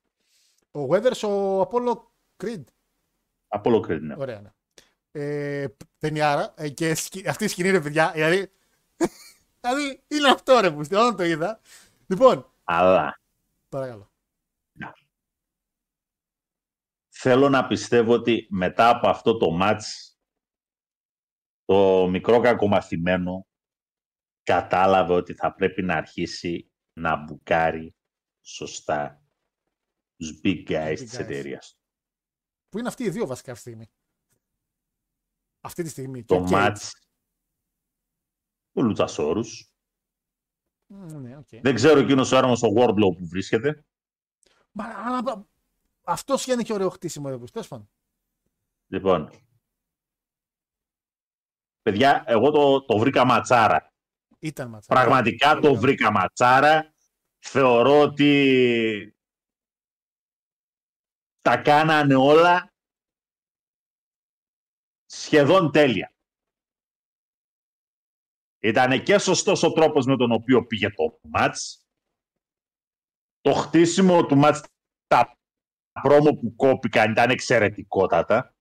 Ο 0.72 0.80
Weathers, 0.90 1.30
ο 1.30 1.62
Apollo 1.62 1.98
Creed. 2.44 2.64
Από 3.48 3.70
όλο 3.70 3.86
Creed, 3.88 4.00
ναι. 4.02 4.16
Ωραία, 4.18 4.40
ναι. 4.40 4.50
Ε, 5.12 5.68
ταινιάρα. 5.98 6.54
Ε, 6.58 6.70
και 6.70 6.96
σκη- 6.96 7.28
αυτή 7.28 7.44
η 7.44 7.48
σκηνή, 7.48 7.70
ρε 7.70 7.82
παιδιά. 7.82 8.12
Δηλαδή, 8.12 8.52
δηλαδή 9.62 10.04
είναι 10.08 10.30
αυτό, 10.30 10.60
ρε 10.60 10.72
που 10.72 10.80
όταν 10.80 11.16
το 11.16 11.24
είδα. 11.24 11.60
Λοιπόν, 12.08 12.54
Αλλά 12.64 13.22
παρακαλώ. 13.70 14.12
θέλω 17.22 17.50
να 17.50 17.68
πιστεύω 17.68 18.14
ότι 18.14 18.48
μετά 18.50 18.90
από 18.90 19.08
αυτό 19.10 19.38
το 19.38 19.52
μάτς 19.52 20.18
το 21.66 22.08
μικρό 22.10 22.40
κακομαθημένο 22.40 23.48
κατάλαβε 24.44 25.14
ότι 25.14 25.34
θα 25.34 25.54
πρέπει 25.54 25.82
να 25.84 25.96
αρχίσει 25.96 26.72
να 26.94 27.16
μπουκάρει 27.24 27.96
σωστά 28.42 29.24
τους 30.16 30.40
big 30.44 30.70
guys 30.70 30.92
big 30.92 30.96
της 30.98 31.16
guys. 31.16 31.20
εταιρείας. 31.20 31.80
Που 32.70 32.80
είναι 32.80 32.88
αυτοί 32.88 33.04
οι 33.04 33.10
δύο 33.10 33.26
βασικά 33.28 33.52
αυτή 33.52 33.64
τη 33.64 33.70
στιγμή. 33.70 33.92
Αυτή 35.62 35.84
τη 35.84 35.90
στιγμή. 35.90 36.24
Το 36.24 36.36
Και 36.36 36.42
ο 36.42 36.46
Cage. 36.46 36.50
μάτς 36.52 36.92
του 38.72 38.84
Luchasaurus. 38.84 39.74
Μμ, 40.86 41.22
Ναι, 41.22 41.38
οκ. 41.38 41.48
Δεν 41.62 41.76
ξέρω 41.76 42.00
εκείνος 42.00 42.32
ο 42.32 42.38
άρμος 42.38 42.64
ο 42.64 42.68
Wardlow 42.76 43.18
που 43.18 43.28
βρίσκεται. 43.28 43.86
Μα, 44.72 44.86
αλλά, 44.86 45.48
αυτός 46.04 46.46
είναι 46.46 46.64
και 46.64 46.74
ωραίο 46.74 46.90
χτίσιμο 46.90 47.28
εδώ. 47.32 47.46
Τέλος 47.46 47.68
πάντων. 47.68 47.90
Λοιπόν, 48.88 49.30
παιδιά, 51.82 52.24
εγώ 52.28 52.52
το, 52.52 52.86
το 52.86 52.98
βρήκα 52.98 53.26
ματσάρα. 53.26 53.94
Ήταν 54.40 54.70
ματσάρα. 54.70 54.94
Πραγματικά 54.94 55.60
το 55.60 55.76
βρήκα 55.76 56.12
ματσάρα. 56.12 56.94
Θεωρώ 57.40 58.00
ότι 58.00 59.18
τα 61.42 61.58
κάνανε 61.58 62.16
όλα 62.16 62.69
σχεδόν 65.10 65.72
τέλεια. 65.72 66.14
Ήταν 68.62 69.04
και 69.04 69.18
σωστός 69.18 69.64
ο 69.64 69.72
τρόπος 69.72 70.06
με 70.06 70.18
τον 70.18 70.32
οποίο 70.32 70.66
πήγε 70.66 70.90
το 70.90 71.20
μάτς. 71.22 71.84
Το 73.42 73.54
χτίσιμο 73.54 74.26
του 74.26 74.38
μάτς, 74.38 74.64
τα 75.08 75.38
πρόμο 76.02 76.34
που 76.36 76.56
κόπηκαν 76.56 77.12
ήταν 77.12 77.30
εξαιρετικότατα. 77.30 78.54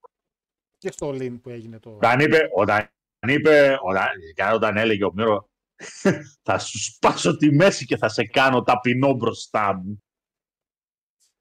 Και 0.77 0.91
στο 0.91 1.11
Λιν 1.11 1.41
που 1.41 1.49
έγινε 1.49 1.79
το. 1.79 1.95
Όταν 1.95 2.19
είπε, 2.19 2.49
όταν 2.55 2.89
είπε, 3.27 3.77
όταν, 3.81 4.07
όταν 4.53 4.77
έλεγε 4.77 5.05
ο 5.05 5.13
Μύρο, 5.13 5.49
θα 6.47 6.59
σου 6.59 6.79
σπάσω 6.79 7.37
τη 7.37 7.51
μέση 7.51 7.85
και 7.85 7.97
θα 7.97 8.09
σε 8.09 8.25
κάνω 8.25 8.63
ταπεινό 8.63 9.13
μπροστά 9.13 9.73
μου. 9.73 10.03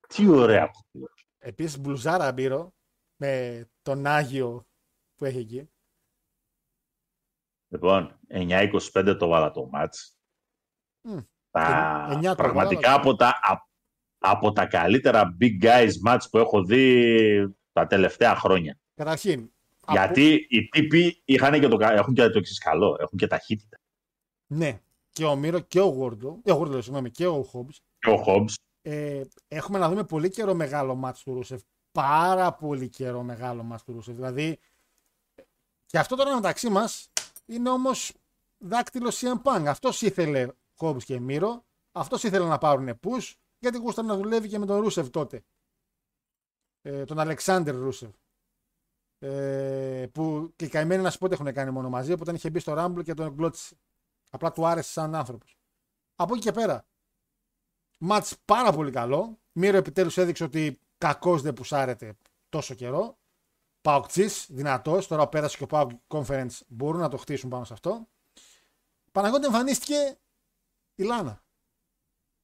Τι 0.08 0.28
ωραία 0.28 0.70
που 0.70 1.08
Επίσης 1.38 1.78
μπλουζάρα 1.78 2.32
μπύρο 2.32 2.72
με 3.16 3.64
τον 3.82 4.06
Άγιο 4.06 4.67
που 5.18 5.24
έχει 5.24 5.38
εκεί. 5.38 5.70
Λοιπόν, 7.68 8.18
9-25 8.30 9.16
το 9.18 9.28
βάλα 9.28 9.50
το 9.50 9.66
μάτς. 9.66 10.18
Mm. 11.08 11.24
Τα, 11.50 12.34
πραγματικά 12.36 12.94
από 12.94 13.16
τα, 13.16 13.40
από 14.18 14.52
τα 14.52 14.66
καλύτερα 14.66 15.36
big 15.40 15.64
guys 15.64 15.90
match 16.06 16.22
που 16.30 16.38
έχω 16.38 16.64
δει 16.64 17.56
τα 17.72 17.86
τελευταία 17.86 18.36
χρόνια. 18.36 18.78
Καταρχήν. 18.94 19.52
Γιατί 19.90 20.34
από... 20.34 20.46
οι 20.48 20.68
τύποι 20.68 21.22
είχαν 21.24 21.60
και 21.60 21.68
το, 21.68 21.76
έχουν 21.80 22.14
και 22.14 22.28
το 22.28 22.38
εξής 22.38 22.58
καλό, 22.58 22.96
έχουν 23.00 23.18
και 23.18 23.26
ταχύτητα. 23.26 23.78
Ναι, 24.46 24.80
και 25.10 25.24
ο 25.24 25.36
Μύρο 25.36 25.60
και 25.60 25.80
ο 25.80 25.86
Γόρντο, 25.86 26.40
ε, 26.44 26.52
ο 26.52 26.54
Γόρντο, 26.54 26.80
συγγνώμη, 26.80 27.10
και 27.10 27.26
ο 27.26 27.42
Χόμπς. 27.42 27.80
Και 27.98 28.10
ο 28.10 28.16
Χόμπς. 28.16 28.58
Ε, 28.82 29.22
έχουμε 29.48 29.78
να 29.78 29.88
δούμε 29.88 30.04
πολύ 30.04 30.30
καιρό 30.30 30.54
μεγάλο 30.54 30.94
μάτς 30.94 31.22
του 31.22 31.34
Ρούσεφ. 31.34 31.60
Πάρα 31.92 32.52
πολύ 32.52 32.88
καιρό 32.88 33.22
μεγάλο 33.22 33.62
μάτς 33.62 33.84
του 33.84 33.92
Ρούσεφ. 33.92 34.14
Δηλαδή, 34.14 34.58
και 35.88 35.98
αυτό 35.98 36.16
τώρα 36.16 36.34
μεταξύ 36.34 36.68
μας 36.68 37.10
είναι 37.46 37.70
όμως 37.70 38.12
δάκτυλο 38.58 39.12
CM 39.14 39.42
Punk. 39.42 39.64
Αυτός 39.66 40.02
ήθελε 40.02 40.48
Χόμπ 40.76 40.98
και 40.98 41.20
Μύρο. 41.20 41.64
Αυτός 41.92 42.22
ήθελε 42.22 42.46
να 42.46 42.58
πάρουν 42.58 43.00
push 43.02 43.32
γιατί 43.58 43.78
γούσταν 43.78 44.06
να 44.06 44.16
δουλεύει 44.16 44.48
και 44.48 44.58
με 44.58 44.66
τον 44.66 44.80
Ρούσεφ 44.80 45.10
τότε. 45.10 45.44
Ε, 46.82 47.04
τον 47.04 47.18
Αλεξάνδρ 47.18 47.74
Ρούσεφ. 47.74 48.10
Ε, 49.18 50.06
που 50.12 50.52
και 50.56 50.64
οι 50.64 50.68
καημένοι 50.68 51.02
να 51.02 51.10
σου 51.10 51.18
πω 51.18 51.24
ότι 51.24 51.34
έχουν 51.34 51.52
κάνει 51.52 51.70
μόνο 51.70 51.88
μαζί, 51.88 52.12
όταν 52.12 52.34
είχε 52.34 52.50
μπει 52.50 52.58
στο 52.58 52.74
Rumble 52.78 53.04
και 53.04 53.14
τον 53.14 53.26
εγκλώτησε. 53.26 53.76
Απλά 54.30 54.52
του 54.52 54.66
άρεσε 54.66 54.90
σαν 54.90 55.14
άνθρωπος. 55.14 55.58
Από 56.16 56.34
εκεί 56.34 56.42
και 56.42 56.52
πέρα. 56.52 56.86
Μάτς 57.98 58.36
πάρα 58.44 58.72
πολύ 58.72 58.90
καλό. 58.90 59.38
Μύρο 59.52 59.76
επιτέλους 59.76 60.16
έδειξε 60.16 60.44
ότι 60.44 60.80
κακός 60.98 61.42
δεν 61.42 61.52
πουσάρεται 61.52 62.16
τόσο 62.48 62.74
καιρό. 62.74 63.17
Παοκτσή, 63.88 64.28
δυνατός. 64.48 65.06
Τώρα 65.06 65.28
πέρασε 65.28 65.56
και 65.56 65.64
ο 65.64 65.66
Pauk 65.70 65.90
Conference. 66.08 66.58
Μπορούν 66.68 67.00
να 67.00 67.08
το 67.08 67.16
χτίσουν 67.16 67.50
πάνω 67.50 67.64
σε 67.64 67.72
αυτό. 67.72 68.08
Παναγόντα 69.12 69.46
εμφανίστηκε 69.46 70.18
η 70.94 71.02
Λάνα 71.02 71.44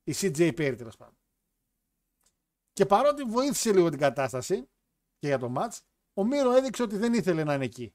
η 0.04 0.14
CJ 0.16 0.48
Perry 0.48 0.74
τέλος 0.76 0.96
πάντων. 0.96 1.16
Και 2.72 2.86
παρότι 2.86 3.22
βοήθησε 3.22 3.72
λίγο 3.72 3.88
την 3.88 3.98
κατάσταση 3.98 4.68
και 5.18 5.26
για 5.26 5.38
το 5.38 5.52
match, 5.56 5.78
ο 6.14 6.24
Μύρο 6.24 6.52
έδειξε 6.52 6.82
ότι 6.82 6.96
δεν 6.96 7.12
ήθελε 7.12 7.44
να 7.44 7.54
είναι 7.54 7.64
εκεί. 7.64 7.94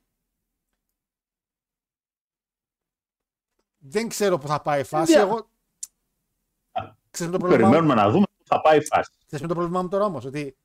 Δεν 3.77 4.07
ξέρω 4.07 4.38
που 4.38 4.47
θα 4.47 4.61
πάει 4.61 4.81
η 4.81 4.84
φάση. 4.84 5.13
Εγώ... 5.13 5.49
Ξέρω 7.11 7.31
το 7.31 7.38
πρόβλημα 7.38 7.69
Περιμένουμε 7.69 7.93
να 7.93 8.09
δούμε 8.09 8.26
που 8.38 8.45
θα 8.45 8.61
πάει 8.61 8.77
η 8.77 8.85
φάση. 8.85 9.11
Θες 9.26 9.41
με 9.41 9.47
το 9.47 9.53
πρόβλημά 9.53 9.81
μου 9.81 9.88
τώρα 9.88 10.05
όμως, 10.05 10.26
ότι 10.26 10.57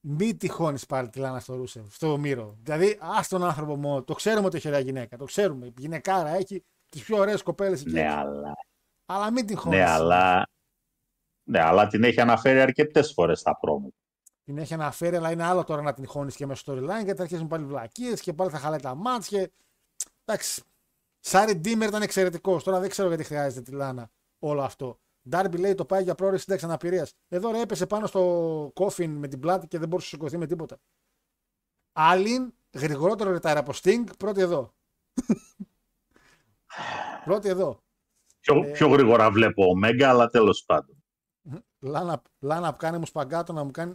μη 0.00 0.36
τυχώνεις 0.36 0.86
πάλι 0.86 1.08
τη 1.08 1.18
Λάνα 1.18 1.40
στο 1.40 1.54
Ρούσεφ, 1.54 1.94
στο 1.94 2.18
Μύρο. 2.18 2.56
Δηλαδή, 2.62 2.98
ας 3.00 3.28
τον 3.28 3.44
άνθρωπο 3.44 3.76
μόνο. 3.76 4.02
Το 4.02 4.14
ξέρουμε 4.14 4.46
ότι 4.46 4.56
έχει 4.56 4.68
ωραία 4.68 4.80
γυναίκα. 4.80 5.16
Το 5.16 5.24
ξέρουμε. 5.24 5.66
Η 5.66 5.74
γυναικάρα 5.76 6.28
έχει 6.28 6.64
τις 6.88 7.02
πιο 7.02 7.16
ωραίες 7.16 7.42
κοπέλες 7.42 7.80
εκεί. 7.80 7.90
Ναι, 7.90 8.10
αλλά. 8.10 8.52
Αλλά 9.06 9.32
μην 9.32 9.46
την 9.46 9.56
χώνεις. 9.56 9.78
Ναι, 9.78 9.84
αλλά 9.84 10.48
ναι, 11.50 11.60
αλλά 11.60 11.86
την 11.86 12.04
έχει 12.04 12.20
αναφέρει 12.20 12.60
αρκετές 12.60 13.12
φορές 13.12 13.38
στα 13.40 13.58
πρόμο. 13.58 13.92
Την 14.44 14.58
έχει 14.58 14.74
αναφέρει, 14.74 15.16
αλλά 15.16 15.30
είναι 15.30 15.44
άλλο 15.44 15.64
τώρα 15.64 15.82
να 15.82 15.92
την 15.92 16.06
χώνεις 16.06 16.36
και 16.36 16.46
μέσα 16.46 16.60
στο 16.60 16.72
storyline 16.72 17.04
γιατί 17.04 17.14
θα 17.14 17.22
αρχίσουν 17.22 17.46
πάλι 17.46 17.64
βλακίες 17.64 18.20
και 18.20 18.32
πάλι 18.32 18.50
θα 18.50 18.58
χαλάει 18.58 18.80
τα 18.80 18.94
μάτς 18.94 19.28
και. 19.28 19.50
Εντάξει. 20.24 20.62
Σάρι 21.20 21.54
Ντίμερ 21.54 21.88
ήταν 21.88 22.02
εξαιρετικός. 22.02 22.64
Τώρα 22.64 22.80
δεν 22.80 22.88
ξέρω 22.88 23.08
γιατί 23.08 23.24
χρειάζεται 23.24 23.62
τη 23.62 23.76
Λάνα 23.76 24.10
όλο 24.38 24.62
αυτό. 24.62 24.98
Ντάρμπι 25.28 25.58
λέει 25.58 25.74
το 25.74 25.84
πάει 25.84 26.02
για 26.02 26.14
πρόορη 26.14 26.38
σύνταξης 26.38 26.68
αναπηρίας. 26.68 27.14
Εδώ 27.28 27.50
ρε 27.50 27.60
έπεσε 27.60 27.86
πάνω 27.86 28.06
στο 28.06 28.70
κόφιν 28.74 29.10
με 29.10 29.28
την 29.28 29.40
πλάτη 29.40 29.66
και 29.66 29.78
δεν 29.78 29.88
μπορούσε 29.88 30.08
να 30.10 30.18
σηκωθεί 30.18 30.38
με 30.38 30.46
τίποτα. 30.46 30.78
Άλλην, 31.92 32.54
γρηγορότερο 32.72 33.30
ρετάρ 33.30 33.56
από 33.56 33.72
Sting, 33.74 34.04
πρώτη 34.18 34.40
εδώ. 34.40 34.74
πρώτη 37.24 37.48
εδώ. 37.48 37.82
Πιο, 38.40 38.64
ε, 38.64 38.70
πιο 38.70 38.88
γρήγορα 38.88 39.30
βλέπω 39.30 39.64
ο 39.64 39.74
Μέγκα, 39.74 40.08
αλλά 40.08 40.28
τέλος 40.28 40.64
πάντων. 40.64 41.02
Λάνα, 41.78 42.22
Λάνα 42.38 42.72
κάνε 42.72 42.98
μου 42.98 43.06
σπαγκάτο 43.06 43.52
να 43.52 43.64
μου 43.64 43.70
κάνει. 43.70 43.94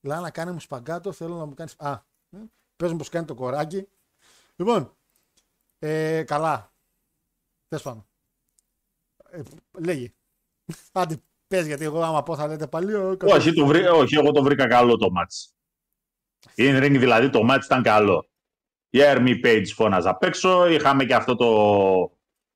Λάνα 0.00 0.30
κάνε 0.30 0.52
μου 0.52 0.60
σπαγκάτο, 0.60 1.12
θέλω 1.12 1.36
να 1.36 1.44
μου 1.44 1.54
κάνει. 1.54 1.70
Α, 1.76 1.92
ε, 2.30 2.38
πες 2.76 2.90
μου 2.90 2.96
πως 2.96 3.08
κάνει 3.08 3.26
το 3.26 3.34
κοράκι. 3.34 3.88
Λοιπόν, 4.56 4.96
ε, 5.78 6.22
καλά. 6.22 6.72
Θες 7.68 7.82
πάνω. 7.82 8.06
Ε, 9.30 9.42
λέγει. 9.78 10.14
Άντε, 10.92 11.22
πες 11.46 11.66
γιατί 11.66 11.84
εγώ 11.84 12.02
άμα 12.02 12.22
πω 12.22 12.36
θα 12.36 12.46
λέτε 12.46 12.66
πάλι. 12.66 12.94
Όχι, 13.24 13.52
το 13.52 13.66
βρή, 13.66 13.86
όχι, 13.86 14.14
εγώ 14.16 14.30
το 14.30 14.42
βρήκα 14.42 14.66
καλό 14.66 14.96
το 14.96 15.10
μάτς. 15.10 15.54
In 16.56 16.84
ring 16.84 16.96
δηλαδή 16.98 17.30
το 17.30 17.42
μάτς 17.42 17.66
ήταν 17.66 17.82
καλό. 17.82 18.28
Η 18.90 18.98
Ermi 19.02 19.44
Page 19.44 19.66
φώναζα 19.74 20.10
απ' 20.10 20.22
έξω. 20.22 20.66
Είχαμε 20.66 21.04
και 21.04 21.14
αυτό 21.14 21.34
το 21.36 21.48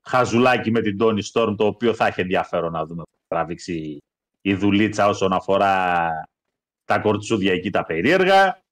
χαζουλάκι 0.00 0.70
με 0.70 0.80
την 0.80 0.96
Tony 1.00 1.20
Storm 1.32 1.54
το 1.56 1.66
οποίο 1.66 1.94
θα 1.94 2.06
έχει 2.06 2.20
ενδιαφέρον 2.20 2.72
να 2.72 2.86
δούμε. 2.86 3.02
Τράβηξει 3.28 3.98
η 4.40 4.54
δουλίτσα 4.54 5.08
όσον 5.08 5.32
αφορά 5.32 6.10
τα 6.84 6.98
κορτσούδια 6.98 7.52
εκεί 7.52 7.70
τα 7.70 7.84
περίεργα. 7.84 8.62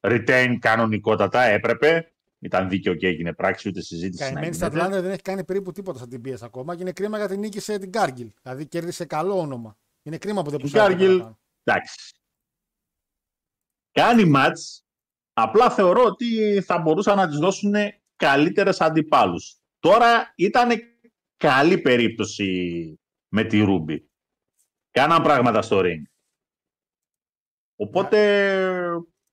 Retain 0.00 0.56
κανονικότατα 0.58 1.42
έπρεπε. 1.42 2.13
Ήταν 2.44 2.68
δίκαιο 2.68 2.94
και 2.94 3.06
έγινε 3.06 3.32
πράξη, 3.32 3.68
ούτε 3.68 3.80
συζήτηση. 3.80 4.22
Καημένη 4.22 4.54
στα 4.54 4.66
Ατλάντα 4.66 5.00
δεν 5.00 5.10
έχει 5.10 5.22
κάνει 5.22 5.44
περίπου 5.44 5.72
τίποτα 5.72 5.98
σαν 5.98 6.08
την 6.08 6.20
πίεση 6.20 6.44
ακόμα 6.44 6.74
και 6.74 6.82
είναι 6.82 6.92
κρίμα 6.92 7.18
γιατί 7.18 7.36
νίκησε 7.36 7.78
την 7.78 7.92
Κάργκιλ. 7.92 8.32
Δηλαδή 8.42 8.66
κέρδισε 8.66 9.04
καλό 9.04 9.38
όνομα. 9.38 9.78
Είναι 10.02 10.18
κρίμα 10.18 10.42
που 10.42 10.50
δεν 10.50 10.60
πούσε. 10.60 10.76
Κάργκιλ, 10.76 11.24
εντάξει. 11.62 12.14
Κάνει 13.92 14.24
μάτς. 14.24 14.84
Απλά 15.32 15.70
θεωρώ 15.70 16.04
ότι 16.04 16.60
θα 16.60 16.78
μπορούσαν 16.78 17.16
να 17.16 17.28
της 17.28 17.38
δώσουν 17.38 17.74
καλύτερες 18.16 18.80
αντιπάλους. 18.80 19.56
Τώρα 19.78 20.32
ήταν 20.36 20.70
καλή 21.36 21.78
περίπτωση 21.78 23.00
με 23.28 23.44
τη 23.44 23.60
Ρούμπι. 23.60 24.10
Κάναν 24.90 25.22
πράγματα 25.22 25.62
στο 25.62 25.80
ring. 25.84 26.02
Οπότε, 27.76 28.18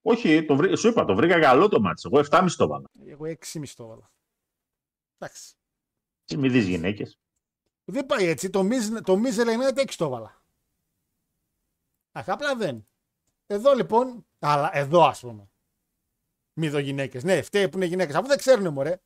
όχι, 0.02 0.46
το 0.46 0.56
βρή... 0.56 0.78
σου 0.78 0.88
είπα, 0.88 1.06
το 1.06 1.16
βρήκα 1.16 1.40
καλό 1.40 1.68
το 1.68 1.80
μάτι. 1.80 2.02
Εγώ 2.06 2.26
7,5 2.30 2.48
το 2.58 2.68
βάλα. 2.68 2.90
Εγώ 3.06 3.26
6,5 3.26 3.64
το 3.76 3.88
βάλα. 3.88 4.12
Εντάξει. 5.18 5.54
Τι 6.26 6.38
μη 6.38 6.50
δεις 6.50 6.68
γυναίκες. 6.68 7.20
Δεν 7.84 8.06
πάει 8.06 8.26
έτσι. 8.26 8.50
Το 8.50 8.60
Miz, 8.60 9.02
το 9.04 9.22
Miz 9.24 9.44
Eliminate 9.44 9.80
6 9.80 9.86
το 9.98 10.10
βάλα. 10.10 10.42
Αχ, 12.12 12.30
απλά 12.30 12.56
δεν. 12.56 12.88
Εδώ 13.48 13.74
λοιπόν, 13.74 14.26
αλλά 14.40 14.78
εδώ 14.78 15.04
ας 15.04 15.20
πούμε. 15.20 15.50
Μη 16.54 16.70
δω 16.70 16.80
γυναίκες. 16.80 17.24
Ναι, 17.24 17.42
φταίει 17.42 17.70
που 17.70 17.78
είναι 17.78 17.86
γυναίκες. 17.86 18.16
Αφού 18.16 18.28
δεν 18.28 18.38
ξέρουν 18.38 18.74
μωρέ. 18.74 19.02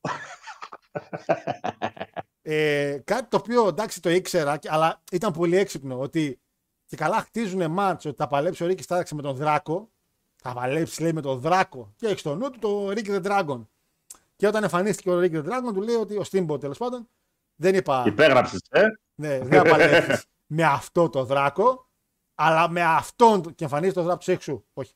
Ε, 2.50 3.00
κάτι 3.04 3.28
το 3.28 3.36
οποίο 3.36 3.68
εντάξει 3.68 4.00
το 4.00 4.10
ήξερα, 4.10 4.58
αλλά 4.64 5.02
ήταν 5.12 5.32
πολύ 5.32 5.56
έξυπνο 5.56 6.00
ότι 6.00 6.40
και 6.88 6.96
καλά 6.96 7.20
χτίζουν 7.20 7.70
μάτσο 7.70 8.08
ότι 8.08 8.18
θα 8.18 8.26
παλέψει 8.26 8.64
ο 8.64 8.66
Ρίκης 8.66 8.84
Στάραξ 8.84 9.12
με 9.12 9.22
τον 9.22 9.36
Δράκο. 9.36 9.90
Θα 10.36 10.52
παλέψει 10.52 11.02
λέει 11.02 11.12
με 11.12 11.20
τον 11.20 11.38
Δράκο 11.38 11.92
και 11.96 12.06
έχει 12.06 12.18
στο 12.18 12.34
νου 12.34 12.50
του 12.50 12.58
το 12.58 12.88
Ricky 12.90 13.22
the 13.22 13.22
Dragon. 13.22 13.66
Και 14.36 14.46
όταν 14.46 14.62
εμφανίστηκε 14.62 15.10
ο 15.10 15.18
Ricky 15.18 15.34
the 15.34 15.44
Dragon 15.44 15.72
του 15.74 15.82
λέει 15.82 15.94
ότι 15.94 16.16
ο 16.16 16.24
Steamboat 16.30 16.60
τέλος 16.60 16.78
πάντων 16.78 17.08
δεν 17.54 17.74
είπα. 17.74 18.04
Υπέγραψες, 18.06 18.60
ε. 18.70 18.82
Ναι, 19.14 19.38
δεν 19.38 19.64
θα 19.64 20.22
με 20.46 20.62
αυτό 20.62 21.08
το 21.08 21.24
Δράκο, 21.24 21.90
αλλά 22.34 22.70
με 22.70 22.82
αυτόν. 22.82 23.54
Και 23.54 23.64
εμφανίζεται 23.64 23.98
το 23.98 24.06
Δράκο 24.06 24.24
του 24.24 24.30
έξω. 24.30 24.64
Όχι. 24.72 24.92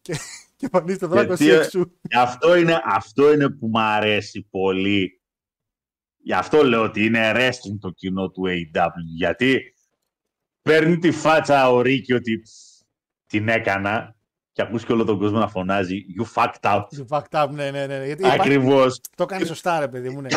Και, 0.00 0.12
και 0.56 0.68
εμφανίζεται 0.72 1.06
το 1.06 1.12
Δράκο 1.12 1.36
του 1.36 1.48
έξω. 1.48 1.90
Αυτό 2.14 2.56
είναι, 2.56 2.80
αυτό 2.84 3.32
είναι 3.32 3.48
που 3.48 3.66
μου 3.66 3.80
αρέσει 3.80 4.46
πολύ 4.50 5.22
Γι' 6.24 6.34
αυτό 6.34 6.62
λέω 6.62 6.82
ότι 6.82 7.04
είναι 7.04 7.32
wrestling 7.34 7.78
το 7.80 7.90
κοινό 7.90 8.30
του 8.30 8.42
AW. 8.46 8.90
Γιατί 9.16 9.71
παίρνει 10.62 10.98
τη 10.98 11.10
φάτσα 11.10 11.70
ο 11.70 11.80
Ρίκη 11.80 12.12
ότι 12.12 12.42
την 13.26 13.48
έκανα 13.48 14.14
και 14.52 14.62
ακούς 14.62 14.84
και 14.84 14.92
όλο 14.92 15.04
τον 15.04 15.18
κόσμο 15.18 15.38
να 15.38 15.48
φωνάζει 15.48 16.04
You 16.18 16.24
fucked 16.34 16.60
up. 16.60 16.82
You 16.96 17.06
fucked 17.08 17.44
up, 17.44 17.48
ναι, 17.50 17.70
ναι, 17.70 17.86
ναι. 17.86 18.06
Γιατί 18.06 18.26
Ακριβώς. 18.26 19.00
Το 19.16 19.26
κάνει 19.26 19.46
σωστά, 19.46 19.80
ρε 19.80 19.88
παιδί 19.88 20.08
μου, 20.08 20.20
ναι. 20.20 20.28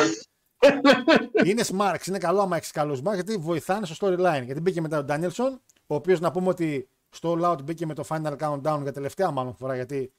είναι 1.50 1.64
smart, 1.68 2.08
είναι 2.08 2.18
καλό 2.18 2.42
άμα 2.42 2.58
έχεις 2.58 2.72
καλό 2.72 3.02
smart 3.04 3.14
γιατί 3.14 3.38
βοηθάνε 3.38 3.86
στο 3.86 4.08
storyline. 4.08 4.44
Γιατί 4.44 4.60
μπήκε 4.60 4.82
μετά 4.82 4.98
ο 4.98 5.04
Ντάνιελσον, 5.04 5.62
ο 5.88 5.96
οποίος 5.96 6.20
να 6.20 6.32
πούμε 6.32 6.48
ότι 6.48 6.88
Στο 7.10 7.38
All 7.38 7.52
Out 7.52 7.64
μπήκε 7.64 7.86
με 7.86 7.94
το 7.94 8.04
Final 8.08 8.38
Countdown 8.38 8.80
για 8.82 8.92
τελευταία 8.92 9.32
μάλλον 9.32 9.56
φορά 9.56 9.76
γιατί 9.76 10.12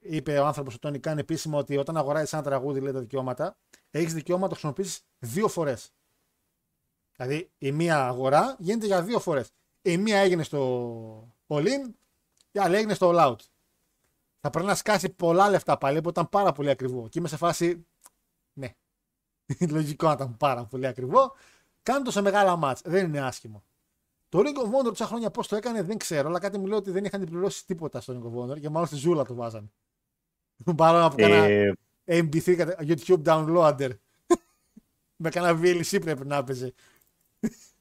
είπε 0.00 0.38
ο 0.38 0.46
άνθρωπος 0.46 0.74
ο 0.74 0.78
Τόνι 0.78 0.98
Καν 0.98 1.18
επίσημα 1.18 1.58
ότι 1.58 1.76
όταν 1.76 1.96
αγοράζει 1.96 2.30
ένα 2.32 2.42
τραγούδι, 2.42 2.80
λέει 2.80 2.92
τα 2.92 3.00
δικαιώματα, 3.00 3.56
έχεις 3.90 4.14
δικαίωμα 4.14 4.42
να 4.42 4.48
το 4.48 4.54
χρησιμοποιήσεις 4.54 5.00
δύο 5.18 5.48
φορές. 5.48 5.92
Δηλαδή 7.20 7.50
η 7.58 7.72
μία 7.72 8.06
αγορά 8.06 8.56
γίνεται 8.58 8.86
για 8.86 9.02
δύο 9.02 9.20
φορές. 9.20 9.50
Η 9.82 9.96
μία 9.96 10.18
έγινε 10.18 10.42
στο 10.42 11.34
All 11.46 11.62
In, 11.64 11.90
η 12.52 12.58
άλλη 12.58 12.76
έγινε 12.76 12.94
στο 12.94 13.10
All 13.14 13.28
Out. 13.28 13.36
Θα 14.40 14.50
πρέπει 14.50 14.66
να 14.66 14.74
σκάσει 14.74 15.08
πολλά 15.08 15.50
λεφτά 15.50 15.78
πάλι 15.78 16.00
που 16.00 16.08
ήταν 16.08 16.28
πάρα 16.28 16.52
πολύ 16.52 16.70
ακριβό. 16.70 17.08
Και 17.08 17.18
είμαι 17.18 17.28
σε 17.28 17.36
φάση. 17.36 17.86
Ναι. 18.52 18.74
Λογικό 19.70 20.06
να 20.06 20.12
ήταν 20.12 20.36
πάρα 20.36 20.64
πολύ 20.64 20.86
ακριβό. 20.86 21.34
Κάνω 21.82 22.04
το 22.04 22.10
σε 22.10 22.20
μεγάλα 22.20 22.56
μάτς. 22.56 22.82
Δεν 22.84 23.06
είναι 23.06 23.20
άσχημο. 23.20 23.64
Το 24.28 24.38
Ring 24.38 24.58
of 24.64 24.66
Honor 24.66 24.84
τόσα 24.84 25.06
χρόνια 25.06 25.30
πώς 25.30 25.48
το 25.48 25.56
έκανε 25.56 25.82
δεν 25.82 25.98
ξέρω, 25.98 26.28
αλλά 26.28 26.38
κάτι 26.38 26.58
μου 26.58 26.66
λέει 26.66 26.78
ότι 26.78 26.90
δεν 26.90 27.04
είχαν 27.04 27.24
πληρώσει 27.24 27.66
τίποτα 27.66 28.00
στο 28.00 28.14
Ring 28.14 28.26
of 28.26 28.42
Honor 28.42 28.60
και 28.60 28.68
μάλλον 28.68 28.86
στη 28.86 28.96
ζούλα 28.96 29.24
το 29.24 29.34
βάζανε. 29.34 29.70
Παρόλο 30.76 31.08
που 31.08 31.14
έκανα 31.18 31.44
Ε, 31.44 31.74
MP3 32.04 32.72
YouTube 32.78 33.22
downloader. 33.24 33.90
Με 35.22 35.30
κανένα 35.30 35.60
VLC 35.62 36.00
πρέπει 36.00 36.26
να 36.26 36.36
έπαιζε. 36.36 36.74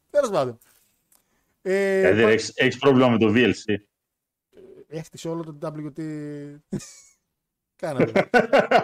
Τέλος 0.09 0.29
πάντων. 0.29 0.57
Ε, 1.61 1.99
δηλαδή, 1.99 2.21
πα- 2.23 2.29
έχεις, 2.29 2.51
έχεις 2.55 2.77
πρόβλημα 2.77 3.09
με 3.09 3.17
το 3.17 3.31
VLC. 3.35 3.75
Έχτισε 4.87 5.29
όλο 5.29 5.43
το 5.43 5.73
WT. 5.75 5.99
Κάνατε. 7.75 8.29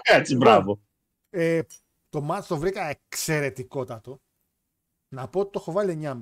Έτσι, 0.03 0.35
μπράβο. 0.35 0.79
Ε, 1.29 1.61
το 2.09 2.21
μάτς 2.21 2.47
το 2.47 2.57
βρήκα 2.57 2.83
εξαιρετικότατο. 2.89 4.21
Να 5.07 5.27
πω 5.27 5.39
ότι 5.39 5.51
το 5.51 5.59
έχω 5.59 5.71
βάλει 5.71 5.99
9,5. 6.03 6.19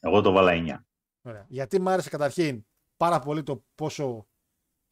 Εγώ 0.00 0.20
το 0.20 0.32
βάλα 0.32 0.52
9. 0.52 0.84
Ωραία. 1.22 1.44
Γιατί 1.48 1.80
μου 1.80 1.90
άρεσε 1.90 2.08
καταρχήν 2.08 2.66
πάρα 2.96 3.18
πολύ 3.18 3.42
το 3.42 3.64
πόσο. 3.74 4.26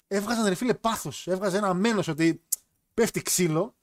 Έβγαζαν 0.07 0.47
ρε 0.47 0.55
φίλε 0.55 0.75
πάθος. 0.75 1.27
Έβγαζε 1.27 1.57
ένα 1.57 1.75
μένος 1.75 2.09
ότι 2.09 2.43
πέφτει 2.95 3.23
ξύλο. 3.23 3.76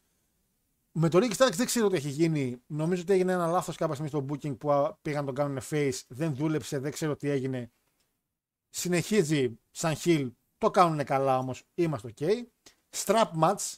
Με 0.95 1.09
το 1.09 1.19
Ricky 1.21 1.35
Starks 1.35 1.53
δεν 1.53 1.65
ξέρω 1.65 1.89
τι 1.89 1.95
έχει 1.95 2.09
γίνει. 2.09 2.63
Νομίζω 2.67 3.01
ότι 3.01 3.13
έγινε 3.13 3.31
ένα 3.31 3.47
λάθος 3.47 3.75
κάποια 3.75 3.93
στιγμή 3.95 4.09
στο 4.09 4.25
booking 4.29 4.57
που 4.57 4.71
α, 4.71 4.97
πήγαν 5.01 5.19
να 5.19 5.33
τον 5.33 5.35
κάνουν 5.35 5.59
face. 5.69 5.99
Δεν 6.07 6.35
δούλεψε, 6.35 6.79
δεν 6.79 6.91
ξέρω 6.91 7.15
τι 7.15 7.29
έγινε. 7.29 7.71
Συνεχίζει 8.69 9.59
σαν 9.71 9.95
heel. 10.03 10.31
Το 10.57 10.69
κάνουν 10.69 11.03
καλά 11.03 11.37
όμως. 11.37 11.63
Είμαστε 11.73 12.13
ok. 12.17 12.29
Strap 12.89 13.31
match. 13.41 13.73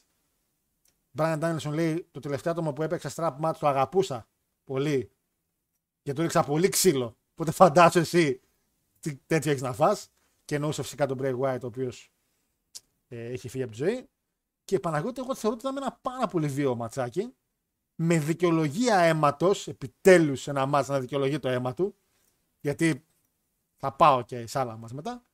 Brian 1.18 1.40
Danielson 1.40 1.72
λέει 1.74 2.08
το 2.12 2.20
τελευταίο 2.20 2.52
άτομο 2.52 2.74
που 2.74 2.84
έπαιξε 2.84 3.10
strap 3.16 3.40
match 3.42 3.56
το 3.60 3.68
αγαπούσα 3.68 4.28
πολύ. 4.64 5.12
Και 6.02 6.14
του 6.14 6.22
ρίξα 6.22 6.44
πολύ 6.44 6.70
ξύλο. 6.70 7.18
Οπότε 7.32 7.52
φαντάσου 7.52 8.00
εσύ 8.00 8.42
τι 9.00 9.16
τέτοιο 9.16 9.52
έχεις 9.52 9.64
να 9.64 9.74
φας. 9.74 10.10
Και 10.46 10.56
εννοούσε 10.56 10.82
φυσικά 10.82 11.06
τον 11.06 11.18
Bray 11.22 11.40
Wyatt, 11.40 11.60
ο 11.62 11.66
οποίος 11.66 12.12
ε, 13.08 13.26
έχει 13.26 13.50
φύγει 13.50 13.64
από 13.64 13.72
τη 13.72 13.78
ζωή. 13.78 14.10
Και 14.66 14.80
Παναγιώτη, 14.80 15.22
εγώ 15.22 15.36
θεωρώ 15.36 15.58
ότι 15.60 15.68
ήταν 15.68 15.84
ένα 15.84 16.00
πάρα 16.02 16.28
πολύ 16.28 16.48
βίαιο 16.48 16.76
ματσάκι. 16.76 17.36
Με 17.96 18.20
δικαιολογία 18.20 18.98
αίματος, 18.98 19.68
επιτέλους 19.68 20.48
ένα 20.48 20.66
μάτς 20.66 20.88
να 20.88 21.00
δικαιολογεί 21.00 21.40
το 21.40 21.48
αίμα 21.48 21.74
του. 21.74 21.96
Γιατί 22.60 23.06
θα 23.76 23.92
πάω 23.96 24.22
και 24.22 24.48
σε 24.48 24.60
άλλα 24.60 24.78
μας 24.78 24.94
μετά. 24.94 25.26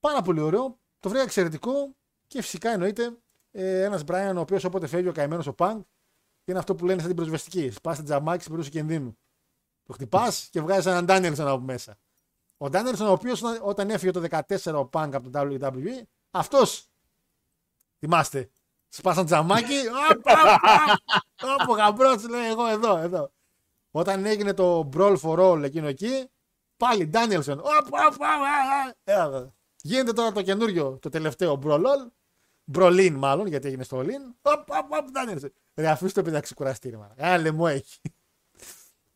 Πάρα 0.00 0.22
πολύ 0.22 0.40
ωραίο. 0.40 0.78
Το 1.00 1.08
βρήκα 1.08 1.24
εξαιρετικό. 1.24 1.96
Και 2.26 2.42
φυσικά 2.42 2.70
εννοείται 2.70 3.16
ε, 3.50 3.82
ένας 3.82 4.02
Brian, 4.06 4.32
ο 4.36 4.40
οποίος 4.40 4.64
όποτε 4.64 4.86
φεύγει 4.86 5.08
ο 5.08 5.12
καημένος 5.12 5.46
ο 5.46 5.52
Πανκ, 5.52 5.86
είναι 6.44 6.58
αυτό 6.58 6.74
που 6.74 6.84
λένε 6.84 6.98
σαν 6.98 7.08
την 7.08 7.16
προσβεστική. 7.16 7.70
Σπάς 7.70 7.96
την 7.96 8.04
τζαμάκι 8.04 8.42
στην 8.42 8.52
περίπτωση 8.54 8.78
κινδύνου. 8.78 9.18
Το 9.82 9.92
χτυπάς 9.92 10.48
και 10.50 10.60
βγάζεις 10.60 10.86
έναν 10.86 11.04
Ντάνιελσον 11.04 11.48
από 11.48 11.64
μέσα. 11.64 11.98
Ο 12.56 12.68
Ντάνιελσον, 12.68 13.06
ο 13.06 13.12
οποίος 13.12 13.42
όταν 13.62 13.90
έφυγε 13.90 14.10
το 14.10 14.24
14 14.30 14.74
ο 14.74 14.86
Πανκ 14.86 15.14
από 15.14 15.30
το 15.30 15.40
WWE, 15.40 16.02
αυτός. 16.30 16.90
Θυμάστε. 18.06 18.50
Σπάσαν 18.88 19.26
τζαμάκι. 19.26 19.74
Όπω 21.60 21.72
γαμπρός, 21.72 22.28
λέει 22.28 22.48
εγώ 22.48 22.66
εδώ, 22.66 22.96
εδώ. 22.96 23.32
Όταν 23.90 24.26
έγινε 24.26 24.54
το 24.54 24.88
Brawl 24.96 25.16
for 25.22 25.38
All 25.38 25.62
εκείνο 25.62 25.86
εκεί, 25.86 26.30
πάλι 26.76 27.06
Ντάνιελσον. 27.06 27.62
Γίνεται 29.82 30.12
τώρα 30.12 30.32
το 30.32 30.42
καινούριο, 30.42 30.98
το 30.98 31.08
τελευταίο 31.08 31.58
Brawl 31.64 31.80
All. 31.80 32.10
Μπρολίν 32.64 33.14
μάλλον, 33.14 33.46
γιατί 33.46 33.66
έγινε 33.68 33.82
στο 33.82 33.96
Ολίν. 33.96 34.22
Οπ, 34.42 34.70
οπ, 34.70 34.92
οπ, 34.92 35.10
Ντάνιελσον. 35.10 35.52
Ρε, 35.74 35.88
αφήστε 35.88 36.20
το 36.20 36.22
παιδί 36.22 36.34
να 36.36 36.42
ξεκουραστεί, 36.42 36.90
ρε. 36.90 36.96
μάνα. 36.96 37.14
Ένα 37.16 37.38
λαιμό 37.38 37.64
έχει. 37.68 38.00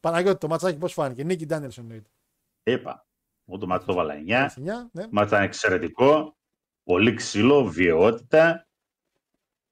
Παναγιώτη, 0.00 0.38
το 0.38 0.48
ματσάκι 0.48 0.78
πώς 0.78 0.92
φάνηκε. 0.92 1.24
Νίκη 1.24 1.46
Ντάνιελσον 1.46 1.84
εννοείται. 1.84 2.10
Είπα. 2.62 3.06
Εγώ 3.46 3.58
το 3.58 3.66
μάτι 3.66 3.84
το 3.84 3.94
βάλα 3.94 4.14
9. 4.14 4.18
9, 4.18 4.88
ναι. 4.92 5.06
Μάτι 5.10 5.28
ήταν 5.28 5.42
εξαιρετικό. 5.42 6.36
Πολύ 6.82 7.14
ξύλο, 7.14 7.64
βιαιότητα. 7.64 8.64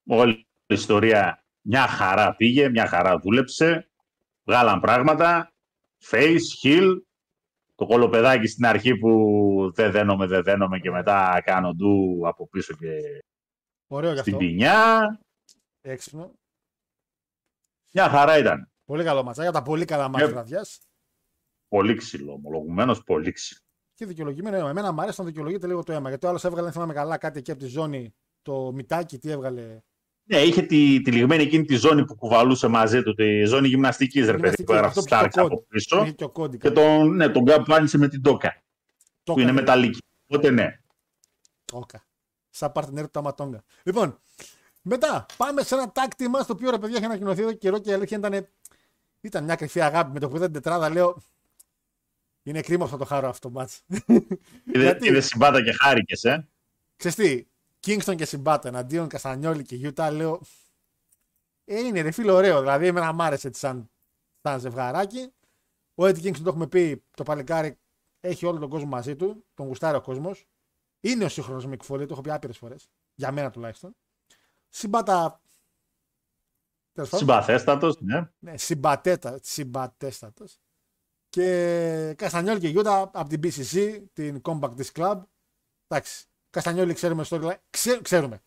Όλη 0.09 0.33
η 0.67 0.75
ιστορία 0.75 1.45
μια 1.61 1.87
χαρά 1.87 2.37
πήγε, 2.37 2.69
μια 2.69 2.87
χαρά 2.87 3.19
δούλεψε. 3.19 3.91
Βγάλαν 4.45 4.81
πράγματα. 4.81 5.53
Face, 6.11 6.39
heel. 6.65 6.97
Το 7.75 7.87
κολοπεδάκι 7.87 8.47
στην 8.47 8.67
αρχή 8.67 8.97
που 8.97 9.11
δεν 9.75 9.91
δένομαι, 9.91 10.27
δεν 10.27 10.43
δένομαι 10.43 10.79
και 10.79 10.91
μετά 10.91 11.43
κάνω 11.45 11.75
ντου 11.75 12.21
από 12.29 12.49
πίσω 12.49 12.75
και 12.75 13.23
Ωραίο 13.87 14.13
γι' 14.13 14.19
στην 14.19 14.35
αυτό. 14.35 14.47
ποινιά. 14.47 15.21
Έξυπνο. 15.81 16.33
Μια 17.93 18.09
χαρά 18.09 18.39
ήταν. 18.39 18.71
Πολύ 18.85 19.05
καλό 19.05 19.23
ματσάκι. 19.23 19.49
Από 19.49 19.57
τα 19.57 19.63
πολύ 19.63 19.85
καλά 19.85 20.09
μάτια 20.09 20.27
Ε. 20.27 20.31
βραδιάς. 20.31 20.79
Πολύ 21.69 21.95
ξύλο, 21.95 22.33
ομολογουμένως 22.33 23.03
πολύ 23.03 23.33
ξύλο. 23.33 23.61
Και 23.95 24.07
δικαιολογημένο 24.07 24.57
αίμα. 24.57 24.71
Εμένα 24.71 24.93
μου 24.93 25.01
αρέσει 25.01 25.21
να 25.21 25.27
δικαιολογείται 25.27 25.67
λίγο 25.67 25.83
το 25.83 25.93
αίμα. 25.93 26.09
Γιατί 26.09 26.27
ο 26.27 26.29
άλλος 26.29 26.45
έβγαλε, 26.45 26.67
αν 26.67 26.73
θυμάμαι 26.73 26.93
καλά, 26.95 27.19
κάτι 27.19 27.39
εκεί 27.39 27.51
από 27.51 27.61
τη 27.61 27.67
ζώνη. 27.67 28.15
Το 28.43 28.73
μητάκι, 28.73 29.19
τι 29.19 29.31
έβγαλε. 29.31 29.81
Ναι, 30.31 30.39
είχε 30.39 30.63
τη, 30.63 31.01
τη 31.03 31.13
λιγμένη 31.13 31.43
εκείνη 31.43 31.65
τη 31.65 31.75
ζώνη 31.77 32.05
που 32.05 32.15
κουβαλούσε 32.15 32.69
μαζί 32.69 33.03
του, 33.03 33.15
τη 33.15 33.45
ζώνη 33.45 33.69
γυμναστικής, 33.69 34.27
ρε 34.27 34.27
παιδί, 34.27 34.37
Γυμναστική, 34.39 34.65
που 34.65 34.73
έγραφε 34.73 34.99
αυτό 34.99 35.01
που 35.01 35.15
είχε 35.15 35.25
Starks 35.25 35.31
το 35.33 35.43
από 35.43 35.67
πίσω. 35.69 36.03
Είχε 36.03 36.11
και 36.13 36.25
ο 36.25 36.29
κώδικα. 36.29 36.69
Και 36.69 36.75
τον, 36.75 37.15
ναι, 37.15 37.29
τον 37.29 37.45
κάπου 37.45 37.75
άνοιξε 37.75 37.99
με 37.99 38.09
την 38.09 38.23
τόκα, 38.23 38.63
Το 39.23 39.33
που 39.33 39.41
είναι 39.41 39.51
έκανε. 39.51 39.61
μεταλλική. 39.61 39.99
Οπότε 40.27 40.51
ναι. 40.51 40.81
Όκα. 41.73 42.07
Σαν 42.51 42.73
partner 42.75 43.01
του 43.01 43.09
Ταματόγκα. 43.11 43.65
Λοιπόν, 43.83 44.19
μετά 44.83 45.27
πάμε 45.37 45.63
σε 45.63 45.75
ένα 45.75 45.93
tag 45.95 46.23
team 46.23 46.29
μας, 46.31 46.47
το 46.47 46.53
οποίο 46.53 46.71
ρε 46.71 46.79
παιδιά 46.79 46.97
είχε 46.97 47.07
ανακοινωθεί 47.07 47.41
εδώ 47.41 47.51
και 47.51 47.57
καιρό 47.57 47.79
και 47.79 47.91
η 47.91 47.93
αλήθεια 47.93 48.19
ήταν, 48.19 48.49
ήταν 49.21 49.45
μια 49.45 49.55
κρυφή 49.55 49.81
αγάπη. 49.81 50.13
Με 50.13 50.21
το 50.21 50.29
που 50.29 50.37
είδα 50.37 50.45
την 50.45 50.55
τετράδα 50.55 50.91
λέω. 50.91 51.23
Είναι 52.43 52.61
κρίμα 52.61 52.85
αυτό 52.85 52.97
το 52.97 53.05
χαρό 53.05 53.29
αυτό 53.29 53.51
το 53.51 53.61
match. 53.61 53.97
Είδε, 54.65 54.83
Γιατί; 54.83 55.09
είδε 55.09 55.21
συμπάτα 55.21 55.63
και 55.63 55.73
χάρηκες, 55.73 56.25
ε. 56.25 56.49
Ξέρεις 56.97 57.17
τι, 57.17 57.47
Kingston 57.87 58.17
και 58.17 58.25
Συμπάτα 58.25 58.69
εναντίον 58.69 59.09
Καστανιόλη 59.09 59.63
και 59.63 59.77
Γιούτα 59.77 60.11
λέω. 60.11 60.41
Ε, 61.65 61.79
είναι 61.79 62.01
ρε 62.01 62.11
φίλο 62.11 62.35
ωραίο. 62.35 62.61
Δηλαδή, 62.61 62.87
εμένα 62.87 63.13
μ' 63.13 63.23
άρεσε 63.23 63.47
έτσι 63.47 63.61
σαν, 63.61 63.91
σαν 64.43 64.61
ζευγαράκι. 64.61 65.33
Ο 65.95 66.05
Eddie 66.05 66.23
Kingston 66.23 66.41
το 66.43 66.49
έχουμε 66.49 66.67
πει, 66.67 67.05
το 67.17 67.23
παλικάρι 67.23 67.79
έχει 68.21 68.47
όλο 68.47 68.59
τον 68.59 68.69
κόσμο 68.69 68.89
μαζί 68.89 69.17
του. 69.17 69.45
Τον 69.55 69.67
γουστάρει 69.67 69.97
ο 69.97 70.01
κόσμος. 70.01 70.47
Είναι 71.01 71.25
ο 71.25 71.29
σύγχρονος 71.29 71.67
Mick 71.67 71.87
Foley, 71.87 72.07
το 72.07 72.09
έχω 72.11 72.21
πει 72.21 72.31
άπειρες 72.31 72.59
φορές. 72.59 72.91
Για 73.15 73.33
μένα 73.33 73.51
τουλάχιστον. 73.51 73.97
Συμπάτα. 74.69 75.41
Τέλος 76.93 77.11
πάντων. 77.11 77.27
Συμπαθέστατος, 77.27 78.01
ναι. 78.01 78.31
Ναι, 78.39 78.57
συμπατέτα, 78.57 79.39
συμπατέστατος. 79.43 80.59
Και 81.29 82.15
Καστανιόλ 82.17 82.59
και 82.59 82.69
Γιούτα 82.69 83.01
από 83.01 83.29
την 83.29 83.41
BCC, 83.43 84.03
την 84.13 84.41
Compact 84.45 84.75
Disc 84.77 84.93
Club. 84.93 85.23
Εντάξει, 85.87 86.28
Καστανιόλη 86.51 86.95
ξέρουμε 86.95 87.25
storyline. 87.29 87.57
Ξέ, 87.71 88.01
ξέρουμε. 88.03 88.43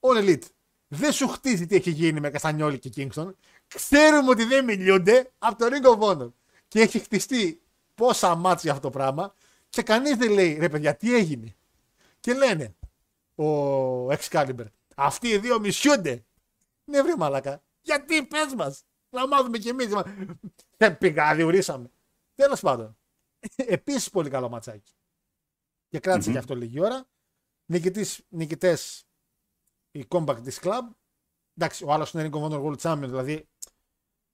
All 0.00 0.16
Elite. 0.16 0.42
Δεν 0.88 1.12
σου 1.12 1.28
χτίζει 1.28 1.66
τι 1.66 1.74
έχει 1.76 1.90
γίνει 1.90 2.20
με 2.20 2.30
Καστανιόλη 2.30 2.78
και 2.78 2.92
Kingston. 2.96 3.30
Ξέρουμε 3.66 4.30
ότι 4.30 4.44
δεν 4.44 4.64
μιλούνται 4.64 5.32
από 5.38 5.58
το 5.58 5.66
Ring 5.70 5.98
of 5.98 6.08
Honor. 6.08 6.32
Και 6.68 6.80
έχει 6.80 6.98
χτιστεί 6.98 7.60
πόσα 7.94 8.34
μάτς 8.34 8.62
για 8.62 8.72
αυτό 8.72 8.82
το 8.82 8.98
πράγμα. 8.98 9.34
Και 9.68 9.82
κανείς 9.82 10.16
δεν 10.16 10.30
λέει 10.32 10.56
ρε 10.58 10.68
παιδιά 10.68 10.96
τι 10.96 11.14
έγινε; 11.14 11.54
Και 12.20 12.34
λένε 12.34 12.74
ο 13.34 14.10
Excalibur. 14.10 14.64
Αυτοί 14.94 15.28
οι 15.28 15.38
δύο 15.38 15.60
μισιούνται. 15.60 16.24
Ναι, 16.84 17.02
βρε 17.02 17.16
μαλακά. 17.16 17.62
Γιατί 17.82 18.22
πες 18.26 18.54
μας. 18.54 18.84
Να 19.10 19.26
μάθουμε 19.26 19.58
κι 19.58 19.68
εμείς. 19.68 19.88
Δεν 20.76 20.98
πήγα, 20.98 21.34
διουρήσαμε. 21.34 21.90
Τέλος 22.34 22.60
πάντων. 22.60 22.96
Επίσης 23.56 24.10
πολύ 24.10 24.30
καλό 24.30 24.48
ματσάκι. 24.48 24.92
Και 25.88 25.98
κράτησε 25.98 26.28
Μμμ. 26.28 26.34
και 26.34 26.38
αυτό 26.40 26.54
λίγη 26.54 26.80
ώρα. 26.80 27.06
Νικητής, 27.66 28.24
νικητές 28.28 29.06
η 29.90 30.04
Compact 30.08 30.42
Disc 30.44 30.60
Club. 30.60 30.90
Εντάξει, 31.54 31.84
ο 31.84 31.92
άλλος 31.92 32.12
είναι 32.12 32.28
Ring 32.32 32.36
of 32.36 32.42
Honor 32.42 32.64
World 32.64 32.78
Champion. 32.78 33.06
Δηλαδή 33.06 33.48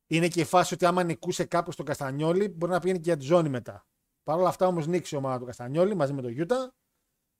είναι 0.07 0.29
και 0.29 0.41
η 0.41 0.45
φάση 0.45 0.75
ότι 0.75 0.85
άμα 0.85 1.03
νικούσε 1.03 1.45
κάποιος 1.45 1.77
τον 1.77 1.87
Καστανιόλη 1.87 2.49
μπορεί 2.49 2.73
να 2.73 2.81
πηγαίνει 2.81 2.99
και 2.99 3.05
για 3.05 3.17
τη 3.17 3.25
ζώνη 3.25 3.49
μετά. 3.49 3.87
Παρ' 4.23 4.39
όλα 4.39 4.49
αυτά 4.49 4.67
όμως 4.67 4.87
νίξει 4.87 5.15
η 5.15 5.19
ομάδα 5.19 5.39
του 5.39 5.45
Καστανιόλη 5.45 5.95
μαζί 5.95 6.13
με 6.13 6.23
τον 6.23 6.35
Utah. 6.39 6.71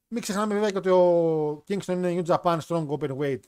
Μην 0.09 0.23
ξεχνάμε 0.23 0.55
βέβαια 0.55 0.71
και 0.71 0.79
ότι 0.79 0.89
ο 0.89 1.65
Kingston 1.69 1.89
είναι 1.89 2.23
New 2.23 2.35
Japan 2.35 2.59
Strong 2.61 2.89
Open 2.89 3.17
Weight 3.17 3.41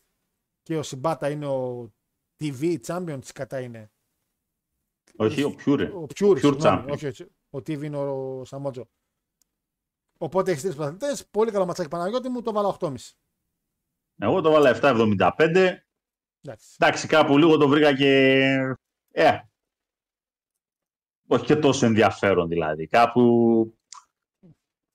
και 0.62 0.77
ο 0.77 0.83
Συμπάτα 0.83 1.31
είναι 1.31 1.47
ο 1.47 1.93
TV 2.41 2.81
Champion 2.87 3.19
της 3.21 3.33
κατά 3.33 3.61
είναι. 3.61 3.93
Όχι, 5.16 5.43
ο 5.43 5.55
Πιούρε. 5.55 5.85
Ο 5.85 6.07
Pure, 6.15 6.31
Pure 6.31 6.39
συγγνώμη, 6.39 6.61
Champion. 6.62 6.89
όχι, 6.91 7.07
όχι. 7.07 7.25
Ο 7.51 7.59
TV 7.59 7.83
είναι 7.83 7.97
ο 7.97 8.45
Σαμότζο. 8.45 8.89
Οπότε 10.24 10.51
έχεις 10.51 10.62
τρεις 10.62 10.74
πρωταθλητέ. 10.74 11.24
Πολύ 11.30 11.51
καλό 11.51 11.66
ματσάκι 11.66 11.88
Παναγιώτη 11.88 12.28
μου, 12.28 12.42
το 12.42 12.52
βάλα 12.52 12.76
8,5. 12.80 12.94
Εγώ 14.18 14.40
το 14.40 14.51
βάλα 14.51 14.78
7,75. 14.80 15.38
Εντάξει. 16.40 16.76
Εντάξει, 16.78 17.06
κάπου 17.06 17.38
λίγο 17.38 17.56
το 17.56 17.68
βρήκα 17.68 17.96
και. 17.96 18.42
Ε. 19.10 19.38
Όχι 21.26 21.44
και 21.44 21.56
τόσο 21.56 21.86
ενδιαφέρον 21.86 22.48
δηλαδή. 22.48 22.86
Κάπου. 22.86 23.78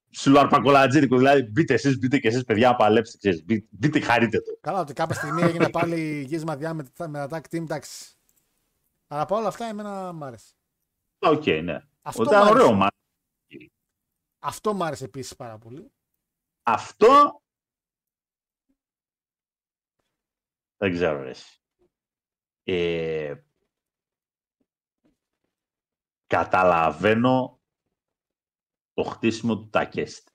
Σιλουαρπακολατζίδικο, 0.09 1.17
δηλαδή 1.17 1.41
μπείτε 1.41 1.73
εσείς, 1.73 1.97
μπείτε 1.99 2.17
και 2.17 2.27
εσείς, 2.27 2.43
παιδιά, 2.43 2.75
παλέψτε. 2.75 3.17
Ξέρεις, 3.17 3.45
μπείτε, 3.45 3.67
μπείτε, 3.69 3.99
χαρείτε 3.99 4.37
το. 4.37 4.57
Καλά, 4.61 4.79
ότι 4.79 4.93
κάποια 4.93 5.15
στιγμή 5.15 5.41
έγινε 5.41 5.69
πάλι 5.69 6.23
γύρισμα 6.27 6.55
διά 6.55 6.73
με, 6.73 6.85
με 7.07 7.27
τα 7.27 7.39
tag 7.41 7.55
team, 7.55 7.61
εντάξει. 7.61 8.15
Αλλά 9.07 9.21
από 9.21 9.35
όλα 9.35 9.47
αυτά 9.47 9.65
εμένα 9.65 10.13
μ' 10.13 10.23
άρεσε. 10.23 10.53
Οκ, 11.19 11.45
ναι. 11.45 11.79
Αυτό 12.01 12.23
Ήταν 12.23 12.39
μ' 12.39 12.47
άρεσε. 12.47 12.63
ωραίο 12.63 12.73
μα. 12.73 12.87
Αυτό 14.39 14.73
μ' 14.73 14.83
άρεσε 14.83 15.03
επίσης 15.03 15.35
πάρα 15.35 15.57
πολύ. 15.57 15.91
Αυτό. 16.63 17.41
Δεν 20.77 20.91
ξέρω, 20.91 21.23
ρε. 21.23 21.29
εσύ. 21.29 21.61
Ε, 22.63 23.35
καταλαβαίνω 26.27 27.61
το 28.93 29.03
χτίσιμο 29.03 29.57
του 29.57 29.69
Τακέστη. 29.69 30.31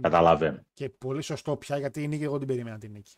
Καταλαβαίνω. 0.00 0.66
Και 0.72 0.90
πολύ 0.90 1.22
σωστό 1.22 1.56
πια 1.56 1.78
γιατί 1.78 2.02
η 2.02 2.08
νίκη 2.08 2.24
εγώ 2.24 2.38
την 2.38 2.46
περίμενα 2.46 2.78
την 2.78 2.92
νίκη. 2.92 3.16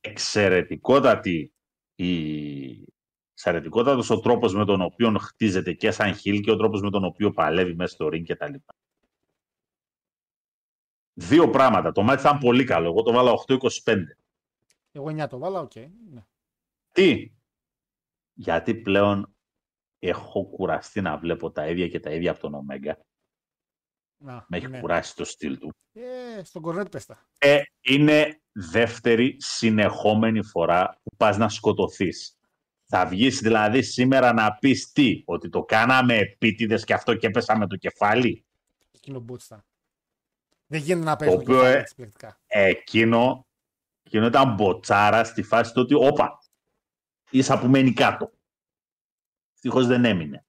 Εξαιρετικότατη 0.00 1.54
η... 1.94 2.94
Εξαιρετικότατος 3.32 4.10
ο 4.10 4.20
τρόπος 4.20 4.54
με 4.54 4.64
τον 4.64 4.80
οποίο 4.80 5.18
χτίζεται 5.18 5.72
και 5.72 5.90
σαν 5.90 6.14
heel 6.14 6.40
και 6.40 6.50
ο 6.50 6.56
τρόπος 6.56 6.80
με 6.82 6.90
τον 6.90 7.04
οποίο 7.04 7.30
παλεύει 7.30 7.74
μέσα 7.74 7.94
στο 7.94 8.06
ring 8.06 8.22
κτλ. 8.26 8.54
Δύο 11.18 11.50
πράγματα. 11.50 11.92
Το 11.92 12.02
ματς 12.02 12.20
ήταν 12.20 12.38
πολύ 12.38 12.64
καλό. 12.64 12.86
Εγώ 12.88 13.02
το 13.02 13.12
'βαλα 13.12 13.32
8-25. 13.46 13.58
Εγώ 14.92 15.06
9 15.06 15.28
το 15.28 15.38
'βαλα, 15.38 15.60
οκ. 15.60 15.74
ναι. 16.10 16.26
Τι; 16.92 17.32
Γιατί 18.32 18.74
πλέον 18.74 19.34
έχω 19.98 20.44
κουραστεί 20.44 21.00
να 21.00 21.16
βλέπω 21.18 21.50
τα 21.50 21.68
ίδια 21.68 21.88
και 21.88 22.00
τα 22.00 22.10
ίδια 22.10 22.30
από 22.30 22.40
τον 22.40 22.54
Omega. 22.54 22.98
Να, 24.18 24.44
Με 24.48 24.56
έχει 24.56 24.66
ναι. 24.68 24.80
κουράσει 24.80 25.16
το 25.16 25.24
στυλ 25.24 25.58
του. 25.58 25.74
Ε, 25.92 26.44
στον 26.44 26.62
κορνέτ 26.62 26.88
πες 26.88 27.06
τα. 27.06 27.28
Ε, 27.38 27.62
είναι 27.80 28.40
δεύτερη 28.52 29.36
συνεχόμενη 29.38 30.44
φορά 30.44 30.98
που 31.02 31.16
πας 31.16 31.36
να 31.36 31.48
σκοτωθείς. 31.48 32.38
Θα 32.88 33.06
βγεις 33.06 33.40
δηλαδή 33.40 33.82
σήμερα 33.82 34.32
να 34.32 34.54
πεις 34.54 34.92
τι, 34.92 35.22
ότι 35.26 35.48
το 35.48 35.64
κάναμε 35.64 36.16
επίτηδες 36.16 36.84
και 36.84 36.94
αυτό 36.94 37.14
και 37.14 37.26
έπεσα 37.26 37.56
με 37.58 37.66
το 37.66 37.76
κεφάλι; 37.76 38.44
Εκείνο 38.92 39.24
boots 39.28 39.42
ήταν. 39.44 39.64
Δεν 40.66 40.80
γίνεται 40.80 41.04
να 41.04 41.16
παίζει 41.16 41.36
Το 41.36 41.42
το 41.42 41.50
οποίο, 41.50 41.56
κεφάλι 41.56 41.76
ε, 41.76 41.80
έτσι 41.80 41.94
πληκτικά. 41.94 42.40
Εκείνο, 42.46 43.46
εκείνο 44.02 44.26
ήταν 44.26 44.54
μποτσάρα 44.54 45.24
στη 45.24 45.42
φάση 45.42 45.72
του 45.72 45.80
ότι 45.82 45.94
όπα, 45.94 46.38
ίσα 47.30 47.58
που 47.58 47.68
μένει 47.68 47.92
κάτω. 47.92 48.32
Ευτυχώς 49.54 49.86
δεν 49.86 50.04
έμεινε. 50.04 50.46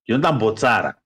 Εκείνο 0.00 0.18
ήταν 0.18 0.36
μποτσάρα. 0.36 1.02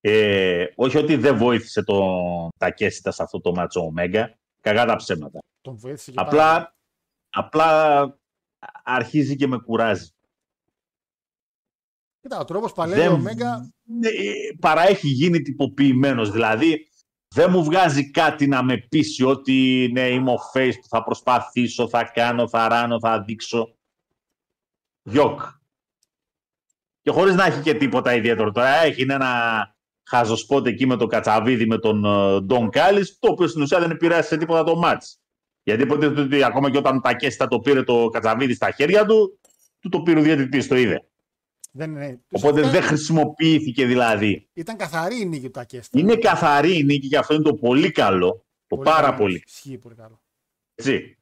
Ε, 0.00 0.66
όχι 0.74 0.96
ότι 0.96 1.16
δεν 1.16 1.36
βοήθησε 1.36 1.82
τον 1.82 2.48
Τακέσιτα 2.58 3.10
σε 3.10 3.22
αυτό 3.22 3.40
το 3.40 3.52
μάτσο 3.54 3.84
ο 3.84 3.90
Μέγκα, 3.90 4.38
κακά 4.60 4.84
τα 4.86 4.96
ψέματα. 4.96 5.38
Τον 5.60 5.76
βοήθησε 5.76 6.10
και 6.10 6.16
πάρα 6.16 6.28
πολύ. 6.28 6.42
Απλά, 6.42 6.76
απλά 7.28 8.18
αρχίζει 8.82 9.36
και 9.36 9.46
με 9.46 9.58
κουράζει. 9.58 10.13
Κοίτα, 12.24 12.38
ο 12.38 12.44
τρόπος 12.44 12.72
παλεύει 12.72 13.00
Δεν- 13.00 13.12
ο 13.12 13.18
Μέγκα. 13.18 13.72
Ναι, 13.84 14.08
ε, 14.08 14.32
παρά 14.60 14.88
έχει 14.88 15.08
γίνει 15.08 15.42
τυποποιημένος. 15.42 16.30
Δηλαδή, 16.30 16.88
δεν 17.34 17.50
μου 17.50 17.64
βγάζει 17.64 18.10
κάτι 18.10 18.46
να 18.46 18.62
με 18.62 18.76
πείσει 18.76 19.24
ότι 19.24 19.88
ναι, 19.92 20.08
είμαι 20.08 20.30
ο 20.30 20.38
face 20.54 20.72
που 20.80 20.88
θα 20.88 21.02
προσπαθήσω, 21.04 21.88
θα 21.88 22.04
κάνω, 22.04 22.48
θα 22.48 22.68
ράνω, 22.68 22.98
θα 22.98 23.22
δείξω. 23.22 23.76
Γιοκ. 25.02 25.40
Και 27.02 27.10
χωρίς 27.10 27.34
να 27.34 27.44
έχει 27.44 27.60
και 27.62 27.74
τίποτα 27.74 28.14
ιδιαίτερο. 28.14 28.50
Τώρα 28.52 28.68
έχει 28.68 29.02
ένα 29.02 29.30
χαζοσπότ 30.08 30.66
εκεί 30.66 30.86
με 30.86 30.96
το 30.96 31.08
κατσαβίδι, 31.08 31.66
με 31.66 31.78
τον 31.78 32.04
ε, 32.04 32.40
Don 32.40 32.70
Callis, 32.70 33.18
το 33.18 33.30
οποίο 33.30 33.46
στην 33.46 33.62
ουσία 33.62 33.80
δεν 33.80 33.90
επηρέασε 33.90 34.28
σε 34.28 34.36
τίποτα 34.36 34.64
το 34.64 34.76
ματς. 34.76 35.18
Γιατί 35.62 35.82
υποτίθεται 35.82 36.20
ότι 36.20 36.44
ακόμα 36.44 36.70
και 36.70 36.78
όταν 36.78 37.00
Takeshita 37.00 37.48
το 37.48 37.58
πήρε 37.58 37.82
το 37.82 38.08
κατσαβίδι 38.08 38.54
στα 38.54 38.70
χέρια 38.70 39.06
του, 39.06 39.40
του 39.80 39.88
το 39.88 40.02
πήρε 40.02 40.18
ο 40.20 40.22
διαιτητής, 40.22 40.68
το 40.68 40.76
είδε. 40.76 41.08
Δεν 41.76 41.90
είναι. 41.90 42.24
Οπότε 42.30 42.52
ουσιαστικά 42.52 42.80
δεν 42.80 42.82
χρησιμοποιήθηκε 42.82 43.86
δηλαδή. 43.86 44.48
Ήταν 44.52 44.76
καθαρή 44.76 45.20
η 45.20 45.24
νίκη 45.24 45.44
του 45.44 45.50
Τακέστα. 45.50 45.98
Είναι 45.98 46.16
καθαρή 46.16 46.78
η 46.78 46.84
νίκη 46.84 47.08
και 47.08 47.18
αυτό 47.18 47.34
είναι 47.34 47.42
το 47.42 47.54
πολύ 47.54 47.90
καλό. 47.90 48.46
Το 48.66 48.76
πάρα 48.76 49.06
καλό. 49.06 49.16
πολύ. 49.16 49.42
Ισχύει 49.46 49.78
πολύ 49.78 49.94
καλό. 49.94 50.22
Έτσι. 50.74 51.18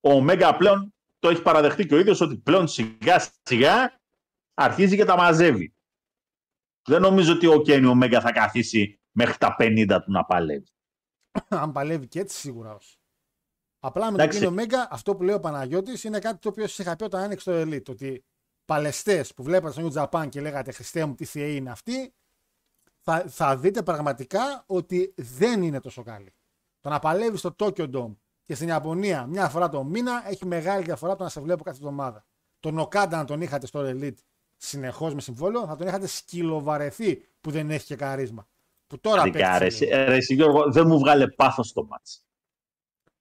Ο 0.00 0.20
Μέγκα 0.20 0.56
πλέον 0.56 0.94
το 1.18 1.28
έχει 1.28 1.42
παραδεχτεί 1.42 1.86
και 1.86 1.94
ο 1.94 1.98
ίδιος 1.98 2.20
ότι 2.20 2.36
πλέον 2.36 2.68
σιγά 2.68 3.26
σιγά 3.42 4.00
αρχίζει 4.54 4.96
και 4.96 5.04
τα 5.04 5.16
μαζεύει. 5.16 5.74
Δεν 6.84 7.00
νομίζω 7.00 7.32
ότι 7.32 7.46
ο 7.46 7.62
Κένι 7.62 7.86
ο 7.86 7.94
Μέγκα 7.94 8.20
θα 8.20 8.32
καθίσει 8.32 9.00
μέχρι 9.10 9.38
τα 9.38 9.56
50 9.58 9.98
του 10.04 10.12
να 10.12 10.24
παλεύει. 10.24 10.68
Αν 11.48 11.72
παλεύει 11.72 12.08
και 12.08 12.20
έτσι, 12.20 12.38
σίγουρα 12.38 12.74
όχι. 12.74 12.96
Απλά 13.80 14.04
με 14.04 14.10
τον 14.10 14.20
Εντάξει. 14.20 14.38
Κίνο 14.38 14.50
Μέγκα, 14.50 14.88
αυτό 14.90 15.16
που 15.16 15.22
λέει 15.22 15.34
ο 15.34 15.40
Παναγιώτης 15.40 16.04
είναι 16.04 16.18
κάτι 16.18 16.38
το 16.38 16.48
οποίο 16.48 16.66
σα 16.66 16.82
είχα 16.82 16.96
πει 16.96 17.04
όταν 17.04 17.22
άνοιξε 17.22 17.50
το 17.50 17.60
Elite. 17.60 17.88
Ότι 17.88 18.24
παλαιστές 18.64 19.34
που 19.34 19.42
βλέπατε 19.42 19.72
στο 19.72 19.88
New 19.88 20.04
Japan 20.10 20.28
και 20.28 20.40
λέγατε 20.40 20.72
Χριστέ 20.72 21.04
μου, 21.04 21.14
τι 21.14 21.24
θεοί 21.24 21.56
είναι 21.56 21.70
αυτοί, 21.70 22.14
θα, 23.00 23.24
θα 23.28 23.56
δείτε 23.56 23.82
πραγματικά 23.82 24.64
ότι 24.66 25.14
δεν 25.16 25.62
είναι 25.62 25.80
τόσο 25.80 26.02
καλή. 26.02 26.34
Το 26.80 26.88
να 26.88 26.98
παλεύεις 26.98 27.38
στο 27.38 27.54
Tokyo 27.58 27.90
Dome 27.94 28.14
και 28.44 28.54
στην 28.54 28.68
Ιαπωνία 28.68 29.26
μια 29.26 29.48
φορά 29.48 29.68
το 29.68 29.84
μήνα 29.84 30.28
έχει 30.28 30.46
μεγάλη 30.46 30.84
διαφορά 30.84 31.10
από 31.10 31.18
το 31.18 31.24
να 31.24 31.30
σε 31.30 31.40
βλέπω 31.40 31.64
κάθε 31.64 31.76
εβδομάδα. 31.76 32.24
Τον 32.60 32.78
Οκάντα 32.78 33.16
να 33.16 33.24
τον 33.24 33.40
είχατε 33.40 33.66
στο 33.66 33.80
Elite 33.84 34.14
συνεχώς 34.56 35.14
με 35.14 35.20
συμβόλαιο, 35.20 35.66
θα 35.66 35.76
τον 35.76 35.86
είχατε 35.86 36.06
σκυλοβαρεθεί 36.06 37.22
που 37.40 37.50
δεν 37.50 37.70
έχει 37.70 37.86
και 37.86 37.96
καρίσμα. 37.96 38.48
Που 38.86 39.00
τώρα 39.00 39.22
Δικά, 39.22 39.58
παίζει 39.58 39.58
ρε, 39.58 39.86
λίγο. 39.86 39.94
εσύ- 40.00 40.08
ρε, 40.10 40.16
εσύ, 40.16 40.34
Γιώργο, 40.34 40.72
δεν 40.72 40.86
μου 40.86 40.98
βγάλε 40.98 41.28
πάθος 41.28 41.72
το 41.72 41.84
μάτς. 41.84 42.24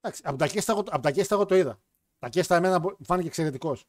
Εντάξει, 0.01 0.21
από 0.25 0.37
τα 0.37 0.47
κέστα, 0.47 0.71
εγώ- 0.71 0.83
από 0.89 1.01
τα 1.01 1.11
κέστα 1.11 1.35
εγώ 1.35 1.45
το 1.45 1.55
είδα. 1.55 1.79
Τα 2.19 2.29
κέστα 2.29 2.55
εμένα 2.55 2.79
μπο- 2.79 2.97
φάνηκε 3.03 3.27
εξαιρετικός. 3.27 3.85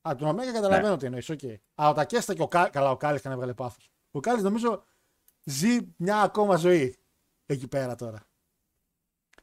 Από 0.00 0.18
τον 0.18 0.28
Ωμέγα 0.28 0.52
καταλαβαίνω 0.52 0.90
Ναι. 0.90 0.96
τι 0.96 1.06
εννοείς. 1.06 1.30
Okay. 1.30 1.54
Αλλά 1.74 1.92
τα 1.92 2.04
κέστα 2.04 2.34
και 2.34 2.42
ο 2.42 2.48
Κάλ, 2.48 2.70
καλά, 2.70 2.90
ο 2.90 2.96
Κάλη 2.96 3.20
να 3.22 3.32
έβγαλε 3.32 3.54
πάθος. 3.54 3.90
Ο 4.10 4.20
Κάλη 4.20 4.42
νομίζω 4.42 4.84
ζει 5.44 5.78
μια 5.96 6.20
ακόμα 6.20 6.56
ζωή 6.56 6.96
εκεί 7.46 7.68
πέρα 7.68 7.94
τώρα. 7.94 8.28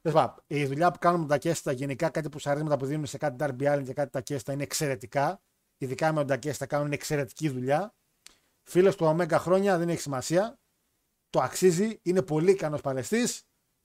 Τέλος 0.02 0.18
πάντων, 0.22 0.44
η 0.48 0.66
δουλειά 0.66 0.92
που 0.92 1.00
κάνουμε 1.00 1.24
με 1.24 1.30
τα 1.30 1.38
κέστα, 1.38 1.72
γενικά 1.72 2.10
κάτι 2.10 2.30
που 2.30 2.40
σαρίσματα 2.40 2.78
που 2.78 2.86
δίνουν 2.86 3.06
σε 3.06 3.18
κάτι 3.18 3.36
Darby 3.40 3.74
Allin 3.74 3.84
και 3.86 3.94
κάτι 3.94 4.12
τα 4.12 4.22
κέστα 4.22 4.54
είναι 4.54 4.64
εξαιρετικά. 4.64 5.42
Ειδικά 5.78 6.14
με 6.14 6.26
τα 6.26 6.38
κέστα 6.38 6.66
κάνουν 6.66 6.92
εξαιρετική 6.92 7.50
δουλειά. 7.50 7.96
Φίλος 8.64 8.96
του 8.96 9.06
Ωμέγα 9.06 9.40
χρόνια 9.40 9.78
δεν 9.78 9.90
έχει 9.90 10.02
σημασία. 10.02 10.60
Το 11.30 11.42
αξίζει, 11.42 12.00
είναι 12.02 12.22
πολύ 12.22 12.52
ικανός 12.52 12.82
παλαιστή. 12.82 13.28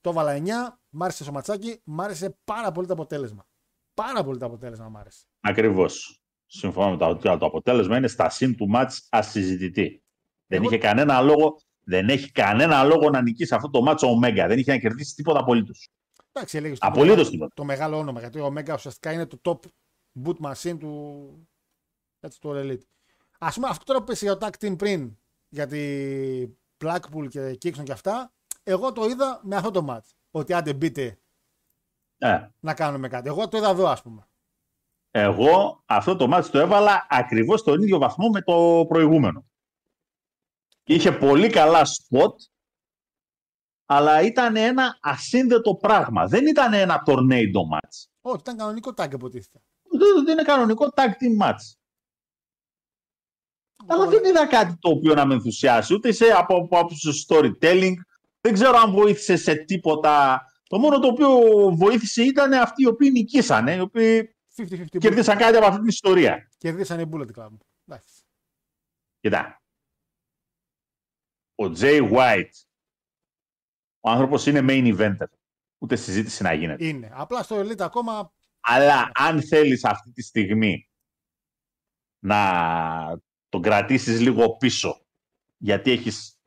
Το 0.00 0.10
έβαλα 0.10 0.32
9, 0.32 0.80
μ' 0.88 1.02
άρεσε 1.02 1.24
το 1.24 1.32
ματσάκι, 1.32 1.80
μ' 1.84 2.00
άρεσε 2.00 2.38
πάρα 2.44 2.72
πολύ 2.72 2.86
το 2.86 2.92
αποτέλεσμα. 2.92 3.46
Πάρα 3.94 4.24
πολύ 4.24 4.38
το 4.38 4.46
αποτέλεσμα 4.46 4.88
μ' 4.88 4.96
άρεσε. 4.96 5.26
Ακριβώς. 5.40 6.21
Συμφωνώ 6.54 6.90
με 6.90 6.96
το 6.96 7.06
ότι 7.08 7.22
το 7.38 7.46
αποτέλεσμα 7.46 7.96
είναι 7.96 8.08
στα 8.08 8.30
συν 8.30 8.56
του 8.56 8.68
μάτς 8.68 9.06
ασυζητητή. 9.10 10.02
Δεν 10.46 10.58
Εγώ- 10.60 10.68
είχε 10.68 10.78
κανένα 10.78 11.20
λόγο, 11.20 11.56
δεν 11.84 12.08
έχει 12.08 12.30
κανένα 12.32 12.84
λόγο 12.84 13.10
να 13.10 13.22
νικήσει 13.22 13.54
αυτό 13.54 13.70
το 13.70 13.82
μάτσο 13.82 14.06
ο 14.10 14.16
Μέγκα. 14.16 14.46
Δεν 14.46 14.58
είχε 14.58 14.72
να 14.72 14.78
κερδίσει 14.78 15.14
τίποτα 15.14 15.40
απολύτως. 15.40 15.88
Εντάξει, 16.32 16.56
έλεγες 16.56 16.78
Απολύτως 16.80 17.30
τίποτα. 17.30 17.52
το 17.54 17.64
μεγάλο 17.64 17.98
όνομα 17.98 18.20
γιατί 18.20 18.40
ο 18.40 18.50
Μέγκα 18.50 18.74
ουσιαστικά 18.74 19.12
είναι 19.12 19.26
το 19.26 19.40
top 19.44 19.58
boot 20.24 20.36
machine 20.52 20.76
του, 20.78 21.48
έτσι, 22.20 22.40
του 22.40 22.50
All 22.54 22.56
Elite. 22.64 22.82
Α 23.38 23.50
πούμε, 23.52 23.68
αυτό 23.68 23.84
τώρα 23.84 23.98
που 23.98 24.04
πέσει 24.04 24.24
για 24.24 24.36
το 24.36 24.46
tag 24.46 24.64
team 24.64 24.78
πριν, 24.78 25.18
για 25.48 25.66
τη 25.66 25.80
Blackpool 26.84 27.26
και 27.28 27.58
Kingston 27.62 27.82
και 27.84 27.92
αυτά, 27.92 28.32
εγώ 28.62 28.92
το 28.92 29.04
είδα 29.04 29.40
με 29.42 29.56
αυτό 29.56 29.70
το 29.70 29.86
match. 29.88 30.10
Ότι 30.30 30.52
άντε 30.52 30.72
μπείτε 30.74 31.18
Ε, 32.18 32.48
να 32.60 32.74
κάνουμε 32.74 33.08
κάτι. 33.08 33.28
Εγώ 33.28 33.48
το 33.48 33.56
είδα 33.56 33.68
εδώ, 33.70 33.86
ας 33.86 34.02
πούμε. 34.02 34.26
Εγώ 35.14 35.82
αυτό 35.86 36.16
το 36.16 36.26
μάτς 36.26 36.50
το 36.50 36.58
έβαλα 36.58 37.06
ακριβώς 37.10 37.60
στον 37.60 37.82
ίδιο 37.82 37.98
βαθμό 37.98 38.28
με 38.28 38.42
το 38.42 38.84
προηγούμενο. 38.88 39.44
Είχε 40.84 41.12
πολύ 41.12 41.50
καλά 41.50 41.84
σποτ, 41.84 42.40
αλλά 43.86 44.22
ήταν 44.22 44.56
ένα 44.56 44.98
ασύνδετο 45.00 45.74
πράγμα. 45.74 46.26
Δεν 46.26 46.46
ήταν 46.46 46.72
ένα 46.72 47.02
tornado 47.06 47.62
match. 47.72 48.08
Όχι, 48.20 48.36
ήταν 48.40 48.56
κανονικό 48.56 48.94
tag 48.96 49.12
υποτίθεται. 49.12 49.62
Δεν 49.82 50.24
δεν 50.24 50.32
είναι 50.32 50.42
κανονικό 50.42 50.88
tag 50.94 51.08
team 51.08 51.46
match. 51.46 51.74
Αλλά 53.86 54.06
δεν 54.06 54.24
είδα 54.24 54.46
κάτι 54.46 54.76
το 54.78 54.88
οποίο 54.88 55.14
να 55.14 55.26
με 55.26 55.34
ενθουσιάσει, 55.34 55.94
ούτε 55.94 56.12
σε, 56.12 56.24
από, 56.24 56.56
από, 56.56 56.78
από 56.78 56.88
το 56.88 57.12
storytelling. 57.28 57.94
Δεν 58.40 58.52
ξέρω 58.52 58.76
αν 58.76 58.92
βοήθησε 58.92 59.36
σε 59.36 59.54
τίποτα. 59.54 60.42
Το 60.68 60.78
μόνο 60.78 60.98
το 60.98 61.06
οποίο 61.08 61.28
βοήθησε 61.74 62.22
ήταν 62.22 62.52
αυτοί 62.52 62.82
οι 62.82 62.86
οποίοι 62.86 63.10
νικήσανε, 63.12 63.74
οι 63.74 63.80
οποίοι 63.80 64.31
50-50 64.56 64.62
bullet. 64.62 64.98
κερδίσαν 64.98 65.38
κάτι 65.38 65.56
από 65.56 65.66
αυτή 65.66 65.78
την 65.78 65.88
ιστορία. 65.88 66.50
Κερδίσαν 66.58 67.00
οι 67.00 67.08
Bullet 67.12 67.28
Club. 67.36 67.50
Εντάξει. 67.86 68.22
Κοίτα. 69.20 69.62
Ο 71.54 71.64
Jay 71.64 72.12
White, 72.12 72.50
ο 74.00 74.10
άνθρωπος 74.10 74.46
είναι 74.46 74.60
main 74.62 74.96
eventer. 74.96 75.26
Ούτε 75.78 75.96
συζήτηση 75.96 76.42
να 76.42 76.52
γίνεται. 76.52 76.86
Είναι. 76.86 77.10
Απλά 77.12 77.42
στο 77.42 77.60
Elite 77.60 77.80
ακόμα. 77.80 78.32
Αλλά 78.60 79.10
αν 79.14 79.42
θέλεις 79.42 79.84
αυτή 79.84 80.12
τη 80.12 80.22
στιγμή 80.22 80.88
να 82.18 83.20
τον 83.48 83.62
κρατήσεις 83.62 84.20
λίγο 84.20 84.56
πίσω, 84.56 85.06
γιατί 85.56 85.90
έχεις 85.90 86.38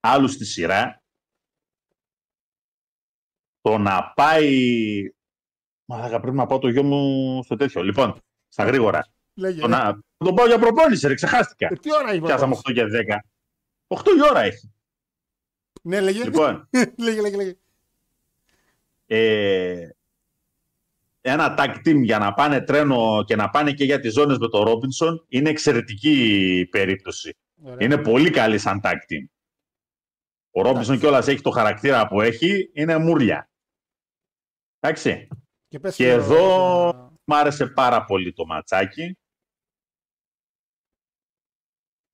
άλλους 0.00 0.32
στη 0.32 0.44
σειρά, 0.44 1.02
το 3.60 3.78
να 3.78 4.12
πάει... 4.12 5.14
Μα 5.86 6.08
θα 6.08 6.20
πρέπει 6.20 6.36
να 6.36 6.46
πάω 6.46 6.58
το 6.58 6.68
γιο 6.68 6.82
μου 6.82 7.42
στο 7.44 7.56
τέτοιο. 7.56 7.82
Λοιπόν, 7.82 8.20
στα 8.48 8.64
γρήγορα. 8.64 9.06
Λέγε. 9.34 9.60
Το 9.60 9.68
να 9.68 10.00
τον 10.16 10.34
πάω 10.34 10.46
για 10.46 10.58
προπόνηση, 10.58 11.06
ρε, 11.06 11.14
ξεχάστηκα. 11.14 11.68
Ε, 11.72 11.74
τι 11.74 11.94
ώρα 11.94 12.14
είπε. 12.14 12.26
Πιάσαμε 12.26 12.56
8 12.68 12.72
και 12.72 12.82
10. 12.82 12.86
8 13.86 14.02
η 14.16 14.28
ώρα 14.30 14.40
έχει. 14.40 14.72
Ναι, 15.82 16.00
λέγε. 16.00 16.24
Λοιπόν, 16.24 16.68
λέγε, 17.04 17.20
λέγε, 17.20 17.36
λέγε. 17.36 17.56
ε, 19.06 19.88
ένα 21.20 21.54
tag 21.58 21.74
team 21.86 22.02
για 22.02 22.18
να 22.18 22.32
πάνε 22.34 22.60
τρένο 22.60 23.24
και 23.26 23.36
να 23.36 23.50
πάνε 23.50 23.72
και 23.72 23.84
για 23.84 24.00
τις 24.00 24.12
ζώνες 24.12 24.38
με 24.38 24.48
τον 24.48 24.64
Ρόμπινσον 24.64 25.24
είναι 25.28 25.48
εξαιρετική 25.50 26.68
περίπτωση. 26.70 27.36
Ωραία. 27.62 27.76
Είναι 27.80 27.98
πολύ 27.98 28.30
καλή 28.30 28.58
σαν 28.58 28.80
tag 28.82 28.92
team. 28.92 29.24
Ο 30.50 30.62
Ρόμπινσον 30.62 30.98
κιόλας 30.98 31.28
έχει 31.28 31.40
το 31.40 31.50
χαρακτήρα 31.50 32.06
που 32.08 32.20
έχει, 32.20 32.70
είναι 32.72 32.98
μουρλια. 32.98 33.50
Εντάξει. 34.80 35.28
Και, 35.76 35.82
πες 35.82 35.96
Και 35.96 36.04
το- 36.04 36.10
εδώ 36.20 36.92
μ' 37.24 37.32
άρεσε 37.32 37.66
πάρα 37.66 38.04
πολύ 38.04 38.32
το 38.32 38.46
ματσάκι. 38.46 39.18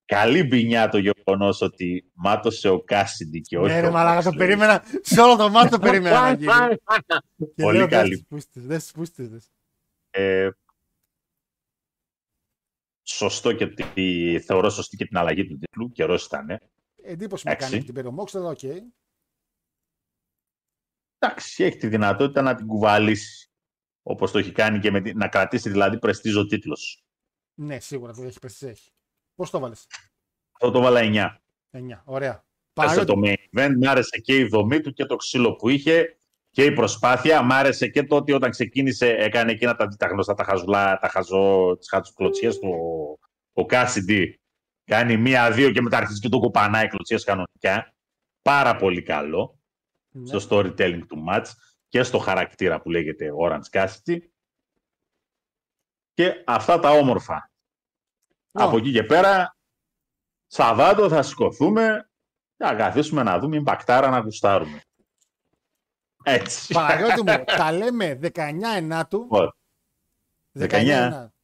Καλή 0.04 0.42
μπινιά 0.42 0.88
το 0.88 0.98
γεγονός 0.98 1.60
ότι 1.60 2.10
μάτωσε 2.14 2.68
ο 2.68 2.82
Κάσιντι 2.82 3.40
και 3.40 3.58
όχι 3.58 3.72
Ναι, 3.72 3.80
ρε 3.80 3.86
ο 3.86 3.90
μαλάκα, 3.90 4.22
το 4.22 4.30
Moxley. 4.30 4.36
περίμενα. 4.36 4.84
Σε 5.02 5.20
όλο 5.20 5.36
το 5.36 5.48
μάτι 5.50 5.70
το 5.70 5.78
περίμενα 5.86 6.20
να 6.20 6.32
γίνει. 6.32 6.76
Και 7.54 7.62
Πολύ 7.62 7.78
λέω, 7.78 7.88
καλή. 7.88 8.08
Δες 8.08 8.18
τις 8.18 8.26
πούστες, 8.28 8.66
δες 8.66 8.82
τις 8.82 8.92
πούστες, 8.92 9.28
δες. 9.28 9.50
Ε, 10.10 10.50
σωστό 13.02 13.52
και 13.52 13.66
τη, 13.66 14.40
θεωρώ 14.40 14.70
σωστή 14.70 14.96
και 14.96 15.06
την 15.06 15.16
αλλαγή 15.16 15.46
του 15.46 15.58
τίτλου. 15.58 15.92
Καιρός 15.92 16.24
ήταν. 16.26 16.50
ε. 16.50 16.58
Εντύπωση 17.02 17.46
με 17.46 17.52
Εντάξει. 17.52 17.70
κάνει 17.72 17.84
την 17.84 17.94
περιμόξ, 17.94 18.34
αλλά 18.34 18.48
οκ. 18.48 18.62
Εντάξει, 21.18 21.64
έχει 21.64 21.76
τη 21.76 21.86
δυνατότητα 21.88 22.42
να 22.42 22.54
την 22.54 22.66
κουβαλήσει. 22.66 23.46
Όπως 24.02 24.30
το 24.30 24.38
έχει 24.38 24.52
κάνει 24.52 24.78
και 24.78 24.90
με 24.90 25.00
τη, 25.00 25.14
να 25.14 25.28
κρατήσει 25.28 25.70
δηλαδή 25.70 25.98
πρεστίζο 25.98 26.46
τίτλος. 26.46 27.04
Ναι, 27.54 27.80
σίγουρα 27.80 28.12
το 28.12 28.22
έχει 28.22 28.38
πέσει. 28.38 28.66
Έχει. 28.66 28.90
Πώς 29.34 29.50
το 29.50 29.58
βάλες, 29.58 29.86
Αυτό 30.52 30.70
το 30.70 30.80
βάλα 30.80 31.00
9. 31.02 31.36
9. 31.70 32.02
Ωραία. 32.04 32.44
Άρεσε 32.74 33.04
Παναγιώτη, 33.04 33.12
το 33.12 33.20
main 33.24 33.58
event, 33.58 33.74
μ' 33.76 33.88
άρεσε 33.88 34.18
και 34.18 34.36
η 34.36 34.44
δομή 34.44 34.80
του 34.80 34.92
και 34.92 35.04
το 35.04 35.16
ξύλο 35.16 35.54
που 35.54 35.68
είχε 35.68 36.18
και 36.50 36.64
η 36.64 36.72
προσπάθεια. 36.72 37.42
Μ' 37.42 37.52
άρεσε 37.52 37.88
και 37.88 38.02
το 38.02 38.16
ότι 38.16 38.32
όταν 38.32 38.50
ξεκίνησε 38.50 39.06
έκανε 39.06 39.52
εκείνα 39.52 39.74
τα, 39.74 39.88
τα 39.88 40.06
γνωστά 40.06 40.34
τα 40.34 40.44
χαζουλά, 40.44 40.98
τα 40.98 41.08
χαζό, 41.08 41.76
τις 41.78 41.88
χατσουκλωτσιές 41.88 42.58
του 42.58 42.68
ο, 43.54 43.62
ο 43.62 43.66
Cassidy. 43.68 44.26
Κάνει 44.84 45.16
μία-δύο 45.16 45.70
και 45.72 45.80
μετά 45.80 45.96
αρχίζει 45.96 46.20
και 46.20 46.28
το 46.28 46.38
κουπανάει 46.38 46.88
κλωτσιές 46.88 47.24
κανονικά. 47.24 47.94
Πάρα 48.42 48.76
πολύ 48.76 49.02
καλό 49.02 49.60
ναι. 50.08 50.38
στο 50.38 50.48
storytelling 50.48 51.02
του 51.08 51.24
match 51.28 51.44
και 51.92 52.02
στο 52.02 52.18
χαρακτήρα 52.18 52.80
που 52.80 52.90
λέγεται 52.90 53.32
Orange 53.40 53.70
Cassidy. 53.70 54.18
Και 56.14 56.44
αυτά 56.46 56.78
τα 56.78 56.90
όμορφα. 56.90 57.50
Ω. 58.52 58.62
Από 58.62 58.76
εκεί 58.76 58.92
και 58.92 59.04
πέρα, 59.04 59.56
Σαββάτο 60.46 61.08
θα 61.08 61.22
σηκωθούμε 61.22 62.10
και 62.56 62.64
θα 62.64 62.74
καθίσουμε 62.74 63.22
να 63.22 63.38
δούμε 63.38 63.60
μπακτάρα 63.60 64.08
να 64.10 64.18
γουστάρουμε. 64.18 64.82
Έτσι. 66.24 66.72
Παναγιώτη 66.72 67.22
μου, 67.22 67.44
τα 67.58 67.72
λέμε 67.72 68.18
19 68.22 68.52
ενάτου. 68.76 69.20
Λοιπόν, 69.20 69.56
19 70.58 70.68
19. 70.68 70.88
ενάτου. 70.88 71.34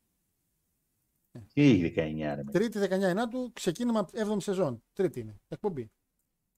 Τι 1.52 1.70
έχει 1.70 1.94
19 1.96 2.34
ρε. 2.34 2.42
με. 2.42 2.52
Τρίτη 2.52 2.78
19 2.78 2.90
ενάτου, 2.90 3.52
ξεκίνημα 3.52 4.08
7η 4.12 4.36
σεζόν. 4.42 4.84
Τρίτη 4.92 5.20
είναι. 5.20 5.40
Εκπομπή. 5.48 5.90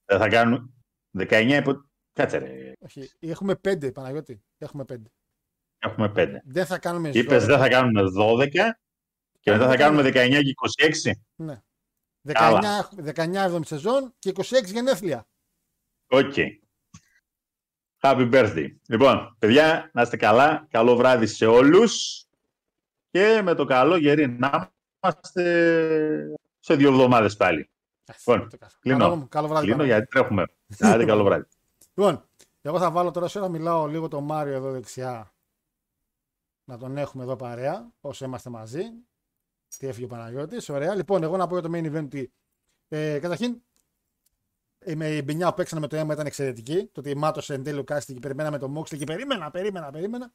Δεν 0.05 0.19
θα 0.19 0.29
κάνουμε 0.29 0.69
19 1.17 1.59
υπο... 1.61 1.90
Κάτσε 2.13 2.37
ρε. 2.37 2.73
Όχι. 2.79 3.11
Έχουμε 3.19 3.55
5, 3.67 3.93
Παναγιώτη. 3.93 4.43
Έχουμε 4.57 4.85
5. 4.89 4.95
Έχουμε 5.79 6.11
5. 6.15 6.35
Δεν 6.43 6.65
θα 6.65 6.79
κάνουμε 6.79 7.09
Είπες 7.09 7.45
δεν 7.45 7.57
θα 7.57 7.69
κάνουμε 7.69 8.01
12 8.19 8.47
και 9.39 9.51
μετά 9.51 9.67
θα 9.67 9.77
κάνουμε 9.77 10.01
19 10.01 10.11
και 10.13 10.53
26. 11.05 11.11
Ναι. 11.35 11.61
Καλά. 12.31 12.89
19, 12.95 13.13
19 13.15 13.55
7η 13.55 13.65
σεζόν 13.65 14.13
και 14.19 14.31
26 14.35 14.65
γενέθλια. 14.65 15.27
Οκ. 16.07 16.33
Happy 18.01 18.31
birthday. 18.33 18.67
Λοιπόν, 18.87 19.35
παιδιά, 19.39 19.89
να 19.93 20.01
είστε 20.01 20.17
καλά. 20.17 20.67
Καλό 20.69 20.95
βράδυ 20.95 21.25
σε 21.25 21.45
όλους. 21.45 22.25
Και 23.09 23.41
με 23.43 23.53
το 23.53 23.65
καλό 23.65 23.95
γεροί 23.95 24.27
να 24.27 24.73
είμαστε 24.99 26.37
σε 26.59 26.75
δύο 26.75 26.89
εβδομάδες 26.89 27.35
πάλι. 27.35 27.69
Λοιπόν, 28.25 28.49
κλείνω. 28.79 28.97
Καλό, 28.97 29.15
μου, 29.15 29.27
καλό 29.27 29.47
βράδυ. 29.47 29.65
Κλείνω 29.65 29.77
Παναγιώτη. 29.77 29.85
γιατί 29.85 30.07
τρέχουμε. 30.07 30.45
Άντε 30.79 31.05
καλό 31.05 31.23
βράδυ. 31.23 31.45
Λοιπόν, 31.93 32.27
εγώ 32.61 32.79
θα 32.79 32.91
βάλω 32.91 33.11
τώρα 33.11 33.27
σε 33.27 33.39
ώρα 33.39 33.49
μιλάω 33.49 33.87
λίγο 33.87 34.07
τον 34.07 34.23
Μάριο 34.23 34.53
εδώ 34.53 34.71
δεξιά. 34.71 35.33
Να 36.63 36.77
τον 36.77 36.97
έχουμε 36.97 37.23
εδώ 37.23 37.35
παρέα, 37.35 37.91
όσο 38.01 38.25
είμαστε 38.25 38.49
μαζί. 38.49 38.83
Τι 39.77 39.87
έφυγε 39.87 40.05
ο 40.05 40.07
Παναγιώτης, 40.07 40.69
ωραία. 40.69 40.95
Λοιπόν, 40.95 41.23
εγώ 41.23 41.37
να 41.37 41.47
πω 41.47 41.59
για 41.59 41.69
το 41.69 41.77
main 41.77 41.95
event 41.95 42.03
ότι 42.03 42.33
ε, 42.87 43.19
καταρχήν 43.19 43.61
ε, 44.79 44.95
με 44.95 45.07
η 45.07 45.21
μπινιά 45.25 45.49
που 45.49 45.55
παίξανε 45.55 45.81
με 45.81 45.87
το 45.87 45.95
αίμα 45.95 46.13
ήταν 46.13 46.25
εξαιρετική. 46.25 46.85
Το 46.85 46.99
ότι 46.99 47.17
μάτωσε 47.17 47.53
εν 47.53 47.63
τέλει 47.63 47.79
ο 47.79 47.83
Κάστη 47.83 48.13
και 48.13 48.19
περιμέναμε 48.19 48.57
τον 48.57 48.71
Μόξλι 48.71 48.97
και 48.97 49.03
περίμενα, 49.03 49.51
περίμενα, 49.51 49.91
περίμενα. 49.91 50.33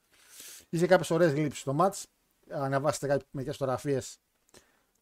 Είχε 0.68 0.86
κάποιες 0.86 1.10
ωραίες 1.10 1.34
λήψει 1.34 1.60
στο 1.60 1.76
match. 1.80 2.02
Ανεβάσετε 2.50 3.06
κάποιες 3.06 3.28
μερικές 3.30 3.56
φωτογραφίες. 3.56 4.18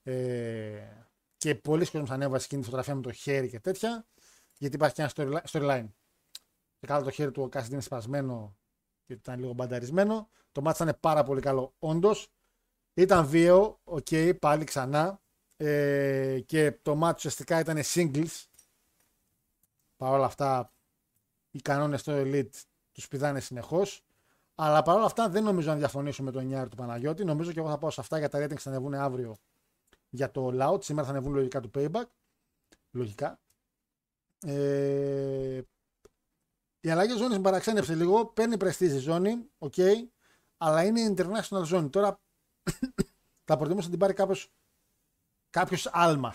Ε, 0.03 0.89
και 1.37 1.55
πολλοί 1.55 1.91
κόσμοι 1.91 2.07
ανέβασε 2.11 2.45
εκείνη 2.45 2.61
τη 2.61 2.67
φωτογραφία 2.67 2.95
με 2.95 3.03
το 3.03 3.13
χέρι 3.13 3.49
και 3.49 3.61
τέτοια. 3.61 4.07
Γιατί 4.59 4.77
υπάρχει 4.77 4.95
και 4.95 5.03
ένα 5.03 5.11
storyli- 5.15 5.51
storyline. 5.51 5.87
Και 6.85 6.91
κάτω 6.91 7.05
το 7.05 7.11
χέρι 7.11 7.31
του 7.31 7.43
ο 7.43 7.49
Cassidy 7.49 7.73
είναι 7.73 7.83
σπασμένο 7.83 8.57
γιατί 9.07 9.23
ήταν 9.23 9.41
λίγο 9.41 9.53
μπανταρισμένο. 9.53 10.29
Το 10.53 10.63
ματς 10.63 10.83
ήταν 10.83 10.97
πάρα 11.01 11.25
πολύ 11.25 11.41
καλό. 11.41 11.75
Όντως 11.79 12.29
ήταν 12.95 13.27
βίαιο, 13.27 13.81
οκ, 13.85 14.07
πάλι 14.41 14.65
ξανά. 14.65 15.21
Ε, 15.57 16.41
και 16.47 16.73
το 16.83 16.95
ματς 16.95 17.15
ουσιαστικά 17.17 17.61
ήταν 17.61 17.81
singles. 17.85 18.45
Παρ' 19.97 20.13
όλα 20.13 20.25
αυτά, 20.25 20.73
οι 21.51 21.61
κανόνες 21.61 22.01
στο 22.01 22.13
Elite 22.17 22.63
τους 22.93 23.09
πηδάνε 23.09 23.41
συνεχώς. 23.41 24.05
Αλλά 24.55 24.83
παρ' 24.83 24.97
όλα 24.97 25.07
αυτά 25.07 25.29
δεν 25.29 25.43
νομίζω 25.43 25.71
να 25.71 25.77
διαφωνήσω 25.77 26.23
με 26.23 26.31
τον 26.31 26.53
9 26.55 26.69
του 26.69 26.77
Παναγιώτη. 26.77 27.25
Νομίζω 27.25 27.53
και 27.53 27.59
εγώ 27.59 27.69
θα 27.69 27.79
πάω 27.79 27.91
σε 27.91 28.01
αυτά 28.01 28.19
για 28.19 28.29
τα 28.29 28.45
ratings 28.45 28.59
θα 28.59 28.71
ανεβούν 28.71 28.95
αύριο 28.95 29.37
για 30.09 30.31
το 30.31 30.51
All 30.61 30.71
Out. 30.71 30.85
Σήμερα 30.85 31.07
θα 31.07 31.13
ανεβούν 31.13 31.35
λογικά 31.35 31.61
του 31.61 31.71
Payback. 31.75 32.05
Λογικά. 32.91 33.39
Ε, 34.47 35.61
η 36.85 36.91
αλλαγή 36.91 37.17
ζώνης 37.17 37.37
με 37.37 37.43
παραξένευσε 37.43 37.95
λίγο. 37.95 38.27
Παίρνει 38.27 38.57
prestige 38.57 38.85
η 38.85 38.99
ζώνη, 38.99 39.51
οκ, 39.59 39.75
αλλά 40.57 40.85
είναι 40.85 41.15
international 41.17 41.63
ζώνη. 41.65 41.89
Τώρα 41.89 42.21
θα 43.47 43.57
προτιμούσα 43.57 43.85
να 43.85 43.91
την 43.91 43.99
πάρει 43.99 44.13
κάποιος 44.13 44.53
κάποιος 45.51 45.89
Almas. 45.93 46.35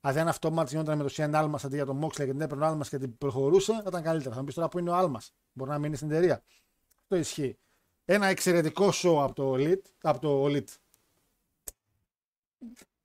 Δηλαδή, 0.00 0.20
αν 0.20 0.28
αυτό 0.28 0.50
ματς 0.50 0.70
γινόταν 0.70 0.96
με 0.96 1.02
το 1.02 1.08
Cien 1.08 1.34
Almas 1.34 1.58
αντί 1.64 1.74
για 1.74 1.86
τον 1.86 1.96
Moxley 1.96 2.24
και 2.24 2.30
την 2.30 2.40
έπαιρνε 2.40 2.64
ο 2.64 2.66
Almas 2.66 2.84
και 2.84 2.98
την 2.98 3.18
προχωρούσε, 3.18 3.72
θα 3.72 3.84
ήταν 3.86 4.02
καλύτερα. 4.02 4.34
Θα 4.34 4.40
μου 4.40 4.46
πεις 4.46 4.54
τώρα 4.54 4.68
που 4.68 4.78
είναι 4.78 4.90
ο 4.90 4.94
Almas. 4.94 5.20
Μπορεί 5.52 5.70
να 5.70 5.78
μείνει 5.78 5.96
στην 5.96 6.10
εταιρεία. 6.10 6.42
Αυτό 7.02 7.16
ισχύει. 7.16 7.58
Ένα 8.04 8.26
εξαιρετικό 8.26 8.90
show 8.92 9.22
από 9.22 9.34
το 9.34 9.54
Elite. 9.54 9.90
Από 10.02 10.18
το 10.20 10.44
Elite. 10.44 10.74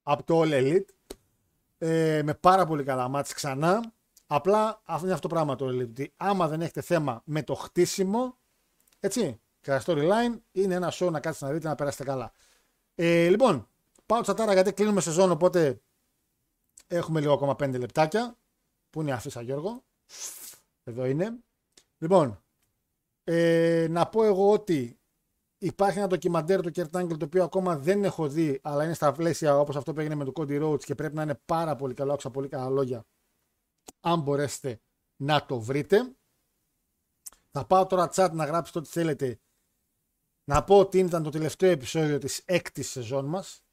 Από 0.04 0.24
το 0.24 0.42
All 0.42 0.52
Elite. 0.52 0.90
Ε, 1.78 2.22
με 2.24 2.34
πάρα 2.34 2.66
πολύ 2.66 2.84
καλά 2.84 3.08
μάτς 3.08 3.34
ξανά. 3.34 3.94
Απλά 4.32 4.82
αυτό 4.84 5.06
είναι 5.06 5.14
αυτό 5.14 5.28
το 5.28 5.34
πράγμα 5.34 5.56
το 5.56 5.68
Elite. 5.68 5.90
Ότι 5.90 6.14
άμα 6.18 6.48
δεν 6.48 6.62
έχετε 6.62 6.82
θέμα 6.82 7.22
με 7.26 7.44
το 7.44 7.56
χτίσιμο, 7.56 8.38
έτσι, 9.00 9.42
και 9.62 9.72
τα 9.72 9.82
storyline, 9.86 10.40
είναι 10.52 10.76
ένα 10.76 10.92
show 10.94 11.10
να 11.12 11.20
κάτσετε 11.20 11.46
να 11.46 11.52
δείτε 11.52 11.68
να 11.68 11.76
περάσετε 11.76 12.04
καλά. 12.04 12.32
Ε, 12.96 13.30
λοιπόν, 13.30 13.68
πάω 14.06 14.22
τσατάρα 14.22 14.54
γιατί 14.54 14.74
κλείνουμε 14.74 15.02
σεζόν, 15.02 15.32
οπότε 15.32 15.82
έχουμε 16.88 17.20
λίγο 17.20 17.34
ακόμα 17.34 17.56
5 17.60 17.80
λεπτάκια. 17.80 18.38
Πού 18.90 19.02
είναι 19.02 19.10
η 19.10 19.14
αφίσα 19.14 19.42
Γιώργο. 19.42 19.84
Εδώ 20.84 21.06
είναι. 21.06 21.40
Λοιπόν, 21.98 22.44
ε, 23.24 23.88
να 23.90 24.08
πω 24.08 24.24
εγώ 24.24 24.52
ότι 24.52 25.00
υπάρχει 25.58 25.98
ένα 25.98 26.08
ντοκιμαντέρ 26.08 26.62
του 26.62 26.72
Kurt 26.76 27.02
Angle 27.02 27.18
το 27.18 27.26
οποίο 27.26 27.44
ακόμα 27.44 27.78
δεν 27.78 28.04
έχω 28.04 28.28
δει, 28.28 28.60
αλλά 28.64 28.84
είναι 28.84 28.94
στα 28.94 29.12
πλαίσια 29.12 29.60
όπως 29.60 29.76
αυτό 29.76 29.94
που 29.94 30.00
έγινε 30.00 30.16
με 30.16 30.24
τον 30.24 30.34
Cody 30.36 30.64
Rhodes 30.64 30.84
και 30.84 30.96
πρέπει 30.96 31.16
να 31.16 31.22
είναι 31.22 31.40
πάρα 31.46 31.76
πολύ 31.76 31.94
καλό, 31.94 32.12
άκουσα 32.12 32.30
πολύ 32.30 32.48
καλά 32.48 32.70
λόγια, 32.70 33.06
αν 34.00 34.22
μπορέσετε 34.22 34.82
να 35.16 35.46
το 35.46 35.60
βρείτε. 35.60 36.16
Θα 37.52 37.66
πάω 37.66 37.86
τώρα 37.86 38.10
chat 38.14 38.30
να 38.34 38.46
γράψετε 38.46 38.80
ό,τι 38.80 38.90
θέλετε. 38.90 39.40
Να 40.44 40.64
πω 40.64 40.80
ότι 40.80 41.00
ήταν 41.00 41.24
το 41.24 41.30
τελευταίο 41.30 41.72
επεισόδιο 41.72 42.18
της 42.18 42.42
έκτης 42.46 42.90
σεζόν 42.90 43.26
μας. 43.26 43.64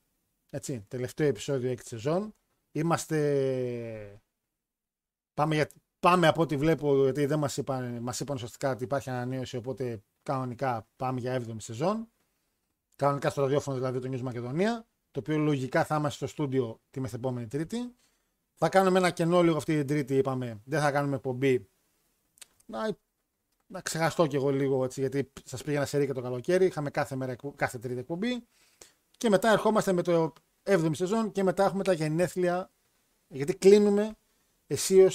Έτσι, 0.51 0.85
τελευταίο 0.89 1.27
επεισόδιο 1.27 1.71
έκτης 1.71 1.89
σεζόν. 1.89 2.35
Είμαστε. 2.73 4.23
Πάμε, 5.35 5.55
για... 5.55 5.71
πάμε 5.99 6.27
από 6.27 6.43
ό,τι 6.43 6.57
βλέπω, 6.57 7.03
γιατί 7.03 7.27
δεν 7.27 7.39
μας 7.39 7.57
είπαν, 7.57 7.99
μας 8.03 8.21
είπαν 8.21 8.35
ουσιαστικά 8.37 8.71
ότι 8.71 8.85
υπάρχει 8.85 9.11
ανανέωση, 9.11 9.57
οπότε 9.57 10.03
κανονικά 10.23 10.89
πάμε 10.97 11.21
για 11.21 11.43
7η 11.43 11.57
σεζόν. 11.57 12.11
Κανονικά 12.97 13.31
στο 13.31 13.41
ραδιόφωνο 13.41 13.77
δηλαδή 13.77 13.99
το 13.99 14.09
News 14.13 14.21
Μακεδονία, 14.21 14.87
το 15.11 15.21
οποίο 15.21 15.39
λογικά 15.39 15.85
θα 15.85 15.97
είμαστε 15.97 16.17
στο 16.17 16.27
στούντιο 16.27 16.81
τη 16.91 17.01
μεθεπόμενη 17.01 17.47
Τρίτη. 17.47 17.97
Θα 18.59 18.69
κάνουμε 18.69 18.99
ένα 18.99 19.11
κενό 19.11 19.43
λίγο 19.43 19.57
αυτή 19.57 19.77
την 19.77 19.87
Τρίτη, 19.87 20.17
είπαμε. 20.17 20.61
Δεν 20.65 20.81
θα 20.81 20.91
κάνουμε 20.91 21.17
εκπομπή. 21.17 21.69
Να, 22.67 22.97
να 23.67 23.81
ξεχαστώ 23.81 24.27
κι 24.27 24.37
εγώ 24.37 24.51
λίγο 24.51 24.85
έτσι, 24.85 25.01
γιατί 25.01 25.33
σας 25.45 25.63
πήγαινα 25.63 25.87
σε 25.87 25.99
ρίκα 25.99 26.15
το 26.15 26.23
καλοκαίρι. 26.23 26.67
Είχαμε 26.67 26.91
κάθε, 26.91 27.17
μέρα, 27.17 27.37
κάθε 27.57 27.79
Τρίτη 27.79 27.99
εκπομπή. 27.99 28.47
Και 29.11 29.29
μετά 29.29 29.51
ερχόμαστε 29.51 29.93
με 29.93 30.03
το 30.03 30.33
7η 30.63 30.91
σεζόν 30.93 31.33
και 31.33 31.43
μετά 31.43 31.65
έχουμε 31.65 31.85
τα 31.85 31.93
γενέθλια. 31.93 32.71
Γιατί 33.29 33.57
κλείνουμε 33.57 34.17
αισίω 34.67 35.11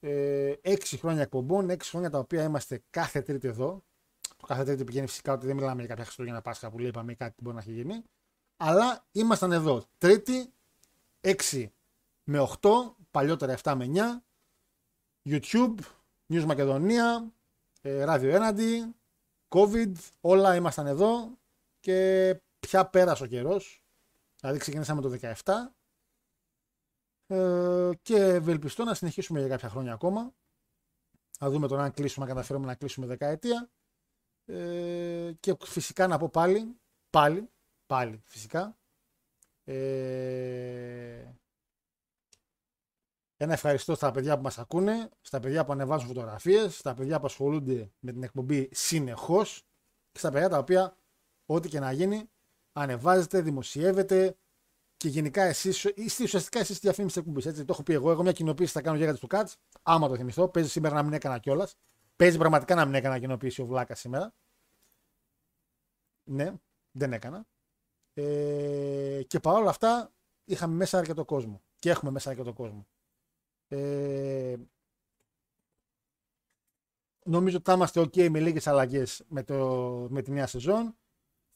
ε, 0.00 0.54
6 0.62 0.78
χρόνια 0.98 1.22
εκπομπών, 1.22 1.70
6 1.70 1.76
χρόνια 1.80 2.10
τα 2.10 2.18
οποία 2.18 2.42
είμαστε 2.42 2.82
κάθε 2.90 3.22
Τρίτη 3.22 3.48
εδώ. 3.48 3.84
Το 4.36 4.46
κάθε 4.46 4.64
Τρίτη 4.64 4.84
πηγαίνει 4.84 5.06
φυσικά 5.06 5.32
ότι 5.32 5.46
δεν 5.46 5.56
μιλάμε 5.56 5.78
για 5.78 5.88
κάποια 5.88 6.04
Χριστούγεννα 6.04 6.42
Πάσχα 6.42 6.70
που 6.70 6.80
είπαμε 6.80 7.12
ή 7.12 7.14
κάτι 7.14 7.34
μπορεί 7.42 7.54
να 7.54 7.60
έχει 7.60 7.72
γίνει. 7.72 8.02
Αλλά 8.56 9.06
ήμασταν 9.12 9.52
εδώ. 9.52 9.84
Τρίτη, 9.98 10.52
6 11.20 11.66
με 12.30 12.48
8, 12.60 12.94
παλιότερα 13.10 13.58
7 13.62 13.74
με 13.76 13.86
9. 15.24 15.30
YouTube, 15.30 15.78
News 16.32 16.44
Μακεδονία, 16.44 17.32
ε, 17.80 18.04
ράδιο 18.04 18.34
έναντι, 18.34 18.94
COVID, 19.48 19.92
όλα 20.20 20.56
ήμασταν 20.56 20.86
εδώ 20.86 21.38
και 21.80 22.36
πια 22.58 22.86
πέρασε 22.86 23.22
ο 23.22 23.26
καιρός. 23.26 23.84
Δηλαδή 24.40 24.58
ξεκινήσαμε 24.58 25.00
το 25.00 25.18
17 25.44 25.74
ε, 27.26 27.90
και 28.02 28.16
ευελπιστώ 28.16 28.84
να 28.84 28.94
συνεχίσουμε 28.94 29.38
για 29.38 29.48
κάποια 29.48 29.68
χρόνια 29.68 29.92
ακόμα. 29.92 30.34
Να 31.38 31.50
δούμε 31.50 31.68
τον 31.68 31.80
αν 31.80 31.92
κλείσουμε, 31.92 32.24
αν 32.24 32.30
καταφέρουμε 32.32 32.66
να 32.66 32.74
κλείσουμε 32.74 33.06
δεκαετία. 33.06 33.70
Ε, 34.44 35.32
και 35.40 35.56
φυσικά 35.64 36.06
να 36.06 36.18
πω 36.18 36.28
πάλι, 36.28 36.76
πάλι, 37.10 37.50
πάλι 37.86 38.22
φυσικά, 38.26 38.78
ε, 39.64 41.39
ένα 43.42 43.52
ευχαριστώ 43.52 43.94
στα 43.94 44.10
παιδιά 44.10 44.36
που 44.36 44.42
μας 44.42 44.58
ακούνε, 44.58 45.08
στα 45.20 45.40
παιδιά 45.40 45.64
που 45.64 45.72
ανεβάζουν 45.72 46.06
φωτογραφίες, 46.08 46.78
στα 46.78 46.94
παιδιά 46.94 47.20
που 47.20 47.26
ασχολούνται 47.26 47.90
με 47.98 48.12
την 48.12 48.22
εκπομπή 48.22 48.68
συνεχώς 48.72 49.62
και 50.12 50.18
στα 50.18 50.30
παιδιά 50.30 50.48
τα 50.48 50.58
οποία 50.58 50.96
ό,τι 51.46 51.68
και 51.68 51.80
να 51.80 51.92
γίνει 51.92 52.30
ανεβάζετε, 52.72 53.40
δημοσιεύετε 53.40 54.36
και 54.96 55.08
γενικά 55.08 55.42
εσείς, 55.42 55.84
είστε 55.84 56.22
ουσιαστικά 56.22 56.58
εσείς 56.58 56.74
τη 56.74 56.80
διαφήμιση 56.80 57.14
της 57.14 57.22
εκπομπής. 57.22 57.46
Έτσι, 57.46 57.64
το 57.64 57.72
έχω 57.72 57.82
πει 57.82 57.92
εγώ, 57.92 58.10
εγώ 58.10 58.22
μια 58.22 58.32
κοινοποίηση 58.32 58.72
θα 58.72 58.82
κάνω 58.82 58.96
για 58.96 59.14
του 59.14 59.26
Κάτς, 59.26 59.56
άμα 59.82 60.08
το 60.08 60.16
θυμηθώ, 60.16 60.48
παίζει 60.48 60.68
σήμερα 60.68 60.94
να 60.94 61.02
μην 61.02 61.12
έκανα 61.12 61.38
κιόλας. 61.38 61.76
Παίζει 62.16 62.38
πραγματικά 62.38 62.74
να 62.74 62.84
μην 62.84 62.94
έκανα 62.94 63.18
κοινοποίηση 63.18 63.62
ο 63.62 63.66
Βλάκας 63.66 64.00
σήμερα. 64.00 64.34
Ναι, 66.24 66.54
δεν 66.90 67.12
έκανα. 67.12 67.46
Ε, 68.14 69.22
και 69.26 69.40
παρόλα 69.40 69.70
αυτά 69.70 70.12
είχαμε 70.44 70.74
μέσα 70.74 70.98
αρκετό 70.98 71.24
κόσμο. 71.24 71.62
Και 71.78 71.90
έχουμε 71.90 72.10
μέσα 72.10 72.30
αρκετό 72.30 72.52
κόσμο. 72.52 72.86
Ε, 73.72 74.56
νομίζω 77.24 77.56
ότι 77.56 77.70
θα 77.70 77.72
είμαστε 77.72 78.00
ok 78.00 78.28
με 78.28 78.40
λίγες 78.40 78.66
αλλαγές 78.66 79.24
με, 79.28 79.42
το, 79.42 79.56
με 80.10 80.22
τη 80.22 80.30
νέα 80.30 80.46
σεζόν. 80.46 80.96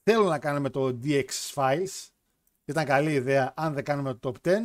Θέλω 0.02 0.24
να 0.24 0.38
κάνουμε 0.38 0.70
το 0.70 0.98
DX 1.02 1.28
Files. 1.54 2.08
Ήταν 2.64 2.84
καλή 2.84 3.12
ιδέα 3.12 3.52
αν 3.56 3.74
δεν 3.74 3.84
κάνουμε 3.84 4.14
το 4.14 4.32
top 4.42 4.48
10. 4.48 4.58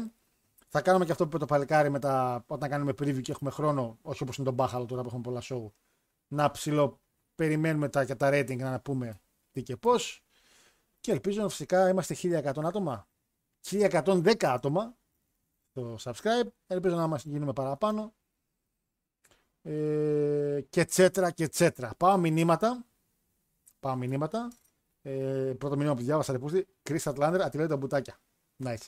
Θα 0.68 0.82
κάνουμε 0.82 1.06
και 1.06 1.12
αυτό 1.12 1.24
που 1.24 1.30
είπε 1.30 1.38
το 1.38 1.46
παλικάρι 1.46 1.90
μετά, 1.90 2.44
όταν 2.48 2.70
κάνουμε 2.70 2.92
preview 2.92 3.22
και 3.22 3.32
έχουμε 3.32 3.50
χρόνο, 3.50 3.98
όχι 4.02 4.24
όπως 4.24 4.38
είναι 4.38 4.46
το 4.46 4.54
μπάχαλο 4.54 4.86
τώρα 4.86 5.02
που 5.02 5.08
έχουμε 5.08 5.22
πολλά 5.22 5.42
show, 5.44 5.72
να 6.28 6.52
ψηλό 6.52 7.00
περιμένουμε 7.36 7.90
τα, 7.90 8.06
και 8.06 8.16
τα 8.16 8.30
rating 8.34 8.58
να 8.58 8.80
πούμε 8.80 9.22
τι 9.52 9.64
και 9.64 9.78
πώς. 9.78 10.24
Και 11.00 11.12
ελπίζω 11.12 11.50
φυσικά 11.50 11.90
είμαστε 11.90 12.16
1100 12.22 12.64
άτομα. 12.66 13.08
1110 13.70 14.46
άτομα 14.46 14.98
το 15.82 16.12
subscribe. 16.12 16.48
Ελπίζω 16.68 16.96
να 16.96 17.08
μας 17.08 17.24
γίνουμε 17.24 17.54
παραπάνω. 17.54 18.14
Ε, 19.62 20.62
και 20.70 20.86
τσέτρα 20.86 21.32
και 21.32 21.48
τσέτρα. 21.48 21.94
Πάω 21.98 22.18
μηνύματα. 22.18 22.86
Πάω 23.80 23.96
μηνύματα. 23.96 24.52
Ε, 25.02 25.54
πρώτο 25.58 25.76
μήνυμα 25.76 25.96
που 25.96 26.02
διάβασα 26.02 26.32
ρεπούστη. 26.32 26.68
Chris 26.90 27.04
Atlander, 27.04 27.40
ατυλέει 27.44 27.68
τα 27.68 27.78
μπουτάκια. 27.78 28.20
Nice. 28.64 28.88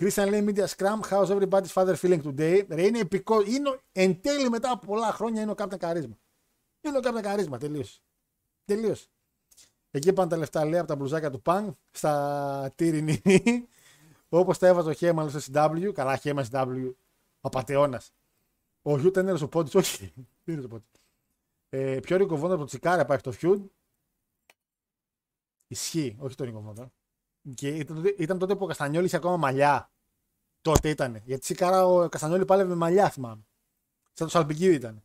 Christian 0.00 0.28
λέει 0.28 0.44
Media 0.48 0.66
Scrum, 0.66 1.00
how's 1.10 1.26
everybody's 1.26 1.72
father 1.72 1.94
feeling 1.94 2.22
today; 2.22 2.64
Ρε, 2.68 2.86
είναι 2.86 2.98
επικό. 2.98 3.40
Είναι, 3.40 3.80
εν 3.92 4.20
τέλει 4.20 4.50
μετά 4.50 4.70
από 4.70 4.86
πολλά 4.86 5.12
χρόνια 5.12 5.42
είναι 5.42 5.50
ο 5.50 5.54
Captain 5.58 5.78
Καρίσμα. 5.78 6.18
Είναι 6.80 6.96
ο 6.96 7.00
Captain 7.04 7.22
Καρίσμα, 7.22 7.58
τελείωσε. 7.58 8.00
Τελείωσε. 8.64 9.06
Εκεί 9.90 10.12
πάνε 10.12 10.30
τα 10.30 10.36
λεφτά 10.36 10.64
λέει 10.64 10.78
από 10.78 10.88
τα 10.88 10.96
μπλουζάκια 10.96 11.30
του 11.30 11.42
Παν 11.42 11.76
στα 11.90 12.72
τύρινη 12.74 13.22
Όπως 14.34 14.58
τα 14.58 14.66
έβαζε 14.66 14.88
ο 14.88 14.92
Χέμαλ 14.92 15.30
στο 15.30 15.40
CW, 15.52 15.92
καλά 15.94 16.16
Χέμαλ 16.16 16.46
CW, 16.50 16.92
απαταιώνα. 17.40 18.02
Ο 18.82 18.98
Χιούτ 18.98 19.16
είναι 19.16 19.32
ο 19.32 19.48
πόντι, 19.48 19.76
όχι. 19.76 20.12
Δεν 20.44 20.54
είναι 20.56 20.64
ο 20.64 20.68
πόντι. 20.68 20.84
Ε, 21.68 22.00
πιο 22.00 22.16
ρικοβόντο 22.16 22.52
από 22.52 22.62
το 22.62 22.68
Τσικάρα 22.68 23.04
πάει 23.04 23.18
το 23.18 23.32
Φιούντ. 23.32 23.66
Ισχύει, 25.66 26.16
όχι 26.20 26.34
το 26.34 26.44
ρικοβόντο. 26.44 26.92
Και 27.54 27.68
ήταν, 27.68 28.04
ήταν, 28.18 28.38
τότε 28.38 28.56
που 28.56 28.64
ο 28.64 28.66
Καστανιόλης 28.66 29.08
είχε 29.08 29.16
ακόμα 29.16 29.36
μαλλιά. 29.36 29.90
Τότε 30.62 30.88
ήταν. 30.88 31.22
Γιατί 31.24 31.40
Τσικάρα 31.42 31.86
ο 31.86 32.08
Καστανιόλη 32.08 32.44
πάλευε 32.44 32.68
με 32.68 32.74
μαλλιά, 32.74 33.10
θυμάμαι. 33.10 33.42
Σαν 34.12 34.26
το 34.26 34.28
Σαλπικίδη 34.28 34.74
ήταν. 34.74 35.02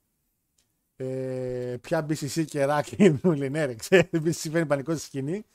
Ε, 0.96 1.78
πια 1.82 2.06
BCC 2.10 2.46
και 2.46 2.66
ράκι 2.66 3.10
μου 3.24 3.32
λένε, 3.32 3.66
ρε, 3.66 3.76
ξέρει, 3.76 4.32
συμβαίνει 4.32 4.66
πανικό 4.66 4.92
στη 4.92 5.02
σκηνή. 5.02 5.46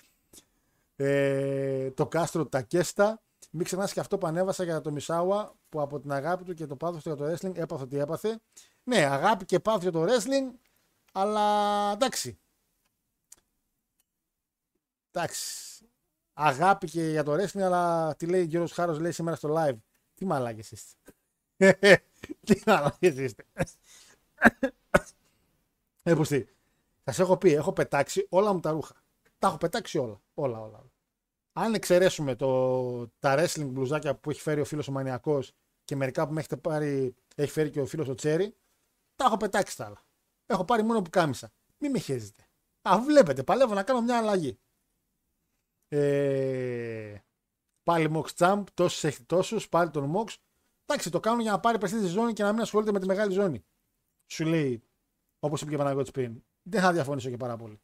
Ε, 0.97 1.91
το 1.91 2.07
κάστρο 2.07 2.47
Τακέστα 2.47 3.22
μην 3.55 3.64
ξεχνάς 3.64 3.92
και 3.92 4.00
αυτό 4.00 4.18
που 4.18 4.26
ανέβασα 4.26 4.64
για 4.64 4.81
το 4.81 4.90
Μισάουα 4.90 5.55
που 5.68 5.81
από 5.81 6.00
την 6.00 6.12
αγάπη 6.12 6.44
του 6.44 6.55
και 6.55 6.66
το 6.66 6.76
πάθος 6.76 7.02
του 7.02 7.08
για 7.08 7.18
το 7.18 7.32
wrestling 7.32 7.56
έπαθε 7.56 7.82
ότι 7.82 7.98
έπαθε. 7.98 8.40
Ναι, 8.82 8.97
αγάπη 8.97 9.44
και 9.44 9.60
πάθος 9.60 9.82
για 9.82 9.92
το 9.92 10.05
wrestling, 10.05 10.58
αλλά 11.12 11.42
εντάξει. 11.92 12.39
Εντάξει. 15.10 15.86
Αγάπη 16.32 16.90
και 16.90 17.10
για 17.10 17.22
το 17.22 17.32
wrestling, 17.32 17.60
αλλά 17.60 18.14
τι 18.16 18.26
λέει 18.26 18.40
ο 18.40 18.44
Γιώργος 18.44 18.72
Χάρος, 18.72 18.98
λέει 18.98 19.12
σήμερα 19.12 19.36
στο 19.36 19.55
live. 19.58 19.76
Τι 20.14 20.24
μαλάκες 20.24 20.70
είστε. 20.70 20.97
τι 22.47 22.62
μαλάκες 22.66 23.16
είστε. 23.16 23.44
Ε, 26.02 26.14
τι. 26.14 26.44
Σας 27.05 27.18
έχω 27.18 27.36
πει, 27.36 27.52
έχω 27.52 27.72
πετάξει 27.72 28.26
όλα 28.31 28.52
μου 28.52 28.60
τα 28.60 28.70
ρούχα. 28.70 28.94
Τα 29.39 29.48
έχω 29.48 29.56
πετάξει 29.56 29.98
όλα. 29.98 30.20
Όλα, 30.34 30.60
όλα. 30.60 30.78
όλα 30.78 30.91
αν 31.52 31.74
εξαιρέσουμε 31.74 32.34
το, 32.34 33.08
τα 33.08 33.34
wrestling 33.39 33.66
μπλουζάκια 33.66 34.16
που 34.16 34.31
έχει 34.31 34.40
φέρει 34.40 34.60
ο 34.60 34.64
φίλος 34.64 34.89
ο 34.89 34.92
Μανιακός 34.92 35.52
και 35.84 35.97
μερικά 35.97 36.26
που 36.26 36.32
με 36.32 36.39
έχετε 36.39 36.56
πάρει, 36.56 37.14
έχει 37.34 37.50
φέρει 37.50 37.70
και 37.70 37.81
ο 37.81 37.86
φίλος 37.86 38.08
ο 38.08 38.14
Τσέρι, 38.14 38.56
τα 39.16 39.24
έχω 39.24 39.36
πετάξει 39.36 39.76
τα 39.76 39.84
άλλα. 39.84 40.02
Έχω 40.47 40.64
πάρει 40.64 40.82
μόνο 40.82 41.02
που 41.02 41.10
κάμισα. 41.10 41.52
Μην 41.78 41.90
με 41.90 41.98
χέζετε. 41.98 42.47
Α, 42.82 43.00
βλέπετε, 43.00 43.42
παλεύω 43.42 43.74
να 43.74 43.82
κάνω 43.82 44.00
μια 44.00 44.18
αλλαγή. 44.18 44.58
Ε, 45.89 47.18
πάλι 47.82 48.10
Mox 48.14 48.26
Champ, 48.36 48.64
τόσους 48.74 49.05
έχει 49.05 49.22
τόσους, 49.22 49.68
πάλι 49.68 49.90
τον 49.90 50.12
Mox. 50.16 50.34
Εντάξει, 50.86 51.10
το 51.10 51.20
κάνω 51.20 51.42
για 51.42 51.50
να 51.50 51.60
πάρει 51.60 51.86
στη 51.86 52.06
ζώνη 52.06 52.32
και 52.32 52.42
να 52.42 52.52
μην 52.52 52.60
ασχολείται 52.60 52.92
με 52.92 53.00
τη 53.00 53.06
μεγάλη 53.06 53.32
ζώνη. 53.32 53.64
Σου 54.26 54.44
λέει, 54.44 54.82
όπως 55.39 55.60
είπε 55.60 55.70
και 55.70 55.76
ο 55.76 55.78
Παναγιώτης 55.78 56.10
πριν, 56.10 56.42
δεν 56.62 56.81
θα 56.81 56.92
διαφωνήσω 56.92 57.31
και 57.31 57.36
πάρα 57.36 57.56
πολύ. 57.56 57.81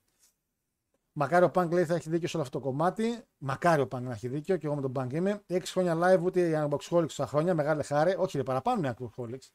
Μακάρι 1.20 1.44
ο 1.44 1.50
Πανκ 1.50 1.72
λέει 1.72 1.84
θα 1.84 1.94
έχει 1.94 2.10
δίκιο 2.10 2.28
σε 2.28 2.36
όλο 2.36 2.46
αυτό 2.46 2.58
το 2.58 2.64
κομμάτι. 2.64 3.22
Μακάρι 3.38 3.80
ο 3.80 3.88
Πανκ 3.88 4.06
να 4.06 4.12
έχει 4.12 4.28
δίκιο 4.28 4.56
και 4.56 4.66
εγώ 4.66 4.74
με 4.74 4.80
τον 4.80 4.92
Πανκ 4.92 5.12
είμαι. 5.12 5.42
6 5.46 5.60
χρόνια 5.64 5.96
live 5.96 6.22
ούτε 6.22 6.48
οι 6.48 6.52
Unboxholics 6.54 7.10
στα 7.10 7.26
χρόνια. 7.26 7.54
Μεγάλη 7.54 7.82
χάρη. 7.82 8.14
Όχι, 8.18 8.36
ρε, 8.36 8.42
παραπάνω 8.42 8.78
είναι 8.78 8.94
Unboxholics. 8.98 9.48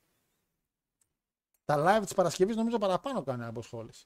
Τα 1.65 1.75
live 1.77 2.03
της 2.03 2.13
Παρασκευής 2.13 2.55
νομίζω 2.55 2.77
παραπάνω 2.77 3.23
κάνει 3.23 3.47
Unboxholics. 3.53 4.03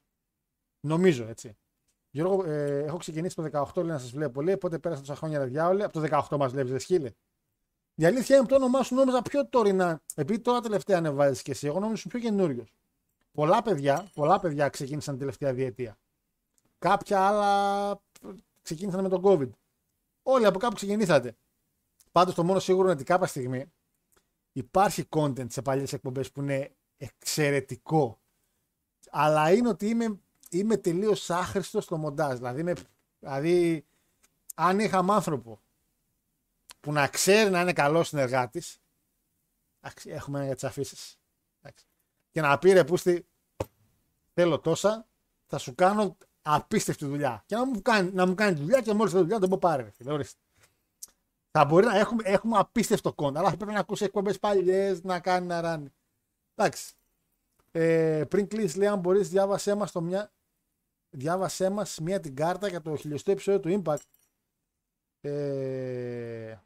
Νομίζω 0.79 1.27
έτσι. 1.27 1.57
Γιώργο, 2.09 2.43
ε, 2.45 2.83
έχω 2.83 2.97
ξεκινήσει 2.97 3.35
το 3.35 3.43
18 3.43 3.83
λέει 3.83 3.91
να 3.91 3.99
σας 3.99 4.11
βλέπω 4.11 4.31
πολύ. 4.31 4.57
Πότε 4.57 4.79
πέρασαν 4.79 5.05
τόσα 5.05 5.17
χρόνια 5.17 5.39
ρε 5.39 5.45
διάολε. 5.45 5.83
Από 5.83 5.93
το 5.93 5.99
18 5.99 6.37
μας 6.37 6.51
βλέπεις, 6.51 6.71
δε 6.71 6.79
σχήλε. 6.79 7.11
Η 7.95 8.05
αλήθεια 8.05 8.37
είναι 8.37 8.45
το 8.45 8.55
όνομά 8.55 8.83
σου 8.83 8.95
νόμιζα 8.95 9.21
πιο 9.21 9.47
τωρινά. 9.47 10.01
Επειδή 10.15 10.39
τώρα 10.39 10.59
τελευταία 10.59 10.97
ανεβάζεις 10.97 11.41
και 11.41 11.51
εσύ, 11.51 11.67
εγώ 11.67 11.79
νόμιζα 11.79 12.07
πιο 12.09 12.19
καινούριος. 12.19 12.73
Πολλά 13.31 13.61
παιδιά, 13.61 14.07
πολλά 14.13 14.39
παιδιά 14.39 14.69
ξεκίνησαν 14.69 15.13
την 15.13 15.19
τελευταία 15.19 15.53
διετία. 15.53 15.97
Κάποια 16.79 17.27
άλλα 17.27 18.01
ξεκίνησαν 18.61 19.01
με 19.01 19.09
τον 19.09 19.21
COVID. 19.23 19.49
Όλοι 20.23 20.45
από 20.45 20.59
κάπου 20.59 20.75
ξεκινήσατε. 20.75 21.35
Πάντως 22.11 22.35
το 22.35 22.43
μόνο 22.43 22.59
σίγουρο 22.59 22.83
είναι 22.83 22.93
ότι 22.93 23.03
κάποια 23.03 23.27
στιγμή 23.27 23.71
υπάρχει 24.51 25.05
content 25.09 25.51
σε 25.51 25.61
παλιές 25.61 25.93
εκπομπές 25.93 26.31
που 26.31 26.41
είναι 26.41 26.75
εξαιρετικό. 26.97 28.19
Αλλά 29.09 29.51
είναι 29.51 29.69
ότι 29.69 29.89
είμαι, 29.89 30.19
είμαι 30.49 30.77
τελείως 30.77 31.29
άχρηστος 31.29 31.83
στο 31.83 31.97
μοντάζ. 31.97 32.37
Δηλαδή, 32.37 32.73
δηλαδή, 33.19 33.85
αν 34.55 34.79
είχαμε 34.79 35.13
άνθρωπο 35.13 35.61
που 36.79 36.91
να 36.91 37.07
ξέρει 37.07 37.49
να 37.49 37.61
είναι 37.61 37.73
καλός 37.73 38.07
συνεργάτης, 38.07 38.81
Εντάξει, 39.87 40.09
έχουμε 40.09 40.45
για 40.45 40.53
τις 40.53 40.63
αφήσεις. 40.63 41.19
Και 42.31 42.41
να 42.41 42.57
πει 42.57 42.71
ρε 42.71 42.83
Πούστη, 42.83 43.27
θέλω 44.33 44.59
τόσα, 44.59 45.07
θα 45.45 45.57
σου 45.57 45.75
κάνω 45.75 46.17
απίστευτη 46.53 47.05
δουλειά. 47.05 47.43
Και 47.45 47.55
να 47.55 47.65
μου 47.65 47.81
κάνει, 47.81 48.11
να 48.13 48.25
μου 48.25 48.35
κάνει 48.35 48.55
τη 48.55 48.61
δουλειά 48.61 48.81
και 48.81 48.93
μόλις 48.93 49.13
τη 49.13 49.19
δουλειά 49.19 49.39
τον 49.39 49.49
πω 49.49 49.57
πάρε. 49.57 49.89
Φίλε, 49.91 50.11
ορίστε. 50.11 50.39
Θα 51.51 51.65
μπορεί 51.65 51.85
να 51.85 51.97
έχουμε, 51.97 52.23
έχουμε 52.25 52.57
απίστευτο 52.57 53.13
κόντα, 53.13 53.39
αλλά 53.39 53.49
θα 53.49 53.55
πρέπει 53.57 53.71
να 53.71 53.79
ακούσει 53.79 54.03
εκπομπές 54.03 54.39
παλιές, 54.39 55.03
να 55.03 55.19
κάνει 55.19 55.47
να 55.47 55.61
ράνει. 55.61 55.93
Εντάξει. 56.55 56.93
Ε, 57.71 58.23
πριν 58.29 58.47
κλείσει, 58.47 58.77
λέει, 58.77 58.87
αν 58.87 58.99
μπορείς, 58.99 59.29
διάβασέ 59.29 59.75
μας 59.75 59.93
μια. 59.93 60.31
Διάβασέ 61.09 61.69
μας 61.69 61.99
μία 61.99 62.19
την 62.19 62.35
κάρτα 62.35 62.67
για 62.67 62.81
το 62.81 62.95
χιλιοστό 62.95 63.31
επεισόδιο 63.31 63.59
του 63.59 63.81
Impact. 63.83 63.97
Ε, 65.21 66.57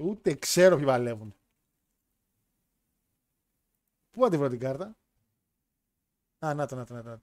Ούτε 0.00 0.34
ξέρω 0.34 0.76
ποιοι 0.76 0.84
παλεύουν. 0.84 1.34
Πού 4.18 4.24
να 4.24 4.30
τη 4.30 4.36
βρω 4.36 4.48
την 4.48 4.58
κάρτα; 4.58 4.96
Α, 6.38 6.54
να 6.54 6.66
το. 6.66 6.86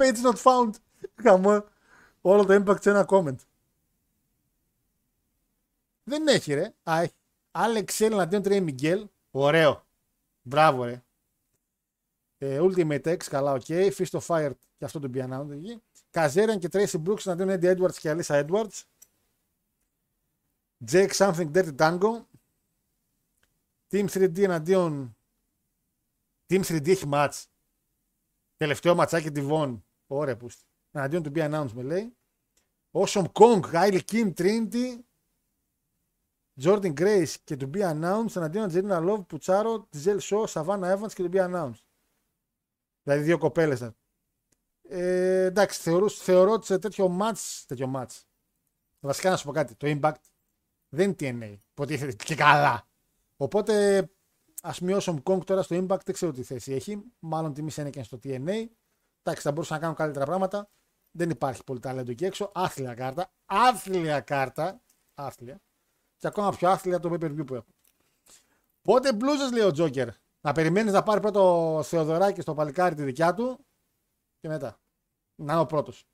Page 0.00 0.22
not 0.22 0.34
found. 0.42 0.70
Καμώ. 1.14 1.64
Όλο 2.20 2.44
το 2.44 2.54
impact 2.54 2.80
σε 2.80 2.90
ένα 2.90 3.06
comment. 3.08 3.36
Δεν 6.04 6.26
έχει 6.26 6.54
ρε. 6.54 6.74
Α, 6.82 7.00
έχει. 7.00 7.14
Άλεξ 7.50 8.00
αντίον 8.00 8.42
τρία 8.42 8.62
Μιγγέλ. 8.62 9.08
Ωραίο. 9.30 9.86
Μπράβο 10.42 10.84
ρε. 10.84 11.02
Ε, 12.38 12.58
Ultimate 12.60 13.04
X, 13.04 13.24
καλά, 13.24 13.52
οκ. 13.52 13.64
Feast 13.68 14.20
or 14.20 14.26
Fired 14.26 14.52
και 14.78 14.84
αυτό 14.84 14.98
τον 14.98 15.10
πιανάουν 15.10 15.52
εκεί. 15.52 15.82
Kazarian 16.10 16.58
και 16.58 16.68
Tracy 16.72 17.02
Brooks 17.04 17.26
εναντίον 17.26 17.48
Eddie 17.50 17.76
Edwards 17.76 17.96
και 17.96 18.16
Alisha 18.16 18.46
Edwards. 18.46 18.82
Jake 20.90 21.12
Something 21.12 21.50
Dirty 21.52 21.76
Dango. 21.76 22.24
Team 23.90 24.06
3D 24.08 24.44
εναντίον 24.50 25.15
Team 26.48 26.62
3D 26.62 26.88
έχει 26.88 27.04
match. 27.12 27.44
Τελευταίο 28.56 28.94
ματσάκι 28.94 29.30
Devon. 29.34 29.80
Ωραία 30.06 30.36
που 30.36 30.48
Εναντίον 30.90 31.22
του 31.22 31.32
be 31.34 31.50
announced 31.50 31.72
με 31.72 31.82
λέει. 31.82 32.16
Awesome 32.90 33.26
Kong, 33.32 33.60
Gail 33.72 34.00
Kim, 34.10 34.34
Trinity. 34.34 34.98
Jordan 36.60 36.94
Grace 37.00 37.34
και 37.44 37.56
του 37.56 37.70
be 37.74 37.80
announced 37.80 38.36
εναντίον 38.36 38.70
Angelina 38.70 39.08
Love, 39.08 39.26
Πουτσάρο, 39.26 39.88
Tizel 39.92 40.18
Shaw, 40.18 40.44
Savannah 40.44 40.96
Evans 40.96 41.12
και 41.14 41.22
του 41.22 41.30
be 41.32 41.38
announced. 41.38 41.84
Δηλαδή 43.02 43.22
δύο 43.22 43.38
κοπέλες. 43.38 43.90
Ε, 44.88 45.44
εντάξει, 45.44 45.80
θεωρώ, 45.80 46.08
θεωρώ 46.08 46.52
ότι 46.52 46.66
σε 46.66 46.78
τέτοιο 46.78 47.18
match, 47.20 47.64
τέτοιο 47.66 47.92
match. 47.94 48.22
Βασικά 49.00 49.30
να 49.30 49.36
σου 49.36 49.44
πω 49.44 49.52
κάτι. 49.52 49.74
Το 49.74 49.98
Impact 50.00 50.20
δεν 50.88 51.16
είναι 51.18 51.38
TNA. 51.46 51.58
Υποτίθεται 51.70 52.24
και 52.24 52.34
καλά. 52.34 52.88
Οπότε 53.36 54.02
ας 54.66 54.80
μειώσω 54.80 55.12
ο 55.12 55.18
Kong 55.24 55.44
τώρα 55.46 55.62
στο 55.62 55.76
Impact, 55.76 56.04
δεν 56.04 56.14
ξέρω 56.14 56.32
τι 56.32 56.42
θέση 56.42 56.72
έχει. 56.72 57.02
Μάλλον 57.18 57.54
τιμή 57.54 57.70
είναι 57.78 57.90
και 57.90 58.02
στο 58.02 58.18
TNA. 58.22 58.64
Εντάξει, 59.22 59.42
θα 59.42 59.52
μπορούσαν 59.52 59.76
να 59.76 59.78
κάνουν 59.78 59.96
καλύτερα 59.96 60.24
πράγματα. 60.24 60.68
Δεν 61.10 61.30
υπάρχει 61.30 61.64
πολύ 61.64 61.80
ταλέντο 61.80 62.10
εκεί 62.10 62.24
έξω. 62.24 62.50
Άθλια 62.54 62.94
κάρτα. 62.94 63.30
Άθλια 63.46 64.20
κάρτα. 64.20 64.80
Άθλια. 65.14 65.60
Και 66.16 66.26
ακόμα 66.26 66.50
πιο 66.50 66.70
άθλια 66.70 67.00
το 67.00 67.10
pay 67.12 67.24
per 67.24 67.30
view 67.30 67.46
που 67.46 67.54
έχω. 67.54 67.66
Πότε 68.82 69.12
μπλούζες 69.12 69.52
λέει 69.52 69.62
ο 69.62 69.70
Τζόκερ; 69.70 70.08
Να 70.40 70.52
περιμένεις 70.52 70.92
να 70.92 71.02
πάρει 71.02 71.20
πρώτο 71.20 71.76
ο 71.76 71.82
Θεοδωράκη 71.82 72.40
στο 72.40 72.54
παλικάρι 72.54 72.94
τη 72.94 73.02
δικιά 73.02 73.34
του 73.34 73.66
και 74.40 74.48
μετά. 74.48 74.78
Να 75.34 75.52
είναι 75.52 75.62
ο 75.62 75.66
πρώτος. 75.66 76.06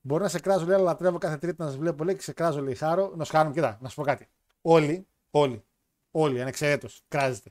Μπορεί 0.00 0.22
να 0.22 0.28
σε 0.28 0.40
κράζω, 0.40 0.64
λέει, 0.64 0.74
αλλά 0.74 0.84
λατρεύω 0.84 1.18
κάθε 1.18 1.36
τρίτη 1.36 1.60
να 1.60 1.66
σας 1.66 1.76
βλέπω. 1.76 2.04
Λέει 2.04 2.14
και 2.14 2.22
σε 2.22 2.32
κράζω, 2.32 2.62
λέει, 2.62 2.74
χάρο. 2.74 3.12
Να 3.16 3.24
σου 3.24 3.32
χάρω, 3.32 3.50
κοιτά, 3.50 3.78
να 3.80 3.88
σου 3.88 3.94
πω 3.94 4.02
κάτι. 4.02 4.28
Όλοι, 4.60 5.06
όλοι, 5.30 5.64
όλοι, 6.10 6.40
ανεξαιρέτως, 6.40 7.02
κράζετε. 7.08 7.50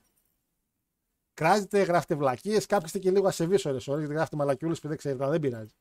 Κράζετε, 1.34 1.82
γράφετε 1.82 2.16
βλακίες, 2.16 2.66
κάποιοι 2.66 2.86
είστε 2.86 3.00
και 3.00 3.12
λίγο 3.12 3.28
ασεβεί 3.28 3.58
ώρε 3.66 3.78
ώρε, 3.88 4.00
γιατί 4.00 4.14
γράφετε 4.14 4.36
μαλακιούλε 4.36 4.76
που 4.76 4.88
δεν 4.88 4.98
ξέρετε, 4.98 5.24
αλλά 5.24 5.32
δεν 5.32 5.42
πειράζει. 5.42 5.74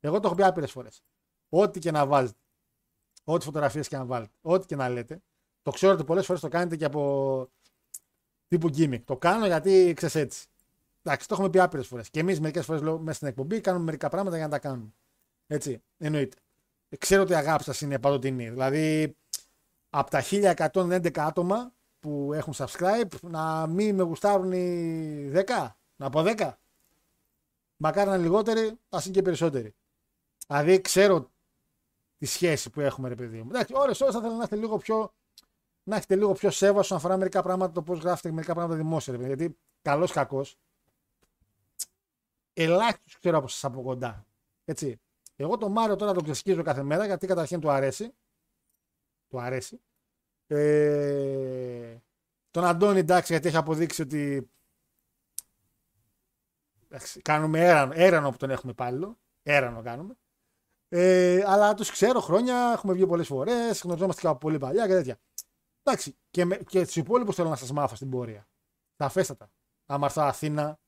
Εγώ 0.00 0.20
το 0.20 0.26
έχω 0.26 0.36
πει 0.36 0.42
άπειρες 0.42 0.70
φορές. 0.70 1.02
Ό,τι 1.48 1.78
και 1.78 1.90
να 1.90 2.06
βάζετε, 2.06 2.38
ό,τι 3.24 3.44
φωτογραφίες 3.44 3.88
και 3.88 3.96
να 3.96 4.04
βάλετε, 4.04 4.32
ό,τι 4.40 4.66
και 4.66 4.76
να 4.76 4.88
λέτε, 4.88 5.20
το 5.62 5.70
ξέρω 5.70 5.92
ότι 5.92 6.04
πολλές 6.04 6.26
φορές 6.26 6.40
το 6.40 6.48
κάνετε 6.48 6.76
και 6.76 6.84
από 6.84 7.48
τύπου 8.48 8.68
gimmick. 8.68 9.02
Το 9.04 9.16
κάνω 9.16 9.46
γιατί 9.46 9.92
ξέρεις 9.96 10.14
έτσι. 10.14 10.46
Εντάξει, 11.02 11.28
το 11.28 11.34
έχουμε 11.34 11.50
πει 11.50 11.58
άπειρες 11.58 11.86
φορές. 11.86 12.10
Και 12.10 12.20
εμείς 12.20 12.40
μερικές 12.40 12.64
φορές 12.64 12.80
μέσα 12.80 13.12
στην 13.12 13.28
εκπομπή 13.28 13.60
κάνουμε 13.60 13.84
μερικά 13.84 14.08
πράγματα 14.08 14.36
για 14.36 14.44
να 14.44 14.50
τα 14.50 14.58
κάνουμε. 14.58 14.94
Έτσι, 15.46 15.82
εννοείται. 15.98 16.36
Ξέρω 16.98 17.22
ότι 17.22 17.32
η 17.32 17.34
αγάπη 17.34 17.62
σας 17.62 17.80
είναι 17.80 17.98
παντοτινή. 17.98 18.50
Δηλαδή, 18.50 19.16
από 19.90 20.10
τα 20.10 20.22
1111 20.22 21.18
άτομα 21.18 21.72
που 22.00 22.32
έχουν 22.32 22.52
subscribe, 22.56 23.20
να 23.20 23.66
μην 23.66 23.94
με 23.94 24.02
γουστάρουν 24.02 24.52
οι 24.52 25.30
10, 25.34 25.68
να 25.96 26.10
πω 26.10 26.22
10. 26.26 26.52
Μακάρι 27.76 28.08
να 28.08 28.14
είναι 28.14 28.24
λιγότεροι, 28.24 28.78
ας 28.88 29.04
είναι 29.04 29.14
και 29.14 29.22
περισσότεροι. 29.22 29.74
Δηλαδή, 30.46 30.80
ξέρω 30.80 31.30
τη 32.18 32.26
σχέση 32.26 32.70
που 32.70 32.80
έχουμε, 32.80 33.08
ρε 33.08 33.14
παιδί 33.14 33.42
μου. 33.42 33.48
Εντάξει, 33.48 33.72
ώρες 33.76 34.00
ώρες 34.00 34.14
θα 34.14 34.20
ήθελα 34.20 34.36
να 34.36 34.42
έχετε 34.42 34.56
λίγο 34.56 34.76
πιο. 34.78 35.12
Να 35.82 35.96
έχετε 35.96 36.16
λίγο 36.16 36.32
πιο 36.32 36.50
σέβα 36.50 36.78
όσον 36.78 36.96
αφορά 36.96 37.16
μερικά 37.16 37.42
πράγματα, 37.42 37.72
το 37.72 37.82
πώς 37.82 37.98
γράφετε 37.98 38.30
μερικά 38.30 38.54
πράγματα 38.54 38.78
δημόσια. 38.78 39.16
Ρε, 39.16 39.26
γιατί 39.26 39.58
καλός 39.82 40.12
κακός. 40.12 40.58
Ελάχιστος 42.52 43.18
ξέρω 43.18 43.38
από 43.38 43.48
σας 43.48 43.64
από 43.64 43.82
κοντά. 43.82 44.26
Έτσι. 44.64 45.00
Εγώ 45.36 45.56
τον 45.56 45.72
Μάριο 45.72 45.96
τώρα 45.96 46.12
τον 46.12 46.22
ξεσκίζω 46.22 46.62
κάθε 46.62 46.82
μέρα 46.82 47.06
γιατί 47.06 47.26
καταρχήν 47.26 47.60
του 47.60 47.70
αρέσει. 47.70 48.14
Του 49.28 49.40
αρέσει. 49.40 49.80
Ε, 50.52 52.02
τον 52.50 52.64
Αντώνη 52.64 52.98
εντάξει 52.98 53.32
γιατί 53.32 53.48
έχει 53.48 53.56
αποδείξει 53.56 54.02
ότι 54.02 54.50
εντάξει, 56.88 57.20
κάνουμε 57.20 57.60
έρανο, 57.60 57.92
έρανο 57.96 58.30
που 58.30 58.36
τον 58.36 58.50
έχουμε 58.50 58.72
υπάλληλο. 58.72 59.18
Έρανο 59.42 59.82
κάνουμε. 59.82 60.14
Ε, 60.88 61.42
αλλά 61.46 61.74
τους 61.74 61.90
ξέρω 61.90 62.20
χρόνια, 62.20 62.72
έχουμε 62.72 62.92
βγει 62.92 63.06
πολλές 63.06 63.26
φορές, 63.26 63.80
γνωριζόμαστε 63.82 64.20
και 64.20 64.26
από 64.26 64.38
πολύ 64.38 64.58
παλιά 64.58 64.86
και 64.86 64.92
τέτοια. 64.92 65.18
Εντάξει, 65.82 66.16
και, 66.30 66.44
με, 66.44 66.56
και 66.56 66.84
τους 66.84 66.96
υπόλοιπους 66.96 67.34
θέλω 67.34 67.48
να 67.48 67.56
σας 67.56 67.72
μάθω 67.72 67.94
στην 67.94 68.10
πορεία. 68.10 68.48
Τα 68.96 69.04
αφέστατα. 69.04 69.50
Άμα 69.86 70.06
έρθω 70.06 70.22
Αθήνα, 70.22 70.78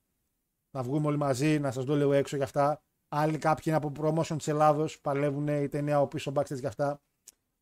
να 0.71 0.83
βγούμε 0.83 1.07
όλοι 1.07 1.17
μαζί, 1.17 1.59
να 1.59 1.71
σας 1.71 1.85
δω 1.85 1.97
λίγο 1.97 2.13
έξω 2.13 2.37
για 2.37 2.45
αυτά. 2.45 2.83
Άλλοι 3.09 3.39
κάποιοι 3.39 3.65
είναι 3.67 3.77
από 3.77 3.93
promotion 4.01 4.37
της 4.37 4.49
Ελλάδος, 4.49 5.01
παλεύουν 5.01 5.49
είτε 5.49 5.79
είναι 5.79 5.93
από 5.93 6.07
πίσω 6.07 6.33
backstage 6.35 6.61
και 6.61 6.67
αυτά. 6.67 7.01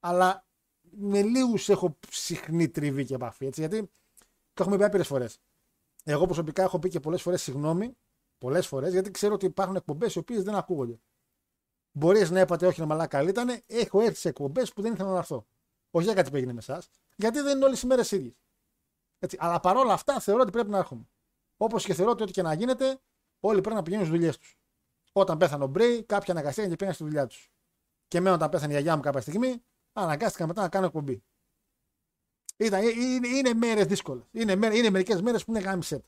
Αλλά 0.00 0.44
με 0.90 1.22
λίγους 1.22 1.68
έχω 1.68 1.98
συχνή 2.10 2.68
τριβή 2.68 3.04
και 3.04 3.14
επαφή. 3.14 3.46
Έτσι, 3.46 3.60
γιατί 3.60 3.90
το 4.52 4.62
έχουμε 4.62 4.76
πει 4.76 4.84
άπειρες 4.84 5.06
φορές. 5.06 5.38
Εγώ 6.04 6.24
προσωπικά 6.24 6.62
έχω 6.62 6.78
πει 6.78 6.88
και 6.88 7.00
πολλές 7.00 7.22
φορές 7.22 7.42
συγγνώμη, 7.42 7.96
πολλές 8.38 8.66
φορές, 8.66 8.92
γιατί 8.92 9.10
ξέρω 9.10 9.34
ότι 9.34 9.46
υπάρχουν 9.46 9.76
εκπομπές 9.76 10.14
οι 10.14 10.18
οποίες 10.18 10.42
δεν 10.42 10.54
ακούγονται. 10.54 11.00
Μπορείς 11.92 12.30
να 12.30 12.40
είπατε, 12.40 12.66
Όχι, 12.66 12.80
να 12.80 12.86
μαλάκα 12.86 13.22
ήταν. 13.22 13.60
Έχω 13.66 14.00
έρθει 14.00 14.18
σε 14.18 14.28
εκπομπές 14.28 14.72
που 14.72 14.82
δεν 14.82 14.92
ήθελα 14.92 15.10
να 15.10 15.18
έρθω. 15.18 15.46
Όχι 15.90 16.04
για 16.04 16.14
κάτι 16.14 16.30
που 16.30 16.36
έγινε 16.36 16.52
με 16.52 16.58
εσάς, 16.58 16.88
γιατί 17.16 17.40
δεν 17.40 17.56
είναι 17.56 17.64
όλες 17.64 17.82
οι 17.82 17.86
μέρες 17.86 18.10
ίδιες. 18.10 18.34
Αλλά 19.38 19.60
παρόλα 19.60 19.92
αυτά 19.92 20.20
θεωρώ 20.20 20.40
ότι 20.42 20.50
πρέπει 20.50 20.70
να 20.70 20.78
έρχομαι. 20.78 21.08
Όπως 21.56 21.84
και 21.84 21.94
θεωρώ 21.94 22.10
ότι 22.10 22.22
ό,τι 22.22 22.32
και 22.32 22.42
να 22.42 22.52
γίνεται, 22.52 23.00
όλοι 23.40 23.60
πρέπει 23.60 23.76
να 23.76 23.82
πηγαίνουν 23.82 24.06
στις 24.06 24.18
δουλειές 24.18 24.38
τους. 24.38 24.58
Όταν 25.12 25.38
πέθανε 25.38 25.64
ο 25.64 25.66
Μπρέι, 25.66 26.02
κάποιοι 26.02 26.30
αναγκαστήκαν 26.30 26.70
και 26.70 26.76
πήγαν 26.76 26.94
στη 26.94 27.04
δουλειά 27.04 27.26
τους. 27.26 27.50
Και 28.08 28.18
εμένα 28.18 28.34
όταν 28.34 28.48
πέθανε 28.48 28.72
η 28.72 28.74
γιαγιά 28.74 28.96
μου 28.96 29.02
κάποια 29.02 29.20
στιγμή, 29.20 29.64
αναγκάστηκα 29.92 30.46
μετά 30.46 30.62
να 30.62 30.68
κάνω 30.68 30.86
εκπομπή. 30.86 31.22
Ήταν, 32.56 32.82
είναι, 32.82 33.28
είναι 33.28 33.54
μέρες 33.54 33.86
δύσκολες. 33.86 34.24
Είναι, 34.30 34.52
είναι 34.52 34.90
μερικές 34.90 35.22
μέρες 35.22 35.44
που 35.44 35.50
είναι 35.50 35.60
γάμισε. 35.60 36.02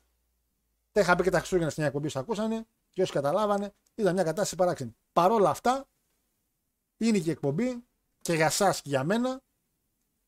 Τα 0.91 1.01
είχα 1.01 1.15
πει 1.15 1.23
και 1.23 1.29
τα 1.29 1.37
Χριστούγεννα 1.37 1.69
στην 1.69 1.83
εκπομπή 1.83 2.11
που 2.11 2.19
ακούσανε 2.19 2.65
και 2.93 3.01
όσοι 3.01 3.11
καταλάβανε, 3.11 3.73
ήταν 3.95 4.13
μια 4.13 4.23
κατάσταση 4.23 4.55
παράξενη. 4.55 4.95
Παρ' 5.13 5.31
όλα 5.31 5.49
αυτά, 5.49 5.87
είναι 6.97 7.17
και 7.17 7.29
η 7.29 7.31
εκπομπή 7.31 7.83
και 8.21 8.33
για 8.33 8.45
εσά 8.45 8.71
και 8.71 8.89
για 8.89 9.03
μένα 9.03 9.41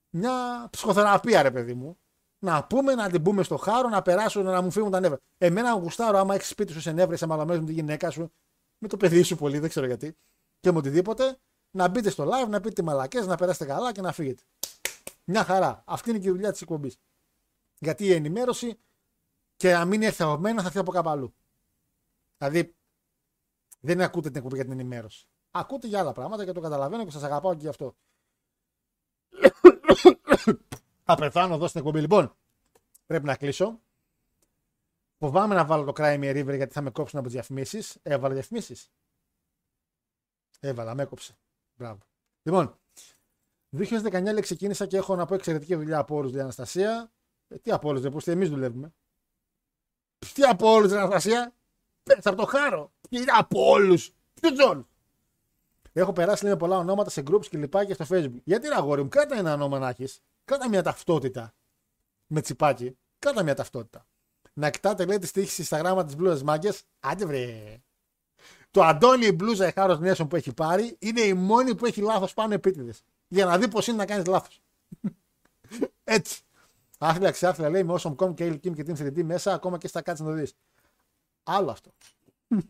μια 0.09 0.67
ψυχοθεραπεία, 0.69 1.41
ρε 1.41 1.51
παιδί 1.51 1.73
μου. 1.73 1.97
Να 2.39 2.63
πούμε, 2.63 2.95
να 2.95 3.09
την 3.09 3.23
πούμε 3.23 3.43
στο 3.43 3.57
χάρο, 3.57 3.89
να 3.89 4.01
περάσουν, 4.01 4.43
να 4.43 4.61
μου 4.61 4.71
φύγουν 4.71 4.91
τα 4.91 4.99
νεύρα. 4.99 5.19
Εμένα 5.37 5.71
γουστάρω, 5.71 6.17
άμα 6.17 6.35
έχεις 6.35 6.47
σπίτι 6.47 6.71
σου 6.71 6.81
σε 6.81 6.91
νεύρα, 6.91 7.17
σε 7.17 7.25
μαλαμένου 7.25 7.59
με 7.59 7.65
τη 7.65 7.73
γυναίκα 7.73 8.09
σου, 8.09 8.31
με 8.77 8.87
το 8.87 8.97
παιδί 8.97 9.23
σου 9.23 9.35
πολύ, 9.35 9.59
δεν 9.59 9.69
ξέρω 9.69 9.85
γιατί, 9.85 10.17
και 10.59 10.71
με 10.71 10.77
οτιδήποτε, 10.77 11.37
να 11.75 11.87
μπείτε 11.87 12.09
στο 12.09 12.23
live, 12.23 12.49
να 12.49 12.59
πείτε 12.59 12.81
μαλακές, 12.81 13.27
να 13.27 13.35
περάσετε 13.35 13.65
καλά 13.65 13.91
και 13.91 14.01
να 14.01 14.11
φύγετε. 14.11 14.43
Μια 15.23 15.43
χαρά. 15.43 15.83
Αυτή 15.85 16.09
είναι 16.09 16.19
και 16.19 16.27
η 16.27 16.31
δουλειά 16.31 16.51
της 16.51 16.61
εκπομπής. 16.61 16.97
Γιατί 17.79 18.05
η 18.05 18.13
ενημέρωση 18.13 18.79
και 19.55 19.71
να 19.73 19.85
μην 19.85 20.03
έρθει 20.03 20.23
από 20.23 20.37
μένα 20.37 20.61
θα 20.61 20.67
έρθει 20.67 20.79
από 20.79 20.91
κάπου 20.91 21.09
αλλού. 21.09 21.35
Δηλαδή, 22.37 22.75
δεν 23.79 24.01
ακούτε 24.01 24.27
την 24.27 24.37
εκπομπή 24.37 24.55
για 24.55 24.63
την 24.63 24.73
ενημέρωση. 24.73 25.27
Ακούτε 25.51 25.87
για 25.87 25.99
άλλα 25.99 26.11
πράγματα 26.11 26.45
και 26.45 26.51
το 26.51 26.61
καταλαβαίνω 26.61 27.03
και 27.05 27.11
σας 27.11 27.23
αγαπάω 27.23 27.53
και 27.53 27.61
γι' 27.61 27.67
αυτό. 27.67 27.95
θα 31.03 31.15
πεθάνω 31.15 31.53
εδώ 31.53 31.67
στην 31.67 31.79
εκπομπή. 31.79 31.99
Λοιπόν, 31.99 32.35
πρέπει 33.05 33.25
να 33.25 33.35
κλείσω. 33.35 33.79
Φοβάμαι 35.17 35.55
να 35.55 35.65
βάλω 35.65 35.83
το 35.83 35.93
Crime 35.95 36.19
River 36.19 36.55
γιατί 36.55 36.73
θα 36.73 36.81
με 36.81 36.89
κόψουν 36.89 37.19
από 37.19 37.27
τις 37.27 37.35
διαφημίσεις. 37.35 37.97
Έβαλα 38.03 38.33
διαφημίσεις. 38.33 38.91
Έβαλα, 40.59 40.95
με 40.95 41.03
έκοψε. 41.03 41.37
Μπράβο. 41.75 41.99
Λοιπόν, 42.43 42.77
2019 43.77 44.21
λέει 44.23 44.39
ξεκίνησα 44.39 44.85
και 44.85 44.97
έχω 44.97 45.15
να 45.15 45.25
πω 45.25 45.33
εξαιρετική 45.33 45.75
δουλειά 45.75 45.97
από 45.97 46.15
όλους, 46.15 46.31
λέει 46.31 46.41
Αναστασία. 46.41 47.11
Ε, 47.47 47.57
τι 47.57 47.71
από 47.71 47.89
όλους, 47.89 48.01
δεν 48.01 48.11
πω, 48.11 48.31
εμείς 48.31 48.49
δουλεύουμε. 48.49 48.93
Τι 50.33 50.43
από 50.43 50.71
όλους, 50.71 50.91
Αναστασία. 50.91 51.53
Πες 52.03 52.25
από 52.25 52.37
το 52.37 52.45
χάρο. 52.45 52.91
Τι 53.09 53.17
από 53.37 53.69
όλους. 53.69 54.11
Ποιου 54.33 54.55
όλους. 54.69 54.85
Έχω 55.93 56.13
περάσει 56.13 56.43
λέει, 56.43 56.57
πολλά 56.57 56.77
ονόματα 56.77 57.09
σε 57.09 57.23
groups 57.27 57.45
και 57.45 57.57
λοιπά 57.57 57.85
και 57.85 57.93
στο 57.93 58.05
facebook. 58.09 58.41
Γιατί 58.43 58.67
ρε 58.67 58.75
αγόρι 58.75 59.01
μου, 59.03 59.09
κράτα 59.09 59.35
ένα 59.35 59.53
όνομα 59.53 59.79
να 59.79 59.89
έχεις. 59.89 60.21
Κράτα 60.45 60.69
μια 60.69 60.83
ταυτότητα. 60.83 61.53
Με 62.27 62.41
τσιπάκι. 62.41 62.97
Κράτα 63.19 63.43
μια 63.43 63.55
ταυτότητα. 63.55 64.07
Να 64.53 64.69
κοιτάτε 64.69 65.05
λέει 65.05 65.17
τις 65.17 65.31
τύχη 65.31 65.63
στα 65.63 65.77
γράμματα 65.77 66.09
τη 66.09 66.15
μπλούζα 66.15 66.43
μάγκε. 66.43 66.73
Άντε 66.99 67.25
βρε. 67.25 67.77
Το 68.75 68.83
Αντώνη 68.83 69.25
η 69.25 69.31
μπλούζα 69.35 69.65
Εχάρο 69.65 69.95
Νέσον 69.95 70.27
που 70.27 70.35
έχει 70.35 70.53
πάρει 70.53 70.95
είναι 70.99 71.21
η 71.21 71.33
μόνη 71.33 71.75
που 71.75 71.85
έχει 71.85 72.01
λάθος 72.01 72.33
πάνω 72.33 72.53
επίτηδες. 72.53 73.03
Για 73.27 73.45
να 73.45 73.57
δει 73.57 73.67
πώς 73.67 73.87
είναι 73.87 73.97
να 73.97 74.05
κάνεις 74.05 74.25
λάθος. 74.25 74.61
Έτσι. 76.03 76.41
Άθλια 76.97 77.31
ξάφλια 77.31 77.69
λέει 77.69 77.83
με 77.83 77.93
όσον 77.93 78.15
κόμ 78.15 78.33
και 78.33 78.47
Kim 78.47 78.73
και 78.75 78.83
την 78.83 78.95
3D 78.99 79.23
μέσα, 79.23 79.53
ακόμα 79.53 79.77
και 79.77 79.87
στα 79.87 80.01
κάτσε 80.01 80.23
να 80.23 80.29
το 80.29 80.35
δεις. 80.35 80.55
Άλλο 81.43 81.71
αυτό. 81.71 81.91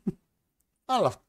Άλλο 0.85 1.05
αυτό. 1.05 1.23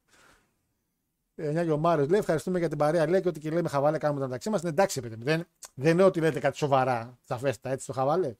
Ε, 1.34 1.70
ο 1.70 1.78
Μάριος 1.78 2.08
λέει: 2.08 2.18
Ευχαριστούμε 2.18 2.58
για 2.58 2.68
την 2.68 2.78
παρέα. 2.78 3.08
Λέει 3.08 3.20
και 3.20 3.28
ότι 3.28 3.40
και 3.40 3.50
λέει 3.50 3.62
με 3.62 3.68
χαβάλε 3.68 3.98
κάνουμε 3.98 4.20
τα 4.20 4.26
μεταξύ 4.26 4.50
μας. 4.50 4.62
Ναι, 4.62 4.68
εντάξει, 4.68 5.00
παιδί 5.00 5.16
Δεν, 5.18 5.46
δεν 5.74 5.92
είναι 5.92 6.02
ότι 6.02 6.20
λέτε 6.20 6.38
κάτι 6.40 6.56
σοβαρά 6.56 7.18
σαφέστα 7.24 7.70
έτσι 7.70 7.86
το 7.86 7.92
χαβάλε. 7.92 8.34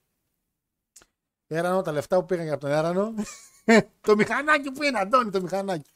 Έρανο, 1.47 1.83
τα 1.83 1.93
λεφτά 1.93 2.19
που 2.19 2.27
πήγαν 2.27 2.45
για 2.45 2.59
τον 2.59 2.71
Έρανο. 2.71 3.15
το 4.01 4.17
μηχανάκι 4.17 4.71
που 4.71 4.83
είναι, 4.83 4.99
Αντώνη, 4.99 5.31
το 5.31 5.43
μηχανάκι. 5.43 5.91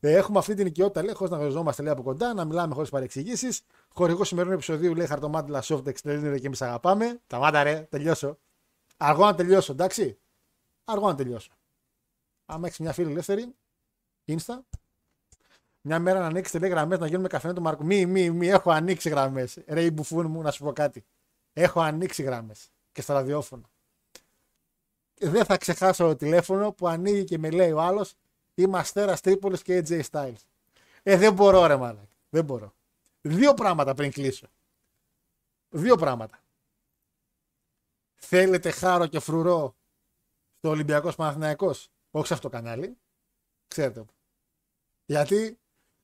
Ε, 0.00 0.12
έχουμε 0.12 0.38
αυτή 0.38 0.54
την 0.54 0.66
οικειότητα, 0.66 1.02
λέει, 1.02 1.14
χωρίς 1.14 1.32
να 1.32 1.38
γνωριζόμαστε 1.38 1.82
λέει, 1.82 1.92
από 1.92 2.02
κοντά, 2.02 2.34
να 2.34 2.44
μιλάμε 2.44 2.74
χωρίς 2.74 2.90
παρεξηγήσεις. 2.90 3.62
Χορηγός 3.94 4.28
σημερινού 4.28 4.54
επεισοδίου 4.54 4.94
λέει 4.94 5.06
Χαρτομάτιλα 5.06 5.62
Soft 5.64 5.82
Extended 5.84 6.36
και 6.40 6.46
εμείς 6.46 6.62
αγαπάμε. 6.62 7.20
Τα 7.26 7.38
μάτα 7.38 7.62
ρε, 7.62 7.86
τελειώσω. 7.90 8.38
Αργό 8.96 9.24
να 9.24 9.34
τελειώσω, 9.34 9.72
εντάξει. 9.72 10.18
Αργό 10.84 11.06
να 11.06 11.14
τελειώσω. 11.14 11.50
Άμα 12.46 12.66
έχεις 12.66 12.78
μια 12.78 12.92
φίλη 12.92 13.10
ελεύθερη, 13.10 13.54
Insta, 14.26 14.58
μια 15.80 15.98
μέρα 15.98 16.20
να 16.20 16.26
ανοίξετε 16.26 16.58
λέει 16.58 16.70
γραμμές 16.70 16.98
να 16.98 17.06
γίνουμε 17.06 17.28
καφέ 17.28 17.52
του 17.52 17.62
Μαρκού. 17.62 17.84
Μη, 17.84 18.06
μη, 18.06 18.30
μη, 18.30 18.48
έχω 18.48 18.70
ανοίξει 18.70 19.08
γραμμές. 19.08 19.58
Ρε, 19.66 19.82
η 19.84 19.90
μπουφούν 19.92 20.26
μου, 20.26 20.42
να 20.42 20.50
σου 20.50 20.64
πω 20.64 20.72
κάτι. 20.72 21.04
Έχω 21.52 21.80
ανοίξει 21.80 22.22
γραμμές 22.22 22.70
και 22.92 23.02
στα 23.02 23.14
ραδιόφωνα. 23.14 23.70
Δεν 25.20 25.44
θα 25.44 25.56
ξεχάσω 25.56 26.06
το 26.06 26.16
τηλέφωνο 26.16 26.72
που 26.72 26.88
ανοίγει 26.88 27.24
και 27.24 27.38
με 27.38 27.50
λέει 27.50 27.72
ο 27.72 27.80
άλλος 27.80 28.14
Είμαι 28.58 28.78
αστέρας 28.78 29.20
Τρίπολης 29.20 29.62
και 29.62 29.84
AJ 29.86 30.02
Styles. 30.10 30.42
Ε, 31.02 31.16
δεν 31.16 31.32
μπορώ, 31.32 31.66
ρε 31.66 31.76
μάλλον. 31.76 32.08
Δεν 32.28 32.44
μπορώ. 32.44 32.74
Δύο 33.20 33.54
πράγματα 33.54 33.94
πριν 33.94 34.12
κλείσω. 34.12 34.46
Δύο 35.70 35.96
πράγματα. 35.96 36.42
Θέλετε 38.14 38.70
χάρο 38.70 39.06
και 39.06 39.18
φρουρό 39.18 39.74
στο 40.58 40.68
Ολυμπιακός 40.68 41.14
Παναθηναϊκός; 41.14 41.90
Όχι 42.10 42.26
σε 42.26 42.34
αυτό 42.34 42.48
το 42.48 42.56
κανάλι. 42.56 42.96
Ξέρετε. 43.68 44.04
Γιατί; 45.06 45.58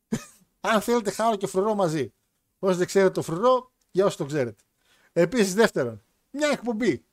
Αν 0.60 0.80
θέλετε 0.80 1.10
χάρο 1.10 1.36
και 1.36 1.46
φρουρό 1.46 1.74
μαζί. 1.74 2.12
Όσοι 2.58 2.76
δεν 2.76 2.86
ξέρετε 2.86 3.12
το 3.12 3.22
φρουρό, 3.22 3.70
για 3.90 4.04
όσοι 4.04 4.16
το 4.16 4.24
ξέρετε. 4.24 4.62
Επίσης, 5.12 5.54
δεύτερον, 5.54 6.02
μια 6.30 6.48
εκπομπή. 6.48 7.04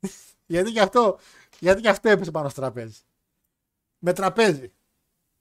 γιατί, 0.46 0.72
και 0.72 0.80
αυτό, 0.80 1.18
γιατί 1.58 1.80
και 1.80 1.88
αυτό 1.88 2.08
έπεσε 2.08 2.30
πάνω 2.30 2.48
στο 2.48 2.60
τραπέζι. 2.60 3.02
Με 3.98 4.12
τραπέζι. 4.12 4.72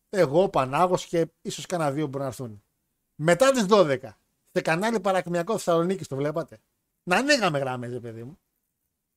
Εγώ, 0.09 0.43
ο 0.43 0.49
Πανάγος 0.49 1.05
και 1.05 1.27
ίσως 1.41 1.65
κανένα 1.65 1.91
δύο 1.91 2.07
μπορεί 2.07 2.23
να 2.23 2.29
έρθουν. 2.29 2.63
Μετά 3.15 3.51
τις 3.51 3.65
12, 3.69 3.97
σε 4.51 4.61
κανάλι 4.61 4.99
Παρακμιακό 4.99 5.53
Θεσσαλονίκη, 5.53 6.05
το 6.05 6.15
βλέπατε. 6.15 6.59
Να 7.03 7.17
ανοίγαμε 7.17 7.59
γράμμες, 7.59 7.99
παιδί 7.99 8.23
μου. 8.23 8.39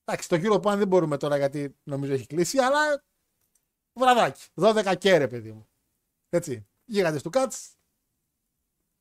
Εντάξει, 0.05 0.29
το 0.29 0.37
κύριο 0.37 0.61
Παν 0.61 0.79
δεν 0.79 0.89
μπορούμε 0.89 1.17
τώρα 1.17 1.37
γιατί 1.37 1.77
νομίζω 1.83 2.13
έχει 2.13 2.27
κλείσει, 2.27 2.59
αλλά 2.59 3.03
βραδάκι. 3.93 4.43
12 4.55 4.95
κέρε, 4.99 5.29
παιδί 5.29 5.53
μου. 5.53 5.69
Έτσι. 6.29 6.67
Γίγαντε 6.85 7.21
του 7.21 7.31
κάτς. 7.31 7.71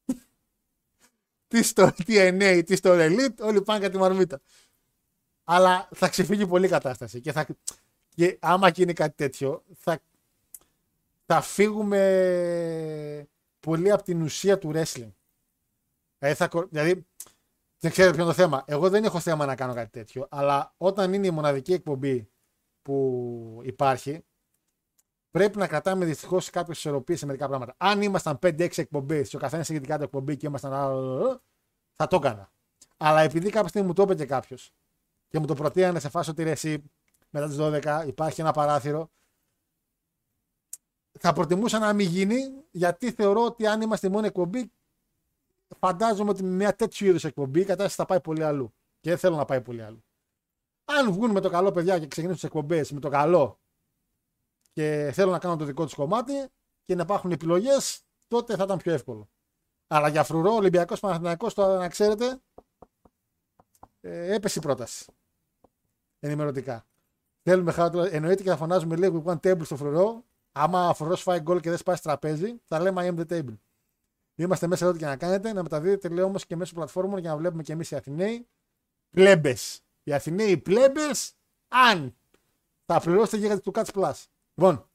τι 1.47 1.63
στο 1.63 1.91
TNA, 1.97 2.61
τι 2.65 2.75
στο 2.75 2.89
Elite, 2.93 3.37
όλοι 3.39 3.61
πάνε 3.61 3.79
για 3.79 3.89
τη 3.89 3.97
μαρμίτα. 3.97 4.41
Αλλά 5.43 5.89
θα 5.95 6.09
ξεφύγει 6.09 6.47
πολύ 6.47 6.65
η 6.65 6.69
κατάσταση. 6.69 7.21
Και, 7.21 7.31
θα... 7.31 7.47
και 8.09 8.37
άμα 8.41 8.69
γίνει 8.69 8.93
κάτι 8.93 9.15
τέτοιο, 9.15 9.63
θα, 9.75 9.99
θα 11.31 11.41
φύγουμε 11.41 13.29
πολύ 13.59 13.91
από 13.91 14.03
την 14.03 14.21
ουσία 14.21 14.57
του 14.57 14.71
wrestling. 14.73 15.13
Δηλαδή, 16.17 16.35
θα... 16.35 16.49
δηλαδή 16.69 17.07
δεν 17.79 17.91
ξέρω 17.91 18.11
ποιο 18.11 18.21
είναι 18.21 18.31
το 18.31 18.37
θέμα. 18.37 18.63
Εγώ 18.67 18.89
δεν 18.89 19.03
έχω 19.03 19.19
θέμα 19.19 19.45
να 19.45 19.55
κάνω 19.55 19.73
κάτι 19.73 19.89
τέτοιο. 19.89 20.27
Αλλά 20.29 20.73
όταν 20.77 21.13
είναι 21.13 21.27
η 21.27 21.31
μοναδική 21.31 21.73
εκπομπή 21.73 22.31
που 22.81 23.59
υπάρχει, 23.63 24.25
πρέπει 25.31 25.57
να 25.57 25.67
κρατάμε 25.67 26.05
δυστυχώς 26.05 26.49
κάποιες 26.49 26.77
ισορροπίες 26.77 27.19
σε 27.19 27.25
μερικά 27.25 27.47
πράγματα. 27.47 27.75
Αν 27.77 28.01
ήμασταν 28.01 28.39
5-6 28.41 28.77
εκπομπές 28.77 29.29
και 29.29 29.35
ο 29.35 29.39
καθένας 29.39 29.69
είχε 29.69 29.79
την 29.79 30.01
εκπομπή 30.01 30.37
και 30.37 30.47
ήμασταν. 30.47 30.71
θα 31.95 32.07
το 32.07 32.15
έκανα. 32.15 32.51
Αλλά 32.97 33.21
επειδή 33.21 33.49
κάποια 33.49 33.69
στιγμή 33.69 33.87
μου 33.87 33.93
το 33.93 34.01
είπε 34.01 34.15
και 34.15 34.25
κάποιος 34.25 34.73
και 35.27 35.39
μου 35.39 35.45
το 35.45 35.53
προτείνανε 35.53 35.99
σε 35.99 36.09
φάση 36.09 36.29
ότι 36.29 36.43
εσύ 36.43 36.83
μετά 37.29 37.47
τις 37.47 37.57
12 37.59 38.03
υπάρχει 38.07 38.41
ένα 38.41 38.51
παράθυρο. 38.51 39.11
Θα 41.19 41.33
προτιμούσα 41.33 41.79
να 41.79 41.93
μην 41.93 42.07
γίνει 42.07 42.37
γιατί 42.71 43.11
θεωρώ 43.11 43.45
ότι 43.45 43.67
αν 43.67 43.81
είμαστε 43.81 44.09
μόνο 44.09 44.25
εκπομπή, 44.25 44.71
φαντάζομαι 45.79 46.29
ότι 46.29 46.43
με 46.43 46.49
μια 46.49 46.75
τέτοιου 46.75 47.07
είδους 47.07 47.23
εκπομπή 47.23 47.59
η 47.59 47.65
κατάσταση 47.65 47.95
θα 47.95 48.05
πάει 48.05 48.21
πολύ 48.21 48.43
αλλού. 48.43 48.73
Και 48.99 49.09
δεν 49.09 49.17
θέλω 49.17 49.35
να 49.35 49.45
πάει 49.45 49.61
πολύ 49.61 49.83
αλλού. 49.83 50.03
Αν 50.85 51.11
βγουν 51.11 51.31
με 51.31 51.39
το 51.39 51.49
καλό 51.49 51.71
παιδιά 51.71 51.99
και 51.99 52.07
ξεκινήσουν 52.07 52.35
τις 52.35 52.43
εκπομπές 52.43 52.91
με 52.91 52.99
το 52.99 53.09
καλό 53.09 53.59
και 54.73 55.11
θέλω 55.13 55.31
να 55.31 55.39
κάνω 55.39 55.55
το 55.55 55.65
δικό 55.65 55.83
τους 55.83 55.93
κομμάτι 55.93 56.33
και 56.85 56.95
να 56.95 57.01
υπάρχουν 57.01 57.31
επιλογές, 57.31 58.01
τότε 58.27 58.55
θα 58.55 58.63
ήταν 58.63 58.77
πιο 58.77 58.93
εύκολο. 58.93 59.29
Αλλά 59.87 60.07
για 60.07 60.23
φρουρό, 60.23 60.53
Ολυμπιακός 60.53 60.99
Παναθυνακό, 60.99 61.51
τώρα 61.51 61.77
να 61.77 61.87
ξέρετε, 61.87 62.39
ε, 64.01 64.33
έπεσε 64.33 64.59
η 64.59 64.61
πρόταση. 64.61 65.05
Ενημερωτικά. 66.19 66.85
Θέλουμε 67.43 67.71
χάρη, 67.71 68.09
εννοείται 68.15 68.43
και 68.43 68.49
θα 68.49 68.57
φωνάζουμε 68.57 68.95
λίγο 68.95 69.11
που 69.11 69.21
πάνε 69.21 69.39
table 69.43 69.65
στο 69.65 69.75
φρουρό. 69.75 70.23
Άμα 70.61 70.93
φρουρό 70.93 71.15
φάει 71.15 71.39
γκολ 71.39 71.59
και 71.59 71.69
δεν 71.69 71.77
σπάσει 71.77 72.01
τραπέζι, 72.01 72.61
θα 72.65 72.79
λέμε 72.79 73.07
I 73.07 73.13
am 73.13 73.19
the 73.19 73.33
table. 73.33 73.57
Είμαστε 74.35 74.67
μέσα 74.67 74.85
εδώ 74.85 74.97
και 74.97 75.05
να 75.05 75.17
κάνετε, 75.17 75.53
να 75.53 75.63
μεταδίδετε 75.63 76.07
λέω 76.09 76.25
όμως 76.25 76.45
και 76.45 76.55
μέσω 76.55 76.73
πλατφόρμων 76.73 77.19
για 77.19 77.29
να 77.29 77.37
βλέπουμε 77.37 77.63
και 77.63 77.73
εμείς 77.73 77.91
οι 77.91 77.95
Αθηναίοι 77.95 78.47
πλέμπες. 79.09 79.81
Οι 80.03 80.13
Αθηναίοι 80.13 80.57
πλέμπες, 80.57 81.33
αν 81.67 82.15
θα 82.85 82.99
πληρώσετε 82.99 83.37
για 83.37 83.59
του 83.59 83.71
Catch 83.75 83.91
Plus. 83.93 84.13
Λοιπόν, 84.53 84.89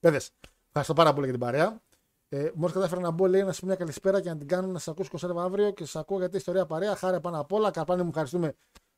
παιδες, 0.00 0.30
ευχαριστώ 0.66 0.94
πάρα 0.94 1.12
πολύ 1.12 1.24
για 1.24 1.36
την 1.36 1.46
παρέα. 1.46 1.80
Ε, 2.28 2.50
Μόλις 2.54 2.74
κατάφερα 2.74 3.00
να 3.00 3.10
μπω, 3.10 3.26
λέει 3.26 3.42
να 3.42 3.52
σας 3.52 3.60
μια 3.60 3.74
καλησπέρα 3.74 4.20
και 4.20 4.28
να 4.28 4.36
την 4.36 4.48
κάνω 4.48 4.66
να 4.66 4.78
σας 4.78 4.88
ακούσω 4.88 5.28
20 5.34 5.36
αύριο 5.36 5.70
και 5.70 5.84
σας 5.84 5.96
ακούω 5.96 6.18
γιατί 6.18 6.36
ιστορία 6.36 6.66
παρέα. 6.66 6.96
Χάρη 6.96 7.20
πάνω 7.20 7.40
απ' 7.40 7.52
όλα. 7.52 7.70
Καρπάνι 7.70 8.02
μου 8.02 8.08
ευχαριστούμε. 8.08 8.54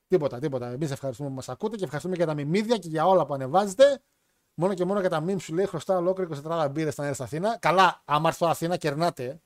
Τίποτα, 0.07 0.39
τίποτα. 0.39 0.67
Εμείς 0.67 0.91
ευχαριστούμε 0.91 1.29
που 1.29 1.35
μας 1.35 1.49
ακούτε 1.49 1.77
και 1.77 1.85
ευχαριστούμε 1.85 2.17
για 2.17 2.27
τα 2.27 2.35
μιμίδια 2.35 2.77
και 2.77 2.89
για 2.89 3.07
όλα 3.07 3.27
που 3.27 3.35
ανεβάζετε. 3.35 4.03
Μόνο 4.61 4.75
και 4.75 4.85
μόνο 4.85 5.01
για 5.01 5.09
τα 5.09 5.21
μιμ 5.21 5.39
σου 5.39 5.55
λέει 5.55 5.67
χρωστά 5.67 5.97
ολόκληρο 5.97 6.41
24 6.45 6.69
μπύρες 6.71 6.93
στα 6.93 7.13
στην 7.13 7.25
Αθήνα. 7.25 7.59
Καλά, 7.59 8.03
άμα 8.05 8.29
έρθω 8.29 8.47
Αθήνα, 8.47 8.77
κερνάτε. 8.77 9.41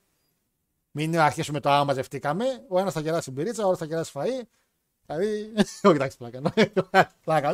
Μην 0.91 1.19
αρχίσουμε 1.19 1.59
το 1.59 1.69
άμα 1.69 1.83
μαζευτήκαμε. 1.83 2.45
Ο 2.67 2.79
ένας 2.79 2.93
θα 2.93 3.01
κεράσει 3.01 3.31
μπυρίτσα, 3.31 3.63
ο 3.63 3.65
άλλος 3.65 3.77
θα 3.77 3.85
κεράσει 3.85 4.11
φαΐ. 4.15 4.41
Δηλαδή. 5.05 5.53
Όχι, 5.83 5.95
εντάξει, 5.95 6.17
πλάκα. 6.17 6.41
Πλάκα. 7.25 7.51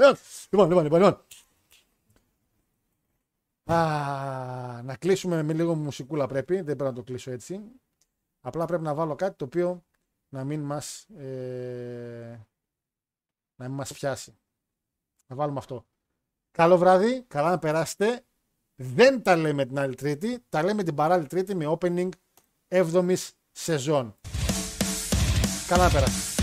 Λοιπόν, 0.49 0.67
λοιπόν, 0.69 0.83
λοιπόν. 0.83 0.99
λοιπόν. 0.99 1.25
Α, 3.75 4.81
να 4.83 4.95
κλείσουμε 4.95 5.43
με 5.43 5.53
λίγο 5.53 5.75
μουσικούλα 5.75 6.27
πρέπει, 6.27 6.55
δεν 6.55 6.63
πρέπει 6.63 6.83
να 6.83 6.93
το 6.93 7.03
κλείσω 7.03 7.31
έτσι. 7.31 7.61
Απλά 8.41 8.65
πρέπει 8.65 8.83
να 8.83 8.93
βάλω 8.93 9.15
κάτι 9.15 9.37
το 9.37 9.45
οποίο 9.45 9.83
να 10.29 10.43
μην 10.43 10.61
μας, 10.61 11.07
ε, 11.17 12.47
να 13.55 13.67
μην 13.67 13.75
μας 13.75 13.93
πιάσει. 13.93 14.37
Να 15.27 15.35
βάλουμε 15.35 15.59
αυτό. 15.59 15.85
Καλό 16.51 16.77
βράδυ, 16.77 17.23
καλά 17.27 17.49
να 17.49 17.59
περάσετε. 17.59 18.21
Δεν 18.75 19.21
τα 19.23 19.35
λέμε 19.35 19.65
την 19.65 19.79
άλλη 19.79 19.95
τρίτη, 19.95 20.45
τα 20.49 20.63
λέμε 20.63 20.83
την 20.83 20.95
παράλληλη 20.95 21.27
τρίτη 21.27 21.55
με 21.55 21.77
opening 21.79 22.09
7η 22.67 23.15
σεζόν. 23.51 24.15
Καλά 25.67 25.83
να 25.83 25.89
περάσετε. 25.89 26.07
Γεια 26.07 26.07
σας. 26.07 26.38